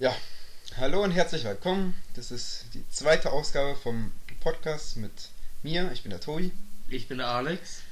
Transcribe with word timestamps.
Ja, 0.00 0.16
hallo 0.78 1.02
und 1.02 1.10
herzlich 1.10 1.44
willkommen. 1.44 1.94
Das 2.14 2.30
ist 2.30 2.64
die 2.72 2.88
zweite 2.88 3.32
Ausgabe 3.32 3.76
vom 3.76 4.12
Podcast 4.40 4.96
mit 4.96 5.12
mir. 5.62 5.92
Ich 5.92 6.00
bin 6.00 6.08
der 6.08 6.22
Tobi. 6.22 6.52
Ich 6.88 7.06
bin 7.06 7.18
der 7.18 7.28
Alex. 7.28 7.82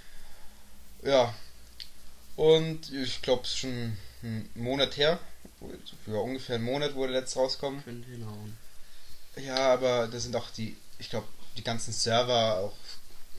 Ja, 1.03 1.35
und 2.35 2.91
ich 2.95 3.21
glaube, 3.21 3.43
es 3.43 3.51
ist 3.51 3.59
schon 3.59 3.95
einen 4.23 4.49
Monat 4.55 4.97
her. 4.97 5.19
Für 6.07 6.23
ungefähr 6.23 6.55
einen 6.55 6.65
Monat 6.65 6.95
wurde 6.95 7.13
der 7.13 7.21
letzte 7.21 7.41
rauskommen. 7.41 7.85
Könnte 7.85 8.09
hinhauen. 8.09 8.57
Ja, 9.37 9.75
aber 9.75 10.09
da 10.09 10.19
sind 10.19 10.35
auch 10.35 10.49
die, 10.49 10.79
ich 10.99 11.11
glaube, 11.11 11.29
die 11.59 11.63
ganzen 11.63 11.93
Server 11.93 12.61
auch 12.61 12.77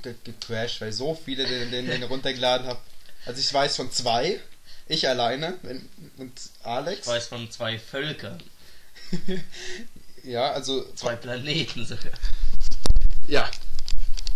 ge 0.03 0.13
gecrashed, 0.23 0.79
weil 0.81 0.93
so 0.93 1.15
viele 1.15 1.47
den, 1.47 1.71
den, 1.71 1.87
den 1.87 2.03
runtergeladen 2.03 2.67
haben. 2.67 2.79
Also 3.25 3.39
ich 3.41 3.51
weiß 3.51 3.77
von 3.77 3.91
zwei, 3.91 4.39
ich 4.87 5.07
alleine 5.07 5.57
wenn- 5.63 5.89
und 6.17 6.39
Alex. 6.61 6.99
Ich 6.99 7.07
weiß 7.07 7.29
von 7.29 7.49
zwei 7.49 7.79
Völkern, 7.79 8.39
ja, 10.23 10.51
also 10.51 10.85
zwei 10.95 11.15
Planeten 11.15 11.85
sogar. 11.85 12.13
Ja. 13.27 13.49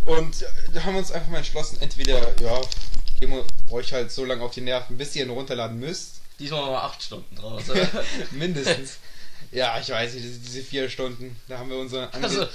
Und 0.06 0.42
äh, 0.42 0.46
da 0.74 0.84
haben 0.84 0.94
wir 0.94 1.00
uns 1.00 1.12
einfach 1.12 1.30
mal 1.30 1.38
entschlossen, 1.38 1.78
entweder, 1.82 2.20
ja, 2.42 2.62
gehen 3.20 3.32
wir 3.32 3.46
euch 3.72 3.94
halt 3.94 4.12
so 4.12 4.26
lange 4.26 4.44
auf 4.44 4.54
die 4.54 4.62
Nerven, 4.62 4.98
bis 4.98 5.16
ihr 5.16 5.24
ihn 5.24 5.30
runterladen 5.30 5.80
müsst. 5.80 6.22
Diesmal 6.40 6.70
wir 6.72 6.84
acht 6.84 7.02
Stunden 7.02 7.36
draus. 7.36 7.70
oder? 7.70 7.88
Mindestens. 8.32 8.98
ja, 9.52 9.80
ich 9.80 9.90
weiß 9.90 10.14
nicht, 10.14 10.26
diese, 10.26 10.40
diese 10.40 10.64
vier 10.64 10.90
Stunden, 10.90 11.36
da 11.48 11.60
haben 11.60 11.70
wir 11.70 11.78
unsere 11.78 12.14
Ange 12.14 12.26
also, 12.26 12.48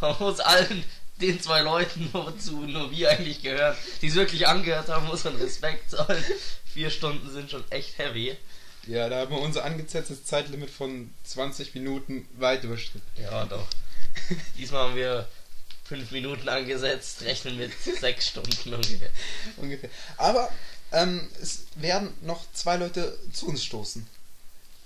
man 0.00 0.16
muss 0.18 0.40
allen 0.40 0.84
den 1.20 1.40
zwei 1.40 1.60
Leuten, 1.60 2.08
wozu 2.12 2.60
nur 2.60 2.90
wir 2.90 3.10
eigentlich 3.10 3.42
gehören, 3.42 3.76
die 4.02 4.08
es 4.08 4.14
wirklich 4.14 4.46
angehört 4.46 4.88
haben, 4.88 5.06
muss 5.06 5.24
man 5.24 5.36
Respekt 5.36 5.90
zollen. 5.90 6.24
Vier 6.64 6.90
Stunden 6.90 7.30
sind 7.30 7.50
schon 7.50 7.64
echt 7.70 7.98
heavy. 7.98 8.36
Ja, 8.86 9.08
da 9.08 9.20
haben 9.20 9.30
wir 9.30 9.40
unser 9.40 9.64
angesetztes 9.64 10.24
Zeitlimit 10.24 10.70
von 10.70 11.12
20 11.24 11.74
Minuten 11.74 12.28
weit 12.36 12.64
überschritten. 12.64 13.02
Ja, 13.20 13.44
doch. 13.46 13.66
Diesmal 14.58 14.88
haben 14.88 14.96
wir 14.96 15.28
fünf 15.84 16.10
Minuten 16.10 16.48
angesetzt, 16.48 17.22
rechnen 17.22 17.56
mit 17.56 17.72
sechs 18.00 18.28
Stunden 18.28 18.74
ungefähr. 18.74 19.10
Ungefähr. 19.56 19.90
Aber 20.16 20.50
ähm, 20.92 21.28
es 21.40 21.64
werden 21.76 22.12
noch 22.22 22.44
zwei 22.52 22.76
Leute 22.76 23.18
zu 23.32 23.48
uns 23.48 23.64
stoßen. 23.64 24.06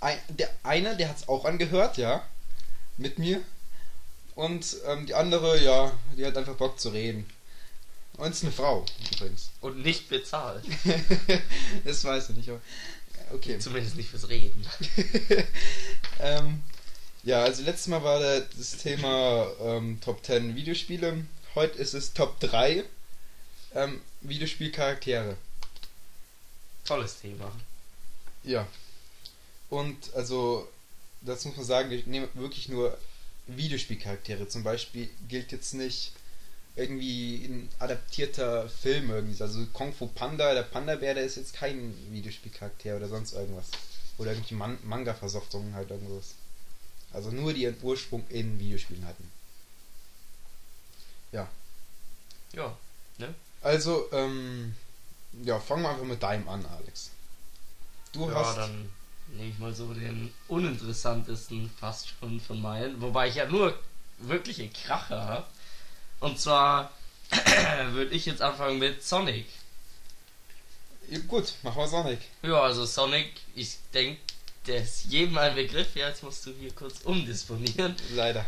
Ein, 0.00 0.18
der 0.28 0.50
eine, 0.62 0.96
der 0.96 1.08
hat 1.08 1.16
es 1.18 1.28
auch 1.28 1.44
angehört, 1.44 1.96
ja, 1.96 2.24
mit 2.96 3.18
mir. 3.18 3.40
Und 4.34 4.76
ähm, 4.86 5.06
die 5.06 5.14
andere, 5.14 5.60
ja, 5.62 5.92
die 6.16 6.24
hat 6.24 6.36
einfach 6.36 6.54
Bock 6.54 6.78
zu 6.78 6.90
reden. 6.90 7.28
Und 8.16 8.30
es 8.30 8.38
ist 8.38 8.44
eine 8.44 8.52
Frau, 8.52 8.84
übrigens. 9.12 9.50
Und 9.60 9.82
nicht 9.82 10.08
bezahlt. 10.08 10.64
das 11.84 12.04
weiß 12.04 12.30
ich 12.30 12.36
nicht, 12.36 12.48
aber 12.48 12.60
okay. 13.32 13.58
Zumindest 13.58 13.96
nicht 13.96 14.10
fürs 14.10 14.28
Reden. 14.28 14.66
ähm, 16.20 16.62
ja, 17.22 17.42
also 17.42 17.62
letztes 17.62 17.88
Mal 17.88 18.02
war 18.02 18.20
da 18.20 18.40
das 18.40 18.78
Thema 18.78 19.48
ähm, 19.60 20.00
Top 20.00 20.24
10 20.24 20.54
Videospiele. 20.56 21.24
Heute 21.54 21.78
ist 21.78 21.94
es 21.94 22.12
Top 22.12 22.38
3 22.40 22.84
ähm, 23.74 24.00
Videospielcharaktere. 24.20 25.36
Tolles 26.84 27.20
Thema. 27.20 27.52
Ja. 28.44 28.66
Und 29.68 30.14
also, 30.14 30.68
das 31.20 31.44
muss 31.44 31.56
man 31.56 31.66
sagen, 31.66 31.90
ich 31.92 32.06
nehme 32.06 32.28
wirklich 32.34 32.68
nur 32.68 32.96
Videospielcharaktere. 33.46 34.48
Zum 34.48 34.62
Beispiel 34.62 35.10
gilt 35.28 35.52
jetzt 35.52 35.74
nicht 35.74 36.12
irgendwie 36.78 37.44
ein 37.44 37.68
adaptierter 37.80 38.68
Film 38.68 39.10
irgendwie. 39.10 39.42
Also 39.42 39.66
Kung 39.72 39.92
Fu 39.92 40.06
Panda, 40.06 40.54
der 40.54 40.62
Panda-Bär, 40.62 41.14
der 41.14 41.24
ist 41.24 41.36
jetzt 41.36 41.54
kein 41.54 41.94
Videospielcharakter 42.10 42.96
oder 42.96 43.08
sonst 43.08 43.32
irgendwas. 43.32 43.70
Oder 44.16 44.32
irgendwie 44.32 44.54
Man 44.54 44.78
Manga-Versoftungen 44.84 45.74
halt 45.74 45.90
irgendwas. 45.90 46.34
Also 47.12 47.30
nur 47.30 47.52
die 47.52 47.62
ihren 47.62 47.76
Ursprung 47.82 48.24
in 48.28 48.58
Videospielen 48.60 49.04
hatten. 49.06 49.30
Ja. 51.32 51.48
Ja, 52.52 52.76
Also, 53.62 54.08
ähm, 54.12 54.74
ja, 55.42 55.58
fangen 55.58 55.82
wir 55.82 55.90
einfach 55.90 56.04
mit 56.04 56.22
deinem 56.22 56.48
an, 56.48 56.64
Alex. 56.64 57.10
Du 58.12 58.28
ja, 58.28 58.34
hast. 58.34 58.56
dann 58.56 58.88
nehme 59.36 59.50
ich 59.50 59.58
mal 59.58 59.74
so 59.74 59.92
den 59.92 60.32
uninteressantesten 60.46 61.70
fast 61.78 62.08
schon 62.08 62.40
von 62.40 62.62
meinen, 62.62 63.00
wobei 63.00 63.28
ich 63.28 63.34
ja 63.34 63.46
nur 63.46 63.78
wirkliche 64.18 64.68
Kracher 64.68 65.24
habe. 65.24 65.46
Und 66.20 66.38
zwar 66.40 66.92
würde 67.92 68.14
ich 68.14 68.26
jetzt 68.26 68.42
anfangen 68.42 68.78
mit 68.78 69.02
Sonic. 69.02 69.46
Ja, 71.10 71.18
gut, 71.26 71.54
machen 71.62 71.78
wir 71.78 71.88
Sonic. 71.88 72.20
Ja, 72.42 72.60
also 72.62 72.84
Sonic, 72.84 73.32
ich 73.54 73.76
denke, 73.94 74.20
der 74.66 74.82
ist 74.82 75.06
jedem 75.06 75.38
ein 75.38 75.54
Begriff. 75.54 75.94
Ja, 75.96 76.08
jetzt 76.08 76.22
musst 76.22 76.44
du 76.44 76.52
hier 76.58 76.72
kurz 76.72 77.00
umdisponieren. 77.02 77.96
Leider. 78.14 78.44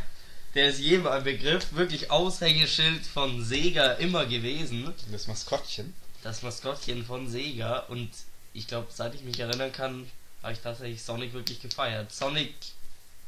Der 0.54 0.68
ist 0.68 0.80
jedem 0.80 1.06
ein 1.06 1.22
Begriff, 1.22 1.72
wirklich 1.72 2.10
Aushängeschild 2.10 3.06
von 3.06 3.42
Sega 3.44 3.92
immer 3.92 4.26
gewesen. 4.26 4.92
Das 5.10 5.26
Maskottchen. 5.26 5.94
das 6.22 6.42
Maskottchen 6.42 7.04
von 7.06 7.28
Sega 7.28 7.78
und 7.88 8.10
ich 8.52 8.66
glaube, 8.66 8.88
seit 8.90 9.14
ich 9.14 9.22
mich 9.22 9.38
erinnern 9.38 9.72
kann, 9.72 10.10
habe 10.42 10.52
ich 10.52 10.58
tatsächlich 10.58 11.02
Sonic 11.02 11.32
wirklich 11.32 11.62
gefeiert. 11.62 12.12
Sonic 12.12 12.54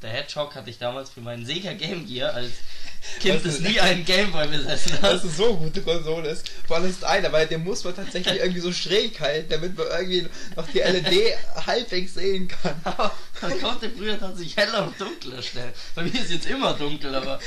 der 0.03 0.11
Hedgehog 0.11 0.55
hatte 0.55 0.71
ich 0.71 0.79
damals 0.79 1.11
für 1.11 1.21
meinen 1.21 1.47
Sega 1.47 1.73
Game 1.73 2.07
Gear 2.07 2.35
als 2.35 2.51
Kind, 3.21 3.45
das 3.45 3.61
nie 3.61 3.81
einen 3.81 4.05
Gameboy 4.05 4.47
besessen 4.47 4.93
Das 5.01 5.15
hat. 5.21 5.25
ist 5.25 5.37
so 5.37 5.47
eine 5.51 5.57
gute 5.57 5.83
Konsole 5.83 6.29
ist. 6.31 6.49
Vor 6.69 6.77
allem 6.77 6.89
ist 6.89 7.05
einer, 7.05 7.33
weil 7.33 7.47
den 7.49 7.65
muss 7.65 7.83
man 7.85 7.97
tatsächlich 7.97 8.37
irgendwie 8.41 8.61
so 8.61 8.73
schräg 8.73 9.19
halten, 9.21 9.49
damit 9.51 9.77
man 9.77 9.87
irgendwie 9.89 10.27
noch 10.57 10.69
die 10.69 10.79
LED 10.79 11.37
halbwegs 11.67 12.15
sehen 12.15 12.47
kann. 12.49 12.75
Aber 12.85 13.13
man 13.41 13.61
konnte 13.61 13.91
früher 13.91 14.19
tatsächlich 14.19 14.57
heller 14.57 14.87
und 14.87 15.01
dunkler 15.01 15.43
stellen. 15.43 15.73
Bei 15.97 16.03
mir 16.03 16.15
ist 16.15 16.31
jetzt 16.31 16.47
immer 16.47 16.75
dunkel, 16.75 17.15
aber 17.15 17.41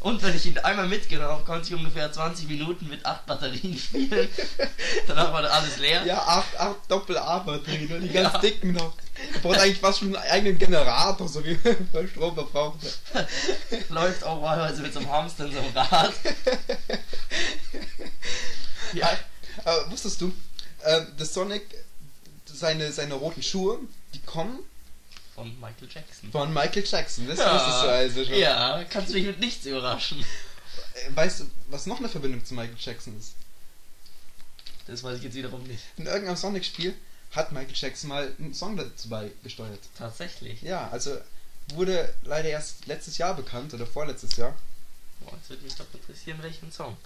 und 0.00 0.22
wenn 0.22 0.34
ich 0.36 0.46
ihn 0.46 0.58
einmal 0.58 0.86
mitgenommen 0.88 1.30
habe, 1.32 1.44
konnte 1.44 1.68
ich 1.68 1.74
ungefähr 1.74 2.10
20 2.12 2.48
Minuten 2.48 2.88
mit 2.88 3.04
8 3.04 3.26
Batterien 3.26 3.76
spielen. 3.78 4.28
Danach 5.06 5.32
war 5.32 5.44
alles 5.50 5.78
leer. 5.78 6.04
Ja, 6.06 6.18
8, 6.26 6.56
8 6.58 6.76
Doppel-A-Batterien 6.88 7.92
und 7.92 8.00
die 8.02 8.08
ganz 8.10 8.32
Ja. 8.34 8.38
dicken 8.38 8.72
noch. 8.72 8.92
Der 9.34 9.40
braucht 9.40 9.58
eigentlich 9.58 9.80
fast 9.80 9.98
schon 9.98 10.14
einen 10.16 10.30
eigenen 10.30 10.58
Generator, 10.58 11.28
so 11.28 11.44
wie 11.44 11.54
beim 11.92 12.08
Strom 12.08 12.34
verbraucht. 12.34 12.78
Läuft 13.88 14.22
auch 14.24 14.40
wahlweise 14.42 14.82
mit 14.82 14.92
so 14.92 15.00
einem 15.00 15.10
Hamster 15.10 15.46
in 15.46 15.52
so 15.52 15.58
einem 15.58 15.76
Rad. 15.76 16.12
ja, 18.92 19.10
Aber 19.64 19.90
wusstest 19.90 20.20
du, 20.20 20.32
ähm, 20.84 21.06
dass 21.16 21.34
Sonic 21.34 21.62
seine, 22.46 22.92
seine 22.92 23.14
roten 23.14 23.42
Schuhe, 23.42 23.78
die 24.14 24.20
kommen 24.20 24.60
von 25.38 25.60
Michael 25.60 25.88
Jackson. 25.88 26.32
von 26.32 26.52
Michael 26.52 26.84
Jackson. 26.84 27.28
Das 27.28 27.38
wusstest 27.38 27.82
du 27.84 27.88
also 27.88 28.24
schon. 28.24 28.34
Ja, 28.34 28.84
kannst 28.90 29.10
du 29.10 29.14
mich 29.14 29.26
mit 29.26 29.38
nichts 29.38 29.64
überraschen. 29.66 30.18
Äh, 30.20 31.14
Weißt 31.16 31.40
du, 31.40 31.50
was 31.68 31.86
noch 31.86 31.98
eine 31.98 32.08
Verbindung 32.08 32.44
zu 32.44 32.54
Michael 32.54 32.76
Jackson 32.78 33.16
ist? 33.18 33.34
Das 34.88 35.02
weiß 35.04 35.18
ich 35.18 35.22
jetzt 35.24 35.34
wiederum 35.34 35.62
nicht. 35.64 35.82
In 35.96 36.06
irgendeinem 36.06 36.36
Sonic-Spiel 36.36 36.94
hat 37.32 37.52
Michael 37.52 37.74
Jackson 37.74 38.08
mal 38.08 38.32
einen 38.38 38.52
Song 38.54 38.76
dazu 38.76 39.08
beigesteuert. 39.08 39.80
Tatsächlich. 39.96 40.62
Ja, 40.62 40.88
also 40.90 41.16
wurde 41.74 42.12
leider 42.24 42.48
erst 42.48 42.86
letztes 42.86 43.18
Jahr 43.18 43.34
bekannt 43.34 43.72
oder 43.74 43.86
vorletztes 43.86 44.36
Jahr. 44.36 44.56
Boah, 45.20 45.34
jetzt 45.36 45.50
würde 45.50 45.62
mich 45.62 45.74
doch 45.74 45.86
interessieren, 45.92 46.38
welchen 46.42 46.72
Song. 46.72 46.96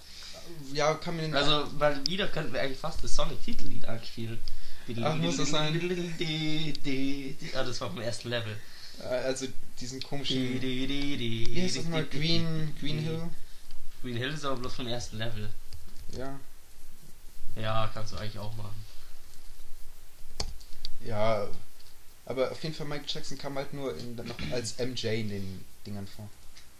Ja, 0.73 0.93
kann 0.95 1.15
mir 1.17 1.23
den. 1.23 1.35
Also, 1.35 1.67
weil 1.77 1.99
Lieder 2.07 2.27
könnten 2.29 2.53
wir 2.53 2.61
eigentlich 2.61 2.79
fast 2.79 3.03
das 3.03 3.15
Sonic-Titellied 3.15 3.85
anspielen. 3.85 4.39
Ach, 5.03 5.15
muss 5.15 5.37
das 5.37 5.49
sein? 5.49 5.73
Ah, 7.53 7.63
das 7.63 7.79
war 7.81 7.89
vom 7.89 8.01
ersten 8.01 8.29
Level. 8.29 8.55
äh, 8.99 9.03
also 9.05 9.47
diesen 9.79 10.01
komischen. 10.01 10.61
Wie 10.61 11.61
heißt 11.61 11.77
das 11.77 11.83
nochmal? 11.85 12.05
Green, 12.05 12.75
Green 12.79 12.99
Hill? 12.99 13.29
Green 14.01 14.17
Hill 14.17 14.33
ist 14.33 14.45
aber 14.45 14.57
bloß 14.57 14.73
vom 14.75 14.87
ersten 14.87 15.17
Level. 15.17 15.49
Ja. 16.17 16.39
Ja, 17.55 17.89
kannst 17.93 18.13
du 18.13 18.17
eigentlich 18.17 18.39
auch 18.39 18.55
machen. 18.55 18.75
Ja. 21.05 21.47
Aber 22.25 22.51
auf 22.51 22.63
jeden 22.63 22.73
Fall 22.75 22.87
Michael 22.87 23.07
Jackson 23.07 23.37
kam 23.37 23.55
halt 23.57 23.73
nur 23.73 23.97
in, 23.97 24.15
noch 24.15 24.35
als 24.51 24.77
MJ 24.79 25.07
in 25.07 25.29
den 25.29 25.65
Dingern 25.85 26.07
vor. 26.07 26.29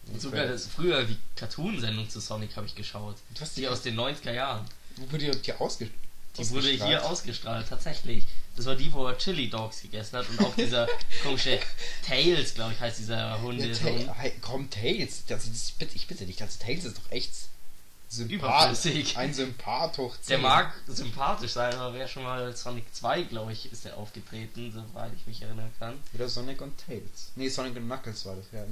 Und 0.07 0.22
sogar 0.22 0.45
das, 0.45 0.68
früher 0.68 1.04
die 1.04 1.18
Cartoon-Sendung 1.36 2.10
zu 2.10 2.19
Sonic 2.19 2.56
habe 2.57 2.68
ich 2.68 2.75
geschaut. 2.75 3.16
Du 3.33 3.42
hast 3.42 3.56
Die 3.56 3.62
die 3.62 3.68
aus 3.68 3.81
den 3.81 3.98
90er 3.98 4.33
Jahren. 4.33 4.66
Wo 4.98 5.12
wurde 5.12 5.31
die 5.31 5.54
ausge 5.54 5.89
Die 6.38 6.50
wurde 6.50 6.69
hier 6.69 7.06
ausgestrahlt, 7.06 7.68
tatsächlich. 7.69 8.25
Das 8.56 8.65
war 8.65 8.75
die, 8.75 8.91
wo 8.94 9.07
er 9.07 9.18
Chili 9.18 9.50
Dogs 9.50 9.81
gegessen 9.81 10.18
hat 10.18 10.30
und 10.30 10.39
auch 10.39 10.56
dieser 10.56 10.88
komische 11.24 11.59
Tails, 12.06 12.53
glaube 12.53 12.74
ich, 12.74 12.80
heißt 12.80 13.00
dieser 13.00 13.41
Hund. 13.41 13.59
Ja, 13.59 13.74
Ta 13.74 14.13
hey, 14.15 14.33
komm, 14.41 14.69
Tails. 14.69 15.25
Das, 15.25 15.47
das, 15.50 15.69
ich, 15.69 15.75
bitte, 15.75 15.95
ich 15.95 16.07
bitte 16.07 16.25
dich, 16.25 16.41
also 16.41 16.59
Tails 16.59 16.85
ist 16.85 16.97
doch 16.97 17.12
echt 17.12 17.33
Sympath 18.09 18.31
Überflüssig. 18.31 19.18
ein 19.18 19.33
Sympath 19.33 19.97
hoch 19.97 20.15
Der 20.18 20.38
10. 20.38 20.41
mag 20.41 20.74
sympathisch 20.88 21.51
sein, 21.53 21.74
aber 21.74 21.95
wer 21.95 22.07
schon 22.07 22.24
mal 22.24 22.56
Sonic 22.56 22.85
2, 22.94 23.24
glaube 23.24 23.51
ich, 23.53 23.71
ist 23.71 23.85
er 23.88 23.97
aufgetreten, 23.97 24.71
soweit 24.71 25.12
ich 25.15 25.25
mich 25.25 25.41
erinnern 25.41 25.71
kann. 25.80 26.00
Oder 26.13 26.30
Sonic 26.30 26.62
und 26.62 26.77
Tails. 26.77 27.31
Nee, 27.35 27.50
Sonic 27.50 27.75
und 27.75 27.85
Knuckles 27.85 28.25
war 28.25 28.35
das. 28.35 28.45
Ja, 28.51 28.65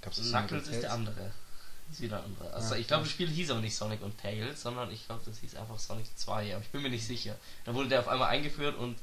gab's 0.00 0.16
das 0.16 0.30
Knuckles 0.30 0.68
ist 0.68 0.82
der 0.82 0.92
andere. 0.92 1.32
Ist 1.90 2.00
wieder 2.02 2.18
ein 2.18 2.24
anderer. 2.24 2.54
Also 2.54 2.74
Ja, 2.74 2.80
ich 2.80 2.86
glaube, 2.86 3.04
das 3.04 3.12
Spiel 3.12 3.28
hieß 3.28 3.50
auch 3.50 3.60
nicht 3.60 3.74
Sonic 3.74 4.02
und 4.02 4.18
Tails, 4.20 4.60
sondern 4.62 4.90
ich 4.92 5.06
glaube, 5.06 5.22
das 5.24 5.38
hieß 5.38 5.56
einfach 5.56 5.78
Sonic 5.78 6.06
2, 6.16 6.54
aber 6.54 6.62
ich 6.62 6.68
bin 6.70 6.82
mir 6.82 6.90
nicht 6.90 7.06
sicher. 7.06 7.34
Da 7.64 7.74
wurde 7.74 7.88
der 7.88 8.00
auf 8.00 8.08
einmal 8.08 8.28
eingeführt 8.28 8.76
und 8.76 8.96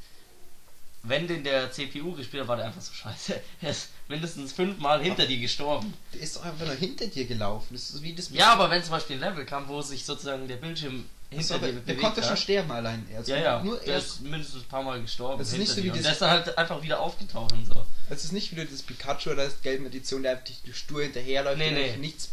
wenn 1.07 1.27
den 1.27 1.43
der 1.43 1.71
CPU 1.71 2.13
gespielt 2.13 2.41
hat, 2.41 2.47
war 2.47 2.55
der 2.57 2.65
einfach 2.65 2.81
so 2.81 2.91
scheiße. 2.93 3.39
Er 3.61 3.69
ist 3.71 3.89
mindestens 4.07 4.53
fünfmal 4.53 5.01
hinter 5.03 5.25
dir 5.27 5.37
gestorben. 5.39 5.93
Der 6.13 6.21
ist 6.21 6.35
doch 6.35 6.43
einfach 6.45 6.65
nur 6.65 6.75
hinter 6.75 7.05
dir 7.07 7.25
gelaufen. 7.25 7.67
Das 7.73 7.89
ist 7.91 8.01
wie 8.01 8.13
das 8.15 8.29
Ja, 8.31 8.53
aber 8.53 8.69
wenn 8.71 8.81
zum 8.81 8.91
Beispiel 8.91 9.17
ein 9.17 9.19
Level 9.19 9.45
kam, 9.45 9.67
wo 9.67 9.81
sich 9.81 10.03
sozusagen 10.03 10.47
der 10.47 10.55
Bildschirm 10.57 11.05
hinter 11.29 11.55
aber 11.55 11.67
dir 11.67 11.73
der 11.73 11.81
bewegt 11.81 12.01
konnte 12.01 12.21
schon 12.21 12.31
hat, 12.31 12.39
sterben 12.39 12.71
allein. 12.71 13.07
Er 13.11 13.19
ist 13.21 13.27
Ja, 13.27 13.37
ja, 13.37 13.63
Nur 13.63 13.77
der 13.77 13.93
er 13.93 13.97
ist 13.99 14.21
mindestens 14.21 14.63
ein 14.63 14.67
paar 14.67 14.81
Mal 14.83 14.99
gestorben. 15.01 15.37
Das 15.39 15.51
ist 15.51 15.57
nicht 15.59 15.71
so 15.71 15.83
wie 15.83 15.89
das- 15.89 16.01
der 16.01 16.11
ist 16.13 16.21
dann 16.21 16.29
halt 16.31 16.57
einfach 16.57 16.81
wieder 16.81 16.99
aufgetaucht 16.99 17.51
und 17.53 17.65
so. 17.67 17.85
Es 18.09 18.23
ist 18.23 18.31
nicht 18.31 18.51
wieder 18.51 18.65
das 18.65 18.81
Pikachu 18.81 19.31
oder 19.31 19.45
das 19.45 19.61
gelbe 19.61 19.85
Edition, 19.85 20.23
der 20.23 20.31
einfach 20.31 20.53
stur 20.73 21.03
hinterherläuft 21.03 21.57
Nee, 21.59 21.67
und 21.69 21.73
nee. 21.75 21.97
nichts 21.97 22.29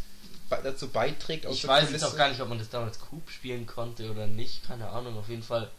dazu 0.63 0.89
beiträgt. 0.89 1.45
Ich 1.47 1.67
weiß 1.67 1.83
jetzt 1.83 1.89
Kulisse. 1.91 2.09
auch 2.09 2.17
gar 2.17 2.29
nicht, 2.29 2.41
ob 2.41 2.49
man 2.49 2.59
das 2.59 2.69
damals 2.71 2.99
Coop 3.01 3.31
spielen 3.31 3.67
konnte 3.67 4.11
oder 4.11 4.27
nicht. 4.27 4.67
Keine 4.67 4.89
Ahnung. 4.89 5.17
Auf 5.19 5.29
jeden 5.29 5.43
Fall 5.43 5.71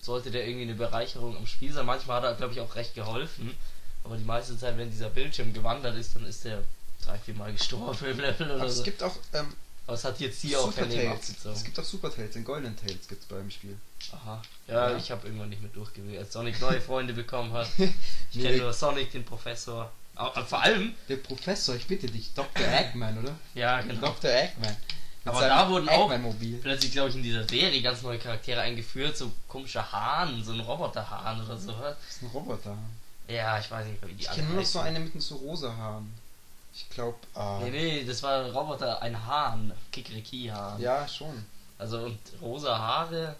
sollte 0.00 0.30
der 0.30 0.46
irgendwie 0.46 0.64
eine 0.64 0.74
Bereicherung 0.74 1.36
am 1.36 1.46
Spiel 1.46 1.72
sein. 1.72 1.86
Manchmal 1.86 2.18
hat 2.18 2.24
er, 2.24 2.34
glaube 2.34 2.52
ich, 2.52 2.60
auch 2.60 2.74
recht 2.74 2.94
geholfen. 2.94 3.56
Aber 4.04 4.16
die 4.16 4.24
meiste 4.24 4.58
Zeit, 4.58 4.76
wenn 4.76 4.90
dieser 4.90 5.10
Bildschirm 5.10 5.52
gewandert 5.52 5.96
ist, 5.96 6.14
dann 6.16 6.24
ist 6.26 6.44
der 6.44 6.62
drei, 7.04 7.18
vier 7.18 7.34
Mal 7.34 7.52
gestorben 7.52 8.04
im 8.06 8.18
Level 8.20 8.46
oder 8.50 8.60
Aber 8.60 8.66
es 8.66 8.76
so. 8.78 8.82
gibt 8.82 9.02
auch 9.02 9.14
ähm, 9.32 9.46
Aber 9.86 9.94
es 9.94 10.04
hat 10.04 10.18
jetzt 10.20 10.40
hier 10.42 10.58
auch 10.60 10.74
kein 10.74 10.90
Leben 10.90 11.12
abgezogen. 11.12 11.54
Es 11.54 11.62
gibt 11.64 11.78
auch 11.78 11.84
Super 11.84 12.12
Tails, 12.12 12.32
den 12.32 12.44
Golden 12.44 12.76
Tails 12.76 13.06
gibt's 13.08 13.26
beim 13.26 13.48
Spiel. 13.50 13.76
Aha. 14.12 14.42
Ja, 14.66 14.90
Ja. 14.90 14.96
ich 14.96 15.10
habe 15.12 15.26
irgendwann 15.26 15.50
nicht 15.50 15.62
mehr 15.62 15.70
durchgewählt. 15.72 16.18
Als 16.18 16.32
Sonic 16.32 16.60
neue 16.60 16.80
Freunde 16.80 17.12
bekommen 17.12 17.52
hat. 17.52 17.68
Ich 18.32 18.40
kenne 18.42 18.56
nur 18.58 18.72
Sonic, 18.72 19.12
den 19.12 19.24
Professor. 19.24 19.92
Aber 20.14 20.44
vor 20.44 20.60
allem, 20.62 20.94
Der 21.08 21.16
Professor, 21.16 21.74
ich 21.74 21.86
bitte 21.86 22.06
dich, 22.06 22.32
Dr. 22.34 22.66
Eggman, 22.66 23.18
oder? 23.18 23.34
ja, 23.54 23.80
genau. 23.80 24.08
Dr. 24.08 24.30
Eggman. 24.30 24.76
Mit 25.24 25.34
Aber 25.34 25.46
da 25.46 25.68
wurden 25.68 25.88
auch 25.88 26.10
Eggman-Mobil. 26.10 26.58
plötzlich, 26.58 26.92
glaube 26.92 27.10
ich, 27.10 27.14
in 27.16 27.22
dieser 27.22 27.46
Serie 27.48 27.80
ganz 27.80 28.02
neue 28.02 28.18
Charaktere 28.18 28.60
eingeführt. 28.60 29.16
So 29.16 29.30
komische 29.48 29.90
Hahn, 29.92 30.42
so 30.44 30.52
ein 30.52 30.60
Roboterhahn 30.60 31.44
oder 31.44 31.56
so. 31.56 31.72
Das 31.72 31.96
ist 32.10 32.22
ein 32.22 32.28
Roboter. 32.28 32.76
Ja, 33.28 33.58
ich 33.58 33.70
weiß 33.70 33.86
nicht, 33.86 34.02
wie 34.06 34.12
die 34.14 34.22
Ich 34.22 34.30
kenne 34.30 34.48
nur 34.48 34.56
noch 34.58 34.66
so 34.66 34.80
eine 34.80 34.98
mit 35.00 35.22
so 35.22 35.36
rosa 35.36 35.74
Haaren. 35.76 36.12
Ich 36.74 36.88
glaube, 36.90 37.16
ah. 37.34 37.60
Nee, 37.62 37.70
nee, 37.70 38.04
das 38.04 38.22
war 38.22 38.44
ein 38.44 38.50
Roboter, 38.50 39.00
ein 39.00 39.26
Hahn. 39.26 39.72
Kikeriki-Hahn. 39.92 40.80
Ja, 40.80 41.06
schon. 41.06 41.44
Also, 41.78 41.98
und 41.98 42.18
rosa 42.40 42.76
Haare. 42.78 43.36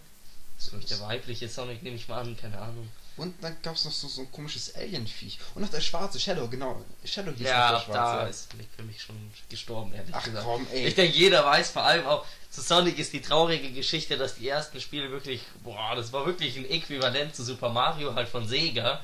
Das 0.56 0.68
ist, 0.68 0.90
der 0.90 1.00
weibliche 1.00 1.48
Sonic, 1.48 1.82
nehme 1.82 1.96
ich 1.96 2.08
mal 2.08 2.20
an, 2.20 2.36
keine 2.36 2.58
Ahnung. 2.58 2.88
Und 3.16 3.34
dann 3.42 3.54
gab 3.62 3.74
es 3.74 3.84
noch 3.84 3.92
so, 3.92 4.08
so 4.08 4.22
ein 4.22 4.32
komisches 4.32 4.74
Alien-Viech. 4.74 5.38
Und 5.54 5.62
noch 5.62 5.68
der 5.68 5.80
schwarze 5.82 6.18
Shadow, 6.18 6.48
genau. 6.48 6.82
Shadow 7.04 7.30
hieß 7.32 7.46
Ja, 7.46 7.70
der 7.72 7.78
da 7.78 7.84
schwarze. 7.84 8.30
ist 8.30 8.54
Nick 8.54 8.68
für 8.74 8.82
mich 8.84 9.02
schon 9.02 9.16
gestorben, 9.50 9.92
ehrlich 9.92 10.14
Ach 10.14 10.24
gesagt. 10.24 10.44
komm, 10.46 10.66
ey. 10.72 10.86
Ich 10.86 10.94
denke, 10.94 11.16
jeder 11.16 11.44
weiß, 11.44 11.70
vor 11.70 11.82
allem 11.82 12.06
auch 12.06 12.24
zu 12.50 12.62
Sonic 12.62 12.98
ist 12.98 13.12
die 13.12 13.20
traurige 13.20 13.70
Geschichte, 13.72 14.16
dass 14.16 14.36
die 14.36 14.48
ersten 14.48 14.80
Spiele 14.80 15.10
wirklich, 15.10 15.42
boah, 15.62 15.94
das 15.94 16.12
war 16.12 16.24
wirklich 16.24 16.56
ein 16.56 16.64
Äquivalent 16.70 17.36
zu 17.36 17.44
Super 17.44 17.68
Mario, 17.68 18.14
halt 18.14 18.28
von 18.28 18.48
Sega. 18.48 19.00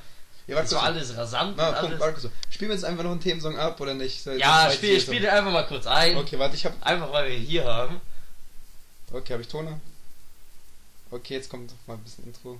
Ja, 0.47 0.55
Das 0.55 0.71
warte 0.71 0.75
war 0.75 0.81
so. 0.81 0.85
alles 0.99 1.15
rasant 1.17 1.53
Na, 1.57 1.69
und 1.69 1.75
Punkt, 1.89 2.01
alles. 2.01 2.23
warte. 2.23 2.31
Spielen 2.49 2.69
wir 2.71 2.75
jetzt 2.75 2.85
einfach 2.85 3.03
noch 3.03 3.11
einen 3.11 3.21
Themensong 3.21 3.59
ab 3.59 3.79
oder 3.79 3.93
nicht? 3.93 4.23
So, 4.23 4.31
Ja, 4.31 4.65
das 4.65 4.75
spiel, 4.75 4.99
spiel 4.99 5.19
den 5.19 5.29
einfach 5.29 5.51
mal 5.51 5.67
kurz 5.67 5.85
ein. 5.85 6.17
Okay, 6.17 6.39
warte, 6.39 6.55
ich 6.55 6.65
hab. 6.65 6.73
Einfach 6.83 7.11
weil 7.13 7.29
wir 7.29 7.37
ihn 7.37 7.45
hier 7.45 7.65
haben. 7.65 8.01
Okay, 9.11 9.33
habe 9.33 9.43
ich 9.43 9.47
Toner? 9.47 9.79
Okay, 11.11 11.35
jetzt 11.35 11.49
kommt 11.49 11.67
noch 11.71 11.77
mal 11.87 11.93
ein 11.95 12.03
bisschen 12.03 12.25
Intro. 12.25 12.59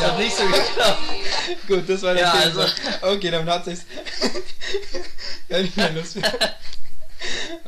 Das 0.00 0.10
hat 0.10 0.18
nicht 0.18 0.36
so 0.36 0.44
geklappt. 0.46 0.98
Gut, 1.68 1.88
das 1.88 2.02
war 2.02 2.14
der 2.14 2.22
Ja, 2.22 2.32
also- 2.32 2.64
Okay, 3.02 3.30
damit 3.30 3.48
hat 3.52 3.64
sich's. 3.64 3.84
ja, 5.48 5.58
nicht 5.60 5.76
mehr 5.76 5.90
lustig. 5.92 6.24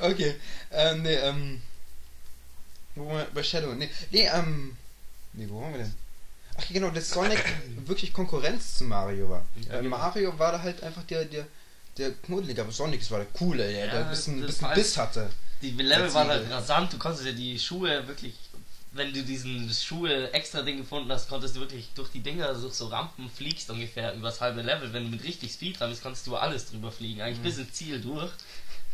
Okay, 0.00 0.34
ähm, 0.70 1.02
nee, 1.02 1.14
ähm. 1.14 1.60
Wo 2.94 3.06
waren 3.06 3.18
wir? 3.18 3.26
Bei 3.34 3.42
Shadow? 3.42 3.74
Nee, 3.74 3.90
nee, 4.10 4.26
ähm. 4.32 4.76
Nee, 5.34 5.46
wo 5.48 5.60
waren 5.60 5.72
wir 5.72 5.78
denn? 5.80 5.94
Ach 6.56 6.64
genau, 6.70 6.90
dass 6.90 7.10
Sonic 7.10 7.42
wirklich 7.86 8.12
Konkurrenz 8.12 8.76
zu 8.76 8.84
Mario 8.84 9.28
war. 9.28 9.44
Ja, 9.68 9.80
genau. 9.80 9.96
Mario 9.96 10.38
war 10.38 10.52
da 10.52 10.62
halt 10.62 10.82
einfach 10.82 11.02
der, 11.04 11.24
der, 11.26 11.46
der 11.98 12.12
Knuddelige, 12.12 12.62
aber 12.62 12.72
Sonic 12.72 13.08
war 13.10 13.18
der 13.18 13.28
Coole, 13.28 13.70
der, 13.70 13.86
der 13.86 13.94
Ja, 13.94 14.00
ein 14.04 14.10
bisschen, 14.10 14.40
bisschen 14.40 14.72
Biss 14.74 14.96
hatte. 14.96 15.28
Die 15.60 15.70
Level 15.70 16.12
waren 16.14 16.28
halt 16.28 16.50
rasant, 16.50 16.92
du 16.92 16.98
konntest 16.98 17.24
ja 17.24 17.32
die 17.32 17.58
Schuhe 17.58 18.06
wirklich, 18.08 18.34
wenn 18.94 19.12
du 19.12 19.22
diesen 19.22 19.70
Schuhe 19.70 20.32
extra 20.32 20.62
Ding 20.62 20.76
gefunden 20.78 21.10
hast, 21.10 21.28
konntest 21.28 21.56
du 21.56 21.60
wirklich 21.60 21.90
durch 21.94 22.10
die 22.10 22.20
Dinger, 22.20 22.52
durch 22.54 22.74
so 22.74 22.88
Rampen 22.88 23.30
fliegst 23.30 23.70
ungefähr 23.70 24.14
übers 24.14 24.40
halbe 24.40 24.62
Level. 24.62 24.92
Wenn 24.92 25.04
du 25.04 25.10
mit 25.10 25.24
richtig 25.24 25.52
Speed 25.52 25.80
dran 25.80 25.90
bist, 25.90 26.02
konntest 26.02 26.26
du 26.26 26.36
alles 26.36 26.70
drüber 26.70 26.92
fliegen, 26.92 27.22
eigentlich 27.22 27.40
bis 27.40 27.58
ins 27.58 27.72
Ziel 27.72 28.00
durch. 28.00 28.30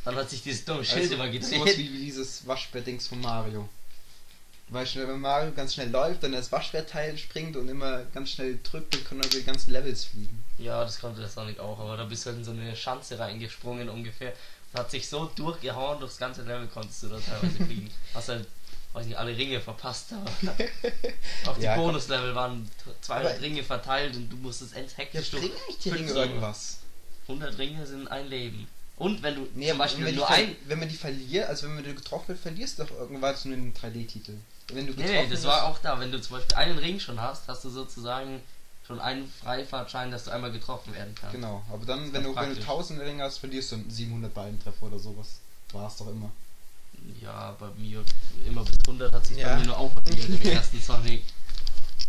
Dann 0.05 0.15
hat 0.15 0.31
sich 0.31 0.43
dieses 0.43 0.65
dumme 0.65 0.85
Schild 0.85 1.11
immer 1.11 1.27
sowas 1.27 1.50
gedreht. 1.50 1.79
wie, 1.79 1.93
wie 1.93 2.05
dieses 2.05 2.47
Waschbär-Dings 2.47 3.09
von 3.09 3.21
Mario. 3.21 3.69
Weil 4.71 4.87
schnell, 4.87 5.09
wenn 5.09 5.21
Mario 5.21 5.53
ganz 5.53 5.75
schnell 5.75 5.91
läuft, 5.91 6.23
dann 6.23 6.33
das 6.33 6.53
Waschbärteil 6.53 7.17
springt 7.17 7.56
und 7.56 7.69
immer 7.69 8.05
ganz 8.15 8.31
schnell 8.31 8.59
drückt, 8.62 8.95
dann 8.95 9.05
kann 9.05 9.21
er 9.21 9.29
die 9.29 9.43
ganzen 9.43 9.73
Levels 9.73 10.05
fliegen. 10.05 10.45
Ja, 10.59 10.85
das 10.85 11.00
konnte 11.00 11.21
der 11.21 11.29
Sonic 11.29 11.59
auch, 11.59 11.79
aber 11.79 11.97
da 11.97 12.05
bist 12.05 12.25
du 12.25 12.31
halt 12.31 12.39
in 12.39 12.45
so 12.45 12.50
eine 12.50 12.77
Schanze 12.77 13.19
reingesprungen 13.19 13.89
ungefähr. 13.89 14.35
Und 14.73 14.81
hat 14.81 14.91
sich 14.91 15.09
so 15.09 15.25
durchgehauen, 15.35 16.00
durchs 16.00 16.19
ganze 16.19 16.43
Level 16.43 16.67
konntest 16.69 17.03
du 17.03 17.09
da 17.09 17.19
teilweise 17.19 17.65
fliegen. 17.65 17.91
Hast 18.15 18.29
halt, 18.29 18.47
weiß 18.93 19.06
nicht, 19.06 19.17
alle 19.19 19.37
Ringe 19.37 19.61
verpasst, 19.61 20.12
aber 20.12 20.31
auch 21.46 21.56
die 21.56 21.62
Ja. 21.64 21.76
Bonuslevel 21.76 22.35
waren 22.35 22.69
200 23.02 23.32
Aber- 23.35 23.43
Ringe 23.43 23.62
verteilt 23.62 24.17
und 24.17 24.29
du 24.31 24.37
musstest 24.37 24.75
ends 24.75 24.93
Ja, 24.93 24.99
hektisch 24.99 25.31
bringen 25.31 25.50
eigentlich 25.67 25.79
die 25.79 25.90
Ringe 25.90 26.11
irgendwas? 26.11 26.79
100 27.29 27.58
Ringe 27.58 27.87
sind 27.87 28.08
ein 28.08 28.26
Leben. 28.29 28.69
Und 28.96 29.23
wenn 29.23 29.37
du 29.37 29.46
Nee, 29.55 29.69
zum 29.69 29.79
Beispiel 29.79 30.05
wenn, 30.06 30.14
nur 30.17 30.29
ein... 30.29 30.56
wenn 30.67 30.79
man 30.81 30.88
die 30.88 30.96
verliert, 30.96 31.49
also 31.49 31.67
wenn 31.67 31.75
man 31.76 31.85
die 31.85 31.94
getroffen 31.94 32.29
wird, 32.29 32.40
verlierst 32.40 32.79
du 32.79 32.85
doch 32.85 32.90
irgendwas 32.93 33.44
nur 33.44 33.55
einen 33.56 33.73
3D-Titel. 33.75 34.32
Wenn 34.73 34.87
du 34.87 34.94
getroffen 34.94 35.14
nee, 35.14 35.29
das 35.31 35.44
war 35.44 35.64
auch 35.64 35.79
da. 35.79 36.00
Wenn 36.00 36.11
du 36.11 36.20
zum 36.20 36.37
Beispiel 36.37 36.56
einen 36.56 36.79
Ring 36.79 36.99
schon 36.99 37.20
hast, 37.20 37.46
hast 37.49 37.64
du 37.64 37.70
sozusagen 37.70 38.43
schon 38.87 38.99
einen 39.00 39.31
Freifahrtschein, 39.43 40.11
dass 40.11 40.25
du 40.25 40.31
einmal 40.32 40.50
getroffen 40.50 40.94
werden 40.94 41.14
kannst. 41.14 41.35
Genau, 41.35 41.62
aber 41.73 41.85
dann, 41.87 42.12
wenn 42.12 42.23
du, 42.25 42.35
wenn 42.35 42.35
du 42.35 42.35
praktisch. 42.35 42.58
1000 42.64 43.00
Ringe 43.02 43.23
hast, 43.23 43.38
verlierst 43.38 43.70
du 43.73 43.85
700 43.88 44.32
Ballentreffer 44.35 44.82
oder 44.87 44.99
sowas. 44.99 45.40
War 45.73 45.87
es 45.88 45.96
doch 45.96 46.08
immer. 46.08 46.32
Ja, 47.23 47.56
bei 47.59 47.69
mir 47.77 48.05
immer 48.47 48.65
bis 48.65 48.77
100 48.87 49.12
hat 49.12 49.27
sich 49.27 49.39
Ja. 49.39 49.49
bei 49.55 49.61
mir 49.61 49.67
nur 49.67 49.77
aufgegeben 49.79 50.39
im 50.43 50.50
ersten 50.50 50.81
Sonic. 50.81 51.23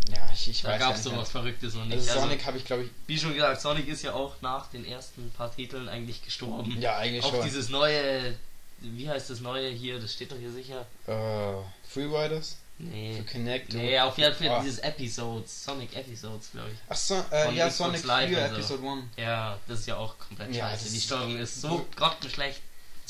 Ja, 0.09 0.27
ich, 0.33 0.49
ich 0.49 0.61
Da 0.63 0.69
weiß 0.69 0.79
gab 0.79 0.95
es 0.95 1.03
sowas 1.03 1.29
Verrücktes 1.29 1.75
noch 1.75 1.85
nicht. 1.85 1.97
Also 1.97 2.09
Also, 2.11 2.21
Sonic 2.23 2.43
habe 2.45 2.57
ich, 2.57 2.65
glaube 2.65 2.83
ich, 2.83 2.89
wie 3.05 3.19
schon 3.19 3.33
gesagt, 3.35 3.61
Sonic 3.61 3.87
ist 3.87 4.01
ja 4.01 4.13
auch 4.13 4.33
nach 4.41 4.67
den 4.71 4.83
ersten 4.85 5.29
paar 5.31 5.53
Titeln 5.55 5.87
eigentlich 5.87 6.23
gestorben. 6.23 6.79
ja, 6.81 6.97
eigentlich 6.97 7.23
auch 7.23 7.29
schon. 7.31 7.43
dieses 7.43 7.69
neue, 7.69 8.35
wie 8.79 9.07
heißt 9.07 9.29
das 9.29 9.39
neue 9.41 9.69
hier, 9.69 9.99
das 9.99 10.13
steht 10.13 10.31
doch 10.31 10.37
hier 10.37 10.51
sicher. 10.51 10.85
äh, 11.05 11.61
Freeriders? 11.87 12.57
Nee. 12.79 13.17
Für 13.17 13.23
Connect? 13.33 13.73
Nee, 13.73 13.99
auf 13.99 14.17
jeden 14.17 14.33
Fall 14.33 14.49
Ah. 14.49 14.61
dieses 14.63 14.79
Episodes, 14.79 15.63
Sonic 15.65 15.95
Episodes, 15.95 16.49
glaube 16.53 16.69
ich. 16.71 16.77
Ach 16.87 16.95
so, 16.95 17.23
äh, 17.31 17.53
ja, 17.53 17.67
Xbox 17.67 17.77
Sonic 17.77 18.03
Live 18.05 18.29
4 18.29 18.37
und 18.39 18.49
so. 18.49 18.55
Episode 18.55 18.87
1. 18.89 19.03
Ja, 19.17 19.59
das 19.67 19.79
ist 19.81 19.85
ja 19.87 19.97
auch 19.97 20.17
komplett 20.17 20.55
Ja, 20.55 20.69
scheiße. 20.71 20.89
Die 20.91 21.01
Steuerung 21.01 21.37
ist 21.37 21.61
so 21.61 21.85
grottenschlecht. 21.95 22.61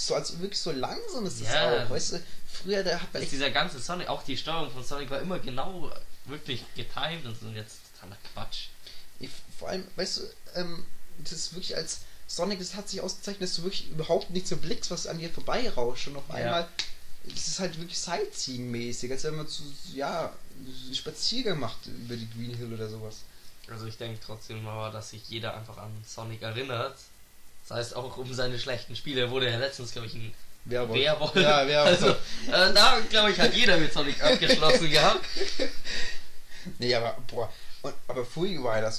So, 0.01 0.15
als 0.15 0.39
wirklich 0.39 0.59
so 0.59 0.71
langsam 0.71 1.25
ist 1.25 1.41
es 1.41 1.47
Ja. 1.53 1.83
auch, 1.83 1.89
weißt 1.89 2.13
du? 2.13 2.21
Früher, 2.47 2.83
da 2.85 3.01
hat 3.01 3.13
man 3.13 3.21
echt 3.21 3.33
dieser 3.33 3.51
ganze 3.51 3.79
Sonic, 3.79 4.07
auch 4.07 4.23
die 4.23 4.37
Steuerung 4.37 4.71
von 4.71 4.81
Sonic 4.81 5.09
war 5.09 5.19
immer 5.19 5.39
genau 5.39 5.91
wirklich 6.23 6.63
getimed 6.73 7.25
und 7.25 7.37
so 7.37 7.47
und 7.47 7.55
jetzt 7.55 7.79
totaler 7.93 8.17
Quatsch. 8.33 8.67
Ich, 9.19 9.29
vor 9.57 9.67
allem, 9.67 9.85
weißt 9.97 10.17
du, 10.19 10.21
ähm, 10.55 10.85
das 11.17 11.33
ist 11.33 11.53
wirklich 11.53 11.75
als 11.75 11.99
Sonic, 12.27 12.59
das 12.59 12.75
hat 12.75 12.87
sich 12.87 13.01
ausgezeichnet, 13.01 13.49
dass 13.49 13.57
du 13.57 13.63
wirklich 13.63 13.89
überhaupt 13.89 14.29
nicht 14.29 14.47
so 14.47 14.55
blickst, 14.55 14.89
was 14.89 15.05
an 15.05 15.17
dir 15.19 15.29
vorbeirauscht 15.29 16.07
und 16.07 16.15
auf 16.15 16.29
Ja. 16.29 16.35
einmal, 16.35 16.69
es 17.35 17.49
ist 17.49 17.59
halt 17.59 17.77
wirklich 17.77 17.99
Sightseeing-mäßig, 17.99 19.11
als 19.11 19.25
wenn 19.25 19.35
man 19.35 19.49
zu, 19.49 19.63
ja, 19.93 20.33
Spaziergang 20.93 21.59
macht 21.59 21.87
über 21.87 22.15
die 22.15 22.29
Green 22.29 22.55
Hill 22.55 22.73
oder 22.73 22.87
sowas. 22.87 23.17
Also 23.67 23.85
ich 23.85 23.97
denke 23.97 24.19
trotzdem 24.25 24.65
aber, 24.65 24.91
dass 24.91 25.09
sich 25.09 25.27
jeder 25.27 25.55
einfach 25.57 25.77
an 25.77 25.91
Sonic 26.07 26.41
erinnert. 26.41 26.95
Das 27.69 27.77
heißt 27.77 27.95
auch 27.95 28.17
um 28.17 28.33
seine 28.33 28.59
schlechten 28.59 28.95
Spiele. 28.95 29.21
Er 29.21 29.31
wurde 29.31 29.49
ja 29.49 29.57
letztens, 29.57 29.91
glaube 29.91 30.07
ich, 30.07 30.15
ein 30.15 30.33
Werwolf. 30.65 30.99
Werwolf. 30.99 31.35
Ja, 31.35 31.67
Werwolf. 31.67 32.01
Also, 32.01 32.09
äh, 32.51 32.73
da 32.73 32.99
glaube 33.09 33.31
ich, 33.31 33.39
hat 33.39 33.53
jeder 33.53 33.77
mit 33.77 33.93
Sonic 33.93 34.21
abgeschlossen 34.23 34.89
gehabt. 34.91 35.23
Nee, 36.79 36.93
aber, 36.95 37.15
boah, 37.27 37.51
und, 37.83 37.93
aber 38.07 38.25
Fury 38.25 38.57
Riders, 38.57 38.97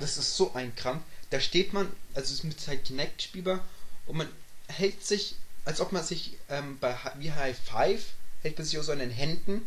das 0.00 0.16
ist 0.16 0.36
so 0.36 0.54
ein 0.54 0.74
Krampf. 0.76 1.02
Da 1.30 1.40
steht 1.40 1.72
man, 1.72 1.86
also 2.14 2.26
es 2.26 2.38
ist 2.38 2.44
mit 2.44 2.66
halt 2.66 2.84
Kinect 2.84 3.22
spielbar 3.22 3.60
und 4.06 4.16
man 4.16 4.28
hält 4.68 5.04
sich, 5.04 5.34
als 5.64 5.80
ob 5.80 5.92
man 5.92 6.04
sich 6.04 6.38
ähm, 6.48 6.78
bei 6.78 6.96
wie 7.18 7.32
High 7.32 7.58
Five, 7.58 8.04
hält 8.42 8.56
man 8.56 8.66
sich 8.66 8.78
aus 8.78 8.86
so 8.86 8.92
an 8.92 9.00
den 9.00 9.10
Händen 9.10 9.66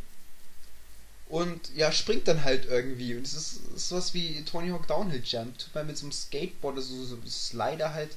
und 1.27 1.75
ja, 1.75 1.91
springt 1.91 2.27
dann 2.27 2.43
halt 2.43 2.65
irgendwie. 2.65 3.15
Und 3.15 3.25
es 3.25 3.33
ist, 3.33 3.79
sowas 3.89 4.13
wie 4.13 4.43
Tony 4.43 4.69
Hawk 4.69 4.87
Downhill 4.87 5.23
Jump. 5.23 5.57
Tut 5.57 5.73
man 5.73 5.87
mit 5.87 5.97
so 5.97 6.05
einem 6.05 6.11
Skateboard, 6.11 6.77
also 6.77 6.95
so, 6.95 7.15
so 7.15 7.17
Slider 7.27 7.93
halt, 7.93 8.15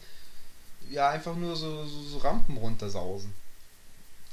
ja, 0.91 1.11
einfach 1.11 1.37
nur 1.37 1.57
so, 1.57 1.87
so, 1.87 2.03
so 2.03 2.19
Rampen 2.19 2.57
runtersausen. 2.57 3.33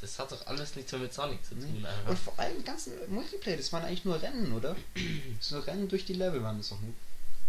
Das 0.02 0.20
hat 0.20 0.32
doch 0.32 0.46
alles 0.48 0.76
nichts 0.76 0.92
mehr 0.92 1.02
mit 1.02 1.14
Sonic 1.14 1.44
zu 1.44 1.56
tun. 1.56 1.64
Und 1.78 1.86
Einfach. 1.86 2.18
vor 2.18 2.40
allem 2.40 2.64
ganzen 2.64 2.94
Multiplayer, 3.08 3.58
das 3.58 3.72
waren 3.74 3.84
eigentlich 3.84 4.06
nur 4.06 4.22
Rennen, 4.22 4.52
oder? 4.54 4.76
so 5.40 5.60
Rennen 5.60 5.88
durch 5.88 6.06
die 6.06 6.14
Level 6.14 6.44
waren 6.44 6.58
das 6.58 6.72
auch 6.72 6.80
nur. 6.82 6.94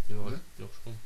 Ja, 0.07 0.23
oder? 0.25 0.37
ich 0.37 0.57
glaube 0.57 0.73
schon. 0.83 0.97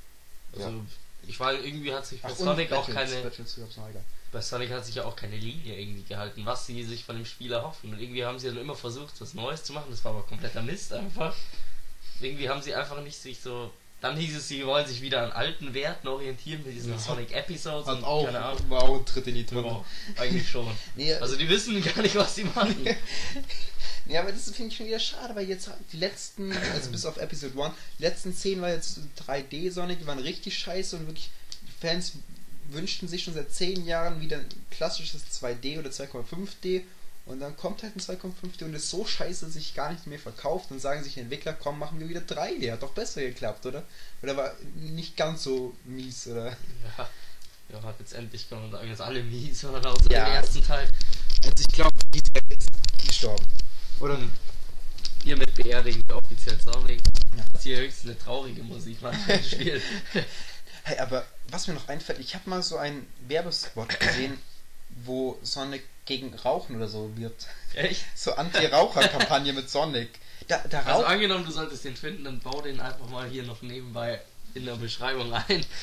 Ja. 0.60 0.66
Also, 0.68 0.86
ich 1.28 1.40
weiß, 1.40 1.64
irgendwie 1.64 1.94
hat 1.94 2.06
sich 2.06 2.22
bei 2.22 2.30
Ach, 2.32 2.40
und 2.40 2.46
Sonic 2.46 2.72
auch 2.72 2.88
Battles, 2.88 3.12
keine. 3.12 3.24
Battles 3.24 3.56
gab's 3.56 3.78
noch, 3.78 3.90
egal. 3.90 4.04
Bei 4.32 4.42
Sonic 4.42 4.72
hat 4.72 4.86
sich 4.86 4.96
ja 4.96 5.04
auch 5.04 5.16
keine 5.16 5.36
Linie 5.36 5.78
irgendwie 5.78 6.04
gehalten, 6.04 6.46
was 6.46 6.66
sie 6.66 6.84
sich 6.84 7.04
von 7.04 7.18
dem 7.18 7.26
Spiel 7.26 7.52
erhoffen. 7.52 7.92
Und 7.92 8.00
irgendwie 8.00 8.24
haben 8.24 8.40
sie 8.40 8.48
dann 8.48 8.58
immer 8.58 8.76
versucht, 8.76 9.20
was 9.20 9.34
Neues 9.34 9.64
zu 9.64 9.74
machen. 9.74 9.88
Das 9.90 10.06
war 10.06 10.14
aber 10.14 10.24
kompletter 10.24 10.62
Mist 10.62 10.94
einfach. 10.94 11.36
irgendwie 12.22 12.50
haben 12.50 12.62
sie 12.62 12.74
einfach 12.74 13.02
nicht 13.02 13.20
sich 13.20 13.42
so. 13.42 13.72
Dann 14.02 14.18
hieß 14.18 14.36
es, 14.36 14.48
sie 14.48 14.66
wollen 14.66 14.86
sich 14.88 15.02
wieder 15.02 15.24
an 15.24 15.32
alten 15.32 15.74
Werten 15.76 16.08
orientieren 16.08 16.64
mit 16.66 16.76
diesen 16.76 16.92
Ja. 16.92 16.98
Sonic 17.00 17.32
Episodes 17.34 17.88
Hat 17.88 18.00
und 18.00 18.04
auch, 18.04 18.26
keine 18.26 18.44
Ahnung. 18.44 18.70
war 18.70 18.82
auch 18.84 18.98
ein 18.98 19.06
Tritt 19.06 19.28
in 19.28 19.36
die 19.36 19.46
Tonne. 19.46 19.68
Ja, 19.68 19.86
eigentlich 20.22 20.50
schon. 20.50 20.68
Nee, 20.96 21.14
Also 21.14 21.36
die 21.36 21.48
wissen 21.48 21.82
gar 21.84 22.02
nicht, 22.02 22.16
was 22.16 22.36
sie 22.36 22.44
machen. 22.46 22.76
Ja, 24.08 24.22
aber 24.22 24.32
das 24.32 24.50
finde 24.50 24.72
ich 24.72 24.76
schon 24.78 24.88
wieder 24.88 25.00
schade, 25.00 25.36
weil 25.36 25.48
jetzt 25.48 25.70
die 25.94 25.98
letzten, 25.98 26.52
also 26.74 26.90
bis 26.90 27.06
auf 27.06 27.18
Episode 27.18 27.54
1, 27.64 27.74
die 28.00 28.04
letzten 28.04 28.36
10 28.36 28.60
war 28.60 28.70
jetzt 28.70 29.00
3D 29.28 29.72
Sonic, 29.72 30.00
die 30.00 30.08
waren 30.08 30.18
richtig 30.20 30.58
scheiße 30.58 30.98
und 30.98 31.06
wirklich, 31.06 31.30
die 31.62 31.88
Fans 31.88 32.14
wünschten 32.72 33.08
sich 33.08 33.24
schon 33.24 33.36
seit 33.36 33.54
10 33.54 33.86
Jahren 33.86 34.20
wieder 34.20 34.38
ein 34.38 34.46
klassisches 34.72 35.22
2D 35.40 35.78
oder 35.80 35.92
2,5D 35.92 36.82
und 37.32 37.40
dann 37.40 37.56
kommt 37.56 37.84
halt 37.84 37.96
ein 37.96 38.00
2,5D 38.02 38.66
und 38.66 38.74
ist 38.74 38.90
so 38.90 39.06
scheiße, 39.06 39.46
dass 39.46 39.54
sich 39.54 39.74
gar 39.74 39.92
nicht 39.92 40.06
mehr 40.08 40.20
verkauft 40.20 40.72
und 40.72 40.80
sagen 40.80 41.04
sich 41.04 41.18
Entwickler, 41.18 41.54
komm, 41.54 41.80
machen 41.80 42.00
wir 42.00 42.10
wieder 42.10 42.22
3D, 42.22 42.72
hat 42.72 42.84
doch 42.84 42.92
besser 42.92 43.22
geklappt, 43.22 43.66
oder? 43.66 43.84
Oder 44.22 44.38
war 44.38 44.54
nicht 44.76 45.16
ganz 45.18 45.44
so 45.44 45.74
mies, 45.86 46.28
oder? 46.28 46.50
Ja, 46.98 47.10
ja 47.70 47.84
hat 47.84 48.00
jetzt 48.00 48.14
endlich 48.14 48.50
kann 48.50 48.62
man 48.62 48.72
sagen, 48.72 48.90
dass 48.90 49.02
alle 49.02 49.24
mies 49.24 49.64
waren, 49.64 49.86
außer 49.86 50.12
Ja. 50.12 50.26
den 50.26 50.34
ersten 50.36 50.64
Teil. 50.64 50.88
Also 51.44 51.54
ich 51.60 51.68
glaube, 51.70 51.96
die 52.14 52.20
ist 52.20 52.70
gestorben. 53.08 53.46
Oder? 54.00 54.20
Hiermit 55.24 55.54
beerdigen 55.56 56.04
wir 56.08 56.18
offiziell 56.18 56.60
Sonic. 56.60 57.02
Ja. 57.38 57.44
Das 57.54 57.64
hier 57.64 57.78
höchstens 57.78 58.10
eine 58.12 58.20
traurige 58.20 58.64
Musik 58.64 59.02
macht 59.02 59.18
im 59.28 59.44
Spiel. 59.44 59.82
Hey, 60.84 60.98
aber 60.98 61.26
was 61.50 61.68
mir 61.68 61.76
noch 61.76 61.88
einfällt, 61.88 62.20
ich 62.20 62.34
habe 62.34 62.50
mal 62.50 62.64
so 62.64 62.78
einen 62.78 63.06
Werbespot 63.28 64.00
gesehen, 64.00 64.38
wo 65.06 65.38
Sonic 65.44 65.84
gegen 66.12 66.34
Rauchen 66.34 66.76
oder 66.76 66.88
so 66.90 67.16
wirbt. 67.16 67.48
Echt? 67.74 68.04
So 68.16 68.34
Anti-Raucher-Kampagne 68.34 69.54
mit 69.54 69.70
Sonic. 69.70 70.10
Da, 70.48 70.62
da 70.70 70.82
Also 70.82 71.06
angenommen, 71.06 71.46
du 71.46 71.52
solltest 71.52 71.86
den 71.86 71.96
finden, 71.96 72.26
dann 72.26 72.40
bau 72.40 72.62
den 72.62 72.82
einfach 72.82 73.08
mal 73.08 73.30
hier 73.30 73.44
noch 73.44 73.62
nebenbei 73.62 74.20
in 74.54 74.66
der 74.66 74.76
Beschreibung 74.76 75.34
ein. 75.34 75.66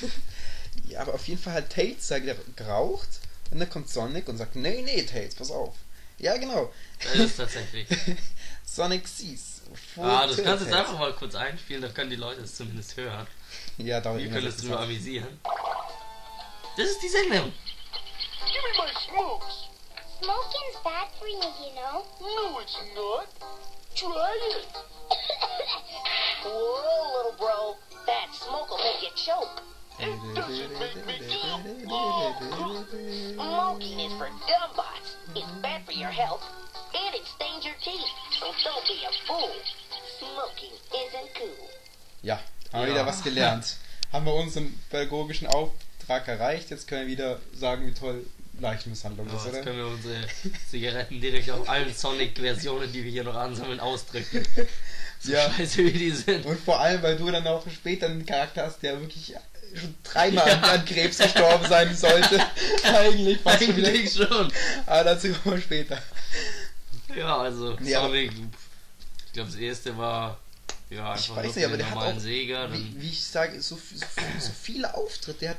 Ja, 0.87 1.00
aber 1.00 1.14
auf 1.14 1.26
jeden 1.26 1.40
Fall 1.40 1.54
hat 1.54 1.70
Tails 1.70 2.06
da 2.06 2.20
geraucht 2.20 3.08
und 3.50 3.58
dann 3.58 3.68
kommt 3.68 3.90
Sonic 3.90 4.28
und 4.28 4.37
sagt, 4.37 4.54
nee, 4.54 4.80
nee, 4.82 5.02
Tails, 5.02 5.35
pass 5.35 5.50
auf. 5.50 5.75
Ja, 6.18 6.37
genau. 6.37 6.73
Das 7.02 7.14
ist 7.16 7.37
tatsächlich. 7.37 7.88
Sonic 8.64 9.08
sees. 9.08 9.62
Ah, 9.97 10.25
das 10.25 10.37
kannst 10.37 10.62
du 10.62 10.66
jetzt 10.66 10.76
einfach 10.76 10.97
mal 10.97 11.12
kurz 11.14 11.35
einspielen, 11.35 11.82
dann 11.82 11.92
können 11.92 12.11
die 12.11 12.16
Leute 12.16 12.42
es 12.42 12.54
zumindest 12.54 12.97
hören. 12.97 13.26
Ja, 13.78 14.00
dauert 14.00 14.20
Wir 14.20 14.30
können 14.30 14.42
sechs 14.42 14.62
drüber 14.62 14.80
amüsieren. 14.80 15.40
Das 16.76 16.87
ist 16.87 17.02
die 17.02 17.08
Sängerin. 17.08 17.52
Give 18.47 18.62
me 18.62 18.85
my 18.85 18.92
smokes. 19.04 19.67
Smoking's 20.20 20.76
bad 20.84 21.08
for 21.18 21.26
you, 21.28 21.37
you 21.62 21.75
know. 21.75 22.04
No, 22.20 22.58
it's 22.60 22.76
not. 22.94 23.26
Try 23.94 24.38
it. 24.56 24.66
Whoa, 26.44 27.16
little 27.16 27.34
bro. 27.38 27.76
That 28.06 28.28
smoke 28.34 28.70
will 28.70 28.78
make 28.78 29.02
you 29.02 29.10
choke. 29.16 29.62
It 30.00 30.34
doesn't 30.34 30.78
make 30.78 31.06
me 31.06 31.18
feel. 31.26 31.60
Oh, 31.90 32.37
cool. 32.52 32.84
Smoking 33.34 34.00
is 34.00 34.12
for 34.12 34.28
dumb 34.46 34.70
bots. 34.76 35.16
It's 35.34 35.50
bad 35.62 35.84
for 35.84 35.92
your 35.92 36.10
health, 36.10 36.42
and 36.94 37.14
it 37.14 37.26
stains 37.26 37.64
your 37.64 37.75
teeth. 37.82 38.06
So 38.38 38.46
don't 38.64 38.87
be 38.87 38.98
a 39.04 39.12
fool. 39.26 39.50
Smoking 40.18 40.75
isn't 40.94 41.34
cool. 41.38 41.68
Ja, 42.22 42.37
haben 42.72 42.82
wir 42.87 42.88
Ja. 42.88 42.94
wieder 42.94 43.06
was 43.06 43.22
gelernt. 43.22 43.76
haben 44.12 44.25
wir 44.26 44.34
unseren 44.34 44.78
pädagogischen 44.90 45.48
Auftrag 45.48 46.28
erreicht. 46.28 46.70
Jetzt 46.70 46.87
können 46.87 47.02
wir 47.02 47.08
wieder 47.08 47.40
sagen, 47.52 47.87
wie 47.87 47.94
toll 47.94 48.25
Leichenmisshandlung 48.60 49.28
Ja, 49.28 49.36
ist, 49.36 49.46
jetzt 49.46 49.62
können 49.62 49.76
wir 49.78 49.86
unsere 49.86 50.16
Zigaretten 50.70 51.20
direkt 51.20 51.50
auf 51.50 51.68
allen 51.68 51.92
Sonic-Versionen, 51.94 52.92
die 52.92 53.04
wir 53.04 53.10
hier 53.10 53.24
noch 53.24 53.34
ansammeln, 53.36 53.80
ausdrücken. 53.80 54.44
So 55.20 55.32
Ja. 55.32 55.50
scheiße 55.52 55.78
wie 55.84 55.90
die 55.90 56.10
sind. 56.12 56.46
Und 56.46 56.60
vor 56.60 56.78
allem, 56.78 57.02
weil 57.02 57.16
du 57.16 57.28
dann 57.28 57.44
auch 57.48 57.68
später 57.68 58.06
einen 58.06 58.24
Charakter 58.24 58.66
hast, 58.66 58.80
der 58.84 59.00
wirklich 59.00 59.34
schon 59.74 59.92
dreimal 60.04 60.48
an- 60.48 60.62
an 60.62 60.84
Krebs 60.84 61.18
gestorben 61.18 61.66
sein 61.68 61.92
sollte. 61.96 62.38
Eigentlich 62.84 63.40
fast. 63.40 63.60
Eigentlich 63.62 64.12
schon. 64.14 64.52
Aber 64.86 65.02
dazu 65.02 65.32
kommen 65.32 65.56
wir 65.56 65.62
später. 65.62 66.00
Ja, 67.16 67.38
also 67.38 67.76
Ja. 67.82 68.02
Sonic, 68.02 68.30
ich 69.26 69.32
glaube 69.32 69.50
das 69.50 69.58
erste 69.58 69.98
war 69.98 70.38
ja 70.88 71.16
Ich 71.16 71.34
weiß 71.34 71.56
nicht, 71.56 71.64
aber 71.66 71.76
der 71.76 71.90
hat 71.90 71.96
auch, 71.96 72.18
Sega. 72.20 72.72
wie, 72.72 72.94
wie 73.00 73.08
ich 73.08 73.24
sage, 73.24 73.60
so, 73.60 73.74
so, 73.74 74.06
so 74.38 74.50
viele 74.62 74.94
Auftritte. 74.94 75.38
Der 75.40 75.50
hat, 75.50 75.58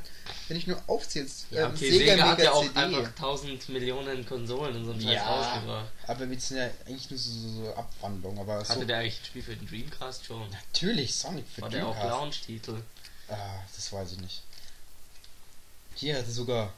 wenn 0.50 0.56
ich 0.56 0.66
nur 0.66 0.82
aufzählst, 0.88 1.46
ja, 1.52 1.66
ähm, 1.68 1.74
okay, 1.76 1.90
Sega, 1.92 2.22
hat 2.28 2.40
ja 2.42 2.50
auch 2.50 2.64
CD. 2.66 2.76
einfach 2.76 3.06
1000 3.06 3.68
Millionen 3.68 4.26
Konsolen 4.26 4.74
und 4.76 4.84
so 4.84 4.90
einen 4.90 5.00
Scheiß 5.00 5.12
Ja, 5.14 5.22
rausgebracht. 5.24 5.88
aber 6.08 6.28
wir 6.28 6.40
sind 6.40 6.56
ja 6.56 6.68
eigentlich 6.88 7.08
nur 7.08 7.18
so, 7.20 7.30
so, 7.30 7.48
so 7.64 7.74
Abwandlung. 7.74 8.36
Aber 8.36 8.64
so, 8.64 8.74
Hatte 8.74 8.84
der 8.84 8.98
eigentlich 8.98 9.20
ein 9.20 9.24
Spiel 9.26 9.42
für 9.44 9.54
den 9.54 9.68
Dreamcast 9.68 10.24
schon? 10.26 10.50
natürlich 10.50 11.14
Sonic 11.14 11.44
für 11.54 11.62
War 11.62 11.70
der 11.70 11.86
auch 11.86 11.92
Dreamcast. 11.94 12.10
Launch-Titel? 12.20 12.82
Ah, 13.28 13.60
das 13.76 13.92
weiß 13.92 14.10
ich 14.12 14.18
nicht. 14.18 14.42
Hier 15.94 16.18
hatte 16.18 16.30
sogar 16.32 16.72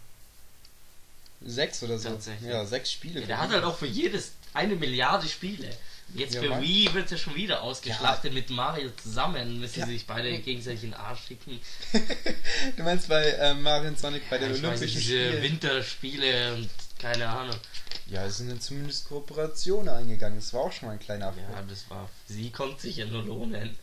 sechs 1.40 1.82
oder 1.82 1.98
so. 1.98 2.10
Tatsächlich. 2.10 2.50
Ja, 2.50 2.66
sechs 2.66 2.92
Spiele. 2.92 3.20
Ja, 3.20 3.26
der 3.26 3.36
hat 3.38 3.42
halt 3.44 3.52
Dreamcast. 3.62 3.74
auch 3.74 3.78
für 3.78 3.86
jedes 3.86 4.32
eine 4.52 4.76
Milliarde 4.76 5.26
Spiele. 5.28 5.74
Jetzt 6.14 6.34
Ja, 6.34 6.42
für. 6.42 6.60
Wii 6.60 6.92
wird 6.92 7.10
er 7.10 7.16
schon 7.16 7.34
wieder 7.34 7.62
ausgeschlachtet 7.62 8.34
mit 8.34 8.50
Mario 8.50 8.90
zusammen, 9.02 9.60
müssen 9.60 9.80
Ja. 9.80 9.86
sie 9.86 9.92
sich 9.92 10.06
beide 10.06 10.38
gegenseitig 10.40 10.84
in 10.84 10.90
den 10.90 11.00
Arsch 11.00 11.26
schicken. 11.28 11.58
Du 12.76 12.82
meinst 12.82 13.08
bei 13.08 13.34
ähm, 13.38 13.62
Mario 13.62 13.88
und 13.88 13.98
Sonic 13.98 14.28
bei 14.28 14.38
den 14.38 14.48
Ja, 14.48 14.52
nicht, 14.52 14.64
Olympischen 14.64 15.00
diese 15.00 15.26
Spielen? 15.28 15.42
Winterspiele 15.42 16.54
und 16.54 16.68
keine 16.98 17.28
Ahnung. 17.28 17.56
Ja, 18.06 18.26
es 18.26 18.36
sind 18.38 18.50
dann 18.50 18.60
zumindest 18.60 19.08
Kooperationen 19.08 19.88
eingegangen. 19.88 20.38
Das 20.38 20.52
war 20.52 20.60
auch 20.62 20.72
schon 20.72 20.88
mal 20.88 20.92
ein 20.92 20.98
kleiner 21.00 21.26
Erfolg. 21.26 21.46
Ja, 21.50 21.62
das 21.62 21.88
war. 21.90 22.08
Sie 22.28 22.50
konnte 22.50 22.80
sich 22.82 22.96
ja 22.96 23.06
nur 23.06 23.24
lohnen. 23.24 23.76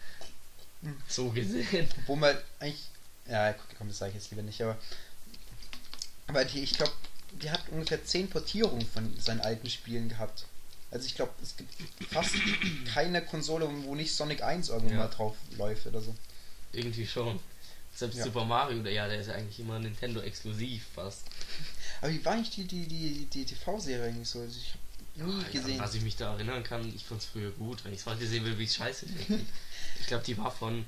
Hm. 0.84 0.96
So 1.08 1.30
gesehen. 1.30 1.88
Wo 2.06 2.16
man 2.16 2.38
eigentlich. 2.60 2.86
Ja, 3.28 3.54
komm, 3.78 3.88
das 3.90 3.98
sage 3.98 4.12
ich 4.12 4.16
jetzt 4.16 4.32
lieber 4.32 4.44
nicht, 4.44 4.62
aber. 4.62 4.78
Aber 6.28 6.46
die, 6.46 6.62
ich 6.62 6.74
glaube, 6.74 6.92
die 7.42 7.50
hat 7.50 7.62
ungefähr 7.70 8.04
zehn 8.06 8.30
Portierungen 8.30 8.86
von 8.88 9.20
seinen 9.20 9.42
alten 9.42 9.70
Spielen 9.70 10.10
gehabt. 10.10 10.46
Also 10.92 11.06
ich 11.06 11.16
glaube, 11.16 11.32
es 11.44 11.56
gibt 11.56 11.72
fast 12.12 12.34
keine 12.94 13.24
Konsole, 13.24 13.70
wo 13.84 13.94
nicht 13.96 14.14
Sonic 14.14 14.42
1 14.44 14.70
irgendwo 14.70 14.92
Ja. 14.92 14.98
mal 15.00 15.08
drauf 15.08 15.36
läuft 15.58 15.86
oder 15.88 16.02
so. 16.02 16.16
Irgendwie 16.74 17.06
schon. 17.06 17.40
Selbst 17.96 18.18
Ja. 18.18 18.24
Super 18.26 18.46
Mario, 18.46 18.82
der, 18.82 18.94
ja, 18.94 19.08
der 19.08 19.20
ist 19.20 19.28
ja 19.28 19.34
eigentlich 19.34 19.60
immer 19.60 19.78
Nintendo 19.80 20.22
exklusiv 20.22 20.84
fast. 20.96 21.26
Aber 22.02 22.12
wie 22.12 22.24
war 22.26 22.34
eigentlich 22.34 22.52
die, 22.52 22.66
die, 22.66 22.88
die, 22.88 23.26
die 23.26 23.46
TV-Serie 23.46 24.06
eigentlich 24.10 24.30
so? 24.30 24.40
Also 24.40 24.58
ich 24.58 24.74
habe 25.22 25.32
nie 25.32 25.42
Ja, 25.44 25.50
gesehen. 25.50 25.80
Was 25.80 25.94
ich 25.96 26.02
mich 26.02 26.16
da 26.16 26.34
erinnern 26.34 26.64
kann, 26.64 26.92
ich 26.96 27.04
fand's 27.06 27.26
früher 27.26 27.52
gut. 27.52 27.84
Wenn 27.84 27.94
ich 27.94 28.00
es 28.00 28.06
heute 28.06 28.26
sehen 28.26 28.46
will, 28.46 28.58
wie 28.58 28.64
ich 28.64 28.74
scheiße 28.74 29.06
finde. 29.08 29.42
Ich 30.00 30.08
glaube, 30.08 30.24
die 30.24 30.38
war 30.38 30.50
von 30.52 30.86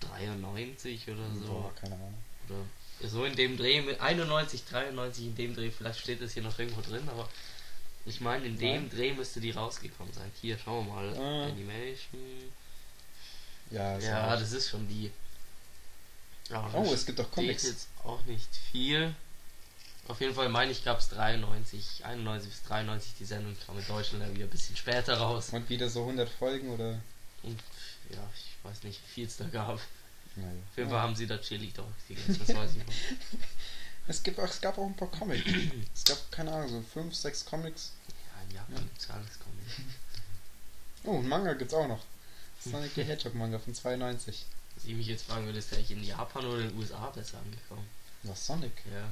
93 0.00 1.08
oder 1.08 1.28
so. 1.34 1.46
Boah, 1.46 1.74
keine 1.80 1.94
Ahnung. 1.94 2.14
Oder 2.48 3.08
so 3.08 3.24
in 3.24 3.34
dem 3.34 3.56
Dreh, 3.56 3.80
mit 3.82 4.00
91, 4.00 4.64
93 4.70 5.24
in 5.26 5.34
dem 5.36 5.54
Dreh, 5.56 5.70
vielleicht 5.70 6.00
steht 6.00 6.20
das 6.22 6.32
hier 6.32 6.42
noch 6.42 6.56
irgendwo 6.58 6.80
drin, 6.82 7.02
aber 7.08 7.28
ich 8.04 8.20
meine, 8.20 8.46
in 8.46 8.58
dem 8.58 8.82
Nein. 8.82 8.90
Dreh 8.90 9.12
müsste 9.12 9.40
die 9.40 9.50
rausgekommen 9.52 10.12
sein. 10.12 10.30
Hier, 10.40 10.58
schauen 10.58 10.86
wir 10.86 10.92
mal. 10.94 11.16
Ah. 11.18 11.46
Animation. 11.46 12.52
Ja, 13.70 13.96
ist 13.96 14.04
Ja, 14.04 14.36
das 14.36 14.52
ist 14.52 14.68
schon 14.68 14.86
die. 14.88 15.10
Ja, 16.50 16.68
Oh, 16.74 16.92
es 16.92 17.06
gibt 17.06 17.20
auch 17.20 17.30
Comics. 17.30 17.62
jetzt 17.62 17.88
auch 18.04 18.22
nicht 18.24 18.48
viel. 18.70 19.14
Auf 20.08 20.20
jeden 20.20 20.34
Fall 20.34 20.48
meine 20.48 20.72
ich, 20.72 20.84
gab 20.84 20.98
es 20.98 21.08
93, 21.10 22.04
91 22.04 22.50
bis 22.50 22.62
93 22.64 23.12
die 23.18 23.24
Sendung, 23.24 23.56
kam 23.64 23.78
in 23.78 23.86
Deutschland 23.86 24.24
dann 24.24 24.34
wieder 24.34 24.44
ein 24.46 24.50
bisschen 24.50 24.76
später 24.76 25.16
raus. 25.16 25.50
Und 25.52 25.68
wieder 25.68 25.88
so 25.88 26.00
100 26.00 26.28
Folgen 26.28 26.70
oder. 26.70 26.98
Und 27.44 27.58
ja, 28.10 28.28
ich 28.34 28.64
weiß 28.64 28.82
nicht, 28.82 29.00
wie 29.00 29.08
viel 29.12 29.26
es 29.26 29.36
da 29.36 29.44
gab. 29.46 29.80
Naja. 30.34 30.48
Auf 30.70 30.76
jeden 30.76 30.90
Fall 30.90 31.00
haben 31.00 31.14
sie 31.14 31.26
da 31.26 31.38
Chili 31.38 31.70
Dogs 31.72 32.06
gegessen, 32.08 32.40
das 32.44 32.54
weiß 32.56 32.70
ich 32.72 32.78
noch. 32.84 32.92
Es, 34.12 34.22
gibt 34.22 34.38
auch, 34.38 34.44
es 34.44 34.60
gab 34.60 34.76
auch 34.76 34.84
ein 34.84 34.94
paar 34.94 35.10
Comics. 35.10 35.42
es 35.94 36.04
gab, 36.04 36.30
keine 36.30 36.52
Ahnung, 36.52 36.68
so 36.68 36.82
5, 36.82 37.14
6 37.14 37.46
Comics. 37.46 37.92
Ja, 38.08 38.42
in 38.42 38.54
Japan 38.54 38.88
gibt's 38.88 39.08
gar 39.08 39.18
nichts 39.18 39.38
Comic. 39.38 39.66
Oh, 41.04 41.18
ein 41.18 41.26
Manga 41.26 41.54
gibt's 41.54 41.74
auch 41.74 41.88
noch. 41.88 42.04
Sonic 42.60 42.92
the 42.94 43.02
Hedgehog 43.02 43.34
Manga 43.34 43.58
von 43.58 43.74
92. 43.74 44.44
Was 44.76 44.84
ich 44.84 44.94
mich 44.94 45.06
jetzt 45.08 45.24
fragen 45.24 45.46
würde, 45.46 45.58
ist 45.58 45.72
der 45.72 45.78
eigentlich 45.78 45.90
in 45.92 46.04
Japan 46.04 46.44
oder 46.44 46.60
in 46.60 46.68
den 46.68 46.78
USA 46.78 47.08
besser 47.10 47.38
angekommen? 47.38 47.88
Was, 48.22 48.46
Sonic? 48.46 48.72
Ja, 48.92 49.10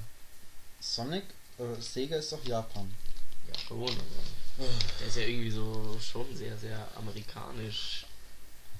Sonic? 0.80 1.24
Äh, 1.58 1.80
Sega 1.80 2.16
ist 2.16 2.30
doch 2.30 2.44
Japan. 2.44 2.94
ja 3.48 3.58
schon, 3.58 3.82
aber 3.82 4.68
der 5.00 5.08
ist 5.08 5.16
ja 5.16 5.22
irgendwie 5.22 5.50
so 5.50 5.98
schon 6.00 6.36
sehr, 6.36 6.56
sehr 6.58 6.86
amerikanisch. 6.94 8.06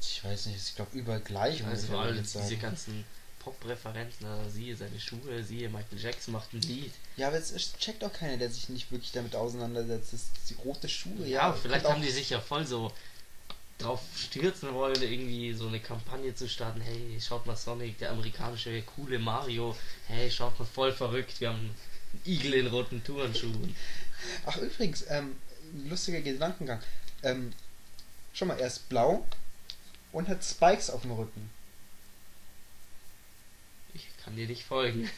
Ich 0.00 0.22
weiß 0.22 0.46
nicht, 0.46 0.58
ich 0.64 0.76
glaube 0.76 0.96
überall 0.96 1.20
gleich. 1.20 1.64
Also 1.64 1.88
vor 1.88 2.02
allem 2.02 2.22
diese 2.22 2.56
ganzen 2.58 3.04
Pop-Referenzen, 3.40 4.24
da 4.26 4.48
siehe 4.48 4.76
seine 4.76 5.00
Schuhe, 5.00 5.42
siehe 5.42 5.68
Michael 5.68 5.98
Jackson 5.98 6.32
macht 6.32 6.52
ein 6.52 6.62
Lied. 6.62 6.92
Ja, 7.16 7.28
aber 7.28 7.38
es 7.38 7.50
es 7.50 7.76
checkt 7.78 8.04
auch 8.04 8.12
keiner, 8.12 8.36
der 8.36 8.50
sich 8.50 8.68
nicht 8.68 8.90
wirklich 8.92 9.12
damit 9.12 9.34
auseinandersetzt. 9.34 10.12
Das 10.12 10.20
ist 10.22 10.30
die 10.50 10.54
rote 10.54 10.88
Schuhe, 10.88 11.26
Ja, 11.26 11.48
ja. 11.48 11.52
vielleicht 11.52 11.86
haben 11.86 12.02
die 12.02 12.10
sich 12.10 12.30
ja 12.30 12.40
voll 12.40 12.66
so 12.66 12.92
drauf 13.78 14.00
stürzen 14.14 14.74
wollen, 14.74 15.00
irgendwie 15.02 15.52
so 15.54 15.66
eine 15.68 15.80
Kampagne 15.80 16.34
zu 16.34 16.48
starten. 16.48 16.80
Hey, 16.82 17.18
schaut 17.20 17.46
mal 17.46 17.56
Sonic, 17.56 17.98
der 17.98 18.10
amerikanische 18.10 18.82
coole 18.82 19.18
Mario. 19.18 19.76
Hey, 20.06 20.30
schaut 20.30 20.58
mal 20.58 20.66
voll 20.66 20.92
verrückt, 20.92 21.40
wir 21.40 21.48
haben 21.48 21.58
einen 21.58 21.74
Igel 22.26 22.54
in 22.54 22.66
roten 22.66 23.02
Turnschuhen. 23.02 23.74
Ach, 24.46 24.56
übrigens, 24.58 25.04
ähm, 25.08 25.36
lustiger 25.88 26.20
Gedankengang. 26.20 26.80
Ähm, 27.22 27.52
schau 28.34 28.46
mal, 28.46 28.58
er 28.60 28.66
ist 28.66 28.88
blau 28.90 29.26
und 30.12 30.28
hat 30.28 30.44
Spikes 30.44 30.90
auf 30.90 31.02
dem 31.02 31.12
Rücken. 31.12 31.50
Kann 34.30 34.36
dir 34.36 34.46
nicht 34.46 34.64
folgen. 34.64 35.10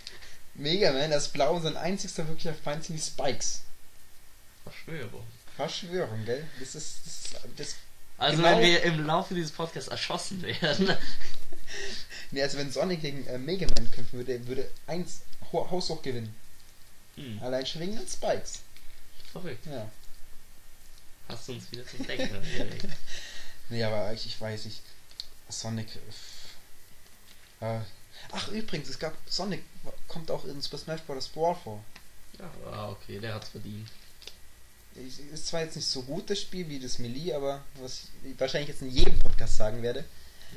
Mega 0.55 0.91
Man, 0.93 1.11
das 1.11 1.29
Blau 1.29 1.57
und 1.57 1.63
sein 1.63 1.77
einzigster 1.77 2.27
wirklicher 2.29 2.55
Feind 2.55 2.83
sind 2.85 2.97
die 2.97 3.03
Spikes. 3.03 3.61
Verschwörung. 4.63 5.27
Verschwörung, 5.55 6.25
gell? 6.25 6.47
Das 6.61 6.75
ist. 6.75 7.01
Das, 7.35 7.43
das 7.57 7.75
Also 8.17 8.39
Genau. 8.43 8.57
wenn 8.57 8.61
wir 8.67 8.83
im 8.85 9.05
Laufe 9.05 9.35
dieses 9.35 9.53
Podcasts 9.53 9.89
erschossen 9.89 10.41
werden. 10.43 10.97
nee, 12.31 12.43
also 12.43 12.57
wenn 12.57 12.73
Sonic 12.73 13.03
gegen 13.03 13.27
äh, 13.27 13.37
Mega 13.37 13.67
Man 13.77 13.91
kämpfen 13.91 14.13
würde, 14.19 14.47
würde 14.47 14.71
eins 14.87 15.21
ho 15.53 15.71
haushoch 15.71 16.01
gewinnen. 16.01 16.35
Hm, 17.17 17.39
Allein 17.43 17.67
schon 17.67 17.83
wegen 17.83 17.97
den 17.97 18.09
Spikes. 18.09 18.61
verrückt. 19.31 19.67
Ja. 19.67 19.91
Hast 21.29 21.49
du 21.49 21.53
uns 21.53 21.71
wieder 21.71 21.87
zum 21.87 22.07
Denken 22.07 22.35
angeregt. 22.35 22.87
Nee, 23.69 23.85
aber 23.85 24.13
ich, 24.13 24.27
ich 24.27 24.39
weiß 24.39 24.67
nicht. 24.67 24.83
Sonic. 25.49 25.89
Äh, 27.61 27.79
ach, 28.31 28.49
übrigens, 28.49 28.89
es 28.89 28.99
gab. 28.99 29.15
Sonic 29.27 29.63
kommt 30.09 30.31
auch 30.31 30.45
in 30.45 30.61
Super 30.61 30.79
Smash 30.79 31.03
Bros. 31.03 31.29
Brawl 31.29 31.57
vor. 31.65 31.85
Ja, 32.39 32.51
ah, 32.71 32.91
okay, 32.91 33.19
der 33.19 33.35
hat's 33.35 33.49
verdient. 33.51 33.89
Ich- 34.95 35.21
Ist 35.33 35.47
zwar 35.47 35.63
jetzt 35.63 35.77
nicht 35.77 35.89
so 35.89 36.03
gut 36.03 36.29
das 36.31 36.41
Spiel 36.41 36.69
wie 36.69 36.79
das 36.79 36.99
Melee, 36.99 37.33
aber 37.33 37.63
was 37.81 38.09
ich 38.25 38.39
wahrscheinlich 38.39 38.69
jetzt 38.69 38.83
in 38.83 38.91
jedem 38.91 39.19
Podcast 39.19 39.57
sagen 39.57 39.83
werde. 39.83 40.05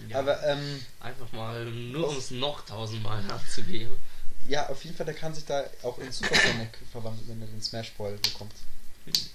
Ja, 0.10 0.20
Aber 0.20 0.44
ähm, 0.44 0.86
einfach 1.00 1.32
mal 1.32 1.64
nur 1.66 2.10
um 2.10 2.18
es 2.18 2.30
noch 2.32 2.66
tausendmal 2.66 3.24
abzugeben. 3.32 3.96
ja, 4.48 4.68
auf 4.68 4.84
jeden 4.84 4.96
Fall, 4.98 5.06
der 5.06 5.16
kann 5.16 5.34
sich 5.34 5.46
da 5.46 5.64
auch 5.84 5.98
in 6.00 6.12
Super 6.12 6.36
Sonic 6.36 6.78
verwandeln, 6.92 7.28
wenn 7.30 7.42
er 7.42 7.48
den 7.48 7.62
Smash 7.62 7.94
Ball 7.94 8.18
bekommt. 8.18 8.52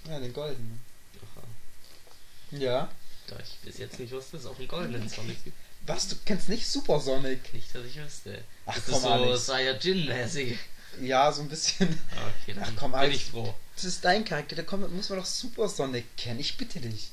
Ja, 0.09 0.19
den 0.21 0.33
goldenen. 0.35 0.81
Aha. 1.35 1.47
Ja. 2.59 2.91
Da 3.27 3.37
ich 3.39 3.57
bis 3.65 3.79
jetzt 3.79 3.99
nicht 3.99 4.13
wusste, 4.13 4.33
dass 4.33 4.45
es 4.45 4.51
auch 4.51 4.59
einen 4.59 4.69
goldenen 4.69 5.09
Sonic 5.09 5.43
gibt. 5.45 5.57
Was, 5.87 6.09
du 6.09 6.17
kennst 6.25 6.49
nicht 6.49 6.69
Super 6.69 7.01
Sonic? 7.01 7.53
Nicht, 7.55 7.75
dass 7.75 7.85
ich 7.85 7.97
wüsste. 7.97 8.43
Ach, 8.67 8.75
das 8.75 8.85
komm, 8.87 8.95
ist 8.97 9.03
so 9.03 9.09
Alex. 9.11 9.47
Saiyajin-mäßig. 9.49 10.57
Ja, 11.01 11.33
so 11.33 11.43
ein 11.43 11.49
bisschen. 11.49 11.89
Okay, 12.43 12.55
dann 12.55 12.65
Ach, 12.65 12.73
komm, 12.79 12.93
bin 12.93 13.11
ich 13.13 13.25
froh. 13.27 13.55
Das 13.77 13.85
ist 13.85 14.05
dein 14.05 14.25
Charakter, 14.25 14.57
da 14.57 14.63
kommt, 14.63 14.93
muss 14.95 15.09
man 15.09 15.19
doch 15.19 15.25
Super 15.27 15.69
Sonic 15.69 16.17
kennen. 16.17 16.39
Ich 16.41 16.57
bitte 16.57 16.81
dich. 16.81 17.09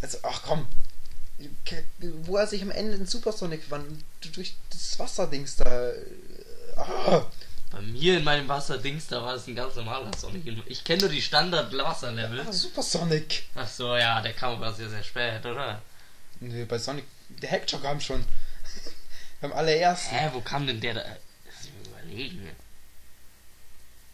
Also, 0.00 0.18
ach 0.22 0.42
komm. 0.44 0.66
Wo 2.24 2.36
er 2.36 2.46
sich 2.46 2.62
am 2.62 2.70
Ende 2.70 2.94
in 2.96 3.06
Super 3.06 3.32
Sonic 3.32 3.62
verwandelt, 3.64 4.04
durch 4.34 4.54
das 4.70 4.98
Wasserdings 4.98 5.56
da. 5.56 5.90
äh, 5.90 5.94
Ah, 6.76 7.26
Bei 7.72 7.80
mir 7.80 8.18
in 8.18 8.24
meinem 8.24 8.46
Wasserdings, 8.48 9.08
da 9.08 9.20
war 9.22 9.34
es 9.34 9.46
ein 9.48 9.54
ganz 9.56 9.74
normaler 9.74 10.10
Sonic. 10.16 10.44
Ich 10.66 10.84
kenne 10.84 11.00
nur 11.02 11.10
die 11.10 11.20
Standard-Wasserlevel. 11.22 12.40
ah, 12.40 12.52
Super 12.52 12.82
Sonic. 12.82 13.44
Ach 13.56 13.68
so, 13.68 13.96
ja, 13.96 14.20
der 14.20 14.32
kam 14.34 14.54
aber 14.54 14.72
sehr, 14.72 14.88
sehr 14.88 15.02
spät, 15.02 15.44
oder? 15.44 15.82
Nee, 16.40 16.64
bei 16.64 16.78
Sonic. 16.78 17.04
Der 17.28 17.50
Hedgehog 17.50 17.82
kam 17.82 18.00
schon. 18.00 18.24
Beim 19.40 19.52
allerersten. 19.60 20.14
Hä, 20.14 20.30
wo 20.32 20.40
kam 20.40 20.66
denn 20.66 20.80
der 20.80 20.94
da? 20.94 21.04
Lass 21.46 21.64
mich 21.64 21.88
überlegen. 21.88 22.50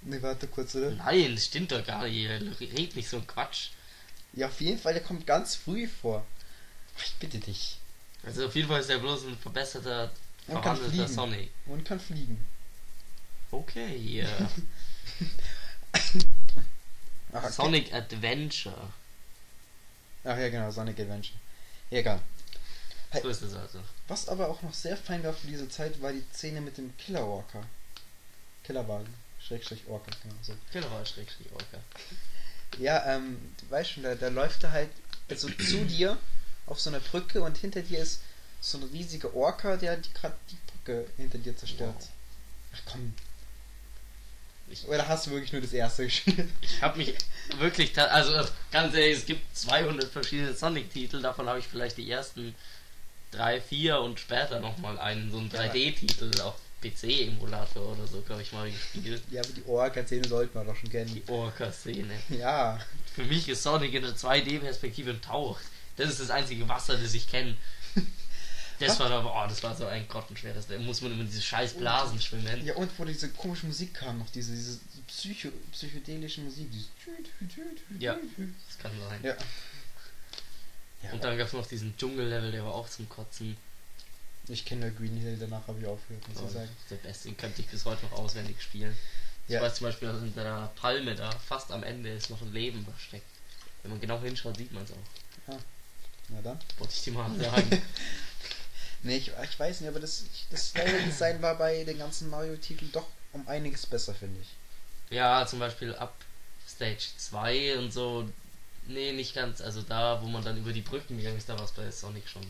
Nee, 0.03 0.21
warte 0.21 0.47
kurz, 0.49 0.75
oder? 0.75 0.91
Nein, 0.91 1.35
das 1.35 1.47
stimmt 1.47 1.73
doch 1.73 1.85
gar 1.85 2.07
nicht. 2.07 2.29
Red 2.61 2.95
nicht 2.95 3.09
so 3.09 3.17
ein 3.17 3.27
Quatsch. 3.27 3.71
Ja, 4.35 4.49
auf 4.49 4.61
jeden 4.61 4.79
Fall, 4.79 4.93
der 4.93 5.03
kommt 5.03 5.27
ganz 5.27 5.55
früh 5.55 5.89
vor. 5.89 6.27
Ach, 6.99 7.05
ich 7.05 7.15
bitte 7.15 7.39
dich. 7.39 7.79
Also 8.25 8.47
auf 8.47 8.55
jeden 8.55 8.69
Fall 8.69 8.81
ist 8.81 8.91
der 8.91 8.99
bloß 8.99 9.25
ein 9.25 9.39
verbesserter, 9.39 10.11
fliegen. 10.47 11.09
Sonic. 11.09 11.51
Und 11.67 11.85
kann 11.85 12.01
fliegen. 12.01 12.45
Okay, 13.51 13.97
ja. 13.97 14.27
Ach, 17.33 17.45
okay. 17.45 17.53
Sonic 17.53 17.93
Adventure. 17.93 18.93
Ach 20.25 20.39
ja, 20.39 20.49
genau, 20.49 20.71
Sonic 20.71 20.99
Adventure. 20.99 21.39
Egal. 21.91 22.21
So 23.23 23.29
ist 23.29 23.43
es 23.43 23.55
also. 23.55 23.81
Was 24.09 24.29
aber 24.29 24.49
auch 24.49 24.63
noch 24.63 24.75
sehr 24.75 24.97
fein 24.97 25.23
war 25.25 25.33
für 25.33 25.47
diese 25.47 25.69
Zeit, 25.69 26.01
war 26.03 26.13
die 26.13 26.25
Szene 26.33 26.61
mit 26.61 26.77
dem 26.79 26.97
Killer 26.97 27.27
Walker. 27.29 27.63
Killerwagen. 28.65 29.13
Schrägstrich 29.41 29.87
Orca, 29.89 30.11
genau 30.23 30.35
so. 30.43 30.55
Killer 30.73 31.05
Schrägstrich 31.05 31.53
Orca. 31.53 31.79
Ja, 32.79 33.05
ähm, 33.15 33.39
du 33.61 33.71
weißt 33.71 33.91
schon, 33.91 34.03
da, 34.03 34.15
da 34.15 34.29
läuft 34.29 34.63
er 34.65 34.73
halt 34.73 34.91
also 35.29 35.49
zu 35.51 35.85
dir 35.85 36.17
auf 36.67 36.81
so 36.81 36.89
einer 36.91 37.01
Brücke 37.01 37.43
und 37.43 37.57
hinter 37.59 37.83
dir 37.83 37.99
ist 37.99 38.21
so 38.61 38.79
ein 38.79 38.85
riesiger 38.85 39.35
Orca, 39.35 39.77
der 39.77 39.99
gerade 39.99 40.35
die 40.51 40.57
Brücke 40.73 41.07
hinter 41.19 41.39
dir 41.39 41.55
zerstört. 41.57 41.95
Wow. 41.99 42.09
Ach 42.75 42.81
komm. 42.87 43.15
Ich- 44.69 44.89
Oder 44.89 45.07
hast 45.07 45.27
du 45.27 45.31
wirklich 45.33 45.53
nur 45.53 45.61
das 45.61 45.73
erste 45.75 46.05
gespielt? 46.05 46.49
Ich 46.63 46.81
habe 46.81 46.97
mich 46.99 47.15
wirklich, 47.59 47.97
also 48.01 48.49
ganz 48.73 48.95
ehrlich, 48.95 49.19
es 49.19 49.27
gibt 49.27 49.57
200 49.57 50.11
verschiedene 50.11 50.55
Sonic-Titel, 50.55 51.21
davon 51.21 51.47
habe 51.49 51.59
ich 51.59 51.67
vielleicht 51.69 51.99
die 51.99 52.11
ersten 52.11 52.55
drei, 53.37 53.61
vier 53.61 54.01
und 54.01 54.19
später 54.21 54.61
nochmal 54.61 54.99
einen, 54.99 55.31
so 55.31 55.39
einen 55.39 55.51
Ja. 55.51 55.61
3D-Titel 55.63 56.41
auf 56.41 56.55
PC-Emulator 56.83 57.93
oder 57.93 58.07
so, 58.07 58.21
glaube 58.21 58.43
ich, 58.43 58.53
mal 58.53 58.71
gespielt. 58.71 59.23
Ja, 59.31 59.41
aber 59.43 59.53
die 59.53 59.65
Orca-Szene 59.67 60.29
sollten 60.29 60.55
wir 60.55 60.65
doch 60.65 60.77
schon 60.77 60.91
kennen. 60.91 61.15
Die 61.15 61.31
Orca-Szene. 61.31 62.15
Ja. 62.29 62.79
Für 63.15 63.25
mich 63.25 63.49
ist 63.49 63.63
Sonic 63.63 63.95
in 63.95 64.03
der 64.03 64.15
2D-Perspektive 64.17 65.11
ein 65.11 65.23
Tauch. 65.23 65.59
Das 65.97 66.11
ist 66.11 66.21
das 66.21 66.31
einzige 66.31 66.69
Wasser, 66.69 66.97
das 66.97 67.15
ich 67.15 67.29
kenne. 67.31 67.57
Das 68.81 68.99
war 68.99 69.11
aber, 69.11 69.33
oh, 69.33 69.49
das 69.49 69.63
war 69.63 69.75
so 69.75 69.87
ein 69.87 70.07
grottenschweres. 70.09 70.67
Da 70.67 70.77
muss 70.79 71.01
man 71.01 71.13
immer 71.13 71.25
diese 71.25 71.41
scheiß 71.41 71.75
Blasen 71.75 72.21
schwimmen. 72.21 72.65
Ja, 72.67 72.75
und 72.75 72.91
wo 72.99 73.05
diese 73.05 73.29
komische 73.31 73.67
Musik 73.67 73.95
kam, 73.95 74.19
noch 74.19 74.29
diese, 74.31 74.53
diese 74.53 74.81
Psycho 75.07 75.51
psychedelische 75.71 76.41
Musik. 76.41 76.71
Dieses 76.73 76.89
Ja. 78.01 78.17
Das 78.69 78.79
kann 78.79 78.91
sein. 79.09 79.21
Ja. 79.23 79.37
Ja 81.05 81.13
Und 81.13 81.23
dann 81.25 81.37
gab 81.39 81.47
es 81.47 81.53
noch 81.53 81.67
diesen 81.67 81.97
Dschungellevel, 81.97 82.53
der 82.53 82.65
war 82.65 82.75
auch 82.75 82.89
zum 82.89 83.09
Kotzen. 83.09 83.57
ich 84.49 84.65
kenne 84.65 84.93
Green 84.93 85.17
Hill, 85.17 85.37
danach 85.39 85.67
habe 85.69 85.81
ich 85.81 85.87
aufgehört, 85.87 86.27
muss 86.29 86.39
Oh, 86.43 86.47
ich 86.47 86.53
sagen. 86.53 86.69
der 86.91 86.97
beste, 86.97 87.29
den 87.29 87.37
könnte 87.37 87.61
ich 87.63 87.69
bis 87.69 87.85
heute 87.85 88.05
noch 88.07 88.13
auswendig 88.13 88.61
spielen. 88.63 88.97
Ich 89.47 89.55
Ja. 89.55 89.61
weiß 89.63 89.77
zum 89.77 89.87
Beispiel, 89.89 90.09
dass 90.09 90.23
in 90.23 90.35
der 90.35 90.71
Palme 90.77 91.15
da 91.15 91.31
fast 91.31 91.71
am 91.71 91.83
Ende 91.83 92.11
ist 92.11 92.31
noch 92.31 92.41
ein 92.43 92.53
Leben 92.53 92.85
versteckt. 92.85 93.27
Wenn 93.83 93.91
man 93.93 94.01
genau 94.01 94.19
hinschaut, 94.21 94.57
sieht 94.57 94.73
man 94.73 94.83
es 94.85 94.91
auch. 94.93 95.57
Na 96.31 96.41
dann. 96.41 96.59
Wollte 96.79 96.95
ich 96.95 97.03
dir 97.03 97.13
mal 97.13 97.31
sagen. 97.39 97.83
Nee, 99.03 99.17
ich, 99.19 99.31
ich 99.43 99.59
weiß 99.61 99.81
nicht, 99.81 99.91
aber 99.91 100.01
das, 100.01 100.25
das 100.51 100.73
Level-Design 100.75 101.43
war 101.43 101.57
bei 101.57 101.85
den 101.85 101.99
ganzen 101.99 102.31
Mario-Titeln 102.31 102.91
doch 102.93 103.07
um 103.35 103.47
einiges 103.47 103.85
besser, 103.85 104.15
finde 104.15 104.41
ich. 104.41 104.49
ja, 105.15 105.47
zum 105.47 105.59
Beispiel 105.59 105.95
ab 105.95 106.15
Stage 106.67 107.05
2 107.19 107.77
und 107.79 107.93
so. 107.93 108.27
Nee, 108.87 109.13
nicht 109.13 109.35
ganz. 109.35 109.61
Also 109.61 109.83
da, 109.83 110.21
wo 110.23 110.27
man 110.27 110.45
dann 110.45 110.59
über 110.59 110.73
die 110.73 110.83
Brücken 110.83 111.17
gegangen 111.17 111.39
ist, 111.39 111.49
da 111.49 111.57
war 111.59 111.65
es 111.65 111.73
bei 111.73 111.91
Sonic 111.91 112.29
schon. 112.29 112.43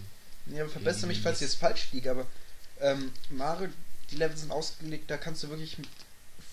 Nee, 0.46 0.60
aber 0.60 0.70
verbessere 0.70 1.06
mich, 1.06 1.20
falls 1.20 1.40
ich 1.40 1.48
jetzt 1.48 1.56
falsch 1.56 1.88
liege, 1.92 2.10
aber 2.10 2.26
ähm, 2.80 3.12
Mario, 3.30 3.68
die 4.10 4.16
Level 4.16 4.36
sind 4.36 4.50
ausgelegt, 4.50 5.10
da 5.10 5.16
kannst 5.16 5.42
du 5.42 5.48
wirklich 5.48 5.78
mit 5.78 5.88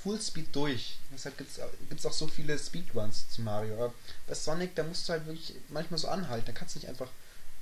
Full 0.03 0.19
Speed 0.19 0.55
durch. 0.55 0.97
Deshalb 1.13 1.37
gibt 1.37 1.51
es 1.51 2.05
auch 2.05 2.13
so 2.13 2.27
viele 2.27 2.57
Speedruns 2.57 3.29
zu 3.29 3.41
Mario. 3.41 3.75
Aber 3.75 3.93
bei 4.27 4.33
Sonic, 4.33 4.75
da 4.75 4.83
musst 4.83 5.07
du 5.07 5.13
halt 5.13 5.25
wirklich 5.25 5.53
manchmal 5.69 5.99
so 5.99 6.07
anhalten. 6.07 6.45
Da 6.47 6.51
kannst 6.53 6.75
du 6.75 6.79
nicht 6.79 6.89
einfach 6.89 7.09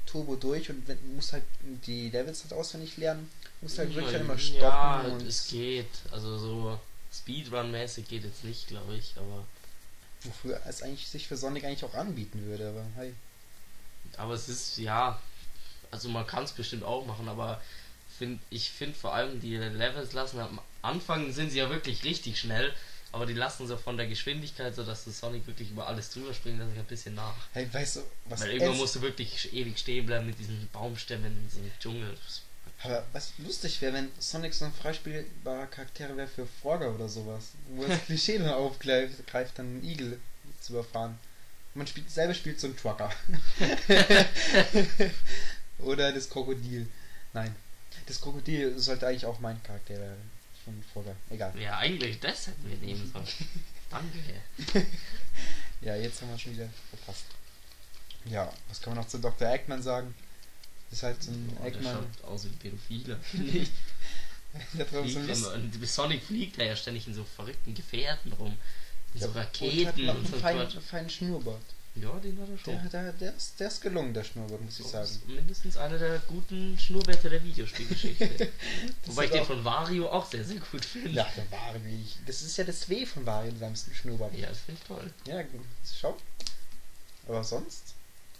Turbo 0.06 0.36
durch 0.36 0.70
und 0.70 0.88
wenn, 0.88 0.98
du 0.98 1.16
musst 1.16 1.34
halt 1.34 1.44
die 1.86 2.10
Levels 2.10 2.44
halt 2.44 2.54
auswendig 2.54 2.98
lernen. 2.98 3.30
Musst 3.62 3.78
halt 3.78 3.94
wirklich 3.94 4.14
dann 4.14 4.22
immer 4.22 4.38
stoppen. 4.38 4.62
Ja, 4.62 5.02
und 5.02 5.28
es 5.28 5.48
geht. 5.48 5.90
Also 6.12 6.38
so 6.38 6.80
Speedrun-mäßig 7.14 8.08
geht 8.08 8.24
jetzt 8.24 8.44
nicht, 8.44 8.68
glaube 8.68 8.96
ich, 8.96 9.16
aber. 9.18 9.46
Wofür 10.24 10.62
es 10.68 10.82
eigentlich 10.82 11.08
sich 11.08 11.28
für 11.28 11.38
Sonic 11.38 11.64
eigentlich 11.64 11.84
auch 11.86 11.94
anbieten 11.94 12.46
würde. 12.46 12.70
Aber 12.70 12.86
hey. 12.96 13.14
Aber 14.18 14.34
es 14.34 14.50
ist, 14.50 14.78
ja, 14.78 15.20
also 15.92 16.10
man 16.10 16.26
kann 16.28 16.44
es 16.44 16.52
bestimmt 16.52 16.84
auch 16.84 17.06
machen, 17.06 17.28
aber 17.30 17.62
find, 18.18 18.42
ich 18.50 18.70
finde 18.70 18.96
vor 18.96 19.14
allem 19.14 19.40
die 19.40 19.56
Levels 19.56 20.14
lassen 20.14 20.40
am 20.40 20.60
Anfang 20.82 21.32
sind 21.32 21.52
sie 21.52 21.60
ja 21.60 21.70
wirklich 21.70 22.04
richtig 22.04 22.40
schnell, 22.40 22.74
aber 23.12 23.26
die 23.26 23.34
lassen 23.34 23.68
so 23.68 23.76
von 23.76 23.98
der 23.98 24.08
Geschwindigkeit, 24.08 24.76
so 24.76 24.84
dass 24.84 25.04
du 25.04 25.12
Sonic 25.12 25.48
wirklich 25.48 25.72
über 25.72 25.88
alles 25.88 26.12
drüber 26.12 26.34
springen, 26.34 26.60
dass 26.60 26.72
ich 26.72 26.78
ein 26.78 26.86
bisschen 26.86 27.16
nach. 27.16 27.36
Hey, 27.54 27.68
weißt 27.72 27.98
du, 27.98 28.02
was 28.26 28.42
Weil 28.42 28.52
irgendwann 28.52 28.78
musst 28.78 28.96
du 28.96 29.02
wirklich 29.02 29.52
ewig 29.54 29.78
stehen 29.80 30.06
bleiben 30.06 30.28
mit 30.28 30.38
diesen 30.40 30.70
Baumstämmen 30.72 31.32
in 31.32 31.50
so 31.50 31.60
einem 31.60 31.72
Dschungel. 31.80 32.18
Aber 32.82 33.06
was 33.12 33.34
lustig 33.40 33.82
wäre, 33.82 33.94
wenn 33.94 34.12
Sonic 34.20 34.54
so 34.54 34.66
ein 34.66 34.74
freispielbarer 34.74 35.68
Charakter 35.68 36.16
wäre 36.16 36.28
für 36.28 36.48
Frogger 36.62 36.96
oder 36.96 37.10
sowas. 37.10 37.52
Wo 37.70 37.84
das 37.88 38.06
Klischee 38.06 38.38
dann 38.38 38.50
aufgreift, 38.50 39.28
greift, 39.28 39.60
dann 39.60 39.66
einen 39.66 39.84
Igel 39.84 40.20
zu 40.62 40.74
überfahren. 40.74 41.20
Man 41.74 41.88
spielt, 41.88 42.10
selber 42.10 42.34
spielt 42.34 42.60
so 42.60 42.68
ein 42.68 42.78
Trucker. 42.78 43.12
oder 45.80 46.12
das 46.12 46.30
Krokodil. 46.30 46.88
Nein. 47.34 47.56
Das 48.08 48.22
Krokodil 48.22 48.80
sollte 48.80 49.08
eigentlich 49.08 49.26
auch 49.26 49.40
mein 49.40 49.62
Charakter 49.62 49.96
werden. 49.96 50.32
Von 50.66 50.84
Frogger. 50.94 51.16
Egal. 51.30 51.54
Ja, 51.60 51.78
eigentlich 51.78 52.20
das 52.20 52.48
hätten 52.48 52.70
wir 52.70 52.78
nehmen 52.78 53.12
sollen. 53.12 53.28
Danke. 53.90 54.20
Ja, 55.82 55.96
jetzt 55.96 56.22
haben 56.22 56.32
wir 56.32 56.40
schon 56.40 56.54
wieder 56.54 56.70
verpasst. 56.90 57.26
Ja, 58.26 58.52
was 58.68 58.82
kann 58.82 58.94
man 58.94 59.04
noch 59.04 59.10
zu 59.10 59.20
Dr. 59.20 59.48
Eggman 59.48 59.82
sagen? 59.82 60.14
Ist 60.92 61.04
halt 61.04 61.22
so 61.22 61.32
ein 61.32 61.56
der 61.58 61.68
Eggman. 61.68 61.96
schaut 61.96 62.24
aus 62.26 62.46
wie 62.46 62.58
ich. 63.62 63.70
Der 64.74 64.88
so 64.88 65.20
immer, 65.20 65.54
und 65.54 65.88
Sonic 65.88 66.24
fliegt 66.24 66.58
ja 66.58 66.76
ständig 66.76 67.08
in 67.08 67.14
so 67.14 67.24
verrückten 67.24 67.76
Gefährten 67.76 68.34
rum. 68.34 68.58
In 69.14 69.20
so 69.20 69.28
Und 69.28 69.36
hat 69.36 69.46
Raketen 69.46 70.06
noch 70.06 70.16
und 70.16 70.26
einen 70.26 70.34
so 70.34 70.38
feinen, 70.40 70.82
feinen 70.82 71.10
Schnurrbart. 71.10 71.62
Ja, 71.96 72.12
den 72.20 72.40
hat 72.40 72.50
er 72.50 72.58
schon. 72.58 72.90
Der, 72.90 73.04
der, 73.04 73.14
der, 73.14 73.36
ist, 73.36 73.60
der 73.60 73.68
ist 73.68 73.82
gelungen, 73.82 74.14
der 74.14 74.24
Schnurrbart, 74.24 74.62
muss 74.62 74.80
ich 74.80 74.86
Das 74.86 74.92
sagen. 74.92 75.06
ist 75.06 75.28
mindestens 75.28 75.78
einer 75.78 75.98
der 75.98 76.20
guten 76.28 76.78
Schnurrbärte 76.80 77.30
der 77.30 77.44
Videospielgeschichte. 77.44 78.50
Wobei 79.06 79.26
ich 79.26 79.32
den 79.32 79.46
von 79.46 79.64
Wario 79.64 80.10
auch 80.10 80.30
sehr, 80.30 80.44
sehr 80.44 80.60
gut 80.60 80.86
finde. 80.86 81.12
Ja, 81.12 81.28
der 81.36 81.92
ich. 81.92 82.18
Das 82.26 82.42
ist 82.42 82.58
ja 82.58 82.64
das 82.64 82.88
W 82.90 83.06
von 83.06 83.26
Wario 83.26 83.52
in 83.52 83.60
seinem 83.60 83.76
Schnurrbart. 83.76 84.36
Ja, 84.36 84.50
das 84.50 84.60
finde 84.60 84.82
ich 84.82 84.88
toll. 84.88 85.14
Ja, 85.26 85.42
gut. 85.44 85.62
schau. 86.00 86.18
Aber 87.28 87.44
sonst? 87.44 87.96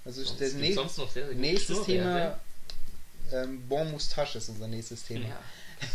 Also 0.06 0.24
Sonst 0.24 0.42
das 0.42 0.54
nächste, 0.54 0.90
sehr, 0.90 1.28
sehr 1.28 1.36
nächstes 1.36 1.76
Schnurrbärte. 1.86 2.40
Thema, 3.30 3.44
ähm, 3.44 3.68
Bon 3.68 3.92
Moustache 3.92 4.38
ist 4.38 4.50
unser 4.50 4.68
nächstes 4.68 5.04
Thema. 5.04 5.30
Ja. 5.30 5.40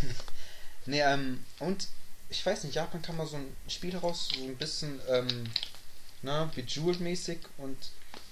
Nee, 0.87 1.01
ähm, 1.01 1.43
und 1.61 1.89
ich 2.29 2.45
weiß 2.45 2.65
nicht, 2.65 2.75
Japan 2.75 3.01
kam 3.01 3.17
mal 3.17 3.27
so 3.27 3.37
ein 3.37 3.57
Spiel 3.69 3.97
raus, 3.97 4.29
so 4.37 4.45
ein 4.45 4.57
bisschen, 4.57 5.01
ähm, 5.09 5.47
na, 6.21 6.51
Bejeweled-mäßig 6.55 7.39
und 7.57 7.79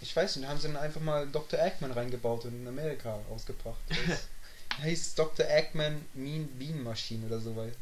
ich 0.00 0.14
weiß 0.14 0.36
nicht, 0.36 0.44
da 0.44 0.50
haben 0.50 0.60
sie 0.60 0.68
dann 0.68 0.76
einfach 0.76 1.00
mal 1.00 1.26
Dr. 1.28 1.58
Eggman 1.58 1.92
reingebaut 1.92 2.44
und 2.44 2.60
in 2.60 2.68
Amerika 2.68 3.20
rausgebracht. 3.30 3.80
Das 3.88 4.78
heißt 4.82 5.18
Dr. 5.18 5.46
Eggman 5.48 6.04
Mean 6.14 6.46
Bean 6.58 6.82
Machine 6.82 7.24
oder 7.26 7.40
so 7.40 7.56
weiter. 7.56 7.76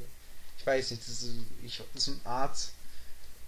Ich 0.59 0.67
weiß 0.67 0.91
nicht, 0.91 1.03
das 1.03 1.23
ist, 1.23 1.35
ich, 1.65 1.83
das 1.95 2.09
ist 2.09 2.21
eine 2.25 2.27
Art 2.27 2.59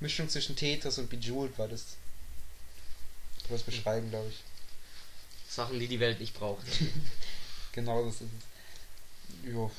Mischung 0.01 0.29
zwischen 0.29 0.57
Tetris 0.57 0.99
und 0.99 1.11
Bejeweled 1.11 1.57
war 1.59 1.69
das. 1.69 1.97
Das 3.53 3.63
beschreiben, 3.63 4.11
glaube 4.11 4.29
ich. 4.29 4.43
Sachen, 5.49 5.79
die 5.79 5.87
die 5.87 6.01
Welt 6.01 6.19
nicht 6.21 6.35
braucht. 6.35 6.65
Genau 7.75 8.05
das 8.05 8.17
ist 8.17 8.29
es. 9.45 9.51
Jo. 9.51 9.71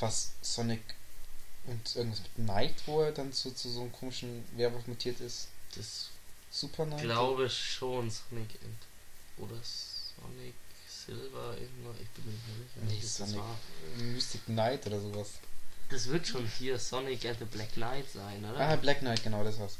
Was 0.00 0.32
Sonic 0.42 0.82
und 1.64 1.96
irgendwas 1.96 2.20
mit 2.20 2.34
Knight, 2.34 2.74
wo 2.84 3.00
er 3.00 3.12
dann 3.12 3.32
zu, 3.32 3.52
zu 3.52 3.70
so 3.70 3.80
einem 3.80 3.92
komischen 3.92 4.44
Werwolf 4.54 4.86
mutiert 4.86 5.18
ist. 5.20 5.48
Das 5.76 6.10
Super 6.50 6.84
Knight? 6.84 7.00
glaube 7.00 7.48
schon 7.48 8.10
Sonic 8.10 8.50
and 8.62 8.76
oder 9.38 9.56
Sonic 9.62 10.54
Silver 10.86 11.56
irgendwas. 11.58 11.96
Ich 12.02 12.08
bin 12.10 12.24
mir 12.26 12.92
nicht 12.92 13.02
sicher. 13.02 13.24
Nee, 13.24 13.32
Sonic 13.32 13.36
war. 13.36 13.58
Mystic 13.96 14.44
Knight 14.44 14.86
oder 14.86 15.00
sowas. 15.00 15.30
Das 15.88 16.08
wird 16.08 16.26
schon 16.26 16.46
hier 16.46 16.78
Sonic 16.78 17.24
and 17.24 17.38
the 17.38 17.46
Black 17.46 17.72
Knight 17.72 18.10
sein, 18.12 18.44
oder? 18.44 18.60
Ah, 18.60 18.76
Black 18.76 18.98
Knight, 19.00 19.22
genau, 19.22 19.42
das 19.42 19.58
war's. 19.58 19.78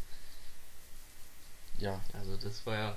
Ja, 1.82 2.00
Also 2.18 2.36
das 2.36 2.64
war 2.64 2.74
ja, 2.76 2.96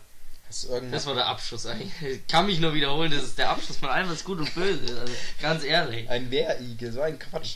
das 0.91 1.05
war 1.07 1.15
der 1.15 1.25
Abschluss 1.25 1.65
eigentlich. 1.65 1.91
Ich 2.01 2.27
kann 2.27 2.45
mich 2.45 2.59
nur 2.59 2.73
wiederholen, 2.73 3.11
das 3.11 3.23
ist 3.23 3.37
der 3.37 3.49
Abschluss 3.49 3.77
von 3.77 3.89
allem, 3.89 4.09
was 4.09 4.23
gut 4.23 4.39
und 4.39 4.53
böse 4.53 4.83
ist. 4.85 4.97
Also 4.97 5.13
ganz 5.41 5.63
ehrlich. 5.63 6.09
ein 6.09 6.29
Wehrigel, 6.31 6.91
so 6.91 7.01
ein 7.01 7.17
Quatsch. 7.17 7.55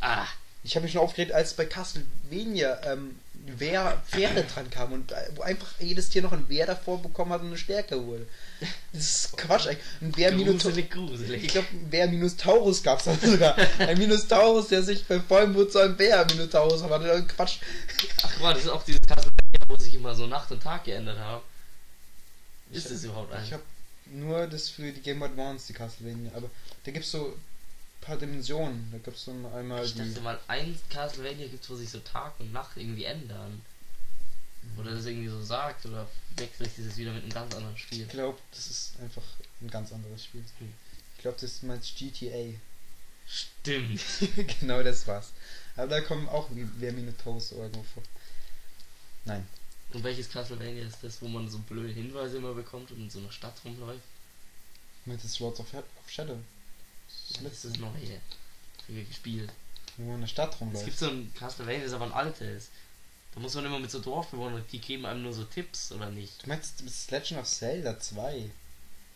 Ah, 0.00 0.24
Ich 0.62 0.74
habe 0.76 0.84
mich 0.84 0.92
schon 0.92 1.02
aufgeregt, 1.02 1.32
als 1.32 1.54
bei 1.54 1.66
Castlevania 1.66 2.80
ähm, 2.92 3.18
Wehr 3.46 4.00
Pferde 4.08 4.44
dran 4.44 4.70
kam 4.70 4.92
und 4.92 5.12
wo 5.34 5.42
einfach 5.42 5.68
jedes 5.80 6.08
Tier 6.10 6.22
noch 6.22 6.32
ein 6.32 6.48
Wehr 6.48 6.66
davor 6.66 7.00
bekommen 7.02 7.32
hat 7.32 7.40
und 7.40 7.48
eine 7.48 7.56
Stärke 7.58 8.04
wurde. 8.04 8.26
Das 8.92 9.02
ist 9.26 9.36
Quatsch 9.38 9.66
eigentlich. 9.66 9.84
Ein 10.02 10.16
Wehr 10.16 10.32
Minotaurus. 10.32 10.62
gruselig, 10.64 10.90
gruselig. 10.90 11.44
Ich 11.44 11.48
glaube, 11.52 11.68
ein 11.72 11.88
Bär 11.90 12.06
Minotaurus 12.08 12.82
gab 12.82 12.98
es 12.98 13.06
dann 13.06 13.18
sogar. 13.20 13.56
Ein 13.78 13.96
Minotaurus, 13.98 14.68
der 14.68 14.82
sich 14.82 15.04
bei 15.06 15.18
Vollmond 15.20 15.72
zu 15.72 15.78
einem 15.78 15.96
Bär 15.96 16.24
Minotaurus 16.26 16.80
verwandelt. 16.80 17.28
Quatsch. 17.30 17.58
Ach 18.22 18.40
war 18.42 18.52
das 18.54 18.64
ist 18.64 18.68
auch 18.68 18.84
dieses 18.84 19.00
Castlevania, 19.02 19.60
wo 19.68 19.76
sich 19.76 19.94
immer 19.94 20.14
so 20.14 20.26
Nacht 20.26 20.50
und 20.52 20.62
Tag 20.62 20.84
geändert 20.84 21.18
haben. 21.18 21.42
Ist 22.70 22.86
Ich- 22.86 22.92
es 22.92 23.04
überhaupt 23.04 23.32
ein? 23.32 23.42
Ich 23.44 23.52
habe 23.52 23.62
nur 24.12 24.46
das 24.46 24.68
für 24.68 24.92
die 24.92 25.00
Game 25.00 25.18
Boy 25.20 25.28
Advance, 25.28 25.66
die 25.68 25.72
Castlevania. 25.72 26.30
Aber 26.34 26.50
da 26.84 26.90
gibt 26.90 27.04
es 27.06 27.10
so 27.10 27.34
paar 28.10 28.18
Dimensionen. 28.18 28.88
Da 28.90 28.98
gibt 28.98 29.16
es 29.16 29.24
so 29.24 29.30
einmal 29.30 29.84
Ich 29.84 29.94
die. 29.94 29.98
dachte 30.00 30.20
mal, 30.20 30.38
ein 30.48 30.78
Castlevania 30.90 31.46
gibt 31.46 31.68
wo 31.70 31.76
sich 31.76 31.88
so 31.88 32.00
Tag 32.00 32.38
und 32.40 32.52
Nacht 32.52 32.76
irgendwie 32.76 33.04
ändern. 33.04 33.62
Oder 34.76 34.92
das 34.94 35.06
irgendwie 35.06 35.28
so 35.28 35.42
sagt, 35.42 35.86
oder 35.86 36.08
wechsle 36.36 36.66
ich 36.66 36.74
dieses 36.74 36.96
wieder 36.96 37.12
mit 37.12 37.22
einem 37.22 37.32
ganz 37.32 37.54
anderen 37.54 37.76
Spiel. 37.76 38.02
Ich 38.02 38.08
glaube, 38.08 38.38
das 38.50 38.66
ist 38.66 39.00
einfach 39.00 39.22
ein 39.60 39.70
ganz 39.70 39.92
anderes 39.92 40.24
Spiel. 40.24 40.44
Hm. 40.58 40.72
Ich 41.16 41.22
glaube, 41.22 41.38
das 41.40 41.62
meinst 41.62 41.96
GTA. 41.96 42.58
Stimmt. 43.26 44.00
genau 44.60 44.82
das 44.82 45.06
war's. 45.06 45.32
Aber 45.76 45.86
da 45.86 46.00
kommen 46.00 46.28
auch 46.28 46.48
Bär 46.50 46.92
Minotaurus 46.92 47.52
irgendwo 47.52 47.82
vor. 47.84 48.02
Nein. 49.24 49.46
Und 49.92 50.02
welches 50.02 50.30
Castlevania 50.30 50.84
ist 50.84 50.98
das, 51.02 51.22
wo 51.22 51.28
man 51.28 51.48
so 51.48 51.58
blöde 51.58 51.92
Hinweise 51.92 52.38
immer 52.38 52.54
bekommt 52.54 52.90
und 52.90 52.98
in 52.98 53.10
so 53.10 53.20
einer 53.20 53.32
Stadt 53.32 53.54
rumläuft? 53.64 54.02
Mit 55.04 55.22
das 55.22 55.38
Lords 55.38 55.60
of, 55.60 55.72
of 55.74 55.84
Shadow. 56.10 56.38
Das 57.30 57.38
ist 57.38 57.42
letzte, 57.42 57.68
das 57.68 57.78
neue. 57.78 58.20
Wir 58.88 59.04
gespielt. 59.04 59.50
wo 59.96 60.04
man 60.04 60.14
in 60.16 60.20
der 60.22 60.28
Stadt 60.28 60.54
Es 60.54 60.60
rumläuft. 60.60 60.84
gibt 60.84 60.98
so 60.98 61.08
ein 61.08 61.32
Castlevania, 61.38 61.84
das 61.84 61.92
aber 61.92 62.06
ein 62.06 62.12
altes. 62.12 62.68
Da 63.34 63.40
muss 63.40 63.54
man 63.54 63.64
immer 63.66 63.78
mit 63.78 63.90
so 63.90 64.00
Dorfbewohnern, 64.00 64.64
die 64.72 64.80
geben 64.80 65.06
einem 65.06 65.22
nur 65.22 65.32
so 65.32 65.44
Tipps, 65.44 65.92
oder 65.92 66.10
nicht? 66.10 66.42
Du 66.42 66.48
meinst, 66.48 66.80
das 66.80 66.86
ist 66.92 67.10
Legend 67.12 67.40
of 67.40 67.46
Zelda 67.46 67.98
2. 68.00 68.50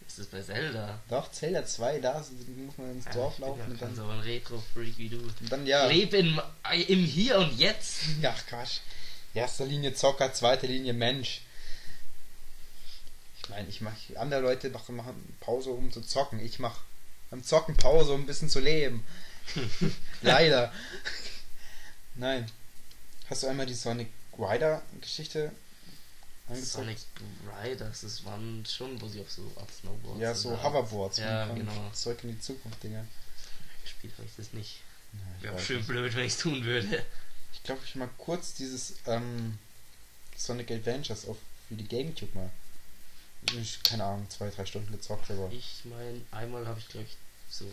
Ist 0.07 0.18
das 0.18 0.27
bei 0.27 0.42
Zelda? 0.42 1.00
Doch, 1.09 1.33
Zelda 1.33 1.64
2, 1.66 1.98
da 1.98 2.20
ist- 2.20 2.31
muss 2.48 2.77
man 2.79 2.92
ins 2.92 3.07
Dorf 3.07 3.38
Ja, 3.38 3.46
laufen 3.46 3.61
ich 3.62 3.66
bin 3.66 3.79
ja 3.79 3.87
dann, 3.94 3.98
aber 4.05 4.12
ein 4.12 4.20
Retro-Freak 4.20 4.98
wie 4.98 5.09
du. 5.09 5.16
und 5.18 5.35
dann 5.50 5.66
ja. 5.66 5.87
Leb 5.87 6.12
in, 6.14 6.38
im 6.88 7.05
Hier 7.05 7.38
und 7.38 7.59
Jetzt. 7.59 8.03
Ja, 8.20 8.35
Quatsch. 8.48 8.79
Erster 9.33 9.64
Linie 9.66 9.94
Zocker, 9.94 10.33
zweite 10.33 10.66
Linie 10.68 10.92
Mensch. 10.92 11.40
Ich 13.42 13.48
meine, 13.48 13.68
ich 13.68 13.81
mache 13.81 13.96
andere 14.16 14.40
Leute 14.40 14.70
machen, 14.70 14.94
machen 14.96 15.37
Pause, 15.40 15.70
um 15.70 15.90
zu 15.92 16.00
zocken. 16.03 16.38
Ich 16.38 16.59
mache 16.61 16.81
beim 17.30 17.42
Zocken 17.42 17.76
Pause, 17.76 18.12
um 18.12 18.22
ein 18.22 18.26
bisschen 18.26 18.48
zu 18.48 18.60
leben. 18.60 19.04
Leider. 20.22 20.72
Nein. 22.14 22.46
Hast 23.28 23.42
du 23.42 23.46
einmal 23.48 23.66
die 23.66 23.74
Sonic 23.74 24.08
Rider 24.38 24.82
Geschichte 25.00 25.50
angezeigt? 26.48 26.72
Sonic 26.72 26.98
Riders, 27.62 28.02
das 28.02 28.24
waren 28.24 28.64
schon, 28.66 29.00
wo 29.00 29.08
sie 29.08 29.20
auf 29.20 29.30
so 29.30 29.50
Art 29.56 29.70
Snowboards 29.72 30.20
Ja, 30.20 30.34
so. 30.34 30.62
Hoverboards. 30.62 31.18
Ja, 31.18 31.46
genau. 31.52 31.90
Zurück 31.92 32.18
in 32.22 32.30
die 32.30 32.40
Zukunft, 32.40 32.82
Dinger. 32.82 33.04
Gespielt 33.82 34.12
habe 34.18 34.26
ich 34.26 34.37
das 34.37 34.52
nicht. 34.52 34.80
Ja, 35.12 35.18
ich 35.38 35.42
Wäre 35.44 35.58
schön 35.60 35.76
nicht. 35.78 35.88
blöd, 35.88 36.14
wenn 36.14 36.24
ich 36.24 36.32
es 36.34 36.38
tun 36.38 36.64
würde. 36.64 37.04
Ich 37.52 37.62
glaube, 37.62 37.80
ich 37.84 37.94
mal 37.94 38.08
kurz 38.18 38.54
dieses 38.54 38.94
ähm, 39.06 39.58
Sonic 40.37 40.70
Adventures 40.70 41.26
auf 41.26 41.37
für 41.68 41.74
die 41.74 41.88
Gamecube 41.88 42.34
mal. 42.37 42.50
Ich, 43.52 43.83
keine 43.83 44.04
Ahnung, 44.04 44.28
zwei, 44.30 44.50
drei 44.50 44.64
Stunden 44.66 44.90
gezockt, 44.92 45.30
aber. 45.30 45.50
Ich 45.52 45.85
meine, 45.85 46.20
einmal 46.30 46.66
habe 46.66 46.78
ich, 46.80 46.88
glaube 46.88 47.07
ich, 47.07 47.16
so 47.48 47.66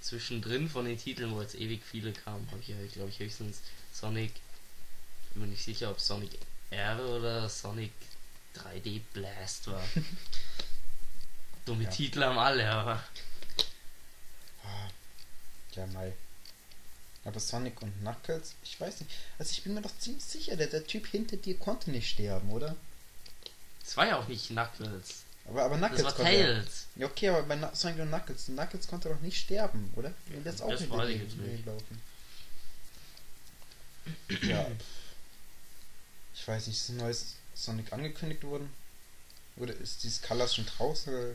zwischendrin 0.00 0.68
von 0.68 0.84
den 0.84 0.98
Titeln, 0.98 1.34
wo 1.34 1.42
jetzt 1.42 1.54
ewig 1.54 1.82
viele 1.84 2.12
kamen, 2.12 2.46
habe 2.50 2.60
ich 2.60 2.68
ja, 2.68 2.76
glaube 2.92 3.10
ich, 3.10 3.18
höchstens 3.18 3.60
Sonic. 3.92 4.32
Bin 5.32 5.42
mir 5.42 5.48
nicht 5.48 5.64
sicher, 5.64 5.90
ob 5.90 6.00
Sonic 6.00 6.38
R 6.70 6.98
oder 7.04 7.48
Sonic 7.48 7.92
3D 8.56 9.00
Blast 9.12 9.68
war. 9.68 9.82
Dumme 11.64 11.84
Ja. 11.84 11.90
Titel 11.90 12.22
haben 12.22 12.38
alle, 12.38 12.68
aber. 12.70 13.02
Ja, 15.74 15.86
mal. 15.88 16.12
Aber 17.24 17.40
Sonic 17.40 17.82
und 17.82 17.92
Knuckles, 18.00 18.54
ich 18.62 18.80
weiß 18.80 19.00
nicht. 19.00 19.10
Also 19.38 19.50
ich 19.50 19.62
bin 19.62 19.74
mir 19.74 19.82
doch 19.82 19.96
ziemlich 19.98 20.24
sicher, 20.24 20.56
der, 20.56 20.68
der 20.68 20.86
Typ 20.86 21.06
hinter 21.06 21.36
dir 21.36 21.58
konnte 21.58 21.90
nicht 21.90 22.08
sterben, 22.08 22.50
oder? 22.50 22.76
Es 23.86 23.96
war 23.96 24.06
ja 24.06 24.18
auch 24.18 24.26
nicht 24.28 24.48
Knuckles. 24.48 25.22
Aber, 25.48 25.64
aber 25.64 25.76
Knuckles 25.76 26.02
Das 26.02 26.06
war 26.06 26.12
konnte. 26.24 26.32
Tails. 26.32 26.86
Ja, 26.96 27.06
okay, 27.06 27.28
aber 27.28 27.42
bei 27.44 27.74
Sonic 27.74 28.00
und 28.00 28.08
Knuckles, 28.08 28.46
Knuckles 28.46 28.88
konnte 28.88 29.08
doch 29.08 29.20
nicht 29.20 29.38
sterben, 29.38 29.92
oder? 29.94 30.12
Der 30.44 30.52
ist 30.52 30.60
auch 30.60 30.70
Das 30.70 30.80
hinter 30.80 30.96
weiß 30.98 31.08
ich 31.10 31.22
jetzt 31.22 31.36
nicht. 31.36 31.64
gelaufen. 31.64 32.02
Ja. 34.42 34.66
Ich 36.34 36.46
weiß 36.48 36.66
nicht, 36.66 36.76
ist 36.76 36.88
ein 36.90 36.96
neues 36.98 37.34
Sonic 37.54 37.92
angekündigt 37.92 38.42
worden? 38.44 38.70
Oder 39.56 39.74
ist 39.74 40.02
dieses 40.04 40.20
Colors 40.20 40.54
schon 40.54 40.66
draußen? 40.66 41.14
Oder? 41.14 41.34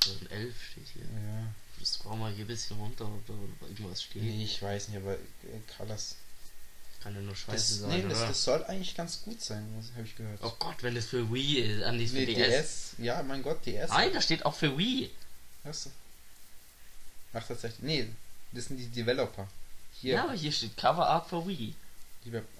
2011 0.00 0.54
steht 0.72 0.88
hier. 0.94 1.02
Ja. 1.04 1.46
Das 1.80 1.98
brauchen 1.98 2.18
wir 2.20 2.30
hier 2.30 2.44
ein 2.44 2.48
bisschen 2.48 2.76
runter, 2.78 3.04
ob 3.06 3.26
da 3.26 3.32
irgendwas 3.66 4.02
steht. 4.02 4.22
Nee, 4.22 4.44
ich 4.44 4.60
weiß 4.60 4.88
nicht, 4.88 4.96
aber 4.98 5.14
äh, 5.14 5.18
Colors. 5.76 6.16
Kann 7.02 7.14
ja 7.14 7.20
nur 7.20 7.36
scheiße 7.36 7.52
Das, 7.52 7.78
sein, 7.78 7.90
nee, 7.90 8.08
das, 8.08 8.18
das 8.20 8.44
soll 8.44 8.64
eigentlich 8.64 8.94
ganz 8.96 9.22
gut 9.22 9.40
sein, 9.40 9.64
habe 9.96 10.04
ich 10.06 10.16
gehört. 10.16 10.40
Oh 10.42 10.52
Gott, 10.58 10.82
wenn 10.82 10.94
das 10.96 11.06
für 11.06 11.32
Wii 11.32 11.58
ist, 11.60 11.82
an 11.84 11.96
die 11.98 12.08
für 12.08 12.16
Nee, 12.16 12.26
DS. 12.26 12.36
DS. 12.36 12.92
Ja, 12.98 13.22
mein 13.22 13.42
Gott, 13.42 13.64
DS. 13.64 13.88
Nein, 13.90 14.10
da 14.12 14.20
steht 14.20 14.44
auch 14.44 14.54
für 14.54 14.76
Wii. 14.76 15.08
Hast 15.64 15.86
du? 15.86 15.90
Ach, 17.34 17.46
tatsächlich. 17.46 17.82
Nee, 17.82 18.08
das 18.52 18.64
sind 18.66 18.78
die 18.78 18.88
Developer. 18.88 19.46
Hier. 20.00 20.14
Ja, 20.14 20.24
aber 20.24 20.32
hier 20.32 20.50
steht 20.52 20.76
Cover 20.76 21.06
Art 21.08 21.28
for 21.28 21.46
Wii. 21.46 21.74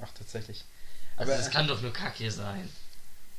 Ach, 0.01 0.11
tatsächlich. 0.16 0.64
Also 1.16 1.33
Aber 1.33 1.40
das 1.42 1.51
kann 1.51 1.66
doch 1.66 1.81
nur 1.83 1.92
Kacke 1.92 2.31
sein. 2.31 2.68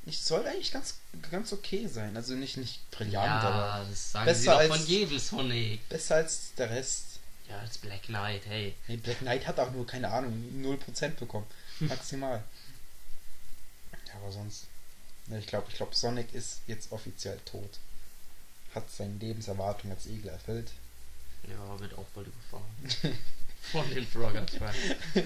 ich 0.05 0.19
soll 0.21 0.45
eigentlich 0.45 0.71
ganz, 0.71 0.95
ganz 1.31 1.53
okay 1.53 1.87
sein. 1.87 2.15
Also 2.17 2.33
nicht, 2.33 2.57
nicht 2.57 2.89
brillant, 2.91 3.13
ja, 3.13 3.39
aber 3.39 3.85
das 3.89 4.11
sagen 4.11 4.25
besser 4.25 4.39
sie 4.41 4.45
doch 4.47 4.57
als- 4.57 4.67
von 4.77 4.85
jedem 4.85 5.17
Sonic. 5.19 5.87
besser 5.87 6.15
als 6.15 6.53
der 6.57 6.69
Rest. 6.71 7.03
Ja, 7.49 7.59
als 7.59 7.79
Black 7.79 8.03
Knight, 8.03 8.45
hey. 8.45 8.75
Nee, 8.87 8.97
Black 8.97 9.19
Knight 9.19 9.47
hat 9.47 9.59
auch 9.59 9.71
nur, 9.71 9.85
keine 9.87 10.09
Ahnung, 10.09 10.33
0% 10.61 11.09
bekommen. 11.15 11.47
Maximal. 11.79 12.43
ja, 14.07 14.13
aber 14.15 14.31
sonst. 14.31 14.67
Ne, 15.27 15.39
ich 15.39 15.47
glaube, 15.47 15.67
ich 15.69 15.75
glaube, 15.75 15.95
Sonic 15.95 16.33
ist 16.33 16.61
jetzt 16.67 16.91
offiziell 16.91 17.39
tot. 17.45 17.79
Hat 18.75 18.89
seine 18.91 19.15
Lebenserwartung 19.15 19.91
als 19.91 20.05
Igel 20.05 20.29
erfüllt. 20.29 20.71
Ja, 21.47 21.79
wird 21.79 21.93
auch 21.95 22.05
bald 22.13 22.27
überfahren. 22.27 23.17
von 23.71 23.89
den 23.89 24.05
Frogger 24.07 24.45
Truck. 24.45 24.73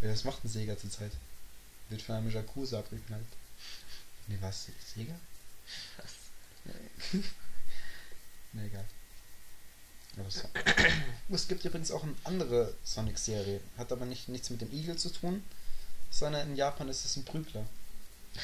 Ja, 0.00 0.10
Was 0.10 0.24
macht 0.24 0.44
ein 0.44 0.48
Sega 0.48 0.76
zurzeit? 0.76 1.12
Wird 1.88 2.02
von 2.02 2.16
einem 2.16 2.28
Yakuza 2.28 2.80
abgeknallt. 2.80 3.24
Nee, 4.26 4.36
was? 4.40 4.66
Sega? 4.92 5.14
Was? 5.96 6.82
Na 8.52 8.64
egal. 8.64 8.84
Es 11.30 11.48
gibt 11.48 11.64
übrigens 11.64 11.90
auch 11.90 12.02
eine 12.02 12.14
andere 12.24 12.74
Sonic-Serie. 12.84 13.60
Hat 13.78 13.92
aber 13.92 14.04
nicht, 14.04 14.28
nichts 14.28 14.50
mit 14.50 14.60
dem 14.60 14.72
Igel 14.72 14.96
zu 14.96 15.10
tun, 15.10 15.42
sondern 16.10 16.50
in 16.50 16.56
Japan 16.56 16.88
ist 16.88 17.04
es 17.04 17.16
ein 17.16 17.24
Prügler. 17.24 17.64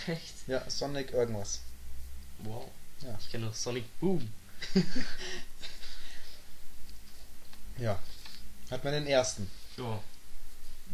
Echt? 0.07 0.35
Ja, 0.47 0.69
Sonic 0.69 1.13
irgendwas. 1.13 1.61
Wow. 2.39 2.69
Ja. 3.03 3.17
Ich 3.21 3.31
kenne 3.31 3.47
noch 3.47 3.55
Sonic 3.55 3.85
Boom. 4.01 4.33
Ja. 7.79 7.99
Hat 8.71 8.83
man 8.85 8.93
den 8.93 9.07
ersten. 9.07 9.49
Ja, 9.77 10.01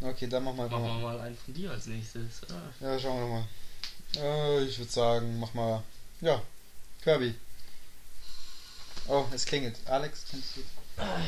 Okay, 0.03 0.27
dann 0.27 0.45
mach 0.45 0.55
mal. 0.55 0.69
machen 0.69 0.85
wir 0.85 0.95
mal 0.95 1.21
einen 1.21 1.37
von 1.37 1.55
dir 1.55 1.71
als 1.71 1.87
nächstes. 1.87 2.43
Ah. 2.51 2.61
Ja, 2.81 2.99
schauen 2.99 3.21
wir 3.21 3.29
mal. 3.29 3.47
Äh, 4.17 4.65
ich 4.65 4.79
würde 4.79 4.91
sagen, 4.91 5.39
mach 5.39 5.55
mal. 5.55 5.83
Ja, 6.21 6.43
Kirby. 7.03 7.35
Oh, 9.07 9.25
es 9.33 9.45
klingelt. 9.45 9.77
Alex, 9.87 10.25
kannst 10.31 10.57
du. 10.57 10.61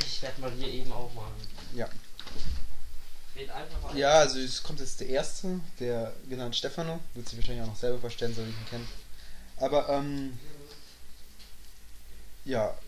Ich 0.06 0.22
werde 0.22 0.40
mal 0.40 0.50
hier 0.52 0.68
eben 0.68 0.92
auch 0.92 1.12
machen. 1.12 1.34
Ja. 1.74 1.88
Wählt 3.34 3.50
einfach 3.50 3.82
mal. 3.82 3.98
Ja, 3.98 4.20
also 4.20 4.38
es 4.38 4.62
kommt 4.62 4.80
jetzt 4.80 5.00
der 5.00 5.08
erste, 5.08 5.60
der 5.78 6.12
genannt 6.28 6.56
Stefano. 6.56 7.00
Wird 7.14 7.28
sich 7.28 7.38
wahrscheinlich 7.38 7.64
auch 7.64 7.68
noch 7.68 7.76
selber 7.76 7.98
vorstellen, 7.98 8.34
so 8.34 8.44
wie 8.44 8.50
ich 8.50 8.56
ihn 8.56 8.70
kenne. 8.70 8.86
Aber, 9.58 9.88
ähm. 9.88 10.38
Ja, 12.44 12.78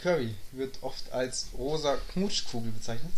Kirby 0.00 0.34
wird 0.52 0.82
oft 0.82 1.10
als 1.12 1.48
rosa 1.56 1.96
Knutschkugel 2.12 2.72
bezeichnet. 2.72 3.12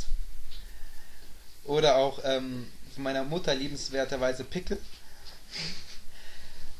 Oder 1.64 1.96
auch 1.96 2.20
ähm, 2.22 2.70
von 2.94 3.02
meiner 3.02 3.24
Mutter 3.24 3.54
liebenswerterweise 3.54 4.44
Pickel. 4.44 4.78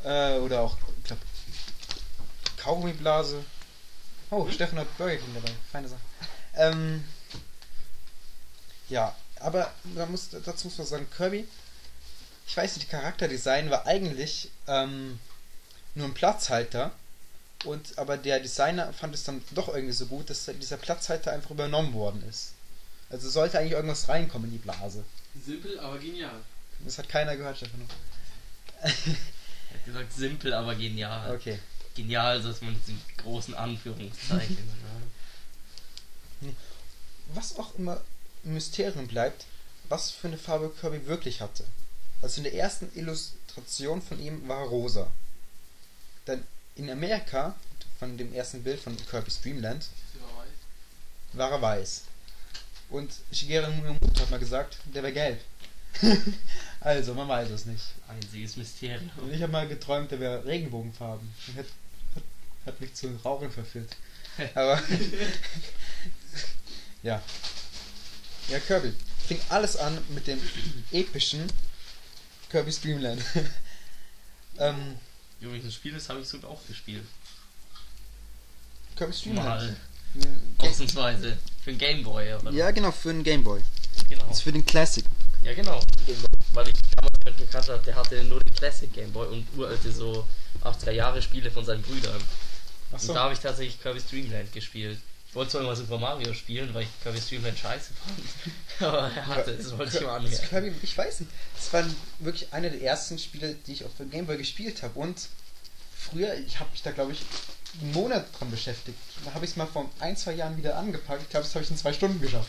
Äh, 0.04 0.38
oder 0.38 0.60
auch, 0.60 0.76
ich 0.98 1.04
glaube, 1.04 1.22
Kaugummiblase. 2.58 3.44
Oh, 4.30 4.48
Stefan 4.50 4.78
hat 4.78 4.98
Burger 4.98 5.16
King 5.16 5.34
dabei. 5.34 5.52
Feine 5.70 5.88
Sache. 5.88 6.00
Ähm, 6.54 7.04
ja, 8.88 9.14
aber 9.40 9.72
da 9.94 10.06
muss, 10.06 10.30
dazu 10.30 10.68
muss 10.68 10.78
man 10.78 10.86
sagen, 10.86 11.06
Kirby, 11.16 11.46
ich 12.46 12.56
weiß 12.56 12.76
nicht, 12.76 12.88
die 12.88 12.90
Charakterdesign 12.90 13.70
war 13.70 13.86
eigentlich 13.86 14.50
ähm, 14.66 15.18
nur 15.94 16.06
ein 16.06 16.14
Platzhalter. 16.14 16.92
Und 17.64 17.98
aber 17.98 18.16
der 18.16 18.38
Designer 18.40 18.92
fand 18.92 19.14
es 19.14 19.24
dann 19.24 19.42
doch 19.52 19.68
irgendwie 19.68 19.92
so 19.92 20.06
gut, 20.06 20.30
dass 20.30 20.44
dieser 20.44 20.76
Platzhalter 20.76 21.32
einfach 21.32 21.50
übernommen 21.50 21.94
worden 21.94 22.22
ist. 22.28 22.52
Also 23.10 23.28
sollte 23.28 23.58
eigentlich 23.58 23.72
irgendwas 23.72 24.08
reinkommen 24.08 24.48
in 24.48 24.52
die 24.52 24.62
Blase. 24.62 25.04
Simpel, 25.44 25.78
aber 25.80 25.98
genial. 25.98 26.40
Das 26.80 26.98
hat 26.98 27.08
keiner 27.08 27.36
gehört, 27.36 27.56
Stefano. 27.56 27.84
Er 28.82 28.90
hat 28.90 29.84
gesagt 29.84 30.12
simpel, 30.12 30.52
aber 30.52 30.74
genial. 30.74 31.34
Okay. 31.34 31.58
Genial, 31.96 32.42
dass 32.42 32.60
man 32.60 32.74
diesen 32.74 33.00
großen 33.16 33.54
Anführungszeichen. 33.54 34.56
ne? 36.40 36.54
Was 37.34 37.58
auch 37.58 37.74
immer 37.76 38.00
ein 38.44 38.54
Mysterium 38.54 39.08
bleibt, 39.08 39.46
was 39.88 40.10
für 40.10 40.28
eine 40.28 40.38
Farbe 40.38 40.70
Kirby 40.80 41.06
wirklich 41.06 41.40
hatte. 41.40 41.64
Also 42.22 42.38
in 42.38 42.44
der 42.44 42.54
ersten 42.54 42.90
Illustration 42.94 44.02
von 44.02 44.20
ihm 44.20 44.46
war 44.48 44.60
er 44.60 44.68
rosa. 44.68 45.10
Dann 46.26 46.44
in 46.76 46.90
Amerika, 46.90 47.56
von 47.98 48.16
dem 48.16 48.32
ersten 48.34 48.62
Bild 48.62 48.80
von 48.80 48.96
Kirby's 49.06 49.40
Dreamland, 49.40 49.86
war 51.32 51.50
er 51.50 51.62
weiß. 51.62 52.02
Und 52.90 53.12
Shigeru 53.32 53.70
Miyamoto 53.70 54.20
hat 54.20 54.30
mal 54.30 54.38
gesagt, 54.38 54.78
der 54.94 55.02
wäre 55.02 55.12
gelb. 55.12 55.40
also, 56.80 57.14
man 57.14 57.28
weiß 57.28 57.50
es 57.50 57.64
nicht. 57.64 57.82
Einziges 58.06 58.56
Mysterium. 58.56 59.10
Und 59.16 59.32
ich 59.32 59.42
habe 59.42 59.52
mal 59.52 59.66
geträumt, 59.66 60.10
der 60.10 60.20
wäre 60.20 60.44
Regenbogenfarben. 60.44 61.32
Hat, 62.66 62.80
mich 62.80 62.94
zu 62.94 63.08
Rauchen 63.24 63.50
verführt. 63.50 63.96
Aber. 64.54 64.82
ja. 67.02 67.22
Ja, 68.48 68.58
Kirby. 68.60 68.92
Fing 69.26 69.40
alles 69.48 69.76
an 69.76 69.98
mit 70.10 70.26
dem 70.26 70.40
epischen 70.92 71.50
Kirby's 72.50 72.80
Dreamland. 72.80 73.22
ähm, 74.58 74.96
Übrigens, 75.40 75.66
das 75.66 75.74
Spiel, 75.74 75.92
das 75.92 76.08
habe 76.08 76.20
ich 76.20 76.28
sogar 76.28 76.50
auch 76.50 76.66
gespielt. 76.66 77.04
Kirby's 78.96 79.26
Mal. 79.26 79.34
Dreamland. 79.34 79.76
Ausnahmsweise. 80.58 81.36
Für 81.62 81.72
den 81.72 81.78
Gameboy, 81.78 82.32
aber. 82.32 82.50
Ja, 82.52 82.70
genau, 82.70 82.90
für 82.90 83.12
den 83.12 83.22
Gameboy. 83.22 83.60
genau. 84.08 84.24
Das 84.28 84.38
ist 84.38 84.42
für 84.42 84.52
den 84.52 84.64
Classic. 84.64 85.04
Ja, 85.42 85.54
genau. 85.54 85.80
Weil 86.52 86.68
ich 86.68 86.74
damals 86.94 87.18
jemanden 87.18 87.46
gekannt 87.46 87.68
habe, 87.68 87.84
der 87.84 87.94
hatte 87.94 88.24
nur 88.24 88.40
den 88.40 88.54
Classic 88.54 88.92
Gameboy 88.92 89.28
und 89.28 89.46
uralte 89.56 89.92
so 89.92 90.26
80er 90.62 90.92
Jahre 90.92 91.20
Spiele 91.20 91.50
von 91.50 91.64
seinen 91.64 91.82
Brüdern. 91.82 92.20
Achso. 92.96 93.08
Und 93.08 93.16
da 93.16 93.24
habe 93.24 93.34
ich 93.34 93.40
tatsächlich 93.40 93.80
Kirby's 93.80 94.06
Dreamland 94.08 94.52
gespielt. 94.52 94.98
Ich 95.28 95.34
wollte 95.34 95.52
zwar 95.52 95.60
immer 95.60 95.76
Super 95.76 95.98
Mario 95.98 96.32
spielen, 96.32 96.72
weil 96.72 96.84
ich 96.84 96.88
Kirby's 97.02 97.28
Dreamland 97.28 97.58
scheiße 97.58 97.92
fand. 97.92 98.20
Aber 98.80 99.10
er 99.14 99.26
hatte 99.26 99.50
es, 99.50 99.68
das 99.68 99.78
wollte 99.78 99.96
ich 99.96 100.02
mal 100.02 100.16
anmerken. 100.16 100.48
Kirby, 100.48 100.72
ich 100.82 100.96
weiß 100.96 101.20
nicht. 101.20 101.32
Das 101.54 101.72
waren 101.72 101.94
wirklich 102.20 102.52
eine 102.52 102.70
der 102.70 102.80
ersten 102.80 103.18
Spiele, 103.18 103.54
die 103.66 103.72
ich 103.72 103.84
auf 103.84 103.94
dem 103.98 104.10
Gameboy 104.10 104.38
gespielt 104.38 104.82
habe. 104.82 104.98
Und 104.98 105.28
früher, 105.94 106.34
ich 106.34 106.58
habe 106.58 106.70
mich 106.70 106.82
da, 106.82 106.90
glaube 106.90 107.12
ich, 107.12 107.20
einen 107.82 107.92
Monat 107.92 108.26
dran 108.38 108.50
beschäftigt. 108.50 108.98
Da 109.24 109.34
habe 109.34 109.44
ich 109.44 109.50
es 109.50 109.56
mal 109.56 109.66
vor 109.66 109.90
ein, 109.98 110.16
zwei 110.16 110.32
Jahren 110.32 110.56
wieder 110.56 110.76
angepackt. 110.76 111.22
Ich 111.22 111.28
glaube, 111.28 111.44
das 111.44 111.54
habe 111.54 111.64
ich 111.64 111.70
in 111.70 111.76
zwei 111.76 111.92
Stunden 111.92 112.20
geschafft. 112.20 112.48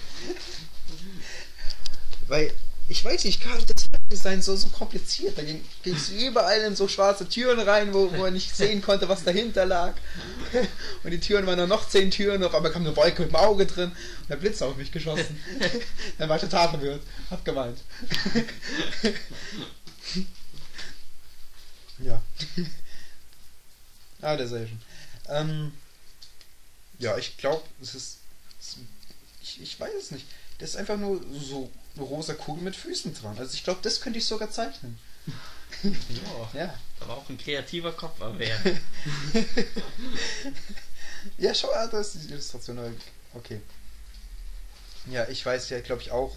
Weil, 2.28 2.54
ich 2.90 3.04
weiß 3.04 3.26
nicht, 3.26 3.42
gerade 3.42 3.66
das 3.66 3.90
Design 4.10 4.42
so, 4.42 4.56
so 4.56 4.70
kompliziert. 4.70 5.38
Da 5.38 5.44
ging 5.44 5.62
es 5.84 6.10
überall 6.10 6.62
in 6.62 6.76
so 6.76 6.88
schwarze 6.88 7.28
Türen 7.28 7.60
rein, 7.60 7.94
wo, 7.94 8.12
wo 8.12 8.18
man 8.18 8.34
nicht 8.34 8.56
sehen 8.56 8.82
konnte, 8.82 9.10
was 9.10 9.24
dahinter 9.24 9.66
lag. 9.66 9.94
Und 11.04 11.12
die 11.12 11.20
Türen 11.20 11.46
waren 11.46 11.58
dann 11.58 11.70
noch 11.70 11.90
zehn 11.90 12.12
Türen, 12.12 12.44
auf 12.44 12.56
einmal 12.56 12.72
kam 12.72 12.86
eine 12.86 12.96
Wolke 12.96 13.24
mit 13.24 13.32
dem 13.32 13.36
Auge 13.36 13.66
drin 13.66 13.92
und 13.92 14.30
der 14.30 14.38
Blitz 14.38 14.62
auf 14.62 14.78
mich 14.78 14.92
geschossen. 14.92 15.42
dann 16.18 16.30
war 16.30 16.38
ich 16.38 16.42
total 16.42 16.70
verwirrt. 16.70 17.02
Hab 17.30 17.44
geweint. 17.44 17.80
ja. 22.00 22.22
ah, 24.22 24.36
der 24.38 24.48
schön. 24.48 24.82
Ähm, 25.30 25.74
ja, 27.00 27.18
ich 27.18 27.38
glaube, 27.38 27.64
es 27.82 27.96
ist. 27.96 28.18
Ich, 29.42 29.62
ich 29.62 29.80
weiß 29.80 29.94
es 30.00 30.12
nicht. 30.12 30.26
Das 30.60 30.72
ist 30.72 30.76
einfach 30.78 30.98
nur 30.98 31.22
so 31.34 31.70
rosa 32.06 32.34
Kugel 32.34 32.64
mit 32.64 32.76
Füßen 32.76 33.14
dran. 33.14 33.38
Also 33.38 33.54
ich 33.54 33.64
glaube, 33.64 33.80
das 33.84 34.02
könnte 34.02 34.20
ich 34.20 34.26
sogar 34.26 34.50
zeichnen. 34.52 34.98
Ja, 35.84 36.60
Ja. 36.62 36.74
da 37.00 37.08
war 37.08 37.18
auch 37.18 37.30
ein 37.30 37.38
kreativer 37.38 37.92
Kopf 37.92 38.22
am 38.22 38.40
Werk. 38.40 38.62
Ja, 41.38 41.54
schau, 41.54 41.70
ah, 41.74 41.88
da 41.88 42.00
ist 42.00 42.16
die 42.16 42.30
Illustration. 42.32 42.80
Okay. 43.34 43.60
Ja, 45.12 45.28
ich 45.28 45.46
weiß 45.46 45.70
ja, 45.70 45.80
glaube 45.82 46.02
ich, 46.02 46.12
auch. 46.12 46.36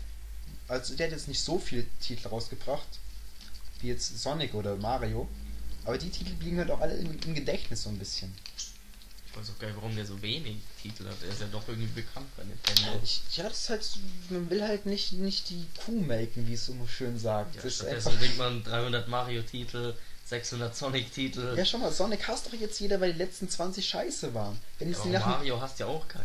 Also, 0.68 0.94
der 0.96 1.06
hat 1.06 1.12
jetzt 1.12 1.28
nicht 1.28 1.42
so 1.42 1.58
viele 1.58 1.86
Titel 2.00 2.28
rausgebracht, 2.28 2.86
wie 3.80 3.88
jetzt 3.88 4.18
Sonic 4.20 4.54
oder 4.54 4.76
Mario. 4.76 5.28
Aber 5.84 5.96
die 5.98 6.10
Titel 6.10 6.32
blieben 6.34 6.58
halt 6.58 6.70
auch 6.70 6.80
alle 6.80 6.94
im, 6.94 7.18
im 7.24 7.34
Gedächtnis 7.34 7.82
so 7.82 7.88
ein 7.90 7.98
bisschen. 7.98 8.32
Ich 9.32 9.38
weiß 9.38 9.50
auch 9.50 9.58
gar 9.60 9.68
nicht, 9.68 9.76
warum 9.76 9.94
der 9.94 10.06
so 10.06 10.20
wenig 10.22 10.56
Titel 10.82 11.04
hat. 11.06 11.16
Er 11.22 11.28
ist 11.30 11.40
ja 11.40 11.46
doch 11.52 11.66
irgendwie 11.68 12.00
bekannt 12.00 12.26
bei 12.36 12.42
Nintendo. 12.44 13.00
Ich, 13.02 13.20
ja, 13.36 13.44
das 13.48 13.60
ist 13.60 13.70
halt, 13.70 13.84
so- 13.84 13.98
man 14.30 14.50
will 14.50 14.62
halt 14.62 14.86
nicht, 14.86 15.12
nicht 15.12 15.50
die 15.50 15.64
Kuh 15.84 16.00
melken, 16.00 16.48
wie 16.48 16.54
es 16.54 16.66
so 16.66 16.74
schön 16.88 17.18
sagt. 17.18 17.54
Ja, 17.62 17.70
stattdessen 17.70 18.16
bringt 18.18 18.38
man 18.38 18.64
300 18.64 19.06
Mario-Titel, 19.08 19.94
600 20.26 20.76
Sonic-Titel. 20.76 21.54
ja, 21.56 21.64
schau 21.64 21.78
mal, 21.78 21.92
Sonic 21.92 22.26
hasst 22.26 22.46
doch 22.46 22.54
jetzt 22.54 22.80
jeder, 22.80 23.00
weil 23.00 23.12
die 23.12 23.18
letzten 23.18 23.48
20 23.48 23.88
scheiße 23.88 24.34
waren. 24.34 24.58
Wenn 24.78 24.88
jetzt 24.90 25.00
aber 25.00 25.18
Mario 25.18 25.60
hast 25.60 25.78
ja 25.78 25.86
auch 25.86 26.06
keiner. 26.08 26.24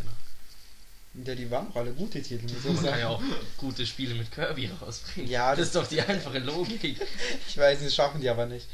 Ja, 1.26 1.34
die 1.34 1.50
waren 1.50 1.68
doch 1.70 1.78
alle 1.78 1.94
gute 1.94 2.22
Titel, 2.22 2.46
ich 2.46 2.64
Man 2.66 2.76
sagen. 2.76 2.88
kann 2.88 3.00
ja 3.00 3.08
auch 3.08 3.22
gute 3.58 3.86
Spiele 3.88 4.16
mit 4.16 4.32
Kirby 4.32 4.70
rausbringen. 4.82 5.30
Ja, 5.32 5.52
das 5.52 5.60
das- 5.60 5.68
ist 5.68 5.76
doch 5.76 5.88
die 5.88 6.02
einfache 6.02 6.40
Logik. 6.40 7.00
Ich 7.48 7.58
weiß 7.58 7.78
nicht, 7.80 7.88
das 7.88 7.96
schaffen 7.96 8.20
die 8.20 8.30
aber 8.30 8.46
nicht. 8.48 8.68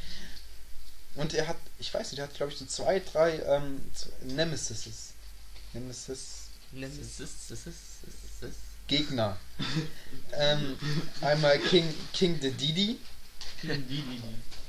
Und 1.15 1.33
er 1.33 1.47
hat, 1.47 1.57
ich 1.79 1.93
weiß 1.93 2.11
nicht, 2.11 2.19
er 2.19 2.25
hat 2.27 2.35
glaube 2.35 2.51
ich 2.51 2.57
so 2.57 2.65
zwei, 2.65 2.99
drei 2.99 3.39
ähm, 3.39 3.81
Nemesis. 4.21 5.13
Nemesis 5.73 6.41
Nemesis, 6.71 7.31
Gegner. 8.87 9.37
ähm, 10.33 10.77
einmal 11.21 11.59
King, 11.59 11.93
King 12.13 12.39
the 12.41 12.51
Didi 12.51 12.97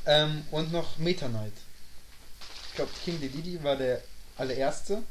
ähm, 0.06 0.44
und 0.50 0.72
noch 0.72 0.98
Meta 0.98 1.28
Knight. 1.28 1.52
Ich 2.68 2.74
glaube, 2.74 2.90
King 3.04 3.18
the 3.20 3.28
Didi 3.28 3.62
war 3.62 3.76
der 3.76 4.02
allererste, 4.36 5.02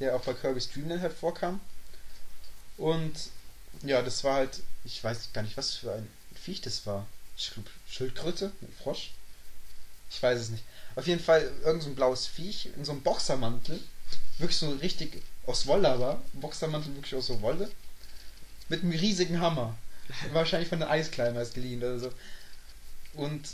der 0.00 0.16
auch 0.16 0.22
bei 0.22 0.34
Kirby's 0.34 0.70
Dreamland 0.70 1.02
halt 1.02 1.12
vorkam. 1.12 1.60
Und 2.76 3.14
ja, 3.82 4.02
das 4.02 4.24
war 4.24 4.36
halt, 4.36 4.60
ich 4.84 5.02
weiß 5.02 5.32
gar 5.32 5.42
nicht, 5.42 5.56
was 5.56 5.74
für 5.74 5.92
ein 5.92 6.08
Viech 6.34 6.60
das 6.60 6.86
war. 6.86 7.06
Ich 7.36 7.50
glaub, 7.50 7.66
Schildkröte? 7.88 8.52
Ein 8.62 8.74
Frosch? 8.82 9.12
Ich 10.10 10.22
weiß 10.22 10.40
es 10.40 10.48
nicht. 10.50 10.64
Auf 10.94 11.06
jeden 11.06 11.22
Fall 11.22 11.50
irgend 11.64 11.82
so 11.82 11.90
ein 11.90 11.94
blaues 11.94 12.26
Viech 12.26 12.70
in 12.76 12.84
so 12.84 12.92
einem 12.92 13.02
Boxermantel. 13.02 13.80
Wirklich 14.38 14.58
so 14.58 14.70
richtig 14.70 15.22
aus 15.46 15.66
Wolle 15.66 15.88
aber. 15.88 16.22
Boxermantel 16.34 16.94
wirklich 16.94 17.14
aus 17.14 17.26
so 17.26 17.40
Wolle. 17.42 17.70
Mit 18.68 18.82
einem 18.82 18.92
riesigen 18.92 19.40
Hammer. 19.40 19.76
Wahrscheinlich 20.32 20.68
von 20.68 20.80
den 20.80 20.88
Eisclimbers 20.88 21.52
geliehen 21.52 21.80
oder 21.80 21.98
so. 21.98 22.12
Und 23.14 23.48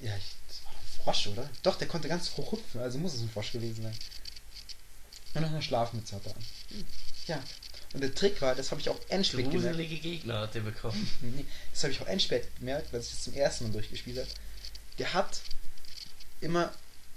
ja, 0.00 0.16
ich, 0.16 0.24
das 0.48 0.64
war 0.64 0.72
doch 0.72 1.04
Frosch, 1.04 1.26
oder? 1.28 1.48
Doch, 1.62 1.76
der 1.76 1.88
konnte 1.88 2.08
ganz 2.08 2.36
hoch 2.36 2.52
hüpfen, 2.52 2.80
also 2.80 2.98
muss 2.98 3.14
es 3.14 3.20
ein 3.20 3.30
Frosch 3.30 3.52
gewesen 3.52 3.82
sein. 3.82 3.98
Und 5.34 5.42
noch 5.42 5.50
eine 5.50 5.62
Schlafmütze 5.62 6.16
hat 6.16 6.26
er 6.26 6.36
an. 6.36 6.44
Ja. 7.26 7.42
Und 7.92 8.00
der 8.02 8.14
Trick 8.14 8.40
war, 8.42 8.54
das 8.54 8.70
habe 8.70 8.80
ich 8.80 8.88
auch 8.88 8.98
endspät 9.08 9.50
gemerkt. 9.50 9.64
Gruselige 9.64 9.96
Gegner 9.96 10.40
hat 10.40 10.54
der 10.54 10.60
bekommen. 10.60 11.08
Das 11.72 11.82
habe 11.82 11.92
ich 11.92 12.00
auch 12.00 12.06
endspät 12.06 12.44
gemerkt, 12.58 12.92
als 12.94 13.06
ich 13.06 13.12
das 13.12 13.22
zum 13.24 13.34
ersten 13.34 13.64
Mal 13.64 13.72
durchgespielt 13.72 14.18
habe. 14.18 14.28
Der 14.98 15.12
hat 15.12 15.40
immer, 16.40 16.72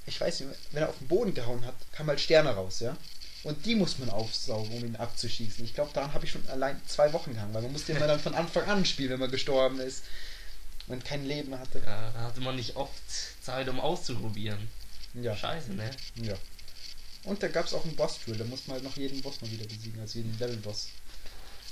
ich 0.05 0.19
weiß 0.19 0.41
nicht, 0.41 0.51
wenn 0.71 0.83
er 0.83 0.89
auf 0.89 0.97
den 0.97 1.07
Boden 1.07 1.33
gehauen 1.33 1.65
hat, 1.65 1.75
kamen 1.91 2.09
halt 2.09 2.21
Sterne 2.21 2.51
raus, 2.51 2.79
ja. 2.79 2.95
Und 3.43 3.65
die 3.65 3.75
muss 3.75 3.99
man 3.99 4.09
aufsaugen, 4.09 4.71
um 4.71 4.83
ihn 4.83 4.97
abzuschießen. 4.97 5.63
Ich 5.63 5.73
glaube, 5.73 5.91
daran 5.93 6.13
habe 6.13 6.25
ich 6.25 6.31
schon 6.31 6.47
allein 6.49 6.79
zwei 6.87 7.13
Wochen 7.13 7.33
gehangen, 7.33 7.53
weil 7.53 7.61
man 7.61 7.71
musste 7.71 7.93
immer 7.93 8.07
dann 8.07 8.19
von 8.19 8.35
Anfang 8.35 8.65
an 8.65 8.85
spielen, 8.85 9.11
wenn 9.11 9.19
man 9.19 9.31
gestorben 9.31 9.79
ist 9.79 10.03
und 10.87 11.05
kein 11.05 11.25
Leben 11.25 11.57
hatte. 11.57 11.79
Ja, 11.79 12.11
da 12.11 12.21
hatte 12.21 12.41
man 12.41 12.57
nicht 12.57 12.75
oft 12.75 12.91
Zeit, 13.41 13.69
um 13.69 13.79
auszuprobieren. 13.79 14.67
Ja. 15.13 15.35
Scheiße, 15.35 15.71
ne? 15.71 15.89
Ja. 16.15 16.35
Und 17.23 17.41
da 17.41 17.47
gab 17.47 17.65
es 17.65 17.73
auch 17.73 17.85
einen 17.85 17.95
Boss-Drill, 17.95 18.37
da 18.37 18.43
musste 18.45 18.69
man 18.69 18.75
halt 18.75 18.83
noch 18.83 18.97
jeden 18.97 19.21
Boss 19.21 19.41
mal 19.41 19.51
wieder 19.51 19.65
besiegen, 19.65 19.99
also 20.01 20.19
jeden 20.19 20.37
Level-Boss. 20.37 20.89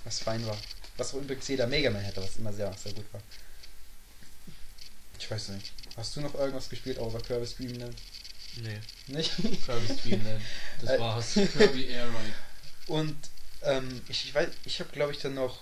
Was 0.03 0.19
fein 0.19 0.45
war. 0.45 0.57
Was 0.95 1.13
auch 1.13 1.17
übrigens 1.19 1.47
jeder 1.47 1.67
Mega 1.67 1.89
Man 1.89 2.01
hätte, 2.01 2.21
was 2.21 2.37
immer 2.37 2.53
sehr, 2.53 2.73
sehr 2.73 2.93
gut 2.93 3.05
war. 3.11 3.21
Ich 5.19 5.29
weiß 5.29 5.49
nicht. 5.49 5.73
Hast 5.97 6.15
du 6.15 6.21
noch 6.21 6.35
irgendwas 6.35 6.69
gespielt 6.69 6.99
außer 6.99 7.19
Kirby's 7.19 7.55
Dream 7.55 7.77
Land? 7.79 7.97
Nee. 8.57 8.79
Nicht? 9.07 9.31
Kirby's 9.65 9.97
Dream 10.01 10.23
Land. 10.23 10.41
Das 10.81 10.91
Äh, 10.91 10.99
war's. 10.99 11.33
Kirby 11.33 11.87
Air 11.87 12.05
Ride. 12.07 12.33
Und 12.87 13.15
ähm, 13.63 14.01
ich, 14.07 14.25
ich 14.25 14.33
weiß, 14.35 14.49
ich 14.65 14.79
habe 14.79 14.89
glaube 14.91 15.11
ich 15.11 15.19
dann 15.19 15.33
noch 15.33 15.61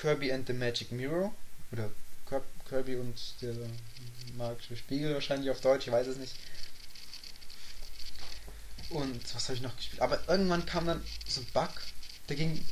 Kirby 0.00 0.32
and 0.32 0.46
the 0.46 0.52
Magic 0.52 0.92
Mirror 0.92 1.34
oder 1.72 1.90
Kir- 2.28 2.42
Kirby 2.68 2.96
und 2.96 3.18
der 3.42 3.54
magische 4.36 4.76
Spiegel 4.76 5.12
wahrscheinlich 5.14 5.50
auf 5.50 5.60
Deutsch, 5.60 5.86
ich 5.86 5.92
weiß 5.92 6.06
es 6.06 6.16
nicht. 6.16 6.32
Und 8.88 9.34
was 9.34 9.44
habe 9.48 9.54
ich 9.56 9.62
noch 9.62 9.76
gespielt? 9.76 10.00
Aber 10.02 10.20
irgendwann 10.28 10.66
kam 10.66 10.86
dann 10.86 11.04
so 11.28 11.40
ein 11.40 11.46
Bug, 11.52 11.70
da 12.26 12.34
ging, 12.34 12.64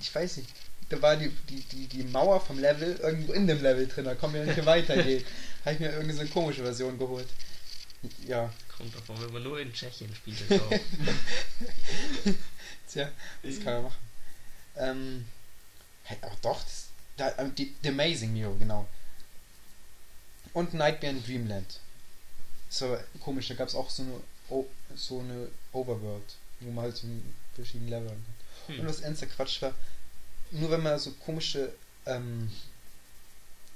ich 0.00 0.14
weiß 0.14 0.38
nicht, 0.38 0.48
da 0.88 1.02
war 1.02 1.16
die, 1.16 1.30
die, 1.48 1.60
die, 1.62 1.86
die 1.86 2.02
Mauer 2.04 2.40
vom 2.40 2.58
Level 2.58 2.96
irgendwo 3.02 3.32
in 3.32 3.46
dem 3.46 3.62
Level 3.62 3.86
drin, 3.86 4.04
da 4.04 4.14
konnte 4.14 4.38
man 4.38 4.46
ja 4.46 4.54
nicht 4.54 4.66
weitergehen. 4.66 5.24
habe 5.64 5.74
ich 5.74 5.80
mir 5.80 5.92
irgendwie 5.92 6.14
so 6.14 6.20
eine 6.20 6.30
komische 6.30 6.62
Version 6.62 6.98
geholt. 6.98 7.28
Ja, 8.26 8.52
Kommt 8.76 8.94
davon, 8.94 9.20
wenn 9.22 9.32
man 9.32 9.42
nur 9.42 9.58
in 9.58 9.72
Tschechien 9.72 10.14
spielt. 10.14 10.36
Tja, 12.88 13.10
das 13.42 13.60
kann 13.60 13.74
man 13.74 13.82
machen. 13.84 13.96
Ähm, 14.76 15.24
hey, 16.02 16.18
aber 16.20 16.36
doch, 16.42 16.62
das, 16.62 16.88
da, 17.16 17.32
ähm, 17.38 17.54
die, 17.54 17.74
The 17.82 17.88
Amazing 17.88 18.34
Mirror, 18.34 18.58
genau. 18.58 18.86
Und 20.52 20.74
Nightmare 20.74 21.14
in 21.14 21.24
Dreamland. 21.24 21.80
So 22.68 22.98
komisch, 23.20 23.48
da 23.48 23.54
gab 23.54 23.68
es 23.68 23.74
auch 23.74 23.88
so 23.88 24.02
eine, 24.02 24.20
o 24.50 24.66
so 24.94 25.20
eine 25.20 25.48
Overworld, 25.72 26.36
wo 26.60 26.70
man 26.70 26.84
halt 26.84 26.96
so 26.96 27.06
verschiedene 27.54 27.90
Level 27.90 28.10
hat. 28.10 28.18
Hm. 28.66 28.80
Und 28.80 28.88
was 28.88 29.00
ernster 29.00 29.26
Quatsch 29.26 29.62
war, 29.62 29.74
nur 30.50 30.70
wenn 30.70 30.82
man 30.82 30.98
so 30.98 31.12
komische, 31.12 31.72
ähm, 32.06 32.50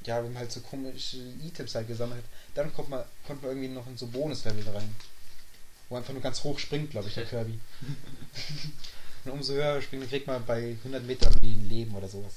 ja, 0.04 0.18
wenn 0.18 0.33
man 0.33 0.40
halt 0.40 0.52
so 0.52 0.61
komische 0.61 1.18
Items 1.44 1.74
halt 1.74 1.88
gesammelt 1.88 2.22
hat, 2.22 2.30
dann 2.54 2.72
kommt 2.72 2.88
man, 2.88 3.04
kommt 3.26 3.42
man 3.42 3.52
irgendwie 3.52 3.68
noch 3.68 3.87
in 3.87 3.96
so 3.96 4.06
Bonuslevel 4.06 4.68
rein. 4.68 4.94
Wo 5.88 5.96
einfach 5.96 6.12
nur 6.12 6.22
ganz 6.22 6.42
hoch 6.44 6.59
springt, 6.59 6.90
glaube 6.90 7.09
ich, 7.09 7.14
der 7.14 7.26
Kirby. 7.26 7.59
Und 9.24 9.33
umso 9.33 9.54
höher 9.54 9.74
er 9.74 9.83
springt, 9.83 10.09
kriegt 10.09 10.26
man 10.26 10.44
bei 10.46 10.76
100 10.85 11.04
Metern 11.04 11.33
irgendwie 11.35 11.54
ein 11.54 11.68
Leben 11.68 11.94
oder 11.94 12.09
sowas. 12.09 12.35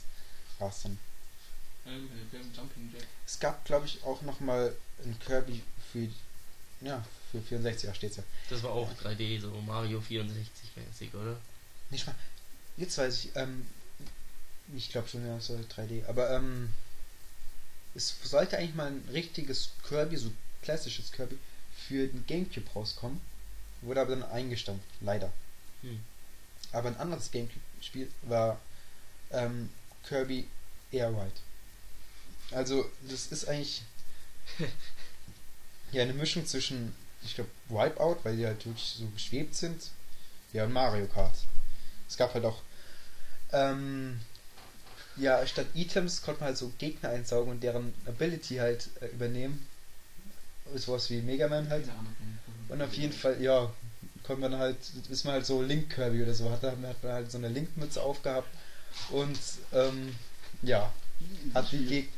War's 0.60 0.84
dann. 0.84 0.98
Ähm, 1.86 2.10
wir 2.32 2.40
haben 2.40 2.52
Jumping 2.56 2.92
Jack. 2.94 3.08
Es 3.26 3.40
gab, 3.40 3.64
glaube 3.66 3.86
ich, 3.86 4.04
auch 4.04 4.22
nochmal 4.24 4.76
ein 5.04 5.18
Kirby 5.20 5.62
für, 5.92 6.08
ja, 6.82 7.06
für 7.32 7.40
64er 7.40 7.94
steht's 7.94 8.18
ja. 8.18 8.24
Das 8.50 8.64
war 8.64 8.72
auch 8.72 8.90
3D, 9.02 9.40
so 9.40 9.50
Mario 9.66 10.02
64 10.02 10.72
mäßig, 10.76 11.14
oder? 11.14 11.38
Nicht 11.90 12.06
mal, 12.08 12.16
jetzt 12.78 12.98
weiß 12.98 13.26
ich, 13.26 13.36
ähm, 13.36 13.66
ich 14.76 14.90
glaube 14.90 15.08
schon, 15.08 15.26
ja, 15.26 15.40
so 15.40 15.56
3D, 15.56 16.06
aber, 16.08 16.32
ähm, 16.32 16.74
es 17.96 18.16
sollte 18.24 18.58
eigentlich 18.58 18.76
mal 18.76 18.88
ein 18.88 19.08
richtiges 19.12 19.72
Kirby, 19.88 20.18
so 20.18 20.32
klassisches 20.62 21.12
Kirby, 21.12 21.38
für 21.88 22.08
den 22.08 22.26
Gamecube 22.26 22.70
rauskommen. 22.76 23.22
Wurde 23.82 24.02
aber 24.02 24.16
dann 24.16 24.24
eingestampft, 24.24 24.88
leider. 25.02 25.32
Hm. 25.82 26.00
Aber 26.72 26.88
ein 26.90 26.98
anderes 26.98 27.32
Gamecube-Spiel 27.32 28.10
war 28.24 28.60
ähm, 29.32 29.70
Kirby 30.08 30.48
Air 30.92 31.10
Ride. 31.10 31.32
Also, 32.52 32.90
das 33.10 33.28
ist 33.28 33.48
eigentlich 33.48 33.84
ja 35.92 36.04
eine 36.04 36.14
Mischung 36.14 36.46
zwischen, 36.46 36.96
ich 37.24 37.36
glaube, 37.36 37.50
Wipeout, 37.70 38.20
weil 38.24 38.38
die 38.38 38.46
halt 38.46 38.66
wirklich 38.66 38.96
so 38.98 39.06
geschwebt 39.08 39.56
sind, 39.56 39.92
ja, 40.54 40.66
und 40.66 40.74
Mario 40.74 41.08
Kart. 41.08 41.36
Es 42.08 42.18
gab 42.18 42.34
halt 42.34 42.46
auch, 42.46 42.62
ähm, 43.52 44.22
ja, 45.18 45.46
statt 45.46 45.68
Items 45.76 46.22
konnte 46.22 46.42
man 46.42 46.50
halt 46.50 46.58
so 46.58 46.72
Gegner 46.78 47.10
einsaugen 47.10 47.52
und 47.52 47.64
deren 47.64 47.94
Ability 48.06 48.56
halt 48.58 48.90
äh, 49.02 49.08
übernehmen. 49.08 49.66
Sowas 50.76 51.10
wie 51.10 51.22
Mega 51.22 51.48
Man 51.48 51.70
halt. 51.70 51.88
Und 52.70 52.82
auf 52.82 52.94
jeden 52.94 53.14
Fall, 53.14 53.42
ja, 53.42 53.72
konnte 54.24 54.42
man 54.42 54.58
halt, 54.58 54.78
bis 55.10 55.24
man 55.24 55.34
halt 55.34 55.46
so 55.46 55.62
Link 55.62 55.90
Kirby 55.94 56.24
oder 56.24 56.34
so 56.34 56.50
hat 56.50 56.64
man 56.64 56.96
halt 57.04 57.32
so 57.32 57.38
eine 57.38 57.50
Link-Mütze 57.50 58.02
aufgehabt 58.02 58.48
und 59.10 59.38
ähm, 59.74 60.16
ja, 60.62 60.92
hat 61.54 61.72
die, 61.72 61.86
Geg 61.86 62.10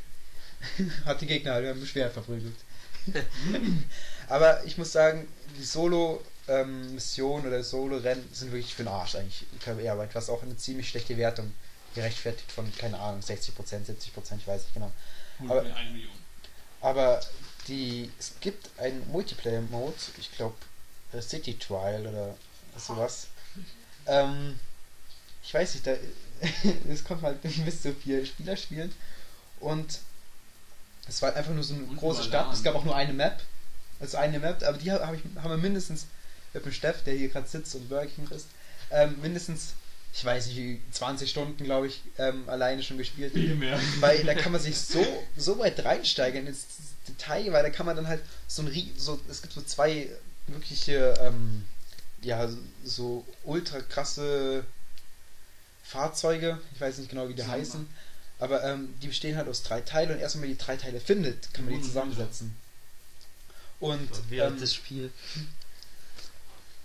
hat 1.05 1.21
die 1.21 1.27
Gegner 1.27 1.53
halt 1.53 1.75
mit 1.75 1.87
Schwert 1.87 2.13
verprügelt. 2.13 2.55
Aber 4.29 4.63
ich 4.65 4.77
muss 4.77 4.91
sagen, 4.91 5.27
die 5.59 5.63
Solo-Mission 5.63 7.45
oder 7.45 7.63
Solo-Rennen 7.63 8.29
sind 8.31 8.51
wirklich 8.51 8.73
für 8.73 8.83
den 8.83 8.89
Arsch 8.89 9.15
eigentlich, 9.15 9.45
Kirby 9.59 9.83
Air 9.83 9.99
Ride, 9.99 10.13
was 10.13 10.29
auch 10.29 10.43
eine 10.43 10.57
ziemlich 10.57 10.89
schlechte 10.89 11.17
Wertung 11.17 11.51
gerechtfertigt 11.95 12.51
von, 12.51 12.71
keine 12.77 12.99
Ahnung, 12.99 13.21
60%, 13.21 13.51
70%, 13.51 14.37
ich 14.37 14.47
weiß 14.47 14.61
nicht 14.63 14.73
genau. 14.73 14.91
Aber- 15.39 15.61
Aber 15.61 15.75
1 15.75 15.91
Million. 15.93 16.11
Aber 16.81 17.19
die, 17.67 18.11
es 18.19 18.33
gibt 18.41 18.69
einen 18.79 19.09
Multiplayer-Mode, 19.11 19.95
ich 20.19 20.31
glaube 20.35 20.55
City 21.21 21.57
Trial 21.57 22.05
oder 22.05 22.35
sowas. 22.77 23.27
Ähm, 24.05 24.59
ich 25.41 25.53
weiß 25.53 25.73
nicht, 25.75 25.87
da 25.87 25.95
es 26.89 27.03
kommt 27.03 27.23
halt 27.23 27.41
bis 27.41 27.81
zu 27.81 27.93
vier 27.93 28.25
Spieler 28.25 28.57
spielen 28.57 28.93
und 29.61 29.99
es 31.07 31.21
war 31.21 31.33
einfach 31.35 31.53
nur 31.53 31.63
so 31.63 31.73
eine 31.73 31.83
Und 31.85 31.97
große. 31.97 32.23
Stadt. 32.23 32.53
Es 32.53 32.61
gab 32.63 32.75
auch 32.75 32.83
nur 32.83 32.95
eine 32.95 33.13
Map, 33.13 33.41
also 33.99 34.17
eine 34.17 34.39
Map, 34.39 34.61
aber 34.63 34.77
die 34.77 34.91
habe 34.91 35.15
ich 35.15 35.21
haben 35.41 35.49
wir 35.49 35.57
mindestens 35.57 36.05
mit 36.53 36.65
dem 36.65 36.71
Steff, 36.73 37.03
der 37.03 37.13
hier 37.15 37.29
gerade 37.29 37.47
sitzt 37.47 37.73
und 37.75 37.87
Burger 37.89 38.07
King 38.07 38.27
ist, 38.29 38.47
ähm, 38.91 39.19
mindestens 39.21 39.73
ich 40.17 40.23
weiß 40.23 40.47
nicht, 40.47 40.55
wie 40.57 40.81
20 40.91 41.29
Stunden, 41.29 41.63
glaube 41.65 41.87
ich, 41.87 42.01
ähm, 42.17 42.47
alleine 42.47 42.81
schon 42.83 42.97
gespielt. 42.97 43.33
Viel 43.33 43.55
mehr. 43.55 43.77
Weil 43.99 44.23
da 44.23 44.33
kann 44.33 44.53
man 44.53 44.61
sich 44.61 44.77
so, 44.77 45.05
so 45.35 45.59
weit 45.59 45.83
reinsteigern 45.83 46.47
ins 46.47 46.65
Detail, 47.07 47.51
weil 47.51 47.63
da 47.63 47.69
kann 47.69 47.85
man 47.85 47.95
dann 47.97 48.07
halt 48.07 48.21
so 48.47 48.61
ein 48.61 48.69
Rie- 48.69 48.93
so 48.97 49.19
es 49.29 49.41
gibt 49.41 49.53
so 49.53 49.61
zwei 49.61 50.09
wirkliche 50.47 51.13
ähm, 51.19 51.65
ja 52.21 52.49
so 52.85 53.25
ultra 53.43 53.81
krasse 53.81 54.63
Fahrzeuge, 55.83 56.59
ich 56.73 56.81
weiß 56.81 56.97
nicht 56.97 57.09
genau 57.09 57.27
wie 57.27 57.33
die 57.33 57.41
Zusammen. 57.41 57.61
heißen, 57.61 57.89
aber 58.39 58.63
ähm, 58.63 58.95
die 59.01 59.07
bestehen 59.07 59.35
halt 59.37 59.47
aus 59.47 59.63
drei 59.63 59.81
Teilen 59.81 60.11
und 60.11 60.19
erst 60.19 60.35
wenn 60.35 60.41
man 60.41 60.49
die 60.49 60.57
drei 60.57 60.77
Teile 60.77 60.99
findet, 60.99 61.53
kann 61.53 61.65
man 61.65 61.73
die 61.73 61.79
Mhm. 61.79 61.83
zusammensetzen. 61.83 62.55
Und 63.79 64.09
alt 64.11 64.31
ähm, 64.53 64.59
das 64.59 64.73
Spiel? 64.73 65.11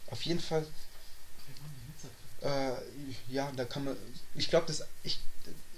auf 0.09 0.23
jeden 0.23 0.41
Fall 0.41 0.67
äh, 2.43 2.73
ja, 3.29 3.51
da 3.57 3.65
kann 3.65 3.85
man, 3.85 3.97
ich 4.35 4.49
glaube, 4.49 4.67
das, 4.67 4.85
ich, 5.03 5.21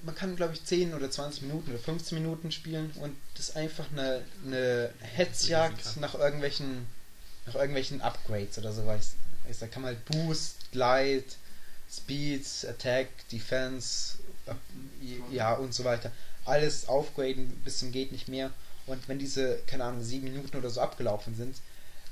man 0.03 0.15
kann, 0.15 0.37
glaube 0.37 0.55
ich, 0.55 0.65
10 0.65 0.95
oder 0.95 1.11
20 1.11 1.43
Minuten 1.43 1.71
oder 1.71 1.79
15 1.79 2.19
Minuten 2.19 2.53
spielen 2.53 2.93
und 3.01 3.17
das 3.37 3.51
ist 3.51 3.57
einfach 3.57 3.91
eine, 3.93 4.25
eine 4.45 4.91
Hetzjagd 5.01 5.97
nach 5.99 6.15
irgendwelchen, 6.15 6.87
nach 7.47 7.55
irgendwelchen 7.55 8.01
Upgrades 8.01 8.59
oder 8.59 8.73
so 8.73 8.87
weiß. 8.87 9.15
weiß, 9.47 9.59
Da 9.61 9.67
kann 9.67 9.83
man 9.83 9.95
halt 9.95 10.05
Boost, 10.07 10.71
Glide, 10.73 11.25
Speed, 11.91 12.47
Attack, 12.69 13.09
Defense, 13.31 14.19
äh, 14.47 15.35
ja 15.35 15.55
und 15.55 15.75
so 15.75 15.85
weiter. 15.85 16.11
Alles 16.45 16.89
aufgraden 16.89 17.61
bis 17.65 17.79
zum 17.79 17.93
geht 17.93 18.13
nicht 18.13 18.29
mehr. 18.29 18.51
Und 18.87 19.09
wenn 19.09 19.21
diese, 19.21 19.59
keine 19.67 19.85
Ahnung, 19.85 20.03
7 20.03 20.25
Minuten 20.25 20.57
oder 20.57 20.71
so 20.71 20.81
abgelaufen 20.81 21.37
sind, 21.37 21.57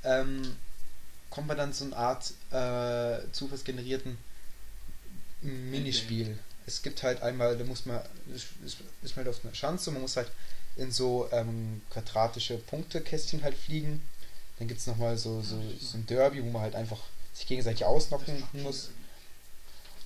ähm, 0.03 0.55
kommt 1.29 1.47
man 1.47 1.57
dann 1.57 1.73
zu 1.73 1.85
einer 1.85 1.97
Art 1.97 2.33
äh, 2.51 3.29
zufallsgenerierten 3.33 4.17
Minispiel. 5.41 6.37
Es 6.65 6.81
gibt 6.81 7.03
halt 7.03 7.21
einmal, 7.21 7.57
da 7.57 7.63
muss 7.63 7.85
man, 7.85 8.01
ist, 8.33 8.47
man 9.15 9.15
halt 9.15 9.27
auf 9.27 9.43
einer 9.43 9.53
Schanze, 9.53 9.91
man 9.91 10.01
muss 10.01 10.15
halt 10.15 10.31
in 10.77 10.91
so 10.91 11.27
ähm, 11.31 11.81
quadratische 11.89 12.57
Punktekästchen 12.57 13.43
halt 13.43 13.57
fliegen. 13.57 14.01
Dann 14.59 14.67
gibt 14.67 14.79
es 14.79 14.87
nochmal 14.87 15.17
so, 15.17 15.41
so, 15.41 15.59
so 15.79 15.97
ein 15.97 16.05
Derby, 16.05 16.43
wo 16.43 16.49
man 16.49 16.61
halt 16.61 16.75
einfach 16.75 16.99
sich 17.33 17.47
gegenseitig 17.47 17.85
ausnocken 17.85 18.43
muss. 18.53 18.91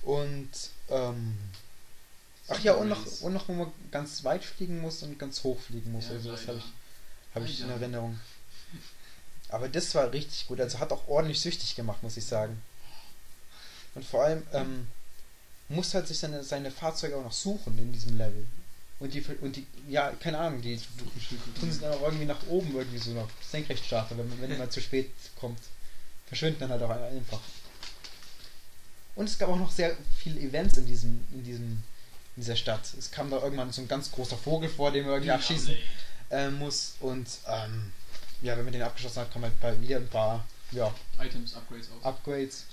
Und 0.02 0.50
ähm, 0.88 1.36
ach 2.48 2.60
ja, 2.60 2.74
und 2.74 2.88
noch, 2.88 3.20
und 3.20 3.32
noch, 3.32 3.48
wo 3.48 3.52
man 3.52 3.72
ganz 3.90 4.24
weit 4.24 4.44
fliegen 4.44 4.80
muss 4.80 5.02
und 5.02 5.18
ganz 5.18 5.42
hoch 5.44 5.60
fliegen 5.60 5.92
muss. 5.92 6.06
Ja, 6.06 6.12
also 6.12 6.30
das 6.30 6.46
habe 6.46 6.58
ich, 6.58 6.64
habe 7.34 7.44
ich 7.44 7.60
in. 7.60 7.70
Erinnerung. 7.70 8.18
Aber 9.48 9.68
das 9.68 9.94
war 9.94 10.12
richtig 10.12 10.46
gut. 10.46 10.60
Also 10.60 10.78
hat 10.78 10.92
auch 10.92 11.06
ordentlich 11.08 11.40
süchtig 11.40 11.76
gemacht, 11.76 12.02
muss 12.02 12.16
ich 12.16 12.24
sagen. 12.24 12.60
Und 13.94 14.04
vor 14.04 14.24
allem 14.24 14.42
ähm, 14.52 14.88
muss 15.68 15.94
halt 15.94 16.06
sich 16.08 16.18
seine, 16.18 16.42
seine 16.44 16.70
Fahrzeuge 16.70 17.16
auch 17.16 17.24
noch 17.24 17.32
suchen 17.32 17.76
in 17.78 17.92
diesem 17.92 18.16
Level. 18.16 18.46
Und 18.98 19.12
die, 19.12 19.20
und 19.40 19.56
die, 19.56 19.66
ja, 19.88 20.10
keine 20.12 20.38
Ahnung, 20.38 20.62
die 20.62 20.80
tun 21.60 21.70
sich 21.70 21.80
dann 21.82 21.92
auch 21.92 22.02
irgendwie 22.02 22.24
nach 22.24 22.46
oben 22.48 22.74
irgendwie 22.74 22.98
so 22.98 23.10
noch 23.10 23.28
senkrecht 23.50 23.84
starten, 23.84 24.16
wenn, 24.16 24.28
man- 24.28 24.40
wenn 24.40 24.50
jemand 24.50 24.72
zu 24.72 24.80
spät 24.80 25.10
kommt. 25.38 25.58
Verschwinden 26.26 26.60
dann 26.60 26.70
halt 26.70 26.82
auch 26.82 26.90
einfach. 26.90 27.40
Und 29.14 29.28
es 29.28 29.38
gab 29.38 29.48
auch 29.48 29.56
noch 29.56 29.70
sehr 29.70 29.96
viele 30.18 30.40
Events 30.40 30.76
in 30.76 30.86
diesem, 30.86 31.24
in 31.32 31.44
diesem, 31.44 31.64
in 32.36 32.42
dieser 32.42 32.56
Stadt. 32.56 32.92
Es 32.98 33.10
kam 33.10 33.30
da 33.30 33.38
irgendwann 33.42 33.72
so 33.72 33.80
ein 33.82 33.88
ganz 33.88 34.10
großer 34.10 34.36
Vogel 34.36 34.68
vor, 34.68 34.92
den 34.92 35.04
man 35.04 35.12
irgendwie 35.14 35.30
abschießen 35.32 35.74
äh, 36.30 36.50
muss. 36.50 36.94
Und 37.00 37.26
ähm, 37.48 37.92
ja, 38.42 38.56
wenn 38.56 38.64
man 38.64 38.72
den 38.72 38.82
abgeschossen 38.82 39.22
hat, 39.22 39.32
kommen 39.32 39.50
halt 39.62 39.80
wieder 39.80 39.96
ein 39.96 40.08
paar 40.08 40.44
ja, 40.72 40.92
Items, 41.20 41.54
Upgrades 41.54 41.88
aus. 41.90 42.04
Upgrades. 42.04 42.64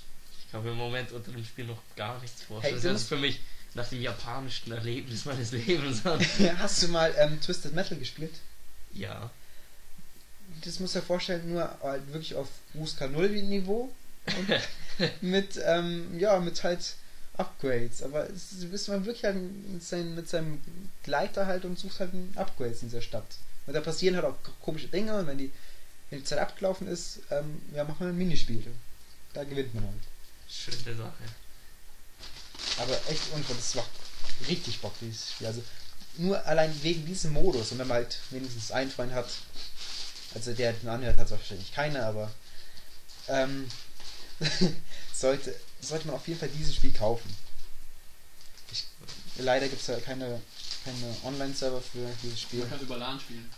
Ich 0.53 0.63
mir 0.63 0.71
im 0.71 0.77
Moment 0.77 1.11
unter 1.11 1.31
dem 1.31 1.43
Spiel 1.43 1.65
noch 1.65 1.81
gar 1.95 2.21
nichts 2.21 2.43
vorstellen. 2.43 2.75
Hey, 2.75 2.83
das 2.83 2.91
du 2.91 2.95
ist 2.95 3.07
für 3.09 3.17
mich 3.17 3.39
nach 3.73 3.87
dem 3.87 4.01
japanischsten 4.01 4.71
Erlebnis 4.71 5.25
meines 5.25 5.51
Lebens 5.51 6.05
an. 6.05 6.19
Hast 6.59 6.83
du 6.83 6.89
mal 6.89 7.13
ähm, 7.17 7.41
Twisted 7.41 7.73
Metal 7.73 7.97
gespielt? 7.97 8.35
Ja. 8.93 9.31
Das 10.63 10.79
muss 10.79 10.93
ja 10.93 11.01
vorstellen, 11.01 11.49
nur 11.51 11.75
halt 11.81 12.05
wirklich 12.13 12.35
auf 12.35 12.47
USK 12.75 13.09
0 13.09 13.29
Niveau 13.29 13.91
mit, 15.21 15.59
ähm, 15.65 16.19
ja, 16.19 16.39
mit 16.39 16.63
halt 16.63 16.97
Upgrades. 17.35 18.03
Aber 18.03 18.29
es 18.29 18.51
ist 18.51 18.87
man 18.89 19.05
wirklich 19.05 19.23
halt 19.23 19.37
mit, 19.71 19.83
seinem, 19.83 20.13
mit 20.13 20.29
seinem 20.29 20.61
Gleiter 21.01 21.47
halt 21.47 21.65
und 21.65 21.79
sucht 21.79 21.99
halt 21.99 22.11
Upgrades 22.35 22.83
in 22.83 22.89
dieser 22.89 23.01
Stadt. 23.01 23.25
Und 23.65 23.73
da 23.73 23.81
passieren 23.81 24.15
halt 24.15 24.25
auch 24.25 24.35
komische 24.61 24.87
Dinge 24.87 25.17
und 25.17 25.25
wenn 25.25 25.39
die, 25.39 25.51
wenn 26.11 26.19
die 26.19 26.25
Zeit 26.25 26.37
abgelaufen 26.37 26.87
ist, 26.87 27.21
ähm, 27.31 27.59
ja, 27.73 27.83
macht 27.85 27.99
man 27.99 28.09
ein 28.09 28.17
Minispiel. 28.17 28.63
Da 29.33 29.43
gewinnt 29.45 29.73
man 29.73 29.85
halt. 29.85 30.12
Schöne 30.53 30.95
Sache. 30.95 31.23
Aber 32.77 32.93
echt 33.09 33.31
unfair, 33.33 33.55
das 33.55 33.75
macht 33.75 33.89
richtig 34.47 34.79
Bock, 34.81 34.93
dieses 35.01 35.31
Spiel. 35.31 35.47
Also 35.47 35.63
nur 36.17 36.43
allein 36.45 36.83
wegen 36.83 37.05
diesem 37.05 37.33
Modus 37.33 37.71
und 37.71 37.79
wenn 37.79 37.87
man 37.87 37.97
halt 37.97 38.19
wenigstens 38.29 38.71
einen 38.71 38.91
Freund 38.91 39.13
hat, 39.13 39.29
also 40.35 40.53
der 40.53 40.73
den 40.73 40.89
anhört, 40.89 41.17
hat 41.17 41.25
es 41.25 41.31
wahrscheinlich 41.31 41.73
keine, 41.73 42.05
aber 42.05 42.31
ähm, 43.27 43.69
sollte, 45.13 45.55
sollte 45.81 46.07
man 46.07 46.15
auf 46.15 46.27
jeden 46.27 46.39
Fall 46.39 46.49
dieses 46.49 46.75
Spiel 46.75 46.93
kaufen. 46.93 47.35
Ich, 48.71 48.85
leider 49.37 49.67
gibt 49.67 49.81
es 49.81 49.87
ja 49.87 49.99
keine, 49.99 50.41
keine 50.85 51.15
Online-Server 51.23 51.81
für 51.81 52.07
dieses 52.21 52.41
Spiel, 52.41 52.59
Man 52.59 52.69
kann 52.69 52.79
über 52.81 52.97
LAN 52.97 53.19
spielen. 53.19 53.49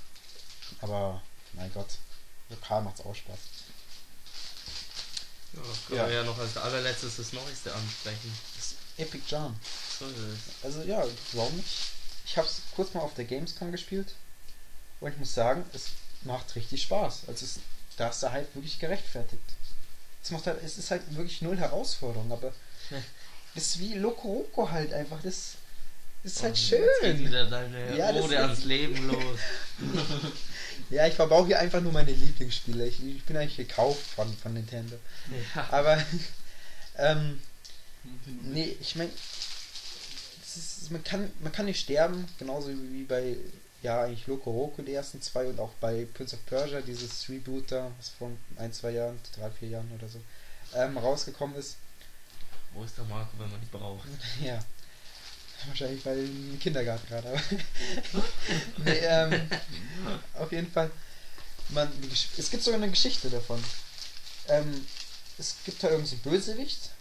aber 0.81 1.21
mein 1.53 1.71
Gott, 1.73 1.97
lokal 2.49 2.81
macht 2.83 2.99
es 2.99 3.05
auch 3.05 3.15
Spaß. 3.15 3.39
Ja, 5.56 5.62
können 5.88 5.99
Ja. 5.99 6.08
wir 6.08 6.14
ja 6.16 6.24
noch 6.24 6.38
als 6.38 6.58
allerletztes 6.58 7.18
das 7.18 7.34
Neueste 7.34 7.74
ansprechen. 7.74 8.38
Das 8.56 8.76
Epic 8.97 9.24
Jam. 9.28 9.56
So 9.99 10.06
ist 10.08 10.18
es. 10.18 10.64
Also 10.66 10.82
ja, 10.84 11.03
warum 11.34 11.56
nicht? 11.56 11.68
Ich 12.26 12.38
habe 12.38 12.47
es 12.47 12.62
kurz 12.76 12.93
mal 12.93 13.01
auf 13.01 13.14
der 13.14 13.26
Gamescom 13.26 13.72
gespielt 13.72 14.16
und 14.99 15.12
ich 15.12 15.18
muss 15.18 15.34
sagen, 15.34 15.64
es 15.74 15.89
macht 16.24 16.56
richtig 16.56 16.82
Spaß. 16.84 17.24
Also 17.28 17.45
es, 17.45 17.60
da 17.97 18.10
ist 18.10 18.22
der 18.22 18.32
Hype 18.32 18.53
wirklich 18.56 18.80
gerechtfertigt. 18.80 19.43
Es 20.24 20.32
macht 20.32 20.47
halt, 20.47 20.62
es 20.64 20.78
ist 20.78 20.89
halt 20.91 21.03
wirklich 21.16 21.41
null 21.41 21.58
Herausforderung, 21.58 22.32
aber 22.32 22.51
das 23.56 23.64
ist 23.68 23.80
wie 23.80 23.93
Loco 23.93 24.28
Roco 24.28 24.72
halt 24.72 24.91
einfach. 24.93 25.22
Das 25.22 25.55
ist 26.26 26.43
halt 26.43 26.53
Oh, 26.53 26.57
Jetzt 26.57 26.69
geht 26.69 27.01
schön. 27.01 27.19
wieder 27.28 27.45
deine 27.49 27.97
Ja, 27.97 28.09
Ode 28.13 28.39
ans 28.39 28.63
Leben 28.65 29.07
los. 29.07 29.39
Ja, 30.91 31.07
ich 31.07 31.15
verbaue 31.15 31.47
hier 31.47 31.59
einfach 31.59 31.82
nur 31.82 31.91
meine 31.91 32.11
Lieblingsspiele. 32.11 32.86
Ich, 32.88 33.03
ich 33.03 33.23
bin 33.23 33.36
eigentlich 33.38 33.57
gekauft 33.57 34.01
von, 34.15 34.32
von 34.38 34.53
Nintendo. 34.53 34.95
ja. 35.55 35.67
Aber 35.71 35.97
ähm, 36.97 37.39
Nee, 38.43 38.78
ich 38.80 38.95
meine, 38.95 39.09
man 40.91 41.03
kann, 41.03 41.32
man 41.39 41.51
kann 41.51 41.65
nicht 41.65 41.80
sterben, 41.80 42.28
genauso 42.38 42.69
wie 42.69 43.03
bei, 43.03 43.36
ja, 43.82 44.03
eigentlich 44.03 44.28
Loco 44.28 44.51
Roco, 44.51 44.82
die 44.84 44.93
ersten 44.93 45.21
zwei 45.21 45.47
und 45.47 45.59
auch 45.59 45.71
bei 45.82 46.05
Prince 46.13 46.36
of 46.36 46.45
Persia, 46.45 46.82
dieses 46.82 47.28
Reboot 47.30 47.71
da, 47.71 47.89
was 47.97 48.09
vor 48.09 48.30
ein, 48.57 48.71
zwei 48.71 48.91
Jahren, 48.91 49.19
drei, 49.38 49.49
vier 49.51 49.69
Jahren 49.69 49.91
oder 49.97 50.07
so, 50.07 50.19
ähm, 50.76 50.97
rausgekommen 50.97 51.55
ist. 51.57 51.78
Wo 52.73 52.84
ist 52.84 52.95
der 52.97 53.05
Marco, 53.05 53.32
wenn 53.39 53.49
man 53.49 53.59
die 53.61 53.76
braucht? 53.76 54.07
Ja. 54.43 54.63
Wahrscheinlich 55.68 56.06
weil 56.06 56.20
im 56.20 56.60
Kindergarten 56.60 57.08
gerade. 57.08 57.28
aber- 57.30 57.41
nee, 58.86 58.91
ähm, 58.91 59.41
auf 60.36 60.51
jeden 60.51 60.72
Fall. 60.72 60.91
Man, 61.70 61.89
die 62.01 62.10
es 62.39 62.51
gibt 62.51 62.64
sogar 62.64 62.80
eine 62.82 62.91
Geschichte 62.91 63.30
davon. 63.30 63.64
Ähm, 64.47 64.86
es 65.38 65.56
gibt 65.66 65.84
da 65.84 65.89
irgendeinen 65.89 66.20
so 66.22 66.30
einen 66.30 66.36
Bösewicht, 66.38 66.91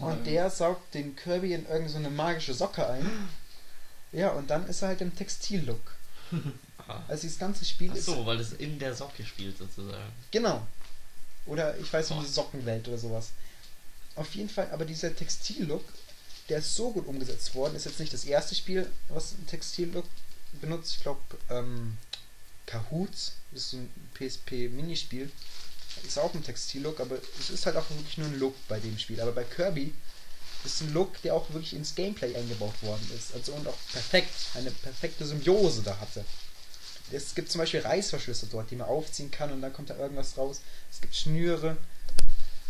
und 0.00 0.26
der 0.26 0.50
saugt 0.50 0.92
den 0.94 1.14
Kirby 1.16 1.54
in 1.54 1.62
irgendeine 1.62 1.88
so 1.88 1.96
eine 1.98 2.10
magische 2.10 2.52
Socke 2.52 2.86
ein. 2.88 3.28
Ja, 4.12 4.30
und 4.30 4.50
dann 4.50 4.66
ist 4.68 4.82
er 4.82 4.88
halt 4.88 5.00
im 5.00 5.14
Textillook. 5.14 5.80
Also 7.06 7.20
dieses 7.20 7.38
ganze 7.38 7.66
Spiel 7.66 7.90
Ach 7.92 7.96
ist. 7.96 8.06
so, 8.06 8.24
weil 8.24 8.40
es 8.40 8.52
in 8.54 8.78
der 8.78 8.94
Socke 8.94 9.22
spielt 9.22 9.58
sozusagen. 9.58 10.10
Genau. 10.30 10.66
Oder 11.44 11.76
ich 11.76 11.92
weiß 11.92 12.08
nicht, 12.08 12.22
diese 12.22 12.32
Sockenwelt 12.32 12.88
oder 12.88 12.96
sowas. 12.96 13.28
Auf 14.16 14.34
jeden 14.34 14.48
Fall, 14.48 14.70
aber 14.72 14.86
dieser 14.86 15.14
Textillook, 15.14 15.84
der 16.48 16.58
ist 16.58 16.74
so 16.74 16.90
gut 16.90 17.06
umgesetzt 17.06 17.54
worden. 17.54 17.76
Ist 17.76 17.86
jetzt 17.86 18.00
nicht 18.00 18.12
das 18.12 18.24
erste 18.24 18.54
Spiel, 18.54 18.90
was 19.08 19.34
einen 19.34 19.46
Textillook 19.46 20.06
benutzt. 20.60 20.96
Ich 20.96 21.02
glaube, 21.02 21.20
ähm, 21.50 21.98
Kahoot 22.66 23.32
ist 23.52 23.72
ein 23.74 23.90
PSP-Minispiel. 24.14 25.30
Ist 26.06 26.18
auch 26.18 26.32
ein 26.34 26.44
Textillook, 26.44 27.00
aber 27.00 27.16
es 27.40 27.50
ist 27.50 27.66
halt 27.66 27.76
auch 27.76 27.88
wirklich 27.90 28.18
nur 28.18 28.28
ein 28.28 28.38
Look 28.38 28.54
bei 28.68 28.78
dem 28.78 28.98
Spiel. 28.98 29.20
Aber 29.20 29.32
bei 29.32 29.44
Kirby 29.44 29.92
ist 30.64 30.80
ein 30.80 30.92
Look, 30.92 31.20
der 31.22 31.34
auch 31.34 31.50
wirklich 31.50 31.74
ins 31.74 31.94
Gameplay 31.94 32.34
eingebaut 32.36 32.82
worden 32.82 33.10
ist. 33.16 33.34
Also 33.34 33.52
und 33.52 33.66
auch 33.66 33.78
perfekt, 33.92 34.34
eine 34.54 34.70
perfekte 34.70 35.26
Symbiose 35.26 35.82
da 35.82 35.98
hatte. 35.98 36.24
Es 37.10 37.34
gibt 37.34 37.50
zum 37.50 37.60
Beispiel 37.60 37.80
Reißverschlüsse 37.80 38.46
dort, 38.46 38.70
die 38.70 38.76
man 38.76 38.88
aufziehen 38.88 39.30
kann 39.30 39.50
und 39.50 39.62
dann 39.62 39.72
kommt 39.72 39.90
da 39.90 39.96
irgendwas 39.96 40.36
raus. 40.36 40.60
Es 40.90 41.00
gibt 41.00 41.14
Schnüre. 41.14 41.76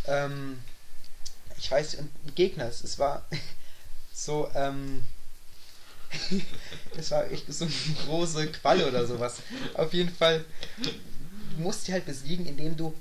Ähm, 0.06 0.60
ich 1.58 1.70
weiß, 1.70 1.96
und 1.96 2.10
ein 2.26 2.34
Gegner, 2.34 2.66
es, 2.66 2.82
es 2.84 2.98
war 2.98 3.26
so, 4.18 4.50
ähm, 4.54 5.04
es 6.96 7.10
war 7.10 7.30
echt 7.30 7.52
so 7.52 7.64
eine 7.64 7.74
große 8.06 8.48
Qualle 8.48 8.88
oder 8.88 9.06
sowas. 9.06 9.36
Auf 9.74 9.92
jeden 9.94 10.12
Fall, 10.14 10.44
du 10.82 10.90
musst 11.58 11.86
die 11.86 11.92
halt 11.92 12.06
besiegen, 12.06 12.46
indem 12.46 12.76
du 12.76 12.94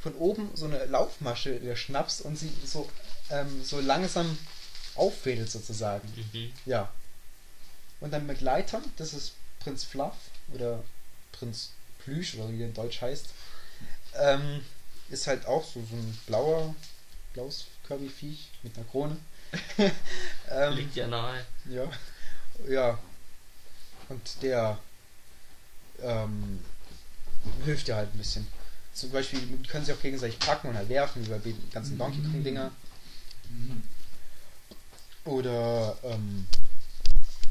von 0.00 0.14
oben 0.14 0.50
so 0.54 0.66
eine 0.66 0.84
Laufmasche 0.86 1.76
schnappst 1.76 2.22
und 2.22 2.36
sie 2.36 2.52
so, 2.64 2.88
ähm, 3.30 3.62
so 3.62 3.80
langsam 3.80 4.38
auffädelst 4.96 5.52
sozusagen. 5.52 6.08
Mhm. 6.32 6.52
Ja. 6.64 6.90
Und 8.00 8.12
dein 8.12 8.26
Begleiter, 8.26 8.82
das 8.96 9.14
ist 9.14 9.32
Prinz 9.60 9.84
Fluff 9.84 10.16
oder 10.52 10.82
Prinz 11.32 11.70
Plüsch 11.98 12.34
oder 12.34 12.50
wie 12.50 12.58
der 12.58 12.68
in 12.68 12.74
Deutsch 12.74 13.00
heißt, 13.00 13.26
ähm, 14.14 14.64
ist 15.10 15.26
halt 15.26 15.46
auch 15.46 15.64
so, 15.64 15.84
so 15.88 15.96
ein 15.96 16.18
blauer, 16.26 16.74
blaues 17.34 17.66
Kirby-Viech 17.86 18.50
mit 18.62 18.76
einer 18.76 18.86
Krone. 18.86 19.16
ähm, 20.50 20.74
Liegt 20.74 20.96
ja 20.96 21.06
nahe. 21.06 21.44
ja. 21.68 21.90
Ja. 22.68 22.98
Und 24.08 24.42
der 24.42 24.78
ähm, 26.02 26.60
hilft 27.64 27.88
dir 27.88 27.96
halt 27.96 28.12
ein 28.14 28.18
bisschen. 28.18 28.46
Zum 28.92 29.10
Beispiel, 29.10 29.40
die 29.40 29.68
können 29.68 29.84
sich 29.84 29.94
auch 29.94 30.00
gegenseitig 30.00 30.38
packen 30.38 30.68
und 30.68 30.76
halt 30.76 30.88
werfen, 30.88 31.26
bei 31.28 31.38
den 31.38 31.70
ganzen 31.70 31.98
Donkey 31.98 32.22
Kong-Dinger. 32.22 32.70
Mhm. 33.50 33.82
Oder, 35.24 35.96
ähm, 36.04 36.46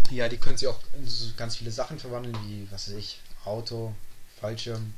ja, 0.09 0.27
die 0.29 0.37
können 0.37 0.57
sich 0.57 0.67
auch 0.67 0.79
in 0.93 1.07
so 1.07 1.31
ganz 1.35 1.57
viele 1.57 1.71
Sachen 1.71 1.99
verwandeln, 1.99 2.35
wie, 2.47 2.67
was 2.71 2.87
weiß 2.87 2.95
ich, 2.95 3.19
Auto, 3.43 3.93
Fallschirm, 4.39 4.93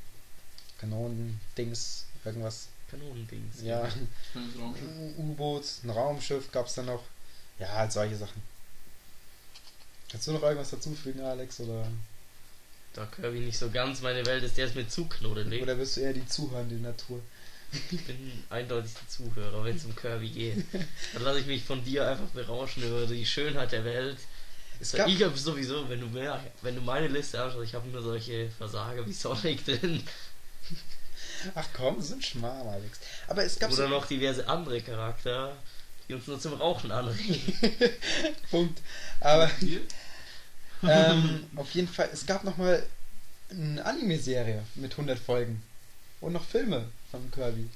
Kanonen, 0.77 1.39
Dings, 1.57 2.05
irgendwas. 2.23 2.67
Kanonendings. 2.89 3.61
Ja, 3.63 3.89
U-Boot, 5.17 5.63
ein 5.83 5.89
Raumschiff 5.89 6.51
gab's 6.51 6.75
da 6.75 6.83
noch. 6.83 7.03
Ja, 7.59 7.69
halt 7.69 7.91
solche 7.91 8.15
Sachen. 8.15 8.41
Kannst 10.09 10.27
du 10.27 10.31
noch 10.31 10.43
irgendwas 10.43 10.69
dazufügen, 10.69 11.21
Alex? 11.21 11.59
Oder, 11.59 11.87
Da 12.93 13.05
Kirby 13.05 13.39
nicht 13.39 13.57
so 13.57 13.69
ganz 13.69 14.01
meine 14.01 14.25
Welt 14.25 14.43
ist, 14.43 14.57
der 14.57 14.67
ist 14.67 14.75
mit 14.75 14.91
Zugknoten 14.91 15.53
oder 15.61 15.75
bist 15.75 15.97
du 15.97 16.01
eher 16.01 16.13
die 16.13 16.25
zuhörende 16.27 16.75
Natur? 16.75 17.21
Ich 17.91 18.05
bin 18.05 18.43
eindeutig 18.49 18.93
der 18.93 19.09
Zuhörer, 19.09 19.65
wenn 19.65 19.75
es 19.75 19.83
um 19.83 19.95
Kirby 19.95 20.29
geht. 20.29 20.65
Dann 21.13 21.23
lasse 21.23 21.39
ich 21.41 21.45
mich 21.47 21.63
von 21.63 21.83
dir 21.83 22.07
einfach 22.07 22.27
berauschen 22.27 22.83
über 22.83 23.05
die 23.05 23.25
Schönheit 23.25 23.73
der 23.73 23.83
Welt. 23.83 24.17
Es 24.79 24.93
Weil 24.93 24.99
gab, 24.99 25.07
Ich 25.09 25.21
habe 25.23 25.37
sowieso, 25.37 25.89
wenn 25.89 25.99
du 25.99 26.07
mehr, 26.07 26.41
wenn 26.61 26.75
du 26.75 26.81
meine 26.81 27.07
Liste 27.07 27.41
anschaust, 27.41 27.65
ich 27.65 27.75
habe 27.75 27.89
nur 27.89 28.01
solche 28.01 28.49
Versager 28.51 29.05
wie 29.05 29.13
Sonic 29.13 29.65
drin. 29.65 30.01
Ach 31.55 31.67
komm, 31.73 32.01
so 32.01 32.15
ein 32.15 32.21
Schmarrn, 32.21 32.67
Alex. 32.67 32.99
Aber 33.27 33.43
es 33.43 33.59
gab 33.59 33.71
Oder 33.71 33.83
so, 33.83 33.87
noch 33.89 34.05
diverse 34.05 34.47
andere 34.47 34.81
Charakter, 34.81 35.55
die 36.07 36.13
uns 36.13 36.27
nur 36.27 36.39
zum 36.39 36.53
Rauchen 36.53 36.91
anregen. 36.91 37.53
Punkt. 38.51 38.81
Aber 39.19 39.49
ähm, 40.83 41.45
auf 41.55 41.71
jeden 41.71 41.87
Fall, 41.87 42.09
es 42.11 42.25
gab 42.25 42.43
noch 42.43 42.57
mal 42.57 42.83
eine 43.49 43.83
Anime-Serie 43.85 44.63
mit 44.75 44.91
100 44.91 45.17
Folgen. 45.17 45.61
und 46.21 46.33
noch 46.33 46.43
Filme 46.43 46.85
von 47.11 47.31
Kirby. 47.31 47.69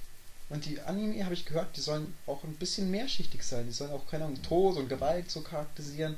Und 0.49 0.65
die 0.65 0.81
Anime, 0.81 1.23
habe 1.23 1.33
ich 1.33 1.45
gehört, 1.45 1.77
die 1.77 1.81
sollen 1.81 2.13
auch 2.27 2.43
ein 2.43 2.55
bisschen 2.55 2.91
mehrschichtig 2.91 3.41
sein. 3.41 3.67
Die 3.67 3.71
sollen 3.71 3.91
auch, 3.91 4.05
keine 4.07 4.25
Ahnung, 4.25 4.41
Tod 4.41 4.75
und 4.75 4.89
Gewalt 4.89 5.31
so 5.31 5.41
charakterisieren. 5.41 6.17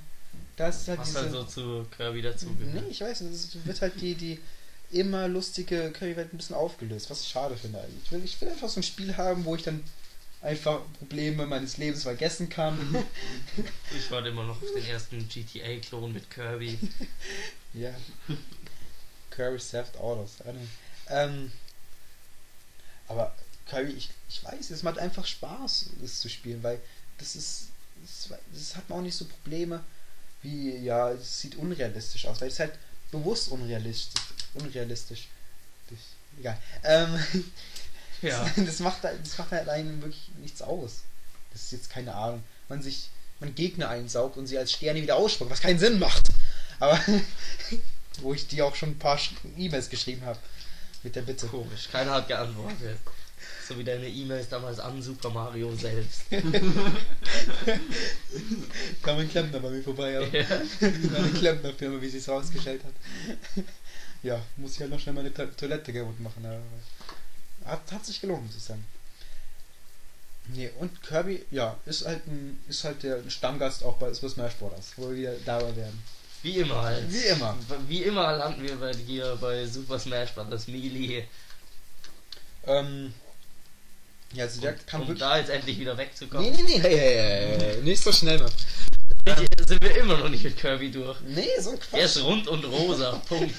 Da 0.56 0.70
ist 0.70 0.88
halt 0.88 1.00
Was 1.00 1.08
diese... 1.10 1.20
halt 1.20 1.32
so 1.32 1.44
zu 1.44 1.86
Kirby 1.96 2.24
dazugehört. 2.24 2.74
Nee, 2.74 2.90
ich 2.90 3.02
weiß 3.02 3.22
nicht. 3.22 3.34
Es 3.34 3.66
wird 3.66 3.82
halt 3.82 4.02
die, 4.02 4.16
die 4.16 4.40
immer 4.94 5.28
lustige 5.28 5.92
Currywelt 5.92 6.34
ein 6.34 6.38
bisschen 6.38 6.56
aufgelöst, 6.56 7.10
was 7.10 7.22
ich 7.22 7.30
schade 7.30 7.58
finde 7.58 7.82
eigentlich. 7.82 8.04
Ich 8.06 8.12
will, 8.12 8.24
ich 8.24 8.42
will 8.42 8.50
einfach 8.50 8.70
so 8.70 8.80
ein 8.80 8.84
Spiel 8.84 9.18
haben, 9.18 9.46
wo 9.46 9.56
ich 9.56 9.64
dann 9.64 9.84
einfach 10.42 10.82
Probleme 11.00 11.46
meines 11.46 11.78
Lebens 11.78 12.04
vergessen 12.04 12.50
kann. 12.50 12.78
Ich 13.98 14.12
warte 14.12 14.30
immer 14.30 14.44
noch 14.44 14.62
auf 14.62 14.74
den 14.76 14.86
ersten 14.86 15.28
GTA-Klon 15.30 16.14
mit 16.14 16.30
Kirby. 16.30 16.78
ja. 17.74 17.94
Curry 19.30 19.60
Theft 19.60 19.98
Autos. 19.98 20.32
Ähm, 21.10 21.52
aber 23.08 23.36
Curry, 23.68 23.92
ich, 23.92 24.10
ich 24.30 24.44
weiß, 24.44 24.72
es 24.72 24.84
macht 24.84 24.98
einfach 24.98 25.26
Spaß, 25.26 25.92
das 26.02 26.20
zu 26.20 26.30
spielen, 26.30 26.62
weil 26.64 26.82
das 27.18 27.36
ist, 27.36 27.68
das, 28.02 28.38
das 28.52 28.76
hat 28.76 28.90
man 28.90 29.00
auch 29.00 29.04
nicht 29.04 29.16
so 29.16 29.26
Probleme 29.26 29.84
wie, 30.42 30.76
ja, 30.78 31.12
es 31.12 31.40
sieht 31.40 31.56
unrealistisch 31.56 32.26
aus, 32.26 32.42
weil 32.42 32.50
es 32.50 32.60
halt 32.60 32.78
bewusst 33.12 33.50
unrealistisch, 33.50 34.22
unrealistisch. 34.56 35.28
Das, 35.90 36.00
egal. 36.40 36.58
Ähm, 36.84 37.24
Ja. 38.24 38.50
das 38.56 38.80
macht 38.80 39.04
das 39.04 39.38
macht 39.38 39.52
halt 39.52 39.68
einem 39.70 40.02
wirklich 40.02 40.30
nichts 40.42 40.62
aus. 40.62 41.02
Das 41.52 41.64
ist 41.64 41.72
jetzt 41.74 41.90
keine 41.90 42.16
Ahnung. 42.16 42.42
Man 42.70 42.82
sich, 42.82 43.10
man 43.40 43.54
Gegner 43.54 43.90
einsaugt 43.90 44.38
und 44.38 44.48
sie 44.48 44.58
als 44.58 44.72
Sterne 44.72 45.02
wieder 45.02 45.18
ausspuckt, 45.18 45.52
was 45.52 45.60
keinen 45.60 45.78
Sinn 45.78 46.00
macht. 46.00 46.30
Aber 46.80 47.00
wo 48.22 48.34
ich 48.34 48.48
die 48.48 48.62
auch 48.62 48.76
schon 48.76 48.92
ein 48.92 49.00
paar 49.00 49.20
E-Mails 49.58 49.90
geschrieben 49.90 50.26
habe. 50.26 50.40
Mit 51.04 51.18
der 51.18 51.24
Bitte. 51.24 51.48
Komisch, 51.48 51.90
keiner 51.92 52.12
hat 52.12 52.30
geantwortet. 52.30 52.98
So 53.68 53.78
wie 53.78 53.84
deine 53.84 54.08
E-Mails 54.08 54.48
damals 54.48 54.80
an 54.80 55.02
Super 55.02 55.30
Mario 55.30 55.76
selbst. 55.76 56.22
Kam 59.02 59.18
ein 59.18 59.30
Klempner 59.30 59.60
bei 59.60 59.70
mir 59.70 59.84
vorbei, 59.84 60.12
Ja. 60.12 60.20
eine 60.82 61.30
Klempnerfirma, 61.38 62.02
wie 62.02 62.10
sie 62.10 62.20
es 62.20 62.30
rausgestellt 62.30 62.82
hat. 62.86 62.94
Ja, 64.24 64.42
muss 64.58 64.74
ich 64.76 64.80
halt 64.80 64.90
noch 64.90 65.00
schnell 65.00 65.16
meine 65.16 65.34
To- 65.34 65.46
Toilette 65.48 65.94
kaputt 65.94 66.20
machen. 66.20 66.46
Aber 66.46 67.72
hat, 67.72 67.92
hat 67.92 68.06
sich 68.06 68.20
gelohnt, 68.22 68.46
muss 68.46 68.56
ich 68.56 68.64
sagen. 68.64 68.86
Nee, 70.48 70.70
und 70.80 71.02
Kirby, 71.04 71.46
ja, 71.52 71.78
ist 71.86 72.06
halt 72.06 72.26
ein, 72.28 72.62
ist 72.68 72.84
halt 72.84 73.04
der 73.04 73.30
Stammgast 73.30 73.84
auch 73.84 73.96
bei 73.98 74.12
Super 74.14 74.30
Smash 74.30 74.56
Bros., 74.56 74.92
wo 74.98 75.10
wir 75.14 75.38
dabei 75.46 75.74
werden. 75.76 76.04
Wie 76.42 76.58
immer 76.58 76.82
halt. 76.82 77.12
Wie 77.12 77.24
immer. 77.28 77.58
Wie 77.88 78.04
immer 78.04 78.36
landen 78.36 78.62
wir 78.64 78.76
bei 78.78 78.92
dir 78.92 79.38
bei 79.40 79.66
Super 79.66 80.00
Smash 80.00 80.34
Bros. 80.34 80.68
Melee. 80.68 81.26
Ähm, 82.66 83.14
ja, 84.34 84.46
also 84.46 84.60
der 84.62 84.74
kann 84.74 85.02
um 85.02 85.08
wirklich. 85.08 85.20
da 85.20 85.38
jetzt 85.38 85.50
endlich 85.50 85.80
wieder 85.80 85.98
wegzukommen. 85.98 86.50
Nee, 86.52 86.58
nee, 86.58 86.64
nee, 86.64 86.80
hey, 86.80 86.98
hey, 86.98 87.16
hey, 87.16 87.60
hey, 87.60 87.82
nicht 87.82 88.02
so 88.04 88.12
schnell, 88.12 88.40
Mann. 88.40 88.52
Jetzt 89.26 89.70
sind 89.70 89.82
wir 89.82 89.96
immer 89.96 90.18
noch 90.18 90.30
nicht 90.30 90.44
mit 90.44 90.58
Kirby 90.58 90.92
durch. 90.92 91.18
Nee, 91.22 91.48
so 91.60 91.72
ein 91.72 91.80
Er 91.94 92.06
ist 92.06 92.14
Quatsch. 92.16 92.24
rund 92.26 92.48
und 92.48 92.66
rosa. 92.66 93.12
Punkt. 93.30 93.54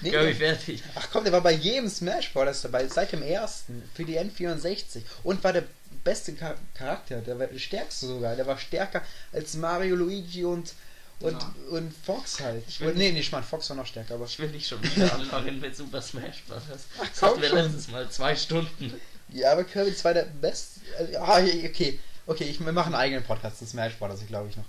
Nee, 0.00 0.10
Kirby 0.10 0.34
fertig. 0.34 0.82
ach 0.94 1.08
komm, 1.12 1.24
der 1.24 1.32
war 1.32 1.42
bei 1.42 1.52
jedem 1.52 1.88
Smash 1.88 2.32
Bros. 2.32 2.62
dabei, 2.62 2.86
seit 2.88 3.12
dem 3.12 3.22
ersten, 3.22 3.82
für 3.94 4.04
die 4.04 4.18
N64. 4.18 5.02
Und 5.24 5.44
war 5.44 5.52
der 5.52 5.64
beste 6.04 6.34
Char 6.36 6.54
Charakter, 6.74 7.20
der 7.20 7.38
war 7.38 7.46
der 7.46 7.58
stärkste 7.58 8.06
sogar. 8.06 8.34
Der 8.36 8.46
war 8.46 8.58
stärker 8.58 9.02
als 9.32 9.54
Mario, 9.54 9.94
Luigi 9.96 10.44
und, 10.44 10.72
und, 11.20 11.32
Ja. 11.42 11.54
und 11.70 11.92
Fox 12.06 12.40
halt. 12.40 12.62
Ich 12.66 12.80
will 12.80 12.94
nee, 12.94 13.12
nee, 13.12 13.20
ich 13.20 13.30
meine, 13.32 13.44
Fox 13.44 13.68
war 13.68 13.76
noch 13.76 13.86
stärker, 13.86 14.14
aber. 14.14 14.24
Ich 14.24 14.38
will 14.38 14.48
nicht 14.48 14.68
schon 14.68 14.82
wieder 14.82 15.12
anfangen 15.14 15.60
mit 15.60 15.76
Super 15.76 16.00
Smash 16.00 16.44
Bros. 16.48 16.62
Das 16.70 17.20
komm 17.20 17.28
hatten 17.30 17.42
wir 17.42 17.48
schon. 17.50 17.58
letztes 17.58 17.88
Mal 17.88 18.08
zwei 18.10 18.34
Stunden. 18.34 18.94
Ja, 19.30 19.52
aber 19.52 19.64
Kirby 19.64 19.94
2 19.94 20.12
der 20.14 20.22
beste. 20.22 20.80
äh, 21.12 21.16
Ah, 21.16 21.42
okay. 21.66 21.98
Okay, 22.28 22.44
ich, 22.44 22.60
wir 22.60 22.72
machen 22.72 22.94
einen 22.94 23.02
eigenen 23.02 23.24
Podcast 23.24 23.58
zu 23.58 23.66
Smash 23.66 23.94
Bros., 23.94 24.20
glaube 24.28 24.50
ich 24.50 24.56
noch. 24.58 24.66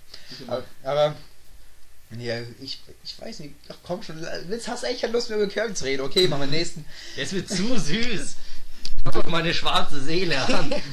Aber, 0.47 0.63
aber 0.81 1.15
ja, 2.17 2.39
ich, 2.61 2.79
ich 3.03 3.21
weiß 3.21 3.39
nicht. 3.39 3.53
Ach 3.67 3.75
komm 3.83 4.01
schon, 4.01 4.25
jetzt 4.49 4.69
hast 4.69 4.83
du 4.83 4.87
echt 4.87 5.01
keine 5.01 5.11
Lust 5.11 5.29
mehr 5.29 5.37
über 5.37 5.51
Kirby 5.51 5.73
zu 5.73 5.83
reden. 5.83 6.01
Okay, 6.01 6.27
machen 6.29 6.39
wir 6.39 6.47
den 6.47 6.57
nächsten. 6.57 6.85
Der 7.17 7.25
ist 7.25 7.33
mir 7.33 7.45
zu 7.45 7.77
süß. 7.77 8.37
Guck 9.11 9.27
meine 9.27 9.53
schwarze 9.53 10.01
Seele 10.01 10.41
an. 10.41 10.73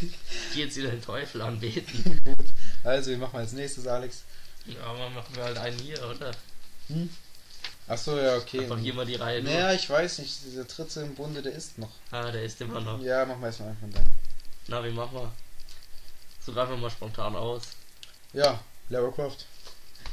Ich 0.00 0.56
geh 0.56 0.64
jetzt 0.64 0.76
wieder 0.76 0.90
den 0.90 1.02
Teufel 1.02 1.42
anbeten. 1.42 2.20
Gut. 2.24 2.46
Also, 2.82 3.10
wir 3.10 3.18
machen 3.18 3.38
als 3.38 3.52
nächstes, 3.52 3.86
Alex. 3.86 4.24
Ja, 4.66 4.82
aber 4.84 5.08
machen 5.10 5.34
wir 5.34 5.44
halt 5.44 5.58
einen 5.58 5.78
hier, 5.78 6.02
oder? 6.04 6.32
Achso, 7.86 8.18
ja, 8.18 8.36
okay. 8.36 8.60
Einfach 8.60 8.78
hier 8.78 8.94
mal 8.94 9.06
die 9.06 9.14
Reihe 9.14 9.42
durch. 9.42 9.54
Naja, 9.54 9.72
ich 9.72 9.88
weiß 9.88 10.18
nicht, 10.18 10.44
dieser 10.44 10.64
dritte 10.64 11.02
im 11.02 11.14
Bunde, 11.14 11.40
der 11.40 11.52
ist 11.52 11.78
noch. 11.78 11.92
Ah, 12.10 12.30
der 12.30 12.42
ist 12.42 12.60
immer 12.60 12.80
noch. 12.80 13.00
Ja, 13.00 13.24
machen 13.24 13.40
wir 13.40 13.46
erstmal 13.46 13.68
einen 13.68 13.78
von 13.78 13.90
deinen. 13.92 14.12
Na, 14.70 14.84
wie 14.84 14.90
machen 14.92 15.14
wir? 15.14 15.32
Such 16.46 16.56
einfach 16.56 16.76
mal 16.78 16.90
spontan 16.90 17.34
aus. 17.34 17.62
Ja, 18.32 18.60
Lara 18.88 19.10
Croft. 19.10 19.44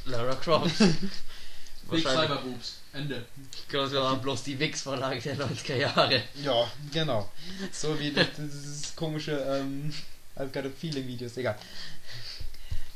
Lara 0.06 0.34
Croft. 0.34 0.80
Big. 1.92 2.04
Cyberboobs. 2.04 2.78
Ende. 2.92 3.24
Ich 3.54 3.68
glaube, 3.68 3.90
das 3.90 4.02
war 4.02 4.16
bloß 4.16 4.44
die 4.44 4.58
Wix-Vorlage 4.58 5.22
der 5.22 5.38
90er 5.38 5.76
Jahre. 5.76 6.24
Ja, 6.42 6.72
genau. 6.92 7.32
So 7.72 8.00
wie 8.00 8.12
das, 8.12 8.28
dieses 8.36 8.96
komische, 8.96 9.34
ähm, 9.34 9.94
I've 10.36 10.52
got 10.52 10.66
a 10.66 10.70
feeling 10.76 11.08
Videos, 11.08 11.38
egal. 11.38 11.56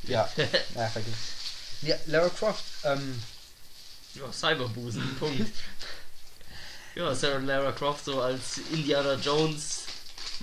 Ja, 0.02 0.28
naja, 0.74 0.88
vergiss. 0.88 1.14
Ja, 1.82 1.94
Lara 2.06 2.28
Croft, 2.30 2.64
ähm, 2.82 3.22
Ja, 4.14 4.32
Cyberbusen, 4.32 5.16
Punkt. 5.16 5.52
Ja, 6.96 7.14
Sarah 7.14 7.38
Lara 7.38 7.70
Croft 7.70 8.04
so 8.04 8.20
als 8.20 8.58
Indiana 8.72 9.14
Jones, 9.14 9.84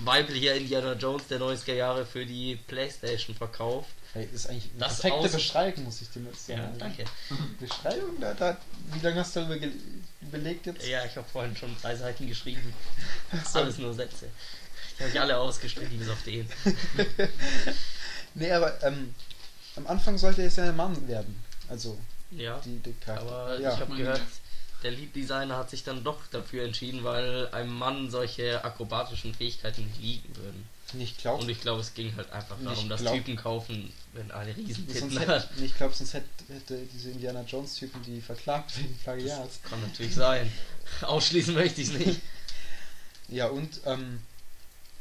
weiblicher 0.04 0.54
Indiana 0.54 0.92
Jones 0.94 1.26
der 1.28 1.40
90er 1.40 1.74
Jahre 1.74 2.06
für 2.06 2.24
die 2.26 2.56
Playstation 2.66 3.34
verkauft. 3.36 3.90
hey, 4.12 4.28
ist 4.32 4.48
eigentlich 4.48 4.70
eine 4.72 4.80
Das 4.80 5.00
perfekte 5.00 5.26
aus- 5.26 5.32
Beschreibung, 5.32 5.84
muss 5.84 6.00
ich 6.02 6.10
dir 6.10 6.20
mal 6.20 6.34
sagen. 6.34 6.60
Ja, 6.60 6.72
danke. 6.78 7.04
Beschreibung, 7.60 8.20
da, 8.20 8.34
da, 8.34 8.56
wie 8.92 9.00
lange 9.00 9.20
hast 9.20 9.36
du 9.36 9.40
darüber 9.40 9.58
ge- 9.58 9.72
überlegt 10.20 10.66
jetzt? 10.66 10.86
Ja, 10.86 11.04
ich 11.04 11.16
habe 11.16 11.28
vorhin 11.28 11.56
schon 11.56 11.74
drei 11.80 11.94
Seiten 11.96 12.26
geschrieben. 12.26 12.72
so. 13.52 13.58
Alles 13.60 13.78
nur 13.78 13.94
Sätze. 13.94 14.26
Die 14.98 15.02
habe 15.04 15.12
ich 15.12 15.20
alle 15.20 15.36
ausgestrichen, 15.38 15.98
bis 15.98 16.08
auf 16.08 16.22
den. 16.24 16.48
Nee, 18.34 18.52
aber 18.52 18.82
ähm, 18.84 19.14
am 19.76 19.86
Anfang 19.88 20.16
sollte 20.18 20.42
es 20.42 20.56
ja 20.56 20.64
ein 20.64 20.76
Mann 20.76 21.08
werden. 21.08 21.42
Also, 21.68 21.98
Ja, 22.30 22.60
die, 22.64 22.78
die 22.78 22.92
Charakter. 23.04 23.26
aber 23.26 23.60
ja. 23.60 23.74
ich 23.74 23.80
habe 23.80 23.96
gehört, 23.96 24.20
Der 24.82 24.90
Lead-Designer 24.92 25.56
hat 25.56 25.70
sich 25.70 25.84
dann 25.84 26.02
doch 26.04 26.18
dafür 26.30 26.64
entschieden, 26.64 27.04
weil 27.04 27.48
einem 27.48 27.72
Mann 27.76 28.10
solche 28.10 28.64
akrobatischen 28.64 29.34
Fähigkeiten 29.34 29.84
nicht 29.86 30.00
liegen 30.00 30.36
würden. 30.36 30.68
nicht 30.94 31.18
glaubt. 31.18 31.42
Und 31.42 31.48
ich 31.48 31.60
glaube, 31.60 31.80
es 31.80 31.94
ging 31.94 32.14
halt 32.16 32.30
einfach 32.32 32.56
darum, 32.64 32.88
dass 32.88 33.00
glaub- 33.02 33.14
Typen 33.14 33.36
kaufen, 33.36 33.92
wenn 34.12 34.30
eine 34.30 34.56
riesen 34.56 34.86
sonst 34.88 34.92
Titten 34.94 35.18
hätte, 35.18 35.32
hat. 35.32 35.50
ich 35.62 35.74
glaube, 35.76 35.94
sonst 35.94 36.14
hätte, 36.14 36.26
hätte 36.48 36.78
diese 36.92 37.10
Indiana 37.10 37.42
Jones 37.42 37.74
Typen 37.74 38.02
die 38.02 38.20
verklagt 38.20 38.76
wegen 38.78 38.96
Plagiat. 38.98 39.50
Kann 39.68 39.80
natürlich 39.82 40.14
sein. 40.14 40.50
Ausschließen 41.02 41.54
möchte 41.54 41.80
ich 41.82 41.88
es 41.88 41.94
nicht. 41.94 42.20
Ja, 43.28 43.46
und 43.46 43.80
ähm, 43.86 44.20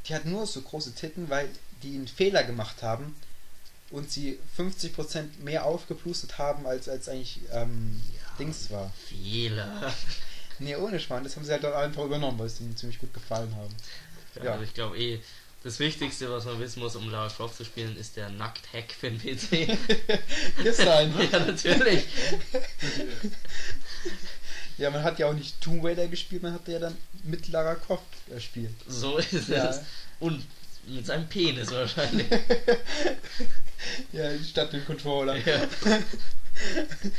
die 0.08 0.14
hat 0.14 0.26
nur 0.26 0.46
so 0.46 0.62
große 0.62 0.94
Titten, 0.94 1.30
weil 1.30 1.50
die 1.82 1.96
einen 1.96 2.08
Fehler 2.08 2.44
gemacht 2.44 2.84
haben 2.84 3.16
und 3.90 4.12
sie 4.12 4.38
50% 4.56 5.40
mehr 5.44 5.66
aufgeplustet 5.66 6.38
haben, 6.38 6.68
als, 6.68 6.88
als 6.88 7.10
eigentlich 7.10 7.40
ähm, 7.52 8.00
Dings 8.40 8.70
war. 8.72 8.92
Fehler. 9.08 9.94
Nee, 10.62 10.76
ohne 10.76 11.00
Schmarrn, 11.00 11.24
das 11.24 11.38
haben 11.38 11.46
sie 11.46 11.54
halt 11.54 11.64
dann 11.64 11.72
einfach 11.72 12.04
übernommen, 12.04 12.38
weil 12.38 12.48
es 12.48 12.60
ihnen 12.60 12.76
ziemlich 12.76 13.00
gut 13.00 13.14
gefallen 13.14 13.56
haben. 13.56 13.74
Ja, 14.36 14.44
Ja. 14.44 14.54
Aber 14.56 14.64
ich 14.64 14.74
glaube 14.74 14.98
eh, 14.98 15.22
das 15.64 15.80
Wichtigste, 15.80 16.30
was 16.30 16.44
man 16.44 16.60
wissen 16.60 16.82
muss, 16.82 16.98
um 16.98 17.10
Lara 17.10 17.30
Croft 17.30 17.56
zu 17.56 17.64
spielen, 17.64 17.96
ist 17.98 18.18
der 18.18 18.30
Nackt-Hack 18.30 18.92
für 18.92 19.10
den 19.10 19.20
PC. 19.20 19.70
Ist 20.66 20.82
ein. 20.82 21.14
ja, 21.32 21.40
natürlich. 21.40 22.04
Ja, 24.78 24.90
man 24.90 25.04
hat 25.04 25.18
ja 25.20 25.28
auch 25.28 25.34
nicht 25.34 25.60
Tomb 25.62 25.84
Raider 25.84 26.08
gespielt, 26.08 26.44
man 26.44 26.54
hat 26.54 26.68
ja 26.68 26.80
dann 26.80 26.98
mit 27.24 27.48
Lara 27.50 27.76
Croft 27.76 28.04
gespielt. 28.28 28.74
So 28.88 29.18
ist 29.18 29.48
Ja. 29.50 29.70
es. 29.70 29.82
Und 30.20 30.46
mit 30.88 31.06
seinem 31.06 31.28
Penis 31.28 31.72
wahrscheinlich. 31.72 32.28
Ja, 34.12 34.30
statt 34.44 34.74
dem 34.74 34.86
Controller. 34.86 35.38
ja. 35.38 35.62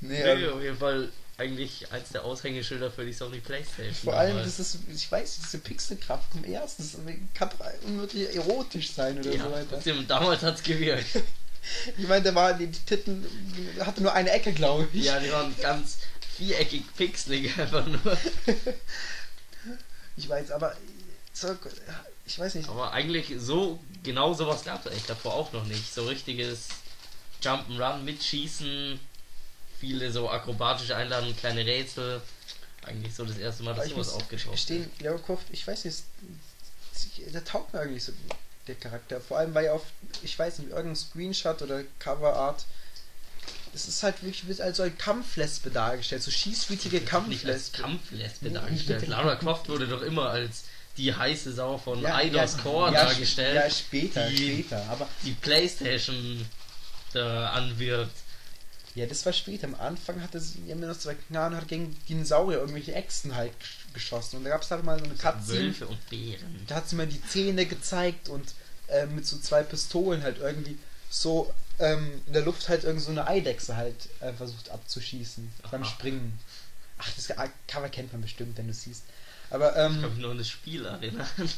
Nee, 0.00 0.22
Nee, 0.22 0.22
ähm, 0.22 0.52
auf 0.54 0.62
jeden 0.62 0.78
Fall 0.78 1.10
eigentlich 1.36 1.90
eins 1.90 2.10
der 2.10 2.24
Aushängeschilder 2.24 2.90
für 2.90 3.04
die 3.04 3.12
Sony 3.12 3.38
Playstation. 3.38 3.94
vor 3.94 4.14
allem, 4.14 4.36
damals. 4.36 4.56
das 4.56 4.74
ist, 4.74 4.78
ich 4.94 5.10
weiß, 5.10 5.38
diese 5.42 5.58
Pixelkraft 5.58 6.32
vom 6.32 6.44
ersten, 6.44 6.82
das 6.82 7.00
kann 7.34 7.48
doch 7.50 7.66
unmöglich 7.86 8.34
erotisch 8.36 8.92
sein 8.92 9.18
oder 9.18 9.32
ja, 9.34 9.44
so 9.44 9.52
weiter. 9.52 9.66
trotzdem, 9.70 10.06
damals 10.06 10.42
hat's 10.42 10.62
gewirkt. 10.62 11.06
Ich 11.98 12.08
meine, 12.08 12.22
der 12.22 12.34
war, 12.34 12.54
die, 12.54 12.68
die 12.68 12.78
Titten 12.86 13.22
hatte 13.80 14.02
nur 14.02 14.14
eine 14.14 14.30
Ecke, 14.30 14.54
glaube 14.54 14.88
ich. 14.94 15.04
ja, 15.04 15.20
die 15.20 15.30
waren 15.30 15.54
ganz 15.60 15.98
viereckig 16.38 16.84
pixelig 16.96 17.56
einfach 17.58 17.86
nur. 17.86 18.00
Ich 20.16 20.28
weiß, 20.28 20.50
aber 20.50 20.74
so, 21.32 21.56
ich 22.26 22.38
weiß 22.38 22.54
nicht. 22.54 22.68
Aber 22.68 22.92
eigentlich 22.92 23.32
so, 23.38 23.78
genau 24.02 24.34
sowas 24.34 24.64
gab 24.64 24.84
es 24.84 24.90
eigentlich 24.90 25.06
davor 25.06 25.34
auch 25.34 25.52
noch 25.52 25.64
nicht. 25.64 25.94
So 25.94 26.06
richtiges 26.06 26.68
Jump'n'Run 27.42 28.02
mit 28.02 28.22
Schießen, 28.22 28.98
viele 29.80 30.10
so 30.12 30.28
akrobatische 30.30 30.94
Einladungen, 30.96 31.36
kleine 31.36 31.64
Rätsel. 31.64 32.20
eigentlich 32.86 33.14
so 33.14 33.24
das 33.24 33.38
erste 33.38 33.62
Mal, 33.62 33.74
dass 33.74 33.86
ich 33.86 33.92
sowas 33.92 34.10
aufgetaucht 34.14 34.70
Lara 35.00 35.18
Croft, 35.18 35.46
ich 35.52 35.66
weiß 35.66 35.84
nicht, 35.84 35.98
der 37.32 37.44
taugt 37.44 37.72
mir 37.72 37.80
eigentlich 37.80 38.04
so, 38.04 38.12
der 38.66 38.74
Charakter. 38.74 39.20
Vor 39.20 39.38
allem, 39.38 39.54
weil 39.54 39.66
er 39.66 39.74
auf, 39.74 39.84
ich 40.22 40.38
weiß 40.38 40.58
nicht, 40.60 40.70
irgendein 40.70 40.96
Screenshot 40.96 41.60
oder 41.62 41.82
Coverart, 41.98 42.64
es 43.74 43.86
ist 43.86 44.02
halt 44.02 44.22
wirklich 44.22 44.46
wird 44.48 44.60
als 44.60 44.78
so 44.78 44.82
ein 44.82 44.96
Kampflesbe 44.98 45.70
dargestellt, 45.70 46.22
so 46.22 46.30
schießwütige 46.30 46.96
nicht 46.96 47.08
Kampflesbe. 47.08 47.78
Kampflesbe 47.82 48.48
Nee, 48.48 48.54
dargestellt. 48.54 49.00
nicht- 49.02 49.10
Lara 49.10 49.36
Croft 49.36 49.68
wurde 49.68 49.86
doch 49.86 50.02
immer 50.02 50.30
als 50.30 50.64
die 50.96 51.14
heiße 51.14 51.52
Sau 51.52 51.78
von 51.78 52.00
Ja, 52.02 52.16
Eidos 52.16 52.56
ja, 52.56 52.62
Core 52.62 52.92
ja, 52.92 53.04
dargestellt, 53.04 53.54
Ja, 53.54 53.70
später, 53.70 54.28
die- 54.28 54.36
später, 54.64 54.84
aber 54.90 55.08
die 55.24 55.32
Playstation 55.32 56.44
da 57.12 57.50
anwirbt. 57.50 58.12
Ja, 58.94 59.06
das 59.06 59.24
war 59.24 59.32
später. 59.32 59.66
Am 59.68 59.76
Anfang 59.76 60.20
hatte 60.20 60.40
sie 60.40 60.58
immer 60.68 60.88
noch 60.88 60.98
zwei 60.98 61.14
Knarren 61.14 61.56
hat 61.56 61.68
gegen 61.68 61.96
Dinosaurier 62.08 62.58
irgendwelche 62.58 62.92
Echsen 62.94 63.34
halt 63.36 63.52
gesch- 63.62 63.94
geschossen. 63.94 64.38
Und 64.38 64.44
da 64.44 64.50
gab 64.50 64.62
es 64.62 64.70
halt 64.70 64.84
mal 64.84 64.98
so 64.98 65.04
eine 65.04 65.14
Cutscene, 65.14 65.60
Wölfe 65.60 65.86
und 65.86 66.10
Bären. 66.10 66.64
da 66.66 66.76
hat 66.76 66.88
sie 66.88 66.96
mal 66.96 67.06
die 67.06 67.22
Zähne 67.22 67.66
gezeigt 67.66 68.28
und 68.28 68.52
äh, 68.88 69.06
mit 69.06 69.26
so 69.26 69.38
zwei 69.38 69.62
Pistolen 69.62 70.22
halt 70.24 70.38
irgendwie 70.38 70.76
so 71.08 71.52
ähm, 71.78 72.20
in 72.26 72.32
der 72.32 72.42
Luft 72.42 72.68
halt 72.68 72.82
irgend 72.84 73.02
so 73.02 73.10
eine 73.12 73.26
Eidechse 73.28 73.76
halt 73.76 74.08
äh, 74.20 74.32
versucht 74.32 74.70
abzuschießen 74.70 75.50
beim 75.70 75.82
Aha. 75.82 75.90
Springen. 75.90 76.38
Ach, 76.98 77.08
das 77.16 77.28
Cover 77.68 77.88
kennt 77.88 78.12
man 78.12 78.22
bestimmt, 78.22 78.58
wenn 78.58 78.66
du 78.66 78.72
es 78.72 78.82
siehst. 78.82 79.04
Aber 79.50 79.68
Ich 79.70 79.74
kann 79.76 80.04
ähm, 80.04 80.20
nur 80.20 80.32
an 80.32 80.38
das 80.38 80.48
Spiel 80.48 80.84
erinnern. 80.84 81.26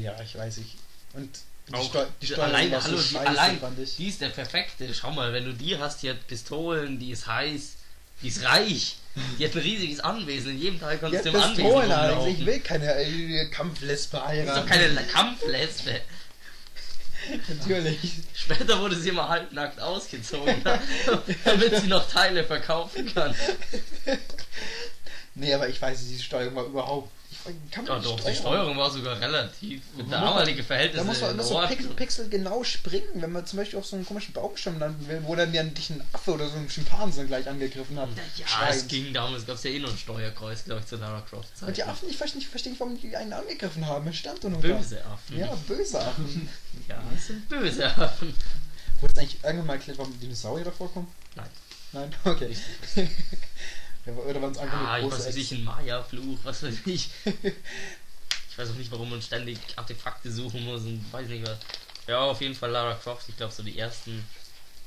ja, 0.00 0.20
ich 0.20 0.36
weiß 0.36 0.58
nicht. 0.58 0.76
Und 1.14 1.30
die, 1.68 1.84
Steu 1.84 2.04
die 2.22 2.26
Steuerung 2.26 2.44
allein, 2.44 2.70
war 2.72 2.80
so 2.80 2.88
hallo, 2.88 2.96
die, 2.98 3.02
scheiße, 3.08 3.26
allein, 3.26 3.58
fand 3.60 3.78
ich. 3.78 3.96
die 3.96 4.08
ist 4.08 4.20
der 4.20 4.28
perfekte. 4.28 4.94
Schau 4.94 5.10
mal, 5.10 5.32
wenn 5.32 5.44
du 5.44 5.52
die 5.52 5.76
hast, 5.78 6.02
die 6.02 6.10
hat 6.10 6.26
Pistolen, 6.26 6.98
die 6.98 7.10
ist 7.10 7.26
heiß, 7.26 7.74
die 8.22 8.28
ist 8.28 8.44
reich, 8.44 8.96
die 9.38 9.44
hat 9.46 9.54
ein 9.54 9.60
riesiges 9.60 10.00
Anwesen. 10.00 10.52
In 10.52 10.58
jedem 10.60 10.80
Teil 10.80 10.98
kannst 10.98 11.24
du 11.24 11.28
im 11.30 11.36
Anwesen 11.36 11.66
rumlaufen. 11.66 12.32
Ich 12.32 12.46
will 12.46 12.60
keine 12.60 12.94
äh, 12.94 13.46
Kampflesbe 13.46 13.86
Das 13.86 13.96
ist 13.98 14.12
doch 14.12 14.26
heiraten. 14.26 14.68
keine 14.68 14.94
Kampflesbe. 15.06 16.00
Natürlich. 17.48 17.98
Später 18.34 18.78
wurde 18.78 18.94
sie 18.94 19.08
immer 19.08 19.28
halbnackt 19.28 19.80
ausgezogen, 19.80 20.62
damit 21.44 21.80
sie 21.80 21.88
noch 21.88 22.08
Teile 22.08 22.44
verkaufen 22.44 23.12
kann. 23.12 23.34
Nee, 25.38 25.52
aber 25.52 25.68
ich 25.68 25.82
weiß 25.82 26.08
die 26.08 26.18
Steuerung 26.18 26.54
war 26.54 26.64
überhaupt. 26.64 27.10
Kann 27.70 27.86
Ja, 27.86 27.94
man 27.94 28.02
doch, 28.02 28.18
die 28.20 28.34
Steuerung 28.34 28.76
war 28.76 28.90
sogar 28.90 29.20
relativ 29.20 29.82
für 29.96 30.04
damalige 30.04 30.62
Verhältnisse. 30.62 31.04
Da 31.04 31.10
muss 31.10 31.20
man 31.20 31.30
immer 31.32 31.42
so. 31.42 31.60
Pixel, 31.66 31.90
Pixel 31.94 32.28
genau 32.28 32.64
springen, 32.64 33.08
wenn 33.14 33.32
man 33.32 33.46
zum 33.46 33.58
Beispiel 33.58 33.78
auf 33.78 33.86
so 33.86 33.96
einen 33.96 34.04
komischen 34.04 34.32
Baumstamm 34.32 34.78
landen 34.78 35.06
will, 35.08 35.20
wo 35.24 35.34
dann 35.34 35.52
ja 35.54 35.62
dich 35.62 35.90
ein 35.90 36.02
Affe 36.12 36.32
oder 36.34 36.48
so 36.48 36.56
ein 36.56 36.68
Schimpansen 36.68 37.26
gleich 37.26 37.48
angegriffen 37.48 37.98
hat. 37.98 38.08
Ja, 38.36 38.46
Schreiend. 38.46 38.76
es 38.76 38.88
ging 38.88 39.12
damals, 39.12 39.46
gab 39.46 39.56
es 39.56 39.62
ja 39.64 39.70
eh 39.70 39.78
noch 39.78 39.90
ein 39.90 39.98
Steuerkreuz, 39.98 40.64
glaube 40.64 40.80
ich, 40.80 40.86
zu 40.86 40.96
Lara 40.96 41.20
Croft 41.28 41.56
Zeit. 41.56 41.68
Und 41.68 41.76
die 41.76 41.84
Affen, 41.84 42.08
ich 42.08 42.16
verstehe 42.16 42.38
nicht, 42.40 42.48
verstehe 42.50 42.72
nicht, 42.72 42.80
warum 42.80 43.00
die 43.00 43.16
einen 43.16 43.32
angegriffen 43.32 43.86
haben. 43.86 44.06
Es 44.08 44.16
stand 44.16 44.42
doch 44.42 44.50
nur 44.50 44.60
da. 44.60 44.68
Böse 44.76 45.04
Affen. 45.04 45.38
Ja, 45.38 45.54
böse 45.66 46.00
Affen. 46.00 46.48
Ja, 46.88 47.02
es 47.16 47.26
sind 47.28 47.48
böse 47.48 47.86
Affen. 47.96 48.34
Wurde 49.00 49.12
es 49.14 49.18
eigentlich 49.18 49.42
irgendwann 49.42 49.66
mal 49.66 49.72
erklärt, 49.74 49.98
warum 49.98 50.18
Dinosaurier 50.20 50.64
davor 50.64 50.92
kommen? 50.92 51.08
Nein. 51.34 51.46
Nein? 51.92 52.14
Okay. 52.24 52.56
Oder 54.06 54.40
waren 54.42 54.52
es 54.52 54.58
einfach 54.58 54.78
Ah, 54.78 54.98
nur 54.98 55.08
ich 55.08 55.12
weiß 55.14 55.24
große 55.24 55.38
nicht, 55.38 55.52
ein 55.52 55.64
Maya-Fluch, 55.64 56.38
was 56.44 56.62
weiß 56.62 56.74
ich. 56.86 57.10
Ich 57.24 58.58
weiß 58.58 58.70
auch 58.70 58.74
nicht, 58.74 58.90
warum 58.90 59.10
man 59.10 59.20
ständig 59.20 59.58
Artefakte 59.76 60.30
suchen 60.32 60.64
muss 60.64 60.82
und 60.82 61.04
weiß 61.12 61.28
nicht 61.28 61.46
was. 61.46 61.58
Ja, 62.06 62.20
auf 62.20 62.40
jeden 62.40 62.54
Fall 62.54 62.70
Lara 62.70 62.94
Croft. 62.94 63.28
Ich 63.28 63.36
glaube, 63.36 63.52
so 63.52 63.62
die 63.62 63.78
ersten 63.78 64.24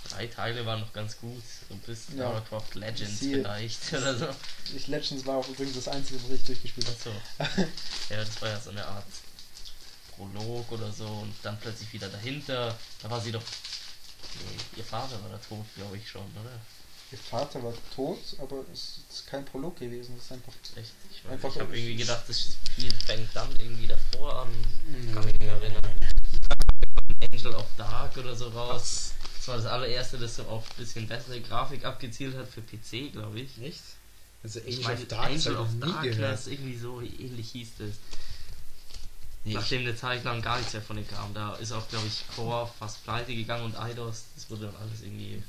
drei 0.10 0.26
Teile 0.28 0.66
waren 0.66 0.80
noch 0.80 0.94
ganz 0.94 1.18
gut. 1.20 1.44
So 1.68 1.76
bis 1.86 2.06
Ja. 2.16 2.24
Lara 2.24 2.40
Croft 2.42 2.76
Legends 2.76 3.20
Sie- 3.20 3.34
vielleicht 3.34 3.94
oder 3.94 4.18
so. 4.18 4.28
Ich 4.76 4.88
Legends 4.88 5.26
war 5.26 5.36
auch 5.38 5.48
übrigens 5.50 5.76
das 5.76 5.88
einzige, 5.90 6.24
was 6.24 6.32
ich 6.32 6.46
durchgespielt 6.46 6.88
habe. 6.88 6.98
Achso. 7.44 7.62
Ja, 8.10 8.18
das 8.24 8.42
war 8.42 8.50
ja 8.50 8.60
so 8.60 8.70
eine 8.72 8.86
Art 8.86 9.06
Prolog 10.16 10.72
oder 10.72 10.92
so 10.92 11.06
und 11.06 11.34
dann 11.44 11.60
plötzlich 11.60 11.92
wieder 11.94 12.08
dahinter. 12.10 12.76
Da 13.02 13.10
war 13.10 13.20
sie 13.22 13.32
doch. 13.32 13.44
Nee, 14.36 14.58
ihr 14.78 14.84
Vater 14.86 15.22
war 15.22 15.30
da 15.30 15.38
tot, 15.38 15.66
glaube 15.76 15.98
ich 15.98 16.10
schon, 16.10 16.24
oder? 16.42 16.52
Ihr 17.12 17.18
Vater 17.18 17.64
war 17.64 17.74
tot, 17.96 18.20
aber 18.40 18.64
es 18.74 18.99
ist 19.10 19.28
kein 19.28 19.44
Prolog 19.46 19.78
gewesen. 19.78 20.16
Es 20.18 20.26
ist 20.26 20.32
einfach. 20.32 20.54
Echt? 20.76 20.94
Ich, 21.12 21.30
Einfach 21.30 21.50
ich 21.50 21.60
habe 21.60 21.76
irgendwie 21.76 21.96
gedacht, 21.96 22.24
das 22.28 22.56
Spiel 22.72 22.94
fängt 23.06 23.36
dann 23.36 23.50
irgendwie 23.60 23.88
davor 23.88 24.44
an. 24.44 24.50
Mhm. 24.88 25.14
Kann 25.14 25.26
mich 25.26 25.40
nicht 25.40 25.50
erinnern. 25.50 25.82
Angel 27.22 27.56
of 27.56 27.68
Dark 27.78 28.18
oder 28.18 28.36
so 28.36 28.48
raus. 28.50 29.14
Das 29.38 29.48
war 29.48 29.58
das 29.58 29.66
allererste, 29.66 30.18
das 30.18 30.36
so 30.36 30.44
auf 30.44 30.70
ein 30.70 30.78
bisschen 30.78 31.08
bessere 31.08 31.42
Grafik 31.42 31.86
abgezielt 31.86 32.36
hat 32.36 32.48
für 32.48 32.62
PC, 32.62 33.12
glaube 33.12 33.40
ich. 33.40 33.58
Nicht? 33.58 33.82
Also 34.44 34.60
Ich 34.66 34.78
Angel 34.78 34.84
meine, 34.84 35.02
of 35.02 35.08
Darkness 35.08 35.48
Angel 35.48 35.60
of 35.60 35.68
ich 35.68 35.74
nie 35.74 35.92
Darkness, 35.92 36.48
irgendwie 36.48 36.78
so 36.78 37.02
ähnlich 37.02 37.52
hieß 37.52 37.70
das. 37.80 37.90
Nee, 39.46 39.54
Nachdem 39.54 39.82
eine 39.82 39.96
Zeit 39.96 40.24
lang 40.24 40.42
gar 40.42 40.58
nichts 40.58 40.74
mehr 40.74 40.82
von 40.82 40.98
denen 40.98 41.08
kam. 41.08 41.34
Da 41.34 41.56
ist 41.56 41.72
auch, 41.72 41.88
glaube 41.90 42.08
ich, 42.08 42.24
Core 42.36 42.70
fast 42.78 43.04
pleite 43.06 43.34
gegangen 43.34 43.64
und 43.64 43.80
Eidos, 43.80 44.26
das 44.36 44.50
wurde 44.50 44.68
dann 44.68 44.76
alles 44.76 45.02
irgendwie 45.02 45.42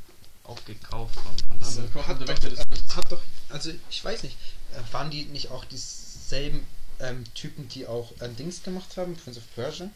von 0.56 1.32
Also, 1.60 1.80
anderen. 1.82 1.92
Croft 1.92 2.08
hat, 2.08 2.20
und 2.20 2.28
doch, 2.28 2.96
hat 2.96 3.12
doch, 3.12 3.20
also 3.48 3.72
ich 3.88 4.04
weiß 4.04 4.22
nicht, 4.22 4.36
äh, 4.72 4.92
waren 4.92 5.10
die 5.10 5.24
nicht 5.26 5.50
auch 5.50 5.64
dieselben 5.64 6.66
ähm, 7.00 7.24
Typen, 7.34 7.68
die 7.68 7.86
auch 7.86 8.12
äh, 8.20 8.28
Dings 8.28 8.62
gemacht 8.62 8.96
haben, 8.96 9.16
Prince 9.16 9.40
of 9.40 9.54
Persia? 9.54 9.90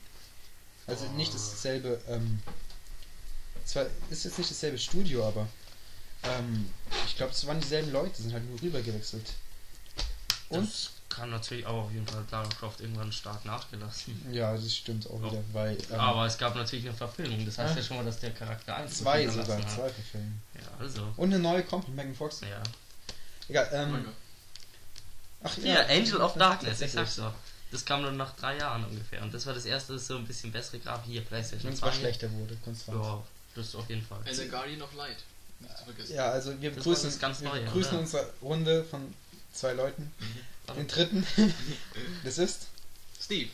Also 0.86 1.06
nicht 1.12 1.32
dasselbe, 1.32 2.00
ähm, 2.08 2.40
zwar 3.64 3.86
ist 4.10 4.24
jetzt 4.24 4.38
nicht 4.38 4.50
dasselbe 4.50 4.78
Studio, 4.78 5.26
aber 5.26 5.48
ähm, 6.24 6.70
ich 7.06 7.16
glaube, 7.16 7.32
es 7.32 7.46
waren 7.46 7.60
dieselben 7.60 7.90
Leute, 7.92 8.20
sind 8.20 8.32
halt 8.32 8.48
nur 8.48 8.60
rübergewechselt. 8.60 9.32
Und? 10.50 10.68
Das 10.68 10.90
kann 11.14 11.30
natürlich 11.30 11.66
auch 11.66 11.84
auf 11.84 11.92
jeden 11.92 12.06
Fall 12.06 12.24
Lara 12.30 12.48
Croft 12.58 12.80
irgendwann 12.80 13.12
stark 13.12 13.44
nachgelassen. 13.44 14.20
Ja, 14.32 14.54
das 14.54 14.74
stimmt 14.74 15.08
auch 15.08 15.20
wieder, 15.22 15.42
weil 15.52 15.76
ähm, 15.92 16.00
Aber 16.00 16.26
es 16.26 16.36
gab 16.38 16.54
natürlich 16.56 16.86
eine 16.86 16.94
Verfilmung, 16.96 17.44
das 17.44 17.58
heißt 17.58 17.74
Ah. 17.74 17.76
ja 17.78 17.82
schon 17.82 17.96
mal, 17.98 18.04
dass 18.04 18.20
der 18.20 18.30
Charakter 18.32 18.76
1 18.76 18.98
zwei 18.98 19.26
sogar, 19.28 19.46
zwei 19.68 19.88
Verfilme. 19.90 20.32
Ja, 20.54 20.60
also. 20.80 21.12
Und 21.16 21.32
eine 21.32 21.42
neue 21.42 21.62
kommt 21.62 21.86
mit 21.88 21.96
Megan 21.96 22.14
Fox. 22.14 22.40
Ja. 22.40 22.62
Egal, 23.48 23.68
Oh 23.72 23.76
ähm, 23.76 24.04
Gott. 24.04 24.14
ach 25.44 25.58
Ja, 25.58 25.86
Angel 25.86 26.20
of 26.20 26.34
Darkness, 26.34 26.80
ich 26.80 26.92
sag's 26.92 27.16
doch. 27.16 27.32
Das 27.70 27.84
kam 27.84 28.02
nur 28.02 28.12
nach 28.12 28.34
drei 28.36 28.56
Jahren 28.56 28.84
ungefähr. 28.84 29.20
Und 29.22 29.34
das 29.34 29.46
war 29.46 29.54
das 29.54 29.64
erste, 29.64 29.94
das 29.94 30.06
so 30.06 30.16
ein 30.16 30.26
bisschen 30.26 30.52
bessere 30.52 30.78
Grafik 30.78 31.10
hier, 31.10 31.22
PlayStation 31.22 31.70
Und 31.72 31.76
zwar 31.76 31.90
2. 31.92 31.98
schlechter 31.98 32.30
wurde, 32.32 32.56
konstant. 32.64 33.02
Ja, 33.02 33.22
das 33.56 33.74
auf 33.74 33.88
jeden 33.88 34.02
Fall. 34.06 34.18
And 34.26 34.34
the 34.36 34.48
Guardian 34.48 34.80
of 34.82 34.92
Light. 34.94 35.16
Ja, 36.08 36.30
also 36.30 36.60
wir 36.60 36.70
Das 36.70 36.78
begrüßen, 36.78 37.04
das 37.10 37.18
ganz 37.18 37.40
wir 37.40 37.48
Neue, 37.48 37.62
begrüßen 37.62 37.92
oder? 37.92 38.00
unsere 38.00 38.30
Runde 38.42 38.84
von 38.84 39.12
zwei 39.52 39.72
Leuten. 39.72 40.12
Den 40.76 40.88
dritten. 40.88 41.26
Das 42.24 42.38
ist. 42.38 42.66
Steve. 43.22 43.50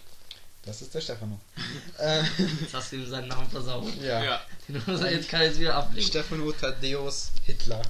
Das 0.63 0.83
ist 0.83 0.95
der 0.95 1.01
Stefano. 1.01 1.41
äh, 1.99 2.23
Jetzt 2.61 2.75
hast 2.75 2.93
du 2.93 2.97
ihm 2.97 3.09
seinen 3.09 3.29
Namen 3.29 3.51
versaut. 3.51 3.93
ja. 4.03 4.23
Ja. 4.23 4.41
Den 4.69 4.83
muss 4.87 5.01
er 5.01 5.13
jetzt 5.13 5.29
kann 5.29 5.41
er 5.41 5.47
jetzt 5.49 5.59
wieder 5.61 5.75
ablegen. 5.75 6.07
Stefano 6.07 6.53
Thaddeus 6.53 7.31
Hitler. 7.45 7.83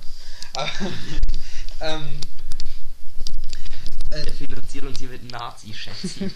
Ähm, 1.82 2.20
Wir 4.10 4.32
finanzieren 4.32 4.88
uns 4.88 4.98
hier 4.98 5.08
mit 5.08 5.30
Nazi-Schätzen. 5.32 6.30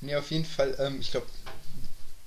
nee, 0.00 0.16
auf 0.16 0.30
jeden 0.30 0.46
Fall, 0.46 0.74
ähm, 0.78 0.98
ich 1.00 1.10
glaube, 1.10 1.26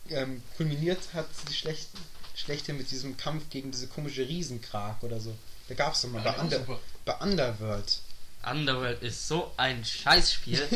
ähm, 0.10 0.44
kulminiert 0.58 1.00
hat 1.14 1.26
die 1.50 1.54
schlecht, 1.56 1.90
schlechte 2.36 2.74
mit 2.74 2.92
diesem 2.92 3.18
Kampf 3.18 3.50
gegen 3.50 3.72
diese 3.72 3.88
komische 3.88 4.28
Riesenkrag 4.28 5.02
oder 5.02 5.20
so. 5.20 5.36
Da 5.70 5.74
gab 5.74 5.94
es 5.96 6.02
doch 6.02 6.10
mal 6.10 6.24
Ja, 6.24 6.34
bei, 6.34 6.40
Under, 6.40 6.58
super. 6.60 6.80
bei 7.06 7.16
Underworld. 7.16 8.00
Underworld 8.52 9.02
ist 9.02 9.28
so 9.28 9.54
ein 9.58 9.84
Scheißspiel. 9.84 10.68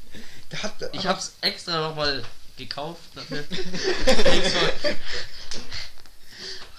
Hat, 0.62 0.74
Ich 0.92 1.06
hab's 1.06 1.34
extra 1.40 1.88
nochmal 1.88 2.22
gekauft. 2.56 3.02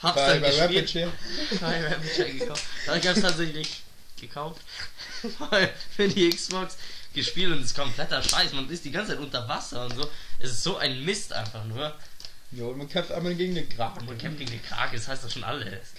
hab's 0.01 0.15
bei, 0.15 0.39
dann 0.39 0.41
bei 0.41 0.67
gespielt. 0.67 1.11
Bei 1.61 1.87
Rapid 1.87 2.15
Share 2.15 2.31
gekauft. 2.31 2.63
Hab's 2.87 3.21
tatsächlich 3.21 3.83
gekauft. 4.19 4.61
Für 5.95 6.07
die 6.07 6.29
Xbox 6.29 6.77
gespielt 7.13 7.51
und 7.51 7.59
es 7.59 7.67
ist 7.67 7.75
kompletter 7.75 8.21
Scheiß. 8.23 8.53
Man 8.53 8.69
ist 8.69 8.85
die 8.85 8.91
ganze 8.91 9.13
Zeit 9.13 9.19
unter 9.19 9.47
Wasser 9.47 9.85
und 9.85 9.95
so. 9.95 10.09
Es 10.39 10.51
ist 10.51 10.63
so 10.63 10.77
ein 10.77 11.03
Mist 11.03 11.33
einfach 11.33 11.65
nur. 11.65 11.93
Jo, 12.51 12.69
und 12.69 12.77
man 12.77 12.87
kämpft 12.89 13.11
einmal 13.11 13.35
gegen 13.35 13.55
den 13.55 13.67
Kragen. 13.67 14.05
Man 14.05 14.17
kämpft 14.17 14.39
gegen 14.39 14.51
den 14.51 14.63
Krake, 14.63 14.95
das 14.95 15.07
heißt 15.07 15.23
doch 15.25 15.29
schon 15.29 15.43
alles. 15.43 15.89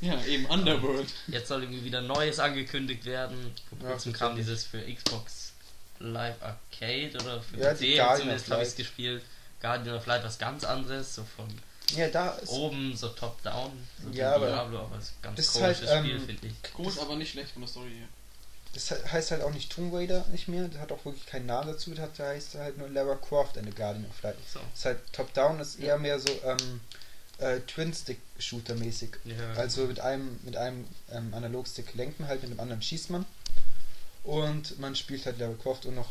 Ja, 0.00 0.22
eben 0.24 0.46
Underworld. 0.46 1.08
Jetzt 1.26 1.48
soll 1.48 1.62
irgendwie 1.62 1.84
wieder 1.84 2.00
Neues 2.00 2.38
angekündigt 2.38 3.04
werden. 3.04 3.52
Vor 3.68 3.78
Ja, 3.82 3.90
kurzem 3.92 4.12
kam 4.12 4.36
dieses 4.36 4.64
für 4.64 4.80
Xbox 4.80 5.52
Live 5.98 6.36
Arcade 6.40 7.10
oder 7.14 7.42
für 7.42 7.58
Ja, 7.58 7.74
die 7.74 7.96
PC 7.96 8.16
zumindest 8.18 8.50
habe 8.50 8.62
ich 8.62 8.68
Light. 8.68 8.76
gespielt. 8.76 9.22
Guardian 9.60 9.96
of 9.96 10.06
Light 10.06 10.22
was 10.22 10.38
ganz 10.38 10.62
anderes, 10.64 11.16
so 11.16 11.24
von 11.36 11.48
Ja, 11.96 12.08
da 12.08 12.30
ist. 12.30 12.50
oben, 12.50 12.96
so 12.96 13.08
top-down. 13.08 13.72
So 14.04 14.10
Ja, 14.16 14.36
aber 14.36 14.46
Diablo, 14.46 14.78
aber 14.82 14.96
es 14.98 15.04
ist 15.06 15.14
ein 15.18 15.22
ganz 15.22 15.36
das 15.36 15.46
ist 15.46 15.52
komisches 15.54 15.88
halt, 15.90 16.04
Spiel, 16.04 16.16
ähm, 16.16 16.26
finde 16.26 16.46
ich. 16.46 16.72
Groß, 16.74 16.98
aber 17.00 17.16
nicht 17.16 17.32
schlecht 17.32 17.50
von 17.50 17.62
der 17.62 17.68
Story 17.68 17.90
her. 17.90 18.06
Das 18.74 18.90
he- 18.90 19.08
heißt 19.10 19.30
halt 19.32 19.42
auch 19.42 19.50
nicht 19.50 19.72
Tomb 19.72 19.92
Raider 19.92 20.24
nicht 20.30 20.46
mehr. 20.46 20.68
Das 20.68 20.80
hat 20.80 20.92
auch 20.92 21.04
wirklich 21.04 21.26
keinen 21.26 21.46
Namen 21.46 21.68
dazu. 21.72 21.90
Das 21.90 22.00
hat, 22.04 22.18
heißt 22.20 22.54
halt 22.54 22.78
nur 22.78 22.88
Lara 22.90 23.16
Croft 23.16 23.58
and 23.58 23.66
the 23.66 23.74
Guardian 23.74 24.04
of 24.08 24.22
Light. 24.22 24.36
So. 24.52 24.60
Das 24.60 24.78
ist 24.78 24.84
halt 24.84 24.98
Top-Down, 25.12 25.58
ist 25.58 25.80
eher 25.80 25.98
mehr 25.98 26.20
so, 26.20 26.28
ähm, 26.44 26.80
äh, 27.38 27.60
Twin-Stick-Shooter 27.60 28.74
mäßig. 28.74 29.10
Ja, 29.24 29.52
Also 29.54 29.86
mit 29.86 30.00
einem, 30.00 30.38
mit 30.44 30.56
einem 30.56 30.84
ähm, 31.12 31.32
Analogstick 31.34 31.94
lenkt 31.94 32.18
man 32.20 32.28
halt, 32.28 32.42
mit 32.42 32.50
dem 32.52 32.60
anderen 32.60 32.82
schießt 32.82 33.10
man. 33.10 33.24
Und 34.24 34.78
man 34.78 34.94
spielt 34.96 35.24
halt 35.26 35.38
Lara 35.38 35.54
Croft 35.62 35.86
und 35.86 35.94
noch, 35.94 36.08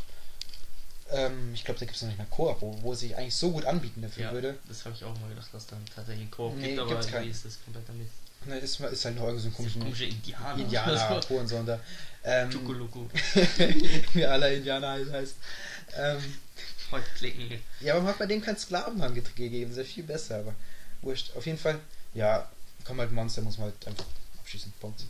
ähm, 1.12 1.52
ich 1.54 1.64
glaube, 1.64 1.80
da 1.80 1.86
gibt 1.86 1.96
es 1.96 2.02
noch 2.02 2.10
nicht 2.10 2.18
mal 2.18 2.26
Koop, 2.30 2.62
wo, 2.62 2.78
wo 2.82 2.94
sich 2.96 3.16
eigentlich 3.16 3.36
so 3.36 3.52
gut 3.52 3.66
anbieten 3.66 4.02
dafür 4.02 4.24
ja, 4.26 4.32
würde. 4.32 4.58
das 4.68 4.86
habe 4.86 4.96
ich 4.96 5.04
auch 5.04 5.18
mal 5.20 5.30
gedacht, 5.30 5.50
dass 5.54 5.68
dann 5.68 5.80
tatsächlich 5.94 6.26
ein 6.28 6.32
Koop 6.32 6.56
Nee, 6.56 6.70
gibt, 6.70 6.80
aber 6.80 6.90
gibt's 6.90 7.06
irgendwie 7.08 7.20
keinen. 7.24 7.32
ist 7.32 7.46
das 7.46 7.58
kompletter 7.64 7.94
Mist. 7.94 8.12
Ne, 8.46 8.62
das 8.62 8.80
ist 8.94 9.06
halt 9.06 9.16
noch 9.16 9.26
irgend 9.26 9.42
so 9.42 9.48
ein 9.50 9.54
komischen 9.54 9.82
Komische 9.82 10.06
Indianer. 10.06 10.60
Indianer, 10.62 11.22
Hohensonder. 11.30 11.80
Ähm, 12.24 12.50
Chukuluku. 12.52 13.06
wie 14.14 14.26
aller 14.26 14.52
Indianer 14.52 14.90
halt 14.90 15.12
heißt. 15.12 15.36
Ähm, 15.98 16.18
klicken. 17.16 17.62
ja, 17.82 17.94
aber 17.94 18.04
man 18.04 18.12
hat 18.14 18.20
bei 18.20 18.26
dem 18.26 18.42
keinen 18.42 18.58
Sklavenhang 18.58 19.14
get- 19.14 19.36
gegeben, 19.36 19.72
ist 19.72 19.78
ja 19.78 19.84
viel 19.84 20.04
besser, 20.04 20.38
aber 20.40 20.56
wurscht. 21.02 21.36
Auf 21.36 21.46
jeden 21.46 21.58
Fall, 21.58 21.80
ja, 22.14 22.48
kommen 22.86 23.00
halt 23.00 23.12
Monster, 23.12 23.42
muss 23.42 23.58
man 23.58 23.68
halt 23.72 23.88
einfach 23.88 24.06
abschießen. 24.40 24.72
Punkt. 24.80 25.02
Ja, 25.02 25.08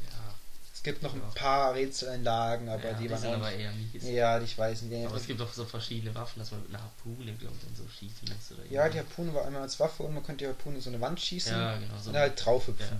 Es 0.73 0.83
gibt 0.83 1.01
noch 1.03 1.13
Ja. 1.15 1.21
ein 1.21 1.33
paar 1.33 1.73
Rätseleinlagen, 1.73 2.69
aber 2.69 2.83
ja, 2.85 2.93
die 2.93 3.03
die 3.03 3.09
waren 3.11 3.19
sind 3.21 3.33
aber 3.33 3.49
nicht- 3.51 3.59
eher 3.59 3.71
mies. 3.73 4.03
Ja, 4.03 4.39
ich 4.39 4.57
weiß 4.57 4.83
nicht. 4.83 5.05
Aber 5.05 5.17
es 5.17 5.27
gibt 5.27 5.41
auch 5.41 5.51
so 5.51 5.65
verschiedene 5.65 6.13
Waffen, 6.15 6.39
dass 6.39 6.51
man 6.51 6.61
mit 6.61 6.69
einer 6.69 6.81
Harpune, 6.83 7.33
glaube 7.33 7.55
ich, 7.61 7.67
und 7.67 7.75
so 7.77 7.83
schießen 7.99 8.27
muss. 8.29 8.57
Oder 8.57 8.65
Ja, 8.71 8.87
die. 8.87 8.99
Harpune 8.99 9.33
war 9.33 9.45
einmal 9.45 9.63
als 9.63 9.79
Waffe 9.79 10.03
und 10.03 10.13
man 10.13 10.23
konnte 10.23 10.45
die 10.45 10.47
Harpune 10.49 10.75
in 10.77 10.81
so 10.81 10.89
eine 10.89 11.01
Wand 11.01 11.19
schießen 11.19 11.51
Ja, 11.51 11.77
genau. 11.77 11.93
So. 12.01 12.09
und 12.11 12.15
halt 12.17 12.43
draufhüpfen. 12.45 12.99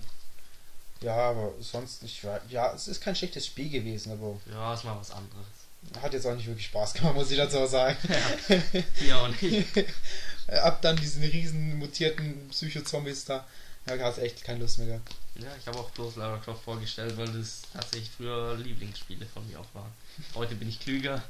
Ja. 1.02 1.16
aber 1.16 1.54
sonst 1.62 2.02
nicht. 2.02 2.24
Ja, 2.50 2.74
es 2.74 2.88
ist 2.88 3.02
kein 3.02 3.16
schlechtes 3.16 3.46
Spiel 3.46 3.70
gewesen, 3.70 4.12
aber 4.14 4.36
Ja, 4.52 4.74
ist 4.74 4.84
mal 4.84 4.98
was 5.00 5.12
anderes. 5.12 5.46
hat 6.02 6.12
jetzt 6.12 6.26
auch 6.26 6.36
nicht 6.36 6.48
wirklich 6.48 6.66
Spaß 6.66 6.94
gemacht, 6.96 7.14
muss 7.14 7.30
ich 7.32 7.38
dazu 7.38 7.66
sagen. 7.68 7.96
Hier 8.96 9.18
auch 9.22 9.28
nicht. 9.42 9.68
Ab 10.48 10.82
dann 10.82 10.96
diesen 10.96 11.24
riesen 11.24 11.78
mutierten 11.78 12.48
Psycho-Zombies 12.50 13.26
da, 13.26 13.46
da 13.86 13.98
hat 13.98 14.14
es 14.18 14.24
echt 14.24 14.44
keine 14.44 14.60
Lust 14.60 14.78
mehr 14.78 14.88
gehabt. 14.88 15.14
Ja, 15.36 15.50
ich 15.60 15.68
habe 15.68 15.78
auch 15.78 15.90
bloß 15.92 16.16
Lara 16.16 16.38
Croft 16.38 16.64
vorgestellt, 16.64 17.18
weil 17.18 17.28
das 17.28 17.62
tatsächlich 17.74 18.10
früher 18.16 18.56
Lieblingsspiele 18.58 19.26
von 19.26 19.48
mir 19.48 19.60
auch 19.60 19.74
waren. 19.74 19.92
Heute 20.36 20.56
bin 20.56 20.70
ich 20.70 20.80
klüger. 20.80 21.22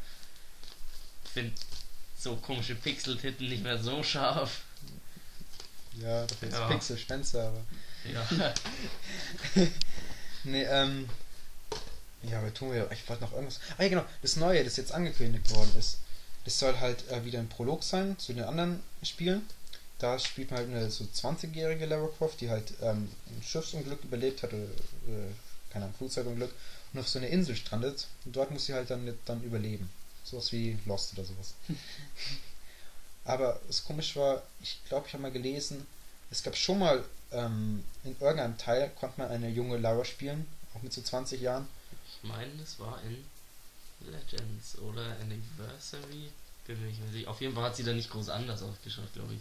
Finde 1.34 1.53
so 2.18 2.36
komische 2.38 2.76
Pixel-Titten 2.76 3.47
nicht 3.49 3.63
mehr 3.63 3.78
so 3.82 4.01
scharf. 4.03 4.61
Ja, 6.01 6.26
das 6.26 6.41
ist 6.41 6.53
Ja. 6.53 6.68
Pixel 6.68 6.97
Spencer, 6.97 7.47
aber. 7.47 7.63
Ja. 8.11 8.53
Nee, 10.43 10.63
ähm. 10.63 11.09
Ja, 12.24 12.39
aber 12.39 12.53
tun 12.53 12.72
wir. 12.72 12.89
Ich 12.91 13.07
wollte 13.09 13.24
noch 13.24 13.34
irgendwas. 13.34 13.59
Ah 13.78 13.84
ja, 13.84 13.89
genau. 13.89 14.05
Das 14.22 14.38
Neue, 14.38 14.63
das 14.63 14.78
jetzt 14.78 14.93
angekündigt 14.93 15.49
worden 15.51 15.72
ist. 15.78 15.97
Das 16.48 16.60
soll 16.60 16.80
halt 16.80 17.12
äh, 17.12 17.26
wieder 17.26 17.39
ein 17.39 17.50
Prolog 17.50 17.84
sein 17.84 18.18
zu 18.18 18.32
den 18.32 18.45
anderen 18.45 18.82
Spielen. 19.04 19.45
Da 20.00 20.18
spielt 20.18 20.50
man 20.50 20.62
halt 20.62 20.70
eine 20.70 20.89
so 20.89 21.04
20-jährige 21.04 21.86
Lara 21.86 22.08
Croft, 22.18 22.39
die 22.39 22.50
halt 22.50 22.72
ähm, 22.82 23.12
ein 23.26 23.43
Schiffsunglück 23.43 24.02
überlebt 24.06 24.43
hat 24.43 24.54
oder 24.54 24.64
äh, 24.64 25.34
keine 25.70 25.84
Ahnung, 25.84 25.98
Flugzeugunglück 25.98 26.54
und 26.93 27.00
auf 27.02 27.10
so 27.10 27.20
eine 27.20 27.28
Insel 27.28 27.58
strandet. 27.58 28.08
Und 28.24 28.34
dort 28.34 28.52
muss 28.52 28.66
sie 28.66 28.74
halt 28.74 28.89
dann, 28.89 29.14
dann 29.26 29.43
überleben. 29.43 29.89
Sowas 30.24 30.54
wie 30.54 30.78
Lost 30.86 31.12
oder 31.16 31.26
sowas. 31.26 31.54
Aber 33.26 33.60
das 33.68 33.84
komisch 33.84 34.16
war, 34.16 34.41
ich 34.62 34.80
glaube, 34.88 35.08
ich 35.08 35.14
habe 35.14 35.24
mal 35.24 35.34
gelesen, 35.34 35.86
es 36.32 36.43
gab 36.43 36.56
schon 36.56 36.80
mal 36.80 37.04
ähm, 37.34 37.84
in 38.06 38.16
irgendeinem 38.22 38.58
Teil 38.58 38.89
konnte 38.98 39.20
man 39.20 39.32
eine 39.32 39.50
junge 39.50 39.76
Lara 39.76 40.06
spielen, 40.06 40.48
auch 40.74 40.82
mit 40.82 40.93
so 40.93 41.02
20 41.02 41.41
Jahren. 41.41 41.68
Ich 42.08 42.30
meine, 42.30 42.54
das 42.58 42.80
war 42.80 43.02
in 43.02 43.26
Legends 44.02 44.78
oder 44.80 45.04
Anniversary. 45.22 46.32
Bin 46.66 46.82
mir 46.82 46.88
nicht 46.88 47.02
mehr 47.02 47.12
sicher. 47.12 47.30
Auf 47.30 47.41
jeden 47.41 47.54
Fall 47.54 47.64
hat 47.64 47.76
sie 47.76 47.84
da 47.84 47.93
nicht 47.93 48.10
groß 48.10 48.30
anders 48.30 48.62
ausgeschaut, 48.62 49.12
glaube 49.14 49.34
ich. 49.34 49.39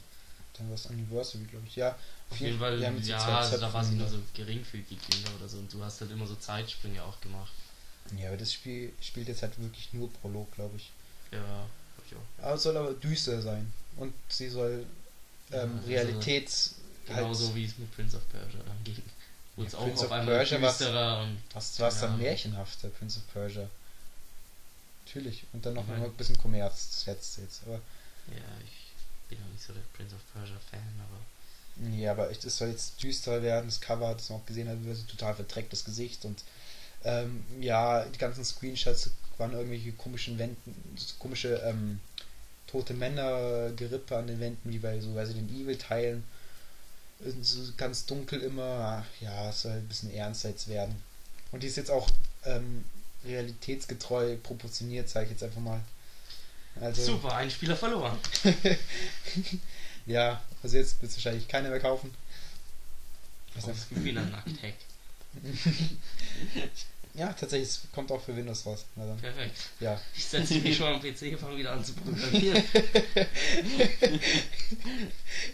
Dann 0.56 0.68
war 0.68 0.74
es 0.74 0.86
Anniversary, 0.86 1.44
glaube 1.44 1.66
ich. 1.66 1.76
Ja, 1.76 1.96
Auf 2.30 2.38
jeden 2.38 2.58
Fall, 2.58 2.80
ja, 2.80 2.90
ja, 2.90 3.38
also 3.38 3.58
da 3.58 3.72
war 3.72 3.84
sie 3.84 3.94
nur 3.94 4.08
so 4.08 4.18
geringfügig 4.34 4.98
jünger 5.12 5.36
oder 5.38 5.48
so 5.48 5.58
und 5.58 5.72
du 5.72 5.82
hast 5.82 6.00
halt 6.00 6.10
immer 6.10 6.26
so 6.26 6.34
Zeitsprünge 6.36 7.02
auch 7.02 7.20
gemacht. 7.20 7.52
Ja, 8.16 8.28
aber 8.28 8.36
das 8.36 8.52
Spiel 8.52 8.92
spielt 9.00 9.28
jetzt 9.28 9.42
halt 9.42 9.60
wirklich 9.60 9.92
nur 9.92 10.10
Prolog, 10.14 10.52
glaube 10.54 10.76
ich. 10.76 10.90
Ja, 11.32 11.38
hab 11.40 12.06
ich 12.06 12.16
auch. 12.16 12.44
Aber 12.44 12.54
es 12.54 12.62
soll 12.62 12.76
aber 12.76 12.92
düster 12.94 13.42
sein. 13.42 13.72
Und 13.96 14.14
sie 14.28 14.48
soll 14.48 14.86
Ja, 15.50 15.64
ähm, 15.64 15.76
also 15.76 15.88
Realitäts... 15.88 16.76
Genauso 17.06 17.54
wie 17.54 17.64
es 17.66 17.78
mit 17.78 17.94
Prince 17.94 18.16
of 18.16 18.28
Persia 18.30 18.60
dann 18.66 18.82
ging. 18.82 19.00
Wo 19.54 19.62
Ja, 19.62 19.68
es 19.68 19.74
auch 19.74 19.84
Prince 19.84 20.00
auf 20.00 20.06
of 20.06 20.12
einmal 20.12 20.44
düsterer 20.44 21.22
und 21.22 21.38
Was 21.54 21.78
war 21.78 21.88
es 21.88 22.00
dann 22.00 22.18
märchenhafter, 22.18 22.88
Prince 22.88 23.18
of 23.18 23.32
Persia? 23.32 23.68
Natürlich. 25.06 25.44
Und 25.52 25.64
dann 25.64 25.74
noch 25.74 25.84
Ich 25.84 25.88
mal 25.88 26.04
ein 26.04 26.12
bisschen 26.14 26.38
Kommerz, 26.38 26.90
das 26.90 27.06
letzte 27.06 27.42
jetzt. 27.42 27.62
Aber, 27.64 27.74
ja, 27.74 28.42
ich 28.64 28.92
bin 29.28 29.38
auch 29.42 29.52
nicht 29.52 29.64
so 29.64 29.72
der 29.72 29.82
Prince 29.94 30.14
of 30.14 30.20
Persia 30.32 30.58
Fan, 30.70 30.80
aber 30.98 31.20
ja, 31.94 32.12
aber 32.12 32.30
echt, 32.30 32.44
es 32.44 32.56
soll 32.56 32.68
jetzt 32.68 33.02
düsterer 33.02 33.42
werden. 33.42 33.66
Das 33.66 33.80
Cover, 33.80 34.14
das 34.14 34.30
man 34.30 34.40
auch 34.40 34.46
gesehen 34.46 34.68
hat, 34.68 34.82
wird 34.84 35.08
total 35.08 35.34
verträgtes 35.34 35.84
Gesicht 35.84 36.24
und 36.24 36.42
ähm, 37.04 37.44
ja, 37.60 38.04
die 38.04 38.18
ganzen 38.18 38.44
Screenshots 38.44 39.10
waren 39.36 39.52
irgendwelche 39.52 39.92
komischen 39.92 40.38
Wänden, 40.38 40.74
komische 41.18 41.56
ähm, 41.56 42.00
tote 42.66 42.94
Männer, 42.94 43.70
Gerippe 43.76 44.16
an 44.16 44.26
den 44.26 44.40
Wänden, 44.40 44.72
wie 44.72 44.78
bei 44.78 44.98
so 45.00 45.14
Resident 45.14 45.50
Evil 45.50 45.76
Teilen. 45.76 46.24
So 47.42 47.72
ganz 47.76 48.06
dunkel 48.06 48.40
immer, 48.40 49.04
ja, 49.20 49.50
es 49.50 49.62
soll 49.62 49.72
ein 49.72 49.88
bisschen 49.88 50.12
ernster 50.12 50.50
jetzt 50.50 50.68
werden. 50.68 50.96
Und 51.52 51.62
die 51.62 51.66
ist 51.66 51.76
jetzt 51.76 51.90
auch 51.90 52.10
ähm, 52.44 52.84
realitätsgetreu 53.24 54.36
proportioniert, 54.36 55.08
sage 55.08 55.26
ich 55.26 55.32
jetzt 55.32 55.42
einfach 55.42 55.60
mal. 55.60 55.80
Also, 56.80 57.02
super, 57.02 57.34
ein 57.34 57.50
Spieler 57.50 57.76
verloren. 57.76 58.18
ja, 60.06 60.42
also 60.62 60.76
jetzt 60.76 61.00
wird 61.00 61.10
es 61.10 61.16
wahrscheinlich 61.16 61.48
keiner 61.48 61.70
mehr 61.70 61.80
kaufen. 61.80 62.12
Weiß 63.54 63.64
Aus 63.64 63.70
nicht. 63.70 63.90
Gewinner 63.90 64.24
Nackthack. 64.24 64.74
Ja, 67.16 67.32
tatsächlich, 67.32 67.70
es 67.70 67.80
kommt 67.92 68.12
auch 68.12 68.22
für 68.22 68.36
Windows 68.36 68.66
raus. 68.66 68.84
Perfekt. 68.94 69.56
ja. 69.80 69.98
Ich 70.14 70.26
setze 70.26 70.56
mich 70.56 70.76
schon 70.76 70.86
am 70.86 71.00
PC, 71.00 71.38
fange 71.40 71.56
wieder 71.56 71.72
an 71.72 71.82
zu 71.82 71.94
programmieren. 71.94 72.62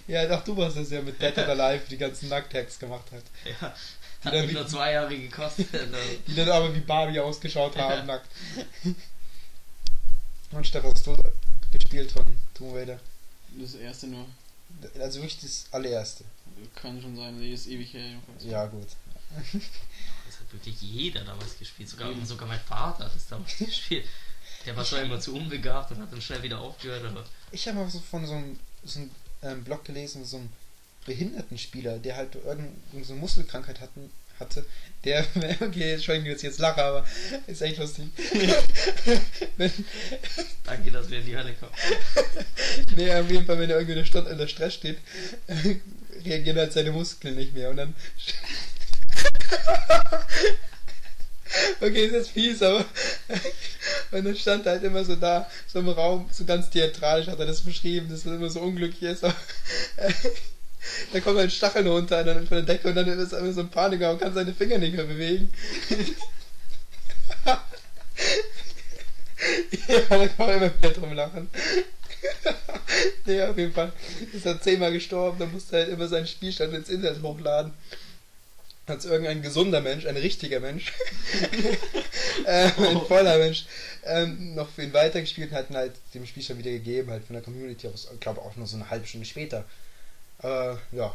Ja, 0.09 0.27
doch, 0.27 0.43
du 0.43 0.57
warst 0.57 0.77
es 0.77 0.91
ja 0.91 1.01
mit 1.03 1.23
Dead 1.23 1.37
or 1.39 1.49
Alive 1.49 1.85
die 1.89 1.97
ganzen 1.99 2.29
Nackt-Hacks 2.29 2.79
gemacht 2.81 3.07
hat. 3.13 3.23
ja. 3.61 3.75
Die 4.23 4.29
Hat 4.29 4.35
dann, 4.35 4.53
nur 4.53 4.67
zwei 4.69 4.93
Jahre 4.93 5.19
gekostet. 5.19 5.69
Also. 5.75 5.97
die 6.27 6.35
dann 6.35 6.49
aber 6.49 6.75
wie 6.75 6.81
Barbie 6.81 7.19
ausgeschaut 7.21 7.77
haben, 7.77 7.99
Ja. 7.99 8.05
nackt. 8.05 8.29
Und 10.53 10.67
Stefan, 10.67 10.93
hast 10.93 11.07
du 11.07 11.17
gespielt 11.73 12.13
von 12.13 12.25
Tomb 12.55 12.75
Raider? 12.75 12.99
Das 13.59 13.75
erste 13.75 14.07
nur. 14.07 14.27
Also 15.01 15.21
wirklich 15.21 15.41
das 15.41 15.67
allererste. 15.73 16.25
Kann 16.75 17.01
schon 17.01 17.17
sein, 17.17 17.41
die 17.41 17.53
ist 17.53 17.67
ewig 17.67 17.93
her 17.95 18.07
jedenfalls. 18.07 18.45
Ja, 18.45 18.67
gut. 18.67 18.89
Das 20.27 20.41
hat 20.41 20.53
wirklich 20.53 20.81
jeder 20.81 21.25
damals 21.25 21.59
gespielt. 21.59 21.89
Sogar, 21.91 22.11
Eben. 22.11 22.25
sogar 22.25 22.49
mein 22.49 22.61
Vater 22.61 23.05
hat 23.05 23.15
es 23.17 23.27
damals 23.29 23.57
gespielt. 23.59 24.07
Der 24.65 24.75
war 24.77 24.85
zwar 24.85 25.03
immer 25.03 25.21
zu 25.21 25.35
unbegabt 25.35 25.91
und 25.91 26.01
hat 26.01 26.11
dann 26.13 26.23
schnell 26.23 26.43
wieder 26.43 26.59
aufgehört, 26.59 27.05
aber 27.05 27.25
Ich 27.51 27.67
habe 27.69 27.79
mal 27.79 27.91
so 27.91 27.99
von 28.01 28.27
so 28.27 28.33
einem, 28.35 28.59
so 28.85 29.01
einem 29.01 29.11
ähm, 29.43 29.65
Blog 29.65 29.85
gelesen, 29.85 30.25
so 30.25 30.39
einem 30.39 30.49
Behindertenspieler, 31.07 31.99
der 31.99 32.17
halt 32.17 32.35
irgendeine 32.37 33.05
so 33.05 33.13
eine 33.13 33.21
Muskelkrankheit 33.21 33.81
hatten, 33.81 34.11
hatte, 34.39 34.65
der, 35.05 35.25
okay, 35.61 35.95
Entschuldigung, 35.95 36.31
dass 36.31 36.43
ich 36.43 36.49
jetzt 36.49 36.59
lache, 36.59 36.83
aber 36.83 37.07
ist 37.47 37.63
echt 37.63 37.79
lustig. 37.79 38.07
wenn, 39.57 39.73
danke, 40.65 40.91
dass 40.91 41.11
wir 41.11 41.19
in 41.19 41.27
die 41.27 41.37
Hölle 41.37 41.55
kommen. 41.55 41.73
nee, 42.97 43.13
auf 43.13 43.31
jeden 43.31 43.47
Fall, 43.47 43.59
wenn 43.59 43.71
er 43.71 43.77
irgendwie 43.77 43.93
in 43.93 43.99
der, 43.99 44.05
Stunde, 44.05 44.31
in 44.31 44.39
der 44.39 44.49
Stress 44.49 44.75
steht, 44.75 44.99
reagieren 46.25 46.59
halt 46.59 46.73
seine 46.73 46.93
Muskeln 46.93 47.37
nicht 47.37 47.55
mehr 47.55 47.71
und 47.71 47.77
dann. 47.77 47.95
okay, 51.81 52.07
ist 52.07 52.13
jetzt 52.13 52.31
fies, 52.31 52.63
aber. 52.63 52.85
und 54.13 54.25
dann 54.25 54.37
stand 54.37 54.67
er 54.67 54.73
halt 54.73 54.85
immer 54.85 55.05
so 55.05 55.17
da, 55.17 55.51
so 55.67 55.81
im 55.81 55.89
Raum, 55.89 56.29
so 56.31 56.45
ganz 56.45 56.71
theatralisch 56.71 57.27
hat 57.27 57.41
er 57.41 57.47
das 57.47 57.63
beschrieben, 57.63 58.09
dass 58.09 58.25
er 58.25 58.35
immer 58.35 58.51
so 58.51 58.61
unglücklich 58.61 59.03
ist. 59.03 59.25
Da 61.13 61.21
kommen 61.21 61.39
halt 61.39 61.53
Stacheln 61.53 61.87
runter 61.87 62.25
dann 62.25 62.47
von 62.47 62.59
der 62.59 62.67
Decke 62.67 62.89
und 62.89 62.95
dann 62.95 63.07
ist 63.09 63.33
er 63.33 63.39
immer 63.41 63.53
so 63.53 63.61
ein 63.61 63.71
Paniker 63.71 64.11
und 64.13 64.21
kann 64.21 64.35
seine 64.35 64.53
Finger 64.55 64.79
nicht 64.79 64.95
mehr 64.95 65.05
bewegen. 65.05 65.51
ja, 69.89 70.03
da 70.09 70.29
kann 70.29 70.47
man 70.47 70.57
immer 70.57 70.75
wieder 70.79 70.91
drum 70.91 71.13
lachen. 71.13 71.49
nee, 73.27 73.43
auf 73.43 73.59
jeden 73.59 73.73
Fall 73.73 73.93
ist 74.33 74.47
er 74.47 74.61
zehnmal 74.61 74.93
gestorben, 74.93 75.39
dann 75.39 75.53
musste 75.53 75.77
er 75.77 75.85
halt 75.85 75.93
immer 75.93 76.09
seinen 76.09 76.27
Spielstand 76.27 76.75
ins 76.75 76.89
Internet 76.89 77.23
hochladen. 77.23 77.73
Als 78.87 79.05
irgendein 79.05 79.43
gesunder 79.43 79.81
Mensch, 79.81 80.07
ein 80.07 80.17
richtiger 80.17 80.59
Mensch, 80.59 80.93
äh, 82.45 82.65
ein 82.65 82.97
Oh. 82.97 83.05
voller 83.05 83.39
Mensch, 83.39 83.65
ähm, 84.05 84.57
noch 84.57 84.69
für 84.69 84.83
ihn 84.83 84.93
weitergespielt 84.93 85.51
und 85.53 85.57
hat 85.57 85.71
ihn 85.71 85.77
halt 85.77 85.93
dem 86.15 86.27
Spielstand 86.27 86.59
wieder 86.59 86.73
gegeben, 86.73 87.11
halt 87.11 87.25
von 87.25 87.35
der 87.35 87.43
Community 87.45 87.87
aus, 87.87 88.09
ich 88.13 88.21
glaube 88.21 88.43
auch 88.43 88.57
nur 88.57 88.67
so 88.67 88.77
eine 88.77 88.91
halbe 88.91 89.07
Stunde 89.07 89.27
später. 89.27 89.65
Aber 90.43 90.81
ja, 90.91 91.15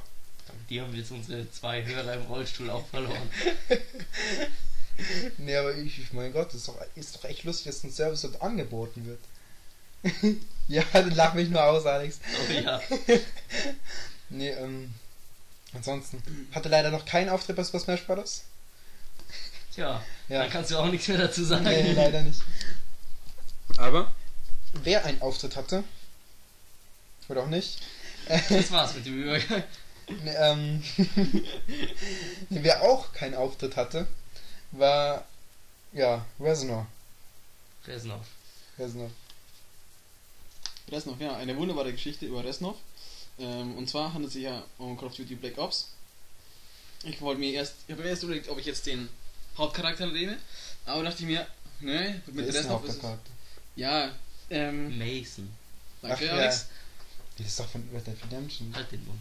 Die 0.70 0.82
haben 0.82 0.96
jetzt 0.96 1.12
unsere 1.12 1.50
zwei 1.52 1.84
Hörer 1.86 2.14
im 2.14 2.24
Rollstuhl 2.24 2.70
auch 2.70 2.88
verloren. 2.88 3.30
nee, 5.38 5.56
aber 5.56 5.76
ich, 5.76 6.00
ich 6.00 6.14
mein 6.14 6.34
Gott, 6.34 6.48
das 6.48 6.56
ist 6.56 6.68
doch, 6.68 6.78
ist 6.96 7.16
doch 7.16 7.24
echt 7.26 7.44
lustig, 7.44 7.66
dass 7.68 7.84
ein 7.84 7.92
Service 7.92 8.22
dort 8.22 8.42
angeboten 8.42 9.06
wird. 9.06 9.20
ja, 10.68 10.84
dann 10.94 11.12
lach 11.12 11.34
mich 11.34 11.50
nur 11.50 11.64
aus, 11.64 11.86
Alex. 11.86 12.20
Oh 12.50 12.52
ja. 12.54 12.82
Nee, 14.30 14.50
ähm. 14.50 14.94
Ansonsten 15.74 16.22
hatte 16.54 16.68
leider 16.70 16.92
noch 16.92 17.06
keinen 17.06 17.30
Auftritt 17.30 17.56
bei 17.56 17.64
Super 17.64 17.80
Smash 17.80 18.06
Bros. 18.06 18.44
Tja, 19.74 20.04
Ja. 20.28 20.40
dann 20.42 20.50
kannst 20.50 20.72
du 20.72 20.78
auch 20.78 20.88
nichts 20.88 21.08
mehr 21.08 21.18
dazu 21.18 21.44
sagen. 21.46 21.64
Nee, 21.66 21.94
leider 21.94 22.22
nicht. 22.24 22.42
Aber 23.78 24.12
wer 24.84 25.06
einen 25.06 25.22
Auftritt 25.22 25.56
hatte, 25.56 25.84
oder 27.30 27.44
auch 27.44 27.48
nicht, 27.48 27.80
Das 28.28 28.72
war's 28.72 28.96
mit 28.96 29.06
dem 29.06 29.24
Übergang. 29.24 29.64
ne, 30.24 30.36
ähm, 30.38 30.84
wer 32.50 32.82
auch 32.82 33.14
keinen 33.14 33.36
Auftritt 33.36 33.76
hatte, 33.76 34.08
war, 34.72 35.26
ja, 35.94 36.26
Reznor. 36.40 36.88
Ist 37.88 38.06
noch? 38.06 38.24
Reznor. 38.78 39.10
Resnov, 40.92 41.20
ja, 41.20 41.36
eine 41.36 41.56
wunderbare 41.58 41.92
Geschichte 41.92 42.26
über 42.26 42.44
Resnov. 42.44 42.76
Ähm, 43.40 43.76
und 43.78 43.90
zwar 43.90 44.14
handelt 44.14 44.30
es 44.30 44.34
sich 44.34 44.44
ja 44.44 44.64
um 44.78 44.98
Call 44.98 45.08
of 45.08 45.16
Duty 45.16 45.36
Black 45.36 45.58
Ops. 45.58 45.90
Ich 47.04 47.22
wollte 47.22 47.40
mir 47.40 47.54
erst, 47.54 47.76
ich 47.88 47.94
habe 47.94 48.04
mir 48.04 48.10
erst 48.10 48.24
überlegt, 48.24 48.50
ob 48.50 48.58
ich 48.58 48.66
jetzt 48.66 48.86
den 48.86 49.08
Hauptcharakter 49.58 50.08
nehme, 50.08 50.38
aber 50.86 51.04
dachte 51.04 51.24
ich 51.24 51.28
mir, 51.28 51.46
ne, 51.80 52.22
mit 52.28 52.48
Resnov 52.48 52.84
ist 52.84 52.90
es, 52.90 53.04
Hauptcharakter? 53.04 53.32
ja, 53.76 54.12
ähm, 54.50 54.98
Mason. 54.98 55.50
danke 56.02 56.30
Ach, 56.32 56.38
ja. 56.38 56.52
Die 57.38 57.44
ist 57.44 57.60
doch 57.60 57.68
von 57.70 57.88
Red 57.94 58.08
Dead 58.08 58.16
Redemption. 58.24 58.74
Halt 58.76 58.92
den 58.92 59.06
Mund. 59.06 59.20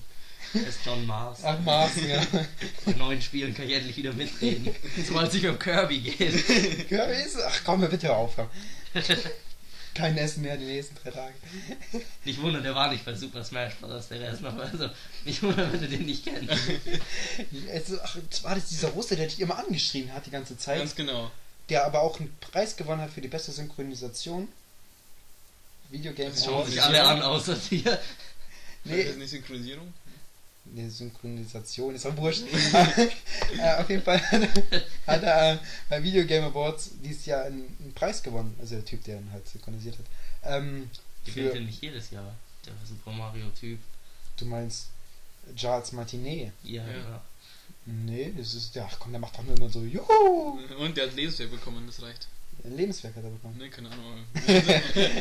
Das 0.53 0.63
ist 0.63 0.79
John 0.85 1.05
Mars. 1.07 1.41
Ach, 1.43 1.59
Mars, 1.61 1.93
ja. 1.97 2.25
Bei 2.85 2.93
neuen 2.93 3.21
Spielen 3.21 3.55
kann 3.55 3.67
ich 3.67 3.75
endlich 3.75 3.97
wieder 3.97 4.13
mitreden. 4.13 4.75
Sobald 5.07 5.29
es 5.29 5.35
nicht 5.35 5.47
um 5.47 5.59
Kirby 5.59 5.99
geht. 6.01 6.19
Wie 6.19 6.95
ist 6.95 7.37
es? 7.37 7.43
Ach 7.43 7.61
komm, 7.65 7.81
bitte 7.89 8.09
hör 8.09 8.17
auf. 8.17 8.37
Kein 9.95 10.19
Essen 10.19 10.43
mehr 10.43 10.57
die 10.59 10.67
nächsten 10.67 10.95
drei 10.97 11.11
Tage. 11.11 11.35
Nicht 12.25 12.41
wundern, 12.43 12.63
der 12.63 12.75
war 12.75 12.91
nicht 12.93 13.05
bei 13.05 13.15
Super 13.15 13.43
Smash 13.43 13.77
Bros. 13.77 14.09
Der 14.09 14.31
ist 14.31 14.43
noch. 14.43 14.57
Also, 14.59 14.91
nicht 15.25 15.43
wundern, 15.43 15.73
wenn 15.73 15.81
du 15.81 15.89
den 15.89 16.05
nicht 16.05 16.25
kennst. 16.25 16.53
Also, 17.73 17.99
ach, 18.03 18.17
war 18.43 18.55
das 18.55 18.67
dieser 18.69 18.89
Russe, 18.89 19.17
der 19.17 19.27
dich 19.27 19.41
immer 19.41 19.59
angeschrien 19.59 20.13
hat 20.13 20.27
die 20.27 20.31
ganze 20.31 20.59
Zeit, 20.59 20.79
Ganz 20.79 20.95
genau. 20.95 21.31
der 21.71 21.87
aber 21.87 22.03
auch 22.03 22.21
einen 22.21 22.35
Preis 22.41 22.77
gewonnen 22.77 23.01
hat 23.01 23.11
für 23.11 23.23
die 23.23 23.29
beste 23.29 23.53
Synchronisation. 23.53 24.49
Videogame 25.91 26.31
Das 26.31 26.45
Schauen 26.45 26.55
Awards. 26.55 26.71
sich 26.71 26.83
alle 26.83 27.03
an, 27.05 27.23
außer 27.23 27.55
dir. 27.71 27.99
Nee. 28.85 29.01
Ist 29.01 29.05
Nee, 29.05 29.05
das 29.05 29.17
nicht 29.17 29.31
Synchronisierung? 29.31 29.93
nee, 30.67 30.89
Synchronisation 30.89 31.95
ist 31.95 32.07
auch 32.07 32.17
wurscht. 32.17 32.43
äh, 33.59 33.75
auf 33.79 33.89
jeden 33.89 34.03
Fall 34.03 34.21
hat 35.07 35.23
er 35.23 35.53
äh, 35.55 35.59
bei 35.89 36.03
Videogame 36.03 36.47
Awards 36.47 36.91
dieses 37.03 37.27
Jahr 37.27 37.45
einen, 37.45 37.77
einen 37.81 37.93
Preis 37.95 38.23
gewonnen. 38.23 38.55
Also 38.61 38.75
der 38.77 38.85
Typ, 38.85 39.03
der 39.05 39.19
ihn 39.19 39.31
halt 39.33 39.49
synchronisiert 39.49 39.97
hat. 39.99 40.07
Ähm, 40.45 40.91
Gewinnt 41.25 41.51
für, 41.53 41.55
er 41.59 41.61
nicht 41.65 41.83
jedes 41.83 42.11
Jahr. 42.11 42.35
Der 42.65 42.73
Super 42.87 43.13
Mario-Typ. 43.13 43.79
du 44.39 44.45
meinst 44.47 44.89
Charles 45.57 45.93
Martinet? 45.93 46.53
Ja, 46.65 46.85
Ja. 46.85 46.93
ja. 46.97 47.23
Nee, 47.89 48.33
das 48.37 48.55
ist, 48.55 48.75
ja, 48.75 48.89
ach 48.91 48.97
komm, 48.99 49.13
der 49.13 49.21
macht 49.21 49.37
doch 49.39 49.45
nur 49.45 49.57
immer 49.57 49.69
so, 49.69 49.81
juhu! 49.83 50.59
Und 50.79 50.97
der 50.97 51.07
hat 51.07 51.15
Lebenswerk 51.15 51.53
bekommen, 51.53 51.87
das 51.87 52.03
reicht. 52.03 52.27
Ein 52.65 52.77
Lebenswerk 52.77 53.15
hat 53.17 53.25
er 53.25 53.31
bekommen. 53.31 53.59
Ne, 53.59 53.71
keine 53.71 53.91
Ahnung. 53.91 54.25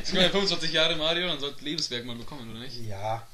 Sind 0.04 0.22
ja 0.22 0.30
25 0.30 0.72
Jahre 0.72 0.96
Mario, 0.96 1.28
dann 1.28 1.40
sollte 1.40 1.64
Lebenswerk 1.64 2.06
mal 2.06 2.16
bekommen, 2.16 2.50
oder 2.50 2.60
nicht? 2.60 2.82
Ja, 2.88 3.28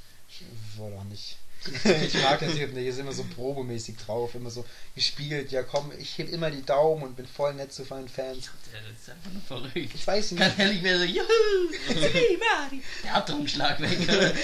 wohl 0.78 0.94
auch 0.94 1.04
nicht. 1.06 1.38
ich 1.84 2.14
mag 2.24 2.40
den 2.40 2.56
Typen, 2.56 2.74
der 2.74 2.86
ist 2.86 2.98
immer 2.98 3.12
so 3.12 3.24
probemäßig 3.36 3.96
drauf, 3.98 4.34
immer 4.34 4.50
so 4.50 4.66
gespielt, 4.96 5.52
ja 5.52 5.62
komm, 5.62 5.92
ich 6.00 6.18
heb 6.18 6.32
immer 6.32 6.50
die 6.50 6.64
Daumen 6.64 7.04
und 7.04 7.16
bin 7.16 7.28
voll 7.28 7.54
nett 7.54 7.72
zu 7.72 7.84
meinen 7.84 8.10
Fans. 8.10 8.50
Der 8.74 8.80
ist 8.92 9.10
einfach 9.10 9.32
nur 9.32 9.42
verrückt. 9.44 9.92
Ich 9.94 10.08
weiß 10.08 10.30
Kann 10.30 10.48
nicht, 10.48 10.60
er 10.60 10.70
nicht 10.70 10.82
mehr 10.82 10.98
so, 10.98 11.06
juhu, 11.06 11.24
hey, 11.88 12.40
Mario. 12.40 12.82
Der 13.04 13.14
hat 13.14 13.30
doch 13.30 13.36
einen 13.36 13.48
Schlag 13.48 13.80
weg. 13.80 13.98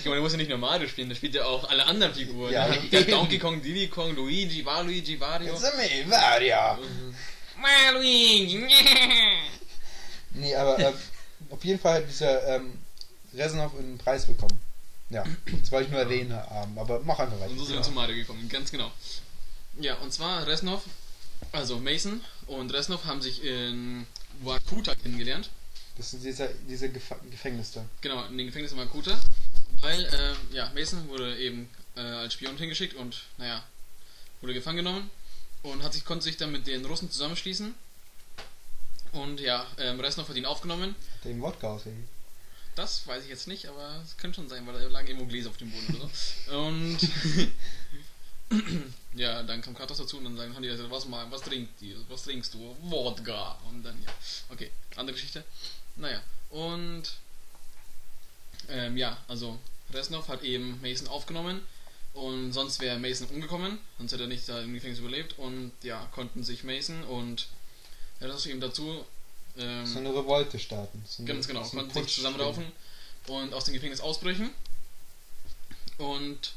Ich 0.00 0.04
meine, 0.06 0.16
der 0.16 0.22
muss 0.22 0.32
ja 0.32 0.38
nicht 0.38 0.48
nur 0.48 0.58
Mario 0.58 0.88
spielen, 0.88 1.08
der 1.08 1.14
spielt 1.14 1.36
ja 1.36 1.44
auch 1.44 1.70
alle 1.70 1.86
anderen 1.86 2.12
Figuren. 2.12 2.52
Ja, 2.52 2.68
hat 2.68 3.12
Donkey 3.12 3.38
Kong, 3.38 3.62
Diddy 3.62 3.86
Kong, 3.86 4.12
Luigi, 4.16 4.64
Waluigi, 4.64 5.20
Wario. 5.20 5.54
It's 5.54 5.62
me, 5.76 6.04
Mario! 7.60 7.94
Waluigi! 7.98 8.66
Nee, 10.34 10.54
aber 10.54 10.78
ähm, 10.78 10.94
auf 11.50 11.64
jeden 11.64 11.80
Fall 11.80 12.02
hat 12.02 12.08
dieser 12.08 12.56
ähm, 12.56 12.74
Reznov 13.34 13.76
einen 13.76 13.98
Preis 13.98 14.26
bekommen. 14.26 14.60
Ja, 15.10 15.24
das 15.60 15.72
wollte 15.72 15.86
ich 15.86 15.90
nur 15.92 16.00
erwähnen 16.02 16.32
haben, 16.34 16.78
aber 16.78 17.00
mach 17.00 17.18
einfach 17.18 17.40
weiter. 17.40 17.50
Und 17.50 17.58
so 17.58 17.64
sind 17.64 17.74
wir 17.74 17.80
Ja. 17.80 17.82
zu 17.82 17.90
Mario 17.92 18.14
gekommen, 18.16 18.46
ganz 18.48 18.70
genau. 18.70 18.92
Ja, 19.80 19.94
und 19.96 20.12
zwar 20.12 20.46
Resnov, 20.46 20.82
also 21.50 21.78
Mason 21.78 22.20
und 22.46 22.72
Resnov 22.72 23.04
haben 23.06 23.22
sich 23.22 23.42
in 23.42 24.06
Wakuta 24.42 24.94
kennengelernt. 24.94 25.48
Das 25.96 26.12
ist 26.12 26.22
dieser, 26.24 26.48
dieser 26.68 26.88
Gef 26.88 27.12
Gefängnis 27.30 27.72
da. 27.72 27.84
Genau, 28.02 28.24
in 28.26 28.36
den 28.38 28.46
Gefängnis 28.48 28.72
in 28.72 28.78
Wakuta. 28.78 29.18
Weil, 29.80 30.04
ähm, 30.04 30.36
ja, 30.52 30.70
Mason 30.74 31.08
wurde 31.08 31.36
eben 31.38 31.68
äh, 31.96 32.00
als 32.00 32.34
Spion 32.34 32.56
hingeschickt 32.58 32.94
und, 32.94 33.22
naja, 33.38 33.64
wurde 34.42 34.52
gefangen 34.54 34.76
genommen 34.76 35.10
und 35.62 35.82
hat 35.82 35.92
sich, 35.92 36.04
konnte 36.04 36.24
sich 36.24 36.36
dann 36.36 36.52
mit 36.52 36.66
den 36.66 36.84
Russen 36.84 37.10
zusammenschließen. 37.10 37.74
Und 39.12 39.40
ja, 39.40 39.66
ähm, 39.78 40.00
Resnov 40.00 40.28
hat 40.28 40.36
ihn 40.36 40.46
aufgenommen. 40.46 40.94
Hat 41.14 41.24
der 41.24 41.32
ihm 41.32 41.40
Wodka 41.40 41.68
ausgegeben? 41.68 42.08
Das 42.74 43.06
weiß 43.06 43.24
ich 43.24 43.30
jetzt 43.30 43.48
nicht, 43.48 43.66
aber 43.66 44.00
es 44.04 44.16
könnte 44.16 44.36
schon 44.36 44.48
sein, 44.48 44.66
weil 44.66 44.74
da 44.74 44.86
lagen 44.86 45.08
irgendwo 45.08 45.26
Gläser 45.26 45.50
auf 45.50 45.56
dem 45.56 45.70
Boden 45.70 45.96
oder 45.96 46.08
so. 46.08 46.58
Und 46.58 46.98
ja, 49.14 49.42
dann 49.42 49.62
kam 49.62 49.74
Kratos 49.74 49.98
dazu 49.98 50.18
und 50.18 50.24
dann 50.24 50.36
sagen, 50.36 50.54
haben 50.54 50.62
die 50.62 50.68
gesagt, 50.68 50.90
was 50.90 51.06
mal, 51.06 51.28
was 51.30 51.42
trinkt 51.42 51.82
ihr? 51.82 51.96
Was 52.08 52.22
trinkst 52.22 52.54
du? 52.54 52.76
Wodka. 52.82 53.58
Und 53.68 53.82
dann 53.82 54.00
ja. 54.02 54.12
Okay, 54.50 54.70
andere 54.94 55.14
Geschichte. 55.14 55.42
Naja, 55.96 56.22
und 56.50 57.02
ähm, 58.68 58.96
ja, 58.96 59.16
also 59.26 59.58
Resnov 59.92 60.28
hat 60.28 60.42
eben 60.42 60.80
Mason 60.80 61.08
aufgenommen 61.08 61.62
und 62.18 62.52
sonst 62.52 62.80
wäre 62.80 62.98
Mason 62.98 63.28
umgekommen, 63.28 63.78
sonst 63.98 64.12
hätte 64.12 64.24
er 64.24 64.28
nicht 64.28 64.48
da 64.48 64.60
im 64.60 64.74
Gefängnis 64.74 64.98
überlebt 64.98 65.38
und 65.38 65.72
ja, 65.82 66.06
konnten 66.12 66.42
sich 66.42 66.64
Mason 66.64 67.02
und 67.04 67.48
ja, 68.20 68.26
das 68.26 68.46
eben 68.46 68.60
dazu 68.60 69.04
ähm, 69.56 69.86
So 69.86 69.98
eine 69.98 70.14
Revolte 70.14 70.58
starten. 70.58 71.02
So 71.06 71.22
eine, 71.22 71.32
Ganz 71.32 71.46
genau, 71.46 71.64
so 71.64 71.76
konnten 71.76 71.94
sich 72.04 72.14
zusammenraufen 72.14 72.64
und 73.28 73.52
aus 73.52 73.64
dem 73.64 73.74
Gefängnis 73.74 74.00
ausbrechen. 74.00 74.50
Und 75.98 76.52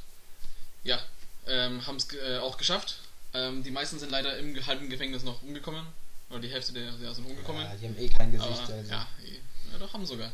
ja, 0.84 1.00
ähm, 1.48 1.86
haben 1.86 1.98
es 1.98 2.14
äh, 2.14 2.38
auch 2.38 2.58
geschafft. 2.58 3.00
Ähm, 3.34 3.64
die 3.64 3.72
meisten 3.72 4.00
sind 4.00 4.12
leider 4.12 4.38
im 4.38 4.66
halben 4.66 4.90
Gefängnis 4.90 5.24
noch 5.24 5.42
umgekommen. 5.42 5.86
Oder 6.30 6.40
die 6.40 6.50
Hälfte 6.50 6.74
der, 6.74 6.92
der 6.94 7.14
sind 7.14 7.26
umgekommen. 7.26 7.64
Ja, 7.64 7.76
die 7.76 7.88
haben 7.88 7.98
eh 7.98 8.08
kein 8.08 8.32
Gesicht. 8.32 8.50
Aber, 8.50 8.74
also. 8.74 8.92
ja, 8.92 9.08
eh. 9.24 9.40
ja, 9.72 9.78
doch 9.80 9.94
haben 9.94 10.06
sogar. 10.06 10.32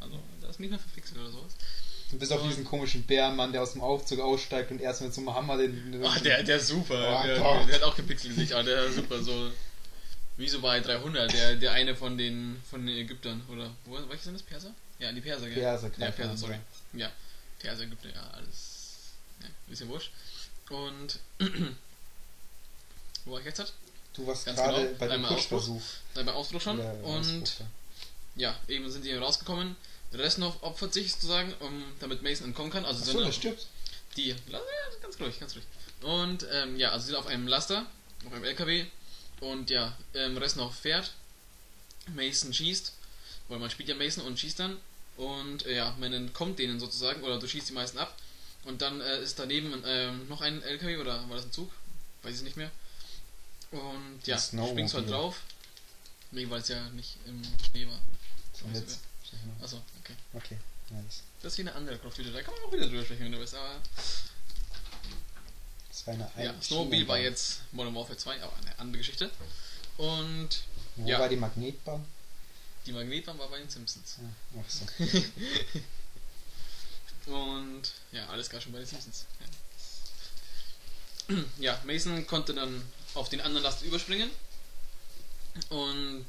Also, 0.00 0.18
da 0.40 0.48
ist 0.48 0.60
nicht 0.60 0.70
mehr 0.70 0.78
verpixelt 0.78 1.18
oder 1.20 1.30
sowas. 1.30 1.52
Bis 2.12 2.32
auf 2.32 2.42
diesen 2.42 2.64
komischen 2.64 3.02
Bärenmann, 3.02 3.52
der 3.52 3.62
aus 3.62 3.72
dem 3.72 3.82
Aufzug 3.82 4.20
aussteigt 4.20 4.70
und 4.70 4.80
erst 4.80 5.02
mit 5.02 5.12
so 5.12 5.20
einem 5.20 5.34
Hammer 5.34 5.58
den. 5.58 6.02
Ah, 6.02 6.18
der, 6.20 6.42
der 6.42 6.56
ist 6.56 6.68
super. 6.68 6.94
Oh 6.94 7.26
der, 7.26 7.36
der 7.66 7.74
hat 7.74 7.82
auch 7.82 7.94
gepixelt 7.96 8.34
Gesicht, 8.34 8.52
aber 8.54 8.62
der 8.62 8.84
ist 8.84 8.96
super. 8.96 9.22
So 9.22 9.50
wie 10.38 10.48
so 10.48 10.60
bei 10.60 10.80
300, 10.80 11.32
der, 11.32 11.56
der 11.56 11.72
eine 11.72 11.94
von 11.94 12.16
den 12.16 12.62
von 12.70 12.86
den 12.86 12.96
Ägyptern. 12.96 13.42
Oder, 13.50 13.70
wo, 13.84 13.98
welche 14.08 14.24
sind 14.24 14.34
das? 14.34 14.42
Perser? 14.42 14.70
Ja, 14.98 15.12
die 15.12 15.20
Perser, 15.20 15.48
gell? 15.48 15.58
Perser, 15.58 15.88
Ja, 15.88 15.92
klar, 15.92 16.10
Perser, 16.12 16.30
ja. 16.30 16.36
sorry. 16.36 16.58
Ja, 16.94 17.12
Perser, 17.58 17.82
Ägypter, 17.82 18.08
ja, 18.08 18.30
alles. 18.32 19.12
Ja, 19.42 19.48
bisschen 19.68 19.88
wurscht. 19.88 20.10
Und. 20.70 21.18
wo 23.26 23.32
war 23.32 23.40
ich 23.40 23.46
jetzt? 23.46 23.58
Hat? 23.58 23.72
Du 24.14 24.26
warst 24.26 24.46
Ganz 24.46 24.58
gerade 24.58 24.84
genau, 24.86 24.98
bei 24.98 25.06
dem 25.06 25.12
einmal 25.12 25.32
Ausbruch. 25.32 25.58
Putschversuch. 25.58 25.82
Beim 26.14 26.28
Ausbruch 26.30 26.60
schon. 26.60 26.78
Oder 26.80 27.04
Und 27.04 27.42
Ausbruch, 27.42 27.66
ja, 28.36 28.56
eben 28.68 28.90
sind 28.90 29.04
die 29.04 29.12
rausgekommen. 29.14 29.76
Resnov 30.12 30.62
opfert 30.62 30.94
sich 30.94 31.12
sozusagen, 31.12 31.52
um, 31.60 31.82
damit 32.00 32.22
Mason 32.22 32.46
entkommen 32.46 32.72
kann. 32.72 32.84
Also 32.84 33.02
Achso, 33.02 33.22
der 33.22 33.32
stirbt. 33.32 33.66
die, 34.16 34.34
ganz 35.02 35.20
ruhig, 35.20 35.38
ganz 35.38 35.54
ruhig. 35.54 35.64
Und 36.02 36.46
ähm, 36.52 36.76
ja, 36.76 36.90
also 36.90 37.04
sie 37.04 37.06
sind 37.08 37.16
auf 37.16 37.26
einem 37.26 37.46
Laster, 37.46 37.86
auf 38.26 38.32
einem 38.32 38.44
LKW. 38.44 38.86
Und 39.40 39.70
ja, 39.70 39.96
ähm, 40.14 40.36
Resnov 40.36 40.74
fährt. 40.74 41.12
Mason 42.14 42.52
schießt. 42.52 42.92
Weil 43.48 43.58
man 43.58 43.70
spielt 43.70 43.88
ja 43.88 43.94
Mason 43.94 44.24
und 44.24 44.38
schießt 44.38 44.58
dann. 44.58 44.78
Und 45.16 45.66
äh, 45.66 45.76
ja, 45.76 45.96
man 45.98 46.12
entkommt 46.12 46.58
denen 46.58 46.80
sozusagen. 46.80 47.22
Oder 47.22 47.38
du 47.38 47.46
schießt 47.46 47.68
die 47.68 47.72
meisten 47.72 47.98
ab. 47.98 48.16
Und 48.64 48.82
dann 48.82 49.00
äh, 49.00 49.22
ist 49.22 49.38
daneben 49.38 49.82
ähm, 49.86 50.28
noch 50.28 50.40
ein 50.40 50.62
LKW 50.62 50.98
oder 50.98 51.28
war 51.28 51.36
das 51.36 51.46
ein 51.46 51.52
Zug? 51.52 51.70
Weiß 52.22 52.36
ich 52.36 52.42
nicht 52.42 52.56
mehr. 52.56 52.70
Und 53.70 54.20
ja, 54.26 54.38
springst 54.38 54.94
halt 54.94 55.10
drauf. 55.10 55.40
Nee, 56.30 56.48
weil 56.50 56.60
es 56.60 56.68
ja 56.68 56.88
nicht 56.90 57.16
im 57.26 57.42
Schnee 57.70 57.86
war. 57.86 58.00
Jetzt. 58.74 59.00
Achso, 59.62 59.82
okay. 60.00 60.14
Okay, 60.34 60.58
nice. 60.90 61.22
Das 61.42 61.52
ist 61.52 61.56
hier 61.56 61.66
eine 61.66 61.74
andere 61.74 61.96
Duty. 61.98 62.32
Da 62.32 62.42
kann 62.42 62.54
man 62.54 62.64
auch 62.64 62.72
wieder 62.72 62.86
drüber 62.86 63.04
sprechen, 63.04 63.24
wenn 63.24 63.32
du 63.32 63.38
willst. 63.38 63.54
Aber 63.54 63.80
Das 65.88 66.06
war 66.06 66.14
eine 66.14 66.30
Ja, 66.42 66.54
Snowmobile 66.62 67.08
war 67.08 67.18
jetzt 67.18 67.60
Modern 67.72 67.94
Warfare 67.94 68.16
2, 68.16 68.42
aber 68.42 68.56
eine 68.56 68.78
andere 68.78 68.98
Geschichte. 68.98 69.30
Und 69.96 70.48
Wo 70.96 71.08
ja. 71.08 71.18
war 71.18 71.28
die 71.28 71.36
Magnetbahn? 71.36 72.04
die 72.86 72.92
Magnetbahn 72.92 73.38
war 73.38 73.48
bei 73.48 73.58
den 73.58 73.68
Simpsons. 73.68 74.16
Ja, 74.18 74.62
ach 74.64 74.70
so. 74.70 74.86
Und 77.32 77.82
ja, 78.12 78.26
alles 78.28 78.48
gar 78.48 78.60
schon 78.60 78.72
bei 78.72 78.78
den 78.78 78.86
Simpsons. 78.86 79.26
Ja. 81.28 81.36
ja, 81.58 81.78
Mason 81.84 82.26
konnte 82.26 82.54
dann 82.54 82.82
auf 83.14 83.28
den 83.28 83.42
anderen 83.42 83.62
Last 83.62 83.82
überspringen. 83.82 84.30
Und 85.68 86.24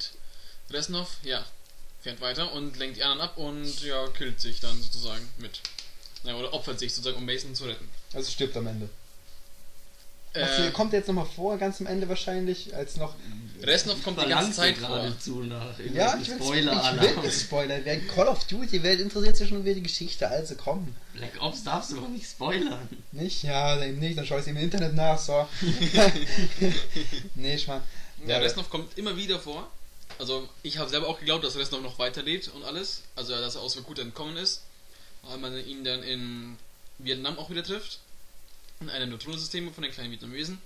Resnov, 0.70 1.16
ja, 1.24 1.46
fährt 2.02 2.22
weiter 2.22 2.54
und 2.54 2.78
lenkt 2.78 2.98
die 2.98 3.04
anderen 3.04 3.22
ab 3.22 3.38
und 3.38 3.82
ja, 3.84 4.08
killt 4.10 4.40
sich 4.40 4.60
dann 4.60 4.82
sozusagen 4.82 5.28
mit. 5.38 5.62
Ja, 6.24 6.36
oder 6.36 6.54
opfert 6.54 6.80
sich 6.80 6.94
sozusagen, 6.94 7.18
um 7.18 7.26
Mason 7.26 7.56
zu 7.56 7.66
retten. 7.66 7.88
Also 8.14 8.30
stirbt 8.32 8.56
am 8.58 8.68
Ende. 8.68 8.90
Äh, 10.34 10.42
Was, 10.42 10.74
kommt 10.74 10.94
jetzt 10.94 11.08
nochmal 11.08 11.26
vor, 11.26 11.58
ganz 11.58 11.82
am 11.82 11.88
Ende 11.88 12.08
wahrscheinlich, 12.08 12.76
als 12.76 12.98
noch. 12.98 13.16
Resnov 13.64 14.04
kommt 14.04 14.22
die 14.22 14.28
ganze 14.30 14.52
Zeit 14.52 14.78
vor. 14.78 14.90
geradezu 14.90 15.40
nach 15.44 15.80
Ja, 15.92 16.18
ich 16.22 16.30
will 16.30 16.36
Spoiler-Alarm. 16.38 17.00
ich 17.18 17.24
will 17.24 17.32
Spoiler. 17.32 17.80
Wer 17.84 18.00
Call 18.02 18.28
of 18.28 18.44
Duty, 18.46 18.84
wer 18.84 19.00
interessiert 19.00 19.38
sich 19.38 19.50
schon 19.50 19.62
über 19.62 19.74
die 19.74 19.82
Geschichte? 19.82 20.28
Also 20.28 20.54
komm. 20.56 20.96
Black 21.16 21.32
Ops 21.42 21.64
darfst 21.64 21.92
du 21.92 21.96
doch 21.96 22.08
nicht 22.08 22.30
spoilern. 22.30 22.88
Nicht? 23.12 23.42
Ja, 23.42 23.84
eben 23.84 23.98
nicht, 23.98 24.20
dann 24.20 24.26
schau 24.26 24.38
ich 24.38 24.46
im 24.46 24.58
Internet 24.58 24.94
nach, 24.94 25.18
so. 25.18 25.48
nee, 27.36 27.56
ich 27.56 27.68
mal. 27.68 27.82
Ja, 28.28 28.38
Resnov 28.38 28.70
kommt 28.70 28.98
immer 29.00 29.16
wieder 29.18 29.40
vor. 29.40 29.68
Also 30.20 30.48
ich 30.64 30.78
habe 30.78 30.90
selber 30.90 31.08
auch 31.08 31.18
geglaubt, 31.20 31.44
dass 31.44 31.56
Resnov 31.56 31.82
noch 31.82 31.98
weiterlebt 31.98 32.50
und 32.50 32.64
alles. 32.64 33.04
Also 33.16 33.34
dass 33.34 33.56
er 33.56 33.62
aus 33.62 33.74
Vorkuta 33.74 34.02
entkommen 34.02 34.38
ist. 34.38 34.62
Weil 35.24 35.38
man 35.38 35.58
ihn 35.66 35.84
dann 35.84 36.04
in 36.04 36.58
Vietnam 37.00 37.40
auch 37.40 37.50
wieder 37.50 37.64
trifft. 37.64 38.00
In 38.82 38.90
einem 38.90 39.10
Neutronensystem 39.10 39.74
von 39.74 39.84
den 39.84 39.92
kleinen 39.92 40.12
Vietnamesen. 40.12 40.62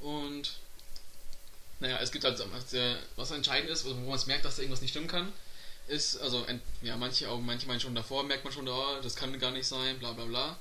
Und 0.00 0.58
naja, 1.80 1.98
es 2.00 2.10
gibt 2.12 2.24
halt, 2.24 2.38
äh, 2.40 2.96
was 3.16 3.30
entscheidend 3.30 3.70
ist, 3.70 3.84
wo 3.84 3.94
man 3.94 4.14
es 4.14 4.26
merkt, 4.26 4.44
dass 4.44 4.56
da 4.56 4.62
irgendwas 4.62 4.82
nicht 4.82 4.90
stimmen 4.90 5.08
kann, 5.08 5.32
ist, 5.88 6.18
also, 6.18 6.46
ja, 6.82 6.96
manche, 6.96 7.28
auch 7.28 7.40
manche 7.40 7.66
meinen 7.66 7.80
schon 7.80 7.94
davor, 7.94 8.22
merkt 8.22 8.44
man 8.44 8.52
schon, 8.52 8.68
oh, 8.68 9.00
das 9.02 9.16
kann 9.16 9.36
gar 9.38 9.50
nicht 9.50 9.66
sein, 9.66 9.98
bla 9.98 10.12
bla 10.12 10.26
bla. 10.26 10.58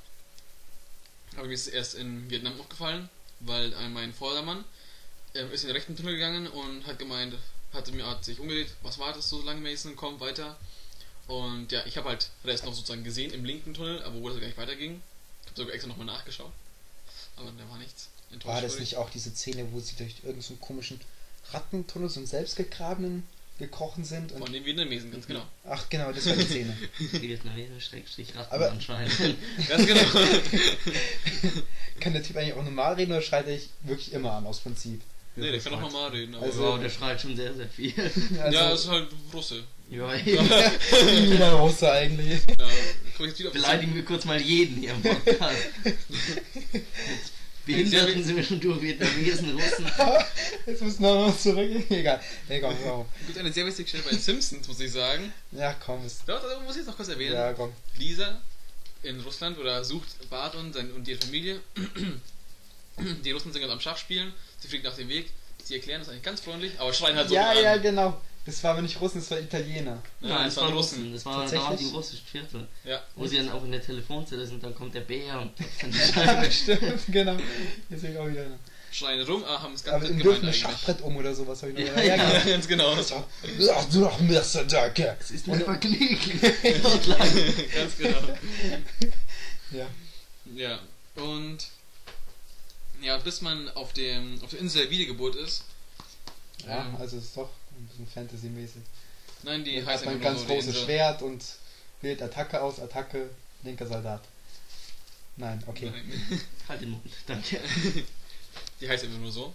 Aber 1.35 1.47
mir 1.47 1.53
ist 1.53 1.67
es 1.67 1.73
erst 1.73 1.95
in 1.95 2.29
Vietnam 2.29 2.59
aufgefallen, 2.59 3.09
weil 3.41 3.73
äh, 3.73 3.89
mein 3.89 4.13
Vordermann 4.13 4.63
äh, 5.33 5.45
ist 5.53 5.63
in 5.63 5.67
den 5.67 5.75
rechten 5.75 5.95
Tunnel 5.95 6.15
gegangen 6.15 6.47
und 6.47 6.87
hat 6.87 6.97
gemeint, 6.97 7.35
hatte 7.73 7.91
mir 7.91 8.05
hat 8.07 8.25
sich 8.25 8.39
umgedreht, 8.39 8.69
was 8.81 8.99
war 8.99 9.13
das 9.13 9.29
so 9.29 9.41
lange 9.41 9.61
Mason, 9.61 9.95
komm 9.95 10.19
weiter. 10.19 10.57
Und 11.27 11.71
ja, 11.71 11.85
ich 11.85 11.97
habe 11.97 12.09
halt 12.09 12.29
Rest 12.43 12.65
noch 12.65 12.73
sozusagen 12.73 13.03
gesehen 13.03 13.31
im 13.31 13.45
linken 13.45 13.73
Tunnel, 13.73 14.01
aber 14.03 14.15
wo 14.15 14.29
das 14.29 14.39
gar 14.39 14.47
nicht 14.47 14.57
weiterging. 14.57 15.01
Ich 15.43 15.47
habe 15.49 15.57
sogar 15.57 15.73
extra 15.73 15.89
nochmal 15.89 16.07
nachgeschaut. 16.07 16.51
Aber 17.35 17.51
da 17.57 17.69
war 17.69 17.77
nichts. 17.77 18.09
Enttäuscht 18.31 18.53
War 18.55 18.61
das 18.61 18.79
nicht 18.79 18.95
auch 18.97 19.09
diese 19.09 19.31
Szene, 19.31 19.67
wo 19.71 19.79
sie 19.79 19.95
durch 19.95 20.15
irgendeinen 20.17 20.41
so 20.41 20.55
komischen 20.55 20.99
Rattentunnel, 21.51 22.09
so 22.09 22.19
einen 22.19 22.27
selbstgegrabenen, 22.27 23.23
gekrochen 23.59 24.05
sind? 24.05 24.31
Und 24.31 24.39
Von 24.39 24.53
den 24.53 24.65
Vietnamesen, 24.65 25.11
ganz 25.11 25.27
genau. 25.27 25.43
Ach 25.65 25.87
genau, 25.89 26.11
das 26.11 26.25
war 26.25 26.35
die 26.35 26.45
Szene. 26.45 26.75
Vietnamese 26.97 27.79
Schrägstrich 27.81 28.35
Ratten 28.35 28.53
Aber- 28.55 28.71
anscheinend. 28.71 29.13
Ganz 29.67 29.85
genau. 29.85 30.01
Kann 31.99 32.13
der 32.13 32.23
Typ 32.23 32.37
eigentlich 32.37 32.53
auch 32.53 32.63
normal 32.63 32.93
reden 32.95 33.11
oder 33.11 33.21
schreit 33.21 33.47
er 33.47 33.59
wirklich 33.81 34.13
immer 34.13 34.31
an, 34.33 34.45
aus 34.47 34.59
Prinzip? 34.61 35.01
Nee, 35.39 35.51
der 35.51 35.59
kann 35.59 35.73
auch 35.73 35.81
normal 35.81 36.09
reden. 36.11 36.35
Aber 36.35 36.45
Also- 36.45 36.61
Wow, 36.61 36.79
der 36.79 36.89
schreit 36.89 37.19
schon 37.21 37.35
sehr, 37.35 37.53
sehr 37.53 37.67
viel. 37.67 37.93
Also, 37.99 38.57
ja, 38.57 38.71
ist 38.71 38.87
halt 38.87 39.07
Russe. 39.33 39.63
Ja, 39.89 40.13
wie 40.13 41.37
der 41.37 41.53
Russe 41.53 41.91
eigentlich. 41.91 42.41
Ja, 42.59 42.67
komm 43.17 43.25
ich 43.25 43.31
jetzt 43.31 43.39
wieder 43.39 43.49
Beleidigen 43.49 43.95
wir 43.95 44.05
kurz 44.05 44.25
mal 44.25 44.39
jeden 44.39 44.77
hier 44.77 44.91
im 44.91 45.01
Podcast. 45.01 45.57
Mit 47.65 47.77
Behinderten 47.77 48.23
sind 48.23 48.35
wir 48.35 48.43
schon 48.43 48.59
durch, 48.59 48.81
Vietnamesen, 48.81 49.51
Russen. 49.51 49.85
Jetzt 50.65 50.81
müssen 50.81 51.03
wir 51.03 51.13
noch 51.13 51.37
zurück. 51.37 51.69
Egal. 51.91 52.19
Nee, 52.47 52.61
komm, 52.61 53.05
gibt 53.27 53.37
eine 53.37 53.53
sehr 53.53 53.63
witzige 53.67 53.87
Stelle 53.87 54.03
bei 54.03 54.09
den 54.11 54.19
Simpsons, 54.19 54.67
muss 54.67 54.79
ich 54.79 54.91
sagen. 54.91 55.31
Ja, 55.51 55.73
komm. 55.73 56.01
Doch, 56.25 56.41
das 56.41 56.59
muss 56.63 56.71
ich 56.71 56.77
jetzt 56.77 56.87
noch 56.87 56.95
kurz 56.95 57.09
erwähnen. 57.09 57.33
ja, 57.33 57.53
komm. 57.53 57.71
Lisa 57.99 58.41
in 59.03 59.19
Russland 59.21 59.59
oder 59.59 59.83
sucht 59.83 60.07
Bart 60.31 60.55
und, 60.55 60.73
sein, 60.73 60.91
und 60.93 61.07
ihre 61.07 61.19
Familie. 61.21 61.59
Die 63.23 63.31
Russen 63.31 63.51
sind 63.53 63.61
gerade 63.61 63.73
am 63.73 63.79
Schach 63.79 63.97
spielen. 63.97 64.33
Sie 64.59 64.67
fliegt 64.67 64.83
nach 64.83 64.95
dem 64.95 65.09
Weg. 65.09 65.29
Sie 65.63 65.75
erklären 65.75 65.99
das 66.01 66.09
eigentlich 66.09 66.23
ganz 66.23 66.41
freundlich, 66.41 66.71
aber 66.79 66.93
schreien 66.93 67.15
halt 67.15 67.29
so 67.29 67.35
Ja, 67.35 67.49
an. 67.51 67.61
ja, 67.63 67.77
genau. 67.77 68.19
Das 68.45 68.63
war 68.63 68.71
aber 68.71 68.81
nicht 68.81 68.99
Russen, 68.99 69.19
das 69.19 69.29
war 69.29 69.39
Italiener. 69.39 70.01
Ja, 70.21 70.45
das 70.45 70.57
waren 70.57 70.73
Russen. 70.73 71.13
Das 71.13 71.25
war 71.25 71.41
Tatsächlich? 71.41 71.69
da 71.69 71.75
die 71.75 71.95
russischen 71.95 72.25
Viertel. 72.25 72.67
Ja. 72.83 73.03
Wo 73.15 73.27
sie 73.27 73.37
dann 73.37 73.51
auch 73.51 73.63
in 73.63 73.71
der 73.71 73.81
Telefonzelle 73.83 74.45
sind, 74.47 74.63
dann 74.63 74.73
kommt 74.73 74.95
der 74.95 75.01
Bär 75.01 75.39
und 75.39 75.51
dann 75.81 75.91
die 75.91 75.97
Scheibe. 75.99 76.51
stimmt, 76.51 77.01
genau. 77.09 77.37
Deswegen 77.89 78.17
auch 78.17 78.27
wieder. 78.27 78.45
Schreien 78.91 79.21
rum, 79.21 79.43
aber 79.43 79.61
haben 79.61 79.73
es 79.73 79.83
ganz 79.83 79.97
Aber 79.97 80.07
gemeint 80.07 80.25
dürfen 80.25 80.47
ein. 80.47 80.53
Schachbrett 80.53 81.01
um 81.01 81.15
oder 81.17 81.35
sowas. 81.35 81.61
Hab 81.61 81.69
ich 81.69 81.75
noch 81.75 81.95
Ja, 81.97 82.01
ja. 82.01 82.15
genau. 82.15 82.45
ganz 82.51 82.67
genau. 82.67 82.95
Ach 83.75 83.85
du 83.91 83.99
doch 84.01 84.19
Messerdacke. 84.19 85.15
Das 85.19 85.29
ist 85.29 85.45
mein 85.45 85.61
Vergnügen. 85.61 86.41
ganz 86.41 87.97
genau. 87.99 88.17
Ja. 89.71 89.85
Ja, 90.55 90.79
und 91.17 91.57
ja, 93.01 93.17
bis 93.17 93.41
man 93.41 93.69
auf 93.69 93.93
dem 93.93 94.41
auf 94.43 94.49
der 94.51 94.59
Insel 94.59 94.83
der 94.83 94.91
Wiedergeburt 94.91 95.35
ist. 95.35 95.63
Ja, 96.65 96.85
ähm, 96.85 96.95
also 96.97 97.17
es 97.17 97.25
ist 97.25 97.37
doch 97.37 97.49
ein 97.77 97.85
bisschen 97.87 98.07
Fantasy-mäßig. 98.07 98.81
Nein, 99.43 99.63
die 99.63 99.71
Hier 99.71 99.85
heißt 99.85 100.05
hat 100.05 100.05
man 100.05 100.15
ein 100.15 100.27
einfach 100.27 100.37
ganz 100.37 100.47
nur 100.49 100.61
so 100.61 100.67
die 100.67 100.71
großes. 100.73 100.83
Schwert 100.85 101.21
und 101.21 101.43
wählt 102.01 102.21
Attacke 102.21 102.61
aus, 102.61 102.79
Attacke, 102.79 103.29
linker 103.63 103.87
Soldat. 103.87 104.21
Nein, 105.37 105.63
okay. 105.67 105.89
Nein. 105.91 106.41
Halt 106.67 106.81
den 106.81 106.89
Mund, 106.91 107.03
danke. 107.25 107.59
Die 108.81 108.89
heißt 108.89 109.03
einfach 109.05 109.19
nur 109.19 109.31
so. 109.31 109.53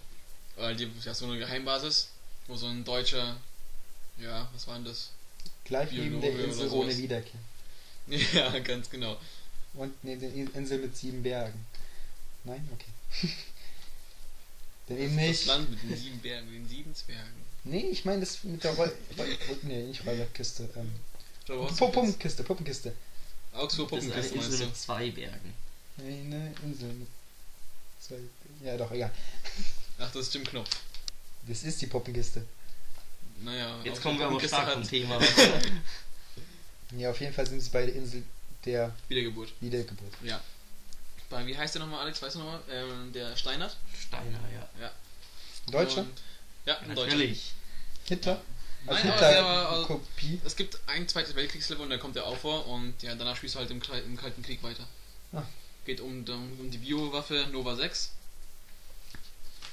Weil 0.55 0.75
die 0.75 0.89
ja 1.03 1.13
so 1.13 1.25
eine 1.25 1.37
Geheimbasis, 1.37 2.09
wo 2.47 2.55
so 2.55 2.65
ein 2.67 2.83
deutscher, 2.83 3.37
ja, 4.17 4.49
was 4.53 4.65
war 4.67 4.75
denn 4.75 4.85
das? 4.85 5.11
Gleich 5.65 5.91
neben 5.91 6.21
der 6.21 6.29
Biologe 6.29 6.43
Insel 6.51 6.69
ohne. 6.69 6.97
Wiederkehr. 6.97 7.39
Ja, 8.33 8.57
ganz 8.59 8.89
genau. 8.89 9.17
Und 9.73 9.91
neben 10.03 10.21
der 10.21 10.31
In- 10.33 10.53
Insel 10.53 10.77
mit 10.79 10.95
sieben 10.95 11.21
Bergen. 11.23 11.65
Nein? 12.43 12.67
Okay. 12.73 12.85
Denn 14.89 14.99
eben 14.99 15.17
Das. 15.17 15.45
Land 15.45 15.69
mit 15.71 15.81
den 15.83 15.97
sieben 15.97 16.19
Bergen, 16.19 16.45
mit 16.45 16.55
den 16.55 16.69
sieben 16.69 16.95
Zwergen. 16.95 17.45
Nee, 17.63 17.87
ich 17.91 18.05
meine 18.05 18.19
das 18.19 18.43
mit 18.43 18.63
der 18.63 18.73
Roll... 18.73 18.95
Nee, 19.63 19.83
nicht 19.83 20.05
Rollerkiste. 20.05 20.69
Ähm. 20.75 20.91
Puppenkiste, 21.47 22.43
Puppenkiste. 22.43 22.93
Augsburg 23.53 23.89
Das 23.89 24.03
ist 24.03 24.11
eine 24.11 24.21
Puppenkiste 24.21 24.53
Insel 24.53 24.67
mit 24.67 24.77
zwei 24.77 25.09
Bergen. 25.09 25.53
Nee, 25.97 26.19
eine 26.21 26.53
Insel 26.63 26.89
mit 26.89 27.07
zwei... 27.99 28.17
Ja, 28.63 28.77
doch, 28.77 28.91
egal. 28.91 29.11
Ach, 29.97 30.11
das 30.11 30.27
ist 30.27 30.33
Jim 30.33 30.43
Knopf. 30.43 30.69
Das 31.47 31.63
ist 31.63 31.81
die 31.81 31.87
Puppenkiste. 31.87 32.45
Naja, 33.43 33.79
Jetzt 33.83 34.01
kommen 34.01 34.19
wir 34.19 34.25
aber 34.27 34.35
Puppenkiste 34.35 34.57
stark 34.57 34.73
vom 34.73 34.87
Thema. 34.87 35.19
Ja, 36.91 37.09
auf 37.09 37.19
jeden 37.19 37.33
Fall 37.33 37.47
sind 37.47 37.61
sie 37.61 37.69
bei 37.71 37.85
der 37.85 37.95
Insel 37.95 38.23
der 38.63 38.93
Wiedergeburt. 39.07 39.51
Wiedergeburt. 39.59 40.13
Ja. 40.23 40.39
Bei, 41.35 41.45
wie 41.45 41.57
heißt 41.57 41.75
der 41.75 41.81
nochmal, 41.81 41.99
Alex? 41.99 42.21
Weißt 42.21 42.35
du 42.35 42.39
nochmal? 42.39 42.61
Ähm, 42.71 43.11
der 43.11 43.35
Steinert? 43.35 43.75
Steiner, 43.93 44.39
ja. 44.79 44.89
Ein 45.67 45.71
Deutscher? 45.71 46.01
Und, 46.01 46.21
ja, 46.65 46.77
ein 46.77 46.95
Deutscher. 46.95 47.11
Natürlich. 47.11 47.51
Hitler? 48.05 48.41
Als 48.87 49.03
Nein, 49.03 49.11
aber 49.11 49.19
der 49.19 49.29
Hitler 49.29 49.43
war, 49.43 49.69
also, 49.69 49.85
Kopie? 49.85 50.39
es 50.45 50.55
gibt 50.55 50.79
ein 50.87 51.05
zweites 51.09 51.35
Weltkriegslevel 51.35 51.83
und 51.83 51.89
dann 51.89 51.99
kommt 51.99 52.15
er 52.15 52.25
auch 52.25 52.37
vor 52.37 52.65
und 52.67 53.03
ja, 53.03 53.15
danach 53.15 53.35
spielst 53.35 53.55
du 53.55 53.59
halt 53.59 53.69
im, 53.69 53.81
im 54.05 54.15
Kalten 54.15 54.43
Krieg 54.43 54.63
weiter. 54.63 54.87
Ah. 55.33 55.43
Geht 55.83 55.99
um, 55.99 56.23
um 56.57 56.71
die 56.71 56.77
Biowaffe 56.77 57.47
Nova 57.51 57.75
6. 57.75 58.11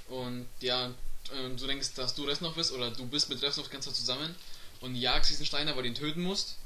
Und 0.09 0.49
ja, 0.63 0.91
ähm, 1.33 1.57
du 1.57 1.69
denkst, 1.69 1.95
dass 1.95 2.17
du 2.17 2.25
Resnov 2.25 2.57
bist 2.57 2.73
oder 2.73 2.91
du 2.91 3.07
bist 3.07 3.29
mit 3.29 3.41
Resnov 3.41 3.71
ganz 3.71 3.85
zusammen 3.85 4.35
und 4.81 4.97
jagst 4.97 5.31
diesen 5.31 5.47
Steiner, 5.47 5.77
weil 5.77 5.85
du 5.85 5.91
ihn 5.91 5.95
töten 5.95 6.25
musst. 6.25 6.57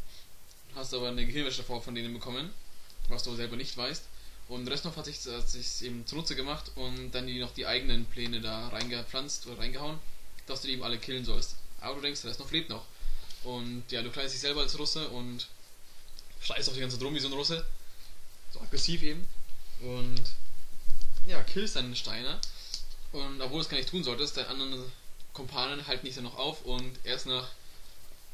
Hast 0.75 0.95
aber 0.95 1.09
eine 1.09 1.27
Gehirnwäsche 1.27 1.59
davor 1.59 1.83
von 1.83 1.95
denen 1.95 2.15
bekommen, 2.15 2.51
was 3.09 3.25
du 3.25 3.29
aber 3.31 3.37
selber 3.37 3.57
nicht 3.57 3.77
weißt. 3.77 4.05
Und 4.49 4.69
Resnov 4.69 4.97
hat 4.97 5.07
sich 5.07 5.19
hat 5.27 5.49
sich 5.49 5.83
eben 5.83 6.07
zunutze 6.07 6.37
gemacht 6.37 6.71
und 6.77 7.11
dann 7.13 7.27
die 7.27 7.41
noch 7.41 7.53
die 7.53 7.67
eigenen 7.67 8.07
Pläne 8.07 8.41
da 8.41 8.69
reingepflanzt 8.69 9.47
oder 9.47 9.59
reingehauen, 9.59 9.99
dass 10.47 10.61
du 10.61 10.69
die 10.69 10.75
eben 10.75 10.85
alle 10.85 10.99
killen 10.99 11.25
sollst. 11.25 11.57
Aber 11.81 11.97
du 11.97 12.03
denkst, 12.03 12.25
Resnov 12.25 12.53
lebt 12.53 12.71
noch. 12.71 12.85
Und 13.43 13.85
ja, 13.91 14.03
du 14.03 14.11
kleidest 14.11 14.35
dich 14.35 14.41
selber 14.41 14.61
als 14.61 14.79
Russe 14.79 15.09
und 15.09 15.49
schreist 16.41 16.69
auch 16.69 16.75
die 16.75 16.81
ganze 16.81 16.97
Zeit 16.97 17.05
rum 17.05 17.15
wie 17.15 17.21
so 17.21 17.29
ein 17.29 17.33
Russe. 17.33 17.67
So 18.53 18.61
aggressiv 18.61 19.03
eben. 19.03 19.27
Und 19.81 20.23
ja, 21.27 21.43
killst 21.43 21.77
dann 21.77 21.87
den 21.87 21.97
Steiner. 21.97 22.41
Und 23.13 23.41
obwohl 23.41 23.59
du 23.59 23.63
es 23.63 23.69
gar 23.69 23.79
nicht 23.79 23.89
tun 23.89 24.05
solltest, 24.05 24.37
deine 24.37 24.49
anderen 24.49 24.93
Kumpanen 25.33 25.87
halten 25.87 26.07
dich 26.07 26.15
dann 26.15 26.25
noch 26.25 26.39
auf 26.39 26.65
und 26.65 26.99
erst 27.05 27.27
nach 27.27 27.49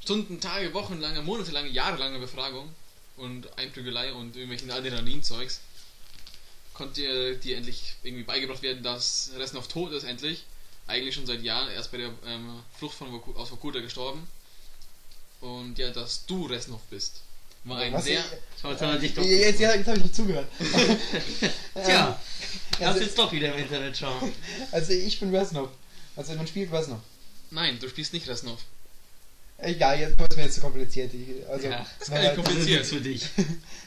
Stunden, 0.00 0.40
Tage, 0.40 0.74
Wochen 0.74 1.00
lange, 1.00 1.22
monatelange, 1.22 1.68
jahrelanger 1.68 2.18
Befragung 2.18 2.74
und 3.16 3.56
Einprügelei 3.58 4.12
und 4.12 4.36
irgendwelchen 4.36 4.70
Adrenalin-Zeugs 4.70 5.60
konnte 6.74 7.36
dir, 7.36 7.56
endlich 7.56 7.94
irgendwie 8.02 8.24
beigebracht 8.24 8.62
werden, 8.62 8.82
dass 8.82 9.30
Resnov 9.36 9.68
tot 9.68 9.92
ist 9.92 10.04
endlich. 10.04 10.44
Eigentlich 10.86 11.14
schon 11.14 11.26
seit 11.26 11.42
Jahren, 11.42 11.70
erst 11.70 11.92
bei 11.92 11.98
der 11.98 12.10
ähm, 12.26 12.60
Flucht 12.78 12.96
von 12.96 13.08
Voku- 13.12 13.34
aus 13.36 13.50
Vokuta 13.50 13.80
gestorben. 13.80 14.26
Und 15.40 15.78
ja, 15.78 15.90
dass 15.90 16.24
du 16.26 16.46
Resnov 16.46 16.80
bist. 16.90 17.20
War 17.64 17.78
ein 17.78 17.92
Was? 17.92 18.04
sehr. 18.04 18.18
Jetzt 18.20 18.64
hat 18.64 18.80
er 18.80 18.98
dich 18.98 19.14
doch. 19.14 19.24
Jetzt, 19.24 19.60
ja, 19.60 19.74
jetzt 19.74 19.86
habe 19.86 19.96
ich 19.98 20.02
nicht 20.04 20.16
zugehört. 20.16 20.48
Tja, 21.74 22.20
kannst 22.72 22.82
also- 22.82 23.00
jetzt 23.00 23.18
doch 23.18 23.32
wieder 23.32 23.54
im 23.54 23.62
Internet 23.62 23.96
schauen. 23.96 24.32
Also 24.72 24.92
ich 24.92 25.18
bin 25.20 25.34
Resnov. 25.34 25.70
Also 26.16 26.34
man 26.34 26.46
spielt 26.46 26.72
Resnov. 26.72 27.00
Nein, 27.50 27.78
du 27.80 27.88
spielst 27.88 28.12
nicht 28.12 28.28
Resnov. 28.28 28.58
Egal, 29.58 30.00
jetzt 30.00 30.18
wird 30.18 30.30
es 30.32 30.36
mir 30.36 30.42
jetzt 30.44 30.54
zu 30.56 30.60
kompliziert. 30.60 31.12
Ich- 31.14 31.46
Also, 31.48 31.68
Ja, 31.68 31.86
ist 32.00 32.10
na, 32.10 32.16
gar 32.16 32.22
nicht 32.22 32.34
kompliziert. 32.44 32.80
Das 32.80 32.86
ist 32.90 32.94
für 32.94 33.00
dich. 33.00 33.22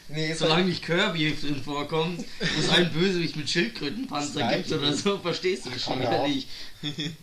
Nee, 0.08 0.34
Solange 0.34 0.64
nicht 0.64 0.84
Kirby 0.84 1.34
drin 1.34 1.62
vorkommt, 1.62 2.24
wo 2.40 2.60
es 2.60 2.68
einen 2.70 2.92
Bösewicht 2.92 3.36
mit 3.36 3.48
Schildkrötenpanzer 3.48 4.52
gibt 4.54 4.72
oder 4.72 4.92
so, 4.92 5.18
verstehst 5.18 5.66
du 5.66 5.70
das 5.70 5.82
schon 5.82 6.00
wieder 6.00 6.26
nicht. 6.26 6.48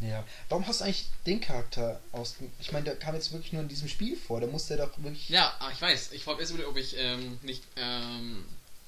Ja. 0.00 0.24
Warum 0.48 0.66
hast 0.66 0.80
du 0.80 0.84
eigentlich 0.84 1.06
den 1.26 1.40
Charakter 1.40 2.00
aus? 2.12 2.36
Ich 2.60 2.72
meine, 2.72 2.84
der 2.84 2.96
kam 2.96 3.14
jetzt 3.14 3.32
wirklich 3.32 3.52
nur 3.52 3.62
in 3.62 3.68
diesem 3.68 3.88
Spiel 3.88 4.16
vor. 4.16 4.40
Da 4.40 4.46
musste 4.46 4.74
er 4.74 4.86
doch 4.86 5.02
wirklich. 5.02 5.28
Ja, 5.28 5.54
ah, 5.60 5.70
ich 5.72 5.80
weiß. 5.80 6.12
Ich 6.12 6.24
frage 6.24 6.40
erst 6.40 6.52
wieder, 6.52 6.68
ob 6.68 6.76
ich 6.76 6.96
ähm, 6.98 7.38
nicht 7.42 7.62
ähm, 7.76 8.44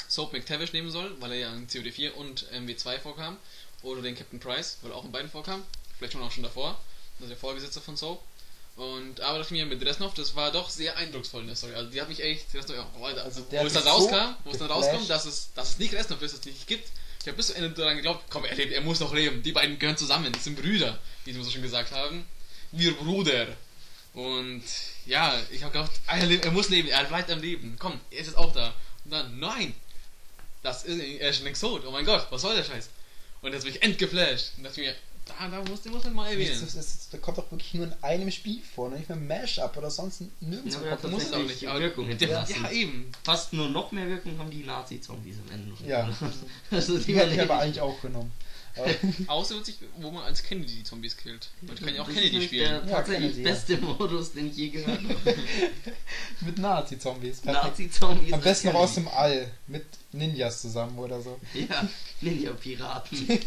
Soap 0.08 0.32
McTavish 0.32 0.72
nehmen 0.72 0.90
soll, 0.90 1.16
weil 1.20 1.32
er 1.32 1.38
ja 1.38 1.54
in 1.54 1.68
COD4 1.68 2.10
und 2.12 2.46
MW2 2.52 2.98
vorkam. 2.98 3.36
Oder 3.82 4.02
den 4.02 4.14
Captain 4.14 4.40
Price, 4.40 4.78
weil 4.82 4.90
er 4.90 4.96
auch 4.96 5.04
in 5.04 5.12
beiden 5.12 5.30
vorkam. 5.30 5.62
Vielleicht 5.96 6.12
schon 6.12 6.22
auch 6.22 6.32
schon 6.32 6.42
davor. 6.42 6.78
Also 7.18 7.28
der 7.28 7.36
Vorgesetzte 7.36 7.80
von 7.80 7.96
Soap. 7.96 8.22
Und 8.76 9.20
aber 9.22 9.40
ich 9.40 9.50
mir 9.50 9.64
mit 9.64 9.82
Dresnov, 9.82 10.12
das 10.14 10.36
war 10.36 10.52
doch 10.52 10.68
sehr 10.68 10.96
eindrucksvoll 10.98 11.40
in 11.40 11.46
der 11.46 11.56
Story. 11.56 11.74
Also 11.74 11.90
die 11.90 12.00
hat 12.00 12.08
mich 12.10 12.22
echt, 12.22 12.52
die 12.52 12.60
Story, 12.60 12.78
oh, 13.00 13.04
Alter, 13.04 13.24
Also 13.24 13.40
also 13.42 13.52
wo 13.62 13.66
es 13.66 13.72
dann 13.72 13.82
so 13.84 13.88
rauskam, 13.88 14.34
wo 14.44 14.50
es 14.50 14.58
dann 14.58 14.70
rauskommt, 14.70 15.08
dass 15.10 15.24
es, 15.24 15.48
dass 15.54 15.70
es 15.70 15.78
nicht 15.78 15.94
Dresnov 15.94 16.20
ist, 16.20 16.32
dass 16.32 16.40
es 16.40 16.46
nicht 16.46 16.66
gibt. 16.66 16.88
Ich 17.22 17.26
habe 17.26 17.36
bis 17.38 17.46
zum 17.48 17.56
Ende 17.56 17.70
daran 17.70 17.96
geglaubt, 17.96 18.24
komm, 18.28 18.44
er 18.44 18.54
lebt, 18.54 18.72
er 18.72 18.82
muss 18.82 19.00
noch 19.00 19.14
leben. 19.14 19.42
Die 19.42 19.52
beiden 19.52 19.78
gehören 19.78 19.96
zusammen, 19.96 20.30
das 20.32 20.44
sind 20.44 20.60
Brüder, 20.60 20.98
wie 21.24 21.32
sie 21.32 21.42
so 21.42 21.50
schon 21.50 21.62
gesagt 21.62 21.90
haben. 21.92 22.26
Wir 22.70 22.94
Bruder. 22.94 23.46
Und 24.12 24.62
ja, 25.06 25.38
ich 25.50 25.62
habe 25.62 25.72
gedacht, 25.72 25.92
er, 26.06 26.26
lebt- 26.26 26.44
er 26.44 26.50
muss 26.50 26.68
leben, 26.68 26.88
er 26.88 27.04
bleibt 27.04 27.30
am 27.30 27.40
Leben. 27.40 27.76
Komm, 27.78 27.98
er 28.10 28.18
ist 28.20 28.26
jetzt 28.28 28.36
auch 28.36 28.52
da. 28.52 28.74
Und 29.04 29.10
dann, 29.10 29.38
nein, 29.38 29.74
das 30.62 30.84
ist, 30.84 30.98
er 31.00 31.30
ist 31.30 31.36
schon 31.36 31.44
längst 31.46 31.62
tot. 31.62 31.82
Oh 31.86 31.90
mein 31.90 32.04
Gott, 32.04 32.26
was 32.30 32.42
soll 32.42 32.54
der 32.56 32.64
Scheiß? 32.64 32.88
Und 33.42 33.52
jetzt 33.52 33.64
bin 33.64 33.74
ich 33.74 33.82
endgeflasht. 33.82 34.52
Und 34.56 34.64
dachte 34.64 34.80
mir, 34.80 34.94
da, 35.26 35.48
da 35.48 35.62
muss, 35.68 35.82
den 35.82 35.92
muss 35.92 36.04
man 36.04 36.14
mal 36.14 36.30
erwähnen. 36.30 36.58
das, 36.60 36.74
ist, 36.74 37.12
das 37.12 37.20
kommt 37.20 37.38
doch 37.38 37.50
wirklich 37.50 37.74
nur 37.74 37.86
in 37.86 37.94
einem 38.02 38.30
Spiel 38.30 38.62
vor, 38.62 38.88
ne? 38.88 38.96
nicht 38.96 39.08
mehr 39.08 39.18
Mash-up 39.18 39.76
oder 39.76 39.90
sonst 39.90 40.22
nirgendwo. 40.40 40.84
Ja, 40.84 40.94
das 40.94 41.02
hat 41.02 41.10
muss 41.10 41.32
auch 41.32 41.42
nicht, 41.42 41.66
aber 41.66 41.80
Wirkung 41.80 42.06
hinterlassen. 42.06 42.62
Ja, 42.62 42.70
eben. 42.70 43.10
Fast 43.24 43.52
nur 43.52 43.68
noch 43.68 43.92
mehr 43.92 44.08
Wirkung 44.08 44.38
haben 44.38 44.50
die 44.50 44.62
Nazi-Zombies 44.62 45.36
am 45.46 45.54
Ende 45.54 45.70
noch. 45.70 45.80
Ja. 45.80 46.08
also 46.70 46.98
die 46.98 47.04
Die 47.04 47.16
hätte 47.16 47.34
ich 47.34 47.40
aber 47.40 47.58
eigentlich 47.58 47.80
auch 47.80 48.00
genommen. 48.00 48.32
Außer 49.26 49.64
sich, 49.64 49.78
wo 49.96 50.10
man 50.10 50.24
als 50.24 50.42
Kennedy 50.42 50.76
die 50.76 50.84
Zombies 50.84 51.16
killt. 51.16 51.48
Man 51.62 51.76
kann 51.76 51.94
ja 51.94 52.02
auch 52.02 52.06
Das 52.06 52.14
Kennedy 52.14 52.36
ist 52.36 52.44
spielen. 52.44 52.68
Der 52.68 52.90
Ja, 52.90 52.96
tatsächlich 52.96 53.30
Kennedy, 53.30 53.48
ja. 53.48 53.54
beste 53.54 53.78
Modus, 53.78 54.32
den 54.32 54.48
ich 54.48 54.56
je 54.56 54.68
gehört 54.68 55.00
habe. 55.02 55.36
mit 56.42 56.58
Nazi-Zombies. 56.58 57.44
Nazi-Zombies. 57.44 58.32
Am 58.32 58.40
besten 58.40 58.68
noch 58.68 58.74
aus 58.74 58.94
dem 58.94 59.08
All. 59.08 59.50
Mit 59.66 59.86
Ninjas 60.12 60.60
zusammen 60.60 60.98
oder 60.98 61.20
so. 61.22 61.40
Ja, 61.54 61.88
Ninja-Piraten. 62.20 63.40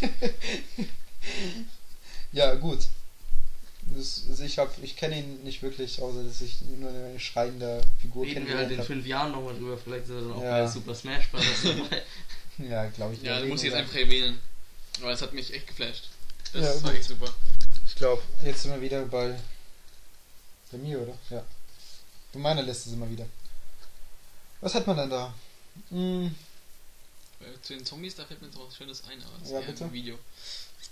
Ja, 2.32 2.54
gut. 2.56 2.80
Das, 3.96 4.24
also 4.30 4.44
ich 4.44 4.60
hab, 4.60 4.78
ich 4.84 4.96
kenne 4.96 5.18
ihn 5.20 5.44
nicht 5.44 5.64
wirklich, 5.64 6.00
außer 6.00 6.24
dass 6.24 6.42
ich 6.42 6.62
nur 6.62 6.90
eine 6.92 7.20
schreiende 7.20 7.82
Figur 8.00 8.24
Reden 8.24 8.46
wir 8.48 8.58
halt 8.58 8.70
in 8.70 8.78
kennengelernt 8.78 8.86
fünf 8.88 9.06
Jahren 9.08 9.32
nochmal 9.32 9.56
drüber. 9.56 9.78
Vielleicht 9.80 10.04
ist 10.04 10.12
er 10.12 10.22
dann 10.22 10.34
auch 10.34 10.44
Ja. 10.44 10.64
bei 10.64 10.68
Super 10.68 10.94
Smash 10.94 11.28
Bros. 11.30 11.44
dabei. 11.64 12.04
Ja, 12.60 12.86
glaube 12.90 13.16
ich. 13.16 13.24
Ja, 13.24 13.44
muss 13.46 13.62
ich 13.64 13.68
jetzt 13.70 13.78
einfach 13.78 13.96
erwähnen. 13.96 14.40
Aber 15.02 15.12
es 15.12 15.22
hat 15.24 15.34
mich 15.34 15.52
echt 15.54 15.66
geflasht. 15.68 16.10
Das 16.54 16.62
Ja, 16.78 16.84
war 16.84 16.92
gut. 16.92 17.00
echt 17.00 17.10
super. 17.10 17.34
Ich 17.88 17.96
glaube, 17.96 18.22
jetzt 18.44 18.62
sind 18.62 18.74
wir 18.74 18.82
wieder 18.82 19.04
bei. 19.06 19.40
Bei 20.72 20.78
mir, 20.78 21.00
oder? 21.02 21.18
Ja. 21.32 21.44
Bei 22.34 22.40
meiner 22.40 22.62
Liste 22.62 22.90
sind 22.92 23.00
wir 23.00 23.10
wieder. 23.10 23.26
Was 24.62 24.76
hat 24.76 24.86
man 24.86 24.98
denn 24.98 25.10
da? 25.10 25.34
Hm, 25.90 26.36
Äh, 27.40 27.62
Zu 27.64 27.74
den 27.74 27.86
Zombies, 27.86 28.14
da 28.16 28.26
fällt 28.26 28.42
mir 28.42 28.48
jetzt 28.50 28.60
was 28.60 28.76
Schönes 28.76 29.04
ein, 29.06 29.24
aber 29.24 29.38
das 29.40 29.50
Ja, 29.50 29.60
ist 29.62 29.66
bitte. 29.68 29.86
ein 29.86 29.94
Video. 29.94 30.20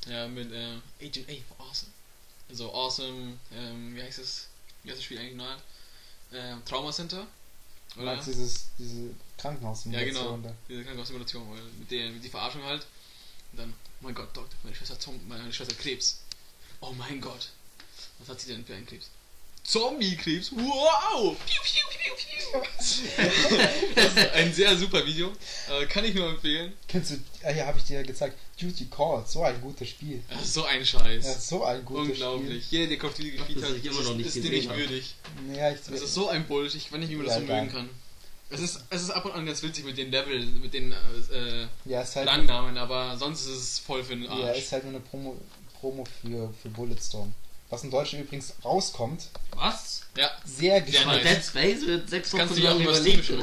Ja, 0.08 0.28
mit 0.28 0.52
äh, 0.52 0.78
Agent 1.02 1.30
A, 1.30 1.64
awesome. 1.64 1.92
Also 2.50 2.74
awesome, 2.74 3.38
ähm, 3.54 3.96
wie 3.96 4.02
heißt 4.02 4.20
es? 4.20 4.48
Wie 4.84 4.90
heißt 4.90 5.00
das 5.00 5.06
Spiel 5.06 5.20
eigentlich 5.20 5.36
noch? 5.36 5.58
Ähm, 6.34 6.64
Trauma 6.66 6.92
Center. 6.92 7.28
Oder? 7.96 8.06
meinst 8.06 8.28
dieses, 8.28 8.68
diese 8.78 9.10
Krankenhaus 9.38 9.86
Ja, 9.86 10.04
genau. 10.04 10.38
da. 10.38 10.54
Diese 10.70 10.84
Krankenhaussimulation, 10.84 11.50
weil 11.52 11.62
mit 11.80 11.90
der, 11.90 12.10
mit 12.10 12.24
die 12.24 12.30
Verarschung 12.30 12.64
halt. 12.64 12.86
Und 13.52 13.60
dann, 13.60 13.74
oh 13.74 14.06
mein 14.06 14.16
Gott, 14.16 14.36
Doktor, 14.36 14.58
meine 14.64 14.76
Schwester, 14.76 15.00
Zom 15.00 15.20
meine 15.28 15.52
Schwester 15.52 15.76
Krebs. 15.76 16.22
Oh 16.82 16.92
mein 16.92 17.20
Gott. 17.20 17.50
Was 18.20 18.30
hat 18.30 18.40
sie 18.40 18.48
denn 18.48 18.66
für 18.66 18.76
einen 18.76 18.86
Krebs? 18.86 19.10
Zombie-Krebs? 19.64 20.52
Wow! 20.54 21.36
Piu, 21.46 21.62
piu, 21.64 21.84
piu, 21.90 22.14
piu. 22.16 22.62
das 23.96 24.08
ist 24.08 24.18
ein 24.34 24.54
sehr 24.54 24.78
super 24.78 25.06
Video. 25.06 25.34
Äh, 25.70 25.86
kann 25.88 26.06
ich 26.06 26.16
nur 26.16 26.30
empfehlen. 26.30 26.74
Kennst 26.88 27.12
du, 27.12 27.16
ah, 27.44 27.52
ja, 27.52 27.66
habe 27.66 27.78
ich 27.78 27.84
dir 27.84 27.98
ja 27.98 28.04
gezeigt. 28.04 28.38
Duty 28.60 28.86
Call, 28.86 29.24
so 29.28 29.44
ein 29.44 29.60
gutes 29.62 29.90
Spiel. 29.90 30.24
Ist 30.42 30.54
so 30.54 30.66
ein 30.66 30.86
Scheiß. 30.86 31.26
Ja, 31.26 31.34
so 31.34 31.64
ein 31.64 31.86
gutes 31.86 32.10
Unglaublich. 32.10 32.72
Jeder, 32.72 32.88
der 32.88 32.98
Call 32.98 33.10
of 33.10 33.16
Duty 33.16 33.32
gespielt 33.32 33.64
hat, 33.64 33.76
ich 33.76 33.86
immer 33.86 34.02
noch 34.02 34.16
nicht 34.16 34.28
ist, 34.28 34.36
ist 34.36 34.44
dir 34.46 34.50
gesehen 34.50 34.58
nicht 34.60 34.70
habe. 34.70 34.80
würdig. 34.80 35.16
Spiel. 35.38 35.56
Ja, 35.56 35.72
ich, 35.72 35.80
Das 35.82 36.02
ist 36.02 36.14
so 36.14 36.30
ein 36.30 36.46
Bullshit. 36.48 36.82
Ich 36.82 36.92
weiß 36.92 37.00
nicht, 37.00 37.10
wie 37.10 37.16
man 37.16 37.26
das 37.26 37.36
Ja, 37.36 37.42
so 37.42 37.48
mögen 37.48 37.72
kann. 37.72 37.90
Es 38.50 38.62
ist, 38.62 38.80
es 38.90 39.02
ist 39.04 39.10
ab 39.10 39.26
und 39.26 39.34
an 39.34 39.46
ganz 39.46 39.62
witzig 39.62 39.84
mit 39.84 39.98
den 39.98 40.10
Level, 40.10 40.40
mit 40.46 40.74
den 40.74 40.94
äh, 40.94 41.68
ja, 41.86 42.02
ist 42.02 42.16
halt, 42.16 42.26
Langnamen, 42.28 42.78
aber 42.78 43.18
sonst 43.18 43.42
ist 43.46 43.58
es 43.58 43.80
voll 43.80 44.04
für 44.04 44.16
den 44.16 44.24
ja, 44.24 44.32
Arsch. 44.32 44.60
ist 44.60 44.72
halt 44.72 44.86
nur 44.86 44.94
eine 44.94 45.02
Promo, 45.02 45.38
Promo 45.80 46.06
für, 46.22 46.54
für 46.62 46.70
Bulletstorm. 46.70 47.34
Was 47.70 47.84
in 47.84 47.92
Deutschland 47.92 48.24
übrigens 48.24 48.54
rauskommt. 48.64 49.28
Was? 49.52 50.04
Ja, 50.16 50.32
Sehr 50.46 50.80
nice. 50.80 51.24
Dead 51.24 51.44
Space 51.44 51.86
wird 51.86 52.10
sechs 52.10 52.32
Kannst 52.32 52.54
Wochen 52.56 52.64
ja 52.64 52.72
lang 52.72 52.82
überlebt. 52.82 53.34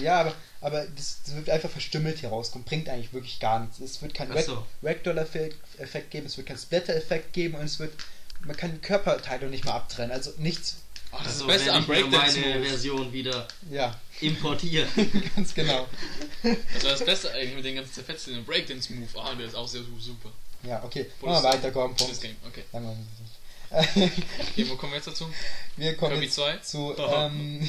Ja, 0.00 0.20
aber, 0.20 0.34
aber 0.66 0.84
das, 0.96 1.18
das 1.24 1.34
wird 1.36 1.48
einfach 1.50 1.70
verstümmelt 1.70 2.18
hier 2.18 2.28
rauskommen. 2.30 2.64
Bringt 2.64 2.88
eigentlich 2.88 3.12
wirklich 3.12 3.38
gar 3.40 3.60
nichts. 3.60 3.78
Es 3.80 4.02
wird 4.02 4.14
keinen 4.14 4.36
so. 4.42 4.66
Ragdoll-Effekt 4.82 6.10
geben, 6.10 6.26
es 6.26 6.36
wird 6.36 6.46
keinen 6.48 6.58
Splatter-Effekt 6.58 7.32
geben 7.32 7.54
und 7.54 7.64
es 7.64 7.78
wird. 7.78 7.92
Man 8.40 8.56
kann 8.56 8.72
die 8.72 8.78
Körperteile 8.80 9.48
nicht 9.48 9.64
mal 9.64 9.72
abtrennen. 9.72 10.12
Also 10.12 10.32
nichts. 10.38 10.76
oh, 11.12 11.16
das 11.24 11.36
ist 11.36 11.42
Also 11.42 11.46
das 11.46 11.56
Beste 11.56 11.66
werde 11.66 11.78
am 11.78 11.86
Breakdance 11.86 12.40
meine 12.40 12.54
Move. 12.58 12.68
Version 12.68 13.12
wieder 13.12 13.48
Ja, 13.70 13.98
importieren. 14.20 14.88
ganz 15.36 15.54
genau. 15.54 15.86
Also 16.74 16.88
das 16.88 17.04
Beste 17.04 17.32
eigentlich 17.32 17.54
mit 17.54 17.64
den 17.64 17.76
ganzen 17.76 17.92
zerfetzten 17.94 18.44
Breakdance 18.44 18.92
Move. 18.92 19.08
Ah, 19.18 19.34
der 19.34 19.46
ist 19.46 19.54
auch 19.54 19.66
sehr 19.66 19.82
su- 19.82 19.98
super. 19.98 20.30
Ja, 20.62 20.82
okay. 20.84 21.06
Wo 21.20 21.26
Machen 21.26 21.42
wir 21.44 21.48
ist- 21.50 21.56
weiter, 21.56 21.70
komm, 21.70 21.94
Das 21.96 22.06
Punkt. 22.06 22.20
Game, 22.22 22.36
okay. 22.46 22.64
Okay, 23.70 24.68
wo 24.68 24.76
kommen 24.76 24.92
wir 24.92 24.96
jetzt 24.98 25.08
dazu? 25.08 25.28
Wir 25.76 25.96
kommen 25.96 26.12
Kirby 26.12 26.26
jetzt 26.26 26.34
2? 26.36 26.56
zu 26.58 26.94
ähm, 27.16 27.68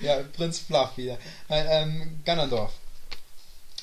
ja, 0.00 0.22
Prinz 0.36 0.58
Fluff 0.60 0.96
wieder. 0.96 1.18
Nein, 1.48 1.66
ähm, 1.68 2.20
Ganondorf. 2.24 2.72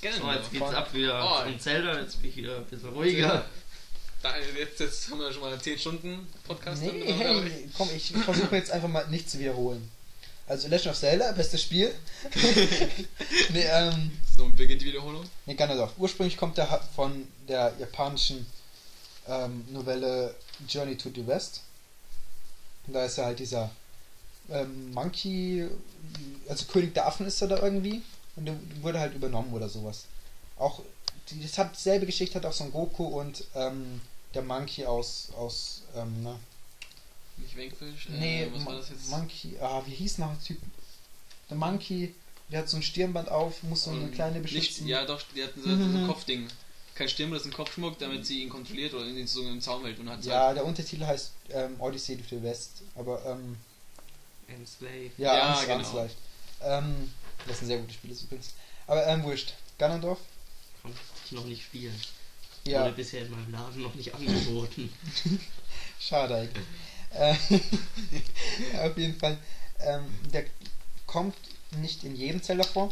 Gerne. 0.01 0.17
So, 0.17 0.31
jetzt 0.31 0.51
geht's 0.51 0.73
ab 0.73 0.93
wieder 0.93 1.23
Oh. 1.23 1.43
zum 1.43 1.59
Zelda, 1.59 1.99
jetzt 1.99 2.19
bin 2.21 2.29
ich 2.31 2.35
wieder 2.37 2.57
ein 2.57 2.65
bisschen 2.65 2.89
ruhiger. 2.89 3.45
Da, 4.23 4.33
jetzt, 4.57 4.79
jetzt 4.79 5.09
haben 5.09 5.19
wir 5.19 5.31
schon 5.31 5.41
mal 5.41 5.59
10 5.59 5.77
Stunden 5.79 6.27
Podcast. 6.43 6.81
Nee, 6.81 7.13
hey, 7.13 7.69
komm, 7.77 7.89
ich 7.95 8.11
versuche 8.11 8.55
jetzt 8.55 8.71
einfach 8.71 8.87
mal 8.87 9.07
nicht 9.07 9.29
zu 9.29 9.39
wiederholen. 9.39 9.89
Also 10.47 10.67
Legend 10.67 10.87
of 10.87 10.99
Zelda, 10.99 11.31
bestes 11.31 11.61
Spiel. 11.61 11.93
nee, 13.53 13.63
ähm, 13.63 14.11
So, 14.37 14.47
beginnt 14.49 14.81
die 14.81 14.85
Wiederholung. 14.87 15.23
nee, 15.45 15.53
Ganondorf. 15.55 15.93
Ursprünglich 15.97 16.37
kommt 16.37 16.57
der 16.57 16.69
ha- 16.69 16.81
von 16.95 17.27
der 17.47 17.73
japanischen 17.79 18.45
ähm, 19.27 19.65
Novelle 19.71 20.35
Journey 20.67 20.97
to 20.97 21.09
the 21.13 21.25
West. 21.25 21.61
Und 22.87 22.93
da 22.93 23.05
ist 23.05 23.17
er 23.17 23.25
halt 23.25 23.39
dieser 23.39 23.69
ähm, 24.49 24.91
Monkey, 24.93 25.67
also 26.47 26.65
König 26.65 26.93
der 26.93 27.07
Affen 27.07 27.25
ist 27.25 27.41
er 27.41 27.47
da 27.47 27.61
irgendwie. 27.61 28.01
Und 28.35 28.45
der 28.45 28.55
wurde 28.81 28.99
halt 28.99 29.13
übernommen 29.13 29.53
oder 29.53 29.67
sowas. 29.69 30.05
Auch, 30.57 30.81
die, 31.30 31.41
das 31.41 31.57
hat 31.57 31.76
dieselbe 31.76 32.05
Geschichte 32.05 32.35
hat 32.35 32.45
auch 32.45 32.53
Son 32.53 32.72
Goku 32.72 33.03
und 33.03 33.43
ähm, 33.55 34.01
der 34.34 34.41
Monkey 34.41 34.85
aus, 34.85 35.30
aus 35.38 35.84
ähm, 35.95 36.13
na, 36.23 36.39
Nicht 37.38 37.55
Wegfisch. 37.57 38.07
Äh, 38.07 38.11
Nee, 38.19 38.47
was 38.53 38.65
war 38.65 38.76
das 38.76 38.89
jetzt? 38.89 39.09
Monkey, 39.09 39.57
ah, 39.59 39.81
wie 39.85 39.91
hieß 39.93 40.19
noch 40.19 40.31
der 40.34 40.41
Typ? 40.43 40.57
Der 41.49 41.57
Monkey, 41.57 42.15
der 42.49 42.59
hat 42.59 42.69
so 42.69 42.77
ein 42.77 42.84
Stirnband 42.84 43.30
auf, 43.30 43.61
muss 43.63 43.84
so 43.84 43.91
eine 43.91 44.03
Ähm, 44.05 44.11
kleine 44.11 44.39
beschützen. 44.39 44.88
ja, 44.88 45.03
doch, 45.05 45.22
die 45.35 45.43
hatten 45.43 45.61
so, 45.61 45.68
Mhm. 45.69 45.91
so 45.91 45.97
ein 45.99 46.07
Kopfding. 46.07 46.47
Kein 46.95 47.09
Stirn, 47.09 47.31
das 47.31 47.41
ist 47.41 47.47
ein 47.47 47.53
Kopfschmuck, 47.53 47.97
damit 47.99 48.26
sie 48.26 48.41
ihn 48.43 48.49
kontrolliert 48.49 48.93
oder 48.93 49.05
ihn 49.05 49.26
so 49.27 49.41
im 49.41 49.59
Zaum 49.61 49.84
hält 49.84 49.99
und 49.99 50.09
hat 50.09 50.23
Ja, 50.26 50.53
der 50.53 50.63
Untertitel 50.65 51.05
heißt 51.05 51.31
ähm, 51.49 51.76
Odyssey 51.80 52.18
to 52.18 52.23
the 52.30 52.43
West, 52.43 52.84
aber 52.95 53.26
ähm, 53.26 53.57
Enslave. 54.52 55.11
ja, 55.18 55.36
Ja, 55.36 55.53
ganz, 55.53 55.68
ganz 55.68 55.88
genau. 55.90 56.02
leicht. 56.03 56.15
Ähm, 56.64 57.11
das 57.48 57.57
ist 57.57 57.61
ein 57.64 57.68
sehr 57.68 57.78
gutes 57.80 57.95
Spiel 57.95 58.11
ist 58.11 58.23
übrigens. 58.23 58.53
Aber 58.88 59.06
ähm, 59.07 59.23
wurscht. 59.23 59.53
Ganondorf? 59.78 60.19
Konnte 60.82 60.98
ich 61.26 61.32
noch 61.32 61.45
nicht 61.45 61.64
spielen. 61.64 61.99
Ja, 62.65 62.84
Wurde 62.84 62.94
bisher 62.94 63.22
in 63.26 63.32
meinem 63.32 63.52
Laden 63.52 63.82
noch 63.82 63.95
nicht 63.95 64.14
angeboten. 64.14 64.91
schade 65.99 66.36
eigentlich. 66.36 66.65
Äh, 67.11 67.36
auf 68.88 68.98
jeden 68.98 69.18
Fall. 69.19 69.38
Ähm, 69.80 70.06
der 70.32 70.45
kommt 71.07 71.36
nicht 71.78 72.03
in 72.03 72.15
jedem 72.15 72.44
Zelda 72.44 72.64
vor. 72.64 72.91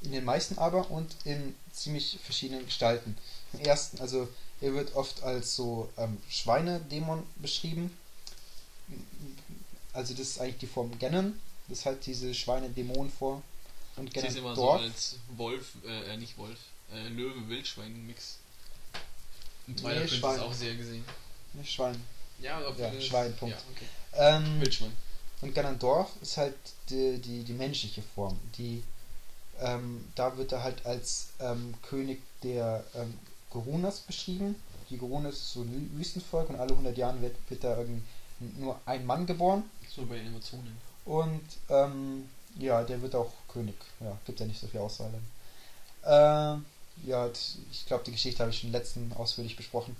In 0.00 0.12
den 0.12 0.24
meisten 0.24 0.58
aber 0.58 0.90
und 0.90 1.14
in 1.24 1.54
ziemlich 1.72 2.18
verschiedenen 2.22 2.64
Gestalten. 2.64 3.16
Im 3.52 3.60
ersten, 3.60 4.00
also 4.00 4.28
er 4.60 4.72
wird 4.72 4.94
oft 4.94 5.22
als 5.22 5.54
so 5.54 5.90
ähm, 5.98 6.18
Schweinedämon 6.30 7.22
beschrieben. 7.36 7.96
Also 9.96 10.12
das 10.14 10.28
ist 10.28 10.40
eigentlich 10.40 10.58
die 10.58 10.66
Form 10.66 10.96
Ganon. 10.98 11.38
Das 11.68 11.78
ist 11.80 11.86
halt 11.86 12.04
diese 12.06 12.32
Schweinedämon 12.34 13.10
vor. 13.10 13.42
Und 13.96 14.12
Sie 14.12 14.20
ist 14.26 14.36
immer 14.36 14.54
so 14.54 14.62
Ganondorf. 14.66 14.82
als 14.82 15.16
Wolf, 15.36 15.72
äh, 15.86 16.12
äh, 16.14 16.16
nicht 16.18 16.36
Wolf, 16.38 16.58
äh, 16.92 17.08
Löwe, 17.08 17.48
Wildschwein 17.48 18.06
Mix. 18.06 18.38
Und 19.66 19.76
Nee, 19.76 19.80
Twilight 19.82 19.98
Princess 20.08 20.18
Schwein. 20.18 20.40
auch 20.40 20.52
sehr 20.52 20.74
gesehen. 20.74 21.04
Ne, 21.54 21.64
Schwein. 21.64 22.02
Ja, 22.40 22.58
auf 22.66 22.78
Ja, 22.78 22.92
Schwein, 23.00 23.34
Punkt. 23.36 23.56
Ja, 23.56 23.62
okay. 23.74 23.86
Ähm, 24.14 24.60
Wildschwein. 24.60 24.92
Und 25.40 25.54
Ganondorf 25.54 26.10
ist 26.22 26.36
halt 26.36 26.54
die, 26.90 27.18
die, 27.18 27.42
die 27.42 27.52
menschliche 27.54 28.02
Form. 28.14 28.38
Die, 28.58 28.82
ähm, 29.60 30.04
da 30.14 30.36
wird 30.36 30.52
er 30.52 30.62
halt 30.62 30.84
als 30.86 31.28
ähm, 31.40 31.74
König 31.82 32.20
der 32.42 32.84
ähm, 32.94 33.14
Gorunas 33.50 34.00
beschrieben. 34.00 34.54
Die 34.90 34.98
Gorunas 34.98 35.34
ist 35.34 35.52
so 35.54 35.62
ein 35.62 35.68
Wü- 35.94 35.98
Wüstenvolk 35.98 36.50
und 36.50 36.56
alle 36.56 36.70
100 36.70 36.96
Jahren 36.96 37.20
wird, 37.22 37.34
wird 37.48 37.64
da 37.64 37.76
irgend 37.78 38.02
nur 38.58 38.78
ein 38.86 39.04
Mann 39.06 39.26
geboren. 39.26 39.64
So 39.96 40.04
bei 40.06 40.18
Emotionen. 40.18 40.76
Und 41.04 41.42
ähm, 41.70 42.28
Ja, 42.58 42.82
der 42.84 43.00
wird 43.02 43.14
auch 43.14 43.32
König. 43.48 43.74
Ja, 44.00 44.16
gibt 44.26 44.38
ja 44.40 44.46
nicht 44.46 44.60
so 44.60 44.66
viel 44.66 44.80
Auswahl. 44.80 45.10
dann. 46.02 46.62
Äh, 47.04 47.08
ja, 47.08 47.28
ich 47.72 47.86
glaube, 47.86 48.04
die 48.04 48.12
Geschichte 48.12 48.40
habe 48.40 48.50
ich 48.50 48.60
schon 48.60 48.72
letzten 48.72 49.12
ausführlich 49.14 49.56
besprochen. 49.56 49.96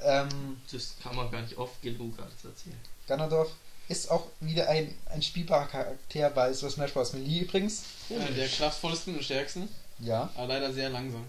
Ähm, 0.00 0.60
Das 0.72 0.94
kann 1.02 1.14
man 1.16 1.30
gar 1.30 1.42
nicht 1.42 1.56
oft 1.56 1.80
genug 1.82 2.18
alles 2.18 2.44
erzählen. 2.44 2.78
Ganondorf 3.06 3.50
ist 3.88 4.10
auch 4.10 4.26
wieder 4.40 4.68
ein, 4.68 4.94
ein 5.06 5.22
spielbarer 5.22 5.66
Charakter 5.66 6.30
bei 6.30 6.52
Super 6.52 6.72
Smash 6.72 6.92
Bros. 6.92 7.12
Melee 7.12 7.40
übrigens. 7.40 7.82
Einer 8.10 8.30
der 8.30 8.48
kraftvollsten 8.48 9.14
und 9.16 9.22
stärksten, 9.22 9.68
Ja. 9.98 10.30
aber 10.34 10.46
leider 10.48 10.72
sehr 10.72 10.90
langsam. 10.90 11.24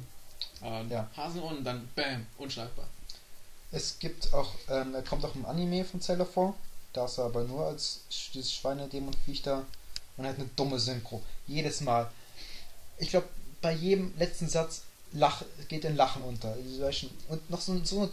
Aber 0.61 0.82
Ja. 0.90 1.10
Hasenohren, 1.15 1.64
dann 1.64 1.88
bam, 1.95 2.26
unschlagbar. 2.38 2.86
Es 3.72 3.99
gibt 3.99 4.34
auch, 4.34 4.53
ähm, 4.69 4.95
er 4.95 5.02
kommt 5.03 5.26
auch 5.26 5.36
im 5.36 5.45
Anime 5.45 5.84
von 5.84 5.99
Zelda 6.02 6.23
vor. 6.26 6.56
Da 6.96 7.06
ist 7.06 7.18
er 7.18 7.26
aber 7.26 7.44
nur 7.44 7.66
als 7.66 8.02
dieses 8.34 8.54
Schweinedämon-Viech 8.54 9.42
da. 9.42 9.66
Und 10.16 10.24
er 10.24 10.30
hat 10.30 10.40
eine 10.40 10.50
dumme 10.56 10.80
Synchro. 10.80 11.22
Jedes 11.46 11.82
Mal. 11.82 12.10
Ich 12.98 13.10
glaube, 13.10 13.28
bei 13.62 13.74
jedem 13.74 14.14
letzten 14.18 14.48
Satz 14.48 14.84
lach, 15.12 15.44
geht 15.68 15.86
ein 15.86 15.98
Lachen 15.98 16.22
unter. 16.22 16.56
Und 17.28 17.50
noch 17.50 17.60
so, 17.60 17.84
so 17.84 18.00
eine 18.00 18.12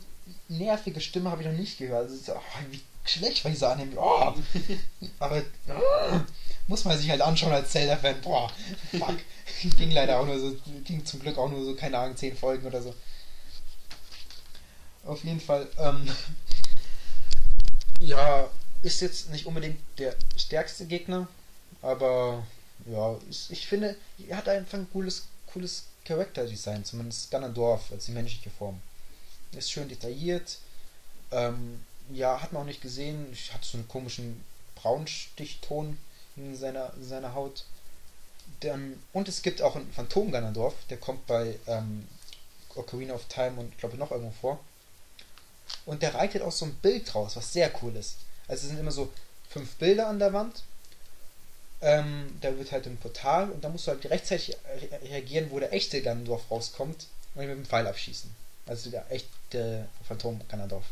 nervige 0.49 1.01
Stimme 1.01 1.31
habe 1.31 1.43
ich 1.43 1.49
noch 1.49 1.55
nicht 1.55 1.79
gehört. 1.79 2.11
Also, 2.11 2.17
so, 2.17 2.33
oh, 2.33 2.65
wie 2.73 2.81
schlecht 3.05 3.45
war 3.45 3.53
dieser 3.53 3.71
Anime. 3.71 3.93
Oh. 3.97 4.35
Aber 5.21 5.43
oh, 5.69 6.21
muss 6.67 6.85
man 6.85 6.99
sich 6.99 7.09
halt 7.09 7.21
anschauen 7.21 7.53
als 7.53 7.71
Zelda-Fan. 7.71 8.21
Boah, 8.21 8.51
fuck. 8.91 9.19
ging 9.77 9.93
leider 9.93 10.19
auch 10.19 10.27
nur 10.27 10.41
so, 10.41 10.57
ging 10.83 11.05
zum 11.05 11.21
Glück 11.21 11.39
auch 11.39 11.49
nur 11.49 11.65
so, 11.65 11.77
keine 11.77 11.99
Ahnung, 11.99 12.17
10 12.17 12.37
Folgen 12.37 12.67
oder 12.67 12.83
so. 12.83 12.93
Auf 15.05 15.23
jeden 15.23 15.41
Fall, 15.41 15.69
ähm, 15.79 16.09
ja, 18.01 18.49
ist 18.83 19.01
jetzt 19.01 19.31
nicht 19.31 19.47
unbedingt 19.47 19.81
der 19.99 20.15
stärkste 20.37 20.87
Gegner, 20.87 21.29
aber 21.81 22.45
ja, 22.87 23.17
ich 23.49 23.67
finde, 23.67 23.97
er 24.29 24.37
hat 24.37 24.49
einfach 24.49 24.79
ein 24.79 24.91
cooles, 24.93 25.25
cooles 25.47 25.85
Charakterdesign, 26.05 26.85
zumindest 26.85 27.31
Ganondorf 27.31 27.93
als 27.93 28.07
die 28.07 28.13
menschliche 28.13 28.51
Form. 28.51 28.81
Ist 29.53 29.71
schön 29.71 29.89
detailliert, 29.89 30.59
ähm, 31.31 31.85
ja, 32.13 32.41
hat 32.41 32.53
man 32.53 32.63
auch 32.63 32.67
nicht 32.67 32.81
gesehen, 32.81 33.37
hat 33.53 33.65
so 33.65 33.79
einen 33.79 33.89
komischen 33.89 34.43
Braunstichton 34.75 35.99
in 36.37 36.57
seiner, 36.57 36.93
in 36.95 37.05
seiner 37.05 37.35
Haut. 37.35 37.65
Dann, 38.61 39.01
und 39.13 39.29
es 39.29 39.43
gibt 39.43 39.63
auch 39.63 39.77
einen 39.77 39.93
Phantom 39.93 40.31
Ganondorf, 40.33 40.75
der 40.91 40.97
kommt 40.97 41.27
bei 41.27 41.59
ähm, 41.67 42.09
Ocarina 42.75 43.15
of 43.15 43.25
Time 43.27 43.61
und 43.61 43.77
glaube 43.79 43.97
noch 43.97 44.11
irgendwo 44.11 44.33
vor. 44.41 44.61
Und 45.87 46.03
der 46.03 46.15
reitet 46.15 46.43
auch 46.43 46.53
so 46.53 46.65
ein 46.65 46.75
Bild 46.75 47.15
raus, 47.15 47.37
was 47.37 47.53
sehr 47.53 47.71
cool 47.83 47.95
ist. 47.97 48.17
Also 48.48 48.64
es 48.64 48.69
sind 48.70 48.78
immer 48.78 48.90
so 48.93 49.12
fünf 49.48 49.74
Bilder 49.77 50.09
an 50.09 50.19
der 50.19 50.32
Wand. 50.32 50.62
Ähm, 51.81 52.39
da 52.40 52.56
wird 52.56 52.70
halt 52.70 52.86
ein 52.86 52.97
Portal 52.97 53.51
und 53.51 53.62
da 53.64 53.69
musst 53.69 53.86
du 53.86 53.90
halt 53.90 54.05
rechtzeitig 54.06 54.56
re- 54.64 55.01
reagieren, 55.02 55.51
wo 55.51 55.59
der 55.59 55.73
echte 55.73 56.01
Ganondorf 56.01 56.48
rauskommt 56.51 57.06
und 57.35 57.43
ihn 57.43 57.48
mit 57.48 57.59
dem 57.59 57.66
Pfeil 57.66 57.86
abschießen. 57.86 58.31
Also 58.66 58.90
der 58.90 59.10
echte 59.10 59.89
Phantom 60.06 60.40
Ganondorf. 60.48 60.85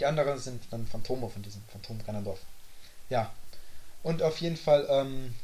Die 0.00 0.06
anderen 0.06 0.38
sind 0.38 0.62
dann 0.70 0.86
Phantome 0.86 1.28
von 1.28 1.42
diesem 1.42 1.62
Phantom 1.70 2.04
Ganondorf. 2.04 2.40
Ja. 3.10 3.32
Und 4.02 4.22
auf 4.22 4.38
jeden 4.40 4.56
Fall, 4.56 4.86
ähm, 4.90 5.34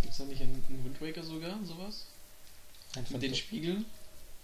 Gibt 0.00 0.12
es 0.12 0.18
da 0.18 0.24
nicht 0.24 0.40
in, 0.40 0.64
in 0.68 0.84
Wind 0.84 1.00
Waker 1.02 1.22
sogar 1.22 1.58
sowas? 1.64 2.04
ein 2.94 3.04
Mit 3.10 3.22
den 3.22 3.34
Spiegeln? 3.34 3.84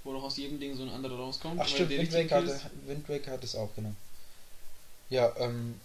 Wo 0.04 0.12
doch 0.12 0.24
aus 0.24 0.36
jedem 0.36 0.58
Ding 0.58 0.76
so 0.76 0.82
ein 0.82 0.90
anderer 0.90 1.16
rauskommt? 1.16 1.60
Ach 1.60 1.68
stimmt, 1.68 1.90
Wind 1.90 2.12
Waker, 2.12 2.36
hatte, 2.36 2.70
Wind 2.86 3.08
Waker 3.08 3.30
hat 3.30 3.44
es 3.44 3.54
auch, 3.54 3.72
genau. 3.76 3.94
Ja, 5.12 5.30
ähm, 5.38 5.78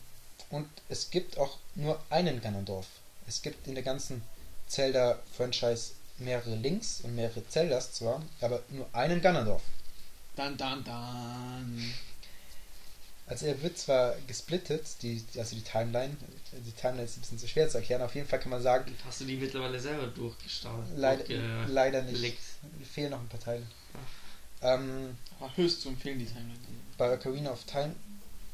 und 0.51 0.67
es 0.87 1.09
gibt 1.09 1.37
auch 1.37 1.57
nur 1.75 1.99
einen 2.09 2.41
Ganondorf. 2.41 2.87
Es 3.27 3.41
gibt 3.41 3.67
in 3.67 3.75
der 3.75 3.83
ganzen 3.83 4.21
Zelda-Franchise 4.69 5.91
mehrere 6.19 6.55
Links 6.55 7.01
und 7.01 7.13
mehrere 7.15 7.45
Zeldas 7.49 7.91
zwar, 7.91 8.21
aber 8.39 8.61
nur 8.69 8.87
einen 8.93 9.21
Ganondorf. 9.21 9.61
Dann, 10.37 10.55
dann, 10.55 10.81
dann. 10.85 11.93
Also 13.27 13.47
er 13.47 13.61
wird 13.61 13.77
zwar 13.77 14.15
gesplittet, 14.27 14.85
die, 15.01 15.21
also 15.37 15.57
die 15.57 15.61
Timeline, 15.61 16.15
die 16.65 16.71
Timeline 16.71 17.03
ist 17.03 17.17
ein 17.17 17.21
bisschen 17.21 17.39
zu 17.39 17.47
schwer 17.49 17.67
zu 17.67 17.79
erklären, 17.79 18.01
auf 18.01 18.15
jeden 18.15 18.27
Fall 18.29 18.39
kann 18.39 18.51
man 18.51 18.61
sagen, 18.61 18.95
hast 19.05 19.19
du 19.19 19.25
die 19.25 19.35
mittlerweile 19.35 19.77
selber 19.77 20.07
durchgestaut? 20.07 20.85
leider, 20.95 21.25
durchge- 21.25 21.67
leider 21.67 22.01
nicht. 22.03 22.13
gelegt? 22.15 22.39
Fehlen 22.93 23.11
noch 23.11 23.19
ein 23.19 23.27
paar 23.27 23.41
Teile. 23.41 23.63
Ähm, 24.61 25.17
Aber 25.41 25.55
höchst 25.57 25.81
zu 25.81 25.89
empfehlen, 25.89 26.17
die 26.19 26.25
Timeline. 26.25 26.57
bei 26.97 27.13
Ocarina 27.13 27.51
of 27.51 27.63
Time 27.65 27.93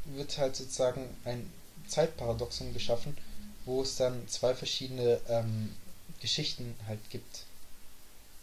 wird 0.05 0.37
halt 0.37 0.55
sozusagen 0.55 1.09
ein 1.25 1.51
Zeitparadoxon 1.87 2.73
geschaffen, 2.73 3.17
wo 3.65 3.81
es 3.81 3.95
dann 3.95 4.27
zwei 4.27 4.53
verschiedene 4.53 5.19
ähm, 5.29 5.73
Geschichten 6.19 6.75
halt 6.87 6.99
gibt. 7.09 7.43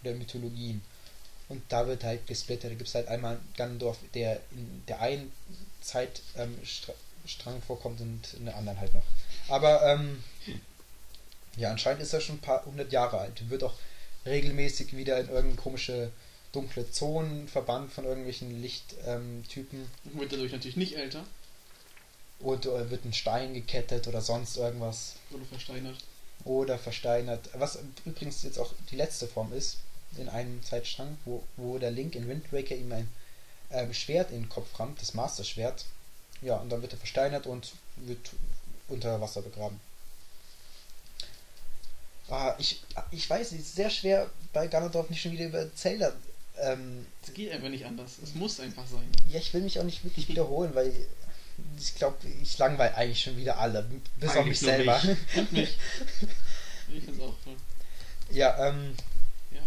Oder 0.03 0.15
Mythologien. 0.15 0.83
Und 1.49 1.63
da 1.69 1.87
wird 1.87 2.05
halt 2.05 2.27
gesplittet. 2.27 2.71
Da 2.71 2.75
gibt 2.75 2.89
es 2.89 2.95
halt 2.95 3.09
einmal 3.09 3.39
Ganondorf, 3.57 3.99
der 4.15 4.41
in 4.53 4.83
der 4.89 5.01
einen 5.01 5.33
Zeitstrang 5.83 6.55
ähm, 7.57 7.63
vorkommt 7.67 8.01
und 8.01 8.35
in 8.35 8.47
der 8.47 8.57
anderen 8.57 8.81
halt 8.81 8.95
noch. 8.95 9.03
Aber 9.49 9.83
ähm, 9.85 10.23
ja, 11.57 11.71
anscheinend 11.71 12.03
ist 12.03 12.13
er 12.13 12.21
schon 12.21 12.37
ein 12.37 12.41
paar 12.41 12.65
hundert 12.65 12.93
Jahre 12.93 13.19
alt. 13.19 13.51
Wird 13.51 13.65
auch 13.65 13.75
regelmäßig 14.25 14.97
wieder 14.97 15.19
in 15.19 15.29
irgendeine 15.29 15.61
komische 15.61 16.13
dunkle 16.53 16.91
Zonen 16.91 17.49
verbannt 17.49 17.93
von 17.93 18.05
irgendwelchen 18.05 18.63
Lichttypen. 18.63 19.81
Ähm. 19.81 20.21
Wird 20.21 20.33
dadurch 20.33 20.53
natürlich 20.53 20.77
nicht 20.77 20.97
älter. 20.97 21.25
Oder 22.41 22.91
wird 22.91 23.05
ein 23.05 23.13
Stein 23.13 23.55
gekettet 23.55 24.09
oder 24.09 24.21
sonst 24.21 24.57
irgendwas. 24.57 25.15
Wurde 25.31 25.45
versteinert. 25.45 25.97
Oder 26.45 26.79
versteinert. 26.79 27.49
Was 27.55 27.79
übrigens 28.05 28.43
jetzt 28.43 28.59
auch 28.59 28.73
die 28.91 28.97
letzte 28.97 29.27
Form 29.27 29.53
ist, 29.53 29.79
in 30.17 30.29
einem 30.29 30.63
Zeitstrang, 30.63 31.19
wo, 31.25 31.43
wo 31.57 31.79
der 31.79 31.91
Link 31.91 32.15
in 32.15 32.29
Wind 32.29 32.53
Waker 32.53 32.75
ihm 32.75 32.91
ein 32.93 33.09
ähm, 33.71 33.93
Schwert 33.95 34.31
in 34.31 34.43
den 34.43 34.49
Kopf 34.49 34.79
rammt, 34.79 35.01
das 35.01 35.15
Master 35.15 35.45
Schwert. 35.45 35.85
Ja, 36.43 36.57
und 36.57 36.71
dann 36.71 36.81
wird 36.83 36.93
er 36.93 36.99
versteinert 36.99 37.47
und 37.47 37.73
wird 37.97 38.31
unter 38.89 39.21
Wasser 39.21 39.43
begraben. 39.43 39.79
Ah, 42.29 42.55
ich, 42.59 42.81
ich 43.11 43.29
weiß, 43.29 43.53
es 43.53 43.59
ist 43.61 43.75
sehr 43.77 43.91
schwer 43.91 44.31
bei 44.53 44.67
Ganondorf 44.69 45.11
nicht 45.11 45.21
schon 45.21 45.33
wieder 45.33 45.47
über 45.47 45.75
Zelda. 45.75 46.13
Ähm, 46.59 47.07
Es 47.27 47.35
geht 47.35 47.51
einfach 47.53 47.69
nicht 47.69 47.85
anders. 47.85 48.13
Es 48.23 48.35
muss 48.35 48.61
einfach 48.61 48.87
sein. 48.87 49.09
ja, 49.31 49.39
ich 49.39 49.53
will 49.53 49.63
mich 49.63 49.79
auch 49.79 49.85
nicht 49.85 50.05
wirklich 50.05 50.29
wiederholen, 50.29 50.75
weil 50.75 50.93
ich 51.79 51.95
glaube, 51.95 52.17
ich 52.43 52.59
langweile 52.59 52.95
eigentlich 52.95 53.23
schon 53.23 53.37
wieder 53.37 53.59
alle, 53.59 53.89
bis 54.19 54.37
auf 54.37 54.45
mich 54.45 54.61
selber. 54.61 55.01
Und 55.37 55.53
mich. 55.53 55.77
ich 56.89 57.05
find's 57.05 57.21
auch. 57.21 57.35
Ja, 58.31 58.69
ähm, 58.69 58.95
Ja, 59.51 59.61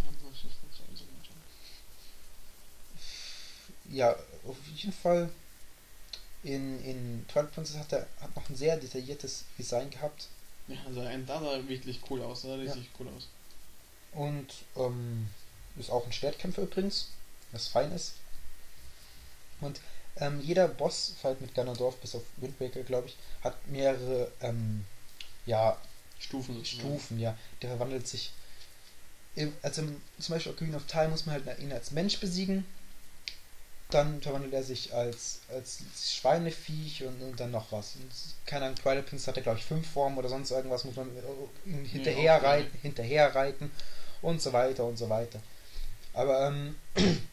ja, 3.89 4.15
auf 4.47 4.57
jeden 4.75 4.93
Fall 4.93 5.29
in, 6.43 6.83
in 6.83 7.25
Twilight 7.27 7.53
Princess 7.53 7.77
hat 7.77 7.93
er 7.93 8.07
hat 8.21 8.35
noch 8.35 8.49
ein 8.49 8.55
sehr 8.55 8.77
detailliertes 8.77 9.45
Design 9.57 9.89
gehabt 9.89 10.27
Ja, 10.67 10.77
also 10.85 11.01
ein, 11.01 11.25
da 11.25 11.39
sah 11.39 11.67
wirklich 11.67 11.99
cool 12.09 12.21
aus. 12.21 12.41
Sah 12.41 12.55
richtig 12.55 12.89
cool 12.99 13.07
aus. 13.15 13.27
und 14.13 14.53
ähm, 14.75 15.27
ist 15.77 15.89
auch 15.89 16.05
ein 16.05 16.11
Schwertkämpfer 16.13 16.63
übrigens, 16.63 17.09
was 17.51 17.67
fein 17.67 17.91
ist. 17.91 18.13
Und 19.61 19.79
ähm, 20.17 20.39
jeder 20.41 20.67
Bossfight 20.67 21.41
mit 21.41 21.55
Ganondorf, 21.55 21.97
bis 21.97 22.15
auf 22.15 22.23
Wind 22.37 22.59
Waker, 22.59 22.83
glaube 22.83 23.07
ich, 23.07 23.17
hat 23.43 23.55
mehrere 23.67 24.31
ähm, 24.41 24.85
ja, 25.45 25.77
Stufen. 26.19 26.63
Stufen, 26.63 27.19
ja. 27.19 27.37
Der 27.61 27.69
verwandelt 27.69 28.07
sich. 28.07 28.31
Also 29.63 29.81
zum 30.19 30.35
Beispiel 30.35 30.51
Ocarina 30.51 30.77
of 30.77 30.85
Time 30.85 31.09
muss 31.09 31.25
man 31.25 31.43
halt 31.43 31.59
ihn 31.59 31.71
als 31.71 31.91
Mensch 31.91 32.19
besiegen. 32.19 32.65
Dann 33.89 34.21
verwandelt 34.21 34.53
er 34.53 34.63
sich 34.63 34.93
als, 34.93 35.41
als 35.49 35.83
Schweineviech 36.13 37.03
und, 37.03 37.21
und 37.21 37.39
dann 37.39 37.51
noch 37.51 37.71
was. 37.71 37.95
Und, 37.95 38.11
keine 38.45 38.65
Ahnung, 38.65 38.77
Twilight 38.77 39.07
Prince 39.07 39.27
hat 39.27 39.37
er 39.37 39.43
glaube 39.43 39.59
ich 39.59 39.65
fünf 39.65 39.87
Formen 39.89 40.17
oder 40.17 40.29
sonst 40.29 40.51
irgendwas, 40.51 40.83
muss 40.83 40.95
man 40.95 41.09
äh, 41.09 41.69
ihn 41.69 41.85
hinterher 41.85 42.23
ja. 42.23 42.37
reiten, 42.37 42.77
hinterher 42.81 43.35
reiten 43.35 43.71
und 44.21 44.41
so 44.41 44.53
weiter 44.53 44.85
und 44.85 44.97
so 44.97 45.09
weiter. 45.09 45.41
Aber 46.13 46.47
ähm, 46.47 46.75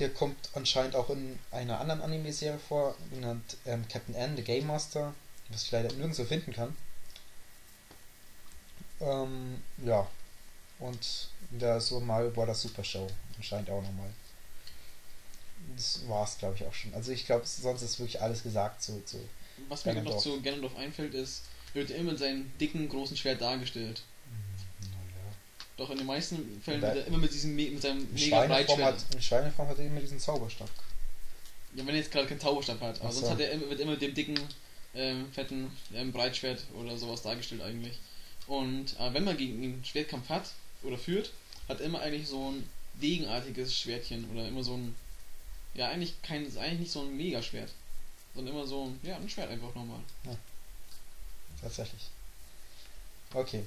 der 0.00 0.10
kommt 0.10 0.50
anscheinend 0.54 0.96
auch 0.96 1.10
in 1.10 1.38
einer 1.50 1.80
anderen 1.80 2.00
Anime-Serie 2.02 2.58
vor, 2.58 2.96
genannt 3.10 3.56
ähm, 3.66 3.86
Captain 3.88 4.14
N, 4.14 4.36
The 4.36 4.42
Game 4.42 4.66
Master, 4.66 5.14
was 5.50 5.64
ich 5.64 5.70
leider 5.70 5.92
nirgendwo 5.92 6.24
finden 6.24 6.52
kann. 6.52 6.76
Ähm, 9.00 9.62
ja. 9.84 10.06
Und 10.78 11.28
in 11.50 11.58
der 11.58 11.80
Super 11.80 12.04
Mario 12.04 12.30
Bros. 12.30 12.62
Super 12.62 12.84
Show 12.84 13.06
anscheinend 13.36 13.70
auch 13.70 13.82
nochmal. 13.82 14.10
Das 15.76 16.00
war's, 16.08 16.38
glaube 16.38 16.56
ich, 16.56 16.64
auch 16.64 16.72
schon. 16.72 16.94
Also 16.94 17.12
ich 17.12 17.26
glaube, 17.26 17.46
sonst 17.46 17.82
ist 17.82 17.98
wirklich 17.98 18.20
alles 18.20 18.42
gesagt 18.42 18.82
zu. 18.82 19.02
zu 19.04 19.18
Was 19.68 19.84
mir 19.84 20.02
noch 20.02 20.18
zu 20.18 20.40
Ganondorf 20.40 20.76
einfällt, 20.76 21.14
ist, 21.14 21.42
er 21.74 21.80
wird 21.80 21.90
immer 21.90 22.12
mit 22.12 22.18
seinem 22.18 22.50
dicken, 22.58 22.88
großen 22.88 23.16
Schwert 23.16 23.40
dargestellt. 23.40 24.02
Doch 25.80 25.88
in 25.88 25.96
den 25.96 26.06
meisten 26.06 26.60
Fällen 26.62 26.82
wird 26.82 26.94
er 26.94 27.06
immer 27.06 27.16
mit 27.16 27.32
diesem 27.32 27.56
mit 27.56 27.80
seinem 27.80 28.00
In 28.00 28.12
mega 28.12 28.44
Breitschwert. 28.44 29.02
in 29.14 29.22
Schweineform 29.22 29.66
hat 29.66 29.78
er 29.78 29.86
immer 29.86 30.00
diesen 30.00 30.20
Zauberstab. 30.20 30.68
Ja, 31.74 31.86
wenn 31.86 31.94
er 31.94 32.02
jetzt 32.02 32.12
gerade 32.12 32.26
keinen 32.26 32.38
Zauberstab 32.38 32.78
hat. 32.82 33.00
Aber 33.00 33.10
so. 33.10 33.20
sonst 33.20 33.30
hat 33.30 33.40
er 33.40 33.52
immer, 33.52 33.70
wird 33.70 33.80
immer 33.80 33.92
mit 33.92 34.02
dem 34.02 34.12
dicken 34.12 34.38
ähm, 34.94 35.32
fetten 35.32 35.70
ähm, 35.94 36.12
Breitschwert 36.12 36.64
oder 36.78 36.98
sowas 36.98 37.22
dargestellt 37.22 37.62
eigentlich. 37.62 37.98
Und 38.46 38.94
äh, 39.00 39.14
wenn 39.14 39.24
man 39.24 39.38
gegen 39.38 39.62
ihn 39.62 39.82
Schwertkampf 39.82 40.28
hat 40.28 40.50
oder 40.82 40.98
führt, 40.98 41.32
hat 41.66 41.80
er 41.80 41.86
immer 41.86 42.02
eigentlich 42.02 42.28
so 42.28 42.50
ein 42.50 42.68
degenartiges 43.00 43.74
Schwertchen 43.74 44.30
oder 44.32 44.46
immer 44.46 44.62
so 44.62 44.74
ein 44.74 44.94
ja 45.72 45.88
eigentlich 45.88 46.20
kein 46.20 46.44
ist 46.44 46.58
eigentlich 46.58 46.80
nicht 46.80 46.92
so 46.92 47.00
ein 47.00 47.16
Megaschwert, 47.16 47.70
sondern 48.34 48.54
immer 48.54 48.66
so 48.66 48.84
ein 48.84 49.00
ja 49.02 49.16
ein 49.16 49.30
Schwert 49.30 49.48
einfach 49.48 49.74
nochmal. 49.74 50.00
Tatsächlich. 51.62 52.02
Okay. 53.32 53.64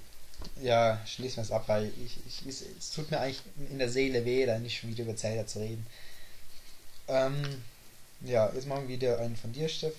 Ja, 0.62 1.02
schließen 1.06 1.38
wir 1.38 1.44
es 1.44 1.52
ab, 1.52 1.64
weil 1.68 1.92
ich, 2.04 2.18
ich, 2.28 2.48
es, 2.48 2.92
tut 2.92 3.10
mir 3.12 3.20
eigentlich 3.20 3.42
in 3.70 3.80
der 3.80 3.90
Seele 3.90 4.26
weh, 4.26 4.46
da 4.46 4.60
nicht 4.60 4.78
schon 4.78 4.90
wieder 4.90 5.04
über 5.04 5.16
Zelda 5.16 5.48
zu 5.48 5.60
reden. 5.60 5.86
Ähm, 7.08 7.64
ja, 8.22 8.52
jetzt 8.54 8.68
machen 8.68 8.88
wir 8.88 8.96
wieder 8.96 9.20
einen 9.20 9.36
von 9.36 9.52
dir, 9.52 9.68
Steff. 9.68 9.96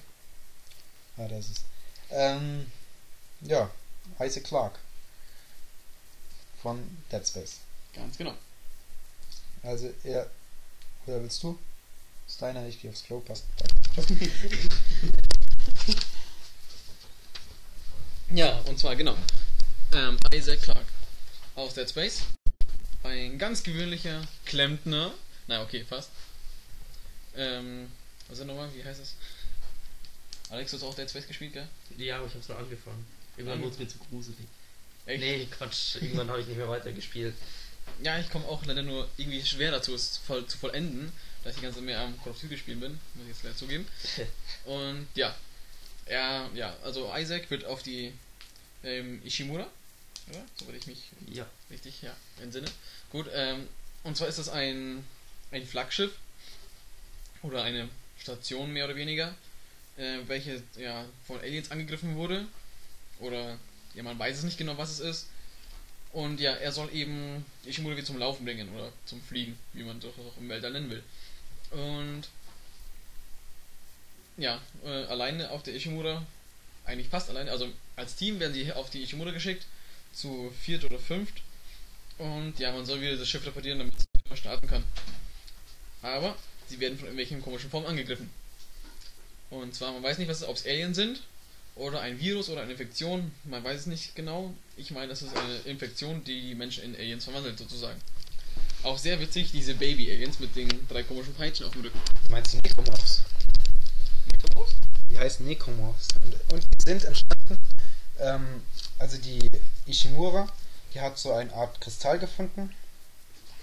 Ah, 1.16 1.28
das 1.28 1.50
ist. 1.50 1.64
Ähm, 2.10 2.70
ja, 3.42 3.70
Isaac 4.20 4.44
Clark. 4.44 4.78
Von 6.62 6.96
Dead 7.12 7.26
Space. 7.26 7.58
Ganz 7.94 8.16
genau. 8.16 8.34
Also, 9.62 9.90
er. 10.04 10.30
Oder 11.06 11.22
willst 11.22 11.42
du? 11.42 11.58
Ist 12.26 12.40
deiner, 12.40 12.66
ich 12.66 12.80
gehe 12.80 12.90
aufs 12.90 13.04
Klo, 13.04 13.20
passt. 13.20 13.44
Ja, 18.30 18.58
und 18.66 18.78
zwar 18.78 18.96
genau. 18.96 19.14
Ähm, 19.94 20.16
Isaac 20.34 20.60
Clarke 20.60 20.86
aus 21.54 21.74
Dead 21.74 21.88
Space. 21.88 22.22
Ein 23.04 23.38
ganz 23.38 23.62
gewöhnlicher 23.62 24.26
Klempner. 24.44 25.14
Na, 25.46 25.62
okay, 25.62 25.84
fast. 25.88 26.10
Ähm, 27.36 27.88
was 28.28 28.40
ist 28.40 28.46
nochmal? 28.46 28.68
Wie 28.74 28.82
heißt 28.82 29.00
es? 29.00 29.14
Alex, 30.50 30.72
du 30.72 30.78
hast 30.78 30.82
auch 30.82 30.94
Dead 30.94 31.08
Space 31.08 31.28
gespielt, 31.28 31.52
gell? 31.52 31.68
Ja, 31.96 32.16
aber 32.16 32.26
ich 32.26 32.34
hab's 32.34 32.48
nur 32.48 32.58
angefangen. 32.58 33.06
Irgendwann 33.36 33.62
wurde 33.62 33.74
es 33.74 33.78
mir 33.78 33.86
zu 33.86 33.98
gruselig. 34.10 34.46
Echt? 35.06 35.20
Nee, 35.20 35.46
Quatsch. 35.46 35.94
Irgendwann 35.96 36.28
habe 36.28 36.40
ich 36.40 36.48
nicht 36.48 36.56
mehr 36.56 36.68
weitergespielt. 36.68 37.34
Ja, 38.02 38.18
ich 38.18 38.28
komme 38.30 38.46
auch 38.48 38.66
leider 38.66 38.82
nur 38.82 39.08
irgendwie 39.16 39.44
schwer 39.44 39.70
dazu, 39.70 39.94
es 39.94 40.16
voll, 40.16 40.44
zu 40.46 40.58
vollenden, 40.58 41.12
da 41.44 41.50
ich 41.50 41.56
die 41.56 41.62
ganze 41.62 41.78
Zeit 41.78 41.86
mehr 41.86 42.00
am 42.00 42.20
Call 42.20 42.32
of 42.32 42.40
Duty 42.40 42.58
spielen 42.58 42.80
bin, 42.80 42.98
muss 43.14 43.26
ich 43.26 43.28
jetzt 43.28 43.44
leider 43.44 43.56
zugeben. 43.56 43.86
Und 44.64 45.06
ja, 45.14 45.36
er, 46.06 46.50
ja, 46.54 46.76
also 46.82 47.12
Isaac 47.14 47.48
wird 47.50 47.64
auf 47.64 47.84
die 47.84 48.12
ähm, 48.82 49.22
Ishimura, 49.24 49.68
oder? 50.30 50.44
Soweit 50.56 50.76
ich 50.76 50.86
mich 50.86 50.98
Ja. 51.30 51.46
richtig, 51.70 52.02
ja, 52.02 52.14
entsinne. 52.40 52.68
Gut, 53.10 53.26
ähm, 53.32 53.68
und 54.02 54.16
zwar 54.16 54.28
ist 54.28 54.38
das 54.38 54.48
ein, 54.48 55.04
ein 55.50 55.66
Flaggschiff 55.66 56.12
oder 57.42 57.62
eine 57.62 57.88
Station 58.18 58.72
mehr 58.72 58.86
oder 58.86 58.96
weniger, 58.96 59.34
äh, 59.96 60.18
welche 60.26 60.62
ja 60.76 61.04
von 61.26 61.40
Aliens 61.40 61.70
angegriffen 61.70 62.16
wurde. 62.16 62.46
Oder 63.20 63.58
ja, 63.94 64.02
man 64.02 64.18
weiß 64.18 64.38
es 64.38 64.42
nicht 64.44 64.58
genau, 64.58 64.76
was 64.76 64.90
es 64.90 65.00
ist. 65.00 65.26
Und 66.12 66.40
ja, 66.40 66.52
er 66.52 66.72
soll 66.72 66.92
eben 66.92 67.44
Ishimura 67.64 67.96
wieder 67.96 68.06
zum 68.06 68.18
Laufen 68.18 68.44
bringen 68.44 68.68
oder 68.74 68.92
zum 69.04 69.20
Fliegen, 69.22 69.58
wie 69.72 69.82
man 69.82 70.00
doch 70.00 70.16
auch 70.18 70.36
im 70.38 70.48
Weltall 70.48 70.72
nennen 70.72 70.90
will. 70.90 71.02
Und 71.72 72.24
ja, 74.36 74.60
äh, 74.84 74.88
alleine 75.06 75.50
auf 75.50 75.62
der 75.62 75.74
Ishimura, 75.74 76.24
eigentlich 76.84 77.08
fast 77.08 77.30
alleine, 77.30 77.50
also 77.50 77.68
als 77.96 78.16
Team 78.16 78.40
werden 78.40 78.52
sie 78.52 78.72
auf 78.72 78.90
die 78.90 79.02
Ishimura 79.02 79.30
geschickt, 79.30 79.66
zu 80.14 80.52
viert 80.60 80.84
oder 80.84 80.98
fünft. 80.98 81.42
Und 82.18 82.58
ja, 82.58 82.72
man 82.72 82.86
soll 82.86 83.00
wieder 83.00 83.16
das 83.16 83.28
Schiff 83.28 83.44
reparieren, 83.44 83.78
damit 83.78 83.94
es 83.98 84.04
wieder 84.24 84.36
starten 84.36 84.66
kann. 84.66 84.84
Aber 86.02 86.36
sie 86.68 86.78
werden 86.80 86.96
von 86.96 87.06
irgendwelchen 87.06 87.42
komischen 87.42 87.70
Formen 87.70 87.86
angegriffen. 87.86 88.30
Und 89.50 89.74
zwar, 89.74 89.92
man 89.92 90.02
weiß 90.02 90.18
nicht, 90.18 90.28
was 90.28 90.38
es, 90.38 90.48
ob 90.48 90.56
es 90.56 90.66
Alien 90.66 90.94
sind 90.94 91.22
oder 91.76 92.00
ein 92.00 92.20
Virus 92.20 92.48
oder 92.48 92.62
eine 92.62 92.72
Infektion, 92.72 93.32
man 93.44 93.64
weiß 93.64 93.80
es 93.80 93.86
nicht 93.86 94.14
genau. 94.14 94.54
Ich 94.76 94.90
meine, 94.90 95.08
das 95.08 95.22
ist 95.22 95.36
eine 95.36 95.56
Infektion, 95.64 96.22
die 96.24 96.40
die 96.40 96.54
Menschen 96.54 96.84
in 96.84 96.94
Aliens 96.94 97.24
verwandelt, 97.24 97.58
sozusagen. 97.58 98.00
Auch 98.82 98.98
sehr 98.98 99.18
witzig, 99.20 99.50
diese 99.50 99.74
Baby-Aliens 99.74 100.40
mit 100.40 100.54
den 100.56 100.68
drei 100.88 101.02
komischen 101.02 101.34
Peitschen 101.34 101.66
auf 101.66 101.72
dem 101.72 101.82
Rücken. 101.82 102.00
Meinst 102.30 102.52
du 102.52 102.58
Necromorphs? 102.58 103.24
Die 105.10 105.18
heißen 105.18 105.46
Necromorphs. 105.46 106.08
Und, 106.22 106.52
und 106.52 106.62
die 106.62 106.84
sind 106.84 107.04
entstanden, 107.04 107.58
ähm, 108.20 108.62
also 108.98 109.16
die 109.18 109.48
Ishimura, 109.86 110.48
die 110.92 111.00
hat 111.00 111.18
so 111.18 111.32
eine 111.32 111.52
Art 111.52 111.80
Kristall 111.80 112.18
gefunden. 112.18 112.70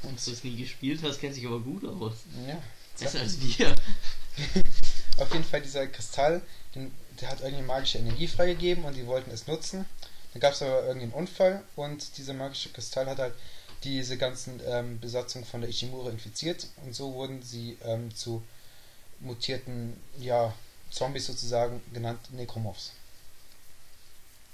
Und 0.03 0.15
Dass 0.15 0.25
du 0.25 0.31
es 0.31 0.43
nie 0.43 0.55
gespielt 0.55 1.01
hast, 1.03 1.19
kennt 1.19 1.35
sich 1.35 1.45
aber 1.45 1.59
gut 1.59 1.85
aus. 1.85 2.13
ja, 2.47 2.61
Besser 2.99 3.19
als 3.19 3.39
wir. 3.39 3.75
auf 5.17 5.31
jeden 5.31 5.43
Fall 5.45 5.61
dieser 5.61 5.87
Kristall, 5.87 6.41
den, 6.75 6.91
der 7.19 7.29
hat 7.29 7.41
irgendwie 7.41 7.63
magische 7.63 7.99
Energie 7.99 8.27
freigegeben 8.27 8.83
und 8.83 8.95
die 8.95 9.05
wollten 9.05 9.31
es 9.31 9.47
nutzen. 9.47 9.85
Dann 10.33 10.39
gab 10.39 10.53
es 10.53 10.61
aber 10.61 10.83
irgendwie 10.83 11.05
einen 11.05 11.13
Unfall 11.13 11.63
und 11.75 12.17
dieser 12.17 12.33
magische 12.33 12.69
Kristall 12.69 13.07
hat 13.07 13.19
halt 13.19 13.33
diese 13.83 14.17
ganzen 14.17 14.59
ähm, 14.65 14.99
Besatzung 14.99 15.45
von 15.45 15.61
der 15.61 15.69
Ishimura 15.69 16.09
infiziert 16.09 16.67
und 16.85 16.95
so 16.95 17.13
wurden 17.13 17.41
sie 17.41 17.77
ähm, 17.83 18.13
zu 18.15 18.41
mutierten, 19.19 19.99
ja, 20.19 20.53
Zombies 20.89 21.27
sozusagen 21.27 21.81
genannt 21.93 22.19
Necromorphs. 22.31 22.91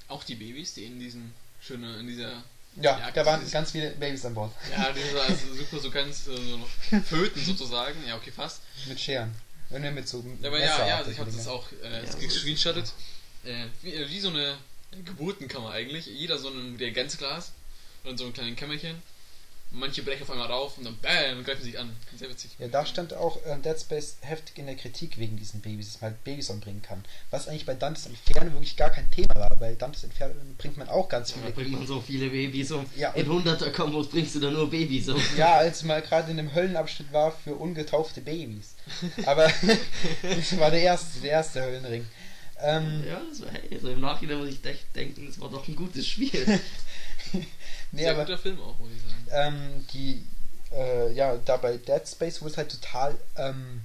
Auch 0.08 0.24
die 0.24 0.36
Babys, 0.36 0.74
die 0.74 0.86
in 0.86 1.00
diesen 1.00 1.34
schönen, 1.62 2.00
in 2.00 2.08
dieser 2.08 2.44
Ja, 2.80 3.00
Ja, 3.00 3.12
da 3.12 3.26
waren 3.26 3.40
dieses- 3.40 3.54
ganz 3.54 3.72
viele 3.72 3.90
Babys 3.92 4.24
an 4.26 4.34
Bord. 4.36 4.54
Ja, 4.72 4.92
die 4.92 5.02
sind 5.02 5.18
also 5.18 5.54
super, 5.58 5.80
so 5.80 5.90
ganz 5.92 6.28
äh, 6.28 6.36
so 6.36 6.58
noch 6.58 6.70
föten 7.06 7.44
sozusagen. 7.44 7.98
Ja, 8.08 8.16
okay, 8.16 8.32
fast. 8.32 8.62
Mit 8.88 9.00
Scheren. 9.00 9.34
Wenn 9.70 9.84
wir 9.84 9.92
mit 9.92 10.08
so 10.08 10.24
Ja, 10.42 10.48
aber 10.48 10.60
ja, 10.60 10.88
ja, 10.88 10.98
also 10.98 11.12
ich 11.12 11.20
habe 11.20 11.30
das 11.32 11.48
auch 11.48 11.66
äh, 11.84 12.06
Ja, 12.06 12.12
so 12.12 12.18
gescreenshottet. 12.20 12.94
Äh, 13.44 13.66
wie, 13.82 13.94
äh, 13.94 14.08
wie 14.10 14.20
so 14.20 14.30
eine 14.30 14.58
Geburtenkammer 15.04 15.72
eigentlich. 15.72 16.06
Jeder 16.06 16.38
so 16.38 16.50
ein 16.50 16.76
Reagenzglas 16.78 17.52
und 18.06 18.18
so 18.18 18.26
ein 18.26 18.34
kleines 18.34 18.56
Kämmerchen. 18.58 19.02
Manche 19.70 20.02
brechen 20.02 20.24
auf 20.24 20.32
einmal 20.32 20.48
rauf 20.48 20.78
und 20.78 20.86
dann 20.86 20.98
bam, 21.02 21.40
und 21.40 21.44
greifen 21.44 21.62
sich 21.62 21.78
an. 21.78 21.94
Sehr 22.18 22.30
witzig. 22.30 22.52
Ja, 22.58 22.70
da 22.70 22.86
stand 22.86 23.14
auch 23.14 23.36
äh, 23.46 23.58
Dead 23.60 23.78
Space 23.78 24.16
heftig 24.22 24.58
in 24.60 24.66
der 24.66 24.76
Kritik 24.76 25.18
wegen 25.20 25.36
diesen 25.36 25.60
Babys, 25.60 25.92
dass 25.92 26.02
man 26.02 26.12
halt 26.12 26.24
Babys 26.24 26.50
umbringen 26.50 26.82
kann. 26.82 27.04
Was 27.32 27.50
eigentlich 27.50 27.66
bei 27.66 27.74
Dantes 27.76 28.06
Inferno 28.06 28.54
wirklich 28.54 28.78
gar 28.78 28.90
kein 28.92 29.12
Thema 29.12 29.36
war. 29.36 29.50
Bei 29.60 29.76
Dantes 29.76 30.06
Inferno 30.06 30.36
bringt 30.58 30.78
man 30.78 30.88
auch 30.88 31.10
ganz 31.10 31.34
Da 31.34 31.40
viele. 31.42 31.52
bringt 31.52 31.72
man 31.74 31.86
so 31.86 32.00
viele 32.00 32.30
Babys 32.30 32.72
um. 32.72 32.86
Ja, 32.96 33.12
In 33.12 33.30
und- 33.30 33.46
100er 33.46 33.72
Kombos 33.72 34.08
bringst 34.10 34.36
du 34.36 34.40
da 34.40 34.50
nur 34.50 34.70
Babys 34.70 35.10
um. 35.10 35.22
Ja, 35.36 35.56
als 35.58 35.84
mal 35.84 36.02
gerade 36.02 36.32
in 36.32 36.40
einem 36.40 36.56
Höllenabschnitt 36.56 37.12
war 37.12 37.34
für 37.34 37.54
ungetaufte 37.56 38.22
Babys. 38.22 38.76
Aber 39.26 39.52
das 40.22 40.58
war 40.60 40.72
der 40.72 40.82
erste, 40.82 41.20
der 41.20 41.32
erste 41.32 41.62
Höllenring. 41.62 42.08
Ähm, 42.62 43.04
Ja, 43.06 43.22
das 43.30 43.42
war, 43.42 43.50
hey, 43.52 43.70
also 43.74 43.90
im 43.90 44.00
Nachhinein 44.00 44.38
muss 44.40 44.48
ich 44.50 44.66
echt 44.66 44.96
denken, 44.96 45.28
das 45.28 45.40
war 45.42 45.50
doch 45.50 45.68
ein 45.68 45.76
gutes 45.76 46.08
Spiel. 46.08 46.32
nee, 47.34 47.46
Sehr 48.02 48.12
aber 48.12 48.24
guter 48.24 48.38
Film 48.38 48.60
auch, 48.62 48.80
muss 48.80 48.90
ich 48.96 49.02
sagen. 49.04 49.17
Ähm, 49.32 49.86
die, 49.94 50.24
äh, 50.72 51.12
ja, 51.14 51.38
da 51.46 51.58
bei 51.58 51.78
Dead 51.78 52.08
Space 52.08 52.42
wurde 52.42 52.52
es 52.52 52.58
halt 52.58 52.72
total, 52.72 53.16
ähm, 53.38 53.82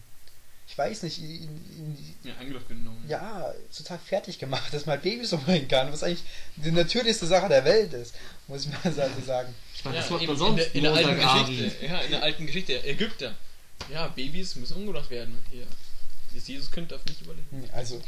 ich 0.69 0.77
weiß 0.79 1.03
nicht, 1.03 1.19
in, 1.19 1.43
in, 1.43 2.15
Ja, 2.25 2.33
Angriff 2.41 2.67
genommen. 2.67 3.05
ja, 3.09 3.53
total 3.77 3.99
fertig 3.99 4.39
gemacht, 4.39 4.73
dass 4.73 4.87
man 4.87 4.95
halt 4.95 5.03
Babys 5.03 5.33
umbringen 5.33 5.69
kann, 5.69 5.93
was 5.93 6.03
eigentlich 6.03 6.25
die 6.57 6.71
natürlichste 6.71 7.27
Sache 7.27 7.49
der 7.49 7.65
Welt 7.65 7.93
ist, 7.93 8.15
muss 8.49 8.65
ich 8.67 8.71
mal 8.73 8.93
so 8.93 9.01
sagen. 9.27 9.55
Ich 9.75 9.85
meine, 9.85 9.97
Ja, 9.97 10.03
das 10.03 10.11
macht 10.11 10.27
man 10.27 10.37
sonst 10.37 10.75
in 10.75 10.83
der, 10.83 10.93
in 10.99 11.07
der 11.17 11.29
alten. 11.31 11.51
Geschichte. 11.57 11.87
Ja, 11.87 12.01
in 12.01 12.11
der 12.13 12.23
alten 12.23 12.47
Geschichte. 12.47 12.85
Ägypter. 12.85 13.35
Ja, 13.93 14.07
Babys 14.09 14.57
müssen 14.57 14.77
umgebracht 14.77 15.11
werden. 15.11 15.37
Hier. 15.51 15.67
Das 16.35 16.49
Jesuskind 16.49 16.91
darf 16.91 17.05
nicht 17.05 17.21
überleben. 17.21 17.69
Also, 17.73 18.01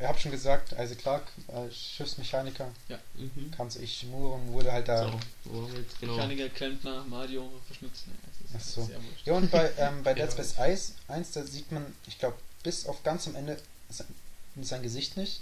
ihr 0.00 0.08
habt 0.08 0.20
schon 0.20 0.30
gesagt, 0.30 0.72
Isaac 0.72 0.98
Clark, 0.98 1.22
äh, 1.48 1.70
Schiffsmechaniker, 1.72 2.68
Mhm. 3.14 3.50
kam 3.50 3.68
zu 3.70 3.80
Ishimura 3.82 4.34
und 4.36 4.52
wurde 4.52 4.72
halt 4.72 4.88
da. 4.88 5.12
So, 5.44 5.68
genau? 6.00 6.14
Mechaniker, 6.16 6.48
Klempner, 6.50 7.04
Mario, 7.04 7.50
verschnitzt. 7.66 8.06
Ne, 8.08 8.14
das 8.26 8.50
ist 8.50 8.56
Ach 8.56 8.74
so. 8.82 8.86
sehr 8.86 8.96
wurscht. 9.02 9.26
Ja, 9.26 9.32
und 9.34 9.50
bei, 9.50 9.70
ähm, 9.78 10.02
bei 10.02 10.14
Dead 10.14 10.24
Ja. 10.24 10.30
Space 10.30 10.58
1, 10.58 10.94
1, 11.08 11.32
da 11.32 11.42
sieht 11.44 11.70
man, 11.72 11.84
ich 12.06 12.18
glaube, 12.18 12.36
bis 12.62 12.86
auf 12.86 13.02
ganz 13.02 13.26
am 13.26 13.34
Ende 13.34 13.58
sein, 13.90 14.06
sein 14.60 14.82
Gesicht 14.82 15.16
nicht. 15.16 15.40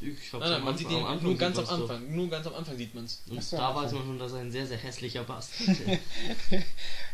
Ich 0.00 0.32
hab's 0.32 0.40
Nein, 0.42 0.50
nein, 0.50 0.64
man 0.64 0.76
sieht 0.76 0.90
ihn 0.90 1.00
nur 1.22 1.36
ganz 1.38 1.56
am 1.58 1.64
doch. 1.64 1.72
Anfang. 1.90 2.12
Nur 2.16 2.28
ganz 2.28 2.46
am 2.46 2.54
Anfang 2.54 2.76
sieht 2.76 2.92
man 2.94 3.04
es. 3.04 3.20
Und 3.30 3.42
so, 3.44 3.56
da 3.56 3.72
weiß 3.74 3.92
man 3.92 4.02
schon, 4.02 4.18
dass 4.18 4.32
er 4.32 4.38
ein 4.40 4.50
sehr, 4.50 4.66
sehr 4.66 4.78
hässlicher 4.78 5.24
ist. 5.38 5.50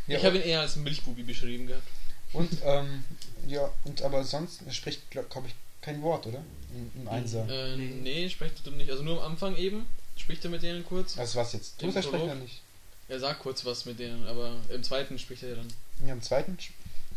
Ja, 0.06 0.18
ich 0.18 0.24
habe 0.24 0.36
ihn 0.38 0.42
eher 0.44 0.60
als 0.60 0.76
Milchbubi 0.76 1.22
beschrieben 1.22 1.66
gehabt. 1.66 1.86
Und, 2.32 2.50
ähm, 2.64 3.04
ja, 3.46 3.70
und 3.84 4.02
aber 4.02 4.24
sonst 4.24 4.62
er 4.66 4.72
spricht, 4.72 5.10
glaube 5.10 5.28
glaub 5.30 5.46
ich, 5.46 5.54
kein 5.88 6.02
Wort, 6.02 6.26
oder? 6.26 6.42
Im, 6.74 7.02
im 7.02 7.08
Einser. 7.08 7.48
Äh, 7.48 7.76
Nee. 7.76 7.94
nee, 8.02 8.28
spricht 8.30 8.54
er 8.66 8.72
nicht. 8.72 8.90
Also 8.90 9.02
nur 9.02 9.22
am 9.22 9.32
Anfang 9.32 9.56
eben. 9.56 9.86
Spricht 10.16 10.44
er 10.44 10.50
mit 10.50 10.62
denen 10.62 10.84
kurz. 10.84 11.16
Also 11.18 11.38
was 11.38 11.52
jetzt? 11.52 11.80
Du 11.80 11.90
Prolog? 11.92 12.22
oder 12.24 12.34
nicht? 12.34 12.60
Er 13.08 13.20
sagt 13.20 13.40
kurz 13.40 13.64
was 13.64 13.86
mit 13.86 13.98
denen, 13.98 14.26
aber 14.26 14.54
im 14.68 14.82
zweiten 14.82 15.18
spricht 15.18 15.42
er 15.44 15.56
dann. 15.56 15.68
Ja, 16.06 16.12
im 16.12 16.20
zweiten 16.20 16.58
sp- 16.60 16.74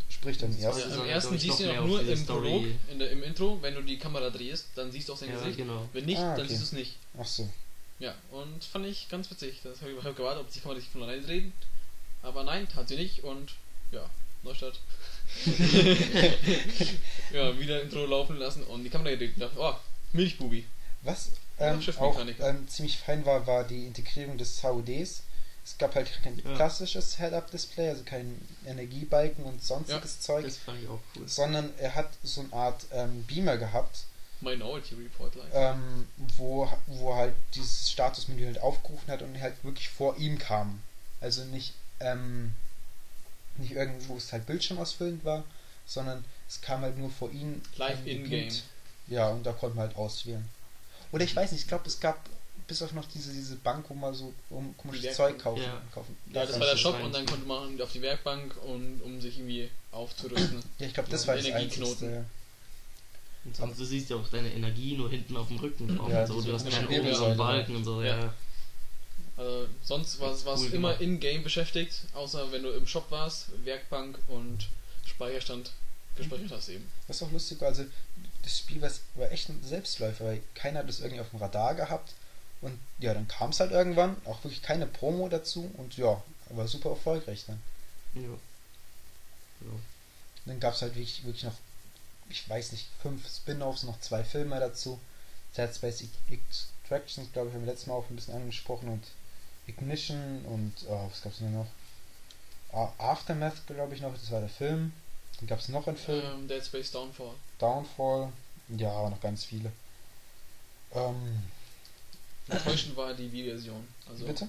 spricht 0.08 0.40
er 0.42 0.48
ersten. 0.48 0.88
ist 0.90 0.96
Ja, 0.96 1.02
Im 1.02 1.08
ersten 1.08 1.38
siehst 1.38 1.60
du 1.60 1.64
noch 1.66 1.72
ihn 1.74 1.78
auch 1.80 1.86
nur 1.86 2.00
im. 2.08 2.26
Prolog, 2.26 2.64
in 2.90 2.98
der, 2.98 3.10
im 3.10 3.22
Intro. 3.22 3.58
Wenn 3.60 3.74
du 3.74 3.82
die 3.82 3.98
Kamera 3.98 4.30
drehst, 4.30 4.68
dann 4.76 4.90
siehst 4.90 5.08
du 5.08 5.12
auch 5.12 5.16
sein 5.18 5.28
Ja, 5.30 5.38
Gesicht. 5.38 5.58
genau. 5.58 5.86
Wenn 5.92 6.06
nicht, 6.06 6.18
Ah, 6.18 6.34
dann 6.36 6.46
okay. 6.46 6.48
siehst 6.48 6.60
du 6.62 6.64
es 6.66 6.72
nicht. 6.72 6.96
Ach 7.20 7.26
so. 7.26 7.48
Ja, 7.98 8.14
und 8.30 8.64
fand 8.64 8.86
ich 8.86 9.08
ganz 9.10 9.30
witzig. 9.30 9.60
Das 9.64 9.80
habe 9.82 9.90
ich 9.92 10.02
hab 10.02 10.16
gewartet, 10.16 10.42
ob 10.46 10.52
die 10.52 10.60
Kamera 10.60 10.80
sich 10.80 10.88
von 10.88 11.02
alleine 11.02 11.22
dreht. 11.22 11.52
Aber 12.22 12.44
nein, 12.44 12.66
tat 12.68 12.88
sie 12.88 12.96
nicht 12.96 13.22
und 13.24 13.52
ja, 13.90 14.08
Neustart. 14.44 14.80
ja, 17.32 17.58
wieder 17.58 17.82
Intro 17.82 18.04
laufen 18.06 18.36
lassen 18.36 18.62
und 18.64 18.84
die 18.84 18.90
Kamera 18.90 19.10
gedreht 19.10 19.34
und 19.36 19.40
dachte, 19.40 19.56
oh, 19.58 19.74
Milchbubi. 20.12 20.66
Was 21.02 21.30
Ja, 21.58 21.72
ähm, 21.72 21.78
auch 21.78 21.82
Schiffmechaniker. 21.82 22.48
ähm, 22.48 22.68
ziemlich 22.68 22.98
fein 22.98 23.24
war, 23.26 23.46
war 23.46 23.64
die 23.64 23.86
Integrierung 23.86 24.38
des 24.38 24.62
HUDs. 24.62 25.22
Es 25.64 25.78
gab 25.78 25.94
halt 25.94 26.10
kein 26.22 26.36
Ja. 26.44 26.54
klassisches 26.56 27.18
Head-Up-Display, 27.18 27.88
also 27.90 28.02
kein 28.04 28.40
Energiebalken 28.66 29.44
und 29.44 29.62
sonstiges 29.62 30.20
Zeug, 30.20 30.44
Das 30.44 30.56
fand 30.56 30.82
ich 30.82 30.88
auch 30.88 30.98
cool. 31.16 31.28
sondern 31.28 31.70
er 31.78 31.94
hat 31.94 32.10
so 32.24 32.40
eine 32.40 32.52
Art 32.52 32.84
ähm, 32.92 33.22
Beamer 33.24 33.56
gehabt, 33.58 34.04
Minority 34.40 34.96
Report 34.96 35.36
Live. 35.36 35.46
ähm, 35.54 36.08
wo, 36.36 36.68
wo 36.88 37.14
halt 37.14 37.32
dieses 37.54 37.88
Statusmenü 37.92 38.44
halt 38.44 38.60
aufgerufen 38.60 39.06
hat 39.08 39.22
und 39.22 39.40
halt 39.40 39.54
wirklich 39.62 39.88
vor 39.88 40.16
ihm 40.16 40.36
kam. 40.36 40.82
Also 41.20 41.44
nicht, 41.44 41.74
ähm, 42.00 42.52
nicht 43.58 43.72
irgendwo, 43.72 44.14
wo 44.14 44.16
es 44.16 44.32
halt 44.32 44.46
bildschirmausfüllend 44.46 45.24
war, 45.24 45.44
sondern 45.86 46.24
es 46.48 46.60
kam 46.60 46.82
halt 46.82 46.98
nur 46.98 47.10
vor 47.10 47.30
ihm. 47.30 47.60
Live 47.76 48.06
in-game. 48.06 48.52
Ja, 49.08 49.28
und 49.30 49.44
da 49.44 49.52
konnte 49.52 49.76
man 49.76 49.88
halt 49.88 49.96
auswählen. 49.96 50.48
Oder 51.10 51.24
ich 51.24 51.34
weiß 51.36 51.52
nicht, 51.52 51.62
ich 51.62 51.68
glaube, 51.68 51.86
es 51.86 52.00
gab 52.00 52.18
bis 52.66 52.80
auf 52.82 52.92
noch 52.92 53.06
diese, 53.06 53.32
diese 53.32 53.56
Bank, 53.56 53.84
wo 53.88 53.94
man 53.94 54.14
so 54.14 54.32
um, 54.48 54.74
komisches 54.76 55.02
Die 55.10 55.12
Zeug 55.12 55.38
kaufen, 55.38 55.62
Ja. 55.62 55.82
kaufen. 55.92 56.16
Ja, 56.32 56.40
das 56.42 56.52
das 56.52 56.60
war 56.60 56.66
der 56.68 56.76
Shop 56.76 57.02
und 57.02 57.12
dann 57.14 57.26
konnte 57.26 57.46
man 57.46 57.80
auf 57.80 57.92
die 57.92 58.00
Werkbank 58.00 58.56
und 58.64 59.00
um 59.02 59.20
sich 59.20 59.36
irgendwie 59.38 59.68
aufzurüsten. 59.90 60.62
Ja, 60.78 60.86
ich 60.86 60.94
glaube, 60.94 61.10
das 61.10 61.26
war 61.26 61.36
das 61.36 61.44
Energieknoten. 61.44 62.08
Einzige. 62.08 62.24
Und 63.44 63.56
sonst, 63.56 63.80
du 63.80 63.84
siehst 63.84 64.08
ja 64.08 64.16
auch 64.16 64.28
deine 64.28 64.52
Energie 64.52 64.96
nur 64.96 65.10
hinten 65.10 65.36
auf 65.36 65.48
dem 65.48 65.58
Rücken 65.58 65.88
drauf. 65.96 66.08
Ja, 66.10 66.20
und 66.20 66.26
so. 66.28 66.40
Du 66.40 66.52
hast 66.52 66.66
oben 66.66 67.14
so 67.14 67.24
einen 67.26 67.36
Balken 67.36 67.76
und 67.76 67.84
so. 67.84 68.02
Ja. 68.02 68.16
Ja. 68.16 68.34
Also 69.36 69.66
sonst 69.82 70.20
war 70.20 70.32
es 70.32 70.44
Cool 70.44 70.74
immer 70.74 71.00
in-game 71.00 71.42
beschäftigt, 71.42 72.02
außer 72.14 72.52
wenn 72.52 72.62
du 72.62 72.70
im 72.70 72.86
Shop 72.86 73.10
warst, 73.10 73.46
Werkbank 73.64 74.18
und 74.28 74.68
Speicherstand 75.06 75.72
gespeichert 76.16 76.52
hast 76.52 76.68
eben. 76.68 76.90
Das 77.08 77.16
ist 77.16 77.22
auch 77.22 77.32
lustig, 77.32 77.60
war, 77.60 77.68
also 77.68 77.84
das 78.42 78.58
Spiel 78.58 78.82
war, 78.82 78.90
war 79.14 79.32
echt 79.32 79.48
ein 79.48 79.62
Selbstläufer, 79.64 80.24
weil 80.24 80.42
keiner 80.54 80.80
hat 80.80 80.88
das 80.88 81.00
irgendwie 81.00 81.20
auf 81.20 81.30
dem 81.30 81.40
Radar 81.40 81.74
gehabt. 81.74 82.12
Und 82.60 82.78
ja, 82.98 83.14
dann 83.14 83.26
kam 83.26 83.50
es 83.50 83.60
halt 83.60 83.72
irgendwann, 83.72 84.16
auch 84.24 84.44
wirklich 84.44 84.62
keine 84.62 84.86
Promo 84.86 85.28
dazu 85.28 85.70
und 85.78 85.96
ja, 85.96 86.22
war 86.50 86.68
super 86.68 86.90
erfolgreich 86.90 87.44
dann. 87.46 87.60
Ja. 88.14 88.22
Ja. 88.22 89.78
Dann 90.46 90.60
gab 90.60 90.74
es 90.74 90.82
halt 90.82 90.94
wirklich, 90.94 91.24
wirklich 91.24 91.44
noch, 91.44 91.54
ich 92.28 92.48
weiß 92.48 92.72
nicht, 92.72 92.86
fünf 93.00 93.28
Spin-offs, 93.28 93.84
noch 93.84 94.00
zwei 94.00 94.22
Filme 94.22 94.60
dazu. 94.60 95.00
Dead 95.56 95.74
Space 95.74 96.04
Extractions, 96.30 97.32
glaube 97.32 97.48
ich, 97.48 97.54
haben 97.54 97.64
wir 97.64 97.72
letztes 97.72 97.88
Mal 97.88 97.94
auch 97.94 98.08
ein 98.08 98.16
bisschen 98.16 98.34
angesprochen 98.34 98.88
und 98.88 99.04
Ignition 99.66 100.44
und 100.46 100.72
oh, 100.88 101.08
was 101.10 101.22
gab 101.22 101.32
es 101.32 101.38
denn 101.38 101.54
noch? 101.54 101.68
Ah, 102.72 102.90
Aftermath, 102.98 103.66
glaube 103.66 103.94
ich 103.94 104.00
noch, 104.00 104.12
das 104.12 104.30
war 104.30 104.40
der 104.40 104.48
Film. 104.48 104.92
Dann 105.38 105.46
gab 105.46 105.58
es 105.58 105.68
noch 105.68 105.86
einen 105.86 105.96
Film. 105.96 106.24
Ähm, 106.24 106.48
Dead 106.48 106.64
Space 106.64 106.90
Downfall. 106.90 107.34
Downfall, 107.58 108.32
ja, 108.68 108.90
aber 108.90 109.10
noch 109.10 109.20
ganz 109.20 109.44
viele. 109.44 109.70
Ähm, 110.94 111.42
Enttäuschend 112.48 112.96
war 112.96 113.14
die 113.14 113.30
Wii-Version. 113.30 113.86
Also 114.08 114.26
bitte? 114.26 114.48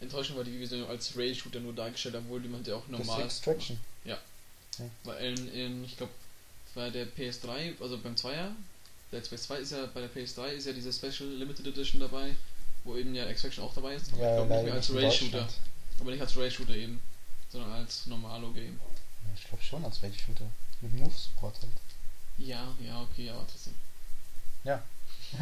enttäuschend 0.00 0.36
war 0.36 0.44
die 0.44 0.52
Wii-Version 0.52 0.88
als 0.88 1.16
Rail-Shooter 1.16 1.60
nur 1.60 1.72
dargestellt, 1.72 2.14
obwohl 2.16 2.40
die 2.40 2.48
man 2.48 2.64
ja 2.64 2.74
auch 2.76 2.84
Das 2.90 3.00
ist 3.00 3.06
normal. 3.06 3.24
Extraction. 3.24 3.78
Weil 5.04 5.24
in, 5.24 5.48
in 5.52 5.84
ich 5.84 5.96
glaube, 5.96 6.12
bei 6.74 6.90
der 6.90 7.06
PS3, 7.06 7.80
also 7.80 7.98
beim 7.98 8.16
Zweier, 8.16 8.54
Dead 9.12 9.24
Space 9.24 9.44
2 9.44 9.58
ist 9.58 9.72
ja, 9.72 9.86
bei 9.86 10.00
der 10.00 10.10
PS3 10.10 10.48
ist 10.48 10.66
ja 10.66 10.72
diese 10.72 10.92
Special 10.92 11.28
Limited 11.28 11.66
Edition 11.66 12.00
dabei, 12.00 12.34
wo 12.84 12.96
eben 12.96 13.14
ja 13.14 13.24
Extraction 13.26 13.64
auch 13.64 13.74
dabei 13.74 13.94
ist. 13.94 14.12
Aber 14.12 14.22
Ja, 14.22 14.30
ich 14.30 14.36
glaube 14.36 14.54
nicht 14.54 14.64
mehr 14.64 14.74
als 14.74 14.94
Rail-Shooter. 14.94 15.48
Aber 16.00 16.10
nicht 16.10 16.20
als 16.20 16.36
Rail-Shooter 16.36 16.74
eben, 16.76 17.00
sondern 17.50 17.72
als 17.72 18.06
Normalo-Game. 18.06 18.78
Ja, 18.82 19.30
ich 19.36 19.44
glaube 19.48 19.62
schon 19.62 19.84
als 19.84 20.02
Ready 20.02 20.18
Shooter. 20.18 20.46
Mit 20.80 20.94
Move 20.94 21.12
Support 21.14 21.56
halt. 21.62 21.72
Ja, 22.36 22.74
ja, 22.84 23.00
okay, 23.02 23.30
aber 23.30 23.46
trotzdem. 23.46 23.74
Ja, 24.64 24.82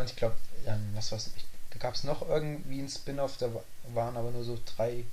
und 0.00 0.10
ich 0.10 0.16
glaube, 0.16 0.36
ähm, 0.66 0.90
was 0.94 1.12
war's? 1.12 1.30
Ich, 1.36 1.44
da 1.70 1.78
gab 1.78 1.94
es 1.94 2.04
noch 2.04 2.22
irgendwie 2.28 2.78
ein 2.80 2.88
Spin-off, 2.88 3.36
da 3.38 3.52
wa- 3.52 3.62
waren 3.92 4.16
aber 4.16 4.30
nur 4.30 4.44
so 4.44 4.58
drei 4.76 5.04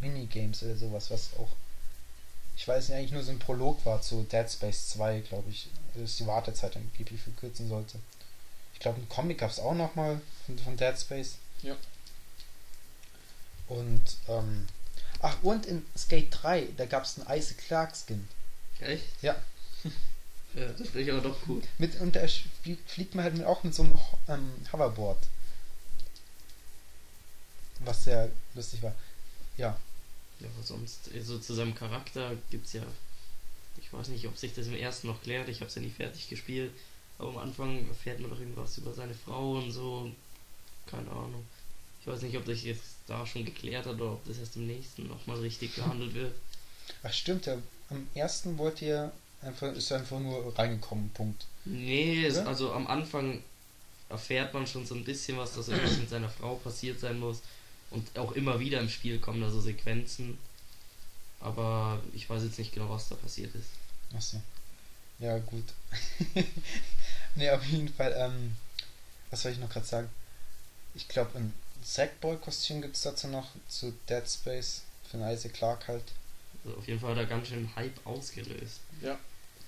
Minigames 0.00 0.62
oder 0.62 0.76
sowas, 0.76 1.10
was 1.10 1.30
auch, 1.38 1.48
ich 2.56 2.66
weiß 2.68 2.88
nicht, 2.88 2.98
eigentlich 2.98 3.12
nur 3.12 3.22
so 3.22 3.30
ein 3.32 3.38
Prolog 3.38 3.84
war 3.86 4.00
zu 4.02 4.22
Dead 4.30 4.50
Space 4.50 4.88
2, 4.90 5.20
glaube 5.20 5.50
ich, 5.50 5.68
dass 5.94 6.16
die 6.16 6.26
Wartezeit 6.26 6.76
angeblich 6.76 7.20
verkürzen 7.22 7.68
sollte. 7.68 7.98
Ich 8.84 8.86
glaube, 8.86 9.00
ein 9.00 9.08
Comic 9.08 9.38
gab 9.38 9.50
es 9.50 9.60
auch 9.60 9.72
nochmal 9.72 10.20
von, 10.44 10.58
von 10.58 10.76
Dead 10.76 10.94
Space. 11.00 11.38
Ja. 11.62 11.74
Und, 13.66 14.02
ähm, 14.28 14.66
ach, 15.22 15.38
und 15.42 15.64
in 15.64 15.86
Skate 15.96 16.28
3, 16.30 16.68
da 16.76 16.84
gab 16.84 17.04
es 17.04 17.18
einen 17.18 17.34
Isaac 17.34 17.56
Clark 17.56 17.94
Skin. 17.96 18.28
Echt? 18.80 19.06
Ja. 19.22 19.36
Ja, 20.54 20.68
das 20.68 20.90
finde 20.90 21.00
ich 21.00 21.10
aber 21.10 21.20
doch 21.20 21.36
cool. 21.48 21.60
Mit, 21.78 22.00
und 22.00 22.14
da 22.14 22.24
fliegt, 22.86 23.16
man 23.16 23.24
halt 23.24 23.36
mit, 23.36 23.44
auch 23.44 23.64
mit 23.64 23.74
so 23.74 23.82
einem 23.82 23.98
ähm, 24.28 24.52
Hoverboard. 24.72 25.18
Was 27.80 28.04
sehr 28.04 28.30
lustig 28.54 28.80
war. 28.80 28.94
Ja, 29.56 29.76
Ja, 30.38 30.46
aber 30.54 30.62
sonst, 30.62 31.10
so 31.22 31.38
zu 31.38 31.54
seinem 31.54 31.74
Charakter 31.74 32.36
gibt's 32.50 32.72
ja. 32.72 32.84
Ich 33.78 33.92
weiß 33.92 34.06
nicht, 34.08 34.28
ob 34.28 34.38
sich 34.38 34.54
das 34.54 34.68
im 34.68 34.76
ersten 34.76 35.08
noch 35.08 35.22
klärt, 35.22 35.48
ich 35.48 35.56
habe 35.56 35.70
es 35.70 35.74
ja 35.74 35.82
nicht 35.82 35.96
fertig 35.96 36.28
gespielt. 36.28 36.70
Aber 37.18 37.28
am 37.30 37.38
Anfang 37.38 37.86
erfährt 37.88 38.20
man 38.20 38.30
doch 38.30 38.38
irgendwas 38.38 38.78
über 38.78 38.92
seine 38.92 39.14
Frau 39.14 39.58
und 39.58 39.70
so. 39.70 40.10
Keine 40.86 41.10
Ahnung. 41.10 41.44
Ich 42.00 42.06
weiß 42.06 42.22
nicht, 42.22 42.36
ob 42.36 42.44
das 42.44 42.62
jetzt 42.62 42.96
da 43.06 43.26
schon 43.26 43.44
geklärt 43.44 43.86
hat 43.86 43.94
oder 43.94 44.12
ob 44.12 44.26
das 44.26 44.38
erst 44.38 44.56
im 44.56 44.66
nächsten 44.66 45.06
nochmal 45.06 45.38
richtig 45.38 45.74
behandelt 45.74 46.14
wird. 46.14 46.34
ach 47.02 47.12
stimmt, 47.12 47.46
ja, 47.46 47.56
am 47.88 48.06
ersten 48.14 48.58
wollt 48.58 48.82
ihr 48.82 49.10
einfach, 49.40 49.72
ist 49.72 49.92
einfach 49.92 50.18
nur 50.18 50.56
reingekommen, 50.58 51.10
Punkt. 51.10 51.46
Nee, 51.64 52.28
Oder? 52.30 52.46
also 52.46 52.72
am 52.72 52.86
Anfang 52.86 53.42
erfährt 54.08 54.52
man 54.52 54.66
schon 54.66 54.86
so 54.86 54.94
ein 54.94 55.04
bisschen 55.04 55.38
was, 55.38 55.54
dass 55.54 55.68
irgendwas 55.68 55.98
mit 55.98 56.10
seiner 56.10 56.28
Frau 56.28 56.56
passiert 56.56 57.00
sein 57.00 57.18
muss. 57.18 57.40
Und 57.90 58.18
auch 58.18 58.32
immer 58.32 58.58
wieder 58.60 58.80
im 58.80 58.88
Spiel 58.88 59.18
kommen 59.18 59.40
da 59.40 59.50
so 59.50 59.60
Sequenzen. 59.60 60.38
Aber 61.40 62.00
ich 62.12 62.28
weiß 62.28 62.42
jetzt 62.42 62.58
nicht 62.58 62.72
genau, 62.72 62.90
was 62.90 63.08
da 63.08 63.14
passiert 63.14 63.54
ist. 63.54 63.68
Achso. 64.14 64.40
Ja, 65.18 65.38
gut. 65.38 65.64
ne, 67.36 67.50
auf 67.54 67.64
jeden 67.66 67.88
Fall, 67.92 68.14
ähm, 68.16 68.56
was 69.30 69.42
soll 69.42 69.52
ich 69.52 69.58
noch 69.58 69.70
gerade 69.70 69.86
sagen? 69.86 70.10
Ich 70.94 71.08
glaube, 71.08 71.38
ein 71.38 71.54
Sackboy-Kostüm 71.82 72.82
gibt 72.82 72.96
es 72.96 73.02
dazu 73.02 73.28
noch 73.28 73.48
zu 73.68 73.92
Dead 74.08 74.28
Space 74.28 74.82
für 75.10 75.18
den 75.18 75.28
Isaac 75.28 75.54
Clark 75.54 75.88
halt. 75.88 76.04
Also 76.64 76.78
auf 76.78 76.88
jeden 76.88 77.00
Fall 77.00 77.10
hat 77.12 77.18
er 77.18 77.26
ganz 77.26 77.48
schön 77.48 77.68
Hype 77.76 78.06
ausgelöst. 78.06 78.80
Ja, 79.02 79.18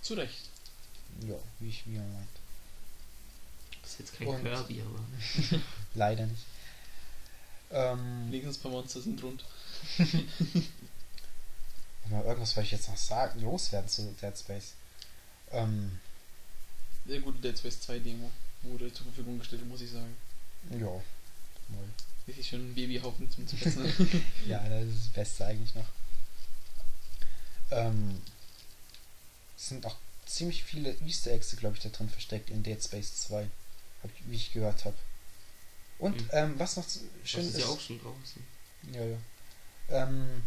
zu 0.03 0.15
Recht. 0.15 0.49
Ja, 1.27 1.37
wie 1.61 1.69
ich 1.69 1.85
er 1.87 2.01
meint. 2.03 2.29
Das 3.83 3.93
ist 3.93 3.99
jetzt 4.01 4.19
kein 4.19 4.29
Und- 4.29 4.43
Kirby, 4.43 4.83
aber. 4.83 5.61
Leider 5.95 6.27
nicht. 6.27 6.45
Ähm, 7.71 8.27
Wenigstens 8.31 8.59
ein 8.59 8.63
paar 8.63 8.71
Monster 8.73 9.01
sind 9.01 9.23
rund. 9.23 9.45
mal 12.11 12.25
irgendwas 12.25 12.55
wollte 12.57 12.67
ich 12.67 12.73
jetzt 12.73 12.89
noch 12.89 12.97
sagen, 12.97 13.41
loswerden 13.41 13.89
zu 13.89 14.03
Dead 14.21 14.37
Space. 14.39 14.73
Ähm, 15.53 15.99
Sehr 17.07 17.21
gute 17.21 17.39
Dead 17.41 17.57
Space 17.59 17.81
2 17.81 17.99
Demo 18.01 18.31
wurde 18.63 18.93
zur 18.93 19.05
Verfügung 19.07 19.39
gestellt, 19.39 19.67
muss 19.67 19.81
ich 19.81 19.91
sagen. 19.91 20.17
ja. 20.71 20.87
Moll. 21.69 21.89
Richtig 22.29 22.49
schön 22.49 22.75
Babyhaufen 22.75 23.31
zum 23.31 23.47
Fetzen. 23.47 23.85
Ja, 24.47 24.69
das 24.69 24.85
ist 24.85 25.07
das 25.07 25.13
Beste 25.13 25.47
eigentlich 25.47 25.75
noch. 25.75 25.87
Ähm, 27.71 28.21
es 29.57 29.69
sind 29.69 29.85
auch 29.87 29.97
ziemlich 30.27 30.65
viele 30.65 30.93
Easter 31.07 31.31
Eggs, 31.33 31.57
glaube 31.57 31.77
ich, 31.77 31.83
da 31.83 31.89
drin 31.89 32.09
versteckt 32.09 32.51
in 32.51 32.63
Dead 32.63 32.83
Space 32.83 33.15
2. 33.23 33.49
Hab 34.03 34.11
ich, 34.15 34.23
wie 34.31 34.37
ich 34.37 34.53
gehört 34.53 34.85
habe. 34.85 34.97
Und 35.99 36.17
Mhm. 36.21 36.29
ähm, 36.33 36.59
was 36.59 36.77
noch 36.77 36.85
Das 36.85 37.01
schön 37.25 37.41
ist 37.49 37.55
ist. 37.55 37.61
ja 37.61 37.67
auch 37.67 37.81
schon 37.81 38.01
draußen. 38.01 38.45
Ja, 38.93 39.05
ja. 39.05 39.17
Ähm, 39.89 40.43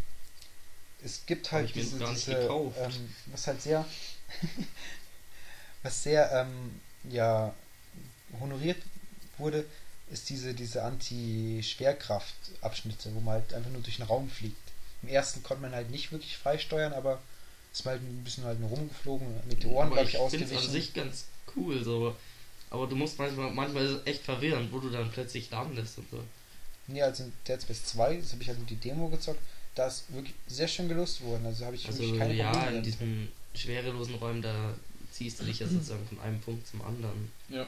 es 1.04 1.26
gibt 1.26 1.52
halt 1.52 1.74
diese, 1.74 1.98
diese 1.98 2.32
ähm, 2.32 3.14
was 3.26 3.46
halt 3.46 3.60
sehr, 3.62 3.84
was 5.82 6.02
sehr, 6.02 6.30
ähm, 6.32 6.80
ja, 7.10 7.54
honoriert 8.38 8.82
wurde, 9.38 9.64
ist 10.10 10.28
diese, 10.28 10.52
diese 10.54 10.82
Anti-Schwerkraft-Abschnitte, 10.82 13.14
wo 13.14 13.20
man 13.20 13.34
halt 13.34 13.54
einfach 13.54 13.70
nur 13.70 13.82
durch 13.82 13.96
den 13.96 14.06
Raum 14.06 14.28
fliegt. 14.28 14.56
Im 15.02 15.08
ersten 15.08 15.42
konnte 15.42 15.62
man 15.62 15.74
halt 15.74 15.90
nicht 15.90 16.12
wirklich 16.12 16.36
freisteuern, 16.36 16.92
aber 16.92 17.20
ist 17.72 17.84
mal 17.84 17.92
halt 17.92 18.02
ein 18.02 18.24
bisschen 18.24 18.44
halt 18.44 18.60
nur 18.60 18.68
rumgeflogen, 18.70 19.26
Meteoren, 19.46 19.92
Aber 19.92 20.04
glaube 20.04 20.08
ich, 20.08 20.14
ich 20.14 20.20
finde 20.30 20.44
es 20.44 20.52
ausgewichen. 20.52 20.66
an 20.66 20.72
sich 20.72 20.94
ganz 20.94 21.24
cool, 21.56 21.82
so. 21.82 22.14
Aber 22.70 22.86
du 22.86 22.94
musst 22.96 23.18
manchmal, 23.18 23.50
manchmal 23.50 23.84
ist 23.84 23.90
es 23.92 24.06
echt 24.06 24.22
verwirrend, 24.22 24.72
wo 24.72 24.78
du 24.78 24.90
dann 24.90 25.10
plötzlich 25.10 25.50
landest 25.50 25.98
und 25.98 26.10
so. 26.10 26.22
Nee, 26.86 27.02
also 27.02 27.24
in 27.24 27.32
Dead 27.46 27.60
Space 27.62 27.84
2, 27.84 28.16
das 28.16 28.32
habe 28.32 28.42
ich 28.42 28.48
halt 28.48 28.58
mit 28.58 28.70
die 28.70 28.76
Demo 28.76 29.08
gezockt, 29.08 29.40
da 29.80 29.86
ist 29.86 30.12
wirklich 30.12 30.34
sehr 30.46 30.68
schön 30.68 30.88
gelöst 30.88 31.22
worden. 31.22 31.46
Also 31.46 31.64
habe 31.64 31.74
ich 31.74 31.86
Also 31.86 32.00
wirklich 32.00 32.18
keine 32.18 32.34
ja, 32.34 32.50
Probleme 32.50 32.68
in 32.68 32.74
damit. 32.82 32.86
diesen 32.86 33.28
schwerelosen 33.54 34.14
Räumen, 34.16 34.42
da 34.42 34.74
ziehst 35.10 35.40
du 35.40 35.44
dich 35.44 35.58
ja 35.60 35.66
sozusagen 35.68 36.06
von 36.06 36.20
einem 36.20 36.38
Punkt 36.40 36.66
zum 36.66 36.82
anderen. 36.82 37.32
ja. 37.48 37.66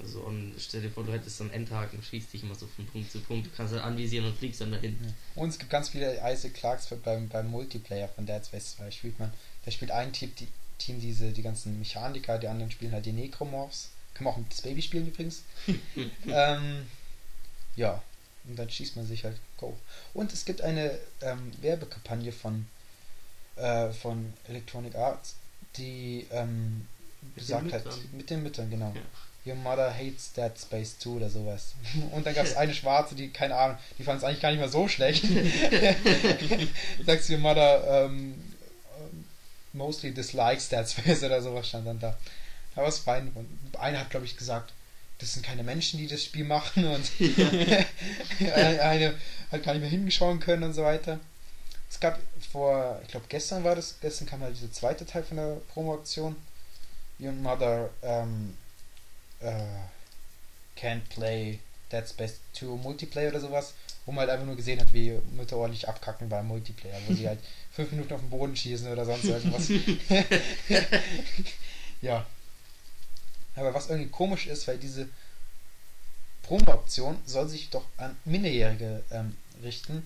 Also 0.00 0.20
und 0.20 0.54
stell 0.58 0.82
dir 0.82 0.90
vor, 0.90 1.04
du 1.04 1.12
hättest 1.12 1.36
so 1.38 1.44
einen 1.44 1.52
Endhaken, 1.52 2.02
schießt 2.02 2.32
dich 2.32 2.42
immer 2.42 2.56
so 2.56 2.66
von 2.66 2.84
Punkt 2.86 3.12
zu 3.12 3.20
Punkt, 3.20 3.46
du 3.46 3.50
kannst 3.56 3.72
halt 3.72 3.84
anvisieren 3.84 4.26
und 4.26 4.36
fliegst 4.36 4.60
dann 4.60 4.72
dahin. 4.72 4.98
Und 5.36 5.50
es 5.50 5.58
gibt 5.58 5.70
ganz 5.70 5.88
viele 5.90 6.16
Isaac 6.16 6.52
Clarks 6.54 6.88
beim, 7.04 7.28
beim 7.28 7.48
Multiplayer 7.48 8.08
von 8.08 8.26
Dead 8.26 8.44
Space 8.44 8.74
2. 8.76 8.90
Spielt 8.90 9.18
man, 9.20 9.32
da 9.64 9.70
spielt 9.70 9.92
ein 9.92 10.12
Typ 10.12 10.34
die 10.36 10.48
Team 10.78 11.00
diese, 11.00 11.30
die 11.30 11.42
ganzen 11.42 11.78
Mechaniker, 11.78 12.38
die 12.38 12.48
anderen 12.48 12.72
spielen 12.72 12.90
halt 12.90 13.06
die 13.06 13.12
Necromorphs. 13.12 13.90
Kann 14.14 14.24
man 14.24 14.34
auch 14.34 14.38
mit 14.38 14.50
das 14.50 14.62
Baby 14.62 14.82
spielen 14.82 15.06
übrigens. 15.06 15.44
ähm, 16.26 16.86
ja, 17.76 18.02
und 18.46 18.56
dann 18.56 18.70
schießt 18.70 18.96
man 18.96 19.06
sich 19.06 19.24
halt 19.24 19.36
Go. 19.56 19.76
Und 20.12 20.32
es 20.32 20.44
gibt 20.44 20.60
eine 20.60 20.98
ähm, 21.22 21.52
Werbekampagne 21.60 22.32
von, 22.32 22.66
äh, 23.56 23.90
von 23.90 24.32
Electronic 24.48 24.94
Arts, 24.94 25.36
die 25.76 26.26
ähm, 26.30 26.86
hat, 27.50 27.62
Müttern. 27.64 27.82
mit 28.12 28.30
den 28.30 28.42
Müttern, 28.42 28.70
genau. 28.70 28.92
Ja. 28.94 29.02
Your 29.46 29.56
mother 29.56 29.92
hates 29.92 30.32
Dead 30.32 30.52
Space 30.58 30.98
2 30.98 31.10
oder 31.10 31.28
sowas. 31.28 31.74
Und 32.12 32.26
dann 32.26 32.34
gab 32.34 32.46
es 32.46 32.56
eine 32.56 32.74
schwarze, 32.74 33.14
die, 33.14 33.28
keine 33.30 33.56
Ahnung, 33.56 33.76
die 33.98 34.04
fand 34.04 34.18
es 34.18 34.24
eigentlich 34.24 34.40
gar 34.40 34.50
nicht 34.50 34.60
mal 34.60 34.70
so 34.70 34.88
schlecht. 34.88 35.24
Sagst 37.06 37.28
Your 37.30 37.38
mother 37.38 38.06
ähm, 38.06 38.42
mostly 39.74 40.12
dislikes 40.12 40.68
Dead 40.68 40.88
Space 40.88 41.22
oder 41.22 41.42
sowas 41.42 41.68
stand 41.68 41.86
dann 41.86 42.00
da. 42.00 42.16
Aber 42.74 42.88
es 42.88 42.96
ist 42.96 43.04
fein. 43.04 43.30
Und 43.34 43.78
einer 43.78 44.00
hat, 44.00 44.10
glaube 44.10 44.26
ich, 44.26 44.36
gesagt, 44.36 44.72
das 45.18 45.34
sind 45.34 45.44
keine 45.44 45.62
Menschen, 45.62 45.98
die 45.98 46.06
das 46.06 46.24
Spiel 46.24 46.44
machen 46.44 46.84
und 46.94 47.10
eine, 48.40 48.82
eine 48.82 49.14
hat 49.50 49.62
gar 49.62 49.72
nicht 49.72 49.82
mehr 49.82 49.90
hingeschauen 49.90 50.40
können 50.40 50.64
und 50.64 50.74
so 50.74 50.82
weiter. 50.82 51.20
Es 51.90 52.00
gab 52.00 52.18
vor, 52.50 53.00
ich 53.02 53.08
glaube 53.08 53.26
gestern 53.28 53.62
war 53.62 53.76
das, 53.76 53.96
gestern 54.00 54.26
kam 54.26 54.40
halt 54.40 54.56
dieser 54.56 54.72
zweite 54.72 55.06
Teil 55.06 55.22
von 55.22 55.36
der 55.36 55.56
Promo-Aktion. 55.72 56.34
Your 57.20 57.32
Mother 57.32 57.90
ähm, 58.02 58.56
äh, 59.40 59.62
can't 60.76 61.02
play 61.08 61.60
Dead 61.92 62.08
Space 62.08 62.40
2 62.54 62.66
Multiplayer 62.82 63.30
oder 63.30 63.40
sowas, 63.40 63.74
wo 64.04 64.12
man 64.12 64.22
halt 64.22 64.30
einfach 64.30 64.46
nur 64.46 64.56
gesehen 64.56 64.80
hat, 64.80 64.92
wie 64.92 65.12
Mütter 65.36 65.56
ordentlich 65.56 65.88
abkacken 65.88 66.28
beim 66.28 66.48
Multiplayer, 66.48 67.00
wo 67.06 67.14
sie 67.14 67.28
halt 67.28 67.38
fünf 67.70 67.92
Minuten 67.92 68.14
auf 68.14 68.20
den 68.20 68.30
Boden 68.30 68.56
schießen 68.56 68.90
oder 68.90 69.04
sonst 69.04 69.24
irgendwas. 69.24 69.70
ja. 72.02 72.26
Aber 73.56 73.72
was 73.74 73.88
irgendwie 73.88 74.10
komisch 74.10 74.46
ist, 74.46 74.66
weil 74.66 74.78
diese 74.78 75.08
Promo-Option 76.42 77.16
soll 77.26 77.48
sich 77.48 77.70
doch 77.70 77.84
an 77.96 78.16
Minderjährige 78.24 79.02
ähm, 79.10 79.36
richten, 79.62 80.02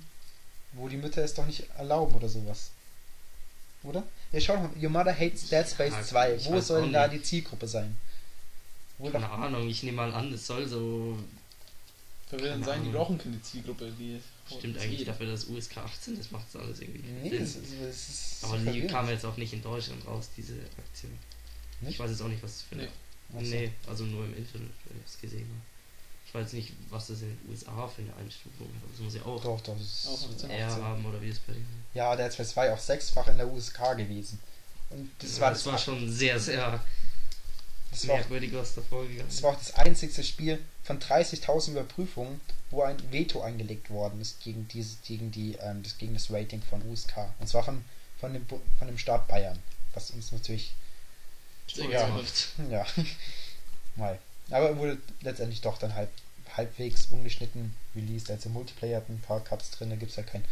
wo 0.72 0.88
die 0.88 0.96
Mütter 0.96 1.22
es 1.24 1.34
doch 1.34 1.46
nicht 1.46 1.68
erlauben 1.76 2.14
oder 2.14 2.28
sowas. 2.28 2.70
Oder? 3.82 4.02
Ja, 4.32 4.40
schau 4.40 4.56
mal, 4.56 4.70
Your 4.80 4.90
Mother 4.90 5.14
Hates 5.18 5.48
Dead 5.48 5.66
Space 5.66 5.92
Ja, 5.92 6.02
2. 6.02 6.34
ich 6.34 6.46
Wo 6.46 6.60
soll 6.60 6.82
denn 6.82 6.92
da 6.92 7.06
nicht. 7.08 7.20
die 7.20 7.26
Zielgruppe 7.28 7.66
sein? 7.66 7.96
Wo 8.98 9.08
Keine 9.10 9.24
doch, 9.26 9.32
Ahnung, 9.38 9.68
ich 9.68 9.82
nehme 9.82 9.96
mal 9.98 10.12
an, 10.12 10.32
es 10.32 10.46
soll 10.46 10.66
so. 10.66 11.16
Verwirrend 12.28 12.64
sein, 12.64 12.84
die 12.84 12.90
brauchen 12.90 13.16
keine 13.16 13.40
Zielgruppe, 13.40 13.90
die. 13.98 14.20
Stimmt 14.54 14.76
das 14.76 14.82
eigentlich 14.82 15.04
dafür, 15.04 15.26
dass 15.30 15.44
USK 15.46 15.78
18 15.78 16.18
ist, 16.18 16.32
macht 16.32 16.46
es 16.48 16.56
alles 16.56 16.80
irgendwie. 16.80 17.00
nee, 17.22 17.28
Sinn. 17.30 17.42
es 17.42 17.56
ist, 17.56 17.72
es 17.72 18.08
ist 18.08 18.44
Aber 18.44 18.58
die 18.58 18.64
verwirrend. 18.64 18.90
kam 18.90 19.08
jetzt 19.08 19.24
auch 19.24 19.36
nicht 19.36 19.52
in 19.52 19.62
Deutschland 19.62 20.06
raus, 20.06 20.28
diese 20.36 20.54
Aktion. 20.78 21.12
Ich 21.80 21.86
Nicht? 21.88 21.98
weiß 21.98 22.10
jetzt 22.10 22.20
auch 22.22 22.28
nicht, 22.28 22.42
was 22.42 22.52
das 22.52 22.62
für 22.62 22.74
eine. 22.74 22.84
Nee. 22.84 22.90
Ach 23.36 23.40
so. 23.40 23.46
Nee, 23.46 23.70
also 23.86 24.04
nur 24.04 24.24
im 24.24 24.36
Internet, 24.36 24.70
wenn 24.86 24.98
ich 25.00 25.06
es 25.06 25.20
gesehen 25.20 25.48
habe. 25.48 25.60
Ich 26.26 26.34
weiß 26.34 26.52
nicht, 26.52 26.72
was 26.90 27.06
das 27.06 27.22
in 27.22 27.28
den 27.38 27.50
USA 27.50 27.88
für 27.88 28.02
eine 28.02 28.14
Einstufung 28.16 28.66
hat. 28.68 28.90
Das 28.92 29.00
muss 29.00 29.14
ja 29.14 29.22
auch 29.22 29.42
Doch, 29.42 29.60
doch, 29.62 29.76
das 29.78 29.86
ist 29.86 30.06
Auch 30.08 30.30
18. 30.30 30.50
R 30.50 30.76
haben 30.82 31.04
oder 31.06 31.20
wie 31.22 31.30
es 31.30 31.38
bei 31.38 31.54
denen 31.54 31.84
Ja, 31.94 32.14
Dead 32.16 32.32
Space 32.32 32.50
2 32.50 32.72
auch 32.72 32.78
sechsfach 32.78 33.28
in 33.28 33.38
der 33.38 33.50
USK 33.50 33.96
gewesen. 33.96 34.38
Und 34.90 35.10
das 35.20 35.36
Ja, 35.36 35.42
war 35.42 35.50
das 35.50 35.62
das, 35.62 35.72
war 35.72 35.78
schon 35.78 36.10
sehr, 36.12 36.38
sehr 36.38 36.84
das 37.90 38.06
war 38.06 38.14
auch 38.14 38.18
merkwürdig, 38.18 38.52
was 38.52 38.74
da 38.74 38.82
vorgegangen 38.82 39.24
Das 39.26 39.36
ist. 39.36 39.42
war 39.42 39.52
auch 39.52 39.58
das 39.58 39.74
einzigste 39.74 40.22
Spiel 40.22 40.58
von 40.84 40.98
30.000 40.98 41.70
Überprüfungen, 41.70 42.40
wo 42.70 42.82
ein 42.82 42.96
Veto 43.10 43.40
eingelegt 43.40 43.88
worden 43.88 44.20
ist 44.20 44.40
gegen 44.42 44.68
diese, 44.68 44.98
gegen 45.06 45.30
die, 45.30 45.54
ähm, 45.62 45.82
das, 45.82 45.96
gegen 45.96 46.12
das 46.12 46.30
Rating 46.30 46.60
von 46.62 46.82
USK. 46.90 47.14
Und 47.38 47.48
zwar 47.48 47.64
von, 47.64 47.82
von 48.20 48.34
dem, 48.34 48.44
von 48.46 48.86
dem 48.86 48.98
Staat 48.98 49.26
Bayern. 49.28 49.58
Was 49.94 50.10
uns 50.10 50.30
natürlich, 50.32 50.72
Ja. 51.76 52.08
ja, 52.70 52.86
mal. 53.96 54.18
Aber 54.50 54.76
wurde 54.78 54.98
letztendlich 55.20 55.60
doch 55.60 55.78
dann 55.78 55.94
halb, 55.94 56.10
halbwegs 56.56 57.06
ungeschnitten 57.06 57.74
released. 57.94 58.30
Also 58.30 58.48
Multiplayer 58.48 58.96
hat 58.98 59.08
ein 59.08 59.20
paar 59.20 59.40
Cuts 59.44 59.70
drin, 59.72 59.90
da 59.90 59.96
gibt 59.96 60.10
es 60.10 60.16
ja 60.16 60.22
kein, 60.22 60.44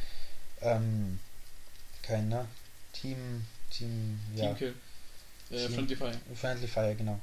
ähm, 0.61 1.19
kein, 2.03 2.29
ne? 2.29 2.47
Team, 2.93 3.45
Team, 3.71 4.21
ja. 4.35 4.47
Teamkill. 4.47 4.75
Äh, 5.51 5.67
Team- 5.67 5.75
Friendly 5.75 5.97
Fire. 5.97 6.21
Friendly 6.35 6.69
Fire, 6.69 6.95
genau. 6.95 7.21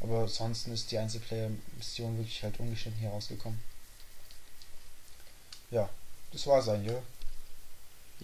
Aber 0.00 0.22
ansonsten 0.22 0.72
ist 0.72 0.90
die 0.90 0.98
Einzelplayer-Mission 0.98 2.18
wirklich 2.18 2.42
halt 2.42 2.58
ungeschnitten 2.58 3.00
hier 3.00 3.10
rausgekommen. 3.10 3.60
Ja, 5.70 5.88
das 6.32 6.46
war's 6.46 6.68
eigentlich, 6.68 6.90
oder? 6.92 7.02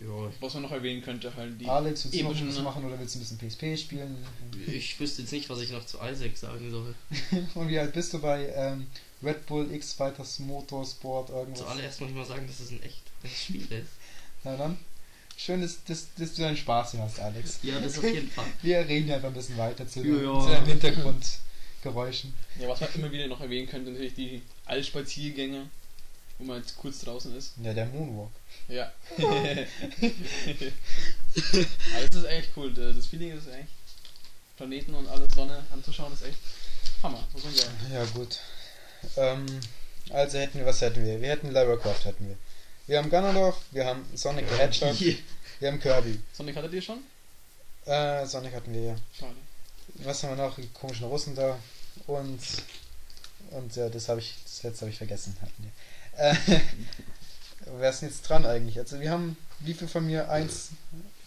Ja, 0.00 0.30
Was 0.40 0.54
man 0.54 0.62
noch 0.64 0.72
erwähnen 0.72 1.02
könnte, 1.02 1.34
halt 1.34 1.60
die. 1.60 1.66
Alex, 1.66 2.04
willst 2.04 2.18
du 2.18 2.22
noch 2.24 2.32
epischen- 2.34 2.48
was 2.48 2.58
machen 2.62 2.84
oder 2.84 2.98
willst 2.98 3.14
du 3.14 3.18
ein 3.18 3.22
bisschen 3.22 3.38
PSP 3.38 3.76
spielen? 3.80 4.16
ich 4.66 4.98
wüsste 5.00 5.22
jetzt 5.22 5.32
nicht, 5.32 5.48
was 5.50 5.60
ich 5.60 5.70
noch 5.70 5.84
zu 5.86 5.98
Isaac 5.98 6.36
sagen 6.36 6.70
soll. 6.70 6.94
Und 7.54 7.68
wie 7.68 7.78
alt 7.78 7.92
bist 7.94 8.12
du 8.12 8.20
bei 8.20 8.48
ähm, 8.54 8.86
Red 9.22 9.46
Bull 9.46 9.72
X 9.72 9.94
Fighters 9.94 10.38
Motorsport 10.38 11.30
irgendwas? 11.30 11.60
Zuallererst 11.60 12.00
muss 12.00 12.10
ich 12.10 12.16
mal 12.16 12.24
sagen, 12.26 12.46
dass 12.46 12.60
es 12.60 12.70
ein 12.70 12.82
echt 12.82 13.02
gutes 13.22 13.42
Spiel 13.42 13.62
ist. 13.72 13.90
Na 14.44 14.56
dann. 14.56 14.78
Schön, 15.36 15.60
dass, 15.62 15.82
dass, 15.84 16.08
dass 16.16 16.34
du 16.34 16.42
deinen 16.42 16.56
Spaß 16.56 16.92
hier 16.92 17.00
hast, 17.02 17.20
Alex. 17.20 17.60
Ja, 17.62 17.78
das 17.80 17.98
auf 17.98 18.04
jeden 18.04 18.28
Fall. 18.30 18.44
Wir 18.62 18.78
reden 18.88 19.08
ja 19.08 19.16
einfach 19.16 19.28
ein 19.28 19.34
bisschen 19.34 19.56
weiter 19.56 19.86
zu, 19.86 20.04
Ja, 20.04 20.22
ja. 20.22 20.40
zu 20.40 20.48
deinen 20.48 20.66
Hintergrundgeräuschen. 20.66 22.34
Ja, 22.60 22.68
was 22.68 22.80
man 22.80 22.90
immer 22.94 23.12
wieder 23.12 23.26
noch 23.28 23.40
erwähnen 23.40 23.68
könnte, 23.68 23.90
natürlich 23.92 24.14
die 24.14 24.42
Allspaziergänge, 24.64 25.68
wo 26.38 26.44
man 26.44 26.58
jetzt 26.58 26.76
kurz 26.76 27.00
draußen 27.00 27.36
ist. 27.36 27.52
Ja, 27.62 27.72
der 27.72 27.86
Moonwalk. 27.86 28.30
Ja. 28.68 28.92
Das 31.34 32.14
ist 32.14 32.24
echt 32.24 32.50
cool. 32.56 32.72
Das 32.74 33.06
Feeling 33.06 33.36
ist 33.36 33.46
echt. 33.48 33.68
Planeten 34.56 34.94
und 34.94 35.06
alles 35.08 35.32
Sonne 35.34 35.64
anzuschauen, 35.72 36.12
ist 36.12 36.24
echt 36.24 36.38
Hammer, 37.02 37.24
muss 37.32 37.44
man 37.44 37.54
sagen. 37.54 37.74
Ja, 37.92 38.04
gut. 38.06 38.38
Ähm, 39.16 39.46
also 40.10 40.38
hätten 40.38 40.58
wir, 40.58 40.66
was 40.66 40.80
hätten 40.80 41.04
wir? 41.04 41.20
Wir 41.20 41.28
hätten 41.28 41.52
Lara 41.52 41.76
Croft, 41.76 42.04
hätten 42.06 42.28
wir. 42.28 42.36
Wir 42.88 42.98
haben 42.98 43.08
Ganondorf, 43.08 43.60
wir 43.70 43.86
haben 43.86 44.04
Sonic 44.14 44.46
the 44.48 44.56
Hedgehog, 44.56 44.98
wir 45.60 45.68
haben 45.68 45.80
Kirby. 45.80 46.18
Sonic 46.32 46.56
hattet 46.56 46.72
ihr 46.72 46.82
schon? 46.82 46.98
Äh, 47.86 48.26
Sonic 48.26 48.54
hatten 48.54 48.72
wir 48.72 48.82
ja. 48.82 48.96
Schade. 49.16 49.36
Was 49.94 50.22
haben 50.22 50.36
wir 50.36 50.44
noch? 50.44 50.56
Die 50.56 50.68
komischen 50.68 51.06
Russen 51.06 51.34
da. 51.34 51.58
Und. 52.06 52.40
Und 53.50 53.76
ja, 53.76 53.88
das 53.88 54.08
habe 54.08 54.20
ich. 54.20 54.34
Das 54.44 54.62
letzte 54.64 54.82
habe 54.82 54.90
ich 54.90 54.98
vergessen. 54.98 55.36
Hatten 55.40 55.62
wir. 55.62 56.30
Äh, 56.30 56.60
wer 57.78 57.90
ist 57.90 58.00
denn 58.00 58.08
jetzt 58.08 58.22
dran 58.22 58.46
eigentlich? 58.46 58.78
Also 58.78 59.00
wir 59.00 59.10
haben 59.10 59.36
wie 59.60 59.74
viel 59.74 59.88
von 59.88 60.06
mir? 60.06 60.30
Eins, 60.30 60.70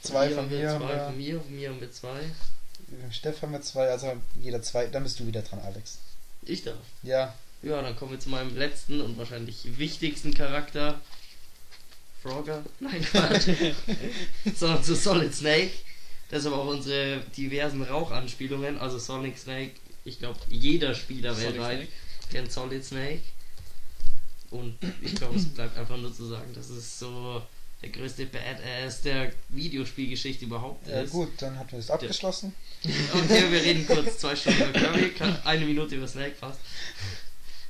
zwei 0.01 0.29
von 0.29 0.37
haben 0.45 0.49
wir 0.51 0.57
mir. 0.59 0.69
Zwei 0.79 0.97
haben 0.99 1.05
von 1.07 1.17
mir, 1.17 1.39
von 1.41 1.55
mir 1.55 1.69
haben 1.69 1.81
wir 1.81 1.91
zwei. 1.91 2.19
wir- 2.87 3.11
Steff 3.11 3.41
haben 3.41 3.51
wir 3.53 3.61
zwei, 3.61 3.87
also 3.89 4.13
jeder 4.41 4.61
zwei. 4.61 4.87
Dann 4.87 5.03
bist 5.03 5.19
du 5.19 5.27
wieder 5.27 5.41
dran, 5.41 5.59
Alex. 5.59 5.97
Ich 6.43 6.63
darf. 6.63 6.75
Ja, 7.03 7.33
Ja, 7.63 7.81
dann 7.81 7.95
kommen 7.95 8.11
wir 8.11 8.19
zu 8.19 8.29
meinem 8.29 8.57
letzten 8.57 9.01
und 9.01 9.17
wahrscheinlich 9.17 9.77
wichtigsten 9.77 10.33
Charakter. 10.33 10.99
Frogger? 12.23 12.63
Nein, 12.79 13.01
Quatsch. 13.03 13.47
Sondern 14.55 14.83
zu 14.83 14.95
Solid 14.95 15.33
Snake. 15.33 15.71
Das 16.29 16.41
ist 16.41 16.45
aber 16.47 16.57
auch 16.59 16.67
unsere 16.67 17.19
diversen 17.35 17.81
Rauchanspielungen. 17.83 18.77
Also 18.79 18.97
Sonic 18.99 19.37
Snake, 19.37 19.71
ich 20.05 20.19
glaube, 20.19 20.39
jeder 20.49 20.93
Spieler 20.95 21.35
weltweit 21.39 21.77
Snake. 21.79 21.91
kennt 22.31 22.51
Solid 22.51 22.85
Snake. 22.85 23.21
Und 24.51 24.77
ich 25.01 25.15
glaube, 25.15 25.37
es 25.37 25.45
bleibt 25.45 25.77
einfach 25.77 25.97
nur 25.97 26.13
zu 26.13 26.25
sagen, 26.27 26.53
dass 26.53 26.69
es 26.69 26.99
so 26.99 27.41
der 27.81 27.89
größte 27.89 28.25
Badass 28.27 29.01
der 29.01 29.31
Videospielgeschichte 29.49 30.45
überhaupt 30.45 30.87
ja 30.87 31.01
ist. 31.01 31.11
gut, 31.11 31.29
dann 31.39 31.57
hatten 31.57 31.71
wir 31.71 31.79
das 31.79 31.89
abgeschlossen. 31.89 32.53
Okay, 32.83 33.43
wir 33.51 33.61
reden 33.63 33.87
kurz 33.87 34.19
zwei 34.19 34.35
Stunden 34.35 34.61
über 34.69 34.71
Kirby, 34.79 35.13
eine 35.45 35.65
Minute 35.65 35.95
über 35.95 36.07
Snake 36.07 36.35
fast. 36.39 36.59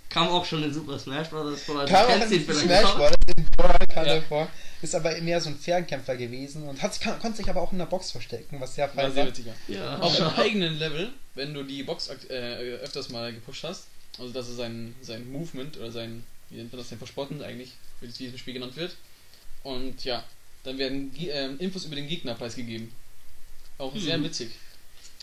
Kam 0.09 0.27
auch 0.27 0.43
schon 0.43 0.63
in 0.63 0.73
Super 0.73 0.99
Smash 0.99 1.29
Bros. 1.29 1.61
vor, 1.61 1.79
also 1.79 1.93
Kam 1.93 2.07
du 2.07 2.13
auch 2.13 2.17
kennst 2.19 2.33
in 2.33 2.39
ihn 2.39 2.45
vielleicht 2.45 2.65
Smash. 2.65 2.93
Bros. 2.95 3.11
den 3.37 3.45
Brawl 3.55 3.77
kam 3.87 4.05
Ja. 4.05 4.13
er 4.15 4.21
vor. 4.23 4.49
Ist 4.81 4.95
aber 4.95 5.21
mehr 5.21 5.39
so 5.39 5.49
ein 5.49 5.55
Fernkämpfer 5.57 6.17
gewesen 6.17 6.67
und 6.67 6.81
hat, 6.81 6.99
kann, 6.99 7.17
konnte 7.19 7.37
sich 7.37 7.49
aber 7.49 7.61
auch 7.61 7.71
in 7.71 7.77
der 7.77 7.85
Box 7.85 8.11
verstecken, 8.11 8.59
was 8.59 8.75
sehr 8.75 8.89
fein 8.89 9.15
war. 9.15 9.27
Ja, 9.69 9.99
Auf 9.99 10.15
dem 10.17 10.27
eigenen 10.27 10.77
Level, 10.79 11.13
wenn 11.35 11.53
du 11.53 11.63
die 11.63 11.83
Box 11.83 12.09
äh, 12.29 12.33
öfters 12.81 13.09
mal 13.09 13.31
gepusht 13.31 13.63
hast, 13.63 13.85
also 14.19 14.33
das 14.33 14.49
ist 14.49 14.57
sein, 14.57 14.93
sein 15.01 15.31
Movement 15.31 15.77
oder 15.77 15.91
sein, 15.91 16.23
wie 16.51 16.57
nennt 16.57 16.71
man 16.71 16.79
das 16.79 16.89
denn, 16.89 16.97
Verspotten 16.99 17.41
eigentlich, 17.41 17.71
wie 17.99 18.05
es 18.07 18.19
in 18.19 18.25
diesem 18.25 18.37
Spiel 18.37 18.53
genannt 18.53 18.75
wird. 18.75 18.95
Und 19.63 20.03
ja, 20.05 20.23
dann 20.63 20.77
werden 20.77 21.11
ähm, 21.17 21.59
Infos 21.59 21.85
über 21.85 21.95
den 21.95 22.07
Gegner 22.07 22.35
preisgegeben. 22.35 22.91
Auch 23.77 23.95
sehr 23.97 24.17
Mhm. 24.17 24.25
witzig. 24.25 24.51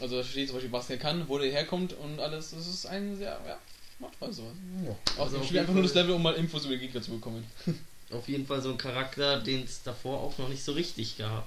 Also 0.00 0.16
da 0.16 0.24
steht 0.24 0.48
zum 0.48 0.56
Beispiel, 0.56 0.72
was 0.72 0.86
der 0.88 0.98
kann, 0.98 1.28
wo 1.28 1.38
der 1.38 1.50
herkommt 1.50 1.92
und 1.92 2.18
alles. 2.20 2.50
Das 2.50 2.66
ist 2.66 2.86
ein 2.86 3.16
sehr, 3.16 3.40
ja, 3.46 3.58
macht 3.98 4.14
Spaß 4.14 4.36
sowas. 4.36 4.54
Ja. 4.84 4.90
Auch 5.16 5.24
Also 5.24 5.36
im 5.36 5.40
auf 5.42 5.46
Spiel 5.46 5.56
jeden 5.56 5.58
einfach 5.60 5.74
nur 5.74 5.82
das 5.82 5.92
Fall- 5.92 6.02
Level, 6.02 6.14
um 6.14 6.22
mal 6.22 6.34
Infos 6.34 6.64
über 6.64 6.74
den 6.74 6.80
Gegner 6.80 7.02
zu 7.02 7.10
bekommen. 7.12 7.44
Auf 8.10 8.26
jeden 8.26 8.46
Fall 8.46 8.62
so 8.62 8.70
ein 8.70 8.78
Charakter, 8.78 9.38
den 9.40 9.64
es 9.64 9.82
davor 9.82 10.20
auch 10.20 10.38
noch 10.38 10.48
nicht 10.48 10.64
so 10.64 10.72
richtig 10.72 11.18
gab. 11.18 11.46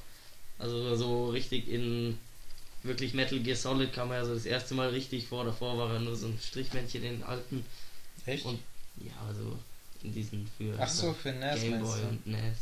Also 0.59 0.95
so 0.95 1.29
richtig 1.31 1.67
in 1.67 2.19
wirklich 2.83 3.15
Metal 3.15 3.39
Gear 3.39 3.55
Solid 3.57 3.91
kam 3.93 4.11
er 4.11 4.17
ja 4.17 4.25
so 4.25 4.35
das 4.35 4.45
erste 4.45 4.75
Mal 4.75 4.89
richtig 4.89 5.25
vor. 5.25 5.43
Davor 5.43 5.75
war 5.79 5.93
er 5.93 5.99
nur 5.99 6.15
so 6.15 6.27
ein 6.27 6.37
Strichmännchen 6.39 7.03
in 7.03 7.13
den 7.13 7.23
alten. 7.23 7.65
Echt? 8.27 8.45
Und 8.45 8.59
ja, 8.97 9.11
also 9.27 9.57
in 10.03 10.13
diesen 10.13 10.49
für 10.57 10.73
Ach 10.79 10.89
so, 10.89 11.13
für 11.13 11.31
NES 11.31 11.61
Game 11.61 11.71
meinst 11.71 11.91
Boy 11.91 12.01
du? 12.01 12.07
und 12.07 12.27
NES. 12.27 12.57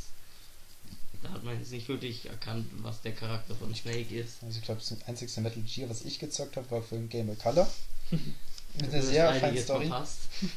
da 1.24 1.30
hat 1.32 1.44
man 1.44 1.58
jetzt 1.58 1.72
nicht 1.72 1.88
wirklich 1.88 2.28
erkannt, 2.30 2.68
was 2.82 3.02
der 3.02 3.14
Charakter 3.14 3.56
von 3.56 3.74
Snake 3.74 4.14
ist. 4.16 4.44
Also 4.44 4.60
ich 4.60 4.66
glaube, 4.66 4.82
das 4.82 4.96
einzigste 5.08 5.42
Metal 5.42 5.62
Gear, 5.64 5.90
was 5.90 6.04
ich 6.06 6.20
gezockt 6.20 6.58
habe, 6.58 6.70
war 6.72 6.82
für 6.82 6.96
ein 6.96 7.10
Game 7.10 7.28
Boy 7.28 7.36
Color. 7.36 7.70
Mit 8.12 8.94
einer 8.94 9.02
sehr 9.02 9.34
feinen 9.34 9.58
Story. 9.64 9.88
verpasst. 9.88 10.20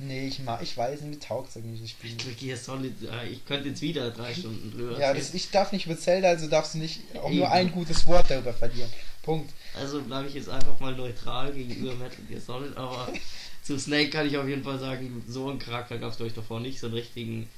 Nee, 0.00 0.28
ich 0.28 0.38
mag, 0.38 0.62
ich 0.62 0.76
weiß 0.76 1.00
nicht, 1.00 1.24
taugt 1.24 1.56
irgendwie 1.56 1.80
das 1.80 1.90
Spiel. 1.90 2.12
Metal 2.12 2.32
Gear 2.34 2.56
Solid, 2.56 2.94
äh, 3.02 3.30
ich 3.30 3.44
könnte 3.44 3.68
jetzt 3.70 3.82
wieder 3.82 4.12
drei 4.12 4.32
Stunden 4.32 4.70
drüber 4.70 4.96
Ja, 4.96 5.12
das, 5.12 5.34
ich 5.34 5.50
darf 5.50 5.72
nicht 5.72 5.86
über 5.86 5.98
Zelda, 5.98 6.28
also 6.28 6.46
darfst 6.46 6.74
du 6.74 6.78
nicht 6.78 7.00
auch 7.16 7.28
nur 7.30 7.50
ein 7.50 7.72
gutes 7.72 8.06
Wort 8.06 8.30
darüber 8.30 8.54
verlieren. 8.54 8.88
Punkt. 9.22 9.52
Also 9.74 10.00
bleibe 10.02 10.28
ich 10.28 10.34
jetzt 10.34 10.48
einfach 10.48 10.78
mal 10.78 10.94
neutral 10.94 11.52
gegenüber 11.52 11.96
Metal 11.96 12.24
Gear 12.28 12.40
Solid, 12.40 12.76
aber 12.76 13.08
zu 13.62 13.78
Snake 13.78 14.10
kann 14.10 14.26
ich 14.26 14.36
auf 14.36 14.48
jeden 14.48 14.64
Fall 14.64 14.78
sagen, 14.78 15.22
so 15.28 15.48
einen 15.48 15.58
Charakter 15.58 15.98
gab 15.98 16.12
es 16.12 16.20
euch 16.20 16.34
davor 16.34 16.60
nicht, 16.60 16.80
so 16.80 16.86
einen 16.86 16.96
richtigen, 16.96 17.48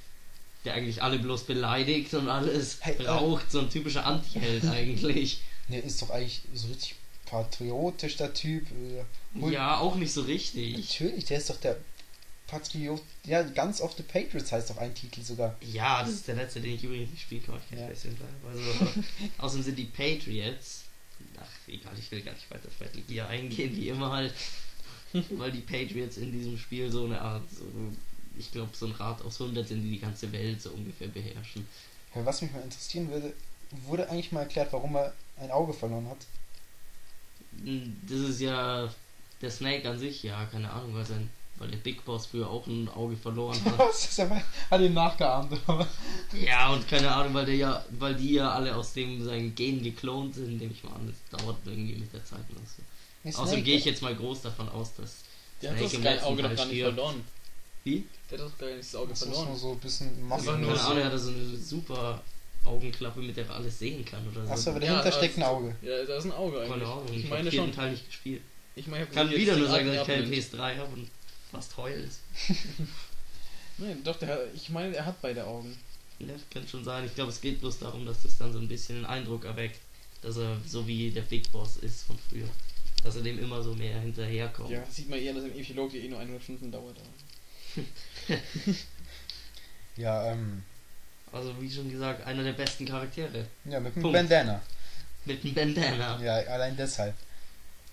der 0.64 0.74
eigentlich 0.74 1.02
alle 1.02 1.18
bloß 1.18 1.44
beleidigt 1.44 2.12
und 2.14 2.28
alles 2.28 2.78
Hey, 2.80 2.94
äh, 2.94 3.04
braucht, 3.04 3.50
so 3.50 3.60
ein 3.60 3.70
typischer 3.70 4.04
Anti-Held 4.06 4.64
eigentlich. 4.70 5.40
Der 5.68 5.84
ist 5.84 6.02
doch 6.02 6.10
eigentlich 6.10 6.42
so 6.52 6.68
richtig 6.68 6.96
patriotisch, 7.26 8.16
der 8.16 8.34
Typ. 8.34 8.66
äh, 8.72 9.04
Und 9.40 9.52
Ja, 9.52 9.78
auch 9.78 9.94
nicht 9.94 10.12
so 10.12 10.22
richtig. 10.22 10.76
Natürlich, 10.76 11.24
der 11.26 11.38
ist 11.38 11.48
doch 11.48 11.60
der 11.60 11.76
Patriot. 12.48 13.00
Ja, 13.24 13.42
ganz 13.42 13.80
of 13.80 13.92
the 13.96 14.02
Patriots 14.02 14.50
heißt 14.50 14.70
doch 14.70 14.78
ein 14.78 14.92
Titel 14.92 15.22
sogar. 15.22 15.56
Ja, 15.62 16.02
das 16.02 16.10
ist 16.14 16.26
der 16.28 16.34
letzte, 16.34 16.60
den 16.60 16.74
ich 16.74 16.82
übrigens 16.82 17.12
gespielt 17.12 17.46
habe. 17.46 17.60
Ich 17.70 17.78
Ja. 17.78 17.86
bisschen. 17.86 18.16
Also, 18.44 18.92
außerdem 19.38 19.64
sind 19.64 19.78
die 19.78 19.84
Patriots. 19.84 20.82
Ach, 21.38 21.46
egal, 21.68 21.92
ich 21.98 22.10
will 22.10 22.22
gar 22.22 22.32
nicht 22.32 22.50
weiter 22.50 22.66
auf 22.66 22.80
Metal 22.80 23.02
Gear 23.02 23.28
eingehen, 23.28 23.76
wie 23.76 23.88
immer 23.90 24.10
halt. 24.10 24.34
Weil 25.30 25.52
die 25.52 25.60
Patriots 25.60 26.16
in 26.16 26.32
diesem 26.32 26.56
Spiel 26.58 26.90
so 26.90 27.04
eine 27.04 27.20
Art, 27.20 27.42
so, 27.50 27.64
ich 28.38 28.50
glaube, 28.52 28.70
so 28.72 28.86
ein 28.86 28.92
Rat 28.92 29.22
aus 29.22 29.40
100 29.40 29.66
sind, 29.66 29.82
die 29.82 29.92
die 29.92 30.00
ganze 30.00 30.30
Welt 30.32 30.62
so 30.62 30.70
ungefähr 30.70 31.08
beherrschen. 31.08 31.66
Ja, 32.14 32.24
was 32.24 32.42
mich 32.42 32.52
mal 32.52 32.62
interessieren 32.62 33.10
würde, 33.10 33.32
wurde 33.86 34.08
eigentlich 34.08 34.32
mal 34.32 34.42
erklärt, 34.42 34.72
warum 34.72 34.96
er 34.96 35.12
ein 35.36 35.50
Auge 35.50 35.72
verloren 35.72 36.08
hat? 36.08 36.18
Das 38.08 38.18
ist 38.18 38.40
ja 38.40 38.92
der 39.40 39.50
Snake 39.50 39.88
an 39.88 39.98
sich, 39.98 40.22
ja, 40.22 40.44
keine 40.46 40.70
Ahnung, 40.70 40.94
weil, 40.94 41.04
sein, 41.04 41.28
weil 41.58 41.68
der 41.68 41.78
Big 41.78 42.04
Boss 42.04 42.26
früher 42.26 42.48
auch 42.48 42.66
ein 42.66 42.88
Auge 42.88 43.16
verloren 43.16 43.58
hat. 43.64 43.78
Was? 43.78 44.18
Hat 44.70 44.80
ihn 44.80 44.94
nachgeahmt, 44.94 45.58
aber. 45.66 45.86
Ja, 46.32 46.70
und 46.72 46.86
keine 46.88 47.10
Ahnung, 47.12 47.34
weil 47.34 47.46
der 47.46 47.56
ja, 47.56 47.84
weil 47.98 48.14
die 48.14 48.34
ja 48.34 48.52
alle 48.52 48.74
aus 48.74 48.92
dem 48.92 49.24
seinen 49.24 49.54
Gen 49.54 49.82
geklont 49.82 50.34
sind, 50.34 50.58
nehme 50.58 50.72
ich 50.72 50.84
mal 50.84 50.94
an, 50.94 51.12
das 51.30 51.40
dauert 51.40 51.58
irgendwie 51.64 51.96
mit 51.96 52.12
der 52.12 52.24
Zeit 52.24 52.48
noch 52.50 52.60
so. 52.66 52.82
Außerdem 53.24 53.64
gehe 53.64 53.76
ich 53.76 53.84
jetzt 53.84 54.02
mal 54.02 54.14
groß 54.14 54.42
davon 54.42 54.68
aus, 54.70 54.94
dass 54.94 55.16
Der 55.62 55.70
hat 55.70 55.78
Snake 55.78 55.84
das 55.90 55.94
im 55.98 56.02
geile 56.04 56.22
Auge 56.24 56.42
doch 56.42 56.56
gar 56.56 56.66
nicht 56.66 56.82
verloren. 56.82 57.24
Wie? 57.84 58.04
Der 58.30 58.38
hat 58.38 58.46
doch 58.46 58.58
gar 58.58 58.66
nicht 58.68 58.78
das 58.80 58.94
Auge 58.94 59.10
Das 59.10 59.20
ist 59.22 59.26
nur 59.28 59.34
verloren. 59.36 59.58
so 59.58 59.72
ein 59.72 59.78
bisschen. 59.78 60.32
Einfach 60.32 60.58
nur 60.58 60.68
Keine 60.68 60.78
so- 60.78 60.88
Ahnung, 60.88 60.98
er 61.02 61.12
hat 61.12 61.18
so 61.20 61.30
eine 61.30 61.56
super 61.56 62.22
Augenklappe, 62.64 63.20
mit 63.20 63.36
der 63.36 63.46
er 63.46 63.54
alles 63.54 63.78
sehen 63.78 64.04
kann 64.04 64.26
oder 64.28 64.46
so. 64.46 64.52
Achso, 64.52 64.70
aber 64.70 64.80
Ja, 64.84 64.92
dahinter 64.92 65.10
da 65.10 65.16
steckt 65.16 65.36
ein 65.38 65.42
Auge. 65.44 65.74
Ja, 65.82 66.04
da 66.04 66.16
ist 66.16 66.24
ein 66.24 66.32
Auge 66.32 66.58
Keine 66.60 66.72
eigentlich. 66.74 66.88
Ahnung, 66.88 67.06
ich 67.12 67.24
ich 67.24 67.30
meine 67.30 67.52
schon. 67.52 67.72
Teil 67.72 67.90
nicht 67.92 68.06
gespielt. 68.06 68.42
Ich 68.76 68.86
meine, 68.86 69.04
Ich 69.04 69.10
kann 69.10 69.30
wieder 69.30 69.56
nur 69.56 69.68
sagen, 69.68 69.86
dass 69.86 69.96
ich 69.96 70.06
keinen 70.06 70.30
PS3 70.32 70.76
habe 70.76 70.92
und 70.94 71.10
fast 71.50 71.76
heul 71.76 71.92
ist. 71.92 72.20
Nein, 73.78 74.02
doch, 74.04 74.18
der 74.18 74.28
hat, 74.28 74.40
ich 74.54 74.68
meine, 74.70 74.94
er 74.94 75.06
hat 75.06 75.20
beide 75.22 75.44
Augen. 75.46 75.76
Ja, 76.18 76.26
das 76.28 76.42
kann 76.50 76.68
schon 76.68 76.84
sein. 76.84 77.04
Ich 77.06 77.14
glaube, 77.14 77.30
es 77.30 77.40
geht 77.40 77.60
bloß 77.60 77.78
darum, 77.78 78.04
dass 78.04 78.22
das 78.22 78.36
dann 78.36 78.52
so 78.52 78.58
ein 78.58 78.68
bisschen 78.68 78.96
einen 78.98 79.06
Eindruck 79.06 79.44
erweckt, 79.46 79.80
dass 80.22 80.36
er 80.36 80.58
so 80.66 80.86
wie 80.86 81.10
der 81.10 81.22
Big 81.22 81.50
Boss 81.50 81.76
ist 81.78 82.02
von 82.04 82.18
früher. 82.28 82.48
Dass 83.02 83.16
er 83.16 83.22
dem 83.22 83.38
immer 83.38 83.62
so 83.62 83.74
mehr 83.74 83.98
hinterherkommt. 84.00 84.70
Ja, 84.70 84.84
sieht 84.90 85.08
man 85.08 85.18
eher, 85.18 85.32
dass 85.32 85.44
ein 85.44 85.58
Epilog 85.58 85.94
eh 85.94 86.08
nur 86.08 86.18
100 86.20 86.42
Stunden 86.42 86.70
dauert. 86.70 86.96
Ja, 89.96 90.32
ähm. 90.32 90.62
Also 91.32 91.54
wie 91.60 91.70
schon 91.70 91.90
gesagt, 91.90 92.26
einer 92.26 92.42
der 92.42 92.52
besten 92.52 92.86
Charaktere. 92.86 93.46
Ja, 93.64 93.78
mit 93.80 93.94
dem 93.94 94.02
Punkt. 94.02 94.16
Bandana. 94.16 94.60
Mit 95.24 95.44
einem 95.44 95.54
Bandana. 95.54 96.20
Ja, 96.22 96.36
allein 96.52 96.76
deshalb. 96.76 97.14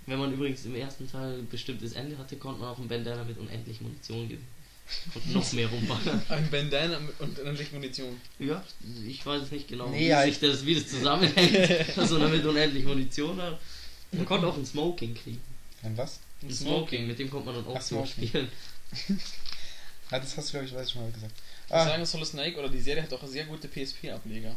Wenn 0.06 0.18
man 0.20 0.34
übrigens 0.34 0.64
im 0.66 0.76
ersten 0.76 1.10
Teil 1.12 1.40
ein 1.40 1.50
bestimmtes 1.50 1.94
Ende 1.94 2.18
hatte, 2.18 2.38
konnte 2.38 2.62
man 2.62 2.70
auf 2.70 2.78
dem 2.78 2.88
Bandana 2.88 3.24
mit 3.26 3.38
unendlich 3.38 3.82
Munition 3.82 4.24
gewinnen. 4.30 4.48
Und 5.14 5.34
noch 5.34 5.52
mehr 5.52 5.68
rumballern. 5.68 6.22
Ein 6.30 6.50
Bandana 6.50 6.98
mit- 7.00 7.20
und 7.20 7.38
endlich 7.40 7.74
Munition. 7.74 8.22
Ja, 8.40 8.64
ich 9.06 9.26
weiß 9.26 9.42
es 9.42 9.52
nicht 9.52 9.68
genau, 9.68 9.90
Nee, 9.90 10.08
wie, 10.08 10.16
halt. 10.16 10.34
sich 10.34 10.50
das, 10.50 10.66
wie 10.66 10.76
das 10.76 10.88
zusammenhängt, 10.88 11.70
dass 11.98 12.10
man 12.10 12.22
damit 12.22 12.46
unendlich 12.46 12.86
Munition 12.86 13.42
hat. 13.42 13.60
Man 14.12 14.26
konnte 14.26 14.48
auch 14.48 14.58
ein 14.58 14.66
Smoking 14.66 15.16
kriegen. 15.16 15.42
Ein 15.84 15.98
was? 15.98 16.20
Ein 16.42 16.54
Smoking, 16.54 17.08
mit 17.08 17.20
dem 17.20 17.30
kommt 17.30 17.46
man 17.46 17.56
dann 17.56 17.68
auch 17.68 17.76
Ach, 17.78 17.82
so 17.82 18.06
Smoking. 18.06 18.28
spielen. 18.30 18.52
Ah, 20.10 20.20
das 20.20 20.38
hast 20.38 20.48
du, 20.48 20.52
glaube 20.54 20.66
ich, 20.68 20.74
weiß 20.74 20.88
ich 20.88 20.94
schon 20.94 21.02
mal 21.02 21.12
gesagt. 21.12 21.34
Ich 21.68 21.74
Ah, 21.74 21.84
sagen, 21.86 22.06
Solid 22.06 22.28
Snake 22.28 22.58
oder 22.58 22.70
die 22.70 22.80
Serie 22.80 23.04
hat 23.04 23.12
auch 23.12 23.28
sehr 23.28 23.44
gute 23.44 23.68
PSP-Ableger. 23.68 24.56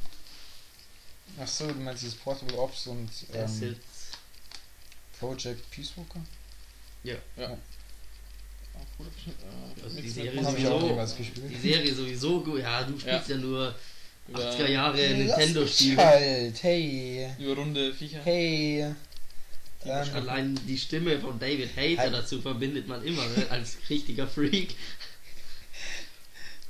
ach 1.41 1.49
so, 1.49 1.67
du 1.67 1.75
meinst 1.81 2.05
dieses 2.05 2.15
Portable 2.15 2.57
Ops 2.57 2.87
und 2.87 3.11
ähm. 3.35 3.77
Project 5.19 5.69
Peace 5.73 5.93
Walker? 5.97 6.21
Auch 8.75 8.87
gute 8.97 9.11
äh, 9.11 9.83
Also 9.85 10.01
die 10.01 10.09
Serie 10.09 10.41
ich 10.41 10.47
sowieso, 10.47 10.97
die 11.49 11.59
Serie 11.59 11.95
sowieso 11.95 12.41
gut. 12.43 12.61
Ja, 12.61 12.83
du 12.85 12.99
spielst 12.99 13.29
ja, 13.29 13.37
nur 13.37 13.75
über, 14.29 14.51
80er 14.53 14.69
Jahre 14.69 14.97
Nintendo-Spiele. 14.97 15.97
halt, 15.97 16.63
hey, 16.63 17.29
über 17.39 17.55
runde 17.57 17.93
Viecher. 17.93 18.21
hey. 18.23 18.95
Ähm, 19.85 20.15
Allein 20.15 20.61
die 20.67 20.77
Stimme 20.77 21.19
von 21.19 21.39
David 21.39 21.75
Hayter 21.77 22.03
Halt. 22.03 22.15
dazu 22.15 22.43
verbindet 22.43 22.87
man 22.87 23.03
immer 23.03 23.27
ne? 23.27 23.47
als 23.51 23.79
richtiger 23.89 24.27
Freak. 24.27 24.75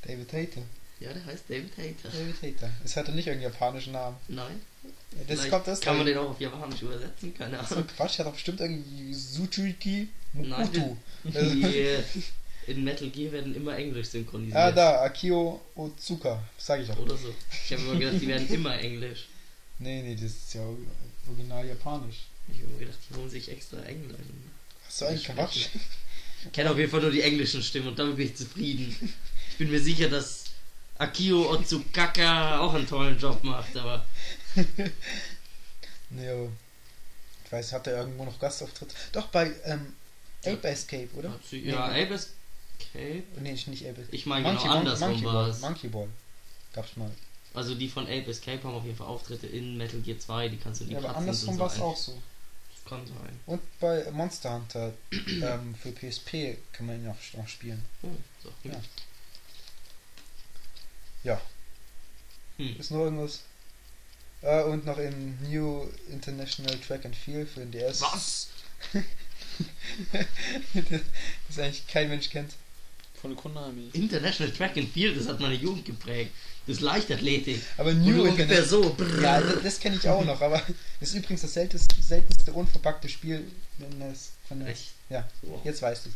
David 0.06 0.32
Hater. 0.32 0.62
Ja, 1.00 1.12
der 1.12 1.24
heißt 1.24 1.44
David 1.48 1.76
Hayter. 1.76 2.08
David 2.08 2.42
Hater. 2.42 2.70
Es 2.84 2.96
hatte 2.96 3.12
nicht 3.12 3.26
irgendeinen 3.26 3.52
japanischen 3.52 3.94
Namen. 3.94 4.16
Nein. 4.28 4.60
Das 4.82 5.26
Vielleicht 5.26 5.50
kommt 5.50 5.66
das 5.66 5.80
kann 5.80 5.96
man 5.96 6.06
den 6.06 6.16
auch 6.18 6.30
auf 6.30 6.40
Japanisch 6.40 6.82
übersetzen, 6.82 7.34
keine 7.34 7.58
Ahnung. 7.58 7.84
Quatsch, 7.96 8.18
hat 8.18 8.26
doch 8.26 8.32
bestimmt 8.32 8.60
irgendwie 8.60 9.12
Suchuiki 9.12 10.08
Nein. 10.32 10.48
Mukutu. 10.48 10.96
Die, 11.24 11.96
in 12.66 12.84
Metal 12.84 13.08
Gear 13.08 13.32
werden 13.32 13.54
immer 13.54 13.76
Englisch 13.76 14.08
synchronisiert. 14.08 14.56
Ah, 14.56 14.70
da, 14.70 15.02
Akio 15.02 15.60
Otsuka. 15.74 16.42
Sag 16.56 16.80
ich 16.80 16.88
doch. 16.88 16.98
Oder 16.98 17.16
so. 17.16 17.34
Ich 17.64 17.72
habe 17.72 17.82
immer 17.82 17.98
gedacht, 17.98 18.22
die 18.22 18.28
werden 18.28 18.48
immer 18.48 18.78
Englisch. 18.78 19.26
Nee, 19.78 20.02
nee, 20.02 20.14
das 20.14 20.30
ist 20.30 20.54
ja 20.54 20.62
original 21.26 21.66
japanisch. 21.66 22.29
Ich 22.54 22.62
habe 22.62 22.72
gedacht, 22.78 22.98
die 23.08 23.14
holen 23.16 23.30
sich 23.30 23.50
extra 23.50 23.78
Engländer. 23.82 24.16
Hast 24.86 25.00
du 25.00 25.04
eigentlich 25.06 25.26
Das 25.26 25.36
Quatsch? 25.36 25.66
Ich 26.46 26.52
kenne 26.52 26.70
auf 26.70 26.78
jeden 26.78 26.90
Fall 26.90 27.00
nur 27.02 27.10
die 27.10 27.22
englischen 27.22 27.62
Stimmen 27.62 27.88
und 27.88 27.98
damit 27.98 28.16
bin 28.16 28.26
ich 28.26 28.36
zufrieden. 28.36 28.96
Ich 29.50 29.56
bin 29.58 29.70
mir 29.70 29.80
sicher, 29.80 30.08
dass 30.08 30.44
Akio 30.98 31.50
Otsukaka 31.50 32.58
auch 32.60 32.72
einen 32.74 32.86
tollen 32.86 33.18
Job 33.18 33.42
macht, 33.44 33.76
aber 33.76 34.06
Nee, 36.10 36.28
aber 36.28 36.48
ich 37.44 37.52
weiß, 37.52 37.72
hat 37.72 37.86
er 37.86 37.98
irgendwo 37.98 38.24
noch 38.24 38.38
Gastauftritt? 38.38 38.94
Doch, 39.12 39.26
bei 39.28 39.52
ähm, 39.64 39.94
Ape 40.44 40.68
Escape, 40.68 41.08
oder? 41.14 41.38
Sie- 41.48 41.60
ja, 41.60 41.88
Nee. 41.92 42.04
Ape 42.04 42.14
Escape. 42.14 43.22
Nee, 43.40 43.52
nicht 43.52 43.68
nicht 43.68 43.86
Ape 43.86 44.04
Ich 44.10 44.26
meine 44.26 44.48
genau 44.48 44.62
andersrum 44.62 45.10
Monkey 45.10 45.24
war 45.26 45.48
es. 45.48 45.60
Monkey 45.60 45.88
Ball. 45.88 46.08
Gab's 46.72 46.96
mal. 46.96 47.10
Also 47.52 47.74
die 47.74 47.88
von 47.88 48.04
Ape 48.04 48.26
Escape 48.30 48.62
haben 48.62 48.74
auf 48.74 48.84
jeden 48.84 48.96
Fall 48.96 49.08
Auftritte 49.08 49.46
in 49.46 49.76
Metal 49.76 50.00
Gear 50.00 50.18
2, 50.18 50.48
die 50.48 50.56
kannst 50.56 50.80
du 50.80 50.84
die 50.86 50.92
Ja, 50.94 50.98
aber 51.00 51.16
andersrum 51.16 51.58
war 51.58 51.66
es 51.72 51.80
auch 51.80 51.96
so. 51.96 52.20
Kann 52.90 53.06
sein. 53.06 53.40
Und 53.46 53.62
bei 53.78 54.10
Monster 54.10 54.54
Hunter 54.54 54.92
ähm, 55.12 55.74
für 55.74 55.92
PSP 55.92 56.58
kann 56.72 56.86
man 56.86 56.96
ihn 56.96 57.08
auch 57.08 57.38
noch 57.38 57.48
spielen. 57.48 57.84
Oh, 58.02 58.08
so. 58.42 58.52
Ja. 58.64 58.82
Ja. 61.22 61.40
Hm. 62.58 62.76
Ist 62.78 62.90
noch 62.90 63.04
irgendwas? 63.04 63.42
Äh, 64.42 64.62
und 64.64 64.84
noch 64.84 64.98
in 64.98 65.38
New 65.48 65.88
International 66.08 66.76
Track 66.78 67.04
and 67.06 67.16
Field 67.16 67.48
für 67.48 67.60
den 67.60 67.70
DS. 67.70 68.02
Was? 68.02 68.48
das 71.48 71.58
eigentlich 71.58 71.86
kein 71.86 72.08
Mensch 72.08 72.30
kennt. 72.30 72.54
Von 73.20 73.36
Konami. 73.36 73.90
International 73.92 74.52
Track 74.52 74.76
and 74.78 74.88
Field, 74.92 75.16
das 75.18 75.28
hat 75.28 75.40
meine 75.40 75.54
Jugend 75.54 75.84
geprägt. 75.84 76.32
Das 76.66 76.76
ist 76.76 76.82
Leichtathletik. 76.82 77.60
Aber 77.76 77.92
New 77.92 78.22
ungefähr 78.22 78.64
so. 78.64 78.96
Ja, 79.20 79.40
das, 79.40 79.62
das 79.62 79.80
kenne 79.80 79.96
ich 79.96 80.08
auch 80.08 80.24
noch, 80.24 80.40
aber 80.40 80.62
das 81.00 81.10
ist 81.10 81.14
übrigens 81.16 81.42
das 81.42 81.52
seltenste, 81.54 81.94
seltenste 82.00 82.52
unverpackte 82.52 83.08
Spiel, 83.08 83.50
wenn 83.78 84.00
es 84.02 84.32
von 84.48 84.60
der. 84.60 84.68
Echt? 84.68 84.92
Ja, 85.10 85.28
Wow. 85.42 85.60
jetzt 85.64 85.82
weißt 85.82 86.06
du 86.06 86.08
es. 86.10 86.14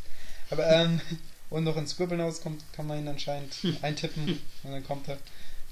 Aber 0.50 0.70
ähm, 0.70 1.00
und 1.50 1.64
noch 1.64 1.76
in 1.76 1.86
Scribblenauts 1.86 2.40
kommt, 2.40 2.62
kann 2.72 2.86
man 2.86 2.98
ihn 2.98 3.08
anscheinend 3.08 3.54
eintippen 3.82 4.40
und 4.62 4.70
dann 4.72 4.84
kommt 4.84 5.08
er 5.08 5.18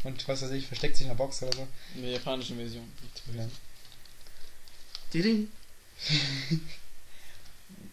und 0.04 0.26
was 0.26 0.42
weiß 0.42 0.50
ich, 0.50 0.66
versteckt 0.66 0.96
sich 0.96 1.04
in 1.04 1.10
der 1.10 1.14
Box 1.16 1.42
oder 1.44 1.56
so. 1.56 1.68
In 1.94 2.02
der 2.02 2.12
japanischen 2.12 2.56
Version. 2.56 2.84
Ja. 3.36 3.46
Tiding. 5.10 5.48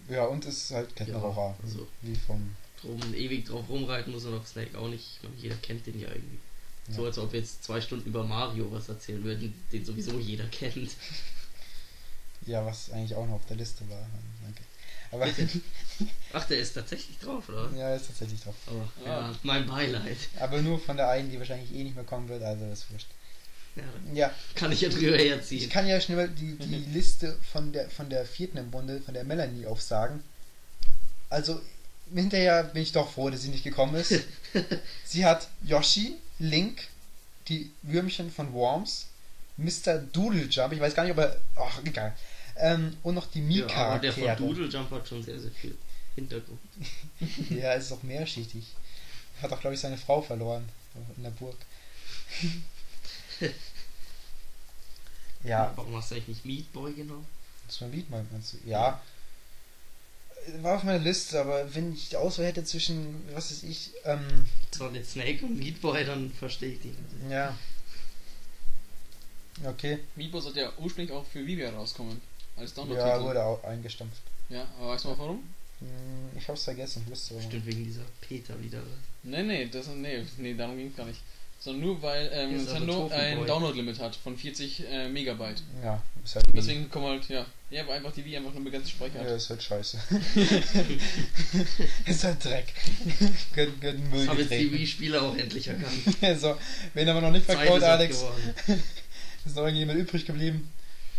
Ja, 0.10 0.26
und 0.26 0.44
es 0.46 0.64
ist 0.64 0.72
halt 0.72 0.96
Kettenraucher. 0.96 1.56
Ja, 1.56 1.64
also. 1.64 1.88
Wie 2.02 2.16
vom. 2.16 2.56
Drum 2.82 3.14
ewig 3.14 3.46
drauf 3.46 3.68
rumreiten 3.70 4.14
muss 4.14 4.24
man 4.24 4.38
auf 4.38 4.48
Snake 4.48 4.78
auch 4.78 4.88
nicht. 4.88 5.06
Ich 5.18 5.24
meine, 5.24 5.36
jeder 5.42 5.56
kennt 5.56 5.86
den 5.86 6.00
ja 6.00 6.08
irgendwie. 6.10 6.40
Ja. 6.90 6.96
So 6.96 7.06
als 7.06 7.18
ob 7.18 7.32
wir 7.34 7.40
jetzt 7.40 7.64
zwei 7.64 7.82
Stunden 7.82 8.08
über 8.08 8.24
Mario 8.24 8.72
was 8.72 8.90
erzählen 8.90 9.24
würden, 9.24 9.54
den 9.72 9.86
sowieso 9.86 10.18
jeder 10.20 10.46
kennt. 10.48 10.92
Ja, 12.46 12.66
was 12.66 12.92
eigentlich 12.92 13.16
auch 13.16 13.26
noch 13.28 13.36
auf 13.36 13.46
der 13.48 13.58
Liste 13.58 13.88
war. 13.90 14.08
Danke. 14.44 14.64
Aber 15.12 15.28
Ach, 16.34 16.46
der 16.46 16.60
ist 16.60 16.74
tatsächlich 16.74 17.18
drauf, 17.20 17.50
oder? 17.50 17.70
ja, 17.76 17.96
ist 17.96 18.08
tatsächlich 18.08 18.40
drauf. 18.42 18.56
Aber, 18.68 18.88
Ja. 19.06 19.36
mein 19.44 19.66
Beileid. 19.68 20.18
Aber 20.40 20.62
nur 20.62 20.80
von 20.80 20.98
der 20.98 21.10
einen, 21.10 21.30
die 21.32 21.38
wahrscheinlich 21.40 21.74
eh 21.74 21.84
nicht 21.84 21.96
mehr 21.96 22.06
kommen 22.06 22.30
wird, 22.30 22.42
also 22.44 22.66
das 22.70 22.80
ist 22.84 22.92
wurscht. 22.92 23.08
Ja, 23.76 23.84
Ja, 24.14 24.34
kann 24.56 24.72
ich 24.72 24.82
ja 24.82 24.90
drüber 24.90 25.16
ich 25.20 25.30
herziehen. 25.30 25.70
kann 25.70 25.88
ja 25.88 26.00
schnell 26.00 26.30
die, 26.30 26.56
die 26.58 26.76
Liste 26.94 27.38
von 27.52 27.72
der, 27.74 27.90
von 27.90 28.10
der 28.10 28.26
vierten 28.26 28.58
im 28.58 28.72
Bunde, 28.72 29.02
von 29.02 29.14
der 29.14 29.24
Melanie 29.26 29.66
aufsagen. 29.66 30.24
Also, 31.30 31.60
hinterher 32.14 32.64
bin 32.64 32.84
ich 32.84 32.92
doch 32.92 33.12
froh, 33.12 33.30
dass 33.30 33.42
sie 33.42 33.50
nicht 33.50 33.64
gekommen 33.64 33.96
ist. 33.96 34.14
sie 35.06 35.26
hat 35.26 35.48
Yoshi, 35.64 36.16
Link, 36.40 36.88
die 37.48 37.72
Würmchen 37.82 38.32
von 38.32 38.54
Worms, 38.54 39.08
Mr. 39.58 39.98
Doodle 39.98 40.46
Jump, 40.46 40.74
ich 40.74 40.80
weiß 40.80 40.96
gar 40.96 41.04
nicht, 41.04 41.12
ob 41.12 41.20
er. 41.20 41.36
Ach, 41.56 41.82
egal. 41.84 42.16
Ähm, 42.56 42.98
und 43.04 43.16
noch 43.16 43.28
die 43.28 43.40
Ja, 43.40 43.66
aber 43.66 44.00
der 44.00 44.14
von 44.14 44.24
Mii-Charaktere. 44.24 44.48
Doodle 44.48 44.68
Jump 44.68 44.92
hat 44.92 45.08
schon 45.08 45.24
sehr, 45.24 45.40
sehr 45.40 45.52
viel 45.52 45.78
Hintergrund. 46.16 46.60
Ja, 47.50 47.74
es 47.74 47.86
ist 47.86 47.92
auch 47.92 48.04
mehrschichtig. 48.04 48.66
Hat 49.42 49.52
auch, 49.52 49.60
glaube 49.60 49.74
ich, 49.76 49.80
seine 49.80 49.98
Frau 49.98 50.22
verloren 50.22 50.68
in 51.18 51.24
der 51.24 51.30
Burg. 51.32 51.56
ja, 55.44 55.72
Warum 55.76 55.96
hast 55.96 56.12
du 56.12 56.16
eigentlich 56.16 56.28
nicht 56.28 56.46
Meat 56.46 56.74
Boy 56.74 56.94
genommen? 56.94 57.26
das 57.70 57.82
war 57.82 57.88
Lied, 57.90 58.10
meinst 58.10 58.54
du? 58.54 58.58
Ja. 58.66 59.02
War 60.62 60.78
auf 60.78 60.84
meiner 60.84 61.00
Liste, 61.04 61.40
aber 61.40 61.74
wenn 61.76 61.94
ich 61.94 62.10
die 62.10 62.16
Auswahl 62.18 62.46
hätte 62.48 62.64
zwischen, 62.64 63.24
was 63.34 63.52
weiß 63.52 63.64
ich, 63.64 63.92
ähm, 64.06 64.46
Solid 64.72 65.06
Snake 65.06 65.46
und 65.46 65.58
Meat 65.58 65.82
Boy, 65.82 66.06
dann 66.06 66.32
verstehe 66.32 66.74
ich 66.74 66.80
die. 66.82 66.94
ja. 67.30 67.56
Okay. 69.66 70.00
Meatball 70.16 70.42
sollte 70.42 70.62
ja 70.62 70.72
ursprünglich 70.78 71.12
auch 71.14 71.26
für 71.26 71.46
Vivia 71.46 71.70
rauskommen. 71.72 72.22
Als 72.56 72.72
Ja, 72.72 72.76
Download-Titel. 72.84 73.24
wurde 73.24 73.44
auch 73.44 73.64
eingestampft. 73.66 74.22
Ja, 74.50 74.66
aber 74.80 74.90
weißt 74.94 75.04
du 75.06 75.10
auch 75.10 75.20
warum? 75.20 75.44
Hm, 75.80 76.38
Ich 76.38 76.48
hab's 76.48 76.64
vergessen, 76.64 77.02
ich 77.06 77.12
wusste 77.12 77.34
aber. 77.34 77.44
Bestimmt 77.44 77.66
wegen 77.66 77.84
dieser 77.84 78.04
Peter 78.22 78.62
wieder. 78.62 78.82
Nee, 79.24 79.44
nee, 79.44 79.66
das, 79.68 79.88
nee, 79.88 80.26
nee 80.38 80.54
darum 80.54 80.78
ging 80.78 80.88
es 80.88 80.96
gar 80.96 81.06
nicht. 81.06 81.20
Sondern 81.60 81.82
nur 81.82 82.02
weil 82.02 82.30
ähm, 82.34 82.56
Nintendo 82.56 82.94
Tofu 82.94 83.14
ein. 83.14 83.46
Download-Limit 83.46 84.00
hat 84.00 84.16
von 84.16 84.38
40 84.38 84.86
äh, 84.90 85.10
Megabyte. 85.10 85.62
Ja, 85.84 86.02
ist 86.24 86.36
halt. 86.36 86.46
Deswegen 86.54 86.90
kommen 86.90 87.08
halt, 87.08 87.28
ja, 87.28 87.46
ja, 87.70 87.86
weil 87.86 87.98
einfach 87.98 88.14
die 88.14 88.24
Wii 88.24 88.38
einfach 88.38 88.54
nur 88.54 88.64
begrenzt 88.64 88.92
Speicher 88.92 89.16
Ja, 89.22 89.26
hat. 89.26 89.32
ist 89.32 89.50
halt 89.50 89.62
scheiße. 89.62 90.00
ist 92.06 92.24
halt 92.24 92.46
Dreck. 92.46 92.74
Gönn, 93.54 93.78
gönn 93.82 94.10
Müll 94.10 94.26
haben 94.26 94.40
jetzt 94.40 94.52
die. 94.52 94.72
Wii-Spieler 94.72 95.22
auch 95.22 95.36
endlich 95.36 95.68
erkannt. 95.68 95.92
so, 96.40 96.58
wen 96.94 97.10
aber 97.10 97.20
noch 97.20 97.32
nicht 97.32 97.46
verkauft, 97.46 97.84
Alex. 97.84 98.24
Ist 99.46 99.56
noch 99.56 99.64
irgendjemand 99.64 100.00
übrig 100.00 100.26
geblieben? 100.26 100.70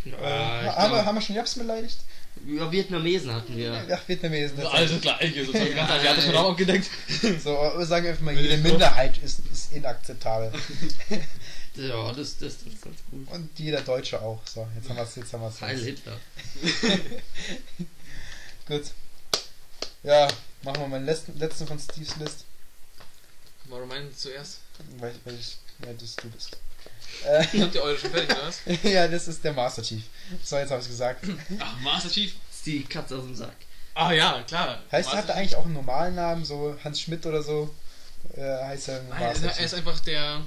Ja, 0.04 0.12
äh, 0.12 0.66
ich 0.66 0.72
haben, 0.72 0.92
wir, 0.92 1.04
haben 1.04 1.14
wir 1.16 1.22
schon 1.22 1.36
Japs 1.36 1.54
beleidigt? 1.54 1.96
Über 2.46 2.70
Vietnamesen 2.72 3.32
hatten 3.34 3.56
wir. 3.56 3.86
Ach, 3.92 4.08
Vietnamesen. 4.08 4.56
das- 4.56 4.66
Also 4.72 4.94
das 4.94 5.02
gleiche, 5.02 5.44
sozusagen 5.44 5.74
ganz 5.74 5.88
Ja, 5.90 5.96
asiatisch 5.96 6.24
ja, 6.26 6.32
ja, 6.32 6.40
auch 6.40 6.50
abgedeckt. 6.50 6.90
So, 7.44 7.84
sagen 7.84 8.04
wir 8.04 8.10
einfach 8.12 8.24
mal, 8.24 8.34
jede 8.36 8.56
Minderheit 8.58 9.18
ist, 9.18 9.40
ist 9.52 9.72
inakzeptabel. 9.72 10.52
Ja, 11.76 12.12
das, 12.12 12.36
das 12.36 12.58
trifft 12.58 12.82
ganz 12.82 12.96
gut. 13.10 13.28
Und 13.30 13.58
jeder 13.58 13.80
Deutsche 13.80 14.20
auch. 14.20 14.40
So, 14.44 14.66
jetzt 14.74 14.88
haben 14.88 14.96
wir 14.96 15.04
es. 15.04 15.14
Jetzt 15.14 15.32
haben 15.32 15.42
wir's. 15.42 15.60
Heil 15.60 15.78
Hitler. 15.78 16.18
Gut. 18.66 18.82
Ja, 20.02 20.28
machen 20.62 20.80
wir 20.80 20.88
mal 20.88 20.98
den 20.98 21.06
letzten, 21.06 21.38
letzten 21.38 21.66
von 21.68 21.78
Steves 21.78 22.16
List. 22.16 22.44
Warum 23.66 23.88
meinen 23.88 24.14
zuerst? 24.16 24.58
Weil, 24.98 25.14
weil 25.24 25.34
ich, 25.36 25.58
ja, 25.84 25.92
das 25.92 26.16
du 26.16 26.28
bist. 26.30 26.56
Habt 27.60 27.74
ihr 27.74 27.82
eure 27.82 27.98
schon 27.98 28.10
fertig, 28.10 28.30
oder 28.36 28.46
was? 28.46 28.60
Äh, 28.66 28.78
ja, 28.92 29.08
das 29.08 29.28
ist 29.28 29.42
der 29.44 29.52
Master 29.52 29.82
Chief. 29.82 30.02
So, 30.42 30.56
jetzt 30.56 30.70
habe 30.70 30.80
ich 30.82 30.88
gesagt. 30.88 31.24
Ach, 31.58 31.80
Master 31.80 32.10
Chief. 32.10 32.34
Das 32.48 32.56
ist 32.56 32.66
die 32.66 32.84
Katze 32.84 33.16
aus 33.16 33.24
dem 33.24 33.34
Sack. 33.34 33.56
Ah 33.94 34.12
ja, 34.12 34.42
klar. 34.46 34.80
Heißt, 34.90 35.08
Master 35.08 35.18
hat 35.22 35.28
er 35.30 35.34
eigentlich 35.36 35.56
auch 35.56 35.64
einen 35.64 35.74
normalen 35.74 36.14
Namen, 36.14 36.44
so 36.44 36.76
Hans 36.84 37.00
Schmidt 37.00 37.26
oder 37.26 37.42
so? 37.42 37.74
Äh, 38.36 38.40
heißt 38.64 38.88
er 38.88 39.02
Nein, 39.04 39.20
Master 39.20 39.46
er 39.46 39.52
Chief. 39.54 39.64
ist 39.64 39.74
einfach 39.74 40.00
der, 40.00 40.40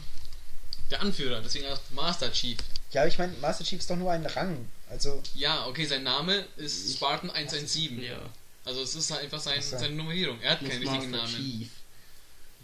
der 0.92 1.02
Anführer, 1.02 1.42
deswegen 1.42 1.66
auch 1.68 1.80
Master 1.92 2.32
Chief. 2.32 2.58
Ja, 2.92 3.02
aber 3.02 3.08
ich 3.10 3.18
meine, 3.18 3.34
Master 3.42 3.64
Chief 3.64 3.80
ist 3.80 3.90
doch 3.90 3.96
nur 3.96 4.12
ein 4.12 4.26
Rang. 4.26 4.70
Also, 4.90 5.22
Ja, 5.36 5.66
okay, 5.68 5.86
sein 5.86 6.04
Name 6.04 6.46
ist 6.58 6.94
Spartan 6.96 7.30
117. 7.32 8.02
Ja. 8.02 8.18
Also 8.66 8.82
es 8.84 8.96
ist 8.96 9.12
halt 9.12 9.24
einfach 9.24 9.40
sein, 9.40 9.58
Ach 9.60 9.64
so. 9.64 9.78
seine 9.78 9.96
Nummerierung. 9.96 10.40
Er 10.42 10.52
hat 10.52 10.60
keinen 10.60 10.70
richtigen 10.72 11.10
Master 11.12 11.28
Namen. 11.28 11.36
Chief. 11.36 11.70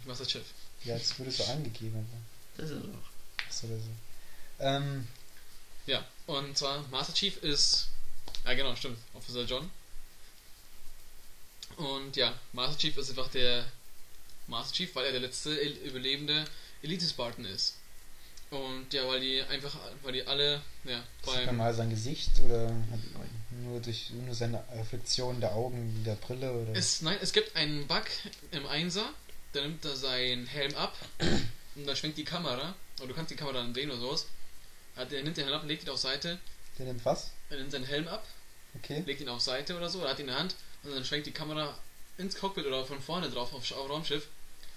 Ich 0.00 0.06
Master 0.06 0.26
Chief. 0.26 0.42
ja, 0.84 0.96
das 0.96 1.18
wurde 1.18 1.30
so 1.30 1.44
angegeben. 1.44 2.06
Das 2.56 2.66
ist 2.70 2.76
er 2.76 2.80
doch. 2.80 3.09
Achso, 3.50 3.66
oder 3.66 3.76
so. 3.78 3.90
Ähm, 4.60 5.06
Ja, 5.86 6.04
und 6.26 6.56
zwar 6.56 6.86
Master 6.88 7.12
Chief 7.12 7.36
ist. 7.42 7.88
Ja, 8.44 8.54
genau, 8.54 8.74
stimmt. 8.76 8.98
Officer 9.14 9.42
John. 9.44 9.68
Und 11.76 12.16
ja, 12.16 12.32
Master 12.52 12.78
Chief 12.78 12.96
ist 12.96 13.10
einfach 13.10 13.28
der 13.28 13.64
Master 14.46 14.74
Chief, 14.74 14.94
weil 14.94 15.06
er 15.06 15.12
der 15.12 15.20
letzte 15.20 15.54
überlebende 15.54 16.44
Elite-Spartan 16.82 17.44
ist. 17.44 17.74
Und 18.50 18.92
ja, 18.92 19.06
weil 19.06 19.20
die 19.20 19.42
einfach, 19.42 19.76
weil 20.02 20.12
die 20.12 20.26
alle, 20.26 20.60
ja, 20.84 21.02
sieht 21.24 21.46
man 21.46 21.56
mal 21.56 21.74
sein 21.74 21.90
Gesicht 21.90 22.30
oder 22.44 22.72
nur 23.62 23.80
durch 23.80 24.10
nur 24.10 24.34
seine 24.34 24.62
Reflexion 24.74 25.40
der 25.40 25.52
Augen 25.52 26.02
der 26.04 26.16
Brille 26.16 26.52
oder. 26.52 26.72
Es, 26.76 27.00
nein, 27.02 27.16
es 27.22 27.32
gibt 27.32 27.54
einen 27.54 27.86
Bug 27.86 28.04
im 28.50 28.66
Einser, 28.66 29.08
da 29.52 29.60
nimmt 29.60 29.84
er 29.84 29.94
seinen 29.94 30.46
Helm 30.46 30.74
ab 30.74 30.96
und 31.76 31.86
dann 31.86 31.94
schwenkt 31.94 32.18
die 32.18 32.24
Kamera, 32.24 32.74
oder 33.00 33.08
du 33.08 33.14
kannst 33.14 33.30
die 33.30 33.36
Kamera 33.36 33.54
dann 33.58 33.74
drehen 33.74 33.90
oder 33.90 34.00
sowas. 34.00 34.26
Hat- 34.96 35.12
Er 35.12 35.22
nimmt 35.22 35.36
den 35.36 35.44
Helm 35.44 35.56
ab, 35.56 35.64
legt 35.66 35.84
ihn 35.84 35.90
auf 35.90 35.98
Seite, 35.98 36.38
der 36.78 36.86
nimmt 36.86 37.04
was? 37.04 37.30
er 37.50 37.56
nimmt 37.58 37.72
seinen 37.72 37.84
Helm 37.86 38.06
ab 38.08 38.24
Okay. 38.76 39.02
legt 39.04 39.20
ihn 39.20 39.28
auf 39.28 39.40
Seite 39.40 39.76
oder 39.76 39.88
so, 39.90 40.00
er 40.02 40.10
hat 40.10 40.18
ihn 40.18 40.22
in 40.22 40.26
der 40.28 40.38
Hand 40.38 40.54
und 40.84 40.94
dann 40.94 41.04
schwenkt 41.04 41.26
die 41.26 41.32
Kamera 41.32 41.76
ins 42.18 42.36
Cockpit 42.36 42.64
oder 42.66 42.84
von 42.84 43.00
vorne 43.00 43.28
drauf 43.28 43.52
auf, 43.52 43.68
auf 43.72 43.90
Raumschiff 43.90 44.26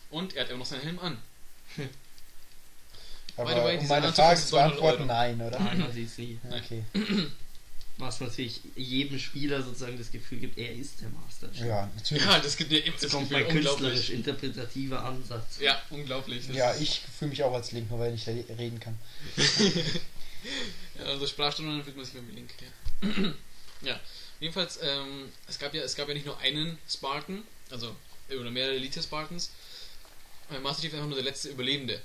und 0.09 0.35
er 0.35 0.43
hat 0.43 0.49
immer 0.49 0.59
noch 0.59 0.65
seinen 0.65 0.81
Helm 0.81 0.97
an. 0.99 1.17
Aber 3.37 3.45
By 3.53 3.53
the 3.59 3.63
way, 3.65 3.77
um 3.77 3.87
meine 3.87 4.11
Frage 4.13 4.39
zu 4.39 4.47
200 4.47 4.79
beantworten, 4.79 5.07
nein, 5.07 5.41
oder? 5.41 5.59
Nein, 5.59 5.79
man 5.79 5.91
sieht 5.91 6.17
nie. 6.17 6.39
Okay. 6.51 6.83
Was 7.97 8.19
natürlich 8.19 8.59
jedem 8.75 9.19
Spieler 9.19 9.61
sozusagen 9.61 9.97
das 9.99 10.11
Gefühl 10.11 10.39
gibt, 10.39 10.57
er 10.57 10.73
ist 10.73 11.01
der 11.01 11.09
Master 11.09 11.51
Chief. 11.51 11.65
Ja, 11.67 11.89
natürlich. 11.95 12.23
Ja, 12.23 12.39
das 12.39 12.57
gibt 12.57 12.71
mir 12.71 12.79
immer 12.79 12.93
Das 12.93 13.01
das 13.01 13.11
kommt 13.11 13.29
Gefühl, 13.29 13.43
mein 13.45 13.55
unglaublich. 13.55 13.89
künstlerisch-interpretativer 13.91 15.05
Ansatz. 15.05 15.59
Ja, 15.59 15.79
unglaublich. 15.91 16.47
Ja, 16.49 16.73
ich 16.75 17.01
fühle 17.19 17.29
mich 17.29 17.43
auch 17.43 17.53
als 17.53 17.71
Link, 17.71 17.89
nur 17.91 17.99
weil 17.99 18.15
ich 18.15 18.25
nicht 18.25 18.49
re- 18.49 18.57
reden 18.57 18.79
kann. 18.79 18.97
Ja, 20.99 21.05
also 21.05 21.25
Sprachstunden 21.25 21.75
dann 21.77 21.83
fühlt 21.85 21.95
man 21.95 22.05
sich 22.05 22.13
beim 22.15 22.29
Link. 22.35 22.49
Ja. 22.61 23.33
ja. 23.89 23.99
Jedenfalls, 24.41 24.77
ähm, 24.81 25.29
es 25.47 25.57
gab 25.57 25.73
ja, 25.73 25.81
es 25.83 25.95
gab 25.95 26.07
ja 26.09 26.13
nicht 26.13 26.25
nur 26.25 26.37
einen 26.39 26.77
Spartan, 26.89 27.43
also 27.69 27.95
oder 28.29 28.51
mehrere 28.51 28.75
Elite-Spartans. 28.75 29.51
Äh, 30.51 30.59
Master 30.59 30.81
Chief 30.81 30.91
ist 30.91 30.95
einfach 30.97 31.07
nur 31.07 31.15
der 31.15 31.23
letzte 31.23 31.47
Überlebende. 31.49 32.01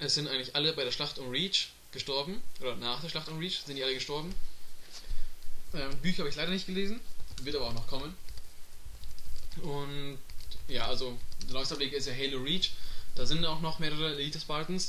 Es 0.00 0.14
sind 0.14 0.26
eigentlich 0.26 0.56
alle 0.56 0.72
bei 0.72 0.82
der 0.84 0.90
Schlacht 0.90 1.18
um 1.18 1.30
Reach 1.30 1.68
gestorben, 1.92 2.42
oder 2.60 2.74
nach 2.76 3.00
der 3.02 3.08
Schlacht 3.08 3.28
um 3.28 3.38
Reach 3.38 3.60
sind 3.64 3.76
die 3.76 3.84
alle 3.84 3.94
gestorben. 3.94 4.34
Ähm, 5.74 5.96
Bücher 5.98 6.18
habe 6.18 6.28
ich 6.28 6.36
leider 6.36 6.50
nicht 6.50 6.66
gelesen, 6.66 7.00
wird 7.42 7.56
aber 7.56 7.68
auch 7.68 7.74
noch 7.74 7.86
kommen. 7.86 8.14
Und 9.62 10.18
ja, 10.68 10.86
also 10.86 11.18
der 11.46 11.54
neueste 11.54 11.74
Ableger 11.74 11.96
ist 11.96 12.06
ja 12.06 12.14
Halo 12.14 12.38
Reach. 12.42 12.72
Da 13.14 13.26
sind 13.26 13.44
auch 13.44 13.60
noch 13.60 13.78
mehrere 13.78 14.14
Elite 14.14 14.40
Spartans. 14.40 14.88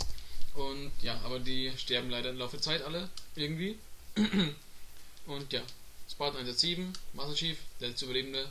Und 0.55 0.91
ja, 1.01 1.19
aber 1.23 1.39
die 1.39 1.72
sterben 1.77 2.10
leider 2.10 2.30
im 2.30 2.38
Laufe 2.38 2.57
der 2.57 2.61
Zeit 2.61 2.81
alle 2.84 3.10
irgendwie. 3.35 3.77
Und 5.26 5.51
ja, 5.53 5.61
Spartan 6.10 6.41
117, 6.41 6.93
Master 7.14 7.35
Chief, 7.35 7.57
der 7.80 7.89
letzte 7.89 8.05
Überlebende 8.05 8.49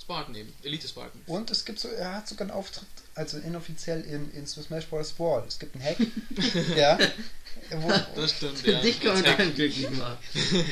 Spartan 0.00 0.34
eben, 0.34 0.52
Elite 0.62 0.88
Spartan. 0.88 1.20
Und 1.26 1.50
es 1.50 1.64
gibt 1.64 1.78
so, 1.78 1.88
er 1.88 2.14
hat 2.14 2.28
sogar 2.28 2.48
einen 2.48 2.56
Auftritt, 2.56 2.88
also 3.20 3.38
inoffiziell 3.38 4.00
in, 4.02 4.32
in 4.32 4.46
Super 4.46 4.66
Smash 4.66 4.86
Bros. 4.86 5.12
Brawl. 5.12 5.44
Es 5.46 5.58
gibt 5.58 5.76
einen 5.76 5.84
Hack. 5.84 5.98
ja. 6.76 6.98
Wo, 7.70 7.92
Das 8.16 8.32
stimmt, 8.32 8.58
Für 8.58 8.72
ja. 8.72 8.80
dich 8.80 9.00
kann 9.00 9.14
man 9.14 9.24
keinen 9.36 9.54
glücklich 9.54 9.90
machen. 9.90 10.16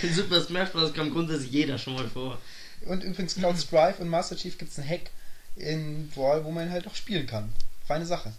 In 0.02 0.14
Super 0.14 0.42
Smash 0.42 0.70
Bros. 0.70 0.94
kommt 0.94 1.12
grundsätzlich 1.12 1.52
jeder 1.52 1.78
schon 1.78 1.94
mal 1.94 2.08
vor. 2.08 2.38
und 2.86 3.04
übrigens 3.04 3.34
Cloud 3.34 3.58
Strife 3.58 4.00
und 4.02 4.08
Master 4.08 4.36
Chief 4.36 4.56
gibt 4.56 4.72
es 4.72 4.78
einen 4.78 4.88
Hack 4.88 5.10
in 5.56 6.08
Brawl, 6.08 6.44
wo 6.44 6.50
man 6.50 6.70
halt 6.70 6.86
auch 6.86 6.94
spielen 6.94 7.26
kann. 7.26 7.52
Feine 7.86 8.06
Sache. 8.06 8.32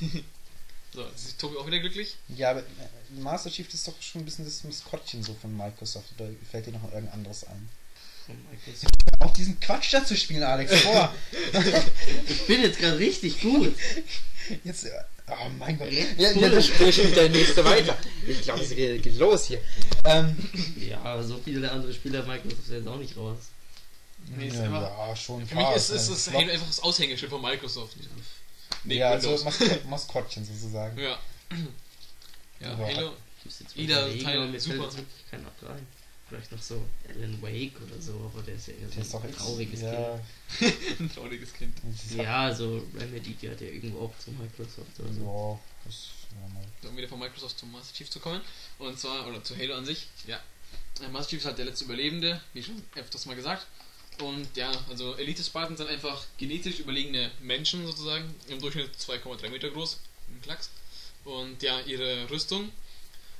So, 0.94 1.02
ist 1.06 1.40
Tobi 1.40 1.56
auch 1.56 1.66
wieder 1.66 1.80
glücklich. 1.80 2.14
Ja, 2.28 2.52
aber 2.52 2.60
äh, 2.60 2.64
Master 3.18 3.50
Chief 3.50 3.72
ist 3.74 3.88
doch 3.88 4.00
schon 4.00 4.22
ein 4.22 4.24
bisschen 4.24 4.44
das 4.44 4.62
Maskottchen 4.62 5.24
so 5.24 5.34
von 5.34 5.56
Microsoft. 5.56 6.06
Oder 6.16 6.30
fällt 6.48 6.66
dir 6.66 6.70
noch 6.70 6.84
irgendein 6.84 7.12
anderes 7.14 7.42
ein? 7.48 7.68
Oh 8.28 8.32
mein 8.48 8.58
Gott. 8.64 9.20
Auch 9.28 9.32
diesen 9.34 9.58
Quatsch 9.60 9.92
da 9.92 10.04
zu 10.04 10.16
spielen, 10.16 10.42
Alex. 10.42 10.82
Boah. 10.82 11.14
Ich 12.28 12.46
bin 12.46 12.62
jetzt 12.62 12.78
gerade 12.78 12.98
richtig 12.98 13.40
gut. 13.40 13.74
Jetzt, 14.64 14.86
oh 15.28 15.48
mein 15.58 15.78
Gott. 15.78 15.90
Ja, 15.92 16.30
ja, 16.32 16.48
das 16.48 16.66
spricht 16.66 17.00
schon 17.02 17.12
der 17.14 17.28
nächste 17.28 17.64
weiter. 17.64 17.96
Ich 18.26 18.42
glaube, 18.42 18.62
es 18.62 18.70
geht, 18.70 19.02
geht 19.02 19.18
los 19.18 19.46
hier. 19.46 19.60
Ähm, 20.04 20.36
Ja, 20.76 21.00
aber 21.02 21.22
so 21.24 21.38
viele 21.44 21.70
andere 21.70 21.92
Spieler 21.92 22.22
Microsoft 22.24 22.66
sind 22.66 22.76
jetzt 22.78 22.88
auch 22.88 22.98
nicht 22.98 23.16
raus. 23.16 23.38
Nee, 24.36 24.48
ist 24.48 24.54
ja, 24.56 24.62
einfach- 24.64 24.82
ja, 25.08 25.16
schon. 25.16 25.46
Für 25.46 25.54
mich 25.56 25.68
ist, 25.76 25.90
ist 25.90 26.08
das 26.10 26.22
Flop. 26.28 26.40
Halo 26.40 26.52
einfach 26.52 26.66
das 26.66 26.80
Aushängeschild 26.80 27.30
von 27.30 27.42
Microsoft. 27.42 27.96
Nee, 28.84 28.96
Ja, 28.96 29.20
so 29.20 29.28
Windows. 29.28 29.44
Masko 29.44 29.64
Maskottchen 29.88 30.44
sozusagen. 30.44 30.98
Ja. 30.98 31.18
Ja, 32.60 32.70
Aber- 32.72 32.86
Halo. 32.86 33.12
Jeder 33.74 34.06
Teil 34.18 34.58
super. 34.58 34.88
keiner 35.30 35.48
rein. 35.62 35.86
Vielleicht 36.28 36.52
noch 36.52 36.62
so 36.62 36.82
Alan 37.08 37.40
Wake 37.42 37.76
oder 37.82 38.00
so, 38.00 38.30
aber 38.32 38.42
der 38.42 38.54
ist 38.54 38.68
ja 38.68 38.74
eher 38.74 38.88
so 38.88 39.00
ist 39.00 39.14
ein 39.14 39.34
trauriges 39.34 39.82
ja, 39.82 40.18
Ein 40.98 41.10
trauriges 41.14 41.52
Kind. 41.52 41.78
Kind. 41.80 42.16
Ja, 42.16 42.44
also 42.44 42.82
Remedy 42.94 43.34
gehört 43.34 43.60
ja 43.60 43.66
irgendwo 43.66 44.06
auch 44.06 44.18
zu 44.18 44.30
Microsoft 44.30 44.98
oder 45.00 45.12
so. 45.12 45.60
Ja, 45.84 46.48
mal. 46.48 46.90
um 46.90 46.96
wieder 46.96 47.08
von 47.08 47.18
Microsoft 47.18 47.58
zum 47.58 47.70
Master 47.70 47.94
Chief 47.94 48.08
zu 48.08 48.20
kommen. 48.20 48.40
Und 48.78 48.98
zwar, 48.98 49.26
oder 49.26 49.44
zu 49.44 49.54
Halo 49.56 49.74
an 49.74 49.84
sich, 49.84 50.06
ja. 50.26 50.40
Äh, 51.02 51.08
Master 51.08 51.30
Chief 51.30 51.40
ist 51.40 51.46
halt 51.46 51.58
der 51.58 51.66
letzte 51.66 51.84
Überlebende, 51.84 52.40
wie 52.54 52.62
schon 52.62 52.82
öfters 52.96 53.26
mal 53.26 53.36
gesagt. 53.36 53.66
Und 54.20 54.56
ja, 54.56 54.70
also 54.88 55.16
Elite-Spartans 55.16 55.78
sind 55.78 55.90
einfach 55.90 56.24
genetisch 56.38 56.78
überlegene 56.78 57.30
Menschen 57.42 57.84
sozusagen, 57.84 58.34
im 58.48 58.60
Durchschnitt 58.60 58.90
2,3 58.96 59.50
Meter 59.50 59.70
groß, 59.70 59.98
im 60.28 60.40
Klacks. 60.40 60.70
Und 61.24 61.62
ja, 61.62 61.80
ihre 61.80 62.30
Rüstung 62.30 62.70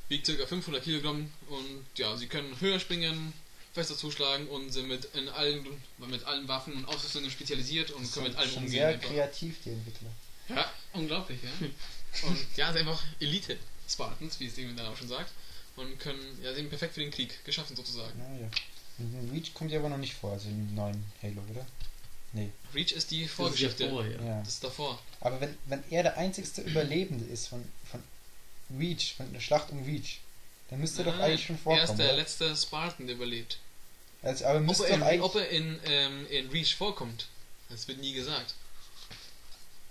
wiegt 0.09 0.27
ca. 0.27 0.47
500 0.47 0.83
Kilogramm 0.85 1.31
und 1.49 1.85
ja, 1.97 2.17
sie 2.17 2.27
können 2.27 2.59
höher 2.61 2.79
springen, 2.81 3.33
fester 3.73 3.97
zuschlagen 3.97 4.47
und 4.49 4.71
sind 4.71 4.89
mit, 4.89 5.07
in 5.15 5.29
allen, 5.29 5.67
mit 5.99 6.25
allen 6.25 6.47
Waffen 6.49 6.75
und 6.75 6.85
Ausrüstungen 6.87 7.31
spezialisiert 7.31 7.91
und 7.91 8.05
Das 8.05 8.13
können 8.13 8.29
mit 8.29 8.37
allem 8.37 8.49
schon 8.51 8.59
umgehen. 8.65 8.73
sehr 8.73 8.89
einfach. 8.89 9.09
kreativ, 9.09 9.57
die 9.65 9.71
Entwickler. 9.71 10.11
Ja, 10.49 10.71
unglaublich, 10.93 11.41
ja. 11.43 12.29
Und 12.29 12.39
ja, 12.57 12.73
sind 12.73 12.81
einfach 12.83 13.03
Elite-Spartans, 13.21 14.39
wie 14.41 14.47
es 14.47 14.59
eben 14.59 14.77
dann 14.77 14.87
auch 14.87 14.97
schon 14.97 15.09
sagt. 15.09 15.33
Und 15.77 15.99
können, 15.99 16.21
ja, 16.43 16.55
sind 16.55 16.69
perfekt 16.69 16.95
für 16.95 17.01
den 17.01 17.11
Krieg 17.11 17.45
geschaffen 17.45 17.75
sozusagen. 17.75 18.17
Naja. 18.19 18.49
Und 18.99 19.31
Reach 19.33 19.53
kommt 19.55 19.73
ja 19.73 19.81
aber 19.81 19.89
noch 19.89 19.97
nicht 19.99 20.15
vor, 20.15 20.33
also 20.33 20.49
im 20.49 20.73
neuen 20.75 21.03
Halo, 21.21 21.43
oder? 21.51 21.67
Nee. 22.33 22.51
Reach 22.73 22.93
ist 22.93 23.11
die 23.11 23.23
Das 23.23 23.31
ist 23.31 23.39
ja 23.39 23.45
Vorgeschichte. 23.45 23.89
vor, 23.91 24.07
ja. 24.07 24.23
Ja. 24.23 24.39
Das 24.41 24.49
ist 24.55 24.63
davor. 24.65 25.03
Aber 25.21 25.41
wenn, 25.41 25.57
wenn 25.67 25.83
er 25.91 26.05
der 26.05 26.17
einzigste 26.17 26.63
Überlebende 26.63 27.25
ist 27.25 27.49
von 27.49 27.65
Reach, 28.79 29.15
von 29.17 29.33
der 29.33 29.41
Schlacht 29.41 29.71
um 29.71 29.83
Reach, 29.85 30.21
dann 30.71 30.81
müsste 30.81 31.03
er 31.03 31.13
doch 31.13 31.19
eigentlich 31.19 31.47
schon 31.47 31.57
Er 31.57 31.59
ist 31.59 31.63
vorkommen. 31.89 31.99
der 31.99 32.07
oder? 32.09 32.17
letzte 32.17 32.57
Spartan, 32.57 33.07
der 33.07 33.17
überlebt. 33.17 33.59
Also, 34.23 34.45
aber 34.47 34.59
Ob 34.61 34.65
müsste 34.67 34.85
er, 34.85 34.91
doch 34.91 34.97
in, 34.97 35.03
eigentlich. 35.03 35.23
ob 35.23 35.35
er 35.37 35.49
in, 35.51 35.81
ähm, 35.87 36.27
in 36.31 36.49
Reach 36.51 36.75
vorkommt, 36.77 37.27
das 37.69 37.87
wird 37.89 37.99
nie 37.99 38.13
gesagt. 38.13 38.55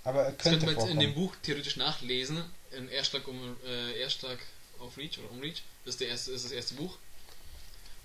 aber 0.03 0.23
er 0.23 0.31
Das 0.31 0.43
könnte 0.43 0.59
könnte 0.59 0.65
man 0.65 0.75
jetzt 0.75 0.81
in 0.83 0.87
vorkommen. 0.97 0.99
dem 0.99 1.13
Buch 1.15 1.35
theoretisch 1.43 1.77
nachlesen. 1.77 2.43
In 2.71 2.89
Erstschlag, 2.89 3.27
um, 3.27 3.55
äh, 3.65 3.99
Erstschlag 3.99 4.39
auf 4.79 4.97
Reach 4.97 5.19
oder 5.19 5.29
um 5.31 5.39
Reach. 5.39 5.61
Das 5.85 5.93
ist, 5.95 6.01
der 6.01 6.07
erste, 6.07 6.31
ist 6.31 6.45
das 6.45 6.51
erste 6.51 6.73
Buch. 6.75 6.97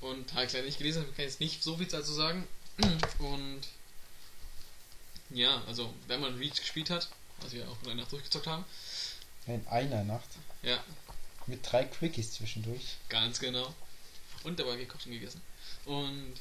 Und 0.01 0.33
habe 0.35 0.45
ich 0.45 0.53
leider 0.53 0.67
nicht 0.67 0.79
gelesen, 0.79 1.05
kann 1.17 1.25
jetzt 1.25 1.41
nicht 1.41 1.63
so 1.63 1.77
viel 1.79 1.87
dazu 1.87 2.13
sagen. 2.13 2.47
Und 3.19 3.61
ja, 5.31 5.63
also 5.67 5.93
wenn 6.07 6.21
man 6.21 6.37
Reach 6.37 6.57
gespielt 6.61 6.91
hat, 6.91 7.09
was 7.41 7.53
wir 7.53 7.69
auch 7.69 7.77
in 7.85 7.91
einer 7.91 8.03
Nacht 8.03 8.13
durchgezockt 8.13 8.47
haben, 8.47 8.65
In 9.47 9.67
einer 9.69 10.05
Nacht. 10.05 10.29
Ja, 10.63 10.83
Mit 11.47 11.61
drei 11.71 11.85
Quickies 11.85 12.33
zwischendurch. 12.33 12.97
ganz 13.09 13.39
genau. 13.41 13.75
Und 14.45 14.59
dabei 14.59 14.77
gekocht 14.77 15.07
und 15.07 15.13
gegessen. 15.13 15.41
Und 15.85 16.35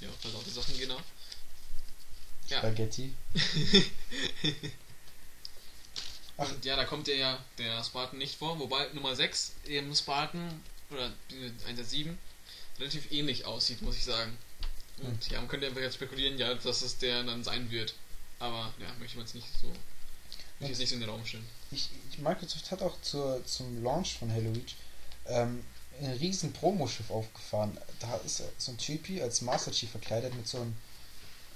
ja, 0.00 0.08
versaute 0.20 0.50
Sachen, 0.50 0.76
genau. 0.78 1.00
Ja. 2.48 2.58
Spaghetti. 2.58 3.14
Und 6.36 6.64
ja, 6.64 6.76
da 6.76 6.84
kommt 6.84 7.06
ja, 7.08 7.14
ja 7.14 7.44
der 7.58 7.84
Spartan 7.84 8.18
nicht 8.18 8.36
vor, 8.36 8.58
wobei 8.58 8.88
Nummer 8.94 9.14
6 9.14 9.52
im 9.64 9.94
Spartan 9.94 10.60
oder 10.90 11.12
die 11.30 11.52
117 11.66 12.18
relativ 12.78 13.12
ähnlich 13.12 13.44
aussieht, 13.44 13.82
muss 13.82 13.96
ich 13.96 14.04
sagen. 14.04 14.36
Und 14.98 15.30
ja, 15.30 15.38
man 15.40 15.48
könnte 15.48 15.66
einfach 15.66 15.80
jetzt 15.80 15.94
spekulieren, 15.94 16.38
ja, 16.38 16.52
dass 16.54 16.82
es 16.82 16.98
der 16.98 17.22
dann 17.22 17.44
sein 17.44 17.70
wird. 17.70 17.94
Aber 18.38 18.72
ja, 18.80 18.92
möchte 18.98 19.16
man 19.18 19.26
es 19.26 19.34
nicht 19.34 19.46
so. 19.60 19.68
Möchte 19.68 19.76
ich 20.60 20.68
jetzt 20.70 20.78
nicht 20.78 20.88
so 20.88 20.94
in 20.96 21.00
den 21.00 21.10
Raum 21.10 21.24
stellen. 21.24 21.46
Ich, 21.72 21.90
ich, 22.10 22.18
Microsoft 22.18 22.70
hat 22.70 22.82
auch 22.82 23.00
zur, 23.02 23.44
zum 23.46 23.82
Launch 23.82 24.18
von 24.18 24.30
Halo 24.32 24.50
Reach 24.52 24.76
ähm, 25.28 25.64
ein 26.00 26.10
riesen 26.12 26.52
Promoschiff 26.52 27.10
aufgefahren. 27.10 27.76
Da 28.00 28.16
ist 28.26 28.42
so 28.58 28.72
ein 28.72 28.78
Typi 28.78 29.20
als 29.22 29.40
Master 29.42 29.70
Chief 29.72 29.90
verkleidet 29.90 30.34
mit 30.34 30.46
so 30.48 30.58
einem. 30.58 30.74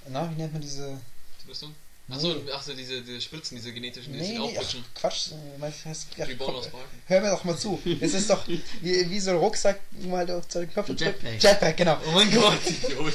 Na, 0.09 0.29
wie 0.31 0.35
nennt 0.39 0.53
man 0.53 0.61
diese. 0.61 0.99
Die 1.43 1.49
Rüstung? 1.49 1.75
Achso, 2.09 2.33
Nee. 2.35 2.51
achso 2.53 2.73
diese, 2.73 3.01
diese 3.01 3.19
Spritzen, 3.19 3.57
diese 3.57 3.73
genetischen, 3.73 4.13
die 4.13 4.19
Nee, 4.19 4.25
sich 4.27 4.37
nee, 4.39 4.43
ach, 4.45 4.49
aufputschen. 4.61 4.85
Quatsch. 4.95 5.31
äh, 5.33 5.57
mein- 5.59 5.73
heißt- 5.73 6.05
ja, 6.15 6.23
Reborn 6.23 6.65
komm. 6.71 6.79
Hör 7.07 7.19
mir 7.21 7.31
doch 7.31 7.43
mal 7.43 7.57
zu. 7.57 7.77
Es 7.99 8.13
ist 8.13 8.29
doch 8.29 8.47
wie, 8.47 8.61
wie 8.81 9.19
so 9.19 9.31
ein 9.31 9.35
Rucksack, 9.37 9.81
mal 10.03 10.31
auf 10.31 10.47
den 10.47 10.71
Knopf 10.71 10.87
Ein 10.89 10.95
drückt. 10.95 11.21
Jetpack. 11.23 11.43
Jetpack, 11.43 11.75
genau. 11.77 11.97
Oh 12.07 12.11
mein 12.11 12.31
Gott, 12.31 12.57
Idiot. 12.65 13.13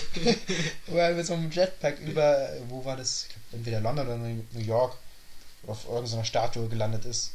Wo 0.89 0.97
er 0.99 1.15
mit 1.15 1.25
so 1.27 1.33
einem 1.33 1.51
Jetpack 1.51 2.01
über, 2.01 2.51
wo 2.69 2.85
war 2.85 2.99
das? 2.99 3.29
Entweder 3.53 3.81
London 3.81 4.07
oder 4.07 4.19
New 4.19 4.61
York 4.61 4.95
auf 5.67 5.87
irgendeiner 5.87 6.25
Statue 6.25 6.69
gelandet 6.69 7.05
ist. 7.05 7.33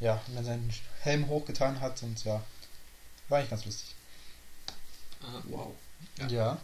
Ja, 0.00 0.22
und 0.28 0.36
dann 0.36 0.44
seinen 0.44 0.72
Helm 1.00 1.28
hochgetan 1.28 1.80
hat 1.80 2.02
und 2.02 2.24
ja, 2.24 2.42
war 3.28 3.38
eigentlich 3.38 3.50
ganz 3.50 3.64
lustig. 3.64 3.88
Aha. 5.22 5.42
Wow. 5.48 5.74
Ja. 6.18 6.26
Ja. 6.28 6.60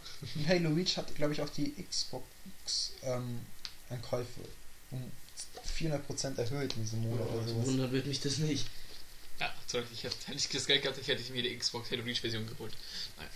Halo 0.47 0.69
Reach 0.73 0.95
hat, 0.97 1.13
glaube 1.15 1.33
ich, 1.33 1.41
auch 1.41 1.49
die 1.49 1.73
Xbox 1.89 2.91
ähm, 3.03 3.41
Ankäufe 3.89 4.41
um 4.91 5.11
400% 5.77 6.37
erhöht 6.37 6.73
in 6.73 6.81
diesem 6.83 7.01
Monat 7.01 7.27
oder 7.27 7.41
Oh, 7.43 7.47
sowas. 7.47 7.67
wundert 7.67 7.91
wird 7.91 8.05
mich 8.07 8.21
das 8.21 8.37
nicht. 8.37 8.65
Ja, 9.39 9.53
sorry, 9.67 9.83
ich 9.93 10.03
hätte, 10.05 10.15
hätte 10.27 10.37
ich 10.37 10.47
das 10.47 10.65
Geld 10.65 10.81
gehabt, 10.83 10.97
ich 10.97 11.07
hätte 11.09 11.21
ich 11.21 11.29
mir 11.31 11.43
die 11.43 11.57
Xbox 11.57 11.91
Halo 11.91 12.03
Reach 12.03 12.21
Version 12.21 12.47
geholt. 12.47 12.73
Nein. 13.17 13.27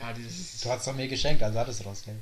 Ja, 0.00 0.12
dieses. 0.12 0.60
Du 0.62 0.70
hast 0.70 0.86
doch 0.88 0.94
mir 0.94 1.06
geschenkt, 1.06 1.40
also 1.42 1.56
hattest 1.56 1.78
du 1.80 1.84
das 1.84 2.02
Geld. 2.04 2.16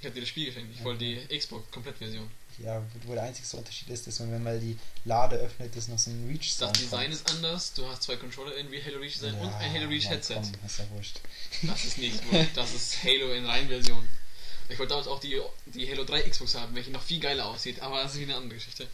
Ich 0.00 0.06
habe 0.06 0.14
dir 0.14 0.20
das 0.20 0.30
Spiel 0.30 0.46
geschenkt, 0.46 0.74
ich 0.74 0.82
wollte 0.82 1.00
die 1.04 1.38
Xbox 1.38 1.70
Komplettversion. 1.70 2.30
Ja, 2.58 2.82
wo 3.04 3.12
der 3.14 3.24
einzige 3.24 3.56
Unterschied 3.56 3.90
ist, 3.90 4.06
ist, 4.06 4.18
wenn 4.20 4.30
man 4.30 4.42
mal 4.42 4.58
die 4.58 4.78
Lade 5.04 5.36
öffnet, 5.36 5.76
ist 5.76 5.88
noch 5.88 5.98
so 5.98 6.10
ein 6.10 6.26
Reach 6.26 6.56
Das 6.56 6.58
Sound. 6.58 6.80
Design 6.80 7.12
ist 7.12 7.30
anders, 7.30 7.72
du 7.74 7.86
hast 7.86 8.02
zwei 8.04 8.16
Controller 8.16 8.56
in 8.56 8.70
wie 8.70 8.82
Halo 8.82 8.98
Reach 8.98 9.12
Design 9.14 9.34
und 9.34 9.52
ein 9.52 9.72
Halo 9.72 9.88
Reach 9.88 10.08
Headset. 10.08 10.34
Komm, 10.36 10.52
ist 10.64 10.78
ja 10.78 10.90
wurscht. 10.90 11.20
Das 11.62 11.84
ist 11.84 11.98
nicht 11.98 12.32
wurscht, 12.32 12.50
das 12.56 12.72
ist 12.72 13.02
Halo 13.04 13.32
in 13.34 13.44
Reihenversion. 13.44 14.08
Ich 14.68 14.78
wollte 14.78 14.90
damals 14.90 15.06
auch 15.06 15.20
die, 15.20 15.40
die 15.66 15.88
Halo 15.90 16.04
3 16.04 16.22
Xbox 16.22 16.54
haben, 16.56 16.74
welche 16.74 16.90
noch 16.90 17.02
viel 17.02 17.20
geiler 17.20 17.46
aussieht, 17.46 17.80
aber 17.82 18.02
das 18.02 18.14
ist 18.14 18.20
wieder 18.20 18.32
eine 18.34 18.42
andere 18.42 18.56
Geschichte. 18.58 18.88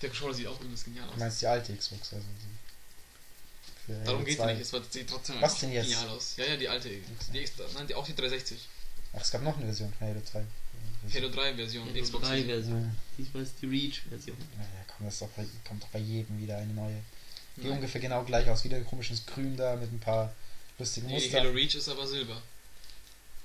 Der 0.00 0.08
Controller 0.10 0.34
sieht 0.34 0.46
auch 0.46 0.60
übelst 0.60 0.84
genial 0.84 1.06
Du 1.06 1.12
aus. 1.12 1.18
meinst 1.18 1.42
die 1.42 1.46
alte 1.48 1.76
Xbox, 1.76 2.12
also 2.14 2.24
die. 2.40 3.94
Darum 4.04 4.24
geht's 4.24 4.38
2. 4.38 4.52
nicht, 4.54 4.62
es 4.72 4.92
sieht 4.92 5.08
trotzdem 5.10 5.40
Was 5.40 5.58
denn 5.60 5.72
jetzt? 5.72 5.86
genial 5.90 6.08
aus. 6.10 6.34
Ja, 6.36 6.44
ja, 6.44 6.56
die 6.56 6.68
alte. 6.68 6.88
Die, 6.88 7.02
nein, 7.74 7.86
die, 7.88 7.94
auch 7.94 8.06
die 8.06 8.14
360. 8.14 8.58
Ach, 9.14 9.20
es 9.20 9.30
gab 9.30 9.42
noch 9.42 9.56
eine 9.56 9.66
Version 9.66 9.92
von 9.98 10.06
Halo 10.08 10.20
2. 10.20 10.44
Halo 11.14 11.28
3 11.28 11.54
Version, 11.54 11.88
Halo 11.88 12.02
Xbox. 12.02 12.26
3 12.28 12.42
Version. 12.44 12.62
Version. 12.62 12.96
Diesmal 13.18 13.42
ist 13.42 13.54
die 13.62 13.66
Reach-Version. 13.66 14.36
Ja, 14.58 14.64
komm, 14.96 15.06
das 15.06 15.14
ist 15.14 15.22
doch 15.22 15.28
bei, 15.30 15.44
kommt 15.66 15.82
doch 15.82 15.88
bei 15.88 15.98
jedem 16.00 16.38
wieder 16.40 16.56
eine 16.58 16.72
neue. 16.72 17.00
Die 17.56 17.62
Nein. 17.62 17.72
ungefähr 17.72 18.00
genau 18.00 18.22
gleich 18.24 18.48
aus. 18.48 18.62
Wieder 18.64 18.76
ein 18.76 18.86
komisches 18.86 19.24
Grün 19.26 19.56
da 19.56 19.74
mit 19.76 19.92
ein 19.92 19.98
paar 20.00 20.32
lustigen 20.78 21.06
Nee, 21.08 21.18
die 21.18 21.24
Muster. 21.24 21.40
Halo 21.40 21.50
Reach 21.50 21.74
ist 21.74 21.88
aber 21.88 22.06
Silber. 22.06 22.40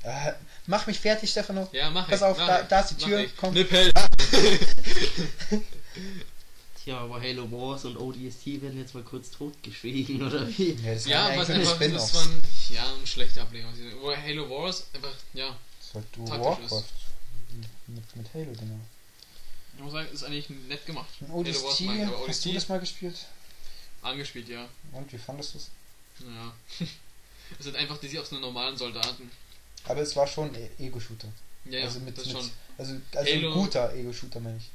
Äh, 0.04 0.34
mach 0.68 0.86
mich 0.86 1.00
fertig, 1.00 1.30
Stefano. 1.32 1.68
Ja, 1.72 1.90
mach 1.90 2.08
Pass 2.10 2.20
ich. 2.20 2.26
auf, 2.26 2.38
mach 2.38 2.48
da- 2.48 2.62
ich, 2.62 2.68
da 2.68 2.80
ist 2.82 2.90
die 2.92 2.96
Tür, 3.06 3.20
ich. 3.20 3.36
komm. 3.38 3.54
Nippel. 3.54 3.92
Tja, 6.84 6.98
aber 7.00 7.22
Halo 7.22 7.50
Wars 7.50 7.86
und 7.86 7.96
ODST 7.96 8.62
werden 8.62 8.78
jetzt 8.78 8.94
mal 8.94 9.04
kurz 9.04 9.32
totgeschwiegen, 9.32 10.22
oder 10.22 10.46
wie? 10.50 10.74
Ja, 10.84 10.94
das 10.94 11.06
Ja, 11.06 11.32
was 11.38 11.50
einfach, 11.50 11.80
das 11.80 12.14
waren, 12.14 12.42
ja, 12.72 12.84
ein 13.00 13.08
schlechter 13.08 13.44
Ableger. 13.44 13.68
Wo 14.02 14.14
Halo 14.14 14.50
Wars 14.50 14.88
einfach, 14.94 15.14
ja, 15.34 15.48
Das 15.80 15.88
ist 15.88 15.96
halt 15.96 16.06
du 16.12 16.28
Warcraft. 16.28 16.84
Mit, 17.88 18.16
mit 18.16 18.34
Halo, 18.34 18.52
genau. 18.54 18.80
ich 19.76 19.84
muss 19.84 19.92
sagen, 19.94 20.08
ist 20.12 20.24
eigentlich 20.24 20.50
nett 20.50 20.86
gemacht. 20.86 21.10
Und 21.22 21.30
Halo 21.30 21.40
ODST, 21.40 21.82
mag 21.82 21.96
ich, 21.96 22.06
aber 22.08 22.28
hast 22.28 22.46
du 22.46 22.54
das 22.54 22.70
mal 22.70 22.80
gespielt? 22.80 23.26
angespielt, 24.02 24.50
ja. 24.50 24.68
Und 24.92 25.12
wie 25.14 25.18
fandest 25.18 25.54
du 25.54 25.58
es? 25.58 25.70
Naja. 26.20 26.54
es 27.60 27.64
sind 27.64 27.76
einfach 27.76 27.98
die 27.98 28.20
aus 28.20 28.32
einem 28.32 28.42
normalen 28.42 28.78
Soldaten. 28.78 29.32
Aber 29.86 30.02
es 30.02 30.16
war 30.16 30.28
schon 30.28 30.54
e- 30.56 30.70
Ego-Shooter. 30.80 31.30
Ja, 31.66 31.80
ja, 31.80 31.86
also 31.86 32.00
mit, 32.02 32.18
das 32.18 32.26
mit, 32.26 32.36
schon. 32.36 32.52
Also, 32.78 32.96
also 33.16 33.32
ein 33.32 33.42
Halo- 33.42 33.54
guter 33.54 33.94
Ego-Shooter, 33.94 34.40
meine 34.40 34.58
ich. 34.58 34.70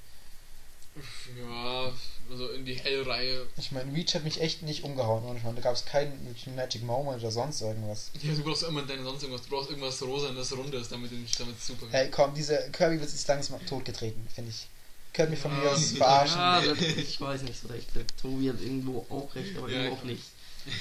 Ja, 1.38 1.92
also 2.30 2.48
in 2.50 2.64
die 2.64 2.76
Halo-Reihe. 2.76 3.46
Ich 3.56 3.72
meine, 3.72 3.92
Reach 3.94 4.14
hat 4.14 4.24
mich 4.24 4.40
echt 4.40 4.62
nicht 4.62 4.84
umgehauen. 4.84 5.24
Und 5.24 5.36
ich 5.36 5.42
meine, 5.44 5.56
da 5.56 5.62
gab 5.62 5.74
es 5.74 5.84
keinen 5.84 6.12
Magic 6.56 6.82
Moment 6.82 7.20
oder 7.22 7.30
sonst 7.30 7.60
irgendwas. 7.60 8.10
Ja, 8.22 8.32
du 8.34 8.42
brauchst 8.42 8.62
immer 8.64 8.82
deine 8.82 9.02
sonst 9.02 9.22
irgendwas. 9.22 9.44
Du 9.46 9.50
brauchst 9.50 9.70
irgendwas 9.70 10.02
rosanes, 10.02 10.56
rundes, 10.56 10.88
damit 10.88 11.10
damit 11.38 11.56
es 11.58 11.66
super 11.66 11.86
Hey, 11.90 12.10
komm, 12.10 12.34
diese 12.34 12.68
Kirby 12.72 13.00
wird 13.00 13.10
jetzt 13.10 13.28
langsam 13.28 13.64
totgetreten, 13.66 14.26
finde 14.34 14.50
ich. 14.50 14.66
Kirby 15.12 15.36
von 15.36 15.56
mir 15.56 15.64
Ja, 15.64 15.70
aus 15.72 15.90
ja, 15.92 15.96
verarschen. 15.96 16.38
Ja, 16.38 16.74
ich 16.98 17.20
weiß 17.20 17.42
nicht 17.42 17.60
so 17.60 17.68
recht. 17.68 17.88
Der 17.94 18.06
Tobi 18.20 18.50
hat 18.50 18.60
irgendwo 18.60 19.06
auch 19.10 19.34
recht, 19.34 19.56
aber 19.56 19.68
Ja, 19.70 19.78
irgendwo 19.84 19.94
ich 19.94 20.00
auch 20.00 20.04
nicht. 20.04 20.22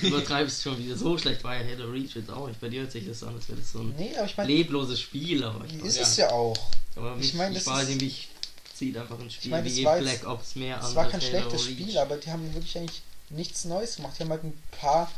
Du 0.02 0.07
übertreibst 0.07 0.61
schon 0.64 0.78
wieder. 0.78 0.98
So 0.98 1.18
schlecht 1.18 1.44
war 1.45 1.56
ja 1.56 1.64
Halo 1.65 1.90
Reach 1.91 2.15
jetzt 2.15 2.30
auch 2.30 2.48
nicht. 2.48 2.60
Bei 2.60 2.68
dir 2.68 2.82
hört 2.82 2.91
sich 2.91 3.07
das 3.07 3.24
an, 3.24 3.36
als 3.36 3.48
wäre 3.48 3.60
das 3.60 3.72
so 3.72 3.80
ein 3.80 3.94
Nee, 3.98 4.11
aber 4.18 4.26
ich 4.26 4.36
meine, 4.36 4.52
lebloses 4.52 4.99
Spiel, 4.99 5.44
aber 5.45 5.64
ich, 5.65 5.82
ist 5.82 5.95
ja. 5.95 6.02
es 6.03 6.18
ja 6.18 6.30
auch. 6.32 6.57
aber 6.95 7.15
mich, 7.15 7.28
ich 7.30 7.34
mein, 7.36 7.53
ich 7.53 7.60
das 7.60 7.68
weiß 7.68 7.84
ist- 7.84 7.90
nicht, 7.90 8.02
mich 8.02 8.30
zieht 8.78 8.98
einfach 8.98 9.20
ein 9.20 9.30
Spiel 9.30 9.52
mein, 9.52 9.64
das 9.64 9.76
wie 9.76 9.84
Black 9.84 10.28
Ops 10.28 10.56
mehr 10.56 10.80
an. 10.80 10.86
Es 10.90 10.95
war 10.95 11.10
kein 11.10 11.22
schlechtes 11.22 11.68
Reach. 11.68 11.80
Spiel, 11.80 11.98
aber 11.98 12.18
die 12.18 12.32
haben 12.32 12.54
wirklich 12.54 12.78
eigentlich 12.78 13.02
nichts 13.30 13.66
Neues 13.66 13.98
gemacht. 13.98 14.14
Die 14.18 14.24
haben 14.24 14.32
halt 14.32 14.44
ein 14.44 14.62
paar 14.72 15.12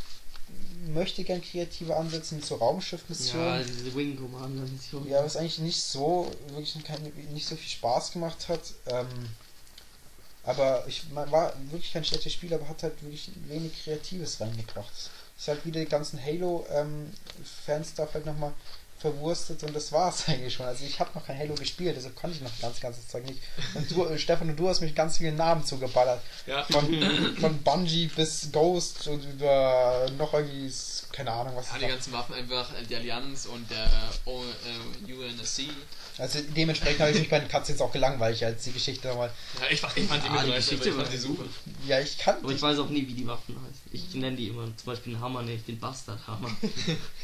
möchte 0.88 1.24
gern 1.24 1.42
kreative 1.42 1.96
Ansätze 1.96 2.36
mit 2.36 2.46
so 2.46 2.56
Ja, 2.56 2.62
Raumschiff-Missionen. 2.62 3.66
diese 3.68 3.94
Wing 3.96 4.16
Commander 4.16 4.64
Mission. 4.64 5.08
Ja, 5.08 5.24
was 5.24 5.36
eigentlich 5.36 5.60
nicht 5.60 5.82
so, 5.82 6.32
wirklich 6.48 6.76
nicht 7.32 7.48
so 7.48 7.56
viel 7.56 7.70
Spaß 7.70 8.12
gemacht 8.14 8.48
hat. 8.48 8.62
Ähm, 8.88 9.08
aber 10.44 10.86
ich 10.88 11.10
man 11.12 11.30
war 11.32 11.54
wirklich 11.70 11.92
kein 11.94 12.06
schlechtes 12.06 12.34
Spiel, 12.34 12.54
aber 12.54 12.68
hat 12.68 12.82
halt 12.82 13.02
wirklich 13.04 13.30
wenig 13.48 13.84
Kreatives 13.84 14.40
reingebracht. 14.40 14.92
ist 15.38 15.48
halt 15.48 15.66
wieder 15.66 15.80
die 15.82 15.86
ganzen 15.86 16.24
Halo-Fans 16.24 17.94
da 17.96 18.08
halt 18.12 18.26
nochmal 18.26 18.54
verwurstet 19.00 19.64
und 19.64 19.76
das 19.76 19.92
war's 19.92 20.24
eigentlich 20.28 20.54
schon. 20.54 20.66
Also 20.66 20.86
ich 20.86 21.00
habe 21.00 21.10
noch 21.16 21.26
kein 21.26 21.38
Halo 21.38 21.56
gespielt, 21.56 21.96
deshalb 21.96 22.16
konnte 22.16 22.38
ich 22.38 22.44
noch 22.44 22.52
ganz 22.62 22.80
ganzes 22.80 23.08
Zeug 23.08 23.26
nicht. 23.26 23.42
Und 23.74 23.90
du, 23.92 24.06
äh, 24.06 24.18
Stefan, 24.18 24.50
und 24.50 24.60
du 24.60 24.70
hast 24.70 24.82
mich 24.82 24.94
ganz 24.94 25.18
viele 25.18 25.32
Namen 25.32 25.66
zugeballert. 25.66 26.22
Ja. 26.46 26.64
Von, 26.66 27.36
von 27.40 27.58
Bungie 27.64 28.08
bis 28.08 28.50
Ghost 28.52 29.08
und 29.08 29.24
über 29.24 30.06
noch 30.18 30.34
irgendwie, 30.34 30.74
keine 31.12 31.32
Ahnung, 31.32 31.56
was 31.56 31.70
Ja, 31.70 31.76
es 31.76 31.80
die 31.80 31.88
ganzen 31.88 32.14
Waffen 32.14 32.36
einfach, 32.36 32.74
äh, 32.74 32.84
die 32.84 32.96
Allianz 32.96 33.46
und 33.46 33.70
der 33.72 33.88
äh, 34.26 35.14
UNSC. 35.14 35.70
Also 36.20 36.40
dementsprechend 36.56 37.00
habe 37.00 37.12
ich 37.12 37.20
mich 37.20 37.30
bei 37.30 37.40
den 37.40 37.48
Cutscenes 37.48 37.80
auch 37.82 37.92
gelangweilt, 37.92 38.44
als 38.44 38.64
die 38.66 38.72
Geschichte 38.74 39.08
nochmal. 39.08 39.32
Ja, 39.60 39.68
ich, 39.68 39.74
ich 39.74 39.80
fand 40.08 40.24
die 40.24 40.30
Ah, 40.30 40.44
die 40.44 40.52
Geschichte 40.52 40.90
aber 40.92 40.98
ich 41.00 41.04
fand 41.04 41.14
die 41.14 41.18
super. 41.18 41.44
Ja, 41.88 42.00
ich 42.02 42.18
kann. 42.18 42.36
Aber 42.44 42.52
ich 42.52 42.62
weiß 42.62 42.78
auch 42.80 42.90
nie, 42.90 43.08
wie 43.08 43.14
die 43.14 43.26
Waffen 43.26 43.56
heißen. 43.56 43.82
Ich 43.92 44.14
nenne 44.16 44.36
die 44.36 44.50
immer. 44.50 44.66
Zum 44.76 44.86
Beispiel 44.86 45.14
den 45.14 45.22
Hammer 45.22 45.42
nicht, 45.44 45.68
den 45.68 45.80
Bastardhammer. 45.80 46.50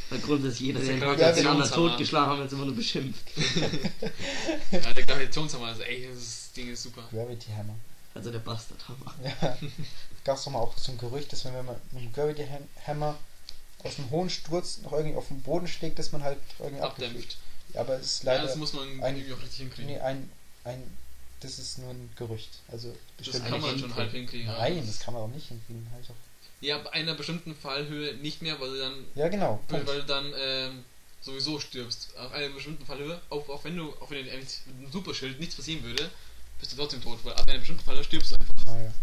Weil 0.10 0.20
grundsätzlich 0.20 0.62
jeder, 0.62 0.80
der 0.80 0.94
den 0.94 1.02
Ja, 1.02 1.10
hat, 1.10 1.20
der 1.20 1.28
hat 1.28 1.38
den 1.38 1.48
anderen 1.48 1.72
totgeschlagen, 1.72 2.30
haben 2.30 2.42
jetzt 2.42 2.54
immer 2.54 2.66
nur 2.66 2.76
beschimpft. 2.76 3.24
Ja, 4.72 4.80
der 4.94 5.04
Gravitationshammer, 5.06 5.68
also, 5.68 5.82
ey, 5.84 6.10
das 6.14 6.52
Ding 6.56 6.72
ist 6.72 6.84
super. 6.84 7.04
Gravity 7.12 7.52
Hammer. 7.56 7.76
Also 8.14 8.32
der 8.32 8.40
Bastardhammer. 8.40 9.14
Ja. 9.24 9.58
Gab 10.24 10.38
es 10.38 10.44
doch 10.46 10.52
mal 10.52 10.60
auch 10.60 10.78
so 10.78 10.92
ein 10.92 10.98
Gerücht, 10.98 11.32
dass 11.34 11.44
man, 11.44 11.54
wenn 11.56 11.66
man 11.66 11.76
mit 11.92 12.04
dem 12.04 12.14
Gravity 12.14 12.44
Ham- 12.44 12.68
Hammer 12.88 13.18
aus 13.84 14.00
einem 14.00 14.10
hohen 14.10 14.30
Sturz 14.30 14.80
noch 14.84 14.94
irgendwie 14.94 15.16
auf 15.16 15.28
den 15.28 15.42
Boden 15.42 15.68
schlägt, 15.68 16.00
dass 16.00 16.12
man 16.12 16.24
halt 16.24 16.38
irgendwie 16.60 16.82
abdämpft. 16.82 17.38
Ja, 17.76 17.82
aber 17.82 17.96
es 18.00 18.06
ist 18.06 18.24
Ja, 18.24 18.34
leider 18.34 18.48
das 18.48 18.56
muss 18.56 18.74
man 18.74 18.88
ein- 19.04 19.16
irgendwie 19.18 19.34
auch 19.34 19.42
richtig 19.42 19.58
hinkriegen. 19.60 19.92
nee, 19.92 20.00
ein, 20.00 20.32
ein. 20.64 20.98
Das 21.42 21.60
ist 21.60 21.78
nur 21.78 21.90
ein 21.92 22.10
Gerücht. 22.16 22.50
Also 22.72 22.96
das 23.18 23.44
kann 23.44 23.62
man 23.62 23.78
schon 23.78 23.94
halb 23.96 24.12
hinkriegen. 24.12 24.48
Nein, 24.48 24.84
das- 24.88 25.00
kann 25.00 25.14
man 25.14 25.24
auch 25.24 25.28
nicht 25.28 25.48
hinkriegen. 25.50 25.86
Ich 26.02 26.10
auch. 26.10 26.16
Ja, 26.62 26.78
bei 26.80 26.92
einer 26.94 27.14
bestimmten 27.14 27.54
Fallhöhe 27.54 28.16
nicht 28.16 28.42
mehr, 28.42 28.60
weil 28.60 28.70
du 28.72 28.80
dann, 28.80 29.06
Ja, 29.14 29.28
genau. 29.28 29.60
weil, 29.68 29.86
weil 29.86 30.00
du 30.02 30.06
dann 30.06 30.34
ähm, 30.38 30.84
sowieso 31.22 31.60
stirbst. 31.60 32.16
Auf 32.18 32.32
einer 32.32 32.50
bestimmten 32.50 32.86
Fallhöhe, 32.86 33.20
auch, 33.30 33.48
auch 33.50 33.64
wenn 33.66 33.76
du, 33.76 33.90
auch 34.00 34.10
wenn 34.10 34.24
dir 34.26 34.32
mit 34.38 34.48
einem 34.68 34.92
Superschild 34.92 35.40
nichts 35.40 35.56
passieren 35.56 35.84
würde, 35.84 36.10
bist 36.60 36.72
du 36.72 36.78
trotzdem 36.78 37.02
tot, 37.02 37.20
weil 37.24 37.34
ab 37.34 37.48
einer 37.48 37.60
bestimmten 37.60 37.84
Fallhöhe 37.84 38.04
stirbst 38.06 38.32
du 38.32 38.36
einfach. 38.38 38.54
Ah, 38.68 38.82
ja. 38.82 38.94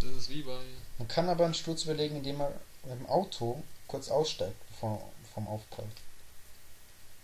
Das 0.00 0.10
ist 0.16 0.30
wie 0.30 0.42
bei. 0.42 0.56
Man 0.98 1.08
kann 1.08 1.28
aber 1.28 1.44
einen 1.44 1.54
Sturz 1.54 1.82
überlegen, 1.84 2.16
indem 2.16 2.38
man 2.38 2.52
mit 2.84 3.00
dem 3.00 3.06
Auto 3.06 3.62
kurz 3.88 4.08
aussteigt 4.08 4.54
bevor, 4.70 5.12
vom 5.34 5.48
Aufprall. 5.48 5.86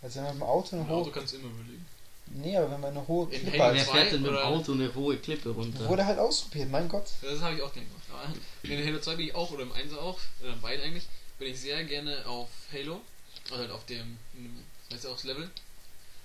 Also 0.03 0.15
wenn 0.17 0.23
man 0.25 0.33
mit 0.33 0.41
dem 0.41 0.47
Auto 0.49 0.75
eine 0.75 0.85
Im 0.85 0.91
Auto 0.91 1.05
hohe. 1.05 1.11
kannst 1.13 1.33
du 1.33 1.37
immer 1.37 1.49
überlegen. 1.49 1.85
Nee, 2.35 2.57
aber 2.57 2.71
wenn 2.71 2.81
man 2.81 2.91
eine 2.97 3.07
hohe 3.07 3.25
In 3.33 3.41
Klippe 3.41 3.59
Halo 3.59 3.73
Wer 3.73 3.81
hat, 3.81 3.87
zwei 3.87 3.93
fährt 3.99 4.11
denn 4.13 4.21
mit 4.21 4.31
dem 4.31 4.35
oder- 4.35 4.45
Auto 4.47 4.71
eine 4.73 4.95
hohe 4.95 5.17
Klippe 5.17 5.49
runter? 5.49 5.87
wurde 5.89 6.05
halt 6.05 6.19
ausprobiert, 6.19 6.69
mein 6.69 6.89
Gott. 6.89 7.05
Das 7.21 7.41
habe 7.41 7.55
ich 7.55 7.61
auch 7.61 7.73
gerne 7.73 7.87
gemacht. 7.87 8.03
Aber 8.11 8.71
in 8.73 8.85
Halo 8.85 8.99
2 8.99 9.15
bin 9.15 9.27
ich 9.27 9.35
auch, 9.35 9.51
oder 9.51 9.63
im 9.63 9.71
1 9.71 9.93
auch, 9.93 10.19
oder 10.41 10.53
im 10.53 10.61
beiden 10.61 10.83
eigentlich, 10.85 11.05
bin 11.39 11.47
ich 11.51 11.59
sehr 11.59 11.83
gerne 11.83 12.25
auf 12.25 12.49
Halo, 12.71 13.01
also 13.49 13.57
halt 13.57 13.71
auf 13.71 13.85
dem, 13.85 14.17
in 14.35 14.63
ja 14.89 15.09
auch 15.09 15.15
das 15.15 15.23
Level, 15.23 15.49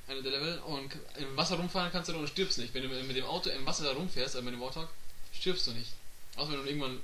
einer 0.09 0.23
der 0.23 0.33
Level, 0.33 0.59
und 0.61 0.93
im 1.19 1.37
Wasser 1.37 1.57
rumfahren 1.57 1.91
kannst 1.91 2.09
du 2.11 2.17
und 2.17 2.29
stirbst 2.29 2.59
nicht. 2.59 2.75
Wenn 2.75 2.83
du 2.83 2.89
mit 2.89 3.17
dem 3.17 3.25
Auto 3.25 3.51
im 3.51 3.65
Wasser 3.67 3.91
rumfährst, 3.93 4.37
also 4.37 4.45
mit 4.45 4.55
dem 4.55 4.61
Warthog, 4.61 4.89
stirbst 5.33 5.67
du 5.67 5.73
nicht. 5.73 5.93
Außer 6.37 6.53
wenn 6.53 6.63
du 6.63 6.67
irgendwann 6.69 7.01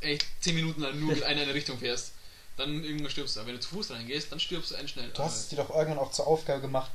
echt 0.00 0.26
10 0.40 0.54
Minuten 0.54 0.80
lang 0.82 0.98
nur 0.98 1.14
mit 1.14 1.22
einer 1.22 1.42
in 1.42 1.48
eine 1.48 1.54
Richtung 1.54 1.78
fährst, 1.78 2.12
dann 2.60 2.84
irgendwann 2.84 3.10
stirbst 3.10 3.36
du. 3.36 3.40
Aber 3.40 3.48
wenn 3.48 3.56
du 3.56 3.60
zu 3.60 3.70
Fuß 3.70 3.90
reingehst, 3.90 4.30
dann 4.30 4.40
stirbst 4.40 4.70
du 4.70 4.76
einen 4.76 4.88
schnell. 4.88 5.08
Du 5.14 5.22
hast 5.22 5.36
es 5.38 5.48
dir 5.48 5.56
doch 5.56 5.70
irgendwann 5.70 5.98
auch 5.98 6.12
zur 6.12 6.26
Aufgabe 6.26 6.60
gemacht, 6.60 6.90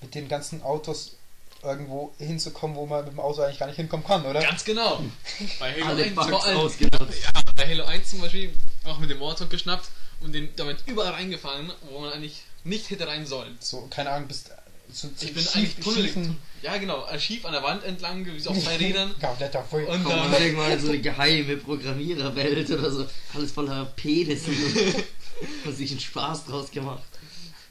mit 0.00 0.14
den 0.14 0.28
ganzen 0.28 0.62
Autos 0.62 1.16
irgendwo 1.62 2.12
hinzukommen, 2.18 2.76
wo 2.76 2.86
man 2.86 3.04
mit 3.04 3.12
dem 3.12 3.20
Auto 3.20 3.42
eigentlich 3.42 3.58
gar 3.60 3.66
nicht 3.66 3.76
hinkommen 3.76 4.04
kann, 4.04 4.24
oder? 4.26 4.40
Ganz 4.40 4.64
genau. 4.64 5.00
Bei 5.60 5.72
Halo 5.72 5.86
Alle 5.86 6.04
1 6.04 6.14
Bugs 6.14 6.28
vor 6.28 6.44
allem. 6.44 6.56
ausgenutzt. 6.58 7.22
Ja, 7.22 7.42
bei 7.54 7.68
Halo 7.68 7.84
1 7.84 8.10
zum 8.10 8.20
Beispiel 8.20 8.52
auch 8.84 8.98
mit 8.98 9.10
dem 9.10 9.20
Warthog 9.20 9.50
geschnappt 9.50 9.88
und 10.20 10.32
den 10.32 10.48
damit 10.56 10.78
überall 10.86 11.12
reingefahren, 11.12 11.72
wo 11.90 12.00
man 12.00 12.12
eigentlich 12.12 12.42
nicht 12.64 12.90
hätte 12.90 13.06
rein 13.06 13.26
sollen. 13.26 13.56
So, 13.60 13.86
keine 13.90 14.10
Ahnung, 14.10 14.26
bist 14.28 14.50
zu, 14.92 15.14
zu 15.14 15.26
Ich 15.26 15.34
bin 15.34 15.42
schief- 15.42 15.56
eigentlich 15.56 15.74
tunnelig. 15.84 16.12
schiefen- 16.12 16.36
Ja, 16.62 16.76
genau, 16.78 17.06
schief 17.18 17.44
an 17.44 17.52
der 17.52 17.62
Wand 17.62 17.82
entlang, 17.84 18.24
wie 18.26 18.38
so 18.40 18.50
auf 18.50 18.58
zwei 18.62 18.76
Rädern. 18.76 19.14
Ja, 19.20 19.36
wohl- 19.70 19.84
Und 19.84 20.04
dann, 20.08 20.32
irgendwann 20.42 20.78
so 20.80 20.88
eine 20.88 21.00
geheime 21.00 21.56
Programmiererwelt 21.56 22.70
oder 22.70 22.90
so. 22.90 23.06
Alles 23.34 23.52
voller 23.52 23.84
Penisse. 23.96 24.50
Hat 25.64 25.74
sich 25.76 25.90
einen 25.90 26.00
Spaß 26.00 26.46
draus 26.46 26.70
gemacht. 26.70 27.02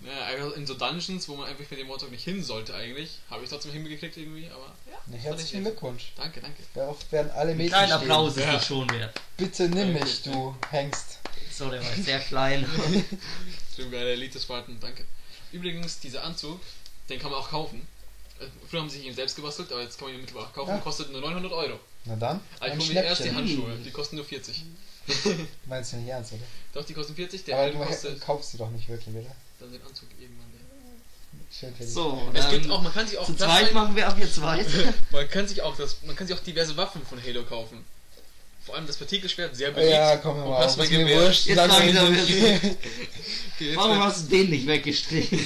ja, 0.06 0.45
in 0.56 0.65
so 0.68 0.73
Dungeons, 0.73 1.30
wo 1.30 1.35
man 1.35 1.48
einfach 1.48 1.64
mit 1.69 1.80
dem 1.80 1.88
Warthog 1.88 2.11
nicht 2.11 2.23
hin 2.23 2.43
sollte 2.43 2.73
eigentlich, 2.76 3.19
habe 3.30 3.43
ich 3.43 3.49
trotzdem 3.49 3.72
hingekriegt 3.72 4.18
irgendwie, 4.18 4.48
aber 4.48 4.65
ja. 4.91 4.98
Na, 5.06 5.15
das 5.15 5.23
herzlichen 5.23 5.61
Glückwunsch. 5.64 6.11
Danke, 6.18 6.41
danke. 6.41 6.64
Darauf 6.73 6.98
werden 7.11 7.31
alle 7.31 7.53
Mädchen 7.56 7.69
Kleinen 7.69 7.88
stehen. 7.88 8.02
Applaus 8.02 8.35
ist 8.35 8.43
Ja. 8.43 8.53
das 8.53 8.65
schon 8.68 8.89
wert. 8.89 9.22
Bitte 9.38 9.64
nimm 9.69 9.93
Danke. 9.93 10.03
mich, 10.03 10.22
du 10.23 10.56
Hengst. 10.72 11.19
So, 11.53 11.69
der 11.69 11.81
war 11.84 11.93
sehr 11.95 12.19
klein. 12.19 12.65
Stimmt, 13.73 13.91
geile 13.91 14.11
Elite 14.14 14.39
Spartan, 14.39 14.77
danke. 14.81 15.06
Übrigens, 15.52 15.99
dieser 15.99 16.23
Anzug, 16.23 16.60
den 17.10 17.19
kann 17.19 17.32
man 17.32 17.40
auch 17.40 17.49
kaufen. 17.49 17.88
Äh, 18.40 18.45
Früher 18.69 18.82
haben 18.82 18.90
sie 18.90 18.98
sich 18.98 19.07
ihn 19.07 19.15
selbst 19.15 19.36
gebastelt, 19.36 19.72
aber 19.72 19.82
jetzt 19.82 19.98
kann 19.98 20.07
man 20.07 20.15
ihn 20.15 20.22
mittlerweile 20.22 20.48
auch 20.48 20.53
kaufen. 20.53 20.72
Ja. 20.72 20.78
Kostet 20.78 21.11
nur 21.11 21.22
900 21.22 21.52
Euro. 21.52 21.80
Na 22.06 22.15
dann, 22.15 22.40
Aber 22.60 22.73
ich 22.73 22.80
hole 22.80 22.94
mir 22.94 23.03
erst 23.03 23.23
die. 23.23 23.32
Handschuhe, 23.32 23.76
die 23.86 23.91
kosten 23.91 24.15
nur 24.15 24.26
40. 24.26 24.64
Meinst 25.65 25.94
du 25.94 25.98
nicht 25.98 26.10
ernst, 26.10 26.34
oder? 26.34 26.41
Doch, 26.73 26.86
die 26.86 26.94
kosten 26.94 27.15
40, 27.15 27.44
der 27.44 27.56
Aber 27.56 27.65
Helm 27.65 27.80
du 27.80 27.86
kostet 27.86 28.22
kaufst 28.22 28.52
sie 28.52 28.57
doch 28.57 28.69
nicht 28.69 28.88
wirklich, 28.88 29.15
oder? 29.15 29.36
dann 29.61 29.72
den 29.72 29.82
Anzug 29.84 30.10
irgendwann. 30.19 30.48
Der. 30.53 30.61
Schön 31.57 31.76
für 31.76 31.84
dich. 31.84 31.94
So, 31.94 32.30
Es 32.34 32.41
dann 32.41 32.52
gibt 32.52 32.69
auch, 32.69 32.82
man 32.82 32.94
kann 32.94 33.07
sich 33.07 33.18
auch 33.18 33.26
zu 33.26 33.34
das 33.34 33.48
zweit 33.48 33.73
machen 33.73 33.95
wir 33.95 34.07
ab 34.07 34.18
jetzt 34.19 34.41
weiter. 34.41 34.94
man 35.11 35.30
kann 35.30 35.48
sich 35.48 35.61
auch 35.61 35.76
das, 35.76 35.98
man 36.06 36.15
kann 36.15 36.28
sich 36.28 36.36
auch 36.36 36.44
diverse 36.44 36.76
Waffen 36.78 37.06
von 37.06 37.22
Halo 37.23 37.44
kaufen. 37.44 37.86
Vor 38.65 38.76
allem 38.76 38.86
das 38.86 38.98
Partikelschwert, 38.98 39.56
sehr 39.56 39.72
beliebt. 39.72 39.91
Ja, 39.91 40.18
komm 40.18 40.38
mal 40.38 40.64
auf, 40.64 40.78
ist 40.78 40.91
mir 40.91 41.07
wurscht. 41.07 41.48
Jetzt. 41.48 41.60
Okay, 41.60 42.76
jetzt 43.60 43.76
Warum 43.76 43.99
hast 43.99 44.26
du 44.26 44.30
den 44.30 44.52
nicht 44.52 44.68
weggestrichen? 44.68 45.40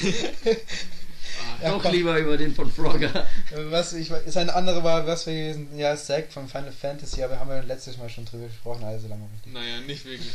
Ja, 1.62 1.72
Doch 1.72 1.82
komm. 1.84 1.92
lieber 1.92 2.18
über 2.18 2.38
den 2.38 2.54
von 2.56 2.72
Frogger. 2.72 3.26
Was 3.70 3.94
ich 3.94 4.10
ist 4.10 4.38
eine 4.38 4.54
andere 4.54 4.84
war, 4.84 5.06
was 5.08 5.26
wir 5.26 5.34
gewesen, 5.34 5.78
ja, 5.78 5.96
Zack 5.96 6.32
von 6.32 6.48
Final 6.48 6.72
Fantasy, 6.72 7.24
aber 7.24 7.40
haben 7.40 7.50
wir 7.50 7.64
letztes 7.64 7.98
Mal 7.98 8.10
schon 8.10 8.26
drüber 8.26 8.48
gesprochen, 8.48 8.84
also 8.84 9.08
lange 9.08 9.28
richtig. 9.34 9.54
Naja, 9.54 9.80
nicht 9.82 10.06
wirklich. 10.06 10.32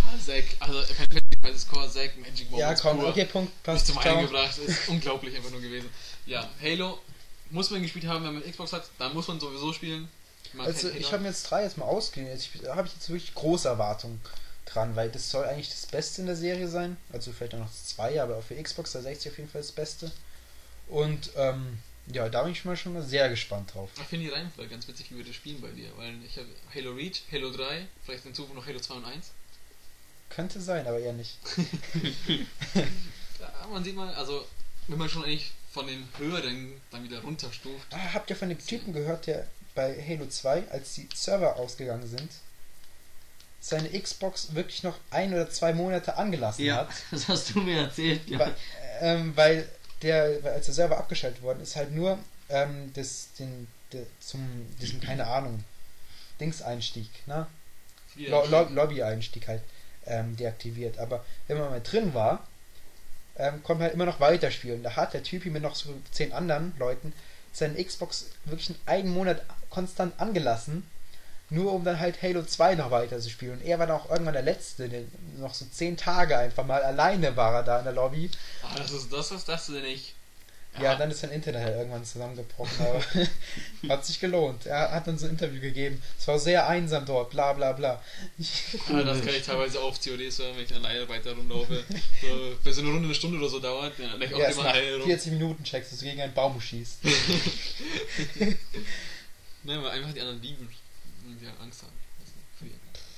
Ah, 0.00 0.18
Zack, 0.24 0.44
also 0.60 0.80
Final 0.82 1.08
Fantasy 1.10 1.36
Crisis 1.42 1.68
Core, 1.68 1.90
Zack, 1.90 2.16
Magic 2.18 2.50
Moments 2.50 2.58
Ja, 2.58 2.74
komm, 2.74 2.98
pur. 3.00 3.08
okay, 3.08 3.24
Punkt, 3.24 3.50
Nicht 3.52 3.62
passt. 3.64 3.86
zum 3.86 4.00
ciao. 4.00 4.16
einen 4.18 4.26
gebracht, 4.26 4.58
ist 4.58 4.88
unglaublich 4.88 5.36
einfach 5.36 5.50
nur 5.50 5.60
gewesen. 5.60 5.88
Ja, 6.26 6.48
Halo 6.62 6.98
muss 7.50 7.70
man 7.70 7.82
gespielt 7.82 8.06
haben, 8.06 8.24
wenn 8.24 8.34
man 8.34 8.42
Xbox 8.42 8.72
hat, 8.72 8.84
dann 8.98 9.12
muss 9.14 9.28
man 9.28 9.38
sowieso 9.40 9.72
spielen. 9.72 10.08
Ich 10.44 10.54
mag 10.54 10.66
Also 10.66 10.88
ich 10.90 11.12
habe 11.12 11.22
mir 11.22 11.28
jetzt 11.28 11.42
drei 11.50 11.62
jetzt 11.64 11.76
mal 11.78 11.84
ausgeliehen. 11.84 12.32
Jetzt 12.32 12.48
habe 12.68 12.86
ich 12.88 12.94
jetzt 12.94 13.08
wirklich 13.10 13.34
große 13.34 13.68
Erwartungen 13.68 14.20
dran, 14.66 14.96
weil 14.96 15.10
das 15.10 15.30
soll 15.30 15.44
eigentlich 15.44 15.68
das 15.68 15.86
Beste 15.86 16.22
in 16.22 16.26
der 16.26 16.36
Serie 16.36 16.68
sein. 16.68 16.96
Also 17.12 17.32
vielleicht 17.32 17.54
auch 17.54 17.58
noch 17.58 17.66
das 17.68 17.86
zwei, 17.88 18.20
aber 18.22 18.40
für 18.42 18.54
Xbox 18.60 18.92
360 18.92 19.32
auf 19.32 19.38
jeden 19.38 19.50
Fall 19.50 19.60
das 19.60 19.72
Beste. 19.72 20.10
Und 20.88 21.30
ähm, 21.36 21.78
ja, 22.12 22.28
da 22.28 22.42
bin 22.42 22.52
ich 22.52 22.64
mal 22.64 22.76
schon 22.76 22.92
mal 22.92 23.02
sehr 23.02 23.28
gespannt 23.28 23.74
drauf. 23.74 23.90
Ich 23.96 24.02
finde 24.02 24.26
die 24.26 24.32
Reihenfolge 24.32 24.70
ganz 24.70 24.86
witzig, 24.86 25.10
wie 25.10 25.16
wir 25.16 25.24
das 25.24 25.34
spielen 25.34 25.60
bei 25.60 25.70
dir, 25.70 25.88
weil 25.96 26.14
ich 26.24 26.36
habe 26.36 26.48
Halo 26.74 26.92
Reach, 26.92 27.22
Halo 27.32 27.50
3, 27.50 27.86
vielleicht 28.04 28.26
in 28.26 28.34
Zukunft 28.34 28.56
noch 28.56 28.66
Halo 28.66 28.78
2 28.78 28.94
und 28.94 29.04
1. 29.06 29.30
Könnte 30.28 30.60
sein, 30.60 30.86
aber 30.86 30.98
eher 30.98 31.12
nicht. 31.12 31.38
Ja, 33.40 33.66
man 33.68 33.84
sieht 33.84 33.96
mal, 33.96 34.14
also 34.14 34.46
wenn 34.88 34.98
man 34.98 35.08
schon 35.08 35.24
eigentlich 35.24 35.52
von 35.72 35.86
den 35.86 36.08
höheren 36.18 36.80
dann 36.90 37.04
wieder 37.04 37.20
runterstuft. 37.20 37.86
Ah, 37.90 38.14
habt 38.14 38.30
ihr 38.30 38.36
von 38.36 38.48
dem 38.48 38.64
Typen 38.64 38.92
gehört, 38.92 39.26
der 39.26 39.46
bei 39.74 40.00
Halo 40.00 40.26
2, 40.26 40.68
als 40.70 40.94
die 40.94 41.08
Server 41.14 41.56
ausgegangen 41.56 42.06
sind, 42.06 42.30
seine 43.60 43.88
Xbox 43.98 44.54
wirklich 44.54 44.82
noch 44.82 44.96
ein 45.10 45.32
oder 45.32 45.50
zwei 45.50 45.72
Monate 45.72 46.16
angelassen 46.16 46.72
hat? 46.72 46.90
das 47.10 47.28
hast 47.28 47.54
du 47.54 47.60
mir 47.60 47.80
erzählt. 47.80 48.28
Ja. 48.28 48.38
Weil, 48.38 48.54
ähm, 49.00 49.36
weil 49.36 49.68
der, 50.04 50.38
als 50.44 50.66
der 50.66 50.74
Server 50.74 50.98
abgeschaltet 50.98 51.42
worden 51.42 51.60
ist, 51.60 51.76
halt 51.76 51.92
nur 51.92 52.18
ähm, 52.48 52.92
das, 52.94 53.28
den, 53.38 53.66
der, 53.92 54.02
zum, 54.20 54.66
diesen, 54.80 55.00
keine 55.00 55.26
Ahnung, 55.26 55.64
Dings-Einstieg, 56.40 57.08
ne? 57.26 57.46
Lo 58.16 58.46
Lo 58.46 58.68
Lobby-Einstieg 58.68 59.48
halt 59.48 59.62
ähm, 60.06 60.36
deaktiviert. 60.36 60.98
Aber 60.98 61.24
wenn 61.48 61.58
man 61.58 61.70
mal 61.70 61.80
drin 61.80 62.14
war, 62.14 62.46
ähm, 63.36 63.62
konnte 63.64 63.80
man 63.80 63.82
halt 63.82 63.94
immer 63.94 64.04
noch 64.04 64.20
weiterspielen. 64.20 64.82
Da 64.84 64.94
hat 64.94 65.14
der 65.14 65.24
Typ 65.24 65.44
mit 65.46 65.62
noch 65.62 65.74
so 65.74 65.92
zehn 66.12 66.32
anderen 66.32 66.74
Leuten 66.78 67.12
seine 67.52 67.82
Xbox 67.82 68.26
wirklich 68.44 68.76
einen 68.86 69.10
Monat 69.10 69.42
konstant 69.70 70.20
angelassen, 70.20 70.88
nur 71.50 71.72
um 71.72 71.84
dann 71.84 72.00
halt 72.00 72.22
Halo 72.22 72.42
2 72.42 72.74
noch 72.74 72.90
weiter 72.90 73.18
zu 73.20 73.30
spielen. 73.30 73.58
Und 73.58 73.64
er 73.64 73.78
war 73.78 73.86
dann 73.86 74.00
auch 74.00 74.10
irgendwann 74.10 74.34
der 74.34 74.42
Letzte, 74.42 74.88
der 74.88 75.02
noch 75.38 75.54
so 75.54 75.66
zehn 75.66 75.96
Tage 75.96 76.36
einfach 76.36 76.64
mal 76.64 76.82
alleine 76.82 77.36
war 77.36 77.54
er 77.54 77.62
da 77.62 77.78
in 77.78 77.84
der 77.84 77.92
Lobby. 77.92 78.30
Ah, 78.62 78.74
das 78.76 78.90
ist 78.92 79.12
das, 79.12 79.30
was 79.30 79.44
das 79.44 79.66
denn 79.66 79.82
nicht. 79.82 80.14
Ja, 80.80 80.96
dann 80.96 81.08
ist 81.08 81.20
sein 81.20 81.30
Internet 81.30 81.62
halt 81.62 81.76
irgendwann 81.76 82.04
zusammengebrochen, 82.04 82.84
aber 82.84 83.00
hat 83.94 84.04
sich 84.04 84.18
gelohnt. 84.18 84.66
Er 84.66 84.90
hat 84.90 85.06
uns 85.06 85.22
ein 85.22 85.30
Interview 85.30 85.60
gegeben. 85.60 86.02
Es 86.18 86.26
war 86.26 86.36
sehr 86.40 86.66
einsam 86.66 87.06
dort, 87.06 87.30
bla 87.30 87.52
bla 87.52 87.70
bla. 87.72 88.02
Ah, 88.92 89.02
das 89.04 89.20
kann 89.20 89.34
ich 89.36 89.42
teilweise 89.42 89.80
auf 89.80 90.00
CODs 90.02 90.40
hören, 90.40 90.56
wenn 90.56 90.64
ich 90.64 90.74
alleine 90.74 91.08
weiter 91.08 91.32
rumlaufe. 91.32 91.84
So, 92.20 92.56
wenn 92.64 92.72
so 92.72 92.80
eine 92.80 92.90
Runde 92.90 93.04
eine 93.04 93.14
Stunde 93.14 93.38
oder 93.38 93.48
so 93.48 93.60
dauert, 93.60 93.92
dann 93.98 94.10
dann 94.10 94.22
ich 94.22 94.34
auch 94.34 94.38
Ja, 94.38 94.48
immer 94.48 94.64
heil 94.64 94.96
rum. 94.96 95.06
40 95.06 95.32
Minuten 95.34 95.62
checkst, 95.62 95.92
dass 95.92 96.00
du 96.00 96.06
gegen 96.06 96.20
einen 96.20 96.34
Baum 96.34 96.60
schießt. 96.60 96.98
Nein, 99.62 99.80
weil 99.82 99.90
einfach 99.90 100.12
die 100.12 100.20
anderen 100.20 100.42
lieben 100.42 100.68
ja 101.42 101.50
Angst 101.60 101.82
haben. 101.82 101.92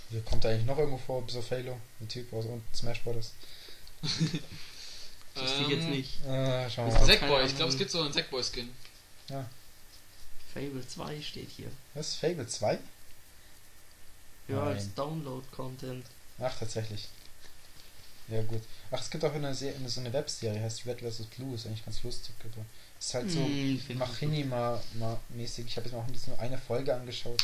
Hier 0.09 0.23
kommt 0.23 0.45
er 0.45 0.53
eigentlich 0.53 0.67
noch 0.67 0.79
irgendwo 0.79 0.99
vor, 0.99 1.23
bis 1.27 1.37
auf 1.37 1.51
Halo, 1.51 1.79
der 2.01 2.09
Typ 2.09 2.33
aus 2.33 2.45
und 2.47 2.63
Smash 2.75 3.03
Bros. 3.03 3.33
Das 4.03 4.11
ich 5.63 5.69
jetzt 5.69 5.85
Ähm, 5.85 5.91
nicht. 5.91 6.25
Äh, 6.25 6.71
schauen 6.71 6.93
wir 6.93 6.99
mal. 6.99 7.07
Sackboy, 7.07 7.45
ich 7.45 7.57
glaube, 7.57 7.73
es 7.73 7.79
gibt 7.79 7.91
so 7.91 8.03
einen 8.03 8.13
Sackboy-Skin. 8.13 8.71
Fable 10.55 10.87
2 10.87 11.21
steht 11.21 11.51
hier. 11.51 11.71
Was? 11.95 12.15
Fable 12.15 12.47
2? 12.47 12.79
Ja, 14.49 14.57
Nein. 14.57 14.69
als 14.69 14.95
Download-Content. 14.95 16.07
Ach, 16.39 16.57
tatsächlich. 16.59 17.09
Ja, 18.29 18.43
gut. 18.43 18.63
Ach, 18.91 19.01
es 19.01 19.11
gibt 19.11 19.25
auch 19.25 19.33
eine, 19.35 19.55
Se 19.55 19.75
eine 19.75 19.89
so 19.89 20.01
eine 20.01 20.13
Webserie, 20.13 20.61
heißt 20.61 20.87
Red 20.87 21.01
vs. 21.01 21.27
Blue, 21.27 21.55
ist 21.55 21.67
eigentlich 21.67 21.85
ganz 21.85 22.03
lustig, 22.03 22.35
aber 22.45 22.65
ist 22.99 23.15
halt 23.15 23.31
so 23.31 23.41
ich 23.47 23.89
Machinima-mäßig. 23.95 25.67
Ich 25.67 25.77
habe 25.77 25.89
jetzt 25.89 25.95
auch 25.95 26.07
jetzt 26.09 26.29
nur 26.29 26.39
eine 26.39 26.59
Folge 26.59 26.95
angeschaut. 26.95 27.43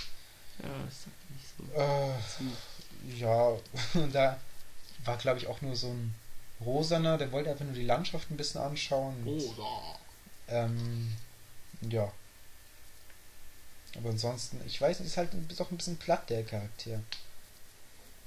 Ja, 0.59 0.69
das 0.85 1.05
sagt 1.05 1.31
nicht 1.31 1.47
so. 1.57 1.81
Äh, 1.81 3.19
ja, 3.19 3.59
und 4.03 4.15
da 4.15 4.39
war, 5.05 5.16
glaube 5.16 5.39
ich, 5.39 5.47
auch 5.47 5.61
nur 5.61 5.77
so 5.77 5.89
ein 5.89 6.15
Rosaner, 6.65 7.19
der 7.19 7.33
wollte 7.33 7.51
einfach 7.51 7.65
nur 7.65 7.74
die 7.74 7.85
Landschaft 7.85 8.31
ein 8.31 8.37
bisschen 8.37 8.61
anschauen. 8.61 9.16
Da. 9.57 10.65
Ähm, 10.65 11.12
ja. 11.91 12.11
Aber 13.97 14.11
ansonsten, 14.11 14.61
ich 14.66 14.81
weiß 14.81 15.01
nicht, 15.01 15.09
ist 15.09 15.16
halt 15.16 15.31
ist 15.49 15.61
auch 15.61 15.70
ein 15.70 15.77
bisschen 15.77 15.97
platt, 15.97 16.31
der 16.31 16.45
Charakter. 16.45 17.01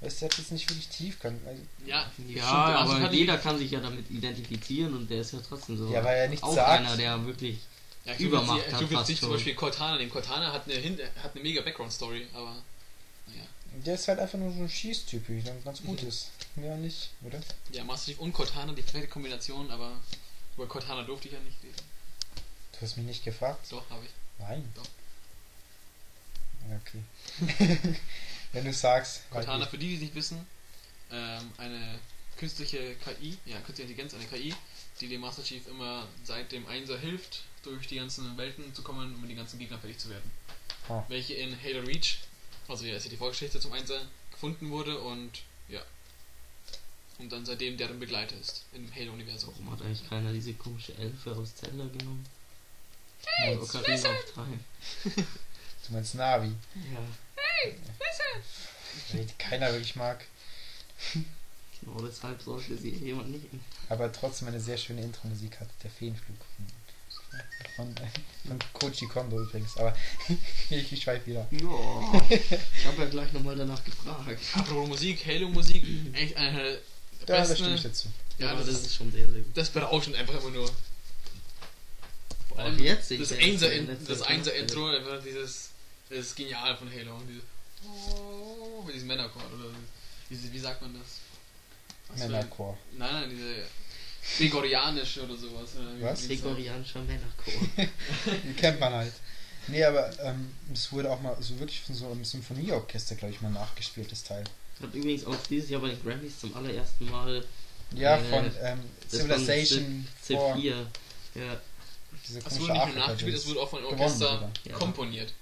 Weißt 0.00 0.16
du, 0.16 0.20
der 0.20 0.28
hat 0.30 0.38
jetzt 0.38 0.52
nicht 0.52 0.68
wirklich 0.68 0.88
Tiefgang. 0.88 1.40
Also, 1.46 1.62
Ja, 1.84 2.10
Ja, 2.28 2.76
also 2.76 2.92
aber 2.92 3.04
kann 3.06 3.14
jeder 3.14 3.38
kann 3.38 3.58
sich 3.58 3.70
ja 3.70 3.80
damit 3.80 4.10
identifizieren 4.10 4.94
und 4.94 5.10
der 5.10 5.22
ist 5.22 5.32
ja 5.32 5.40
trotzdem 5.46 5.78
so. 5.78 5.90
Ja, 5.90 6.04
weil 6.04 6.18
er 6.18 6.28
nichts 6.28 6.44
auch 6.44 6.54
sagt. 6.54 6.68
einer, 6.68 6.96
der 6.96 7.24
wirklich. 7.24 7.60
Ja, 8.06 8.12
ich 8.12 8.20
Übermacht 8.20 8.60
ich 8.66 8.72
hat 8.72 8.80
tue 8.80 8.88
jetzt 8.88 8.92
fast 8.98 9.08
nicht 9.10 9.20
zum. 9.20 9.30
Beispiel 9.32 9.54
Cortana 9.54 9.96
nehmen. 9.98 10.10
Cortana 10.10 10.52
hat 10.52 10.70
eine, 10.70 11.10
hat 11.22 11.34
eine 11.34 11.42
mega 11.42 11.60
Background-Story, 11.62 12.26
aber 12.32 12.54
naja. 13.26 13.42
der 13.84 13.94
ist 13.94 14.06
halt 14.08 14.20
einfach 14.20 14.38
nur 14.38 14.52
so 14.52 14.60
ein 14.60 14.68
Schießtyp, 14.70 15.26
der 15.44 15.54
ganz 15.64 15.82
gut 15.82 16.02
Mhm. 16.02 16.08
ist. 16.08 16.30
Ja, 16.56 16.76
nicht, 16.76 17.10
oder? 17.22 17.40
Ja, 17.72 17.82
Master 17.84 18.12
Chief 18.12 18.20
und 18.20 18.32
Cortana, 18.32 18.72
die 18.72 18.82
perfekte 18.82 19.08
Kombination, 19.08 19.70
aber 19.70 19.92
über 20.56 20.66
Cortana 20.68 21.02
durfte 21.02 21.28
ich 21.28 21.34
ja 21.34 21.40
nicht 21.40 21.62
reden. 21.62 21.74
Du 22.72 22.80
hast 22.82 22.96
mich 22.96 23.06
nicht 23.06 23.24
gefragt. 23.24 23.66
Doch, 23.70 23.88
habe 23.90 24.04
ich. 24.04 24.10
Nein. 24.38 24.64
Doch. 24.74 24.84
Ja, 26.70 26.80
Okay. 26.82 27.02
Wenn 28.52 28.64
du 28.64 28.72
sagst. 28.72 29.20
halt 29.22 29.30
Cortana, 29.30 29.58
nicht. 29.58 29.70
für 29.70 29.78
die, 29.78 29.88
die 29.88 29.94
es 29.96 30.00
nicht 30.00 30.14
wissen, 30.14 30.46
ähm, 31.10 31.50
eine 31.58 31.98
künstliche 32.36 32.94
KI, 32.96 33.36
ja, 33.46 33.56
künstliche 33.60 33.82
Intelligenz, 33.90 34.14
eine 34.14 34.24
KI, 34.26 34.54
die 35.00 35.08
dem 35.08 35.20
Master 35.20 35.42
Chief 35.42 35.66
immer 35.68 36.06
seit 36.24 36.52
dem 36.52 36.66
Einser 36.66 36.98
hilft, 36.98 37.42
durch 37.66 37.86
die 37.88 37.96
ganzen 37.96 38.36
Welten 38.38 38.72
zu 38.74 38.82
kommen, 38.82 39.14
um 39.14 39.20
mit 39.20 39.30
den 39.30 39.36
ganzen 39.36 39.58
Gegnern 39.58 39.80
fertig 39.80 39.98
zu 39.98 40.08
werden. 40.08 40.30
Ah. 40.88 41.02
Welche 41.08 41.34
in 41.34 41.56
Halo 41.62 41.80
Reach, 41.80 42.18
also 42.68 42.84
ja, 42.84 42.96
ist 42.96 43.04
ja 43.04 43.10
die 43.10 43.16
Vorgeschichte 43.16 43.60
zum 43.60 43.72
Einser, 43.72 44.00
gefunden 44.30 44.70
wurde 44.70 44.98
und 45.00 45.42
ja. 45.68 45.82
Und 47.18 47.32
dann 47.32 47.44
seitdem 47.46 47.76
deren 47.76 47.98
Begleiter 47.98 48.36
ist 48.36 48.64
im 48.74 48.94
Halo-Universum. 48.94 49.52
Warum 49.56 49.72
hat 49.72 49.82
eigentlich 49.82 50.08
keiner 50.08 50.32
diese 50.32 50.52
komische 50.54 50.94
Elfe 50.96 51.32
aus 51.32 51.54
Zelda 51.56 51.86
genommen? 51.86 52.26
Hey, 53.24 53.56
Ocarina 53.56 54.10
of 54.10 54.32
Time. 54.34 54.60
Du 55.86 55.92
meinst 55.92 56.16
Navi, 56.16 56.52
Ja, 56.92 56.98
die 59.12 59.32
keiner 59.38 59.72
wirklich 59.72 59.94
mag. 59.94 60.24
genau 61.80 62.00
deshalb 62.04 62.42
sollte 62.42 62.76
sie 62.76 62.90
jemand 62.90 63.30
nicht. 63.30 63.46
Aber 63.88 64.12
trotzdem 64.12 64.48
eine 64.48 64.58
sehr 64.58 64.76
schöne 64.76 65.02
Intro-Musik 65.02 65.60
hat. 65.60 65.68
Der 65.84 65.90
Feenflug. 65.92 66.36
Von, 67.76 67.94
von, 67.94 68.08
von 68.48 68.58
Koji 68.72 69.06
Kondo 69.06 69.40
übrigens. 69.40 69.76
Aber 69.76 69.94
ich, 70.70 71.02
schweife 71.02 71.26
wieder. 71.26 71.46
Ja, 71.50 72.22
ich 72.30 72.86
habe 72.86 73.02
ja 73.02 73.08
gleich 73.08 73.32
nochmal 73.32 73.56
danach 73.56 73.84
gefragt. 73.84 74.40
Apropos 74.54 74.88
Musik, 74.88 75.26
Halo-Musik, 75.26 75.84
echt 76.14 76.36
eine 76.36 76.62
der 76.62 76.72
Ja, 76.72 76.78
da 77.26 77.36
besten. 77.40 77.56
stimme 77.56 77.74
ich 77.74 77.82
dazu. 77.82 78.08
Ja, 78.38 78.50
aber 78.50 78.60
das, 78.60 78.68
das 78.68 78.80
ist, 78.82 78.94
schon 78.94 79.10
sehr, 79.12 79.26
sehr 79.28 79.42
gut. 79.42 79.56
das 79.56 79.70
berauschend 79.70 80.16
einfach 80.16 80.40
immer 80.40 80.50
nur. 80.50 80.70
Vor 82.48 82.58
allem 82.58 82.78
jetzt 82.78 83.10
das 83.10 83.28
singt 83.28 83.40
er 83.40 83.46
Einser, 83.46 83.72
in 83.72 83.78
in, 83.80 83.86
letzter 83.88 84.08
das 84.08 84.18
Zeit. 84.20 84.28
Einser 84.28 84.54
Intro, 84.54 84.88
einfach 84.88 85.22
dieses, 85.22 85.70
das 86.08 86.18
ist 86.18 86.36
genial 86.36 86.76
von 86.76 86.90
Halo. 86.90 87.20
Diese, 87.28 87.40
oh, 87.84 88.82
mit 88.84 88.94
diesem 88.94 89.08
Männerchor 89.08 89.42
oder 89.54 89.70
diese, 90.30 90.52
wie 90.52 90.58
sagt 90.58 90.82
man 90.82 90.94
das? 90.94 92.18
Männerchor. 92.18 92.78
Nein, 92.96 93.12
nein, 93.12 93.30
diese 93.30 93.66
Gregorianische 94.38 95.24
oder 95.24 95.36
sowas. 95.36 95.70
Oder 95.76 96.08
Was? 96.10 96.20
das. 96.20 96.28
Gregorianischer 96.28 97.00
Männerchor. 97.00 97.52
Die 98.44 98.54
kennt 98.54 98.80
man 98.80 98.92
halt. 98.92 99.12
Nee, 99.68 99.82
aber 99.84 100.10
ähm, 100.20 100.52
es 100.72 100.92
wurde 100.92 101.10
auch 101.10 101.20
mal 101.20 101.36
so 101.40 101.58
wirklich 101.58 101.80
von 101.80 101.94
so 101.94 102.06
einem 102.10 102.24
Symphonieorchester, 102.24 103.16
glaube 103.16 103.34
ich, 103.34 103.40
mal 103.40 103.50
nachgespielt, 103.50 104.10
das 104.12 104.22
Teil. 104.22 104.44
Hat 104.80 104.94
übrigens 104.94 105.24
auch 105.24 105.36
dieses 105.48 105.70
Jahr 105.70 105.80
bei 105.80 105.88
den 105.88 106.02
Grammys 106.02 106.38
zum 106.38 106.54
allerersten 106.54 107.10
Mal 107.10 107.44
Ja, 107.94 108.16
Äh, 108.16 108.24
von 108.24 108.50
ähm, 108.62 108.80
das 109.10 109.20
Civilization 109.20 110.06
von 110.22 110.60
4. 110.60 110.74
C4. 110.74 110.86
Ja, 111.34 111.60
Diese 112.26 112.38
Es 112.38 112.44
komische 112.44 112.60
wurde 112.62 112.72
nicht 112.74 112.86
nur 112.94 113.06
nachgespielt, 113.06 113.36
es 113.36 113.46
wurde 113.48 113.60
auch 113.60 113.70
von 113.70 113.82
Gewonnen 113.82 114.00
Orchester. 114.00 114.52
Ja. 114.64 114.72
komponiert. 114.74 115.32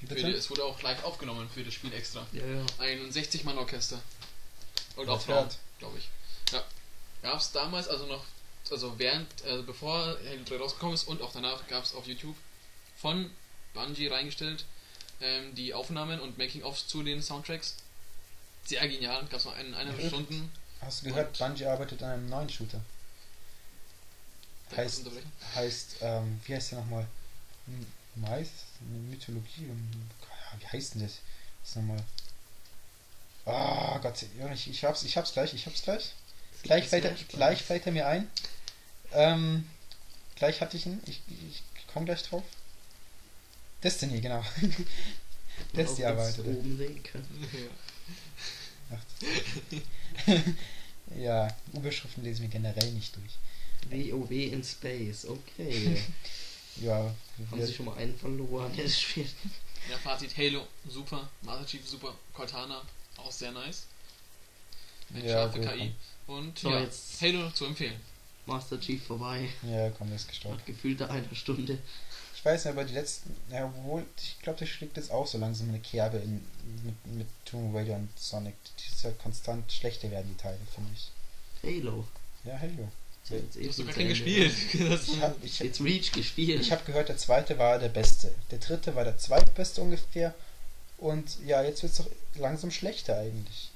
Wie 0.00 0.14
die, 0.14 0.22
es 0.32 0.50
wurde 0.50 0.64
auch 0.64 0.80
live 0.82 1.02
aufgenommen 1.04 1.48
für 1.52 1.62
das 1.64 1.74
Spiel 1.74 1.92
extra. 1.92 2.26
ja, 2.32 2.40
ja. 2.44 2.64
Ein 2.78 3.10
60-Mann-Orchester. 3.10 4.00
Und 4.96 5.08
auch 5.08 5.20
Frauen, 5.20 5.48
glaube 5.78 5.98
ich. 5.98 6.08
Gab 7.24 7.40
es 7.40 7.50
damals, 7.52 7.88
also 7.88 8.04
noch, 8.06 8.22
also 8.70 8.98
während, 8.98 9.26
also 9.44 9.62
bevor 9.62 9.94
Halo 10.28 10.44
3 10.44 10.56
rausgekommen 10.58 10.94
ist 10.94 11.04
und 11.08 11.22
auch 11.22 11.32
danach 11.32 11.66
gab 11.68 11.82
es 11.82 11.94
auf 11.94 12.06
YouTube 12.06 12.36
von 12.98 13.30
Bungie 13.72 14.08
reingestellt 14.08 14.64
ähm, 15.22 15.54
die 15.54 15.72
Aufnahmen 15.72 16.20
und 16.20 16.36
Making-ofs 16.36 16.86
zu 16.86 17.02
den 17.02 17.22
Soundtracks. 17.22 17.76
Sehr 18.66 18.86
genial, 18.88 19.22
gab 19.30 19.40
es 19.40 19.46
noch 19.46 19.54
ein, 19.54 19.74
eineinhalb 19.74 20.00
Ja. 20.02 20.08
Stunden. 20.08 20.52
Hast 20.82 21.00
du 21.00 21.06
gehört, 21.08 21.38
Bungie 21.38 21.64
arbeitet 21.64 22.02
an 22.02 22.10
einem 22.10 22.28
neuen 22.28 22.50
Shooter. 22.50 22.80
Heißt-? 24.76 25.06
Heißt, 25.54 25.96
ähm, 26.02 26.40
wie 26.44 26.54
heißt 26.54 26.72
der 26.72 26.80
nochmal? 26.80 27.06
M- 27.66 27.86
Mais? 28.16 28.48
Mythologie? 29.10 29.66
Ja, 29.68 30.58
Wie 30.60 30.66
heißt 30.66 30.94
denn 30.94 31.02
das? 31.02 31.18
Das 31.64 31.76
nochmal. 31.76 32.02
Ah 33.46 33.98
Gott, 34.02 34.24
ja, 34.38 34.52
ich, 34.52 34.68
ich 34.68 34.84
hab's, 34.84 35.02
ich 35.04 35.16
hab's 35.16 35.32
gleich, 35.32 35.54
ich 35.54 35.66
hab's 35.66 35.82
gleich. 35.82 36.12
Gleich 36.64 36.88
fällt, 36.88 37.04
er, 37.04 37.12
gleich 37.28 37.62
fällt 37.62 37.86
er 37.86 37.92
mir 37.92 38.06
ein. 38.08 38.28
Ähm, 39.12 39.68
gleich 40.34 40.60
hatte 40.60 40.76
ich 40.76 40.86
ihn, 40.86 41.00
ich, 41.06 41.20
ich 41.28 41.62
komme 41.92 42.06
gleich 42.06 42.22
drauf. 42.22 42.42
Destiny, 43.82 44.20
genau. 44.20 44.42
Destiny 45.76 46.06
arbeitet. 46.06 46.46
oben 46.46 46.76
sehen 46.76 47.02
können. 47.02 47.48
Ja. 48.90 48.96
Ach, 48.96 50.26
ja, 51.16 51.56
Überschriften 51.74 52.24
lesen 52.24 52.42
wir 52.42 52.48
generell 52.48 52.90
nicht 52.92 53.14
durch. 53.14 54.10
WoW 54.10 54.30
in 54.30 54.64
Space, 54.64 55.26
okay. 55.26 56.02
Ja, 56.76 56.96
Haben 56.96 57.60
wir, 57.60 57.66
Sie 57.68 57.72
schon 57.72 57.86
mal 57.86 57.96
einen 57.96 58.18
verloren, 58.18 58.74
der 58.74 58.82
das 58.82 59.00
spielt? 59.00 59.32
Ja, 59.88 59.96
Fazit, 59.96 60.36
Halo, 60.36 60.66
super, 60.88 61.30
Master 61.42 61.64
Chief, 61.66 61.88
super, 61.88 62.16
Cortana, 62.32 62.82
auch 63.16 63.30
sehr 63.30 63.52
nice. 63.52 63.86
Eine 65.14 65.24
Ja, 65.26 65.32
scharfe 65.32 65.60
KI. 65.60 65.94
Und 66.26 66.58
So, 66.58 66.70
ja, 66.70 66.80
jetzt- 66.80 67.20
Halo 67.20 67.50
zu 67.50 67.66
empfehlen. 67.66 68.00
Master 68.46 68.78
Chief 68.80 69.02
vorbei. 69.02 69.48
ja, 69.62 69.90
komm, 69.90 70.12
ist 70.14 70.28
gestorben. 70.28 70.58
Hat 70.58 70.66
gefühlte 70.66 71.08
eine 71.10 71.34
Stunde. 71.34 71.78
Ich 72.34 72.44
weiß 72.44 72.64
nicht, 72.66 72.72
aber 72.74 72.84
die 72.84 72.92
letzten, 72.92 73.34
ja, 73.50 73.64
obwohl, 73.64 74.04
ich 74.18 74.38
glaube, 74.42 74.58
der 74.58 74.66
schlägt 74.66 74.98
jetzt 74.98 75.10
auch 75.10 75.26
so 75.26 75.38
langsam 75.38 75.70
eine 75.70 75.78
Kerbe 75.80 76.18
in, 76.18 76.44
mit, 76.84 77.06
mit 77.16 77.26
Tomb 77.46 77.74
Raider 77.74 77.94
und 77.96 78.10
Sonic. 78.18 78.54
Die 78.78 78.92
ist 78.92 79.02
ja 79.02 79.10
konstant 79.22 79.70
schlechter 79.72 80.10
werden, 80.10 80.34
die 80.36 80.42
Teile, 80.42 80.58
finde 80.74 80.90
ich. 80.94 81.10
Halo. 81.62 82.06
Ja, 82.44 82.58
Halo. 82.60 82.90
Jetzt 83.30 83.56
eh 83.56 83.62
Du 83.62 83.68
hast 83.70 83.76
sogar 83.76 83.92
zu 83.94 83.98
keinen 84.00 84.08
gespielt. 84.10 84.52
Ich 84.74 85.20
habe 85.22 85.34
ich, 85.42 85.58
Jetzt 85.60 85.80
Reach 85.80 86.12
gespielt. 86.12 86.60
ich 86.60 86.70
hab 86.70 86.84
gehört, 86.84 87.08
der 87.08 87.16
zweite 87.16 87.58
war 87.58 87.78
der 87.78 87.88
beste. 87.88 88.30
Der 88.50 88.58
dritte 88.58 88.94
war 88.94 89.04
der 89.04 89.16
zweitbeste 89.16 89.80
ungefähr. 89.80 90.34
Und 90.98 91.38
ja, 91.46 91.62
jetzt 91.62 91.82
wird 91.82 91.92
es 91.92 91.98
doch 91.98 92.10
langsam 92.34 92.70
schlechter 92.70 93.18
eigentlich. 93.18 93.70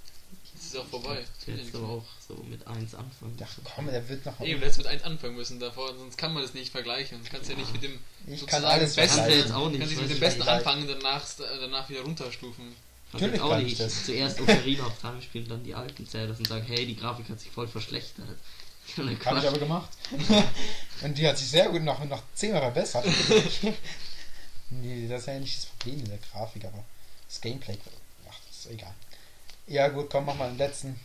Das 0.71 0.75
ist 0.75 0.81
auch 0.87 1.01
vorbei. 1.01 1.25
Ich 1.41 1.47
will 1.47 1.59
jetzt 1.59 1.75
aber 1.75 1.89
auch 1.89 2.05
so 2.27 2.35
mit 2.45 2.67
1 2.67 2.95
anfangen. 2.95 3.37
Ach 3.43 3.57
komm, 3.75 3.87
der 3.87 4.07
wird 4.07 4.27
noch. 4.27 4.39
Eben, 4.41 4.61
du 4.61 4.67
hättest 4.67 4.79
mit 4.79 4.87
1 4.87 5.03
anfangen 5.03 5.35
müssen 5.35 5.59
davor, 5.59 5.97
sonst 5.97 6.19
kann 6.19 6.35
man 6.35 6.43
das 6.43 6.53
nicht 6.53 6.71
vergleichen. 6.73 7.23
Du 7.25 7.31
kannst 7.31 7.49
ja 7.49 7.57
nicht 7.57 7.73
mit 7.73 7.83
dem 7.83 7.99
ich 8.27 8.41
sozusagen 8.41 8.65
kann 8.65 8.73
alles 8.73 8.95
besten- 8.95 8.99
Kannst 8.99 9.15
du 9.17 9.21
vergleichen. 9.23 9.41
jetzt 9.47 9.53
auch 9.55 9.71
nicht. 9.71 9.79
kannst 9.81 9.93
nicht 9.95 10.03
mit 10.03 10.11
dem 10.11 10.15
du? 10.15 10.21
besten 10.21 10.43
anfangen, 10.43 10.89
danach, 10.89 11.25
danach 11.39 11.89
wieder 11.89 12.03
runterstufen. 12.03 12.75
Natürlich 13.15 13.41
auch 13.41 13.51
kann 13.51 13.61
ich 13.61 13.67
nicht 13.69 13.81
das. 13.81 14.05
zuerst 14.05 14.41
Ocarina 14.43 14.85
of 14.87 15.01
Time 15.01 15.23
spielen, 15.23 15.49
dann 15.49 15.65
die 15.65 15.75
alten 15.75 16.07
Zelda 16.07 16.35
und 16.37 16.47
sagen, 16.47 16.67
hey, 16.67 16.85
die 16.85 16.97
Grafik 16.97 17.31
hat 17.31 17.41
sich 17.41 17.51
voll 17.51 17.67
verschlechtert. 17.67 18.27
Habe 18.97 19.39
ich 19.39 19.49
aber 19.49 19.59
gemacht. 19.59 19.91
Und 21.03 21.17
die 21.19 21.29
hat 21.29 21.37
sich 21.37 21.49
sehr 21.49 21.69
gut 21.69 21.83
noch, 21.83 22.03
noch 22.05 22.23
zehnmal 22.35 22.63
verbessert. 22.63 23.05
nee, 24.71 25.07
das 25.09 25.21
ist 25.21 25.27
ja 25.27 25.39
nicht 25.39 25.57
das 25.59 25.67
Problem 25.67 25.99
in 26.01 26.09
der 26.09 26.19
Grafik, 26.19 26.65
aber 26.65 26.85
das 27.29 27.41
Gameplay. 27.41 27.77
Ach, 28.29 28.35
das 28.49 28.59
ist 28.61 28.71
egal. 28.71 28.95
Ja, 29.69 29.89
gut, 29.89 30.09
komm, 30.11 30.25
mach 30.27 30.35
mal 30.35 30.49
den 30.49 30.59
letzten. 30.59 30.99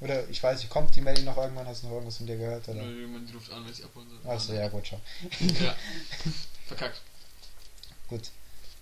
Oder 0.00 0.28
ich 0.28 0.42
weiß 0.42 0.58
nicht, 0.60 0.70
kommt 0.70 0.94
die 0.96 1.00
Melly 1.00 1.22
noch 1.22 1.36
irgendwann? 1.36 1.66
Hast 1.66 1.82
du 1.82 1.86
noch 1.86 1.94
irgendwas 1.94 2.16
von 2.16 2.26
dir 2.26 2.36
gehört? 2.36 2.68
Oder? 2.68 2.82
Nö, 2.82 3.06
Man 3.06 3.28
ruft 3.32 3.52
an, 3.52 3.64
wenn 3.64 3.72
ich 3.72 3.84
abholen 3.84 4.08
soll. 4.10 4.30
Achso, 4.32 4.52
ja, 4.52 4.68
gut, 4.68 4.86
schau. 4.86 5.00
Ja. 5.62 5.74
Verkackt. 6.66 7.00
Gut. 8.08 8.22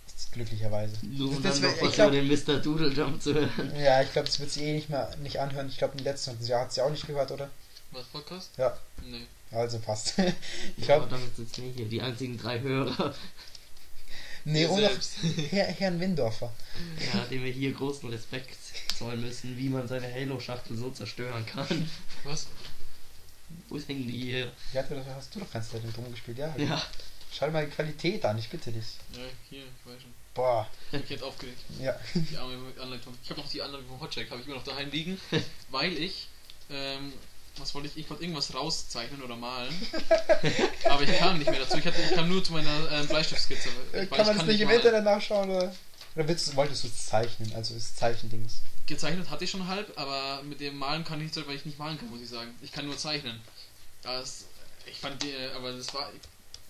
Das 0.06 0.30
glücklicherweise. 0.32 0.94
Nur 1.02 1.28
um 1.30 1.42
Das 1.42 1.60
dann 1.60 1.70
noch 1.70 1.82
was 1.82 1.92
glaub- 1.92 2.08
über 2.12 2.20
den 2.22 2.28
Mr. 2.28 2.58
Doodle 2.60 2.88
Jump 2.92 3.20
zu 3.22 3.34
hören. 3.34 3.72
Ja, 3.78 4.00
ich 4.02 4.12
glaube, 4.12 4.26
das 4.28 4.40
wird 4.40 4.50
sie 4.50 4.64
eh 4.64 4.72
nicht 4.74 4.88
mehr 4.88 5.14
nicht 5.22 5.38
anhören. 5.38 5.68
Ich 5.68 5.78
glaube, 5.78 5.96
im 5.98 6.04
letzten 6.04 6.42
Jahr 6.46 6.62
hat 6.62 6.72
sie 6.72 6.80
auch 6.82 6.90
nicht 6.90 7.06
gehört, 7.06 7.30
oder? 7.30 7.50
Was, 7.92 8.04
Podcast? 8.06 8.50
Ja. 8.56 8.76
Nee. 9.04 9.26
Also 9.50 9.78
passt. 9.80 10.14
ich 10.76 10.90
Aber 10.90 11.06
glaube, 11.06 11.08
damit 11.10 11.36
sitzen 11.36 11.64
wir 11.64 11.72
hier, 11.72 11.86
die 11.86 12.00
einzigen 12.00 12.38
drei 12.38 12.60
Hörer, 12.60 13.14
nee, 14.44 14.66
und 14.66 14.80
noch. 14.82 14.90
Herr, 15.50 15.66
Herrn 15.66 16.00
Windorfer. 16.00 16.52
ja, 17.12 17.20
dem 17.26 17.44
wir 17.44 17.52
hier 17.52 17.72
großen 17.72 18.08
Respekt 18.08 18.56
zollen 18.98 19.20
müssen, 19.20 19.56
wie 19.56 19.68
man 19.68 19.86
seine 19.88 20.12
Halo-Schachtel 20.12 20.76
so 20.76 20.90
zerstören 20.90 21.44
kann. 21.46 21.90
Was? 22.24 22.46
Wo 23.68 23.76
ist 23.76 23.88
hängen 23.88 24.06
die 24.06 24.18
hier? 24.18 24.52
Ja, 24.72 24.82
du, 24.82 25.04
hast 25.14 25.34
du 25.34 25.40
doch 25.40 25.50
ganz 25.52 25.70
Zeit 25.70 25.82
drum 25.94 26.10
gespielt, 26.10 26.38
ja. 26.38 26.54
Ja, 26.56 26.82
Schau 27.32 27.50
mal 27.50 27.64
die 27.64 27.70
Qualität 27.70 28.24
an, 28.24 28.38
ich 28.38 28.48
bitte 28.48 28.72
dich. 28.72 28.84
Ja, 29.12 29.20
hier, 29.48 29.60
ich 29.62 29.86
weiß 29.92 30.02
schon. 30.02 30.12
Boah, 30.34 30.68
Ich 30.88 30.94
hab 30.94 31.00
mich 31.02 31.10
jetzt 31.10 31.22
aufgeregt. 31.22 31.58
ja. 31.80 31.98
Die 32.14 32.36
arme 32.36 32.56
Anleitung. 32.80 33.14
Ich 33.22 33.30
habe 33.30 33.40
noch 33.40 33.48
die 33.48 33.62
Anleitung 33.62 33.86
vom 33.88 34.00
Hotcheck, 34.00 34.30
habe 34.30 34.40
ich 34.40 34.46
immer 34.46 34.56
noch 34.56 34.64
daheim 34.64 34.90
liegen, 34.90 35.20
weil 35.70 35.92
ich, 35.96 36.28
ähm, 36.70 37.12
was 37.58 37.74
wollte 37.74 37.88
ich, 37.88 37.96
ich 37.96 38.08
wollte 38.10 38.22
irgendwas 38.22 38.54
rauszeichnen 38.54 39.22
oder 39.22 39.36
malen, 39.36 39.74
aber 40.84 41.02
ich 41.02 41.18
kam 41.18 41.38
nicht 41.38 41.50
mehr 41.50 41.60
dazu. 41.60 41.76
Ich, 41.78 41.84
hatte, 41.86 42.00
ich 42.00 42.14
kam 42.14 42.28
nur 42.28 42.42
zu 42.42 42.52
meiner 42.52 42.90
ähm, 42.92 43.06
Bleistiftskizze. 43.06 43.68
Äh, 43.92 44.04
ich 44.04 44.10
Kann 44.10 44.26
man 44.26 44.36
das 44.38 44.46
nicht 44.46 44.60
im 44.60 44.66
malen. 44.68 44.80
Internet 44.80 45.04
nachschauen, 45.04 45.50
oder? 45.50 45.74
Oder 46.16 46.28
willst, 46.28 46.48
du- 46.48 46.56
wolltest 46.56 46.84
du 46.84 46.88
es 46.88 47.06
zeichnen? 47.06 47.52
Also 47.54 47.74
ist 47.74 47.96
Zeichendings. 47.96 48.60
Gezeichnet 48.86 49.30
hatte 49.30 49.44
ich 49.44 49.50
schon 49.50 49.68
halb, 49.68 49.92
aber 49.98 50.42
mit 50.42 50.60
dem 50.60 50.76
Malen 50.76 51.04
kann 51.04 51.20
ich 51.24 51.34
nicht 51.34 51.46
weil 51.48 51.54
ich 51.56 51.64
nicht 51.64 51.78
malen 51.78 51.98
kann, 51.98 52.10
muss 52.10 52.20
ich 52.20 52.28
sagen. 52.28 52.52
Ich 52.62 52.72
kann 52.72 52.86
nur 52.86 52.96
zeichnen. 52.98 53.40
Das, 54.02 54.44
ich 54.86 54.98
fand 54.98 55.22
die, 55.22 55.34
aber 55.54 55.72
das 55.72 55.92
war, 55.94 56.10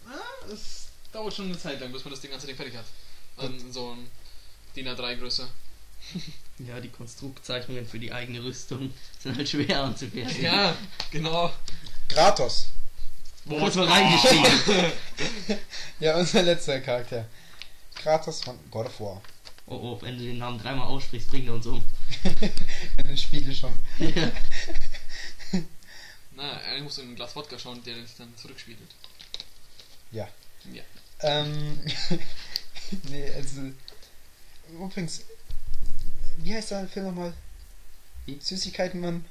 ah, 0.07 0.53
es 0.53 0.89
dauert 1.13 1.33
schon 1.35 1.47
eine 1.47 1.59
Zeit 1.59 1.81
lang, 1.81 1.93
bis 1.93 2.05
man 2.05 2.11
das 2.13 2.21
Ding 2.21 2.31
ganze 2.31 2.47
Ding 2.47 2.57
fertig 2.57 2.77
hat. 2.77 2.85
An 3.39 3.73
so 3.73 3.93
ein 3.93 4.11
DIN 4.77 4.89
A3 4.89 5.17
Größe. 5.17 5.47
ja, 6.59 6.81
die 6.81 6.89
Konstruktzeichnungen 6.89 7.87
für 7.87 7.99
die 7.99 8.13
eigene 8.13 8.43
Rüstung 8.43 8.93
sind 9.19 9.37
halt 9.37 9.49
schwer 9.49 9.83
anzufertigen. 9.83 10.45
Ja, 10.45 10.77
genau. 11.11 11.53
Kratos. 12.09 12.69
Wo 13.45 13.59
muss 13.59 13.75
man 13.75 13.89
reingeschrieben? 13.89 14.93
Ja, 16.01 16.17
unser 16.17 16.43
letzter 16.43 16.81
Charakter. 16.81 17.27
Kratos 17.95 18.43
von 18.43 18.59
God 18.71 18.87
of 18.87 19.01
War. 19.01 19.23
Oh, 19.67 19.75
oh, 19.75 20.03
wenn 20.03 20.17
du 20.17 20.25
den 20.25 20.39
Namen 20.39 20.59
dreimal 20.59 20.87
aussprichst, 20.87 21.29
bringt 21.29 21.47
er 21.49 21.55
uns 21.55 21.67
um. 21.67 21.85
In 22.97 23.07
den 23.07 23.19
Spiegel 23.19 23.55
schon. 23.55 23.73
Na, 26.35 26.57
eigentlich 26.61 26.83
musst 26.85 26.99
du 26.99 27.03
in 27.03 27.11
ein 27.11 27.17
Glas 27.17 27.37
Wodka 27.37 27.59
schauen, 27.59 27.85
der 27.85 27.95
dich 27.97 28.17
dann 28.17 28.35
zurückspiegelt. 28.37 28.91
Ja. 30.11 30.27
Ja. 30.73 30.83
Ähm. 31.21 31.79
nee, 33.11 33.31
also. 33.35 33.61
Übrigens. 34.73 35.25
Wie 36.43 36.55
heißt 36.55 36.71
der 36.71 36.89
Film 36.89 37.07
nochmal? 37.07 37.33
Süßigkeitenmann. 38.39 39.25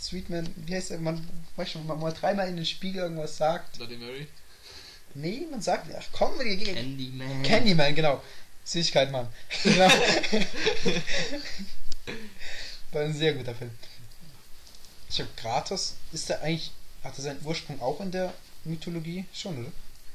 Sweetman. 0.00 0.48
Wie 0.56 0.74
heißt 0.74 0.90
der? 0.90 0.98
Man 0.98 1.26
weiß 1.56 1.70
schon, 1.72 1.86
man 1.86 1.98
mal 1.98 2.12
dreimal 2.12 2.48
in 2.48 2.56
den 2.56 2.66
Spiegel 2.66 3.02
irgendwas 3.02 3.36
sagt. 3.36 3.76
Bloody 3.78 3.96
Mary. 3.96 4.28
Nee, 5.14 5.46
man 5.50 5.60
sagt. 5.62 5.88
Ach 5.98 6.06
komm, 6.12 6.38
wir 6.38 6.56
gehen. 6.56 6.74
Candyman. 6.74 7.42
Candyman, 7.42 7.94
genau. 7.94 8.22
Süßigkeitenmann. 8.64 9.28
Genau. 9.64 9.88
War 12.92 13.02
ein 13.02 13.14
sehr 13.14 13.34
guter 13.34 13.54
Film. 13.54 13.70
Ich 15.10 15.16
glaube, 15.16 15.30
Kratos 15.36 15.96
ist 16.12 16.28
der 16.28 16.42
eigentlich. 16.42 16.72
Hat 17.04 17.16
er 17.16 17.22
seinen 17.22 17.44
Ursprung 17.44 17.80
auch 17.80 18.00
in 18.00 18.10
der 18.10 18.34
Mythologie? 18.64 19.24
Schon, 19.32 19.58
oder? 19.58 19.70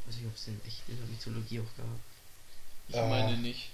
weiß 0.06 0.16
nicht, 0.18 0.26
ob 0.28 0.36
es 0.36 0.45
den 0.45 0.60
echt 0.68 0.82
in 0.90 0.98
der 0.98 1.06
Mythologie 1.08 1.60
auch 1.62 1.78
gab. 1.78 1.86
Ich 2.90 2.95
Äh, 2.95 3.08
meine 3.10 3.38
nicht. 3.38 3.70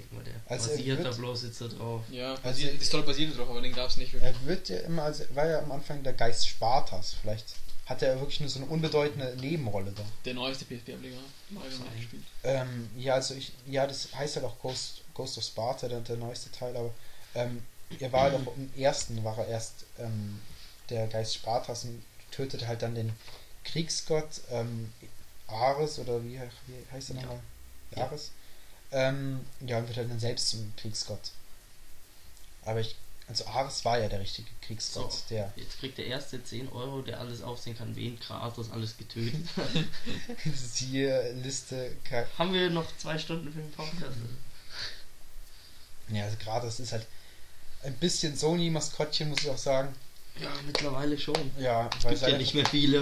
Denke 0.00 0.14
mal, 0.14 0.24
der 0.24 0.34
Also 0.46 0.70
er 0.70 0.76
basiert 0.76 1.04
da 1.04 1.10
bloß 1.10 1.42
jetzt 1.44 1.60
da 1.60 1.68
drauf. 1.68 2.02
Ja, 2.10 2.34
Also- 2.42 2.66
die 2.66 2.84
Story 2.84 3.02
basiert 3.04 3.36
drauf, 3.36 3.48
aber 3.48 3.60
den 3.60 3.72
gab 3.72 3.88
es 3.88 3.96
nicht 3.96 4.12
wirklich. 4.12 4.32
Er 4.32 4.46
wird 4.46 4.68
ja 4.68 4.78
immer, 4.80 5.04
also 5.04 5.24
war 5.34 5.46
ja 5.46 5.58
am 5.60 5.72
Anfang 5.72 6.02
der 6.02 6.12
Geist 6.12 6.46
Spartas. 6.48 7.14
Vielleicht 7.20 7.46
hat 7.86 8.02
er 8.02 8.18
wirklich 8.20 8.40
nur 8.40 8.48
so 8.48 8.60
eine 8.60 8.68
unbedeutende 8.68 9.36
Nebenrolle 9.40 9.92
da. 9.92 10.02
Der 10.24 10.34
neueste 10.34 10.64
PSP-Ableger. 10.64 11.18
Ähm, 12.44 12.88
ja, 12.96 13.14
also 13.14 13.34
ich, 13.34 13.52
ja, 13.66 13.86
das 13.86 14.14
heißt 14.14 14.36
halt 14.36 14.46
auch 14.46 14.58
Ghost, 14.60 15.02
Ghost 15.14 15.36
of 15.38 15.44
Sparta, 15.44 15.88
der, 15.88 16.00
der 16.00 16.16
neueste 16.16 16.50
Teil, 16.52 16.76
aber 16.76 16.94
ähm, 17.34 17.62
er 17.98 18.12
war 18.12 18.30
doch 18.30 18.40
im 18.56 18.70
ersten, 18.76 19.22
war 19.24 19.36
er 19.38 19.48
erst 19.48 19.84
ähm, 19.98 20.40
der 20.88 21.08
Geist 21.08 21.34
Spartas 21.34 21.84
und 21.84 22.02
tötete 22.30 22.68
halt 22.68 22.82
dann 22.82 22.94
den 22.94 23.12
Kriegsgott 23.64 24.40
ähm, 24.50 24.92
Ares 25.48 25.98
oder 25.98 26.22
wie, 26.22 26.40
wie 26.66 26.92
heißt 26.92 27.10
er 27.10 27.16
nochmal? 27.16 27.40
Ja. 27.96 28.04
Ares. 28.04 28.30
Ähm, 28.92 29.40
ja, 29.66 29.78
und 29.78 29.86
wird 29.88 29.98
halt 29.98 30.10
dann 30.10 30.18
selbst 30.20 30.48
zum 30.50 30.72
Kriegsgott. 30.76 31.30
Aber 32.64 32.80
ich, 32.80 32.96
also 33.28 33.46
Ares 33.46 33.84
war 33.84 33.98
ja 33.98 34.08
der 34.08 34.20
richtige 34.20 34.48
Kriegsgott, 34.62 35.12
So. 35.12 35.18
der 35.30 35.52
Jetzt 35.56 35.78
kriegt 35.78 35.96
der 35.98 36.06
erste 36.06 36.42
10 36.42 36.68
Euro, 36.72 37.00
der 37.02 37.20
alles 37.20 37.42
aufsehen 37.42 37.76
kann, 37.78 37.94
wen 37.96 38.18
Kratos 38.18 38.70
alles 38.72 38.96
getötet. 38.96 39.46
siehe 40.54 41.32
Liste. 41.34 41.96
Char- 42.08 42.26
Haben 42.38 42.52
wir 42.52 42.68
noch 42.70 42.86
zwei 42.98 43.16
Stunden 43.18 43.52
für 43.52 43.60
den 43.60 43.70
Podcast? 43.72 44.16
Ja, 46.08 46.24
also 46.24 46.36
das 46.44 46.80
ist 46.80 46.92
halt 46.92 47.06
ein 47.84 47.94
bisschen 47.94 48.36
Sony-Maskottchen, 48.36 49.28
muss 49.28 49.40
ich 49.42 49.50
auch 49.50 49.58
sagen. 49.58 49.94
Ja, 50.40 50.50
mittlerweile 50.66 51.18
schon. 51.18 51.50
Ja, 51.58 51.90
weil 52.02 52.14
Gibt 52.14 52.26
ja 52.30 52.38
nicht 52.38 52.54
mehr 52.54 52.66
viele? 52.66 53.00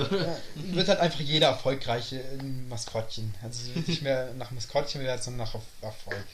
Ja, 0.56 0.73
wird 0.74 0.89
halt 0.89 1.01
einfach 1.01 1.20
jeder 1.20 1.48
erfolgreiche 1.48 2.23
ein 2.39 2.69
Maskottchen. 2.69 3.35
Also 3.43 3.62
es 3.70 3.74
wird 3.74 3.89
nicht 3.89 4.02
mehr 4.02 4.32
nach 4.35 4.51
Maskottchen 4.51 5.01
bewertet, 5.01 5.24
sondern 5.24 5.47
nach 5.47 5.55
Erf- 5.55 5.82
Erfolg. 5.82 6.24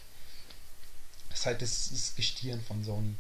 Das 1.31 1.41
ist 1.41 1.47
halt 1.47 1.63
das, 1.63 1.89
das 1.91 2.15
Gestirn 2.17 2.63
von 2.67 2.85
Sony. 2.85 3.15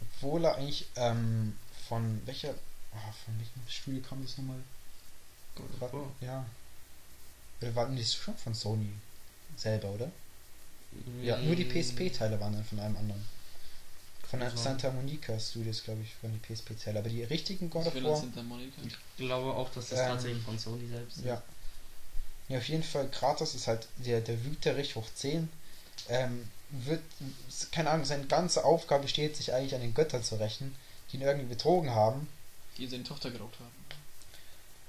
Obwohl 0.00 0.44
er 0.44 0.56
eigentlich 0.56 0.86
ähm, 0.96 1.56
von 1.88 2.20
welcher. 2.26 2.50
ah, 2.94 3.12
von 3.24 3.38
welchem 3.38 3.62
Studio 3.68 4.00
kam 4.08 4.22
das 4.24 4.36
nochmal? 4.38 4.58
War- 5.80 5.92
Oh. 5.94 6.08
Ja. 6.20 6.44
Oder 7.60 7.74
war 7.74 7.86
das 7.88 8.14
schon 8.14 8.36
von 8.36 8.54
Sony 8.54 8.90
selber, 9.56 9.88
oder? 9.90 10.10
Ja, 11.22 11.36
nur 11.38 11.54
die 11.56 11.64
PSP-Teile 11.64 12.40
waren 12.40 12.54
dann 12.54 12.64
von 12.64 12.78
einem 12.80 12.96
anderen. 12.96 13.24
Von 14.30 14.40
sein. 14.40 14.56
Santa 14.56 14.90
Monica 14.90 15.38
Studios, 15.40 15.82
glaube 15.82 16.02
ich, 16.02 16.14
von 16.20 16.30
die 16.32 16.38
PSP-Teile. 16.54 16.98
Aber 16.98 17.08
die 17.08 17.22
richtigen 17.24 17.70
God 17.70 17.86
Ich 17.86 17.94
of 17.94 18.04
War. 18.04 18.16
Santa 18.16 18.42
Monica. 18.42 18.82
Ich 18.86 18.96
glaube 19.16 19.54
auch, 19.54 19.70
dass 19.72 19.88
das 19.88 20.00
Ähm, 20.00 20.06
tatsächlich 20.08 20.42
von 20.42 20.58
Sony 20.58 20.86
selbst 20.88 21.18
ist. 21.18 21.24
Ja. 21.24 21.42
Ja, 22.48 22.58
auf 22.58 22.68
jeden 22.68 22.82
Fall, 22.82 23.08
Kratos 23.08 23.54
ist 23.54 23.66
halt 23.66 23.86
der, 23.98 24.20
der 24.20 24.42
Wüterich 24.44 24.96
hoch 24.96 25.06
10. 25.14 25.48
Ähm, 26.08 26.48
wird, 26.70 27.02
keine 27.72 27.90
Ahnung, 27.90 28.04
seine 28.04 28.26
ganze 28.26 28.64
Aufgabe 28.64 29.02
besteht, 29.02 29.36
sich 29.36 29.52
eigentlich 29.52 29.74
an 29.74 29.80
den 29.80 29.94
Göttern 29.94 30.22
zu 30.22 30.36
rächen, 30.36 30.74
die 31.10 31.16
ihn 31.16 31.22
irgendwie 31.22 31.46
betrogen 31.46 31.90
haben. 31.90 32.28
Die 32.76 32.86
seine 32.86 33.04
Tochter 33.04 33.30
geraubt 33.30 33.58
haben. 33.58 33.72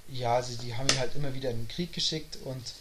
Ja, 0.10 0.36
also 0.36 0.62
die 0.62 0.76
haben 0.76 0.90
ihn 0.90 1.00
halt 1.00 1.16
immer 1.16 1.34
wieder 1.34 1.50
in 1.52 1.58
den 1.64 1.68
Krieg 1.68 1.94
geschickt 1.94 2.38
und 2.44 2.74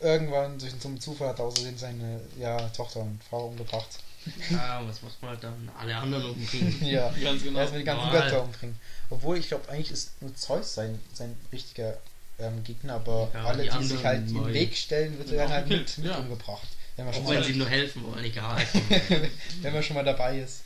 irgendwann 0.00 0.58
durch 0.58 0.72
so 0.80 0.88
einen 0.88 1.00
Zufall 1.00 1.28
hat 1.28 1.38
er 1.38 1.46
außerdem 1.46 1.76
seine 1.76 2.20
ja, 2.38 2.56
Tochter 2.70 3.00
und 3.00 3.22
Frau 3.28 3.46
umgebracht. 3.46 3.88
Ah, 4.54 4.82
was 4.84 5.00
macht 5.00 5.22
man 5.22 5.40
dann? 5.40 5.70
Alle 5.78 5.96
anderen 5.96 6.32
umbringen. 6.32 6.76
ja, 6.86 7.10
Ganz 7.22 7.42
genau. 7.42 7.58
erstmal 7.58 7.80
die 7.80 7.86
ganzen 7.86 8.04
Normal. 8.04 8.22
Götter 8.22 8.42
umbringen. 8.42 8.76
Obwohl, 9.08 9.38
ich 9.38 9.48
glaube, 9.48 9.66
eigentlich 9.70 9.90
ist 9.90 10.20
nur 10.20 10.34
Zeus 10.36 10.74
sein, 10.74 11.00
sein 11.14 11.34
richtiger 11.50 11.96
ähm, 12.38 12.62
Gegner, 12.62 12.94
aber 12.96 13.30
Ja, 13.32 13.44
alle, 13.44 13.62
die 13.62 13.78
die, 13.78 13.84
sich 13.84 14.04
halt 14.04 14.20
in 14.20 14.34
den 14.34 14.42
neu. 14.42 14.52
Weg 14.52 14.76
stellen, 14.76 15.18
wird 15.18 15.32
er 15.32 15.48
halt 15.48 15.68
mit, 15.68 15.96
mit 15.98 16.06
ja. 16.06 16.18
umgebracht. 16.18 16.68
Wenn 16.96 17.06
man, 17.06 17.14
Auch 17.14 17.18
schon 17.18 17.28
wenn 17.28 17.34
mal, 17.36 17.44
sie 17.44 17.54
nur 17.54 17.68
helfen 17.68 18.04
wollen, 18.04 18.24
egal. 18.24 18.62
wenn 19.62 19.72
man 19.72 19.82
schon 19.82 19.96
mal 19.96 20.04
dabei 20.04 20.38
ist. 20.38 20.64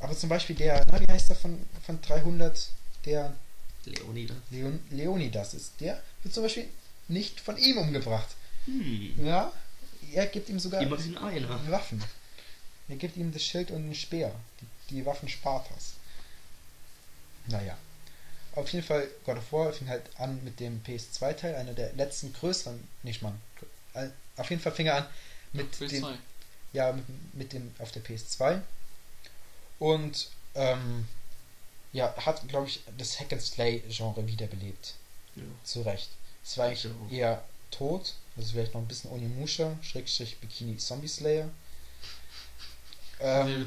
Aber 0.00 0.16
zum 0.16 0.28
Beispiel 0.28 0.56
der, 0.56 0.84
na, 0.90 1.00
wie 1.00 1.06
heißt 1.06 1.28
der 1.28 1.36
von, 1.36 1.64
von 1.86 2.02
300, 2.02 2.68
der 3.04 3.32
Leonidas. 3.84 4.36
Leon, 4.50 4.80
Leonidas 4.90 5.54
ist, 5.54 5.80
der 5.80 6.02
wird 6.22 6.34
zum 6.34 6.42
Beispiel 6.42 6.66
nicht 7.08 7.40
von 7.40 7.56
ihm 7.56 7.78
umgebracht. 7.78 8.28
Hm. 8.66 9.24
Ja, 9.26 9.52
er 10.12 10.26
gibt 10.26 10.48
ihm 10.48 10.58
sogar 10.60 10.80
Immerhin 10.82 11.16
einer. 11.18 11.70
Waffen. 11.70 12.02
Er 12.88 12.96
gibt 12.96 13.16
ihm 13.16 13.32
das 13.32 13.42
Schild 13.44 13.70
und 13.70 13.82
den 13.84 13.94
Speer. 13.94 14.32
Die, 14.60 14.94
die 14.94 15.06
Waffen 15.06 15.28
Spartas. 15.28 15.94
Naja. 17.46 17.76
Auf 18.54 18.68
jeden 18.72 18.84
Fall, 18.86 19.08
God 19.24 19.38
of 19.38 19.52
War 19.52 19.72
fing 19.72 19.88
halt 19.88 20.02
an 20.18 20.42
mit 20.44 20.60
dem 20.60 20.82
PS2-Teil, 20.84 21.54
einer 21.54 21.72
der 21.72 21.92
letzten 21.94 22.32
größeren, 22.34 22.86
nicht 23.02 23.22
Mann. 23.22 23.40
äh, 23.94 24.08
Auf 24.36 24.50
jeden 24.50 24.60
Fall 24.60 24.72
fing 24.72 24.86
er 24.86 24.96
an 24.96 25.06
mit 25.54 25.72
PS2. 25.74 25.88
dem, 25.88 26.18
ja, 26.74 26.92
mit, 26.92 27.04
mit 27.34 27.52
dem 27.54 27.74
auf 27.78 27.92
der 27.92 28.04
PS2. 28.04 28.60
Und 29.78 30.28
ähm, 30.54 31.08
ja, 31.92 32.14
hat, 32.26 32.46
glaube 32.48 32.68
ich, 32.68 32.82
das 32.98 33.18
Hack 33.18 33.32
and 33.32 33.42
Slay-Genre 33.42 34.26
wiederbelebt. 34.26 34.94
Ja. 35.34 35.42
Zu 35.64 35.82
Recht. 35.82 36.10
Es 36.44 36.58
war 36.58 36.66
eigentlich 36.66 36.84
Ja. 36.84 36.90
eher 37.10 37.44
tot, 37.70 38.14
also 38.36 38.52
vielleicht 38.52 38.74
noch 38.74 38.80
ein 38.80 38.88
bisschen 38.88 39.10
Onimusha, 39.10 39.76
Schrägstrich 39.82 40.38
Bikini 40.38 40.76
Zombie 40.78 41.08
Slayer. 41.08 41.48
Ähm, 43.20 43.66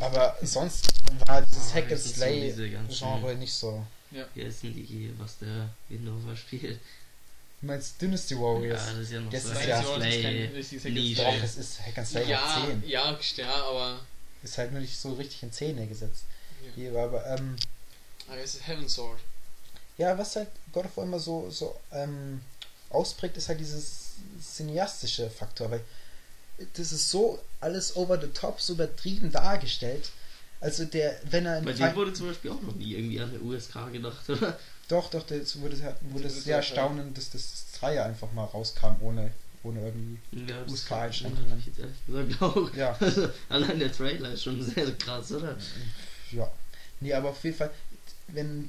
aber 0.00 0.36
sonst 0.42 0.88
war 1.26 1.42
dieses 1.42 1.70
Ah, 1.70 1.74
Hack 1.74 1.92
and 1.92 2.00
Slay 2.00 2.52
Genre 2.88 3.34
nicht 3.36 3.52
so. 3.52 3.86
Hier 4.34 4.46
ist 4.46 4.62
denn 4.62 4.74
die, 4.74 5.12
was 5.18 5.38
der 5.38 5.68
Windows 5.88 6.38
spielt. 6.38 6.80
Du 7.60 7.66
meinst 7.66 8.00
Dynasty 8.00 8.36
Warriors? 8.36 8.80
Ja, 8.86 8.92
das 8.92 8.98
ist 9.00 9.12
ja 9.12 9.20
noch 9.20 9.30
Das 9.30 9.42
so 9.44 9.52
ist 9.52 9.66
ja- 9.66 9.78
and 9.78 9.86
Das 9.86 10.72
ist 10.72 10.82
kein 10.82 10.92
Slay. 10.92 11.14
Slay. 11.14 11.14
Doch, 11.14 11.44
es 11.44 11.56
ist 11.56 11.80
Hack 11.80 11.98
and 11.98 12.08
Slay 12.08 12.22
Ja, 12.22 12.28
ja, 12.58 12.66
10. 12.66 12.88
ja, 12.88 13.18
ja, 13.36 13.54
aber. 13.64 14.00
Ist 14.42 14.58
halt 14.58 14.72
nur 14.72 14.80
nicht 14.80 14.96
so 14.96 15.12
richtig 15.14 15.42
in 15.42 15.52
Szene 15.52 15.86
gesetzt. 15.86 16.24
Ja. 16.64 16.70
Hier, 16.74 16.98
aber, 16.98 17.24
ähm, 17.26 17.56
Aber 18.28 18.38
es 18.38 18.54
ist 18.56 18.66
Heaven 18.66 18.88
Sword. 18.88 19.20
ja, 19.98 20.16
was 20.18 20.36
halt 20.36 20.48
God 20.72 20.84
of 20.86 20.96
War 20.96 21.04
immer 21.04 21.18
so, 21.18 21.48
so 21.50 21.78
ähm, 21.92 22.40
ausprägt, 22.94 23.36
ist 23.36 23.48
halt 23.48 23.60
dieses 23.60 24.12
cineastische 24.40 25.28
Faktor, 25.30 25.70
weil 25.70 25.80
das 26.74 26.92
ist 26.92 27.10
so 27.10 27.40
alles 27.60 27.96
over 27.96 28.20
the 28.20 28.28
top, 28.28 28.60
so 28.60 28.74
übertrieben 28.74 29.30
dargestellt. 29.32 30.10
Also 30.60 30.84
der, 30.84 31.16
wenn 31.30 31.46
er 31.46 31.60
Bei 31.62 31.72
dem 31.72 31.94
wurde 31.94 32.12
zum 32.12 32.28
Beispiel 32.28 32.50
auch 32.52 32.62
noch 32.62 32.74
nie 32.76 32.94
irgendwie 32.94 33.20
an 33.20 33.30
der 33.32 33.42
USK 33.42 33.92
gedacht, 33.92 34.28
oder? 34.30 34.58
Doch, 34.88 35.10
doch, 35.10 35.24
das 35.26 35.58
wurde, 35.60 35.76
sehr- 35.76 35.96
wurde 36.02 36.24
Das 36.24 36.44
sehr 36.44 36.56
erstaunend, 36.56 37.16
dass 37.18 37.30
das, 37.30 37.50
das 37.50 37.80
Dreier 37.80 38.04
einfach 38.06 38.30
mal 38.32 38.44
rauskam, 38.44 38.94
ohne, 39.00 39.30
ohne 39.62 39.80
irgendwie. 39.80 40.18
Ja, 40.50 40.62
USK-Einschränkungen. 40.66 41.50
hab 41.50 41.58
ich 41.58 41.66
jetzt 41.66 41.78
ehrlich 41.80 42.06
gesagt 42.06 42.42
auch. 42.42 42.74
Ja. 42.74 42.96
Also, 43.00 43.28
allein 43.48 43.78
der 43.78 43.92
Trailer 43.92 44.30
ist 44.32 44.42
schon 44.44 44.62
sehr 44.62 44.90
krass, 44.92 45.32
oder? 45.32 45.56
Ja. 46.30 46.50
Nee, 47.00 47.12
aber 47.14 47.30
auf 47.30 47.42
jeden 47.44 47.56
Fall, 47.56 47.70
wenn 48.28 48.68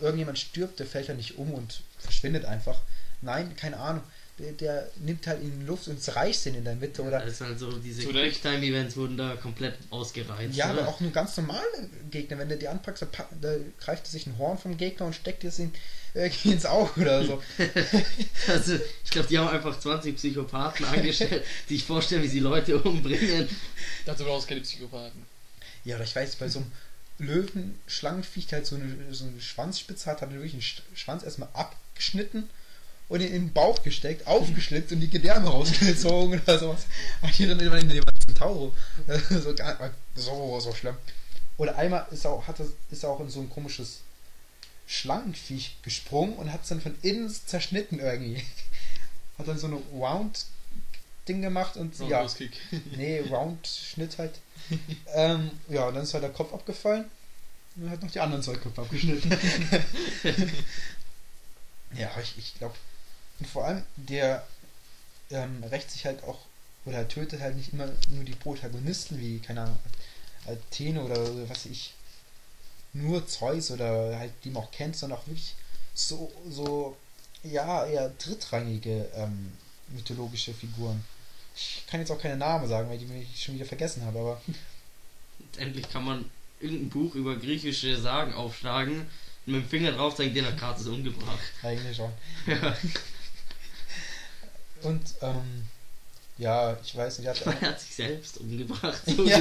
irgendjemand 0.00 0.38
stirbt, 0.38 0.78
der 0.78 0.86
fällt 0.86 1.08
ja 1.08 1.14
nicht 1.14 1.36
um 1.36 1.52
und 1.52 1.80
verschwindet 1.98 2.44
einfach. 2.44 2.80
Nein, 3.22 3.54
keine 3.56 3.76
Ahnung. 3.78 4.02
Der, 4.38 4.52
der 4.52 4.90
nimmt 4.96 5.26
halt 5.26 5.42
in 5.42 5.60
die 5.60 5.66
Luft 5.66 5.86
und 5.88 6.02
zerreißt 6.02 6.46
ihn 6.46 6.54
in 6.54 6.64
der 6.64 6.74
Mitte 6.74 7.02
oder. 7.02 7.20
Das 7.20 7.32
ist 7.32 7.40
halt 7.42 7.58
so, 7.58 7.70
diese. 7.72 8.02
Quicktime-Events 8.06 8.96
wurden 8.96 9.18
da 9.18 9.36
komplett 9.36 9.74
ausgereizt. 9.90 10.54
Ja, 10.56 10.72
oder? 10.72 10.80
aber 10.82 10.88
auch 10.88 11.00
nur 11.00 11.10
ganz 11.10 11.36
normale 11.36 11.60
Gegner. 12.10 12.38
Wenn 12.38 12.48
der 12.48 12.56
die 12.56 12.68
anpackst, 12.68 13.06
da, 13.42 13.54
greift 13.78 14.06
er 14.06 14.10
sich 14.10 14.26
ein 14.26 14.38
Horn 14.38 14.56
vom 14.56 14.78
Gegner 14.78 15.04
und 15.04 15.14
steckt 15.14 15.44
es 15.44 15.58
in, 15.58 15.74
irgendwie 16.14 16.52
ins 16.52 16.64
Auge 16.64 17.00
oder 17.02 17.22
so. 17.24 17.42
Also, 18.48 18.76
ich 19.04 19.10
glaube, 19.10 19.28
die 19.28 19.38
haben 19.38 19.48
einfach 19.48 19.78
20 19.78 20.16
Psychopathen 20.16 20.86
angestellt, 20.86 21.44
die 21.68 21.74
sich 21.76 21.84
vorstellen, 21.84 22.22
wie 22.22 22.28
sie 22.28 22.40
Leute 22.40 22.78
umbringen. 22.78 23.46
Dazu 24.06 24.24
brauchst 24.24 24.46
du 24.46 24.54
keine 24.54 24.62
Psychopathen. 24.62 25.26
Ja, 25.84 25.96
oder 25.96 26.04
ich 26.04 26.16
weiß, 26.16 26.36
bei 26.36 26.48
so 26.48 26.60
einem 26.60 26.72
Löwen, 27.18 27.78
Schlangenviech, 27.86 28.46
der 28.46 28.58
halt 28.60 28.66
so 28.66 28.76
eine, 28.76 29.12
so 29.14 29.26
eine 29.26 29.38
Schwanzspitze 29.38 30.06
hat, 30.10 30.22
hat 30.22 30.30
er 30.30 30.34
wirklich 30.36 30.52
den 30.52 30.62
Sch- 30.62 30.80
Schwanz 30.94 31.22
erstmal 31.22 31.50
abgeschnitten 31.52 32.48
und 33.10 33.20
in 33.20 33.32
den 33.32 33.52
Bauch 33.52 33.82
gesteckt, 33.82 34.26
aufgeschlitzt 34.26 34.92
und 34.92 35.00
die 35.00 35.10
Gedärme 35.10 35.48
rausgezogen 35.48 36.40
oder 36.40 36.58
sowas. 36.58 36.86
Aber 37.20 37.30
hier 37.30 37.48
drin 37.48 37.60
immer 37.60 37.78
in 37.78 37.88
den 37.88 38.02
Tauro. 38.36 38.72
so, 39.28 39.54
so, 40.14 40.60
so 40.60 40.72
schlimm. 40.72 40.96
Oder 41.58 41.76
einmal 41.76 42.06
ist 42.12 42.24
er 42.24 42.30
auch, 42.30 42.46
hat 42.46 42.56
ist 42.90 43.04
auch 43.04 43.20
in 43.20 43.28
so 43.28 43.40
ein 43.40 43.50
komisches 43.50 44.02
Schlangenviech 44.86 45.78
gesprungen 45.82 46.34
und 46.34 46.52
hat 46.52 46.62
es 46.62 46.68
dann 46.68 46.80
von 46.80 46.96
innen 47.02 47.28
zerschnitten 47.28 47.98
irgendwie. 47.98 48.42
Hat 49.38 49.48
dann 49.48 49.58
so 49.58 49.68
eine 49.68 49.76
Round-Ding 49.92 51.40
gemacht 51.40 51.76
und 51.76 51.98
ja. 51.98 52.18
Roundhouse 52.18 52.36
Kick. 52.36 52.52
Nee, 52.96 53.20
Round-Schnitt 53.20 54.18
halt. 54.18 54.38
ähm, 55.14 55.50
ja, 55.68 55.88
und 55.88 55.94
dann 55.94 56.02
ist 56.04 56.12
halt 56.12 56.24
der 56.24 56.30
Kopf 56.30 56.52
abgefallen. 56.52 57.06
Und 57.74 57.84
dann 57.84 57.90
hat 57.90 58.02
noch 58.02 58.10
die 58.10 58.20
anderen 58.20 58.42
zwei 58.42 58.56
Köpfe 58.56 58.82
abgeschnitten. 58.82 59.30
ja, 61.94 62.10
ich, 62.20 62.36
ich 62.36 62.54
glaube. 62.58 62.74
Und 63.40 63.46
vor 63.46 63.64
allem, 63.64 63.82
der 63.96 64.46
ähm, 65.30 65.64
rächt 65.64 65.90
sich 65.90 66.04
halt 66.04 66.22
auch, 66.24 66.38
oder 66.84 67.08
tötet 67.08 67.40
halt 67.40 67.56
nicht 67.56 67.72
immer 67.72 67.88
nur 68.10 68.24
die 68.24 68.34
Protagonisten, 68.34 69.18
wie, 69.18 69.38
keine 69.38 69.62
Ahnung, 69.62 69.78
Athene 70.46 71.02
oder 71.02 71.48
was 71.48 71.66
ich, 71.66 71.94
nur 72.92 73.26
Zeus 73.26 73.70
oder 73.70 74.18
halt, 74.18 74.32
die 74.44 74.50
man 74.50 74.64
auch 74.64 74.70
kennt, 74.70 74.96
sondern 74.96 75.18
auch 75.18 75.26
wirklich 75.26 75.54
so, 75.94 76.30
so, 76.48 76.96
ja, 77.42 77.86
eher 77.86 78.10
drittrangige 78.10 79.08
ähm, 79.14 79.52
mythologische 79.88 80.52
Figuren. 80.52 81.04
Ich 81.56 81.84
kann 81.86 82.00
jetzt 82.00 82.10
auch 82.10 82.20
keine 82.20 82.36
Namen 82.36 82.68
sagen, 82.68 82.88
weil 82.88 82.98
die 82.98 83.06
ich 83.32 83.42
schon 83.42 83.54
wieder 83.54 83.66
vergessen 83.66 84.04
habe, 84.04 84.18
aber 84.18 84.40
endlich 85.56 85.88
kann 85.88 86.04
man 86.04 86.30
irgendein 86.60 86.90
Buch 86.90 87.14
über 87.14 87.36
griechische 87.36 87.96
Sagen 88.00 88.34
aufschlagen 88.34 89.06
und 89.46 89.52
mit 89.52 89.62
dem 89.62 89.68
Finger 89.68 89.92
drauf 89.92 90.14
zeigen, 90.14 90.34
den 90.34 90.46
hat 90.46 90.58
Kratos 90.58 90.86
umgebracht. 90.86 91.38
eigentlich 91.62 91.96
schon. 91.96 92.12
Ja. 92.46 92.76
Und, 94.82 95.02
ähm, 95.22 95.66
ja, 96.38 96.76
ich 96.82 96.96
weiß 96.96 97.18
nicht, 97.18 97.26
er 97.26 97.34
hat, 97.34 97.46
Er 97.62 97.68
hat 97.70 97.80
sich 97.80 97.94
selbst 97.94 98.38
umgebracht. 98.38 99.00
So 99.04 99.24
ja, 99.26 99.38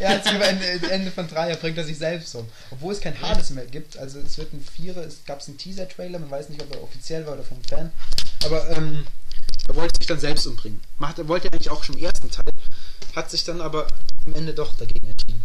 er 0.00 0.08
hat 0.10 0.32
über 0.32 0.48
Ende, 0.48 0.66
Ende 0.90 1.10
von 1.12 1.28
Dreier 1.28 1.56
bringt 1.56 1.78
er 1.78 1.84
sich 1.84 1.98
selbst 1.98 2.34
um. 2.34 2.48
Obwohl 2.70 2.92
es 2.92 3.00
kein 3.00 3.20
Hades 3.20 3.50
mehr 3.50 3.66
gibt. 3.66 3.96
Also 3.96 4.18
es 4.18 4.36
wird 4.36 4.52
ein 4.52 4.64
Vierer, 4.64 5.02
es 5.04 5.24
gab 5.24 5.46
einen 5.46 5.58
Teaser-Trailer, 5.58 6.18
man 6.18 6.30
weiß 6.30 6.48
nicht, 6.48 6.60
ob 6.62 6.74
er 6.74 6.82
offiziell 6.82 7.24
war 7.26 7.34
oder 7.34 7.44
vom 7.44 7.62
Fan. 7.64 7.92
Aber 8.44 8.68
ähm, 8.70 9.06
er 9.68 9.76
wollte 9.76 9.96
sich 9.98 10.06
dann 10.08 10.18
selbst 10.18 10.46
umbringen. 10.46 10.80
Macht, 10.98 11.18
er 11.18 11.28
wollte 11.28 11.52
eigentlich 11.52 11.70
auch 11.70 11.84
schon 11.84 11.96
im 11.98 12.04
ersten 12.04 12.30
Teil, 12.30 12.52
hat 13.14 13.30
sich 13.30 13.44
dann 13.44 13.60
aber 13.60 13.86
am 14.26 14.34
Ende 14.34 14.52
doch 14.52 14.74
dagegen 14.74 15.06
entschieden. 15.06 15.42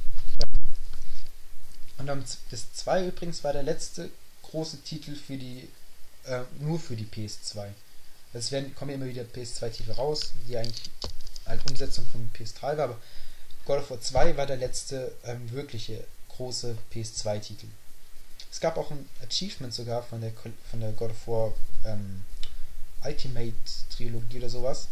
Und 1.98 2.10
am 2.10 2.26
Z- 2.26 2.40
das 2.52 2.74
2 2.74 3.08
übrigens 3.08 3.44
war 3.44 3.54
der 3.54 3.64
letzte 3.64 4.10
große 4.44 4.82
Titel 4.82 5.16
für 5.16 5.38
die, 5.38 5.70
äh, 6.26 6.42
nur 6.60 6.80
für 6.80 6.96
die 6.96 7.06
PS2. 7.06 7.68
Es 8.36 8.52
werden, 8.52 8.76
kommen 8.76 8.92
ja 8.92 8.96
immer 8.96 9.06
wieder 9.06 9.24
PS2-Titel 9.24 9.92
raus, 9.92 10.34
die 10.48 10.58
eigentlich 10.58 10.90
eine 11.46 11.62
Umsetzung 11.70 12.06
von 12.08 12.30
PS3 12.38 12.62
war, 12.78 12.80
aber 12.86 13.00
God 13.66 13.80
of 13.80 13.90
War 13.92 14.02
2 14.02 14.38
war 14.38 14.46
der 14.46 14.58
letzte 14.58 15.16
ähm, 15.24 15.50
wirkliche 15.52 16.04
große 16.30 16.78
PS2-Titel. 16.94 17.68
Es 18.52 18.60
gab 18.60 18.78
auch 18.78 18.92
ein 18.92 19.08
Achievement 19.24 19.74
sogar 19.74 20.04
von 20.04 20.22
der 20.22 20.34
von 20.70 20.80
der 20.80 20.92
God 20.94 21.12
of 21.12 21.28
War 21.28 21.54
ähm, 21.86 22.24
Ultimate 23.04 23.54
Trilogie 23.96 24.40
oder 24.40 24.50
sowas. 24.50 24.90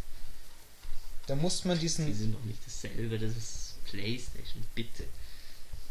Da 1.28 1.36
musste 1.36 1.68
man 1.68 1.78
Die 1.78 1.82
diesen. 1.82 2.14
sind 2.14 2.34
doch 2.34 2.44
nicht 2.44 2.60
dasselbe, 2.65 3.18
das 3.20 3.36
ist 3.36 3.84
Playstation, 3.86 4.64
bitte. 4.76 5.03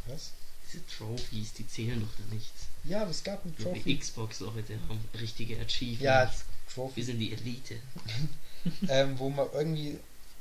Was? 0.07 0.33
Diese 0.67 0.85
Trophies, 0.87 1.53
die 1.53 1.67
zählen 1.69 2.01
doch 2.01 2.15
da 2.19 2.35
nicht. 2.35 2.51
Ja, 2.85 3.03
aber 3.03 3.11
es 3.11 3.23
gab 3.23 3.45
ein 3.45 3.57
Trophy. 3.57 3.83
Die 3.83 3.99
Xbox-Leute 3.99 4.79
haben 4.89 5.05
richtige 5.19 5.59
Achievements. 5.61 6.03
Ja, 6.03 6.31
Wir 6.75 6.85
Trophy, 6.85 7.03
sind 7.03 7.19
die 7.19 7.33
Elite. 7.33 7.77
ähm, 8.89 9.19
wo 9.19 9.29
man 9.29 9.47
irgendwie 9.53 9.99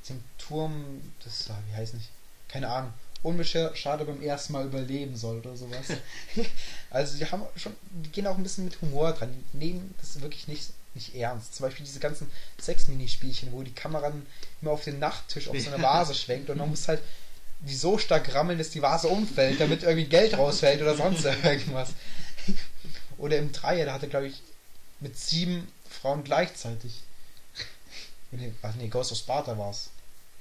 den 0.08 0.24
Turm, 0.38 1.02
das 1.24 1.50
war, 1.50 1.62
wie 1.70 1.76
heißt 1.76 1.94
nicht, 1.94 2.10
keine 2.48 2.70
Ahnung, 2.70 2.94
unbeschadet 3.24 4.08
beim 4.08 4.22
ersten 4.22 4.54
Mal 4.54 4.66
überleben 4.66 5.16
soll 5.16 5.40
oder 5.40 5.56
sowas. 5.56 5.86
also 6.90 7.18
die 7.18 7.26
haben 7.26 7.44
schon, 7.56 7.74
die 7.92 8.10
gehen 8.10 8.28
auch 8.28 8.38
ein 8.38 8.44
bisschen 8.44 8.66
mit 8.66 8.82
Humor 8.82 9.14
dran, 9.14 9.32
die 9.54 9.58
nehmen 9.58 9.94
das 10.00 10.20
wirklich 10.22 10.48
nicht, 10.48 10.72
nicht 10.96 11.16
ernst. 11.16 11.56
Zum 11.56 11.68
Beispiel 11.68 11.86
diese 11.86 12.00
ganzen 12.00 12.30
Sex-Minispielchen, 12.60 13.52
wo 13.52 13.62
die 13.62 13.74
Kamera 13.74 14.12
immer 14.62 14.72
auf 14.72 14.84
den 14.84 15.00
Nachttisch 15.00 15.48
auf 15.48 15.60
so 15.60 15.72
eine 15.72 15.82
Vase 15.82 16.16
schwenkt 16.16 16.50
und 16.50 16.58
man 16.58 16.70
muss 16.70 16.88
halt 16.88 17.02
die 17.62 17.76
so 17.76 18.00
stark 18.00 18.34
rammeln, 18.34 18.58
dass 18.58 18.72
die 18.72 18.82
Vase 18.82 19.08
umfällt, 19.08 19.60
damit 19.60 19.84
irgendwie 19.84 20.06
Geld 20.06 20.36
rausfällt 20.36 20.82
oder 20.82 20.96
sonst 20.96 21.26
irgendwas. 21.44 21.90
Oder 23.20 23.38
im 23.38 23.52
Dreier, 23.52 23.86
da 23.86 23.94
hatte 23.94 24.08
glaube 24.08 24.28
ich 24.28 24.42
mit 25.00 25.16
sieben 25.18 25.68
Frauen 25.92 26.24
gleichzeitig. 26.24 27.02
Ach 28.62 28.76
nee, 28.76 28.88
Ghost 28.88 29.12
of 29.12 29.18
Sparta 29.18 29.58
war's. 29.58 29.90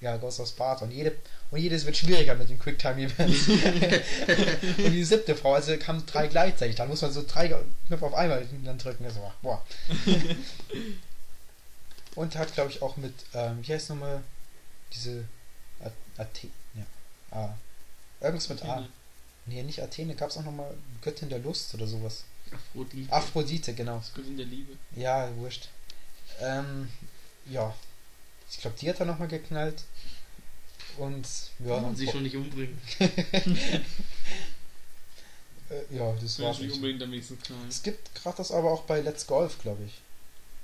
Ja, 0.01 0.16
Ghost 0.16 0.40
of 0.40 0.48
Sparta. 0.48 0.85
Und, 0.85 0.93
jede, 0.93 1.16
und 1.51 1.59
jedes 1.59 1.85
wird 1.85 1.97
schwieriger 1.97 2.35
mit 2.35 2.48
den 2.48 2.59
Quicktime-Events. 2.59 3.48
und 4.78 4.93
die 4.93 5.05
siebte 5.05 5.36
Frau, 5.36 5.55
also 5.55 5.77
kamen 5.77 6.05
drei 6.06 6.28
gleichzeitig. 6.28 6.77
Dann 6.77 6.89
muss 6.89 7.02
man 7.02 7.12
so 7.12 7.24
drei 7.27 7.48
Knöpfe 7.89 8.06
auf 8.06 8.14
einmal 8.14 8.47
dann 8.64 8.78
drücken. 8.78 9.05
Das 9.05 9.16
war, 9.16 9.35
boah. 9.43 9.64
und 12.14 12.36
hat, 12.36 12.55
glaube 12.55 12.70
ich, 12.70 12.82
auch 12.82 12.97
mit, 12.97 13.14
ähm, 13.35 13.59
wie 13.62 13.72
heißt 13.74 13.90
nochmal, 13.90 14.22
diese 14.93 15.24
A- 15.85 16.22
Athen, 16.22 16.52
ja. 16.74 16.85
Ah. 17.31 17.55
Irgendwas 18.20 18.48
mit 18.48 18.62
A. 18.64 18.72
Athene. 18.72 18.89
Nee, 19.47 19.62
nicht 19.62 19.82
Athene, 19.82 20.14
gab 20.14 20.31
es 20.31 20.36
auch 20.36 20.44
nochmal 20.44 20.72
Göttin 21.02 21.28
der 21.28 21.39
Lust 21.40 21.74
oder 21.74 21.86
sowas. 21.86 22.24
Aphrodite. 22.52 23.12
Aphrodite, 23.12 23.74
genau. 23.74 23.98
Das 23.98 24.12
Gott 24.14 24.27
in 24.27 24.36
der 24.36 24.47
Liebe. 24.47 24.77
Ja, 24.97 25.35
wurscht. 25.36 25.68
Ähm, 26.40 26.89
ja. 27.51 27.74
Ich 28.51 28.59
glaube, 28.60 28.77
die 28.81 28.89
hat 28.89 29.01
er 29.01 29.06
nochmal 29.06 29.28
geknallt. 29.28 29.85
Und 30.98 31.27
ja, 31.60 31.74
Kann 31.77 31.82
man 31.85 31.97
sich 31.97 32.10
schon 32.10 32.22
nicht 32.24 32.36
umbringen. 32.36 32.78
äh, 32.98 33.05
ja, 35.90 36.12
das 36.14 36.22
Das 36.22 36.39
war's. 36.40 36.59
nicht. 36.59 36.74
unbedingt 36.74 37.02
am 37.02 37.10
nächsten 37.10 37.40
knallen. 37.40 37.68
Es 37.68 37.82
gibt 37.82 38.14
Kratos 38.14 38.51
aber 38.51 38.70
auch 38.70 38.82
bei 38.82 39.01
Let's 39.01 39.27
Golf, 39.27 39.59
glaube 39.60 39.85
ich. 39.85 40.01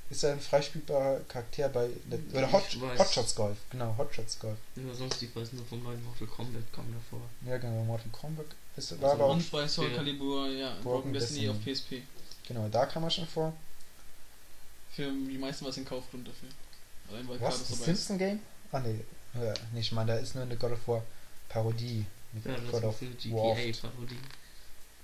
Ist 0.09 0.23
er 0.23 0.33
ein 0.33 0.41
freispielbarer 0.41 1.21
Charakter 1.29 1.69
bei 1.69 1.89
Let 2.09 2.21
oder 2.33 2.53
Hot. 2.53 2.65
Hotshots 2.99 3.35
Golf, 3.35 3.57
genau, 3.71 3.97
Hotshots 3.99 4.39
Golf. 4.39 4.57
Ja, 4.77 4.95
sonst, 4.95 5.21
ich 5.21 5.35
weiß 5.35 5.53
nur 5.53 5.65
vom 5.67 5.83
neuen 5.83 6.03
Mortal 6.05 6.29
Kombat 6.29 6.63
kam 6.73 6.85
davor. 6.93 7.23
Ja, 7.45 7.59
genau, 7.59 7.83
Mortal 7.85 8.11
Kombat. 8.13 8.47
Ist, 8.77 9.01
war 9.01 9.11
Also 9.11 9.23
aber 9.23 9.33
auch, 9.33 9.37
Und 9.37 9.51
bei 9.51 9.67
Soul 9.69 9.91
Ja. 9.91 9.97
Calibur, 9.97 10.49
ja, 10.49 10.69
Broken 10.75 10.83
Broken 10.83 11.13
Destiny 11.15 11.49
auf. 11.49 11.57
PSP. 11.65 12.03
genau, 12.47 12.69
da 12.69 12.87
kam 12.87 13.05
er 13.05 13.11
schon 13.11 13.27
vor. 13.27 13.53
Für 14.91 15.11
die 15.11 15.39
meisten 15.39 15.65
war 15.65 15.71
es 15.71 15.77
ein 15.79 15.85
Kaufgrund 15.85 16.27
dafür. 16.29 16.49
Allein 17.11 17.29
weil 17.29 17.41
Was? 17.41 17.61
Das 17.61 17.71
ist. 17.71 17.85
Simpson 17.85 18.19
Game? 18.19 18.41
Ah, 18.73 18.81
nee. 18.81 19.01
Ja, 19.35 19.53
nicht, 19.73 19.93
Mann, 19.93 20.07
da 20.07 20.17
ist 20.17 20.35
nur 20.35 20.45
eine 20.45 20.57
God 20.57 20.73
of 20.73 20.89
War 20.89 21.03
Parodie. 21.49 22.05
Mit 22.33 22.45
Ja, 22.45 22.57
God 22.71 22.85
of 22.85 23.01
War. 23.03 23.55
GTA-Parodie. 23.57 24.19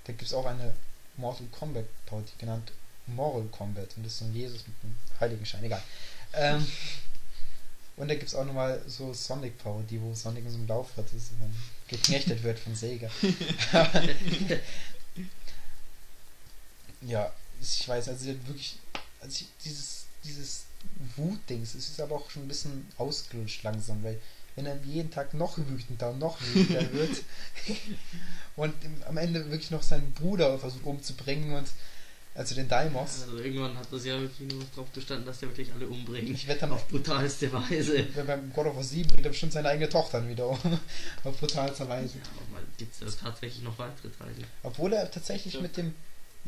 Da 0.05 0.13
gibt 0.13 0.23
es 0.23 0.35
auch 0.35 0.47
eine 0.47 0.75
Mortal 1.17 1.47
Kombat 1.53 1.85
Parodie 2.07 2.33
genannt 2.39 2.73
Moral 3.07 3.45
Combat 3.51 3.89
und 3.97 4.05
das 4.05 4.13
ist 4.15 4.19
so 4.21 4.25
ein 4.25 4.35
Jesus 4.35 4.67
mit 4.67 4.75
einem 4.83 4.97
Heiligenschein, 5.21 5.63
egal. 5.65 5.83
Ähm, 6.35 6.67
und 7.97 8.09
da 8.09 8.15
gibt 8.15 8.29
es 8.29 8.35
auch 8.35 8.45
nochmal 8.45 8.83
so 8.87 9.13
Sonic 9.13 9.59
Power, 9.59 9.83
die 9.89 10.01
wo 10.01 10.15
Sonic 10.15 10.45
in 10.45 10.51
so 10.51 10.57
einem 10.59 10.67
Lauf 10.69 10.97
hat, 10.97 11.05
das 11.13 11.31
dann 11.39 11.55
geknechtet 11.93 12.43
wird 12.43 12.59
von 12.59 12.75
Sega. 12.75 13.09
ja, 17.03 17.33
ich 17.61 17.87
weiß, 17.87 18.09
also 18.09 18.27
wirklich, 18.27 18.79
also 19.21 19.45
dieses, 19.65 20.07
dieses 20.25 20.65
Wutdings, 21.17 21.75
es 21.75 21.91
ist 21.91 22.01
aber 22.01 22.17
auch 22.17 22.31
schon 22.31 22.45
ein 22.45 22.49
bisschen 22.49 22.89
ausgelutscht 22.97 23.63
langsam, 23.63 24.03
weil 24.03 24.19
wenn 24.57 24.67
er 24.67 24.77
jeden 24.85 25.11
Tag 25.11 25.35
noch 25.35 25.57
wütender 25.59 26.11
und 26.11 26.19
noch 26.19 26.41
wütender 26.41 26.93
wird 26.95 27.23
und 28.57 28.75
im, 28.85 29.03
am 29.05 29.17
Ende 29.17 29.51
wirklich 29.51 29.71
noch 29.71 29.83
seinen 29.83 30.13
Bruder 30.13 30.59
versucht 30.59 30.85
umzubringen 30.85 31.55
und 31.55 31.69
also 32.35 32.55
den 32.55 32.69
Daimos. 32.69 33.23
Also 33.23 33.39
irgendwann 33.39 33.77
hat 33.77 33.93
das 33.93 34.05
ja 34.05 34.19
wirklich 34.21 34.51
nur 34.53 34.65
drauf 34.75 34.89
bestanden, 34.89 35.27
dass 35.27 35.41
der 35.41 35.49
wirklich 35.51 35.71
alle 35.73 35.87
umbringt. 35.87 36.31
Ich 36.31 36.49
wette 36.49 36.61
dann 36.61 36.73
Auf 36.73 36.89
brutalste 36.89 37.53
Weise. 37.53 38.07
Wenn 38.15 38.27
beim 38.27 38.53
God 38.53 38.67
of 38.67 38.77
War 38.77 38.83
7 38.85 39.09
bringt 39.09 39.27
er 39.27 39.31
bestimmt 39.31 39.53
seine 39.53 39.69
eigene 39.69 39.89
Tochter 39.89 40.21
dann 40.21 40.29
wieder 40.31 40.47
um. 40.49 40.59
Auf 41.25 41.39
brutalste 41.39 41.87
Weise. 41.89 42.19
Ja, 42.19 42.25
aber 42.51 42.63
gibt 42.79 42.95
es 42.95 43.01
ja 43.01 43.07
tatsächlich 43.23 43.63
noch 43.63 43.79
weitere 43.79 44.09
Teile. 44.11 44.33
Obwohl 44.63 44.93
er 44.95 45.11
tatsächlich 45.11 45.55
Ja. 45.55 45.61
mit 45.61 45.77
dem. 45.77 45.95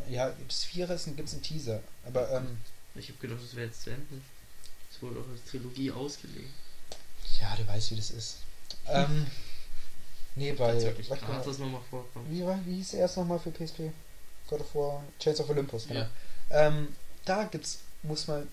Ja, 0.08 0.32
das 0.48 0.64
Vierer 0.64 0.94
ist 0.94 1.04
gibt 1.04 1.28
es 1.28 1.34
einen 1.34 1.42
Teaser. 1.42 1.80
Aber 2.06 2.30
ähm, 2.32 2.56
Ich 2.94 3.08
habe 3.08 3.18
gedacht, 3.18 3.40
das 3.42 3.54
wäre 3.54 3.66
jetzt 3.66 3.82
zu 3.82 3.90
Ende. 3.90 4.20
Es 4.90 5.02
wurde 5.02 5.20
auch 5.20 5.28
als 5.30 5.44
Trilogie 5.50 5.90
ausgelegt. 5.90 6.48
ja, 7.40 7.54
du 7.56 7.66
weißt, 7.66 7.90
wie 7.90 7.96
das 7.96 8.10
ist. 8.10 8.36
Ähm, 8.88 9.26
nee, 10.34 10.52
bei. 10.52 10.80
Wirklich 10.82 11.10
warte 11.10 11.24
mal, 11.24 11.32
gratis 11.32 11.58
nochmal 11.58 11.80
vorkommen. 11.90 12.26
wie, 12.30 12.42
war, 12.44 12.58
wie 12.64 12.76
hieß 12.76 12.92
der 12.92 13.00
erst 13.00 13.16
nochmal 13.18 13.38
für 13.38 13.50
PSP? 13.50 13.90
God 14.48 14.60
of 14.60 14.74
War 14.74 15.02
Chains 15.18 15.40
of 15.40 15.50
Olympus, 15.50 15.88
genau. 15.88 16.00
Ja. 16.00 16.10
Ähm, 16.50 16.94
da 17.24 17.44
gibt's, 17.44 17.80
muss 18.02 18.26
man 18.26 18.48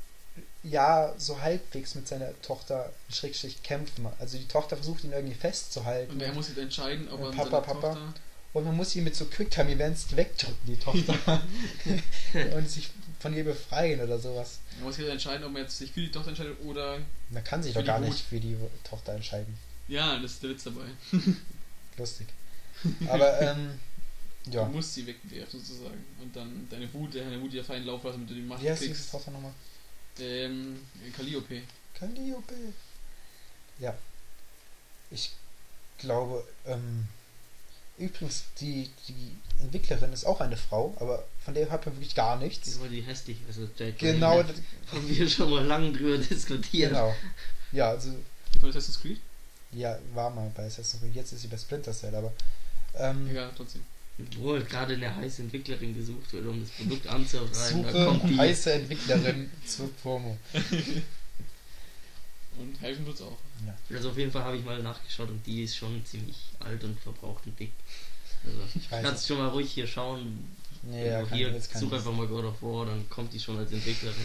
ja 0.63 1.13
so 1.17 1.41
halbwegs 1.41 1.95
mit 1.95 2.07
seiner 2.07 2.39
Tochter 2.41 2.91
Schrägstrich 3.09 3.63
kämpfen. 3.63 4.07
Also 4.19 4.37
die 4.37 4.47
Tochter 4.47 4.75
versucht 4.77 5.03
ihn 5.03 5.11
irgendwie 5.11 5.35
festzuhalten. 5.35 6.13
Und 6.13 6.21
er 6.21 6.33
muss 6.33 6.49
jetzt 6.49 6.57
entscheiden, 6.57 7.09
ob 7.09 7.21
er 7.21 7.31
Papa, 7.31 7.61
Papa. 7.61 7.93
Tochter... 7.93 8.13
Und 8.53 8.65
man 8.65 8.75
muss 8.75 8.93
ihn 8.97 9.05
mit 9.05 9.15
so 9.15 9.25
Quicktime-Events 9.25 10.15
wegdrücken, 10.15 10.57
die 10.67 10.77
Tochter. 10.77 11.15
und 12.55 12.69
sich 12.69 12.89
von 13.19 13.33
ihr 13.33 13.45
befreien 13.45 14.01
oder 14.01 14.19
sowas. 14.19 14.59
Er 14.77 14.83
muss 14.83 14.97
jetzt 14.97 15.09
entscheiden, 15.09 15.45
ob 15.45 15.55
er 15.55 15.61
jetzt 15.61 15.77
sich 15.77 15.91
für 15.91 16.01
die 16.01 16.11
Tochter 16.11 16.29
entscheidet 16.29 16.57
oder... 16.65 16.99
Man 17.29 17.43
kann 17.43 17.63
sich 17.63 17.73
doch 17.73 17.85
gar 17.85 18.01
die 18.01 18.09
nicht 18.09 18.25
für 18.25 18.39
die 18.39 18.57
Tochter 18.83 19.13
entscheiden. 19.13 19.57
Ja, 19.87 20.19
das 20.19 20.31
ist 20.31 20.43
der 20.43 20.49
Witz 20.49 20.63
dabei. 20.63 20.83
Lustig. 21.97 22.27
Aber, 23.07 23.41
ähm, 23.41 23.79
ja. 24.49 24.65
Du 24.65 24.71
musst 24.71 24.93
sie 24.93 25.05
wegwerfen 25.05 25.59
sozusagen. 25.59 26.03
Und 26.21 26.35
dann 26.35 26.67
deine 26.69 26.91
Wut, 26.93 27.13
deine 27.15 27.39
Wut 27.41 27.53
ja 27.53 27.63
fein 27.63 27.85
laufen 27.85 28.07
lassen, 28.07 28.17
damit 28.19 28.29
du 28.31 28.35
die 28.35 28.41
Macht 28.41 28.61
Wie 28.63 28.69
heißt 28.69 28.81
kriegst. 28.83 29.11
Tochter 29.11 29.31
nochmal? 29.31 29.53
Ähm, 30.19 30.79
Calliope. 31.15 31.61
Calliope. 31.93 32.53
Ja. 33.79 33.95
Ich 35.09 35.31
glaube, 35.97 36.43
ähm, 36.65 37.07
übrigens, 37.97 38.45
die, 38.59 38.89
die 39.07 39.35
Entwicklerin 39.61 40.11
ist 40.13 40.25
auch 40.25 40.39
eine 40.41 40.57
Frau, 40.57 40.95
aber 40.99 41.25
von 41.43 41.53
der 41.53 41.69
hat 41.69 41.85
man 41.85 41.95
wirklich 41.95 42.15
gar 42.15 42.37
Die 42.37 42.45
nichts. 42.45 42.79
war 42.79 42.87
die 42.87 43.01
hässlich, 43.01 43.37
also 43.47 43.67
Jade 43.77 43.93
Genau. 43.93 44.43
Haben 44.43 45.07
wir 45.09 45.29
schon 45.29 45.49
mal 45.51 45.65
lange 45.65 45.91
drüber 45.91 46.17
diskutiert. 46.17 46.91
genau. 46.91 47.13
Ja, 47.71 47.89
also, 47.89 48.11
Die 48.53 48.59
von 48.59 48.69
Assassin's 48.69 48.99
Creed? 48.99 49.19
ja, 49.73 49.97
war 50.13 50.29
mal 50.29 50.51
bei 50.55 50.65
Assassin's 50.65 51.01
Creed, 51.01 51.15
jetzt 51.15 51.31
ist 51.33 51.41
sie 51.41 51.47
bei 51.47 51.57
Splinter 51.57 51.93
Cell, 51.93 52.13
aber, 52.15 52.33
ähm, 52.95 53.29
Egal, 53.29 53.51
trotzdem. 53.55 53.83
Obwohl 54.29 54.63
gerade 54.63 54.93
eine 54.95 55.15
heiße 55.15 55.41
Entwicklerin 55.43 55.95
gesucht 55.95 56.33
wird, 56.33 56.45
um 56.45 56.59
das 56.61 56.69
Produkt 56.71 57.07
anzureiben. 57.07 57.83
Da 57.83 58.05
kommt 58.05 58.21
suche 58.21 58.27
die. 58.29 58.37
heiße 58.37 58.73
Entwicklerin 58.73 59.49
zur 59.65 59.91
Promo. 59.97 60.37
Und 62.57 62.81
helfen 62.81 63.05
tut's 63.05 63.21
auch. 63.21 63.37
Also 63.93 64.09
auf 64.09 64.17
jeden 64.17 64.31
Fall 64.31 64.43
habe 64.43 64.57
ich 64.57 64.65
mal 64.65 64.81
nachgeschaut 64.81 65.29
und 65.29 65.45
die 65.45 65.63
ist 65.63 65.75
schon 65.75 66.03
ziemlich 66.05 66.37
alt 66.59 66.83
und 66.83 66.99
verbraucht 66.99 67.45
und 67.45 67.59
dick. 67.59 67.71
Also 68.45 68.57
Ich 68.75 68.91
weiß 68.91 69.03
kannst 69.03 69.27
schon 69.27 69.37
mal 69.37 69.49
ruhig 69.49 69.71
hier 69.71 69.87
schauen. 69.87 70.49
Ja, 70.91 71.23
kann, 71.23 71.37
hier, 71.37 71.61
such 71.61 71.93
einfach 71.93 72.11
mal 72.11 72.27
God 72.27 72.45
of 72.45 72.61
War, 72.61 72.87
dann 72.87 73.07
kommt 73.09 73.33
die 73.33 73.39
schon 73.39 73.57
als 73.57 73.71
Entwicklerin. 73.71 74.15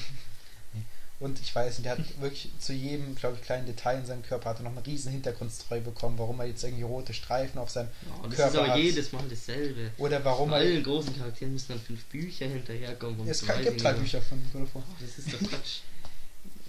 Und 1.19 1.41
ich 1.41 1.55
weiß, 1.55 1.79
nicht, 1.79 1.87
der 1.87 1.93
hat 1.93 2.21
wirklich 2.21 2.51
zu 2.59 2.75
jedem, 2.75 3.15
glaube 3.15 3.37
ich, 3.37 3.43
kleinen 3.43 3.65
Detail 3.67 4.01
in 4.01 4.07
seinem 4.07 4.23
Körper 4.23 4.51
hat 4.51 4.59
er 4.61 4.65
noch 4.65 4.73
eine 4.73 4.85
riesen 4.85 5.13
Hintergrundstory 5.13 5.81
bekommen, 5.81 6.19
warum 6.19 6.41
er 6.41 6.47
jetzt 6.47 6.63
irgendwie 6.63 6.83
rote 6.83 7.15
Streifen 7.15 7.59
auf 7.59 7.71
seinem 7.71 7.89
das 8.25 8.35
Körper 8.37 8.49
ist 8.53 8.57
aber 8.59 8.69
hat. 8.69 8.79
jedes 8.79 9.13
Mal 9.13 9.25
dasselbe. 9.31 9.91
oder 9.97 10.23
warum 10.27 10.51
Bei 10.51 10.57
er 10.63 10.69
allen 10.71 10.83
großen 10.83 11.17
Charakteren 11.17 11.55
müssen 11.55 11.69
dann 11.69 11.81
fünf 11.81 12.05
Bücher 12.07 12.47
hinterherkommen. 12.47 13.27
es 13.29 13.47
kann, 13.47 13.63
gibt 13.63 13.83
drei. 13.83 13.95
Bücher 13.95 14.21
von 14.21 14.39
of 14.63 14.75
War. 14.75 14.85
Das 15.01 15.19
ist 15.19 15.33
doch 15.33 15.39
Quatsch. 15.49 15.81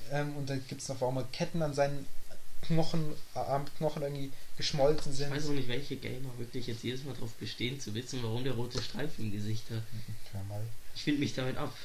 Ähm, 0.10 0.38
und 0.38 0.50
dann 0.50 0.66
gibt 0.70 0.82
es 0.82 0.88
noch, 0.88 1.02
warum 1.02 1.18
er 1.18 1.26
Ketten 1.34 1.62
an 1.62 1.74
seinen 1.74 2.06
Knochen, 2.62 3.12
äh, 3.36 3.40
Armknochen 3.40 4.02
irgendwie 4.04 4.32
geschmolzen 4.56 5.12
Ich 5.12 5.18
sind. 5.18 5.32
weiß 5.32 5.48
auch 5.48 5.52
nicht, 5.52 5.68
welche 5.68 5.98
Gamer 5.98 6.30
wirklich 6.38 6.68
jetzt 6.68 6.84
jedes 6.84 7.04
Mal 7.04 7.14
darauf 7.14 7.34
bestehen 7.34 7.78
zu 7.82 7.94
wissen, 7.94 8.24
warum 8.24 8.46
der 8.46 8.54
rote 8.54 8.82
Streifen 8.82 9.26
im 9.26 9.32
Gesicht 9.34 9.66
hat. 9.70 9.84
Mal. 10.48 10.62
Ich 10.96 11.04
finde 11.04 11.20
mich 11.20 11.34
damit 11.34 11.58
ab. 11.58 11.76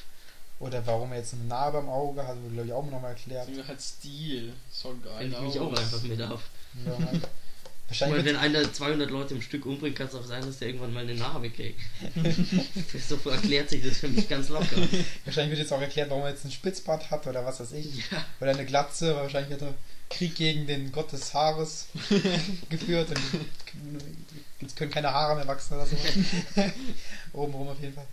Oder 0.63 0.85
warum 0.87 1.11
er 1.11 1.17
jetzt 1.17 1.33
eine 1.33 1.43
Narbe 1.43 1.79
am 1.79 1.89
Auge 1.89 2.25
hat, 2.25 2.41
wurde 2.41 2.53
glaube 2.53 2.67
ich 2.67 2.73
auch 2.73 2.89
nochmal 2.89 3.11
erklärt. 3.11 3.47
Deswegen 3.49 3.67
hat 3.67 3.81
Stil. 3.81 4.53
So 4.71 4.95
geil. 5.03 5.29
Ich 5.29 5.41
mich 5.41 5.59
auch 5.59 5.73
einfach 5.73 6.01
mit 6.03 6.21
ab. 6.21 6.39
Ja. 6.85 6.97
Weil 6.97 7.21
Wahrscheinlich 7.89 8.19
wenn 8.19 8.35
wird, 8.35 8.37
einer 8.37 8.73
200 8.73 9.11
Leute 9.11 9.33
im 9.33 9.41
Stück 9.41 9.65
umbringt, 9.65 9.97
kann 9.97 10.07
es 10.07 10.15
auch 10.15 10.23
sein, 10.23 10.41
dass 10.41 10.59
der 10.59 10.69
irgendwann 10.69 10.93
mal 10.93 11.01
eine 11.01 11.15
Narbe 11.15 11.49
kriegt. 11.49 11.81
so 13.07 13.29
erklärt 13.29 13.69
sich 13.69 13.85
das 13.85 13.97
für 13.97 14.07
mich 14.07 14.29
ganz 14.29 14.47
locker. 14.47 14.77
wahrscheinlich 15.25 15.51
wird 15.51 15.59
jetzt 15.59 15.73
auch 15.73 15.81
erklärt, 15.81 16.09
warum 16.09 16.23
er 16.23 16.29
jetzt 16.29 16.45
einen 16.45 16.53
Spitzbart 16.53 17.11
hat 17.11 17.27
oder 17.27 17.45
was 17.45 17.59
weiß 17.59 17.73
ich. 17.73 18.09
Ja, 18.09 18.25
Oder 18.39 18.51
eine 18.51 18.65
Glatze, 18.65 19.13
weil 19.13 19.23
wahrscheinlich 19.23 19.53
hat 19.53 19.63
er 19.63 19.73
Krieg 20.09 20.33
gegen 20.35 20.65
den 20.65 20.93
Gott 20.93 21.11
des 21.11 21.33
Haares 21.33 21.87
geführt 22.69 23.09
und 23.09 24.01
jetzt 24.61 24.77
können 24.77 24.91
keine 24.91 25.11
Haare 25.11 25.35
mehr 25.35 25.47
wachsen 25.47 25.75
oder 25.75 25.85
so. 25.85 25.97
Obenrum 27.33 27.67
auf 27.67 27.81
jeden 27.81 27.93
Fall. 27.93 28.07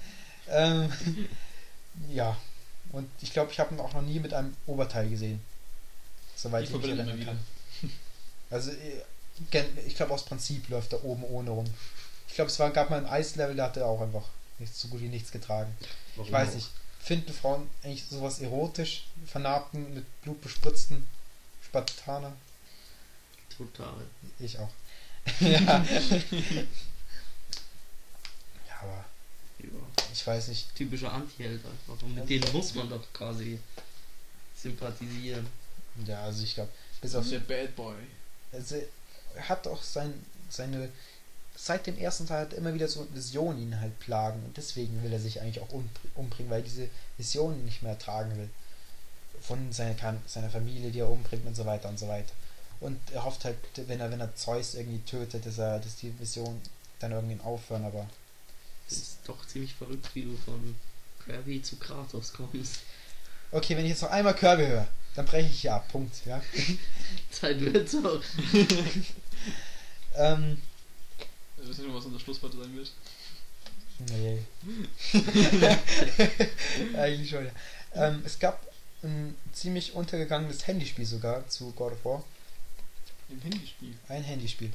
Ähm, 0.49 0.93
ja, 2.09 2.37
und 2.93 3.09
ich 3.21 3.33
glaube, 3.33 3.53
ich 3.53 3.61
habe 3.61 3.75
ihn 3.75 3.81
auch 3.81 3.93
noch 3.93 4.03
nie 4.03 4.19
mit 4.19 4.35
einem 4.35 4.57
Oberteil 4.67 5.09
gesehen. 5.09 5.41
Soweit 6.37 6.65
Ich 6.65 6.71
ich 6.71 6.77
mich 6.77 6.87
erinnern 6.87 7.25
kann. 7.25 7.41
Also, 8.51 8.73
äh, 8.73 9.65
ich 9.87 9.95
glaube, 9.95 10.13
aus 10.13 10.25
Prinzip 10.25 10.69
läuft 10.69 10.93
er 10.93 11.05
oben 11.05 11.23
ohne 11.23 11.51
rum. 11.51 11.67
Ich 12.27 12.35
glaube, 12.35 12.51
es 12.51 12.59
war, 12.59 12.71
gab 12.71 12.91
mal 12.91 12.99
ein 12.99 13.07
Eislevel, 13.07 13.55
da 13.55 13.67
hat 13.67 13.77
er 13.77 13.87
auch 13.87 14.01
einfach 14.01 14.25
nichts, 14.59 14.81
so 14.81 14.89
gut 14.89 15.01
wie 15.01 15.09
nichts 15.09 15.31
getragen. 15.31 15.73
Ich 16.21 16.33
weiß 16.33 16.55
nicht. 16.55 16.69
Finden 17.01 17.33
Frauen 17.33 17.71
eigentlich 17.83 18.05
sowas 18.07 18.41
erotisch? 18.41 19.07
Vernarbten, 19.27 19.95
mit 19.95 20.23
Blut 20.23 20.41
bespritzten 20.43 21.07
Spartaner? 21.65 22.33
Total. 23.57 23.95
Ich 24.39 24.59
auch. 24.59 24.71
ja. 25.41 25.59
ja, 25.61 25.85
aber. 28.83 29.05
Ich 30.13 30.27
weiß 30.27 30.49
nicht. 30.49 30.75
Typischer 30.75 31.13
Anti-Held 31.13 31.61
einfach. 31.65 32.03
Und 32.03 32.15
mit 32.15 32.29
denen 32.29 32.53
muss 32.53 32.75
man 32.75 32.89
doch 32.89 33.05
quasi 33.13 33.59
sympathisieren. 34.57 35.47
Ja, 36.07 36.23
also 36.23 36.43
ich 36.45 36.55
glaube, 36.55 36.71
bis 37.01 37.15
auf. 37.15 37.29
Der 37.29 37.41
Bad 37.41 37.75
Boy. 37.77 37.97
Also, 38.53 38.77
er 39.35 39.49
hat 39.49 39.67
auch 39.67 39.83
sein, 39.83 40.13
seine. 40.49 40.89
Seit 41.57 41.87
dem 41.87 41.99
ersten 41.99 42.27
Teil 42.27 42.43
hat 42.43 42.53
er 42.53 42.59
immer 42.59 42.73
wieder 42.73 42.89
so 42.89 43.07
Visionen 43.13 43.61
ihn 43.61 43.81
halt 43.81 43.99
plagen. 44.01 44.43
Und 44.45 44.57
deswegen 44.57 45.03
will 45.03 45.13
er 45.13 45.21
sich 45.21 45.41
eigentlich 45.41 45.61
auch 45.61 45.69
um, 45.71 45.89
umbringen, 46.15 46.51
weil 46.51 46.61
er 46.61 46.65
diese 46.65 46.89
Visionen 47.19 47.65
nicht 47.67 47.83
mehr 47.83 47.93
ertragen 47.93 48.35
will. 48.37 48.49
Von 49.43 49.71
seiner, 49.73 49.95
Kan- 49.95 50.23
seiner 50.27 50.49
Familie, 50.49 50.91
die 50.91 51.01
er 51.01 51.11
umbringt 51.11 51.47
und 51.47 51.55
so 51.55 51.67
weiter 51.67 51.89
und 51.89 51.99
so 51.99 52.09
weiter. 52.09 52.33
Und 52.81 52.99
er 53.13 53.25
hofft 53.25 53.45
halt, 53.45 53.57
wenn 53.77 54.01
er, 54.01 54.11
wenn 54.11 54.21
er 54.21 54.35
Zeus 54.37 54.75
irgendwie 54.75 55.01
tötet, 55.01 55.45
dass 55.45 55.59
er, 55.59 55.81
dass 55.81 55.97
die 55.97 56.19
Visionen 56.19 56.63
dann 56.99 57.13
irgendwann 57.13 57.41
aufhören, 57.43 57.85
aber. 57.85 58.07
Das 58.91 58.99
ist 58.99 59.19
doch 59.25 59.47
ziemlich 59.47 59.75
verrückt, 59.75 60.11
wie 60.15 60.23
du 60.23 60.37
von 60.45 60.75
Kirby 61.25 61.63
zu 61.63 61.77
Kratos 61.77 62.33
kommst. 62.33 62.81
Okay, 63.53 63.77
wenn 63.77 63.85
ich 63.85 63.91
jetzt 63.91 64.03
noch 64.03 64.11
einmal 64.11 64.35
Kirby 64.35 64.67
höre, 64.67 64.89
dann 65.15 65.27
breche 65.27 65.49
ich 65.49 65.61
hier 65.61 65.75
ab. 65.75 65.89
Punkt, 65.89 66.15
ja. 66.27 66.43
Zeit 67.31 67.61
wird's 67.61 67.95
auch. 67.95 68.23
ähm, 70.17 70.61
Ich 71.57 71.69
weiß 71.69 71.79
nicht, 71.79 71.95
was 71.95 72.05
unser 72.05 72.21
Schlusswort 72.21 72.53
sein 72.53 72.77
wird. 72.77 72.91
Nee. 74.09 74.39
Eigentlich 76.97 77.31
schon, 77.31 77.45
ja. 77.45 77.53
Ähm, 77.95 78.23
es 78.25 78.39
gab 78.39 78.67
ein 79.03 79.37
ziemlich 79.53 79.95
untergegangenes 79.95 80.67
Handyspiel 80.67 81.07
sogar 81.07 81.49
zu 81.49 81.73
God 81.73 81.93
of 81.93 82.05
War. 82.05 82.25
Im 83.29 83.41
Handyspiel. 83.43 83.95
Ein 84.09 84.25
Handyspiel. 84.25 84.73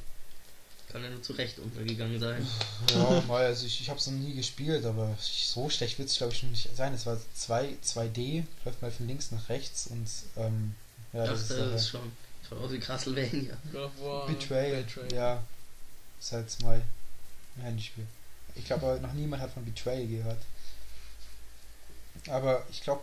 Kann 0.96 1.04
ja 1.04 1.10
nur 1.10 1.22
zu 1.22 1.34
Recht 1.34 1.58
untergegangen 1.58 2.18
sein. 2.18 2.48
Ja, 2.94 3.22
mal, 3.28 3.44
also 3.44 3.66
ich, 3.66 3.82
ich 3.82 3.90
habe 3.90 4.00
es 4.00 4.06
noch 4.06 4.14
nie 4.14 4.32
gespielt, 4.32 4.82
aber 4.86 5.14
so 5.20 5.68
schlecht 5.68 5.98
wird 5.98 6.08
es 6.08 6.16
glaube 6.16 6.32
ich 6.32 6.38
schon 6.38 6.50
nicht 6.50 6.74
sein. 6.74 6.94
Es 6.94 7.04
war 7.04 7.18
2, 7.34 7.76
2D, 7.84 8.44
läuft 8.64 8.80
mal 8.80 8.90
von 8.90 9.06
links 9.06 9.30
nach 9.30 9.46
rechts 9.50 9.88
und 9.88 10.08
ähm, 10.38 10.74
ja, 11.12 11.26
Ja, 11.26 11.30
das 11.32 11.48
das, 11.48 11.58
ist 11.58 11.74
ist 11.74 11.88
äh, 11.88 11.90
schon. 11.90 12.12
Schaut 12.48 12.60
aus 12.60 12.72
wie 12.72 12.78
Castlevania. 12.78 13.58
God 13.72 13.82
of 13.82 14.00
War. 14.00 14.26
Betrayal. 14.26 14.84
Betrayal. 14.84 15.12
Ja, 15.12 15.42
ist 16.18 16.32
halt 16.32 16.62
mal 16.62 16.80
ein 17.56 17.62
Handyspiel. 17.62 18.06
Ich 18.54 18.64
glaube 18.64 18.98
noch 19.02 19.12
niemand 19.12 19.42
hat 19.42 19.52
von 19.52 19.66
Betrayal 19.66 20.06
gehört. 20.06 20.40
Aber 22.28 22.64
ich 22.70 22.80
glaube, 22.80 23.02